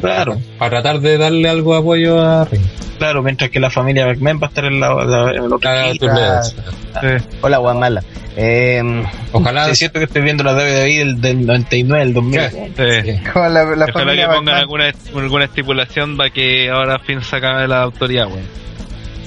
Claro, 0.00 0.38
Para 0.58 0.70
tratar 0.70 1.00
de 1.00 1.18
darle 1.18 1.48
algo 1.48 1.72
de 1.74 1.78
apoyo 1.80 2.20
a 2.20 2.44
Reigns. 2.44 2.68
claro, 2.98 3.22
mientras 3.22 3.50
que 3.50 3.60
la 3.60 3.70
familia 3.70 4.06
McMahon 4.06 4.40
va 4.42 4.46
a 4.46 4.48
estar 4.48 4.64
en 4.64 4.80
la, 4.80 4.94
la, 5.04 5.30
en 5.32 5.44
el 5.44 5.52
otro 5.52 5.70
A 5.70 5.88
equipo. 5.88 6.06
Triple 6.06 6.24
H. 6.24 6.54
Sí. 7.00 7.26
Hola, 7.42 7.58
Juan 7.58 7.78
Mala. 7.78 8.02
Eh, 8.36 9.04
Ojalá. 9.32 9.64
Sí, 9.66 9.70
es 9.72 9.78
cierto 9.78 9.98
que 9.98 10.04
estoy 10.04 10.22
viendo 10.22 10.44
la 10.44 10.52
WWE 10.54 10.98
del, 10.98 11.20
del 11.20 11.46
99, 11.46 12.04
del 12.04 12.14
2000. 12.14 12.40
Sí. 12.40 13.20
Como 13.32 13.48
la, 13.48 13.64
la 13.64 13.86
Ojalá 13.86 14.14
que 14.14 14.26
pongan 14.26 14.54
alguna, 14.56 14.92
alguna 15.16 15.44
estipulación 15.44 16.16
para 16.16 16.30
que 16.30 16.70
ahora 16.70 16.94
al 16.94 17.00
fin 17.00 17.20
se 17.22 17.36
acabe 17.36 17.66
la 17.66 17.82
autoridad, 17.82 18.26
weón. 18.28 18.46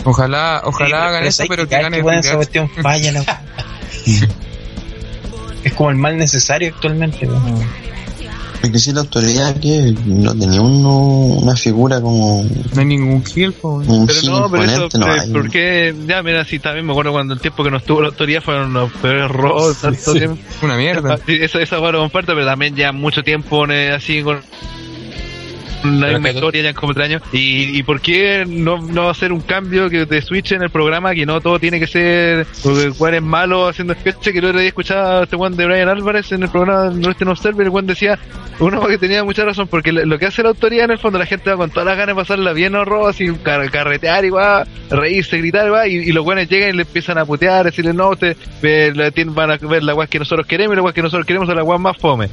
Ojalá, 0.06 0.62
Sí, 0.64 0.70
ojalá 0.70 1.08
hagan 1.08 1.24
eso, 1.26 1.38
¿sabes 1.38 1.50
pero 1.50 1.68
que 1.68 1.78
que 1.78 1.90
Triple 1.92 2.20
esa 2.20 2.36
cuestión 2.36 2.70
falla 2.70 3.12
la 3.12 3.42
Es 5.64 5.74
como 5.74 5.92
el 5.92 5.96
mal 5.98 6.18
necesario 6.18 6.70
actualmente. 6.74 7.30
Es 8.62 8.70
que 8.70 8.80
si 8.80 8.92
la 8.92 9.02
autoridad 9.02 9.60
que 9.60 9.94
no 10.06 10.36
tenía 10.36 10.62
uno, 10.62 10.98
una 10.98 11.56
figura 11.56 12.00
como 12.00 12.44
No 12.44 12.80
hay 12.80 12.86
ningún 12.86 13.12
un 13.14 13.24
Pero 14.08 14.22
no, 14.24 14.50
pero 14.52 14.64
eso, 14.64 15.00
no 15.00 15.08
eh, 15.08 15.20
hay. 15.20 15.32
porque 15.32 15.96
ya, 16.08 16.22
mira, 16.22 16.46
si 16.46 16.60
también 16.60 16.86
me 16.86 16.92
acuerdo 16.92 17.12
cuando 17.12 17.34
el 17.34 17.40
tiempo 17.40 17.64
que 17.64 17.72
no 17.72 17.78
estuvo 17.78 18.02
la 18.02 18.10
autoridad 18.10 18.42
fueron 18.42 18.74
los 18.74 18.92
peores 18.94 19.30
robos, 19.30 19.82
tanto 19.82 20.14
sí. 20.14 20.20
tiempo. 20.20 20.42
Una 20.62 20.78
mierda. 20.78 21.18
Esa, 21.28 21.62
esa 21.62 21.80
weá 21.80 21.92
lo 21.92 22.00
comparto, 22.00 22.34
pero 22.34 22.46
también 22.46 22.76
ya 22.76 22.92
mucho 22.92 23.24
tiempo 23.24 23.66
eh, 23.68 23.92
así 23.92 24.22
con 24.22 24.42
misma 25.90 26.30
que- 26.30 26.36
historia 26.36 26.62
ya 26.64 26.74
como 26.74 26.94
tres 26.94 27.06
años. 27.08 27.22
¿Y, 27.32 27.78
y 27.78 27.84
por 27.84 28.02
qué 28.02 28.46
no, 28.48 28.82
no 28.82 29.10
hacer 29.10 29.32
un 29.32 29.42
cambio 29.42 29.90
que 29.90 30.06
de 30.06 30.22
switch 30.22 30.52
en 30.54 30.64
el 30.64 30.70
programa 30.70 31.14
que 31.14 31.26
no 31.26 31.42
todo 31.42 31.60
tiene 31.60 31.80
que 31.80 31.88
ser 31.88 32.46
porque 32.64 32.90
Juan 32.98 33.16
es 33.16 33.22
malo 33.22 33.68
haciendo 33.68 33.94
sketches? 33.94 34.34
Que 34.34 34.40
el 34.40 34.46
otro 34.46 34.60
día 34.60 34.70
escuchaba 34.70 35.20
a 35.20 35.24
este 35.24 35.36
Juan 35.38 35.56
de 35.56 35.66
Brian 35.66 35.90
Álvarez 35.90 36.32
en 36.32 36.44
el 36.44 36.50
programa 36.50 36.90
de 36.90 37.08
Western 37.08 37.30
Observer. 37.30 37.66
El 37.66 37.72
Juan 37.72 37.88
decía, 37.88 38.20
uno 38.60 38.86
que 38.88 38.98
tenía 38.98 39.24
mucha 39.24 39.44
razón, 39.46 39.68
porque 39.68 39.92
lo 39.92 40.18
que 40.20 40.26
hace 40.26 40.44
la 40.44 40.50
autoridad 40.50 40.86
en 40.86 40.92
el 40.92 40.98
fondo, 41.00 41.18
la 41.20 41.26
gente 41.26 41.50
va 41.50 41.58
con 41.58 41.70
todas 41.72 41.86
las 41.86 41.98
ganas 41.98 42.16
de 42.16 42.22
pasarla 42.22 42.54
bien 42.54 42.76
o 42.76 42.86
robo, 42.86 43.08
así 43.08 43.30
car- 43.44 43.70
carretear 43.72 44.24
igual, 44.26 44.68
reírse, 44.90 45.38
gritar 45.40 45.68
igual, 45.68 45.88
y, 45.90 45.96
y 45.98 46.12
los 46.12 46.24
buenos 46.24 46.48
llegan 46.48 46.70
y 46.70 46.74
le 46.74 46.84
empiezan 46.84 47.18
a 47.18 47.26
putear, 47.26 47.66
decirle 47.66 47.94
no, 47.94 48.10
usted 48.10 48.38
ve, 48.62 48.92
la- 48.96 49.10
tienen- 49.12 49.34
van 49.34 49.52
a 49.52 49.58
ver 49.58 49.84
la 49.84 49.96
weá 49.96 50.08
que 50.08 50.20
nosotros 50.20 50.46
queremos 50.46 50.74
y 50.74 50.76
la 50.78 50.82
weá 50.84 50.94
que 50.94 51.02
nosotros 51.02 51.26
queremos 51.26 51.50
es 51.50 51.56
la 51.56 51.64
weá 51.64 51.78
más 51.78 51.98
fome. 51.98 52.30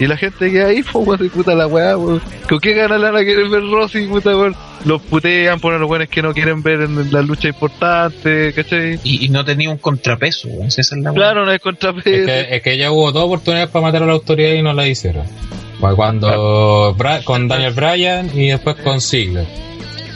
Y 0.00 0.06
la 0.06 0.16
gente 0.16 0.50
queda 0.50 0.66
ahí, 0.66 0.78
y 0.78 1.28
puta 1.28 1.54
la 1.54 1.66
weá. 1.66 1.94
¿Con 1.94 2.60
qué 2.60 2.74
ganas 2.88 3.00
la 3.00 3.10
van 3.10 3.22
a 3.22 3.24
querer 3.24 3.48
ver 3.48 3.62
Rossi, 3.70 4.06
puta 4.06 4.36
weón? 4.36 4.56
Los 4.84 5.02
putean, 5.02 5.60
ponen 5.60 5.80
los 5.80 5.90
weones 5.90 6.08
que 6.08 6.22
no 6.22 6.32
quieren 6.32 6.62
ver 6.62 6.80
en 6.82 7.12
la 7.12 7.20
lucha 7.22 7.48
importante, 7.48 8.52
¿cachai? 8.52 8.98
Y, 9.04 9.26
y 9.26 9.28
no 9.28 9.44
tenía 9.44 9.70
un 9.70 9.78
contrapeso. 9.78 10.48
weón. 10.48 10.66
Esa 10.68 10.80
es 10.80 10.92
la. 10.92 11.12
Claro, 11.12 11.44
no 11.44 11.50
hay 11.50 11.58
contrapeso. 11.58 12.08
Es 12.08 12.26
que, 12.46 12.56
es 12.56 12.62
que 12.62 12.76
ya 12.78 12.90
hubo 12.92 13.10
dos 13.12 13.24
oportunidades 13.24 13.70
para 13.70 13.86
matar 13.86 14.02
a 14.02 14.06
la 14.06 14.12
autoridad 14.12 14.52
y 14.54 14.62
no 14.62 14.72
la 14.72 14.86
hicieron. 14.86 15.24
Cuando 15.80 16.94
Bra- 16.96 17.22
con 17.24 17.46
Daniel 17.48 17.72
Bryan 17.72 18.30
y 18.34 18.48
después 18.48 18.76
con 18.76 19.00
Ziggler. 19.00 19.46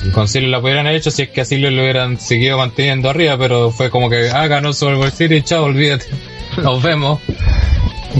Y 0.04 0.10
con 0.10 0.26
Ziggler 0.26 0.50
la 0.50 0.60
pudieran 0.60 0.86
haber 0.86 0.98
hecho 0.98 1.10
si 1.12 1.22
es 1.22 1.28
que 1.28 1.40
a 1.42 1.44
Ziggler 1.44 1.72
lo 1.72 1.82
hubieran 1.82 2.18
seguido 2.18 2.58
manteniendo 2.58 3.08
arriba, 3.08 3.36
pero 3.38 3.70
fue 3.70 3.88
como 3.90 4.10
que, 4.10 4.28
ah, 4.32 4.46
ganó 4.48 4.72
Survivor 4.72 5.10
Series, 5.12 5.44
chao, 5.44 5.64
olvídate. 5.64 6.06
Nos 6.62 6.82
vemos. 6.82 7.20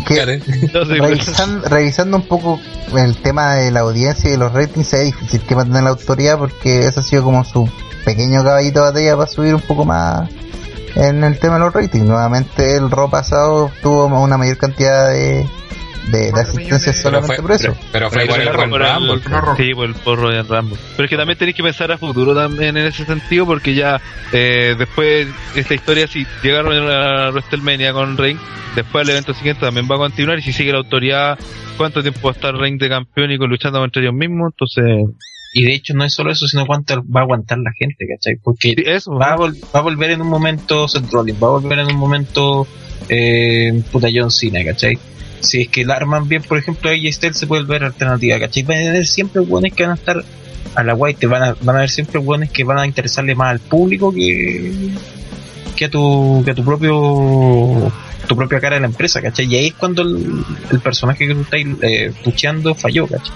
Que. 0.06 0.40
No 0.72 0.84
revisando 1.68 2.16
un 2.16 2.26
poco 2.26 2.58
el 2.96 3.16
tema 3.16 3.54
de 3.54 3.70
la 3.70 3.80
audiencia 3.80 4.28
y 4.28 4.32
de 4.32 4.38
los 4.38 4.52
ratings, 4.52 4.92
es 4.94 5.04
difícil 5.04 5.40
que 5.42 5.54
mantengan 5.54 5.84
la 5.84 5.90
autoridad 5.90 6.38
porque 6.38 6.86
ese 6.86 7.00
ha 7.00 7.02
sido 7.02 7.24
como 7.24 7.44
su 7.44 7.68
pequeño 8.04 8.42
caballito 8.42 8.80
de 8.80 8.90
batalla 8.90 9.16
para 9.16 9.30
subir 9.30 9.54
un 9.54 9.60
poco 9.60 9.84
más 9.84 10.28
en 10.94 11.24
el 11.24 11.38
tema 11.38 11.54
de 11.54 11.60
los 11.60 11.74
ratings. 11.74 12.04
Nuevamente 12.04 12.76
el 12.76 12.90
Raw 12.90 13.10
pasado 13.10 13.70
tuvo 13.82 14.06
una 14.06 14.38
mayor 14.38 14.56
cantidad 14.56 15.10
de, 15.10 15.46
de, 16.10 16.32
de 16.32 16.40
asistencias 16.40 16.82
Pero 16.84 17.22
solamente 17.22 17.36
fue, 17.36 17.42
por 17.42 17.52
eso. 17.52 17.76
pero, 17.92 18.10
pero 18.10 18.10
fue 18.10 18.18
Pero 18.20 18.32
por 18.32 18.40
el 18.40 18.48
por 18.48 18.68
buen 18.68 18.82
el- 18.82 18.94
Rumble. 18.94 19.40
Rumble. 19.40 19.64
Sí, 19.66 19.74
por 19.74 19.84
el 19.86 19.94
por 19.94 20.18
Royal 20.18 20.48
Rumble. 20.48 20.78
Pero 20.96 21.04
es 21.04 21.10
que 21.10 21.16
también 21.16 21.38
tenéis 21.38 21.56
que 21.56 21.62
pensar 21.62 21.92
a 21.92 21.98
futuro 21.98 22.34
también 22.34 22.76
en 22.76 22.86
ese 22.86 23.04
sentido, 23.04 23.46
porque 23.46 23.74
ya 23.74 24.00
eh, 24.32 24.74
después 24.78 25.28
esta 25.54 25.74
historia, 25.74 26.06
si 26.06 26.26
llegaron 26.42 26.72
a 26.90 27.30
WrestleMania 27.30 27.92
con 27.92 28.16
Reigns, 28.16 28.40
después 28.74 29.04
el 29.04 29.10
evento 29.10 29.34
siguiente 29.34 29.60
también 29.60 29.86
va 29.90 29.96
a 29.96 29.98
continuar. 29.98 30.38
Y 30.38 30.42
si 30.42 30.52
sigue 30.52 30.72
la 30.72 30.78
autoridad, 30.78 31.38
¿cuánto 31.76 32.02
tiempo 32.02 32.20
va 32.24 32.30
a 32.30 32.34
estar 32.34 32.54
Reigns 32.54 32.80
de 32.80 32.88
campeón 32.88 33.30
y 33.30 33.38
con 33.38 33.48
luchando 33.50 33.78
contra 33.78 34.02
ellos 34.02 34.14
mismos? 34.14 34.52
Entonces, 34.52 35.14
Y 35.54 35.64
de 35.64 35.74
hecho 35.74 35.92
no 35.94 36.04
es 36.04 36.14
solo 36.14 36.32
eso, 36.32 36.46
sino 36.46 36.66
cuánto 36.66 36.96
va 37.14 37.20
a 37.20 37.22
aguantar 37.24 37.58
la 37.58 37.70
gente, 37.78 38.06
¿cachai? 38.08 38.36
Porque 38.42 38.70
sí, 38.70 38.82
eso. 38.86 39.12
va 39.12 39.34
a, 39.34 39.36
vol- 39.36 39.60
va 39.74 39.80
a 39.80 39.82
volver 39.82 40.10
en 40.12 40.22
un 40.22 40.28
momento 40.28 40.88
Seth 40.88 41.10
Rollins, 41.12 41.38
va 41.42 41.48
a 41.48 41.50
volver 41.50 41.78
en 41.78 41.86
un 41.86 41.96
momento 41.96 42.66
eh, 43.08 43.70
puta 43.92 44.08
John 44.12 44.30
Cena, 44.30 44.60
¿cachai? 44.64 44.98
Si 45.42 45.62
es 45.62 45.68
que 45.68 45.84
la 45.84 45.94
arman 45.94 46.28
bien, 46.28 46.42
por 46.42 46.58
ejemplo, 46.58 46.90
AJ 46.90 47.12
Styles 47.12 47.38
se 47.38 47.46
puede 47.46 47.62
volver 47.62 47.84
alternativa, 47.84 48.38
¿cachai? 48.38 48.62
Van 48.62 48.78
a 48.78 48.90
haber 48.90 49.06
siempre 49.06 49.42
buenos 49.42 49.72
que 49.72 49.82
van 49.82 49.92
a 49.92 49.94
estar 49.94 50.24
a 50.74 50.82
la 50.82 50.94
white, 50.94 51.26
van 51.26 51.42
a, 51.42 51.56
van 51.60 51.76
a 51.76 51.78
haber 51.80 51.90
siempre 51.90 52.18
buenos 52.18 52.50
que 52.50 52.64
van 52.64 52.78
a 52.78 52.86
interesarle 52.86 53.34
más 53.34 53.50
al 53.50 53.60
público 53.60 54.12
que, 54.12 54.72
que 55.76 55.84
a 55.84 55.90
tu, 55.90 56.42
que 56.44 56.52
a 56.52 56.54
tu 56.54 56.64
propio 56.64 57.92
tu 58.26 58.36
propia 58.36 58.60
cara 58.60 58.76
de 58.76 58.82
la 58.82 58.86
empresa, 58.86 59.20
¿cachai? 59.20 59.46
Y 59.46 59.56
ahí 59.56 59.66
es 59.68 59.74
cuando 59.74 60.02
el, 60.02 60.80
personaje 60.80 61.26
que 61.26 61.34
tú 61.34 61.40
estás 61.42 61.60
eh, 61.82 62.12
pucheando 62.24 62.74
falló, 62.74 63.06
¿cachai? 63.06 63.32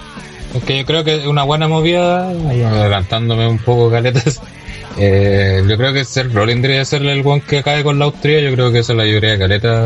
Es 0.55 0.63
que 0.63 0.77
yo 0.77 0.85
creo 0.85 1.03
que 1.03 1.15
es 1.15 1.25
una 1.25 1.43
buena 1.43 1.67
movida, 1.67 2.29
ahí 2.29 2.61
adelantándome 2.61 3.47
un 3.47 3.59
poco, 3.59 3.91
caletas. 3.91 4.41
Eh, 4.99 5.63
yo 5.67 5.77
creo 5.77 5.93
que 5.93 6.03
ser 6.05 6.33
Rollins 6.33 6.59
debería 6.59 6.83
ser 6.83 7.05
el 7.05 7.21
one 7.23 7.43
que 7.47 7.61
cae 7.61 7.83
con 7.83 7.99
la 7.99 8.05
autoridad. 8.05 8.41
Yo 8.41 8.51
creo 8.53 8.71
que 8.71 8.79
eso 8.79 8.95
la 8.95 9.03
ayudaría 9.03 9.33
a 9.33 9.37
caleta. 9.37 9.85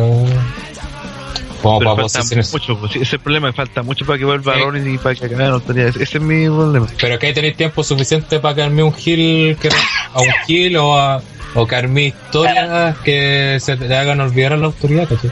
Como 1.61 1.79
Pero 1.79 1.95
para 1.95 2.09
falta 2.09 2.35
mucho, 2.51 2.77
pues, 2.79 2.91
ese 2.91 3.03
es 3.03 3.13
el 3.13 3.19
problema, 3.19 3.53
falta 3.53 3.83
mucho 3.83 4.05
para 4.05 4.17
que 4.17 4.25
vuelva 4.25 4.55
Sí. 4.55 4.61
Rollins 4.61 4.87
y 4.87 4.97
para 4.97 5.15
que 5.15 5.25
acabe 5.25 5.43
la 5.43 5.49
autoridad. 5.49 5.87
Ese 5.89 6.03
es 6.17 6.21
mi 6.21 6.45
problema. 6.45 6.87
Pero 6.99 7.19
que 7.19 7.33
tenéis 7.33 7.55
tiempo 7.55 7.83
suficiente 7.83 8.39
para 8.39 8.55
que 8.55 8.61
arme 8.63 8.83
un 8.83 8.93
heal 8.93 9.57
que, 9.57 9.69
a 10.13 10.21
un 10.21 10.27
heal 10.47 10.75
o 10.77 10.97
a, 10.97 11.21
o 11.53 11.67
que 11.67 11.75
arme 11.75 12.05
historias 12.07 12.97
que 12.99 13.57
se 13.59 13.77
te 13.77 13.95
hagan 13.95 14.19
olvidar 14.21 14.53
a 14.53 14.57
la 14.57 14.65
autoridad, 14.67 15.07
¿cachai? 15.07 15.29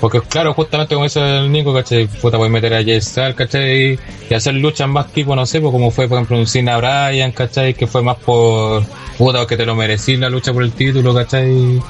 Porque 0.00 0.20
claro, 0.20 0.54
justamente 0.54 0.94
como 0.94 1.06
dice 1.06 1.20
el 1.20 1.50
Nico, 1.50 1.74
¿cachai? 1.74 2.06
Puta, 2.06 2.36
puedes 2.36 2.52
meter 2.52 2.72
a 2.72 2.84
Jay 2.84 3.00
Styles, 3.00 3.34
¿cachai? 3.34 3.98
Y 4.30 4.34
hacer 4.34 4.54
luchas 4.54 4.88
más 4.88 5.12
tipo, 5.12 5.34
no 5.34 5.44
sé, 5.44 5.60
pues 5.60 5.72
como 5.72 5.90
fue 5.90 6.06
por 6.06 6.18
ejemplo 6.18 6.38
un 6.38 6.46
Cena 6.46 6.76
Bryan, 6.76 7.32
¿cachai? 7.32 7.74
Que 7.74 7.86
fue 7.86 8.02
más 8.02 8.16
por, 8.18 8.84
puta, 9.16 9.44
que 9.46 9.56
te 9.56 9.66
lo 9.66 9.74
merecís 9.74 10.18
la 10.18 10.30
lucha 10.30 10.52
por 10.52 10.62
el 10.62 10.72
título, 10.72 11.14
¿cachai? 11.14 11.80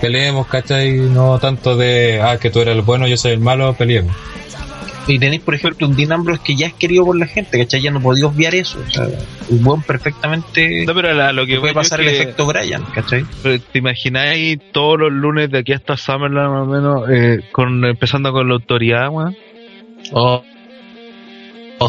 Peleemos, 0.00 0.46
¿cachai? 0.46 0.92
No 0.92 1.38
tanto 1.38 1.76
de, 1.76 2.20
ah, 2.22 2.38
que 2.38 2.50
tú 2.50 2.60
eres 2.60 2.76
el 2.76 2.82
bueno, 2.82 3.06
yo 3.08 3.16
soy 3.16 3.32
el 3.32 3.40
malo, 3.40 3.74
peleemos. 3.74 4.14
Y 5.08 5.18
tenéis, 5.18 5.40
por 5.40 5.54
ejemplo, 5.54 5.86
un 5.88 5.96
Dean 5.96 6.12
Ambrose 6.12 6.42
que 6.44 6.54
ya 6.54 6.66
es 6.66 6.74
querido 6.74 7.04
por 7.06 7.18
la 7.18 7.26
gente, 7.26 7.56
¿cachai? 7.58 7.80
Ya 7.80 7.90
no 7.90 7.98
podía 8.00 8.26
obviar 8.26 8.54
eso. 8.54 8.78
O 8.86 8.90
sea, 8.90 9.04
el 9.04 9.58
buen 9.60 9.80
perfectamente 9.80 10.84
No, 10.86 10.94
pero 10.94 11.14
la- 11.14 11.32
lo 11.32 11.46
que 11.46 11.58
puede 11.58 11.72
pasar 11.72 12.02
es 12.02 12.08
el 12.08 12.12
que- 12.12 12.22
efecto 12.24 12.44
Brian, 12.46 12.82
¿cachai? 12.94 13.24
Pero 13.42 13.58
¿Te 13.72 13.78
imagináis 13.78 14.58
todos 14.70 14.98
los 15.00 15.10
lunes 15.10 15.50
de 15.50 15.58
aquí 15.60 15.72
hasta 15.72 15.96
Summerland 15.96 16.52
más 16.52 16.62
o 16.62 16.66
menos, 16.66 17.10
eh, 17.10 17.40
con, 17.52 17.84
empezando 17.86 18.32
con 18.32 18.48
la 18.48 18.54
autoridad, 18.54 19.08
weón? 19.08 19.34
Oh, 20.12 20.42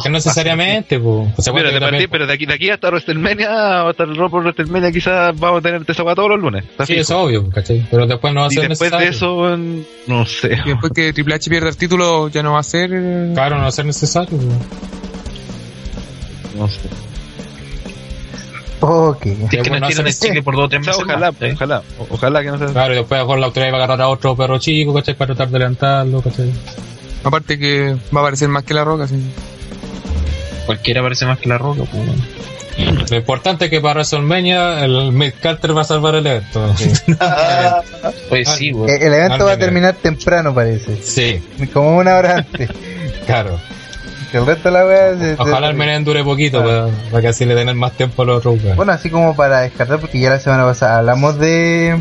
Que 0.03 0.09
no 0.09 0.13
necesariamente, 0.17 0.99
pues. 0.99 1.33
O 1.37 1.41
sea, 1.41 1.51
Mira, 1.51 1.63
bueno, 1.63 1.67
de 1.69 1.73
que 1.73 1.79
partir, 1.79 1.81
también- 1.81 2.09
pero 2.11 2.27
de 2.27 2.33
aquí, 2.33 2.45
de 2.45 2.53
aquí 2.53 2.69
hasta 2.69 2.87
WrestleMania, 2.89 3.85
o 3.85 3.89
hasta 3.89 4.03
el 4.03 4.15
por 4.15 4.43
WrestleMania, 4.43 4.91
quizás 4.91 5.39
vamos 5.39 5.59
a 5.59 5.61
tener 5.61 5.81
esa 5.87 6.03
todos 6.15 6.29
los 6.29 6.39
lunes. 6.39 6.63
Sí, 6.63 6.85
fijo. 6.85 7.01
eso 7.01 7.01
es 7.01 7.11
obvio, 7.11 7.49
¿cachai? 7.49 7.85
Pero 7.89 8.05
después 8.05 8.33
no 8.33 8.41
va 8.41 8.45
a 8.45 8.49
Y 8.51 8.55
ser 8.55 8.69
después 8.69 8.91
de 8.91 8.97
necesario. 8.99 9.17
eso, 9.17 9.37
weón, 9.41 9.85
no 10.07 10.25
sé. 10.25 10.59
Y 10.65 10.69
después 10.69 10.91
que 10.93 11.11
Triple 11.13 11.35
H 11.35 11.49
pierda 11.49 11.69
el 11.69 11.77
título, 11.77 12.27
ya 12.29 12.43
no 12.43 12.53
va 12.53 12.59
a 12.59 12.63
ser. 12.63 12.91
eh, 12.93 13.31
Claro, 13.33 13.55
no 13.55 13.63
va 13.63 13.67
a 13.67 13.71
ser 13.71 13.85
necesario, 13.85 14.37
pues. 14.37 14.57
No 16.55 16.67
sé. 16.67 16.79
Ok. 18.81 19.25
es 19.25 19.49
que 19.49 19.69
bueno, 19.69 19.89
no 19.89 20.05
el 20.05 20.13
chicle 20.13 20.41
por 20.41 20.55
dos 20.55 20.65
o 20.65 20.69
tres 20.69 20.85
meses 20.85 21.01
ojalá, 21.03 21.31
más, 21.31 21.41
¿eh? 21.41 21.51
ojalá, 21.53 21.83
ojalá 22.09 22.41
que 22.43 22.51
no 22.51 22.57
sea. 22.59 22.67
Claro, 22.67 22.93
y 22.93 22.97
después 22.97 23.23
con 23.25 23.39
la 23.41 23.47
autoridad 23.47 23.73
va 23.73 23.77
a 23.79 23.83
agarrar 23.83 24.01
a 24.03 24.07
otro 24.07 24.35
perro 24.37 24.57
chico, 24.57 24.93
¿cachai? 24.93 25.15
Para 25.15 25.35
tratar 25.35 25.49
de 25.51 25.59
levantarlo, 25.59 26.21
¿cachai? 26.21 26.51
Aparte 27.23 27.59
que 27.59 27.97
va 28.15 28.19
a 28.19 28.23
aparecer 28.23 28.47
más 28.47 28.63
que 28.63 28.73
la 28.73 28.85
roca, 28.85 29.05
sí. 29.07 29.15
Cualquiera 30.69 31.01
parece 31.01 31.25
más 31.25 31.39
que 31.39 31.49
la 31.49 31.57
roca, 31.57 31.81
pues, 31.91 32.05
bueno. 32.05 32.23
Lo 33.09 33.17
importante 33.17 33.65
es 33.65 33.71
que 33.71 33.81
para 33.81 33.95
WrestleMania 33.95 34.85
el 34.85 35.11
Mick 35.11 35.39
Carter 35.39 35.75
va 35.75 35.81
a 35.81 35.83
salvar 35.83 36.13
el 36.13 36.27
evento. 36.27 36.73
Sí. 36.77 36.91
Pues 38.29 38.47
sí, 38.49 38.67
El, 38.69 38.75
weón. 38.75 38.89
el 39.01 39.13
evento 39.13 39.45
va 39.45 39.53
a 39.53 39.57
terminar 39.57 39.95
temprano, 39.95 40.53
parece. 40.53 41.01
sí, 41.01 41.43
Como 41.73 41.97
una 41.97 42.15
hora 42.17 42.35
antes. 42.37 42.69
claro. 43.25 43.59
Que 44.31 44.37
el 44.37 44.45
resto 44.45 44.69
de 44.69 44.77
la 44.77 44.85
wea 44.85 45.17
se- 45.17 45.35
se- 45.37 45.41
Ojalá 45.41 45.69
el 45.69 45.75
Menen 45.75 46.03
dure 46.05 46.23
poquito 46.23 46.63
para, 46.63 46.85
para 47.09 47.21
que 47.21 47.27
así 47.29 47.45
le 47.45 47.55
den 47.55 47.75
más 47.75 47.93
tiempo 47.93 48.21
a 48.21 48.25
los 48.25 48.45
weones. 48.45 48.75
Bueno, 48.75 48.91
así 48.91 49.09
como 49.09 49.35
para 49.35 49.61
descartar, 49.61 49.99
porque 49.99 50.19
ya 50.19 50.29
la 50.29 50.39
semana 50.39 50.65
pasada 50.65 50.99
hablamos 50.99 51.39
de 51.39 51.97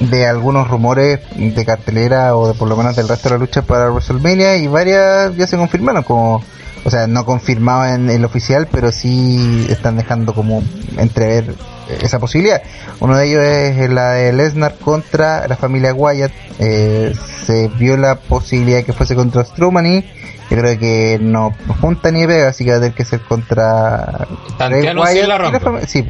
de 0.00 0.26
algunos 0.26 0.66
rumores 0.66 1.20
de 1.36 1.64
cartelera 1.64 2.34
o 2.34 2.48
de 2.48 2.54
por 2.54 2.66
lo 2.68 2.76
menos 2.76 2.96
del 2.96 3.06
resto 3.06 3.28
de 3.28 3.34
la 3.36 3.38
lucha 3.38 3.62
para 3.62 3.88
WrestleMania 3.90 4.56
y 4.56 4.66
varias 4.66 5.36
ya 5.36 5.46
se 5.46 5.56
confirmaron 5.56 6.02
como 6.02 6.42
o 6.84 6.90
sea 6.90 7.06
no 7.06 7.24
confirmado 7.24 7.86
en 7.94 8.08
el 8.10 8.24
oficial 8.24 8.68
pero 8.70 8.90
sí 8.92 9.66
están 9.68 9.96
dejando 9.96 10.34
como 10.34 10.62
entrever 10.96 11.54
esa 12.02 12.18
posibilidad. 12.20 12.62
Uno 13.00 13.16
de 13.16 13.26
ellos 13.28 13.42
es 13.42 13.90
la 13.90 14.12
de 14.12 14.32
Lesnar 14.32 14.76
contra 14.76 15.48
la 15.48 15.56
familia 15.56 15.92
Wyatt. 15.92 16.30
Eh, 16.60 17.12
se 17.44 17.68
vio 17.68 17.96
la 17.96 18.14
posibilidad 18.16 18.78
de 18.78 18.84
que 18.84 18.92
fuese 18.92 19.14
contra 19.16 19.44
Strowman 19.44 19.86
y 19.86 20.02
yo 20.50 20.56
creo 20.56 20.78
que 20.78 21.18
no 21.20 21.52
junta 21.80 22.10
ni 22.12 22.26
pega 22.26 22.48
así 22.48 22.64
que 22.64 22.70
va 22.72 22.76
a 22.76 22.80
tener 22.80 22.94
que 22.94 23.04
ser 23.04 23.20
contra 23.20 24.26
Tantearon 24.58 25.06
sí 25.08 25.22
la 25.26 25.38
Rumble. 25.38 25.60
fami- 25.60 25.86
sí 25.86 26.04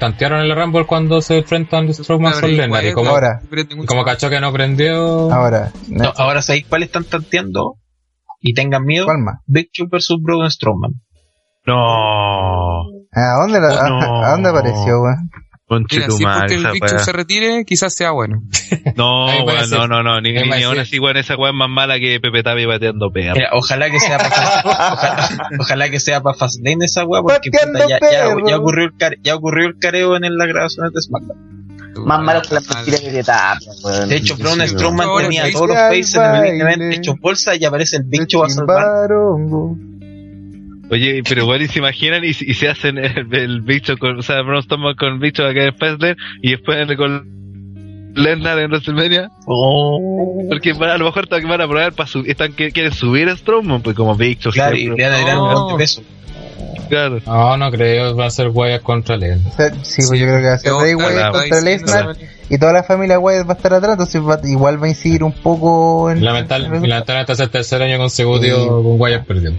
Tantearon 0.00 0.40
el 0.40 0.54
Rumble 0.56 0.86
cuando 0.86 1.22
se 1.22 1.38
enfrentan 1.38 1.92
Strowman 1.94 2.32
con 2.40 2.50
Lesnar 2.56 2.82
y 2.82 2.86
Wyatt, 2.88 2.94
como, 2.94 3.10
Ahora. 3.10 3.40
Como 3.86 4.04
cachó 4.04 4.28
que 4.28 4.40
no 4.40 4.52
prendió... 4.52 5.32
ahora 5.32 5.70
No, 5.88 6.12
ahora 6.16 6.42
sabéis 6.42 6.66
cuál 6.68 6.82
están 6.82 7.04
tanteando 7.04 7.76
y 8.42 8.52
tengan 8.54 8.84
miedo. 8.84 9.06
¿cuál 9.06 9.18
más? 9.18 9.36
Big 9.46 9.70
Show 9.72 9.88
versus 9.90 10.20
Braun 10.20 10.50
Strowman. 10.50 10.92
No. 11.66 12.82
¿A 13.12 13.34
dónde, 13.40 13.60
la- 13.60 13.84
Oh, 13.84 13.88
no. 13.88 14.24
a, 14.24 14.30
dónde 14.32 14.48
apareció, 14.48 15.00
weón? 15.02 15.30
Mira, 15.90 16.06
madre, 16.22 16.40
porque 16.40 16.54
el 16.56 16.72
Big 16.72 16.86
Show 16.86 16.98
se 16.98 17.12
retire, 17.12 17.64
quizás 17.64 17.94
sea 17.94 18.10
bueno. 18.10 18.42
No, 18.96 19.26
weón, 19.46 19.70
no, 19.70 19.86
no, 19.86 20.02
no, 20.02 20.20
ni, 20.20 20.32
ni, 20.32 20.62
aún 20.64 20.78
así, 20.78 20.98
weón, 20.98 21.16
esa 21.16 21.34
weá 21.36 21.50
es 21.50 21.56
más 21.56 21.70
mala 21.70 21.98
que 21.98 22.18
Pepe 22.20 22.42
Tavi 22.42 22.66
bateando 22.66 23.10
perro. 23.10 23.34
Mira, 23.34 23.50
ojalá 23.52 23.88
que 23.90 23.98
sea 24.00 24.18
para 24.18 24.28
ojalá, 24.64 25.48
ojalá 25.60 25.88
que 25.90 26.00
sea 26.00 26.20
para 26.20 26.36
Fastlane 26.36 26.84
esa 26.84 27.04
weá 27.06 27.22
porque 27.22 27.50
puta, 27.50 27.86
ya, 27.88 27.98
ya, 28.00 28.34
ya 28.46 28.56
ocurrió 28.58 28.84
el 28.86 28.96
care- 28.98 29.18
ya 29.22 29.34
ocurrió 29.36 29.68
el 29.68 29.78
careo 29.78 30.16
en 30.16 30.36
las 30.36 30.46
grabaciones 30.48 30.92
de 30.92 31.00
SmackDown. 31.00 31.61
Más 32.04 32.20
malo 32.20 32.42
que 32.42 32.54
la 32.54 32.60
mentira 32.60 32.98
que 32.98 33.10
te 33.10 33.22
tapan, 33.24 33.58
weón. 33.84 34.08
De 34.08 34.16
hecho, 34.16 34.36
Braun 34.36 34.60
Sí, 34.60 34.68
Strowman 34.68 35.08
tenía 35.22 35.50
todos 35.52 35.68
los 35.68 35.76
baile. 35.76 36.02
faces 36.02 36.14
en 36.16 36.22
el 36.24 36.40
main 36.40 36.60
event 36.60 36.94
hecho 36.94 37.14
bolsa 37.20 37.54
y 37.56 37.64
aparece 37.64 37.96
el 37.98 38.04
Big 38.04 38.26
Show 38.26 38.44
a 38.44 38.48
salvar. 38.48 39.08
Oye, 40.90 41.22
pero 41.26 41.42
igual 41.42 41.62
y 41.62 41.68
se 41.68 41.78
imaginan 41.78 42.22
y, 42.24 42.28
y 42.28 42.54
se 42.54 42.68
hacen 42.68 42.98
el, 42.98 43.26
el 43.34 43.60
bicho 43.62 43.96
con, 43.96 44.18
o 44.18 44.22
sea, 44.22 44.42
Braun 44.42 44.62
Strowman 44.62 44.94
con 44.94 45.14
el 45.14 45.18
bicho 45.20 45.44
acá 45.46 45.64
en 45.64 45.74
Fastlane 45.76 46.16
y 46.42 46.50
después 46.50 46.86
con 46.96 48.12
Lesnar 48.14 48.58
en 48.58 48.70
WrestleMania. 48.70 49.30
Oh. 49.46 50.44
Porque 50.50 50.74
van- 50.74 50.90
a 50.90 50.98
lo 50.98 51.06
mejor 51.06 51.24
están- 51.24 51.48
van 51.48 51.62
a 51.62 51.66
probar 51.68 51.94
para 51.94 52.06
subir, 52.06 52.30
están 52.30 52.52
que 52.52 52.70
quieren 52.72 52.92
subir 52.92 53.26
a 53.30 53.36
Strowman, 53.36 53.80
pues 53.80 53.96
como 53.96 54.14
bicho. 54.16 54.50
Claro, 54.50 54.76
y 54.76 54.84
le 54.90 55.02
van 55.02 55.14
a 55.14 55.18
tirar 55.18 55.38
un 55.38 55.44
No. 55.48 55.52
montón 55.52 55.78
de 55.78 55.82
peso. 55.82 56.02
Claro. 56.88 57.18
No, 57.26 57.56
no 57.56 57.70
creo, 57.70 58.16
va 58.16 58.26
a 58.26 58.30
ser 58.30 58.48
Wyatt 58.48 58.82
contra 58.82 59.16
Lesnar. 59.16 59.52
O 59.52 59.56
sea, 59.56 59.70
sí, 59.84 60.02
pues 60.08 60.20
yo 60.20 60.26
creo 60.26 60.38
que 60.40 60.46
va 60.46 60.54
a 60.54 60.58
ser 60.58 60.72
ojalá, 60.72 60.96
Wyatt 60.96 61.32
contra 61.32 61.60
Lesnar 61.60 62.16
y 62.48 62.58
toda 62.58 62.72
la 62.72 62.82
familia 62.82 63.18
Wyatt 63.18 63.48
va 63.48 63.52
a 63.54 63.56
estar 63.56 63.74
atrás, 63.74 63.92
entonces 63.92 64.20
va- 64.22 64.40
igual 64.44 64.82
va 64.82 64.86
a 64.86 64.88
incidir 64.90 65.24
un 65.24 65.32
poco 65.32 66.10
en... 66.10 66.24
Lamentablemente 66.24 67.32
es 67.32 67.40
el 67.40 67.50
tercer 67.50 67.82
año 67.82 67.98
consecutivo 67.98 68.56
Sí. 68.58 68.66
con 68.68 69.00
Wyatt 69.00 69.24
perdiendo. 69.26 69.58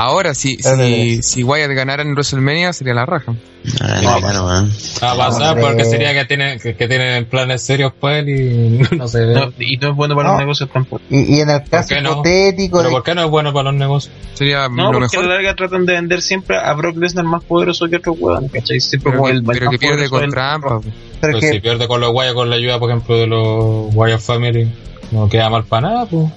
Ahora, 0.00 0.32
si, 0.32 0.56
si, 0.58 1.22
si 1.24 1.42
Wyatt 1.42 1.72
ganara 1.72 2.04
en 2.04 2.12
WrestleMania, 2.12 2.72
sería 2.72 2.94
la 2.94 3.04
raja. 3.04 3.34
Ay, 3.82 4.06
bueno, 4.22 4.46
weón. 4.46 4.70
Va 5.02 5.10
a 5.10 5.16
pasar 5.16 5.48
Hombre. 5.54 5.64
porque 5.66 5.84
sería 5.86 6.14
que 6.14 6.24
tienen, 6.24 6.60
que, 6.60 6.76
que 6.76 6.86
tienen 6.86 7.24
planes 7.24 7.62
serios 7.64 7.92
pues 7.98 8.24
y 8.28 8.78
no 8.96 9.08
sé. 9.08 9.26
No, 9.26 9.52
y 9.58 9.76
no 9.78 9.90
es 9.90 9.96
bueno 9.96 10.14
para 10.14 10.28
No. 10.28 10.34
los 10.34 10.40
negocios 10.42 10.70
tampoco. 10.72 11.02
Y, 11.10 11.34
y 11.38 11.40
en 11.40 11.50
el 11.50 11.64
caso 11.68 11.96
no? 12.00 12.12
hipotético 12.12 12.76
Pero 12.78 12.88
de 12.90 12.94
¿por 12.94 13.02
qué 13.02 13.14
no 13.16 13.24
es 13.24 13.28
bueno 13.30 13.52
para 13.52 13.72
los 13.72 13.74
negocios? 13.74 14.14
Sería 14.34 14.68
No, 14.68 14.92
lo 14.92 15.00
porque 15.00 15.16
a 15.16 15.20
mejor. 15.20 15.24
la 15.30 15.34
larga 15.34 15.56
tratan 15.56 15.84
de 15.84 15.92
vender 15.94 16.22
siempre 16.22 16.56
a 16.56 16.72
Brock 16.74 16.96
Lesnar 16.96 17.24
más 17.24 17.42
poderoso 17.42 17.88
que 17.88 17.96
otros 17.96 18.16
huevones, 18.20 18.52
¿cachai? 18.52 18.78
Siempre 18.78 19.10
Pero, 19.10 19.20
como 19.22 19.32
el, 19.34 19.42
pero 19.42 19.68
que 19.68 19.78
pierde 19.80 20.08
con 20.08 20.30
trampa. 20.30 20.78
po. 20.80 20.84
pero 21.20 21.40
que- 21.40 21.50
si 21.54 21.58
pierde 21.58 21.88
con 21.88 22.00
los 22.00 22.12
Wyatt 22.14 22.34
con 22.34 22.48
la 22.48 22.54
ayuda, 22.54 22.78
por 22.78 22.88
ejemplo, 22.88 23.16
de 23.16 23.26
los 23.26 23.92
Wyatt 23.96 24.20
Family, 24.20 24.72
no 25.10 25.28
queda 25.28 25.50
mal 25.50 25.64
para 25.64 25.88
nada, 25.88 26.06
pues. 26.06 26.28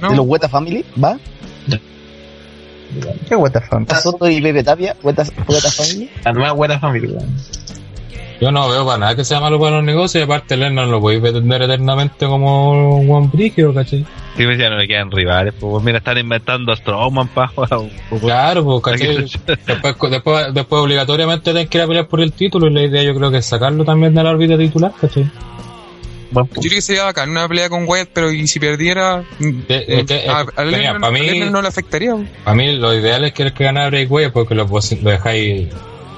¿no? 0.00 0.10
De 0.10 0.16
los 0.16 0.26
Weta 0.26 0.48
Family, 0.48 0.84
¿va? 1.02 1.16
¿Qué 3.28 3.36
what 3.36 3.50
the 3.52 3.60
fuck? 3.60 3.92
Soto 3.94 4.28
y 4.28 4.40
Pepe 4.40 4.62
Tapia, 4.62 4.96
Weta, 5.02 5.24
Weta 5.48 5.70
Family. 5.70 6.10
La 6.24 6.32
nueva 6.32 6.52
buena 6.52 6.78
familia, 6.78 7.10
weón. 7.16 7.34
Yo 8.40 8.50
no 8.50 8.68
veo 8.68 8.84
para 8.84 8.98
nada 8.98 9.16
que 9.16 9.24
sea 9.24 9.40
malo 9.40 9.60
para 9.60 9.76
los 9.76 9.84
negocios 9.84 10.20
y 10.20 10.24
aparte 10.24 10.56
Lesnar 10.56 10.86
no 10.86 10.92
lo 10.92 11.00
podéis 11.00 11.22
vender 11.22 11.62
eternamente 11.62 12.26
como 12.26 12.96
un 12.96 13.06
Juan 13.06 13.30
Brigio, 13.30 13.72
¿cachai? 13.72 14.04
Sí, 14.36 14.44
pues 14.44 14.58
ya 14.58 14.68
no 14.68 14.76
le 14.76 14.88
quedan 14.88 15.10
rivales, 15.10 15.54
pues 15.58 15.82
mira, 15.84 15.98
están 15.98 16.18
inventando 16.18 16.72
a 16.72 16.76
Strowman, 16.76 17.28
pa, 17.28 17.50
weón. 17.56 17.90
Claro, 18.20 18.64
pues, 18.64 18.82
¿cachai? 18.82 19.16
después, 19.66 20.10
después, 20.10 20.52
después 20.52 20.82
obligatoriamente 20.82 21.44
tienen 21.44 21.68
que 21.68 21.78
ir 21.78 21.84
a 21.84 21.86
pelear 21.86 22.08
por 22.08 22.20
el 22.20 22.32
título 22.32 22.66
y 22.66 22.74
la 22.74 22.82
idea 22.82 23.02
yo 23.04 23.14
creo 23.14 23.30
que 23.30 23.38
es 23.38 23.46
sacarlo 23.46 23.84
también 23.84 24.14
de 24.14 24.22
la 24.22 24.30
órbita 24.30 24.58
titular, 24.58 24.92
¿cachai? 25.00 25.30
Yo 26.34 26.60
creo 26.60 26.70
que 26.72 26.80
sería 26.82 27.04
bacán 27.04 27.30
una 27.30 27.48
pelea 27.48 27.68
con 27.68 27.84
Wyatt, 27.88 28.08
pero 28.12 28.30
y 28.32 28.46
si 28.46 28.58
perdiera. 28.60 29.14
a, 30.28 30.40
a 30.40 30.44
para 30.46 31.10
mí- 31.10 31.40
a 31.42 31.50
no 31.50 31.62
le 31.62 31.68
afectaría. 31.68 32.14
A 32.44 32.54
mí 32.54 32.76
lo 32.76 32.92
ideal 32.94 33.24
es 33.24 33.32
que 33.32 33.44
el 33.44 33.52
que 33.52 33.64
gane 33.64 33.80
a 33.80 33.88
Bray 33.88 34.06
Wyatt 34.06 34.32
porque 34.32 34.54
lo, 34.54 34.66
lo 34.66 35.10
dejáis 35.10 35.68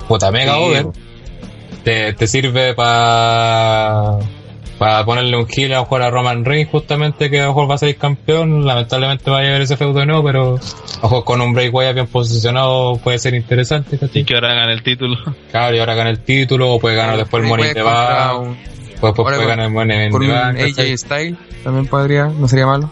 puta 0.08 0.30
mega 0.30 0.54
Sí, 0.54 0.60
over. 0.62 0.86
Te, 1.84 2.12
te 2.14 2.26
sirve 2.26 2.74
para 2.74 4.18
para 4.78 5.06
ponerle 5.06 5.36
un 5.38 5.46
kill 5.46 5.72
a 5.72 5.84
jugar 5.86 6.02
a 6.02 6.10
Roman 6.10 6.44
Reigns 6.44 6.70
justamente 6.70 7.30
que 7.30 7.40
a 7.40 7.44
lo 7.44 7.48
mejor 7.50 7.70
va 7.70 7.76
a 7.76 7.78
ser 7.78 7.96
campeón. 7.96 8.66
Lamentablemente 8.66 9.30
va 9.30 9.38
a 9.38 9.42
llevar 9.42 9.62
ese 9.62 9.76
feudo 9.78 10.00
de 10.00 10.06
nuevo, 10.06 10.22
pero 10.24 10.60
ojo 11.00 11.24
con 11.24 11.40
un 11.40 11.54
Bray 11.54 11.68
Wyatt 11.70 11.94
bien 11.94 12.06
posicionado 12.08 12.96
puede 12.98 13.18
ser 13.18 13.34
interesante, 13.34 13.98
que 13.98 14.34
ahora 14.34 14.52
hagan 14.52 14.70
el 14.70 14.82
título. 14.82 15.16
Claro, 15.50 15.74
y 15.76 15.78
ahora 15.78 15.94
gana 15.94 16.10
el 16.10 16.20
título, 16.20 16.72
o 16.74 16.78
puede 16.78 16.94
ganar 16.96 17.16
después 17.16 17.42
el 17.42 17.48
Money 17.48 17.72
de 17.72 17.82
Pues, 19.00 19.12
pues 19.14 19.18
ahora 19.18 19.36
puede 19.36 19.38
con- 19.38 19.48
ganar 19.48 19.66
el 19.66 19.72
Money 19.72 20.10
Con 20.10 20.28
Bank, 20.28 20.56
AJ 20.58 20.68
¿cachai? 20.76 20.98
Style 20.98 21.38
también 21.64 21.86
podría, 21.86 22.26
no 22.26 22.48
sería 22.48 22.66
malo. 22.66 22.90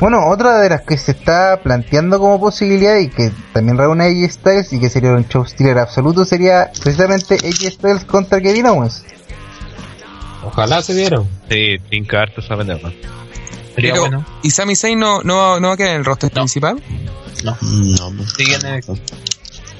Bueno, 0.00 0.18
otra 0.28 0.58
de 0.58 0.68
las 0.68 0.82
que 0.82 0.98
se 0.98 1.12
está 1.12 1.60
planteando 1.62 2.18
como 2.18 2.38
posibilidad 2.40 2.98
y 2.98 3.08
que 3.08 3.30
también 3.52 3.78
reúne 3.78 4.04
a 4.04 4.06
AJ 4.08 4.30
Styles 4.32 4.72
y 4.72 4.80
que 4.80 4.90
sería 4.90 5.12
un 5.12 5.26
show 5.28 5.44
stealer 5.46 5.78
absoluto 5.78 6.24
sería 6.24 6.70
precisamente 6.82 7.34
AJ 7.36 7.72
Styles 7.72 8.04
contra 8.04 8.40
Kevin 8.40 8.66
Owens. 8.66 9.04
Ojalá 10.44 10.82
se 10.82 10.94
diera. 10.94 11.22
Sí, 11.50 11.76
Team 11.90 12.04
Carter 12.06 12.44
esa 12.44 12.56
pendeja. 12.56 12.90
Sería 13.74 13.92
Pero, 13.92 14.00
bueno. 14.02 14.26
¿y 14.42 14.50
Sami 14.50 14.76
Zayn 14.76 14.98
no, 14.98 15.22
no, 15.22 15.36
va- 15.36 15.60
no 15.60 15.68
va 15.68 15.74
a 15.74 15.76
quedar 15.76 15.90
en 15.92 15.96
el 15.98 16.04
roster 16.04 16.30
No. 16.34 16.42
principal? 16.42 16.82
No, 17.44 17.56
pues. 17.60 18.32
Siguen 18.36 18.64
en- 18.66 18.82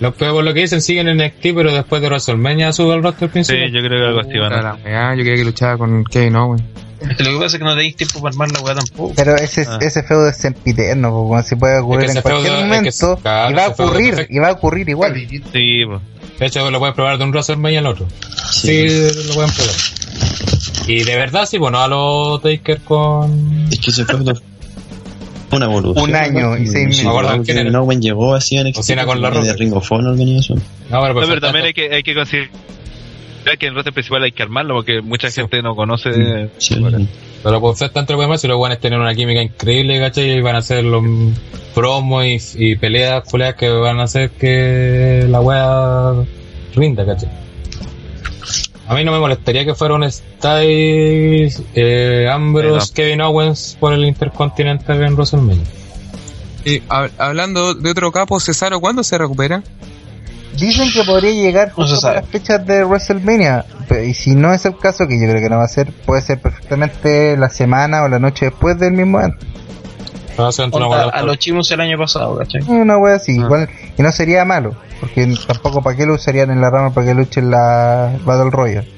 Los 0.00 0.15
peores 0.15 0.34
por 0.34 0.44
lo 0.44 0.52
que 0.55 0.60
dicen 0.60 0.83
siguen 0.83 1.08
en 1.08 1.16
NXT, 1.18 1.55
pero 1.55 1.73
después 1.73 2.02
de 2.02 2.08
WrestleMania 2.08 2.73
sube 2.73 2.94
el 2.94 3.02
roster 3.02 3.28
Sí, 3.28 3.33
principal. 3.33 3.73
yo 3.73 3.81
creo 3.81 3.91
que 4.00 4.07
algo 4.07 4.20
así 4.20 4.39
van 4.39 4.52
a 4.52 5.15
yo 5.15 5.23
quería 5.25 5.36
que 5.36 5.44
luchaba 5.44 5.78
con 5.78 6.05
Kevin 6.05 6.36
Owens. 6.36 6.62
Es 7.00 7.16
que 7.16 7.25
lo 7.25 7.31
que 7.33 7.36
pasa 7.36 7.57
es 7.57 7.58
que 7.58 7.65
no 7.65 7.70
tenéis 7.75 7.97
tiempo 7.97 8.20
para 8.20 8.33
armar 8.33 8.50
la 8.52 8.60
weá 8.60 8.75
tampoco. 8.75 9.12
Pero 9.16 9.36
ese, 9.36 9.66
Ah. 9.68 9.78
ese 9.83 10.02
feudo 10.02 10.28
es 10.28 10.36
sempiterno, 10.39 11.23
weón, 11.23 11.44
se 11.44 11.57
puede 11.57 11.78
ocurrir 11.78 12.07
Es 12.07 12.12
que 12.12 12.18
en 12.18 12.23
cualquier 12.23 12.44
feudo- 12.47 12.57
es 12.57 12.60
que 12.62 12.66
momento 12.66 12.89
es- 12.89 13.23
claro, 13.23 13.50
y 13.50 13.55
va 13.55 13.66
a 13.66 13.75
feudo 13.75 13.89
ocurrir, 13.91 14.26
y 14.31 14.39
va 14.39 14.49
a 14.49 14.52
ocurrir 14.52 14.89
igual. 14.89 15.15
Sí, 15.52 15.83
pues. 15.86 16.00
De 16.39 16.47
hecho, 16.47 16.70
lo 16.70 16.78
pueden 16.78 16.94
probar 16.94 17.18
de 17.18 17.25
un 17.25 17.31
WrestleMania 17.31 17.78
al 17.81 17.86
otro. 17.86 18.07
Sí. 18.50 18.89
Sí, 18.89 19.26
lo 19.28 19.34
pueden 19.34 19.50
probar. 19.52 19.75
Y 20.89 21.02
de 21.05 21.16
verdad, 21.16 21.47
sí, 21.47 21.58
bueno, 21.58 21.81
a 21.81 21.89
los 21.89 22.41
Taker 22.42 22.81
con. 22.81 23.66
Es 23.73 23.81
que 23.81 23.91
ese 23.91 24.05
fue 24.05 24.20
una 25.50 25.66
evolución. 25.66 26.10
Un 26.10 26.16
año 26.16 26.57
y 26.57 26.66
seis 26.66 26.86
meses. 26.89 27.05
Me 27.05 27.10
acuerdo 27.10 27.42
quién 27.44 27.58
era. 27.58 27.70
No, 27.70 27.83
when 27.84 28.00
llegó 28.02 28.34
así 28.34 28.57
en 28.57 28.73
Cocina 28.73 29.05
con 29.07 29.20
la 29.20 29.31
de. 29.31 29.52
Ring 29.55 29.73
of 29.75 29.91
Honor 29.92 30.16
venía 30.16 30.39
eso. 30.41 30.55
No, 30.55 30.60
pero, 30.89 31.08
No, 31.08 31.15
pues, 31.15 31.28
pero 31.28 31.41
también 31.41 31.66
hay 31.66 31.73
que, 31.75 31.94
hay 31.94 32.02
que 32.02 32.15
considerar 32.15 32.50
que 33.58 33.66
en 33.66 33.70
el 33.70 33.75
roster 33.76 33.92
principal 33.92 34.23
hay 34.25 34.33
que 34.33 34.42
armarlo 34.42 34.75
porque 34.75 35.00
mucha 35.02 35.31
Sí. 35.31 35.41
gente 35.41 35.62
no 35.62 35.75
conoce. 35.76 36.49
Sí. 36.58 36.76
Pero 37.42 37.60
pues 37.60 37.78
Fed 37.78 37.91
tanto 37.92 38.12
lo 38.12 38.16
pueden 38.18 38.31
más 38.31 38.41
si 38.41 38.49
los 38.49 38.57
buenos 38.57 38.81
tienen 38.81 38.99
una 39.00 39.15
química 39.15 39.41
increíble, 39.41 40.00
¿cachai? 40.00 40.33
Y 40.33 40.41
van 40.41 40.57
a 40.57 40.58
hacer 40.58 40.83
los 40.84 41.05
promos 41.75 42.25
y, 42.26 42.39
y 42.73 42.76
peleas 42.76 43.23
culeas 43.31 43.55
que 43.55 43.68
van 43.68 44.00
a 44.00 44.05
hacer 44.05 44.31
que 44.31 45.26
la 45.28 45.41
wea 45.41 46.12
rinda, 46.75 47.07
¿cachai? 47.07 47.28
A 48.89 48.94
mí 48.94 49.05
no 49.05 49.12
me 49.12 49.18
molestaría 49.18 49.65
que 49.65 49.74
fuera 49.74 49.94
un 49.94 50.08
Styles, 50.10 51.62
eh, 51.74 52.28
Ambrose, 52.31 52.92
Kevin 52.94 53.20
Owens 53.20 53.76
por 53.81 53.92
el 53.92 54.05
Intercontinental 54.05 55.02
en 55.02 55.15
WrestleMania. 55.15 55.65
Y 56.65 56.81
hab- 56.89 57.10
hablando 57.18 57.74
de 57.74 57.90
otro 57.90 58.12
capo, 58.12 58.39
Cesaro, 58.40 58.81
¿cuándo 58.81 59.02
se 59.02 59.18
recupera? 59.18 59.62
Dicen 60.56 60.90
que 60.92 61.02
podría 61.05 61.32
llegar 61.32 61.68
No 61.68 61.74
justo 61.84 62.00
para 62.00 62.15
sabe. 62.15 62.15
las 62.23 62.28
fechas 62.31 62.66
de 62.66 62.84
WrestleMania. 62.84 63.65
Pero, 63.89 64.05
y 64.05 64.15
si 64.15 64.34
no 64.34 64.52
es 64.55 64.65
el 64.65 64.76
caso, 64.78 65.06
que 65.06 65.20
yo 65.20 65.28
creo 65.28 65.42
que 65.42 65.48
no 65.50 65.58
va 65.58 65.65
a 65.65 65.68
ser, 65.68 65.92
puede 65.92 66.23
ser 66.23 66.40
perfectamente 66.40 67.36
la 67.36 67.50
semana 67.50 68.05
o 68.05 68.08
la 68.08 68.18
noche 68.18 68.47
después 68.47 68.78
del 68.78 68.92
mismo 68.92 69.18
evento. 69.20 69.44
Onda, 70.39 71.05
a 71.10 71.23
los 71.23 71.39
chimos 71.39 71.70
el 71.70 71.81
año 71.81 71.98
pasado, 71.98 72.36
¿cachai? 72.39 72.62
Una 72.68 72.97
wea 72.98 73.15
así, 73.16 73.32
Ah. 73.32 73.44
igual. 73.44 73.68
Y 73.98 74.02
no 74.02 74.12
sería 74.12 74.44
malo, 74.44 74.76
porque 75.00 75.26
tampoco 75.47 75.82
para 75.82 75.97
qué 75.97 76.06
lo 76.06 76.15
usarían 76.15 76.50
en 76.50 76.60
la 76.60 76.70
rama 76.70 76.92
para 76.92 77.06
que 77.06 77.15
luche 77.15 77.40
en 77.40 77.50
la 77.50 78.12
Battle 78.24 78.50
Royale. 78.50 78.89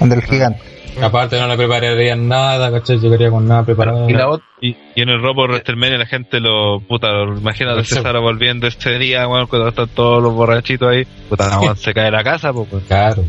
Donde 0.00 0.16
el 0.16 0.22
gigante. 0.22 0.60
Aparte 1.02 1.38
no 1.38 1.46
le 1.46 1.56
prepararían 1.58 2.26
nada, 2.26 2.70
¿cachai? 2.70 2.98
Llegaría 2.98 3.30
con 3.30 3.46
nada 3.46 3.64
preparado. 3.64 4.08
Y 4.08 4.14
la 4.14 4.28
otra, 4.30 4.46
Y, 4.62 4.70
y 4.94 5.02
en 5.02 5.10
el 5.10 5.20
robo 5.20 5.42
WrestleMania 5.44 5.98
la 5.98 6.06
gente 6.06 6.40
lo. 6.40 6.80
Puta, 6.80 7.08
lo- 7.08 7.36
imagínate. 7.36 7.84
César 7.84 8.18
volviendo 8.18 8.66
este 8.66 8.98
día, 8.98 9.28
weón, 9.28 9.46
cuando 9.46 9.68
están 9.68 9.88
todos 9.88 10.22
los 10.22 10.32
borrachitos 10.34 10.88
ahí. 10.90 11.04
Puta, 11.28 11.58
weón, 11.60 11.76
se 11.76 11.92
cae 11.92 12.10
la 12.10 12.24
casa, 12.24 12.52
pues. 12.52 12.68
Claro. 12.88 13.24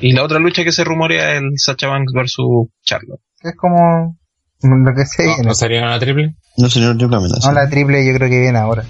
y 0.00 0.12
la 0.12 0.22
otra 0.22 0.38
lucha 0.38 0.64
que 0.64 0.72
se 0.72 0.82
rumorea 0.84 1.34
es 1.34 1.40
el 1.42 1.50
Sacha 1.56 1.88
Banks 1.88 2.12
versus 2.14 2.68
Charlotte. 2.82 3.20
Es 3.42 3.54
como 3.56 4.16
lo 4.64 4.94
que 4.94 5.04
se 5.06 5.22
No, 5.24 5.28
viene. 5.28 5.48
¿No 5.48 5.54
sería 5.54 5.82
una 5.82 5.98
triple? 5.98 6.34
No 6.56 6.68
sería 6.68 6.90
una 6.90 6.98
triple 6.98 7.16
amenaza. 7.16 7.48
No, 7.48 7.54
la 7.54 7.68
triple 7.68 8.06
yo 8.06 8.14
creo 8.14 8.28
que 8.28 8.40
viene 8.40 8.58
ahora. 8.58 8.84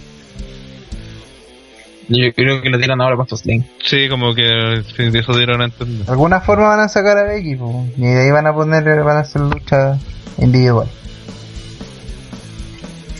Yo 2.08 2.32
creo 2.34 2.60
que 2.60 2.68
lo 2.68 2.78
tiran 2.78 3.00
ahora 3.00 3.16
para 3.16 3.28
Fastlane. 3.28 3.66
Sí, 3.82 4.08
como 4.10 4.34
que 4.34 4.44
eso 4.78 5.36
dieron 5.36 5.62
a 5.62 5.64
entender. 5.64 6.04
De 6.04 6.12
alguna 6.12 6.40
forma 6.40 6.68
van 6.68 6.80
a 6.80 6.88
sacar 6.88 7.16
a 7.16 7.24
Becky, 7.24 7.56
po, 7.56 7.86
y 7.96 8.02
de 8.02 8.20
ahí 8.24 8.30
van 8.30 8.46
a 8.46 8.52
poner, 8.52 8.84
van 9.02 9.16
a 9.16 9.20
hacer 9.20 9.40
lucha 9.40 9.98
individual. 10.38 10.86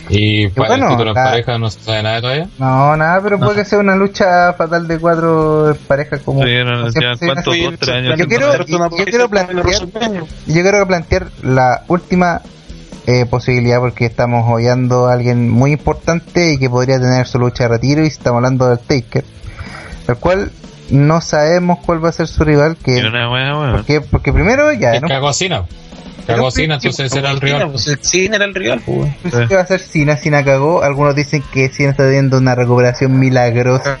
Y 0.09 0.47
para 0.49 0.69
bueno, 0.69 0.85
el 0.85 0.91
título 0.91 1.09
en 1.11 1.15
la- 1.15 1.23
pareja 1.23 1.57
no 1.57 1.69
se 1.69 1.79
sabe 1.81 2.03
nada 2.03 2.21
todavía. 2.21 2.47
No, 2.59 2.95
nada, 2.97 3.21
pero 3.23 3.39
puede 3.39 3.55
que 3.55 3.65
sea 3.65 3.79
una 3.79 3.95
lucha 3.95 4.53
fatal 4.53 4.87
de 4.87 4.99
cuatro 4.99 5.75
parejas 5.87 6.21
como... 6.23 6.43
Sí, 6.43 6.49
no, 6.63 6.73
como 6.75 6.85
ya 6.87 6.91
siempre 6.91 7.17
se 7.17 7.25
viene 7.25 7.33
cuántos, 7.33 7.53
haciendo. 7.53 7.71
dos, 7.71 7.79
tres 7.79 7.95
años. 7.97 8.19
Yo 8.19 8.27
quiero, 8.27 8.57
yo, 8.57 9.05
quiero 9.05 9.29
plantear, 9.29 10.23
yo 10.47 10.61
quiero 10.61 10.87
plantear 10.87 11.27
la 11.41 11.83
última 11.87 12.41
eh, 13.07 13.25
posibilidad 13.25 13.79
porque 13.79 14.05
estamos 14.05 14.45
hollando 14.47 15.07
a 15.07 15.13
alguien 15.13 15.49
muy 15.49 15.71
importante 15.71 16.53
y 16.53 16.59
que 16.59 16.69
podría 16.69 16.99
tener 16.99 17.25
su 17.27 17.39
lucha 17.39 17.63
de 17.63 17.69
retiro 17.69 18.03
y 18.03 18.07
estamos 18.07 18.37
hablando 18.37 18.67
del 18.69 18.79
Taker, 18.79 19.23
el 20.07 20.15
cual 20.17 20.51
no 20.91 21.19
sabemos 21.21 21.79
cuál 21.83 22.03
va 22.03 22.09
a 22.09 22.11
ser 22.11 22.27
su 22.27 22.43
rival, 22.43 22.77
que 22.77 22.97
una 23.05 23.31
weá, 23.31 23.57
weón. 23.57 23.71
porque, 23.71 24.01
porque 24.01 24.31
primero 24.31 24.71
ya 24.73 24.93
Es 24.93 25.01
no 25.01 25.07
cagocina. 26.25 26.35
Cagocina, 26.35 26.75
entonces 26.75 27.11
será 27.11 27.31
el 27.31 27.41
rival. 27.41 27.71
Pues, 27.71 27.97
sí, 28.01 28.25
era 28.25 28.45
el 28.45 28.53
rival, 28.55 28.81
pues. 28.85 29.13
pensé 29.21 29.47
que 29.47 29.55
va 29.55 29.61
a 29.61 29.67
ser 29.67 29.79
Cena, 29.79 30.17
Cena 30.17 30.43
cagó, 30.43 30.83
algunos 30.83 31.15
dicen 31.15 31.43
que 31.53 31.69
Cena 31.69 31.91
está 31.91 32.03
teniendo 32.03 32.37
una 32.37 32.55
recuperación 32.55 33.19
milagrosa 33.19 33.99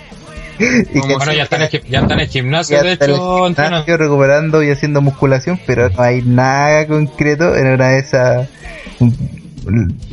y 0.59 1.01
que 1.01 1.15
Bueno, 1.15 1.33
ya 1.33 1.43
están, 1.43 1.61
en, 1.63 1.69
ya 1.89 1.99
están 1.99 2.19
en 2.19 2.29
gimnasio, 2.29 2.77
ya 2.77 2.83
de 2.83 2.93
el 2.93 2.95
hecho, 2.95 3.47
entrenando. 3.47 3.77
gimnasio 3.77 3.97
recuperando 3.97 4.63
y 4.63 4.69
haciendo 4.69 5.01
musculación, 5.01 5.59
pero 5.65 5.89
no 5.89 6.01
hay 6.01 6.21
nada 6.21 6.87
concreto 6.87 7.55
en 7.55 7.67
una 7.67 7.89
de 7.89 7.99
esas. 7.99 8.49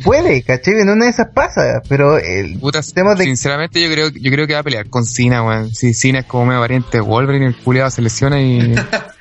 Puede, 0.03 0.41
¿cachai? 0.41 0.81
En 0.81 0.89
una 0.89 1.05
de 1.05 1.11
esas 1.11 1.27
pasa, 1.33 1.81
pero 1.87 2.17
el 2.17 2.57
Puta, 2.59 2.81
tema 2.93 3.15
de 3.15 3.23
sinceramente 3.23 3.81
yo 3.81 3.89
creo, 3.89 4.09
yo 4.09 4.31
creo 4.31 4.47
que 4.47 4.53
va 4.53 4.59
a 4.59 4.63
pelear 4.63 4.89
con 4.89 5.05
Cena, 5.05 5.43
weón. 5.43 5.73
Si 5.73 5.93
Cena 5.93 6.19
es 6.19 6.25
como 6.25 6.47
medio 6.47 6.59
variante 6.59 6.99
Wolverine, 6.99 7.47
el 7.47 7.55
culiado 7.55 7.89
se 7.89 8.01
lesiona 8.01 8.41
y... 8.41 8.75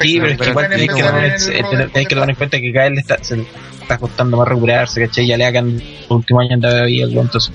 Sí, 0.00 0.18
pero 0.20 0.32
es 0.32 0.38
que 0.38 0.50
igual 0.50 0.68
tenés 0.68 0.88
que, 0.88 1.02
tener, 1.02 1.32
tener- 1.70 1.90
tenés 1.90 2.08
que 2.08 2.14
tener 2.14 2.30
en 2.30 2.36
cuenta 2.36 2.60
que 2.60 2.72
cada 2.72 2.84
vez 2.86 2.94
le 2.94 3.00
está, 3.00 3.22
se 3.24 3.36
le 3.36 3.44
está 3.80 3.98
costando 3.98 4.36
más 4.36 4.48
recuperarse, 4.48 5.00
¿cachai? 5.06 5.26
Ya 5.26 5.36
le 5.36 5.44
hagan 5.44 5.74
los 5.76 6.10
últimos 6.10 6.42
años 6.42 6.60
de 6.60 6.86
vida, 6.86 7.06
weón, 7.08 7.26
entonces 7.26 7.52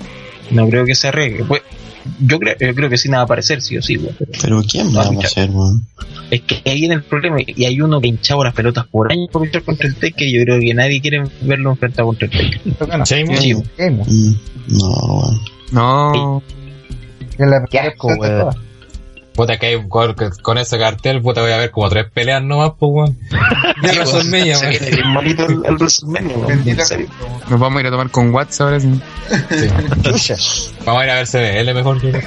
no 0.50 0.68
creo 0.68 0.84
que 0.84 0.94
se 0.94 1.08
arregle. 1.08 1.44
Pues, 1.44 1.62
yo, 2.20 2.38
creo, 2.38 2.54
yo 2.58 2.74
creo 2.74 2.88
que 2.88 2.96
sí 2.96 3.08
nada 3.08 3.18
va 3.18 3.22
a 3.22 3.24
aparecer, 3.26 3.60
sí 3.62 3.76
o 3.76 3.82
sí, 3.82 3.96
weón, 3.98 4.14
pero 4.18 4.30
Pero 4.40 4.62
¿quién 4.70 4.92
No, 4.92 4.98
vamos 5.00 5.24
a 5.24 5.26
hacer, 5.26 5.50
weón? 5.50 5.84
es 6.30 6.40
que 6.42 6.62
ahí 6.70 6.80
viene 6.80 6.94
el 6.94 7.02
problema 7.02 7.38
y 7.44 7.64
hay 7.64 7.80
uno 7.80 8.00
que 8.00 8.06
hinchaba 8.08 8.44
las 8.44 8.54
pelotas 8.54 8.86
por 8.86 9.10
años 9.12 9.28
por 9.32 9.44
luchar 9.44 9.62
contra 9.64 9.88
el 9.88 9.96
Taker 9.96 10.28
y 10.28 10.32
yo 10.38 10.42
creo 10.44 10.60
que 10.60 10.72
nadie 10.74 11.00
quiere 11.00 11.22
verlo 11.42 11.70
enfrentado 11.70 12.06
contra 12.08 12.26
el 12.26 12.32
Taker. 12.32 12.60
no, 12.98 13.06
Sí, 13.06 13.24
Mm, 14.06 14.34
No, 14.78 14.88
weón. 14.88 15.40
No, 15.72 16.42
que 17.70 17.78
es 17.78 17.94
Puta, 19.34 19.58
que 19.58 19.66
hay- 19.66 19.88
con, 19.88 20.14
con 20.42 20.58
ese 20.58 20.78
cartel, 20.78 21.22
puta, 21.22 21.40
voy 21.40 21.52
a 21.52 21.56
ver 21.56 21.70
como 21.70 21.88
tres 21.88 22.06
peleas 22.12 22.42
nomás, 22.42 22.72
pues, 22.78 22.90
weón. 22.92 23.18
De 23.82 23.88
WrestleMania, 23.92 24.58
weón. 24.58 24.74
nos 27.48 27.60
vamos 27.60 27.78
a 27.78 27.80
ir 27.80 27.86
a 27.86 27.90
tomar 27.90 28.10
con 28.10 28.34
Watts 28.34 28.60
ahora 28.60 28.80
sí. 28.80 29.00
Sí. 29.50 30.34
Vamos 30.84 31.02
a 31.02 31.04
ir 31.04 31.10
a 31.10 31.14
ver 31.16 31.26
CDL 31.26 31.74
mejor. 31.74 32.00
yo 32.02 32.10
creo. 32.10 32.22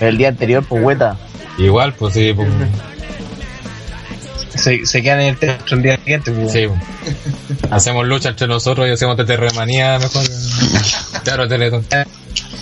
El 0.00 0.18
día 0.18 0.28
anterior, 0.28 0.64
pues, 0.68 0.82
hueta. 0.84 1.16
Igual, 1.58 1.94
pues 1.94 2.14
sí, 2.14 2.32
pues, 2.34 2.48
Se, 4.54 4.86
se 4.86 5.02
quedan 5.02 5.20
en 5.20 5.26
el 5.28 5.36
teatro 5.38 5.76
el 5.76 5.82
día 5.82 5.96
siguiente, 5.96 6.30
weón. 6.30 6.48
sí. 6.50 6.66
Hacemos 7.70 8.06
lucha 8.06 8.28
entre 8.30 8.46
nosotros 8.46 8.86
y 8.88 8.92
hacemos 8.92 9.16
de 9.16 9.24
terremanía 9.24 9.98
mejor. 9.98 10.24
Claro, 11.24 11.48
Teletón. 11.48 11.84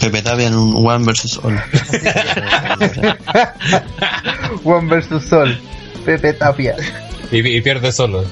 Pepe 0.01 0.23
Tapia 0.23 0.49
en 0.49 0.55
un 0.57 0.87
One 0.87 1.05
vs 1.05 1.39
All. 1.45 1.61
One 4.65 4.89
versus 4.89 5.25
Sol, 5.27 5.59
Pepe 6.05 6.33
Tapia, 6.35 6.77
Y, 7.31 7.39
y 7.39 7.61
pierde 7.61 7.93
solo. 7.93 8.25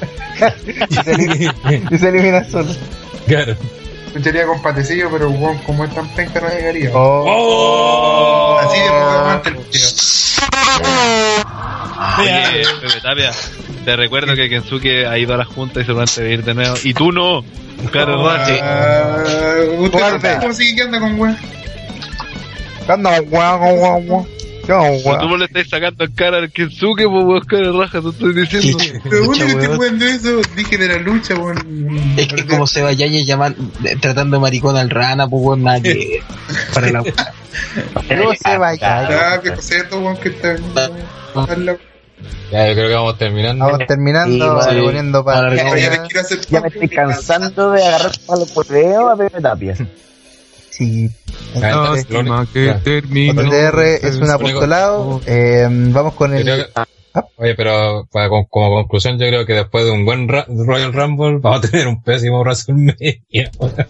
y 0.88 0.94
se 0.94 1.10
elimina, 1.12 1.54
y 1.90 1.98
se 1.98 2.08
elimina 2.08 2.44
solo. 2.50 2.74
Claro. 3.26 3.56
Lucharía 4.14 4.44
con 4.46 4.60
patecillo, 4.60 5.08
pero 5.10 5.30
weón, 5.30 5.58
como 5.58 5.84
es 5.84 5.94
tan 5.94 6.08
penca 6.14 6.40
no 6.40 6.48
llegaría. 6.48 6.90
Oh. 6.94 8.58
Así 8.60 8.78
de 8.80 8.90
poco 11.88 12.00
aguanta 12.00 12.56
el 12.56 12.62
tío. 12.62 12.70
Oye, 12.70 12.80
Pepe 12.80 13.00
Tapia, 13.02 13.30
te 13.84 13.96
recuerdo 13.96 14.34
que 14.34 14.48
Kensuke 14.48 15.06
ha 15.06 15.18
ido 15.18 15.34
a 15.34 15.36
la 15.38 15.44
junta 15.44 15.80
y 15.80 15.84
se 15.84 15.92
va 15.92 16.04
a 16.04 16.22
ir 16.22 16.44
de 16.44 16.54
nuevo. 16.54 16.74
Y 16.84 16.94
tú 16.94 17.12
no. 17.12 17.44
Claro. 17.90 18.28
Ah, 18.28 19.24
¿Usted 19.78 20.38
cómo 20.40 20.52
sigue 20.52 20.74
que 20.76 20.82
anda 20.82 21.00
con 21.00 21.18
weón? 21.18 21.36
Anda, 22.88 23.18
guau. 23.20 24.26
No, 24.68 24.82
Pero 24.82 24.98
guau. 25.02 25.18
tú 25.28 25.36
le 25.36 25.44
estás 25.46 25.68
sacando 25.68 26.04
en 26.04 26.12
cara 26.12 26.36
al 26.38 26.50
Kensuke, 26.52 27.04
pues 27.08 27.24
weón, 27.24 27.40
cara 27.46 27.72
raja, 27.72 28.00
te 28.02 28.08
estoy 28.10 28.34
diciendo. 28.34 28.78
Pero 29.08 29.24
bueno, 29.24 29.44
yo 29.44 29.46
estoy 29.46 29.62
weón. 29.66 29.76
jugando 29.76 30.04
eso, 30.06 30.40
dije 30.56 30.76
de 30.78 30.88
la 30.88 30.98
lucha, 30.98 31.34
weón. 31.34 32.14
Es 32.16 32.28
que 32.28 32.46
como 32.46 32.66
se 32.66 32.82
vaya 32.82 33.06
y 33.06 33.24
llaman, 33.24 33.56
de- 33.80 33.96
tratando 33.96 34.36
de 34.36 34.40
maricón 34.42 34.76
al 34.76 34.90
rana, 34.90 35.26
pues 35.28 35.42
weón, 35.42 35.62
nada 35.64 35.80
que 35.80 36.20
para 36.74 36.90
la 36.92 37.02
No 38.16 38.32
se 38.34 38.58
vaya. 38.58 39.34
Ah, 39.34 39.40
que 39.40 39.50
todo 39.84 40.20
que 40.20 40.28
está. 40.28 40.56
Ya, 42.52 42.68
yo 42.68 42.74
creo 42.74 42.88
que 42.88 42.94
vamos 42.94 43.18
terminando. 43.18 43.64
Vamos 43.64 43.86
terminando, 43.86 44.62
Sí, 44.62 44.80
poniendo 44.80 45.24
para 45.24 45.54
Ya, 45.54 45.76
ya 45.76 46.06
Ya 46.50 46.60
me 46.60 46.68
estoy 46.68 46.88
cansando 46.88 47.72
de 47.72 47.86
agarrar 47.86 48.12
palo 48.26 48.46
por 48.46 48.66
dedo 48.66 49.08
a 49.08 49.16
Pepe 49.16 49.40
Tapia. 49.40 49.76
Sí. 50.70 51.10
Entonces, 51.54 52.06
que. 52.52 52.74
JTR 52.82 53.80
es 54.06 54.16
un 54.16 54.30
apostolado. 54.30 55.20
Eh, 55.26 55.66
vamos 55.70 56.14
con 56.14 56.34
el. 56.34 56.66
Que- 57.12 57.20
Oye, 57.36 57.54
pero 57.54 58.06
para, 58.12 58.28
como 58.28 58.70
conclusión, 58.76 59.18
yo 59.18 59.26
creo 59.26 59.46
que 59.46 59.54
después 59.54 59.84
de 59.84 59.90
un 59.90 60.04
buen 60.04 60.28
Ra- 60.28 60.46
Royal 60.48 60.92
Rumble, 60.92 61.38
vamos 61.40 61.64
a 61.64 61.70
tener 61.70 61.88
un 61.88 62.02
pésimo 62.02 62.40
WrestleMania. 62.40 62.94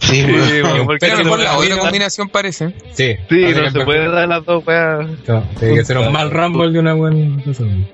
Sí, 0.01 0.25
weón, 0.25 0.87
porque 0.87 1.09
no 1.25 1.37
la 1.37 1.57
otra 1.59 1.79
combinación 1.79 2.29
parece. 2.29 2.75
Sí, 2.93 3.17
Sí, 3.29 3.41
no 3.55 3.63
que 3.65 3.71
se 3.71 3.85
puede 3.85 4.09
dar 4.11 4.29
las 4.29 4.45
dos 4.45 4.67
weas. 4.67 5.07
no, 5.29 5.43
Tiene 5.59 5.75
que 5.77 5.85
ser 5.85 5.99
un 5.99 6.13
mal 6.13 6.31
Rumble 6.31 6.71
y 6.73 6.79
una 6.79 6.95
buena 6.95 7.37
WrestleMania. 7.45 7.89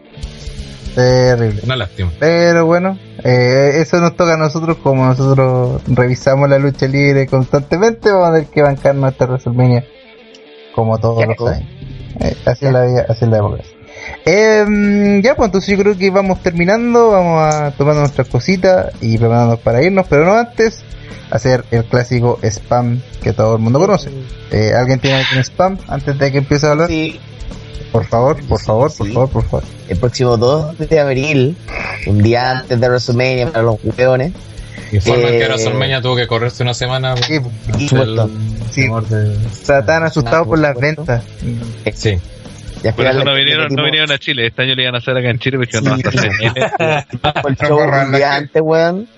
Terrible. 0.94 1.60
Una 1.64 1.76
lástima. 1.76 2.10
Pero 2.18 2.64
bueno, 2.64 2.98
eh, 3.22 3.72
eso 3.82 3.98
nos 4.00 4.16
toca 4.16 4.34
a 4.34 4.38
nosotros 4.38 4.78
como 4.78 5.04
nosotros 5.04 5.82
revisamos 5.88 6.48
la 6.48 6.58
lucha 6.58 6.86
libre 6.86 7.26
constantemente, 7.26 8.10
vamos 8.10 8.28
a 8.30 8.32
tener 8.34 8.48
que 8.48 8.62
bancar 8.62 8.94
nuestra 8.94 9.26
WrestleMania 9.26 9.84
como 10.74 10.96
todos 10.98 11.20
Ya, 11.20 11.26
los 11.26 11.36
pues. 11.36 11.56
años. 11.56 11.68
Eh, 12.20 12.36
así 12.46 12.64
es 12.66 12.72
la 12.72 12.84
vida, 12.86 13.06
así 13.10 13.24
es 13.26 13.30
la 13.30 13.36
época. 13.38 13.58
Em, 14.24 15.22
ya, 15.22 15.34
pues 15.36 15.46
entonces 15.46 15.70
yo 15.76 15.82
creo 15.82 15.96
que 15.96 16.10
vamos 16.10 16.42
terminando, 16.42 17.10
vamos 17.10 17.54
a 17.54 17.70
tomar 17.72 17.94
nuestras 17.96 18.28
cositas 18.28 18.92
y 19.00 19.18
preparándonos 19.18 19.60
para 19.60 19.82
irnos, 19.82 20.06
pero 20.08 20.24
no 20.24 20.34
antes 20.34 20.82
hacer 21.30 21.64
el 21.70 21.84
clásico 21.84 22.38
spam 22.42 23.00
que 23.22 23.32
todo 23.32 23.56
el 23.56 23.62
mundo 23.62 23.78
conoce. 23.78 24.10
Eh, 24.50 24.72
¿Alguien 24.76 24.98
tiene 25.00 25.18
algún 25.18 25.38
spam 25.44 25.78
antes 25.88 26.18
de 26.18 26.32
que 26.32 26.38
empiece 26.38 26.66
a 26.66 26.72
hablar? 26.72 26.88
Sí, 26.88 27.20
Por 27.92 28.04
favor, 28.04 28.36
por 28.46 28.58
Sí, 28.58 28.66
favor, 28.66 28.92
por 28.96 29.06
sí. 29.06 29.12
favor, 29.12 29.30
por 29.30 29.44
favor. 29.44 29.64
el 29.88 29.96
próximo 29.98 30.36
2 30.36 30.76
de 30.78 31.00
abril, 31.00 31.56
un 32.06 32.22
día 32.22 32.50
antes 32.58 32.78
de 32.80 32.88
WrestleMania 32.88 33.50
para 33.52 33.62
los 33.62 33.76
hueones. 33.96 34.32
Informan 34.92 35.34
Eh, 35.34 35.38
que 35.38 35.44
WrestleMania 35.46 36.02
tuvo 36.02 36.16
que 36.16 36.26
correrse 36.26 36.62
una 36.62 36.74
semana. 36.74 37.16
Sí, 37.16 37.40
pues, 37.40 37.54
Por 37.70 37.80
supuesto. 37.88 38.30
Sí. 38.72 38.82
de- 39.08 39.34
Están 39.78 40.02
asustados 40.02 40.46
por 40.46 40.58
las 40.58 40.74
por 40.74 40.84
supuesto. 40.84 41.04
ventas. 41.06 41.94
Sí. 41.94 42.18
Y 42.82 42.88
al 42.88 42.94
Por 42.94 43.06
eso 43.06 43.24
no 43.24 43.34
vinieron, 43.34 43.68
no 43.74 43.84
vinieron 43.84 44.10
a 44.12 44.18
Chile. 44.18 44.46
Este 44.46 44.62
año 44.62 44.74
le 44.74 44.82
iban 44.82 44.94
a 44.94 44.98
hacer 44.98 45.16
acá 45.16 45.30
en 45.30 45.38
Chile 45.38 45.58
porque 45.58 45.80
no 45.80 45.96
Sí. 45.96 46.02
CNL. 46.02 46.52
fue 47.42 47.50
el 48.54 48.62
weón. 48.62 49.08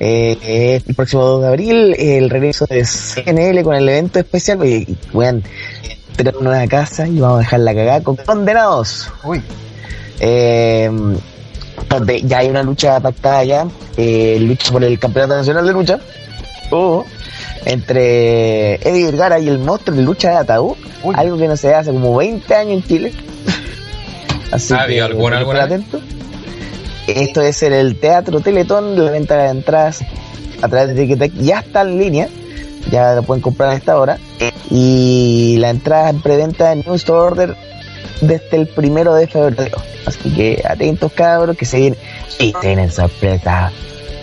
Eh, 0.00 0.38
eh, 0.42 0.82
el 0.86 0.94
próximo 0.94 1.24
2 1.24 1.42
de 1.42 1.48
abril, 1.48 1.96
el 1.98 2.30
regreso 2.30 2.66
de 2.66 2.84
CNL 2.84 3.62
con 3.64 3.74
el 3.74 3.88
evento 3.88 4.20
especial. 4.20 4.64
Y, 4.64 4.96
weón, 5.12 5.42
tenemos 6.16 6.40
una 6.40 6.66
casa 6.68 7.06
y 7.08 7.18
vamos 7.18 7.38
a 7.38 7.40
dejar 7.40 7.60
la 7.60 7.74
cagada 7.74 8.02
con 8.02 8.16
condenados. 8.16 9.10
Uy, 9.24 9.42
Eh, 10.20 10.90
donde 11.88 12.22
ya 12.22 12.38
hay 12.38 12.48
una 12.48 12.62
lucha 12.62 12.98
pactada 13.00 13.44
ya, 13.44 13.66
eh, 13.96 14.36
lucha 14.40 14.72
por 14.72 14.82
el 14.84 14.98
campeonato 14.98 15.36
nacional 15.36 15.66
de 15.66 15.72
lucha. 15.72 15.98
O 16.70 17.04
entre 17.68 18.76
Eddie 18.76 19.04
Vergara 19.04 19.38
y 19.38 19.46
el 19.46 19.58
monstruo 19.58 19.94
de 19.94 20.02
lucha 20.02 20.30
de 20.30 20.36
ataúd, 20.36 20.74
algo 21.14 21.36
que 21.36 21.46
no 21.46 21.56
se 21.56 21.74
hace 21.74 21.92
como 21.92 22.16
20 22.16 22.54
años 22.54 22.72
en 22.72 22.82
Chile. 22.82 23.12
Así 24.50 24.72
ah, 24.74 24.86
que, 24.86 25.02
alguna, 25.02 25.40
atento. 25.40 26.00
Esto 27.06 27.42
es 27.42 27.62
en 27.62 27.74
el 27.74 27.96
Teatro 27.96 28.40
Teletón, 28.40 29.02
la 29.02 29.10
venta 29.10 29.36
de 29.36 29.50
entradas 29.50 30.02
a 30.62 30.68
través 30.68 30.88
de 30.88 31.02
Ticketek 31.02 31.34
ya 31.34 31.58
está 31.58 31.82
en 31.82 31.98
línea, 31.98 32.28
ya 32.90 33.14
lo 33.14 33.22
pueden 33.22 33.42
comprar 33.42 33.70
a 33.70 33.74
esta 33.74 33.98
hora. 33.98 34.18
Y 34.70 35.56
la 35.58 35.68
entrada 35.68 36.08
en 36.08 36.22
preventa 36.22 36.72
en 36.72 36.84
New 36.86 36.96
Order 37.08 37.54
desde 38.22 38.56
el 38.56 38.66
primero 38.66 39.14
de 39.14 39.26
febrero. 39.26 39.76
Así 40.06 40.30
que 40.34 40.62
atentos 40.66 41.12
cabros 41.12 41.54
que 41.54 41.66
se 41.66 41.94
y 42.38 42.52
tienen 42.62 42.90
sorpresa. 42.90 43.70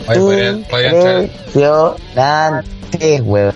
Oye, 0.08 0.64
podría. 0.70 1.30
3, 2.92 3.22
weón. 3.22 3.54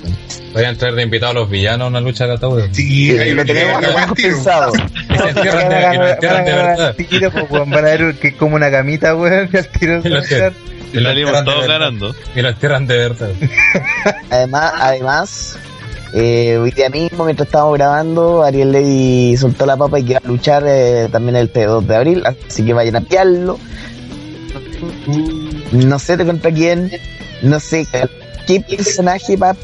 Voy 0.54 0.64
a 0.64 0.70
entrar 0.70 0.94
de 0.94 1.04
invitado 1.04 1.32
a 1.32 1.36
los 1.36 1.50
villanos 1.50 1.86
a 1.86 1.90
una 1.90 2.02
lucha 2.02 2.26
de 2.26 2.34
ataúd. 2.34 2.64
Sí, 2.72 3.12
sí 3.18 3.32
lo 3.34 3.46
tenemos 3.46 3.84
pensado. 4.16 4.74
De 5.10 6.24
verdad. 6.24 6.96
Pues, 6.96 7.70
van 7.70 7.74
a 7.74 7.82
ver 7.82 8.16
que 8.16 8.30
es 8.30 8.36
como 8.36 8.56
una 8.56 8.72
camita, 8.72 9.16
weón, 9.16 9.50
al 9.54 9.68
tiro 9.68 10.02
y 10.04 10.10
lo 10.10 10.20
entierran 10.20 10.54
ganando. 11.68 12.16
Y 12.36 12.42
de 12.42 12.98
verdad. 12.98 13.30
además, 14.30 14.74
además, 14.76 15.58
eh, 16.14 16.58
hoy 16.58 16.72
día 16.72 16.90
mismo, 16.90 17.26
mientras 17.26 17.48
estábamos 17.48 17.78
grabando, 17.78 18.44
Ariel 18.44 18.72
Levy 18.72 19.38
soltó 19.38 19.66
la 19.66 19.78
papa 19.78 20.00
y 20.00 20.06
que 20.06 20.14
va 20.14 20.22
a 20.24 20.28
luchar 20.28 20.64
eh, 20.68 21.08
también 21.12 21.36
el 21.36 21.52
2 21.54 21.88
de 21.88 21.96
abril, 21.96 22.24
así 22.26 22.66
que 22.66 22.74
vayan 22.74 22.96
a 22.96 23.02
pillarlo. 23.02 23.60
No 25.72 26.00
sé 26.00 26.18
de 26.18 26.26
contra 26.26 26.52
quién, 26.52 26.92
no 27.44 27.60
sé 27.60 27.86
qué 28.50 28.60
personaje 28.62 29.36
va, 29.38 29.56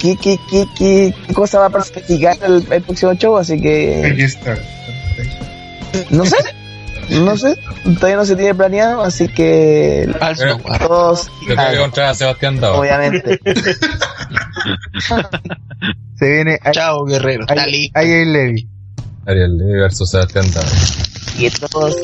qué, 0.00 0.16
qué, 0.16 0.38
qué, 0.50 0.64
qué, 0.78 1.14
cosa 1.34 1.58
va 1.58 1.66
a 1.66 1.70
personificar 1.70 2.36
el, 2.42 2.64
el 2.70 2.82
próximo 2.82 3.12
show, 3.14 3.36
así 3.36 3.52
Aquí 3.54 3.62
que 3.62 4.24
está. 4.24 4.56
no 6.10 6.24
sé, 6.24 6.36
no 7.10 7.36
sé, 7.36 7.56
todavía 7.98 8.16
no 8.16 8.24
se 8.24 8.36
tiene 8.36 8.54
planeado, 8.54 9.02
así 9.02 9.28
que 9.28 10.08
Pero- 10.38 10.58
todos, 10.78 11.30
Yo 11.46 11.54
que 11.56 11.76
contra 11.78 12.14
Sebastián 12.14 12.58
Dava. 12.60 12.78
obviamente. 12.78 13.38
Se 16.18 16.28
viene 16.30 16.58
Chao, 16.72 17.04
guerrero. 17.04 17.46
Está 17.48 17.62
ahí, 17.94 18.24
Levi. 18.26 18.68
Ariel 19.26 19.56
Levy 19.58 19.72
versus 19.80 20.10
Sebastián 20.10 20.50
Dava. 20.52 20.66
y 21.38 21.48
todos 21.50 21.96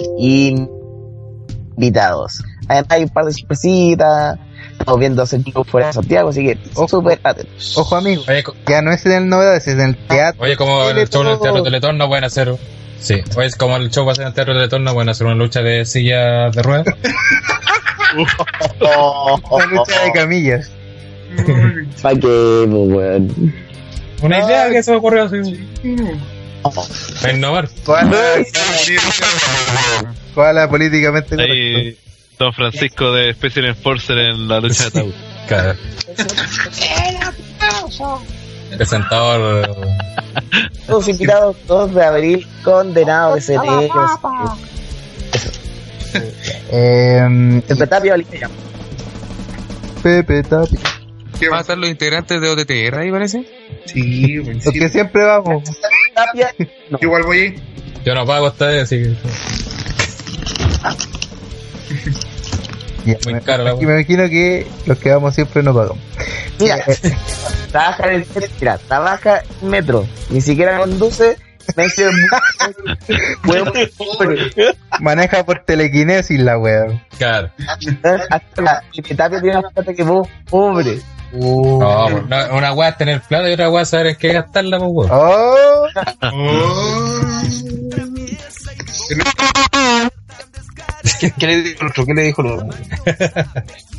invitados. 1.76 2.42
Además 2.68 2.90
hay 2.90 3.02
un 3.04 3.08
par 3.10 3.24
de 3.26 3.32
sorpresitas. 3.32 4.38
Estamos 4.78 5.00
viendo 5.00 5.22
hacer 5.22 5.42
chicos 5.42 5.66
fuera 5.68 5.88
de 5.88 5.92
Santiago, 5.94 6.28
así 6.28 6.44
que 6.44 6.58
Ojo. 6.74 6.88
súper 6.88 7.18
atentos. 7.22 7.76
Ojo, 7.78 7.96
amigo, 7.96 8.22
Oye, 8.28 8.44
ya 8.68 8.82
no 8.82 8.92
es 8.92 9.04
en 9.06 9.12
el 9.12 9.28
novedades, 9.28 9.66
es 9.66 9.74
en 9.74 9.80
el 9.80 9.96
teatro. 9.96 10.42
oye, 10.42 10.56
como 10.56 10.88
el 10.88 11.08
show 11.08 11.22
en 11.22 11.28
el. 11.28 11.40
Teatro 11.40 11.62
Teletón 11.62 11.98
no 11.98 12.08
pueden 12.08 12.24
hacer. 12.24 12.54
Sí, 13.00 13.22
oye, 13.36 13.50
como 13.58 13.76
el 13.76 13.90
show 13.90 14.06
va 14.06 14.12
a 14.12 14.14
ser 14.14 14.22
en 14.22 14.28
el 14.28 14.34
Teatro 14.34 14.54
Teletón 14.54 14.84
no 14.84 14.92
pueden 14.94 15.08
hacer 15.08 15.26
una 15.26 15.34
lucha 15.36 15.60
de 15.62 15.84
silla 15.84 16.50
de 16.50 16.62
ruedas. 16.62 16.86
Una 19.50 19.66
lucha 19.66 20.02
de 20.04 20.12
camillas. 20.12 20.70
¿Para 22.02 22.14
qué, 22.14 22.66
pues, 22.70 22.88
weón? 22.88 23.54
Una 24.22 24.38
idea 24.44 24.70
que 24.70 24.82
se 24.82 24.90
me 24.92 24.96
ocurrió 24.98 25.24
así. 25.24 25.68
Para 27.20 27.32
innovar. 27.34 27.68
Koala, 27.84 28.14
koala 30.34 30.68
políticamente 30.68 31.36
correcto. 31.36 32.00
Don 32.38 32.52
Francisco 32.52 33.12
de 33.12 33.32
Special 33.32 33.66
Enforcer 33.66 34.18
en 34.18 34.48
la 34.48 34.60
lucha 34.60 34.90
de 34.90 35.00
ataúd. 35.00 35.14
Claro. 35.46 35.76
Presentador. 38.76 39.76
Todos 40.88 41.06
invitados, 41.08 41.56
2 41.68 41.94
de 41.94 42.04
abril, 42.04 42.46
condenados 42.64 43.46
de 43.46 43.56
CNE. 43.56 43.90
Eh, 46.72 47.62
Pepe 47.68 47.86
Tapia. 47.86 48.16
Pepe 50.02 50.42
Tapi. 50.42 50.78
¿Qué 51.38 51.48
¿Van 51.48 51.58
a 51.58 51.60
estar 51.60 51.78
los 51.78 51.88
integrantes 51.90 52.40
de 52.40 52.48
OTTR 52.48 52.98
ahí, 52.98 53.10
parece? 53.12 53.46
Sí, 53.84 54.38
bueno, 54.38 54.60
Los 54.64 54.72
sí. 54.74 54.80
que 54.80 54.88
siempre 54.88 55.22
vamos. 55.22 55.62
Tapia. 56.14 56.52
Igual 57.00 57.22
voy. 57.22 57.62
Yo 58.04 58.14
no 58.16 58.26
pago 58.26 58.48
esta 58.48 58.66
vez, 58.66 58.82
así 58.82 59.02
que. 59.02 59.14
Ya, 63.04 63.16
Muy 63.24 63.34
me- 63.34 63.40
caro 63.40 63.62
la 63.64 63.72
y 63.74 63.86
me 63.86 63.94
imagino 64.00 64.28
que 64.28 64.66
los 64.86 64.98
que 64.98 65.10
vamos 65.12 65.34
siempre 65.34 65.62
no 65.62 65.72
pagamos. 65.72 65.98
Mira, 66.58 66.78
trabaja 67.70 68.08
en 68.08 68.14
el 68.22 68.26
mira, 68.60 68.78
trabaja 68.78 69.42
en 69.62 69.68
metro, 69.70 70.06
ni 70.30 70.40
siquiera 70.40 70.78
conduce, 70.78 71.36
me 71.76 71.86
pobre. 73.96 74.50
Maneja 75.00 75.44
por 75.44 75.60
telequinesis 75.64 76.40
la 76.40 76.58
wea. 76.58 77.00
Claro. 77.18 77.50
hasta 78.30 78.62
la 78.62 78.82
Pepe 78.94 79.14
Tapia 79.14 79.40
tiene 79.40 79.60
más 79.62 79.72
plata 79.72 79.94
que 79.94 80.02
vos, 80.02 80.26
pobre. 80.50 81.00
No, 81.32 82.06
pues, 82.10 82.26
no, 82.28 82.56
una 82.56 82.72
weá 82.72 82.88
es 82.90 82.96
tener 82.98 83.20
plata 83.20 83.48
y 83.50 83.52
otra 83.52 83.68
weá 83.70 83.82
es 83.82 83.88
saber 83.90 84.06
en 84.08 84.16
qué 84.16 84.32
gastarla, 84.32 84.78
pues 84.78 84.90
weón. 84.92 85.10
Oh, 85.12 85.86
Oh. 86.22 87.22
¿Qué, 91.20 91.32
qué 91.38 91.46
le 91.46 91.62
dijo 91.62 91.82
el 91.82 91.88
otro? 91.88 92.06
¿Qué 92.06 92.14
le 92.14 92.22
dijo 92.22 92.42
el 92.42 92.46
otro? 92.52 92.68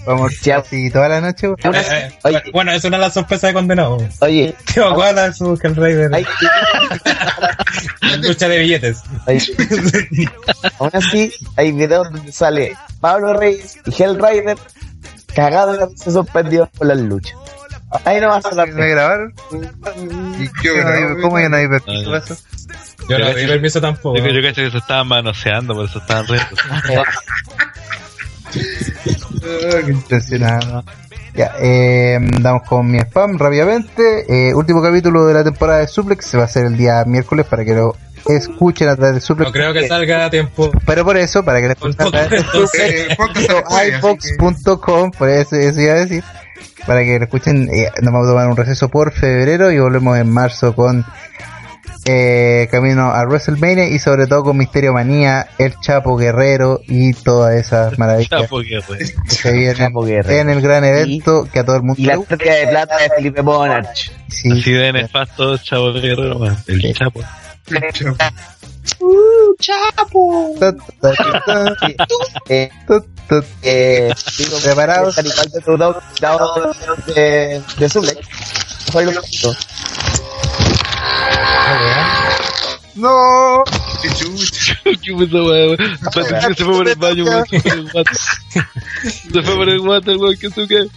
vamos 0.05 0.31
así 0.55 0.89
toda 0.91 1.07
la 1.09 1.21
noche. 1.21 1.47
Eh, 1.47 1.55
eh, 1.73 2.11
oye. 2.23 2.43
bueno, 2.53 2.71
es 2.71 2.83
una 2.83 2.97
de 2.97 3.01
las 3.03 3.13
sorpresas 3.13 3.49
de 3.49 3.53
condenado. 3.53 3.97
Oye, 4.19 4.55
¿Qué 4.73 4.81
guarda 4.81 5.31
su 5.33 5.59
Hellraider? 5.61 6.13
hay 6.13 6.25
Lucha 8.21 8.47
de 8.47 8.59
billetes. 8.59 9.01
Hay- 9.25 9.39
aún 10.79 10.91
así, 10.93 11.31
hay 11.55 11.71
videos 11.71 12.11
donde 12.11 12.31
sale 12.31 12.73
Pablo 12.99 13.33
Reyes 13.33 13.77
y 13.85 14.03
Hellrider 14.03 14.57
cagados 15.35 15.73
de 15.73 15.79
la 15.81 15.85
risa 15.87 16.11
sorprendidos 16.11 16.69
por 16.69 16.87
las 16.87 16.97
luchas. 16.97 17.37
Ahí 18.05 18.19
no 18.19 18.27
vas 18.27 18.45
a 18.45 18.49
hablar. 18.49 18.67
¿Me 18.69 18.89
grabaron? 18.89 19.33
¿Y 20.39 20.45
Yo 20.45 20.73
qué 20.73 20.83
no 20.83 21.21
¿Cómo 21.21 21.37
que 21.37 21.49
no 21.49 21.55
hay 21.57 21.65
Ah, 21.65 21.69
permiso 21.69 22.11
para 22.11 22.25
ya. 22.25 22.33
eso? 22.33 22.37
Yo 23.09 23.19
no 23.19 23.33
di 23.33 23.47
permiso 23.47 23.81
tampoco. 23.81 24.17
Yo, 24.17 24.41
cacho 24.41 24.61
que 24.61 24.71
se 24.71 24.77
estaban 24.77 25.07
manoseando, 25.07 25.73
por 25.73 25.85
eso 25.85 25.99
estaban 25.99 26.27
re. 26.27 26.39
Ah, 26.39 27.03
qué 29.85 29.91
impresionante. 29.91 30.91
Ya, 31.33 31.53
eh, 31.59 32.17
damos 32.41 32.63
con 32.63 32.89
mi 32.89 32.97
spam 32.99 33.37
rápidamente. 33.37 34.49
Eh, 34.49 34.53
último 34.55 34.81
capítulo 34.81 35.25
de 35.27 35.35
la 35.35 35.43
temporada 35.43 35.79
de 35.79 35.87
Suplex 35.87 36.25
se 36.25 36.35
va 36.37 36.43
a 36.43 36.45
hacer 36.47 36.65
el 36.65 36.75
día 36.75 37.03
miércoles 37.05 37.45
para 37.45 37.63
que 37.63 37.73
lo 37.73 37.95
escuchen 38.27 38.89
a 38.89 38.95
través 38.95 39.15
de 39.15 39.21
Suplex. 39.21 39.49
No 39.49 39.53
creo 39.53 39.71
que 39.71 39.87
salga 39.87 40.25
a 40.25 40.29
tiempo. 40.29 40.71
Pero 40.85 41.05
por 41.05 41.15
eso, 41.15 41.45
para 41.45 41.61
que 41.61 41.67
lo 41.67 41.73
escuchen 41.73 42.07
a 42.07 42.09
través 42.11 42.31
de 42.31 42.37
Eh, 42.83 43.15
por 45.17 45.29
eso, 45.29 45.55
eso 45.55 45.79
iba 45.81 45.93
a 45.93 45.97
decir. 45.97 46.23
Para 46.85 47.03
que 47.03 47.17
lo 47.17 47.25
escuchen, 47.25 47.69
eh, 47.69 47.89
nos 48.01 48.13
vamos 48.13 48.27
a 48.27 48.31
tomar 48.31 48.47
un 48.47 48.57
receso 48.57 48.89
por 48.89 49.11
febrero 49.11 49.71
y 49.71 49.79
volvemos 49.79 50.17
en 50.17 50.29
marzo 50.29 50.73
con 50.75 51.05
eh, 52.05 52.69
camino 52.71 53.11
a 53.11 53.25
WrestleMania 53.25 53.89
y 53.89 53.99
sobre 53.99 54.27
todo 54.27 54.43
con 54.45 54.57
Misterio 54.57 54.93
Manía, 54.93 55.47
El 55.57 55.77
Chapo 55.81 56.15
Guerrero 56.15 56.79
y 56.87 57.11
todas 57.11 57.55
esas 57.55 57.99
maravillas 57.99 58.43
Chapo 58.43 58.59
Guerrero. 58.59 58.85
que 59.27 59.35
se 59.35 59.51
vienen 59.51 59.75
Chapo 59.75 60.07
en 60.07 60.49
el 60.49 60.61
gran 60.61 60.85
evento 60.85 61.49
que 61.51 61.59
a 61.59 61.65
todo 61.65 61.75
el 61.75 61.83
mundo 61.83 62.01
Y 62.01 62.05
la 62.05 62.13
estrella 62.13 62.53
de 62.53 62.67
plata 62.67 62.97
de 62.97 63.09
Felipe 63.09 63.41
Bonach. 63.41 64.09
Sí. 64.29 64.51
Así 64.51 64.71
de 64.71 64.93
nefasto, 64.93 65.57
Chavo 65.57 65.91
Guerrero. 65.91 66.39
El 66.67 66.93
Chapo. 66.93 67.21
Ta, 70.59 70.71
ta, 71.01 71.13
ta, 71.45 71.75
ta, 72.87 73.16
Eh, 73.61 74.13
digo, 74.37 74.57
Preparados. 74.63 75.17
Al 75.17 75.25
igual 75.27 75.49
de 75.51 75.61
tu 75.61 75.77
dado 75.77 76.01
de, 77.07 77.61
de. 77.77 77.89
Fue 78.91 79.05
un 79.07 79.13
poquito. 79.15 79.53
No, 82.95 83.63
Qué 84.01 84.09
chucha. 84.09 84.75
¿Qué 84.83 85.13
puso, 85.13 85.45
weón? 85.45 85.77
Se 86.55 86.63
fue 86.63 86.73
por 86.73 86.87
el 86.87 86.95
baño, 86.95 87.25
weón. 87.25 87.45
Se 87.49 87.61
fue 87.61 87.71
por 87.71 87.77
el 87.79 87.89
water. 87.93 88.17
Se 89.33 89.41
fue 89.43 89.55
por 89.55 89.69
el 89.69 89.79
water, 89.79 90.17
weón. 90.17 90.35
¿Qué 90.39 90.49
tú 90.49 90.67
qué? 90.67 90.87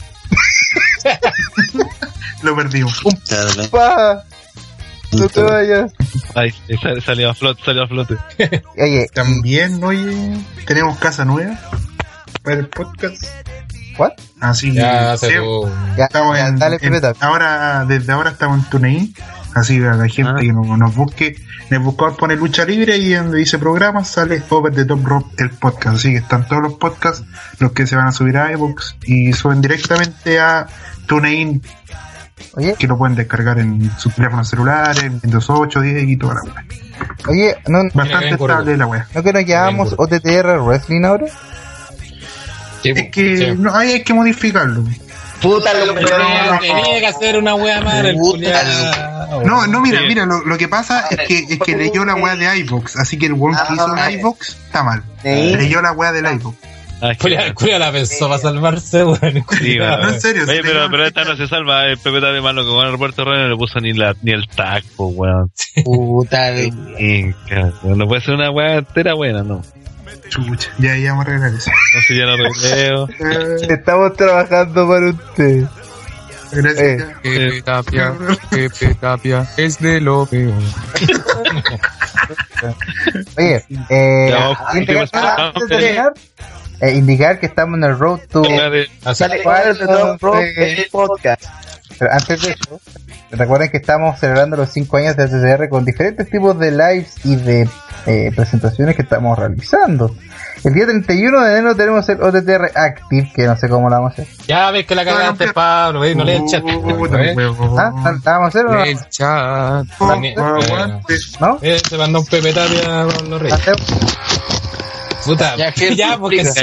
Lo 2.43 2.57
perdimos. 2.57 2.99
Claro, 3.29 3.51
claro. 3.51 3.71
pa, 3.71 4.25
no 5.13 5.29
te 5.29 5.43
vayas. 5.43 5.93
Sal- 6.33 7.03
salió 7.05 7.31
a 7.31 7.35
flote, 7.35 7.63
salió 7.65 7.83
a 7.83 7.89
flote. 7.89 8.17
Oye, 8.79 9.07
También, 9.13 9.83
oye, 9.85 10.39
tenemos 10.67 10.97
casa 10.99 11.25
nueva 11.27 11.59
para 12.43 12.57
el 12.59 12.69
podcast. 12.69 13.23
¿what? 13.99 14.13
Así 14.41 14.73
Ya 14.73 15.13
hace 15.13 15.29
sí, 15.29 15.35
tu. 15.37 15.69
Ya, 15.97 16.05
estamos 16.05 16.37
ya, 16.39 16.49
en, 16.49 16.59
dale, 16.59 16.79
en- 16.81 16.93
Pepe, 17.01 17.13
ahora, 17.21 17.85
desde 17.87 18.13
ahora 18.13 18.31
estamos 18.31 18.59
en 18.65 18.71
TuneIn. 18.71 19.15
Así 19.53 19.79
a 19.85 19.95
la 19.95 20.07
gente 20.09 20.31
Ah. 20.37 20.41
que 20.41 20.53
nos, 20.53 20.65
nos 20.79 20.95
busque, 20.95 21.27
en 21.69 21.75
el 21.75 21.81
buscador 21.81 22.17
pone 22.17 22.37
lucha 22.37 22.65
libre 22.65 22.97
y 22.99 23.13
donde 23.15 23.39
dice 23.39 23.59
programas 23.59 24.07
sale 24.07 24.41
Over 24.49 24.73
the 24.73 24.85
Top 24.85 25.05
Rope 25.05 25.27
el 25.39 25.51
podcast. 25.51 25.97
Así 25.97 26.13
que 26.13 26.19
están 26.19 26.47
todos 26.47 26.63
los 26.63 26.75
podcasts, 26.75 27.25
los 27.59 27.73
que 27.73 27.85
se 27.89 27.97
van 27.97 28.07
a 28.07 28.13
subir 28.13 28.39
a 28.39 28.53
iVoox 28.53 28.95
y 29.07 29.33
suben 29.33 29.61
directamente 29.61 30.39
a 30.39 30.67
TuneIn, 31.07 31.61
Oye, 32.55 32.75
que 32.79 32.87
lo 32.87 32.97
pueden 32.97 33.17
descargar 33.17 33.59
en 33.59 33.91
sus 33.99 34.15
teléfonos 34.15 34.49
celulares, 34.49 35.03
en 35.03 35.21
Windows 35.23 35.51
8, 35.51 35.81
10 35.81 36.05
y 36.09 36.17
toda 36.17 36.35
la 36.37 36.43
wea. 36.43 36.65
oye, 37.29 37.57
no, 37.67 37.83
Bastante 37.93 38.31
estable 38.31 38.77
la 38.77 38.87
wea. 38.87 39.09
¿no 39.15 39.23
que 39.23 39.33
nos 39.33 39.45
llamamos 39.45 39.95
OTTR 39.99 40.59
Wrestling 40.61 41.05
ahora? 41.05 41.27
Sí, 42.83 42.91
Es 42.97 43.11
que 43.11 43.37
sí. 43.37 43.47
no, 43.59 43.75
ahí 43.75 43.93
hay 43.93 44.03
que 44.03 44.15
modificarlo. 44.15 44.85
Puta, 45.41 45.73
lo 45.87 45.95
Tenía, 45.95 46.59
tenía 46.61 47.01
que 47.01 47.07
hacer 47.07 47.39
una 47.39 47.55
wea 47.55 47.81
culiao. 48.15 49.43
No, 49.45 49.67
no, 49.67 49.81
mira, 49.81 50.01
Sí. 50.01 50.05
mira, 50.07 50.27
lo, 50.27 50.45
lo 50.45 50.59
que 50.59 50.69
pasa 50.69 51.07
es 51.11 51.19
que, 51.27 51.39
es 51.55 51.59
que 51.59 51.77
leyó 51.77 52.05
la 52.05 52.15
weá 52.15 52.37
de 52.37 52.59
iVoox, 52.59 52.97
así 52.97 53.17
que 53.19 53.27
el 53.27 53.33
weón 53.35 53.57
que 53.67 53.75
hizo 53.75 53.87
Ah. 53.97 54.11
el 54.11 54.19
iVoox 54.19 54.49
está 54.67 54.83
mal. 54.83 55.03
Sí. 55.23 55.29
Leyó 55.57 55.81
la 55.81 55.93
weá 55.93 56.13
del 56.13 56.27
iVoox. 56.27 56.57
Ah, 57.03 57.13
Culiao, 57.19 57.45
el 57.47 57.55
culiao 57.55 57.79
la 57.79 57.91
pensó 57.91 58.29
para 58.29 58.39
salvarse, 58.43 59.03
weón. 59.05 59.45
Sí. 59.59 59.79
No, 59.79 60.09
en 60.11 60.21
serio. 60.21 60.43
Oye, 60.47 60.61
pero, 60.63 60.91
pero 60.91 61.07
esta 61.07 61.25
no 61.25 61.35
se 61.35 61.49
salva. 61.49 61.87
El 61.87 61.97
Pepe 61.97 62.17
está 62.19 62.31
de 62.33 62.43
mano 62.43 62.63
con 62.67 62.85
el 62.85 62.93
Roberto 62.93 63.25
Rey 63.25 63.39
no 63.39 63.49
le 63.49 63.57
puso 63.57 63.81
ni, 63.81 63.95
la, 63.95 64.15
ni 64.21 64.33
el 64.33 64.47
tag, 64.49 64.83
po, 64.97 65.07
weón. 65.07 65.51
Puta, 65.83 66.51
no 67.85 68.07
puede 68.07 68.21
ser 68.21 68.35
una 68.35 68.51
weá 68.51 68.77
entera 68.77 69.15
buena, 69.15 69.43
no. 69.43 69.63
Chucha, 70.29 70.71
ya, 70.79 70.97
ya 70.97 71.11
vamos 71.13 71.27
a 71.27 71.31
arreglar 71.31 71.55
eso. 71.55 71.71
No 71.95 72.01
sé, 72.03 72.17
ya. 72.17 73.27
Eh, 73.27 73.57
Estamos 73.69 74.17
trabajando 74.17 74.89
para 74.89 75.11
usted. 75.11 75.65
gracias. 76.53 76.81
Eh. 76.81 77.07
Pepe 77.23 77.63
Tapia, 77.63 78.15
Pepe 78.51 78.95
Tapia, 78.95 79.49
es 79.57 79.79
de 79.79 80.01
lo 80.01 80.27
peor. 80.27 80.55
Oye, 83.37 83.65
eh, 83.89 84.35
indicar, 84.75 85.09
antes 85.13 85.69
de 85.69 85.77
terminar, 85.77 86.13
eh, 86.81 86.93
indicar 86.93 87.41
que 87.41 87.47
estamos 87.47 87.79
en 87.79 87.85
el 87.85 87.99
road 87.99 88.21
to. 88.31 88.43
De-. 88.43 88.89
Sale 89.15 89.43
el 89.43 90.87
podcast. 90.91 91.45
Pero 91.99 92.13
antes 92.13 92.43
de 92.43 92.53
eso, 92.53 92.81
recuerden 93.31 93.71
que 93.71 93.77
estamos 93.77 94.19
celebrando 94.19 94.57
los 94.57 94.71
5 94.71 94.97
años 94.97 95.17
de 95.17 95.29
TTR 95.29 95.69
con 95.69 95.85
diferentes 95.85 96.31
tipos 96.31 96.59
de 96.59 96.71
lives 96.71 97.15
y 97.25 97.37
de 97.37 97.69
eh, 98.07 98.33
presentaciones 98.35 98.97
que 98.97 99.03
estamos 99.03 99.39
realizando. 99.39 100.15
El 100.63 100.75
día 100.75 100.85
31 100.85 101.41
de 101.41 101.53
enero 101.53 101.75
tenemos 101.75 102.09
el 102.09 102.21
OTTR 102.21 102.73
Active, 102.75 103.33
que 103.35 103.47
no 103.47 103.57
sé 103.57 103.69
cómo 103.69 103.89
lo 103.89 103.97
vamos 103.97 104.11
a 104.11 104.23
hacer. 104.23 104.27
Ya 104.47 104.71
ves 104.71 104.87
que 104.87 104.95
la 104.95 105.05
cagaste, 105.05 105.53
Pablo, 105.53 106.01
¿ves? 106.01 106.15
No 106.17 106.25
le 106.25 106.41
¿ves? 106.41 107.37
weón. 107.37 107.79
¿Ah? 107.79 107.93
¿La 108.25 108.33
vamos 108.33 108.45
a 108.45 108.49
hacer 108.49 108.67
o 108.67 108.73
no? 108.73 108.85
El 108.85 108.99
chat. 109.09 109.87
Aguante. 110.01 111.15
¿No? 111.41 111.59
Eh, 111.63 111.81
se 111.89 111.97
mandó 111.97 112.21
un 112.21 112.27
Pepe 112.27 112.53
Tapia 112.53 113.07
con 113.17 113.31
los 113.31 113.41
reyes. 113.41 113.59
Puta, 115.31 115.57
Ya, 115.57 115.73
ya, 115.95 116.13
que- 116.15 116.19
porque 116.19 116.43
de 116.43 116.53
que, 116.53 116.61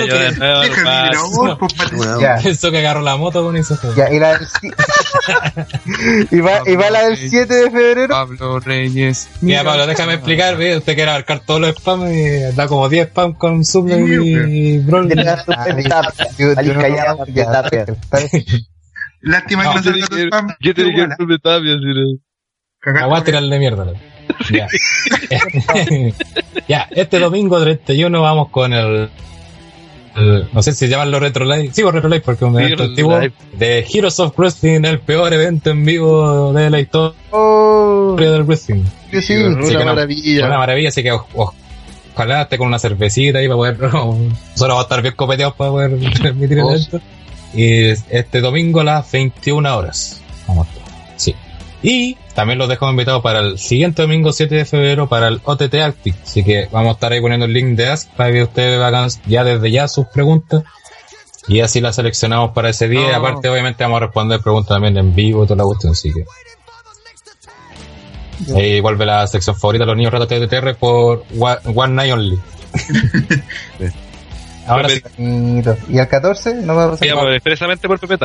pues, 2.43 2.59
que 2.59 2.77
agarró 2.79 3.01
la 3.01 3.15
moto 3.15 3.43
con 3.43 3.55
eso. 3.55 3.77
ya, 3.95 4.11
y 4.11 4.19
la 4.19 4.37
del 4.37 4.47
y, 6.31 6.39
va, 6.41 6.61
y 6.65 6.75
va 6.75 6.89
la 6.89 7.05
del 7.07 7.15
7 7.17 7.53
de 7.53 7.71
febrero. 7.71 8.07
Pablo 8.09 8.59
Reyes. 8.59 9.29
Mira, 9.41 9.63
Pablo, 9.63 9.87
déjame 9.87 10.15
explicar, 10.15 10.57
¿ves? 10.57 10.77
Usted 10.79 10.95
quiere 10.95 11.11
abarcar 11.11 11.39
todos 11.45 11.61
los 11.61 11.75
spams 11.75 12.11
y 12.11 12.55
da 12.55 12.67
como 12.67 12.89
10 12.89 13.07
spams 13.07 13.37
con 13.37 13.63
Suple 13.63 13.99
y 13.99 14.79
está 18.01 18.19
bien. 18.19 18.43
Lástima 19.21 19.63
que 19.63 19.75
No, 19.77 19.83
se 19.83 19.91
de 19.91 20.01
tenía 20.07 20.25
spam. 20.27 20.47
yo 20.59 20.73
tenía 20.73 20.93
que 20.93 21.01
ir 21.01 21.07
por 21.17 21.39
Tapia, 21.39 21.73
si 21.77 21.85
no. 22.91 22.99
Aguante 23.01 23.25
tirarle 23.31 23.59
mierda. 23.59 23.85
Ya. 24.51 24.67
ya, 26.67 26.87
este 26.91 27.19
domingo 27.19 27.61
31 27.61 28.21
vamos 28.21 28.49
con 28.49 28.73
el, 28.73 29.09
el- 30.15 30.47
no 30.51 30.61
sé 30.63 30.73
si 30.73 30.87
los 30.87 31.19
Retro 31.19 31.45
Live. 31.45 31.71
Los 31.77 31.93
Retro 31.93 32.09
Live 32.09 32.21
porque 32.21 32.45
es 32.45 32.51
un 32.51 32.59
evento 32.59 32.83
antiguo. 32.83 33.19
De 33.53 33.85
Heroes 33.91 34.19
of 34.19 34.37
Wrestling, 34.37 34.81
el 34.85 34.99
peor 34.99 35.33
evento 35.33 35.69
en 35.71 35.85
vivo 35.85 36.53
de 36.53 36.69
la 36.69 36.79
historia 36.79 37.15
Oh, 37.31 38.15
del 38.17 38.43
wrestling. 38.43 38.83
sí, 39.11 39.21
sí. 39.21 39.35
Una 39.35 39.79
no, 39.79 39.85
maravilla. 39.85 40.45
Una 40.47 40.57
maravilla, 40.57 40.89
así 40.89 41.03
que 41.03 41.11
o- 41.11 41.25
o- 41.35 41.53
ojalá 42.13 42.43
esté 42.43 42.57
con 42.57 42.67
una 42.67 42.79
cervecita 42.79 43.39
ahí 43.39 43.47
para 43.47 43.57
poder. 43.57 43.79
Nosotros 43.79 44.23
vamos 44.59 44.79
a 44.79 44.81
estar 44.83 45.01
bien 45.01 45.13
copeteados 45.15 45.55
para 45.55 45.71
poder 45.71 45.99
transmitir 46.13 46.59
el 46.59 46.65
evento. 46.67 47.01
Y 47.53 47.85
este 48.09 48.41
domingo 48.41 48.81
a 48.81 48.83
las 48.83 49.11
21 49.11 49.77
horas. 49.77 50.21
Vamos 50.47 50.67
a 50.67 50.71
estar. 50.71 50.87
Sí. 51.15 51.35
Y 51.83 52.17
también 52.37 52.59
los 52.59 52.69
dejo 52.69 52.87
invitados 52.87 53.23
para 53.23 53.39
el 53.39 53.57
siguiente 53.57 54.03
domingo 54.03 54.31
7 54.31 54.53
de 54.53 54.63
febrero 54.63 55.09
para 55.09 55.27
el 55.27 55.41
OTT 55.43 55.73
Arctic. 55.73 56.15
Así 56.21 56.43
que 56.43 56.69
vamos 56.71 56.89
a 56.89 56.91
estar 56.91 57.11
ahí 57.11 57.19
poniendo 57.19 57.47
el 57.47 57.53
link 57.53 57.75
de 57.75 57.87
Ask 57.87 58.11
para 58.11 58.31
que 58.31 58.43
ustedes 58.43 58.79
hagan 58.79 59.09
ya 59.25 59.43
desde 59.43 59.71
ya 59.71 59.87
sus 59.87 60.05
preguntas. 60.05 60.63
Y 61.47 61.61
así 61.61 61.81
las 61.81 61.95
seleccionamos 61.95 62.51
para 62.51 62.69
ese 62.69 62.87
día. 62.89 63.09
Y 63.09 63.11
aparte, 63.11 63.49
obviamente, 63.49 63.83
vamos 63.83 63.97
a 63.97 64.05
responder 64.05 64.39
preguntas 64.39 64.69
también 64.69 64.95
en 64.99 65.15
vivo 65.15 65.45
y 65.45 65.47
toda 65.47 65.57
la 65.57 65.63
cuestión. 65.63 65.93
Así 65.93 66.13
que. 66.13 66.25
Ahí 68.55 68.81
vuelve 68.81 69.07
la 69.07 69.25
sección 69.25 69.55
favorita 69.55 69.85
de 69.85 69.87
los 69.87 69.97
niños 69.97 70.13
ratos 70.13 70.29
de 70.29 70.47
TTR 70.47 70.75
por 70.75 71.25
One, 71.39 71.57
One 71.73 71.93
Night 71.95 72.13
Only. 72.13 72.39
Ahora 74.67 74.89
sí. 74.89 75.01
¿Y 75.89 75.99
al 75.99 76.07
14? 76.07 76.55
No 76.55 76.75
va 76.75 76.85
a 76.85 76.91
pasar. 76.91 77.07
Expresamente 77.33 77.87
por 77.87 77.99
Pepe 77.99 78.17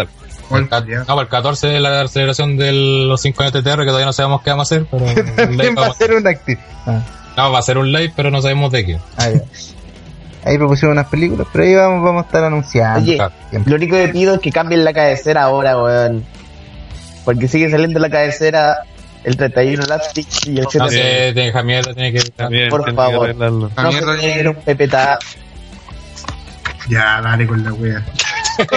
ya. 0.87 0.99
No, 1.01 1.07
para 1.07 1.23
el 1.23 1.29
14 1.29 1.77
es 1.77 1.81
la 1.81 2.07
celebración 2.09 2.57
de 2.57 2.73
los 2.73 3.21
5 3.21 3.43
años 3.43 3.53
de 3.53 3.63
TTR 3.63 3.81
que 3.81 3.87
todavía 3.87 4.07
no 4.07 4.13
sabemos 4.13 4.43
qué 4.43 4.51
vamos 4.51 4.71
a 4.71 4.75
hacer. 4.75 4.87
Pero 4.91 5.75
va 5.81 5.87
a 5.87 5.95
ser 5.95 6.15
un 6.15 6.27
active. 6.27 6.61
Ah, 6.87 7.01
no, 7.37 7.53
va 7.53 7.59
a 7.59 7.63
ser 7.63 7.79
un 7.79 7.91
live, 7.91 8.13
pero 8.15 8.31
no 8.31 8.43
sabemos 8.43 8.71
de 8.73 8.85
qué. 8.85 8.99
ah. 9.17 9.31
Ahí 10.45 10.59
propusieron 10.59 10.99
unas 10.99 11.07
películas, 11.07 11.47
pero 11.53 11.65
ahí 11.65 11.75
vamos, 11.77 12.05
vamos 12.05 12.25
a 12.25 12.27
estar 12.27 12.43
anunciando. 12.43 13.01
Oye, 13.01 13.19
lo 13.65 13.77
único 13.77 13.95
que 13.95 14.09
pido 14.09 14.35
es 14.35 14.41
que 14.41 14.51
cambien 14.51 14.85
la 14.85 14.93
cabecera 14.93 15.45
ahora, 15.45 15.81
weón. 15.81 16.25
Porque 17.25 17.47
sigue 17.47 17.71
saliendo 17.71 18.01
la 18.01 18.11
cabecera 18.11 18.79
el 19.23 19.37
31 19.37 19.85
Elastic 19.85 20.27
y 20.47 20.59
el 20.59 20.67
7 20.69 20.79
No 20.79 20.89
sé, 20.89 21.33
tiene 21.33 21.53
Javier, 21.53 21.95
tiene 21.95 22.13
que. 22.13 22.21
Por 22.33 22.49
tiene 22.49 22.69
que 22.69 22.93
favor. 22.93 23.35
No 23.37 23.71
se 23.93 24.19
quiere 24.19 24.49
un 24.49 24.57
pepeta. 24.57 25.19
Ya, 26.93 27.21
dale 27.23 27.47
con 27.47 27.63
la 27.65 27.73
wea. 27.73 28.05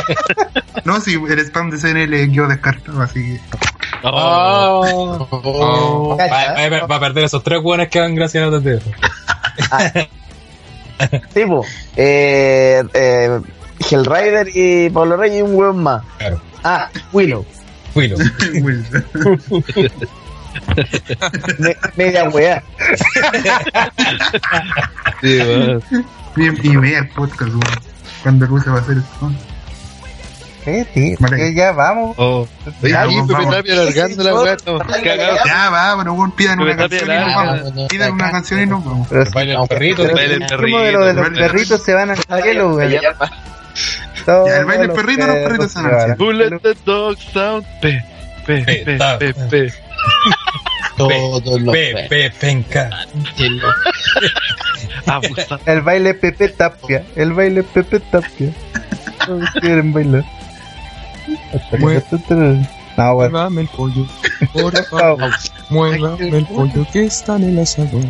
no, 0.86 1.02
si 1.02 1.16
el 1.16 1.40
spam 1.40 1.70
de 1.70 1.78
CNL 1.78 2.32
quedó 2.32 2.48
descartado, 2.48 3.02
así 3.02 3.34
que. 3.36 3.40
Oh. 4.04 5.28
Oh. 5.32 6.18
Va, 6.18 6.70
va- 6.70 6.86
va 6.88 6.96
a 6.96 7.00
perder 7.00 7.26
esos 7.26 7.44
tres 7.44 7.62
buenos 7.62 7.88
que 7.90 8.00
van 8.00 8.16
gracias 8.16 8.48
a 8.48 8.52
TTR. 8.60 8.82
Tipo, 11.34 11.66
eh, 11.98 12.84
eh, 12.94 13.40
Hellrider 13.90 14.48
y 14.54 14.90
Pablo 14.92 15.18
Reyes 15.18 15.40
y 15.40 15.42
un 15.42 15.56
weón 15.56 15.84
más. 15.84 16.04
Claro. 16.20 16.42
Ah, 16.64 16.90
Willow. 17.12 17.46
Willow. 17.96 18.18
Me- 21.60 21.76
media 21.98 22.30
weá. 22.30 22.64
Sí. 25.22 25.40
Bien, 26.36 26.58
y 26.64 26.94
el 26.94 27.10
podcast, 27.10 27.52
weón. 27.52 27.95
Cuando 28.24 28.46
Luce 28.48 28.70
va 28.70 28.78
a 28.78 28.82
hacer 28.82 28.98
el 28.98 29.04
cállate, 30.66 31.16
Vale. 31.20 31.38
que 31.38 31.54
ya 31.54 31.72
vamos. 31.74 32.16
Oh. 32.18 32.48
Ya, 32.82 33.06
sí, 33.06 33.16
vamos, 33.16 33.28
vamos. 33.28 33.56
Alargando 33.56 34.24
la 34.24 34.34
weá. 34.34 34.58
Ya 35.46 35.70
va, 35.70 35.96
pero 36.00 36.14
weón, 36.14 36.32
pidan 36.32 36.60
una 36.60 36.76
canción 36.76 37.12
y 37.12 37.16
nos 37.20 37.36
vamos. 37.36 37.88
Pidan 37.90 38.12
una 38.14 38.32
canción 38.32 38.60
y 38.62 38.66
nos 38.66 38.84
vamos. 38.84 39.08
Pero 39.08 39.22
El 39.22 39.28
si- 39.28 39.34
baile 39.34 39.54
del 39.54 39.68
perrito. 39.68 40.02
si 40.02 40.14
del 40.14 40.40
dijimos 40.40 40.82
de 40.84 40.92
lo 40.92 41.06
de 41.06 41.14
los 41.14 41.24
perrito. 41.24 41.42
perritos 41.52 41.84
se 41.84 41.94
van 41.94 42.10
al 42.12 42.18
cielo, 42.44 42.72
güey. 42.74 42.92
Ya, 42.92 44.58
el 44.58 44.66
baile 44.66 44.88
del 44.88 44.92
perrito, 44.96 45.28
los 45.28 45.36
perritos 45.36 45.72
se 45.72 45.82
van 45.82 45.94
al 45.94 46.00
cielo. 46.02 46.16
Who 46.20 46.32
let 46.34 46.60
the 46.62 46.74
dog 46.84 47.18
sound? 47.32 47.66
Pe, 47.82 48.04
pe, 48.48 48.64
pe, 48.64 48.98
Pe, 49.20 49.20
pe, 49.20 49.34
pe. 49.50 49.74
Todos 50.98 51.62
los 51.62 51.74
Pe, 51.76 52.08
pe, 52.10 52.32
penca. 52.40 52.90
El 55.66 55.82
baile 55.82 56.14
Pepe 56.14 56.50
Tapia, 56.50 57.04
el 57.16 57.34
baile 57.34 57.64
Pepe 57.64 58.00
Tapia. 58.00 58.52
Todos 59.26 59.50
quieren 59.62 59.94
bailar. 59.94 60.24
No, 62.98 63.14
güey. 63.16 63.30
Muévame 63.30 63.62
el 63.62 63.68
pollo. 63.68 64.06
Por 64.54 64.86
favor, 64.90 65.32
muévame 65.70 66.38
el 66.38 66.46
pollo 66.46 66.88
que 66.92 67.06
está 67.06 67.36
en 67.36 67.44
el 67.44 67.60
asador. 67.60 68.04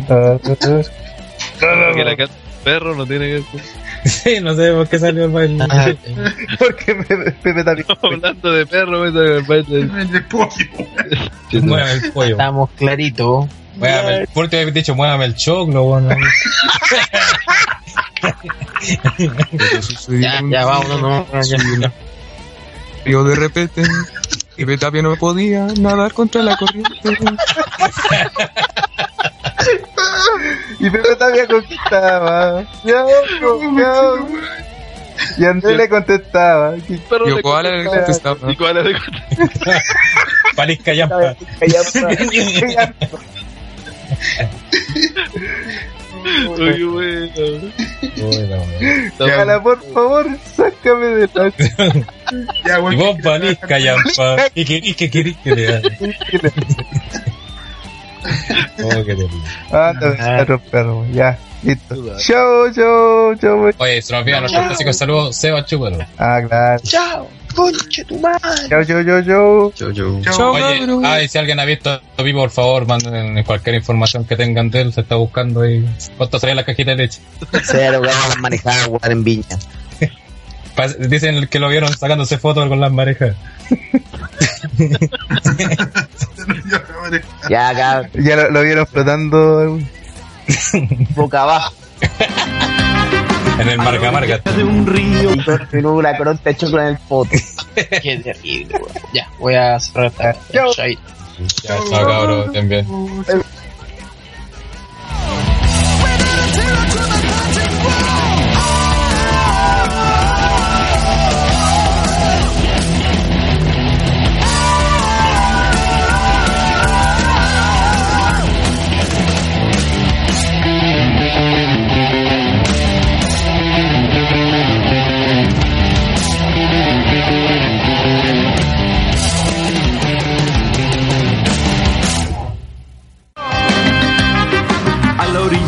Que 1.60 2.04
la 2.04 2.16
canta 2.16 2.46
perro 2.66 2.96
no 2.96 3.06
tiene 3.06 3.28
que 3.28 3.34
ver. 3.34 3.64
Sí, 4.06 4.40
no 4.42 4.54
sé 4.56 4.72
por 4.72 4.88
qué 4.88 5.00
salió 5.00 5.26
el 5.26 5.32
baile. 5.32 5.66
Porque 6.60 6.96
Pepe, 6.96 7.32
Pepe 7.32 7.64
Tapia. 7.64 7.86
Hablando 8.02 8.52
de 8.52 8.66
perro, 8.66 9.02
me 9.02 9.12
sale 9.12 9.38
el 9.38 9.44
baile. 9.44 9.82
El 10.14 10.26
pollo. 10.26 10.50
Muévame 11.62 11.92
el 11.94 12.12
pollo. 12.12 12.32
Estamos 12.32 12.70
claritos. 12.72 13.48
Muévame 13.76 14.18
el, 14.18 14.28
por 14.28 14.50
te 14.50 14.62
había 14.62 14.72
dicho, 14.74 14.96
muévame 14.96 15.26
el 15.26 15.36
choclo, 15.36 15.84
bueno. 15.84 16.10
Ya, 20.10 20.42
ya, 20.50 20.66
vámonos, 20.66 21.28
no, 21.32 21.42
ya. 21.44 21.92
Yo 23.06 23.24
de 23.24 23.36
repente, 23.36 23.84
Pepe 24.56 24.78
Tapia 24.78 25.02
no 25.02 25.16
podía 25.16 25.68
nadar 25.80 26.14
contra 26.14 26.42
la 26.44 26.58
corriente. 26.58 26.92
Y 30.80 30.90
Pepe 30.90 31.16
Tapia 31.16 31.48
conquistaba. 31.48 32.64
Ya, 32.84 33.06
ya. 33.78 34.14
Y 35.38 35.46
Andrés 35.46 35.78
le 35.78 35.90
contestaba. 35.90 36.76
Y 36.78 36.98
Perro 36.98 37.28
Yo 37.28 37.36
le 37.38 37.42
Koala 37.42 37.72
le 37.72 37.86
contestaba. 37.86 38.36
contestaba. 38.36 38.52
Y 38.52 38.56
Koala 38.56 38.82
le 38.84 38.94
contestaba. 39.00 39.82
Parisca 40.56 40.94
Yampa. 40.94 41.36
Uy, 46.58 46.84
bueno. 46.84 47.30
Bueno, 49.20 49.64
por 49.64 49.94
favor, 49.94 50.28
sácame 50.56 51.06
de 51.08 51.30
la. 51.34 51.52
Ya, 52.66 52.80
Y 52.80 52.82
weón. 52.82 52.98
vos, 52.98 53.18
Parisca 53.24 53.78
Yampa. 53.78 54.48
¿Y 54.56 54.66
qué, 54.66 54.82
y 54.84 54.94
qué 54.96 55.10
querés 55.12 55.38
que 55.44 55.56
le 55.56 55.68
haga? 55.76 55.90
Oh, 58.84 58.90
qué 58.90 59.04
terrible. 59.16 59.38
Anda, 59.72 60.16
perro, 60.18 60.60
perro, 60.60 61.06
ya, 61.14 61.38
listo. 61.62 61.96
Chao, 62.18 62.72
chao, 62.74 63.36
chao. 63.36 63.70
Oye, 63.78 64.02
se 64.02 64.14
nos 64.14 64.22
olvida 64.22 64.40
nuestro 64.40 64.64
clásico 64.66 64.92
saludo, 64.94 65.32
Seba 65.32 65.64
Chúpalo. 65.64 66.00
Ah, 66.18 66.42
claro. 66.48 66.82
Chao, 66.84 67.30
conche 67.56 68.04
tu 68.06 68.20
madre. 68.20 68.70
Chao, 68.70 68.84
chao, 68.86 69.04
chao, 69.04 69.24
chao. 69.24 69.72
Chau, 69.76 69.94
chau. 69.94 70.22
Chao, 70.22 70.52
Oye, 70.54 70.80
cabrón. 70.80 71.06
ay, 71.06 71.28
si 71.28 71.38
alguien 71.38 71.60
ha 71.60 71.66
visto 71.66 71.90
a 72.18 72.24
Vivo, 72.24 72.42
por 72.42 72.52
favor, 72.52 72.88
manden 72.88 73.44
cualquier 73.44 73.76
información 73.76 74.26
que 74.26 74.36
tengan 74.36 74.70
de 74.70 74.82
él, 74.82 74.94
se 74.94 75.02
está 75.02 75.16
buscando 75.16 75.62
ahí. 75.62 75.86
¿Cuánto 76.18 76.40
salía 76.40 76.56
la 76.56 76.66
cajita 76.66 76.92
de 76.92 76.98
leche? 76.98 77.22
Cero, 77.64 78.00
weón, 78.02 78.16
las 78.30 78.38
manejadas, 78.40 78.88
weón, 78.88 79.12
en 79.12 79.24
Viña. 79.24 79.46
Dicen 81.08 81.48
que 81.48 81.60
lo 81.60 81.70
vieron 81.70 81.96
sacándose 81.96 82.38
fotos 82.38 82.68
con 82.68 82.80
las 82.82 82.92
marejas. 82.92 83.36
Ya 87.50 87.70
acá, 87.70 88.10
Ya 88.14 88.36
lo, 88.36 88.52
lo 88.52 88.62
vieron 88.62 88.86
flotando. 88.88 89.80
boca 91.16 91.42
abajo. 91.44 91.74
En 93.60 93.70
el 93.70 93.78
marca 93.78 94.12
marca. 94.12 94.42
Y 95.34 95.44
continúa 95.44 96.04
la 96.04 96.18
coronta 96.18 96.50
hecho 96.50 96.70
con 96.70 96.82
el 96.82 96.98
poto. 96.98 97.32
Qué 97.76 98.18
terrible, 98.24 98.78
weón. 98.78 98.94
Ya, 99.14 99.30
voy 99.40 99.56
a 99.56 99.80
cerrar 99.80 100.08
esta. 100.08 100.36
Chao. 100.52 100.74
Chao. 100.74 100.88
Ya, 100.88 101.78
chao 101.90 102.08
cabrón, 102.08 102.56
estén 102.56 102.86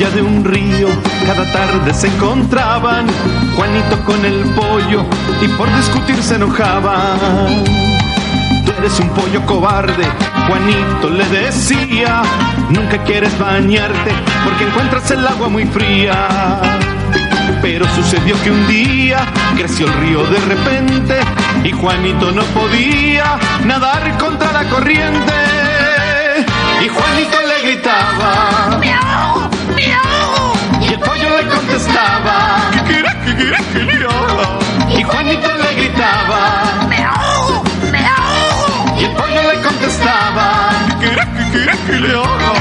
de 0.10 0.22
un 0.22 0.44
río, 0.46 0.88
cada 1.26 1.52
tarde 1.52 1.94
se 1.94 2.08
encontraban 2.08 3.08
Juanito 3.56 4.00
con 4.06 4.24
el 4.24 4.44
pollo 4.56 5.06
y 5.42 5.48
por 5.50 5.74
discutir 5.76 6.22
se 6.22 6.36
enojaban. 6.36 7.18
Tú 8.66 8.72
eres 8.78 9.00
un 9.00 9.10
pollo 9.10 9.46
cobarde, 9.46 10.06
Juanito 10.48 11.10
le 11.10 11.26
decía. 11.26 12.22
Nunca 12.70 13.04
quieres 13.04 13.38
bañarte 13.40 14.12
porque 14.44 14.66
encuentras 14.66 15.10
el 15.12 15.26
agua 15.28 15.50
muy 15.50 15.66
fría. 15.66 16.62
Pero 17.62 17.86
sucedió 17.96 18.42
que 18.44 18.52
un 18.52 18.68
día 18.68 19.20
creció 19.56 19.88
el 19.88 19.94
río 19.94 20.24
de 20.26 20.40
repente 20.40 21.20
y 21.64 21.72
Juanito 21.72 22.32
no 22.32 22.44
podía 22.44 23.38
nadar 23.66 24.18
contra 24.18 24.52
la 24.52 24.70
corriente. 24.70 25.34
Y 26.84 26.88
Juanito 26.88 27.38
le 27.42 27.72
gritaba. 27.72 29.47
Y 29.80 30.88
el 30.94 31.00
pollo 31.00 31.30
le 31.38 31.48
contestaba. 31.48 32.70
¿Qué 32.72 32.82
querés, 32.84 33.16
qué 33.26 33.36
querés 33.36 33.66
que 33.74 33.80
le 33.80 34.06
haga? 34.06 34.48
Y 34.98 35.04
Juanito 35.04 35.50
le 35.58 35.74
gritaba. 35.76 36.40
Y 38.98 39.04
el 39.04 39.12
pollo 39.12 39.42
le 39.54 39.62
contestaba. 39.62 40.70
¿Qué 40.88 41.10
querés, 41.10 41.28
qué 41.38 41.52
querés 41.52 41.78
que 41.88 41.94
le 41.94 42.14
haga? 42.14 42.54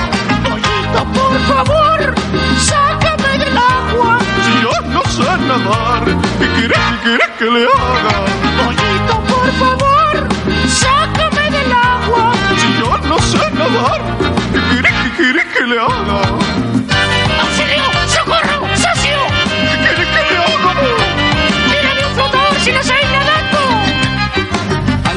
Pollito, 0.44 1.04
por 1.14 1.38
favor, 1.48 2.14
sácame 2.58 3.38
del 3.38 3.56
agua. 3.56 4.18
Si 4.44 4.52
yo 4.62 4.74
no 4.88 5.02
sé 5.04 5.38
nadar, 5.48 6.04
¿qué 6.38 6.48
querés, 6.60 6.78
qué 7.02 7.10
querés 7.10 7.30
que 7.38 7.44
le 7.46 7.64
haga? 7.64 8.16
Pollito, 8.62 9.14
por 9.32 9.48
favor, 9.62 10.28
sácame 10.68 11.50
del 11.50 11.72
agua. 11.72 12.32
Si 12.60 12.68
yo 12.80 12.98
no 13.08 13.18
sé 13.18 13.50
nadar, 13.52 14.00
¿qué 14.52 14.60
querés, 14.76 14.92
qué 15.02 15.22
querés 15.22 15.46
que 15.46 15.64
le 15.66 15.78
haga? 15.78 16.20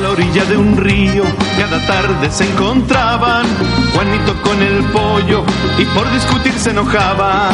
La 0.10 0.14
orilla 0.14 0.46
de 0.46 0.58
un 0.58 0.76
río, 0.76 1.24
cada 1.60 1.86
tarde 1.86 2.32
se 2.32 2.44
encontraban 2.44 3.46
Juanito 3.94 4.42
con 4.42 4.60
el 4.62 4.84
pollo 4.86 5.44
y 5.78 5.86
por 5.86 6.12
discutir 6.12 6.54
se 6.54 6.72
enojaban. 6.72 7.46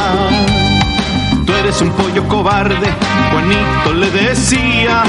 Tú 1.46 1.54
eres 1.54 1.82
un 1.82 1.92
pollo 1.92 2.26
cobarde, 2.28 2.88
Juanito 3.32 3.94
le 3.94 4.10
decía. 4.10 5.04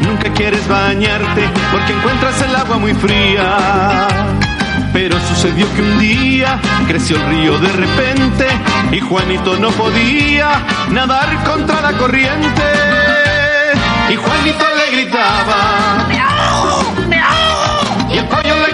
Nunca 0.00 0.32
quieres 0.32 0.66
bañarte 0.68 1.48
porque 1.72 1.92
encuentras 1.92 2.40
el 2.42 2.54
agua 2.54 2.78
muy 2.78 2.94
fría. 2.94 4.06
Pero 4.92 5.18
sucedió 5.28 5.66
que 5.74 5.82
un 5.82 5.98
día 5.98 6.60
creció 6.86 7.16
el 7.16 7.26
río 7.30 7.58
de 7.58 7.72
repente 7.72 8.46
y 8.92 9.00
Juanito 9.00 9.56
no 9.58 9.70
podía 9.70 10.50
nadar 10.90 11.42
contra 11.44 11.80
la 11.80 11.92
corriente. 11.98 12.62
Y 14.08 14.16
Juanito 14.16 14.64
le 14.76 14.96
gritaba. 14.96 16.21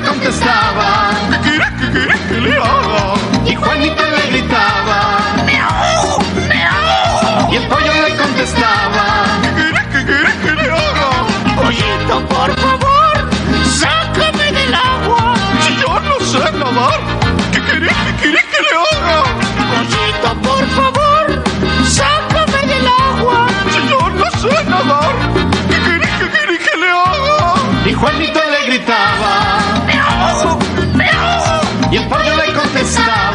Contestaba. 0.08 1.10
¿Qué 1.30 1.38
querés, 1.50 1.70
qué 1.80 1.90
querés 1.92 2.20
que 2.28 2.40
le 2.40 2.56
haga? 2.56 3.14
Y 3.46 3.54
Juanito 3.54 4.02
le 4.16 4.22
gritaba. 4.30 4.98
Y 7.50 7.56
el 7.56 7.66
pollo 7.68 7.92
le 8.06 8.16
contestaba. 8.16 9.04
¿Qué 9.92 10.04
querés 10.06 10.34
que 10.44 10.52
le 10.52 10.70
haga? 10.70 11.10
Pollito, 11.56 12.16
por 12.28 12.50
favor, 12.64 13.14
sácame 13.80 14.52
del 14.52 14.74
agua. 14.74 15.34
Si 15.62 15.72
yo 15.82 16.00
no 16.00 16.16
sé 16.32 16.52
nadar, 16.52 17.00
¿qué 17.52 17.60
querés, 17.68 18.02
que 18.20 18.28
le 18.66 18.74
haga? 18.84 19.18
Pollito, 19.72 20.30
por 20.48 20.64
favor, 20.78 21.26
sácame 21.98 22.60
del 22.72 22.86
agua. 22.86 23.46
Si 23.72 23.80
yo 23.90 24.00
no 24.20 24.26
sé 24.42 24.64
nadar, 24.64 25.14
¿qué 25.70 25.78
querés, 25.86 26.58
que 26.66 26.76
le 26.78 26.90
haga? 26.90 27.18
Juanito 27.98 28.40
le 28.52 28.66
gritaba 28.66 29.57
importa 31.98 32.36
de 32.46 32.52
confesar. 32.52 33.27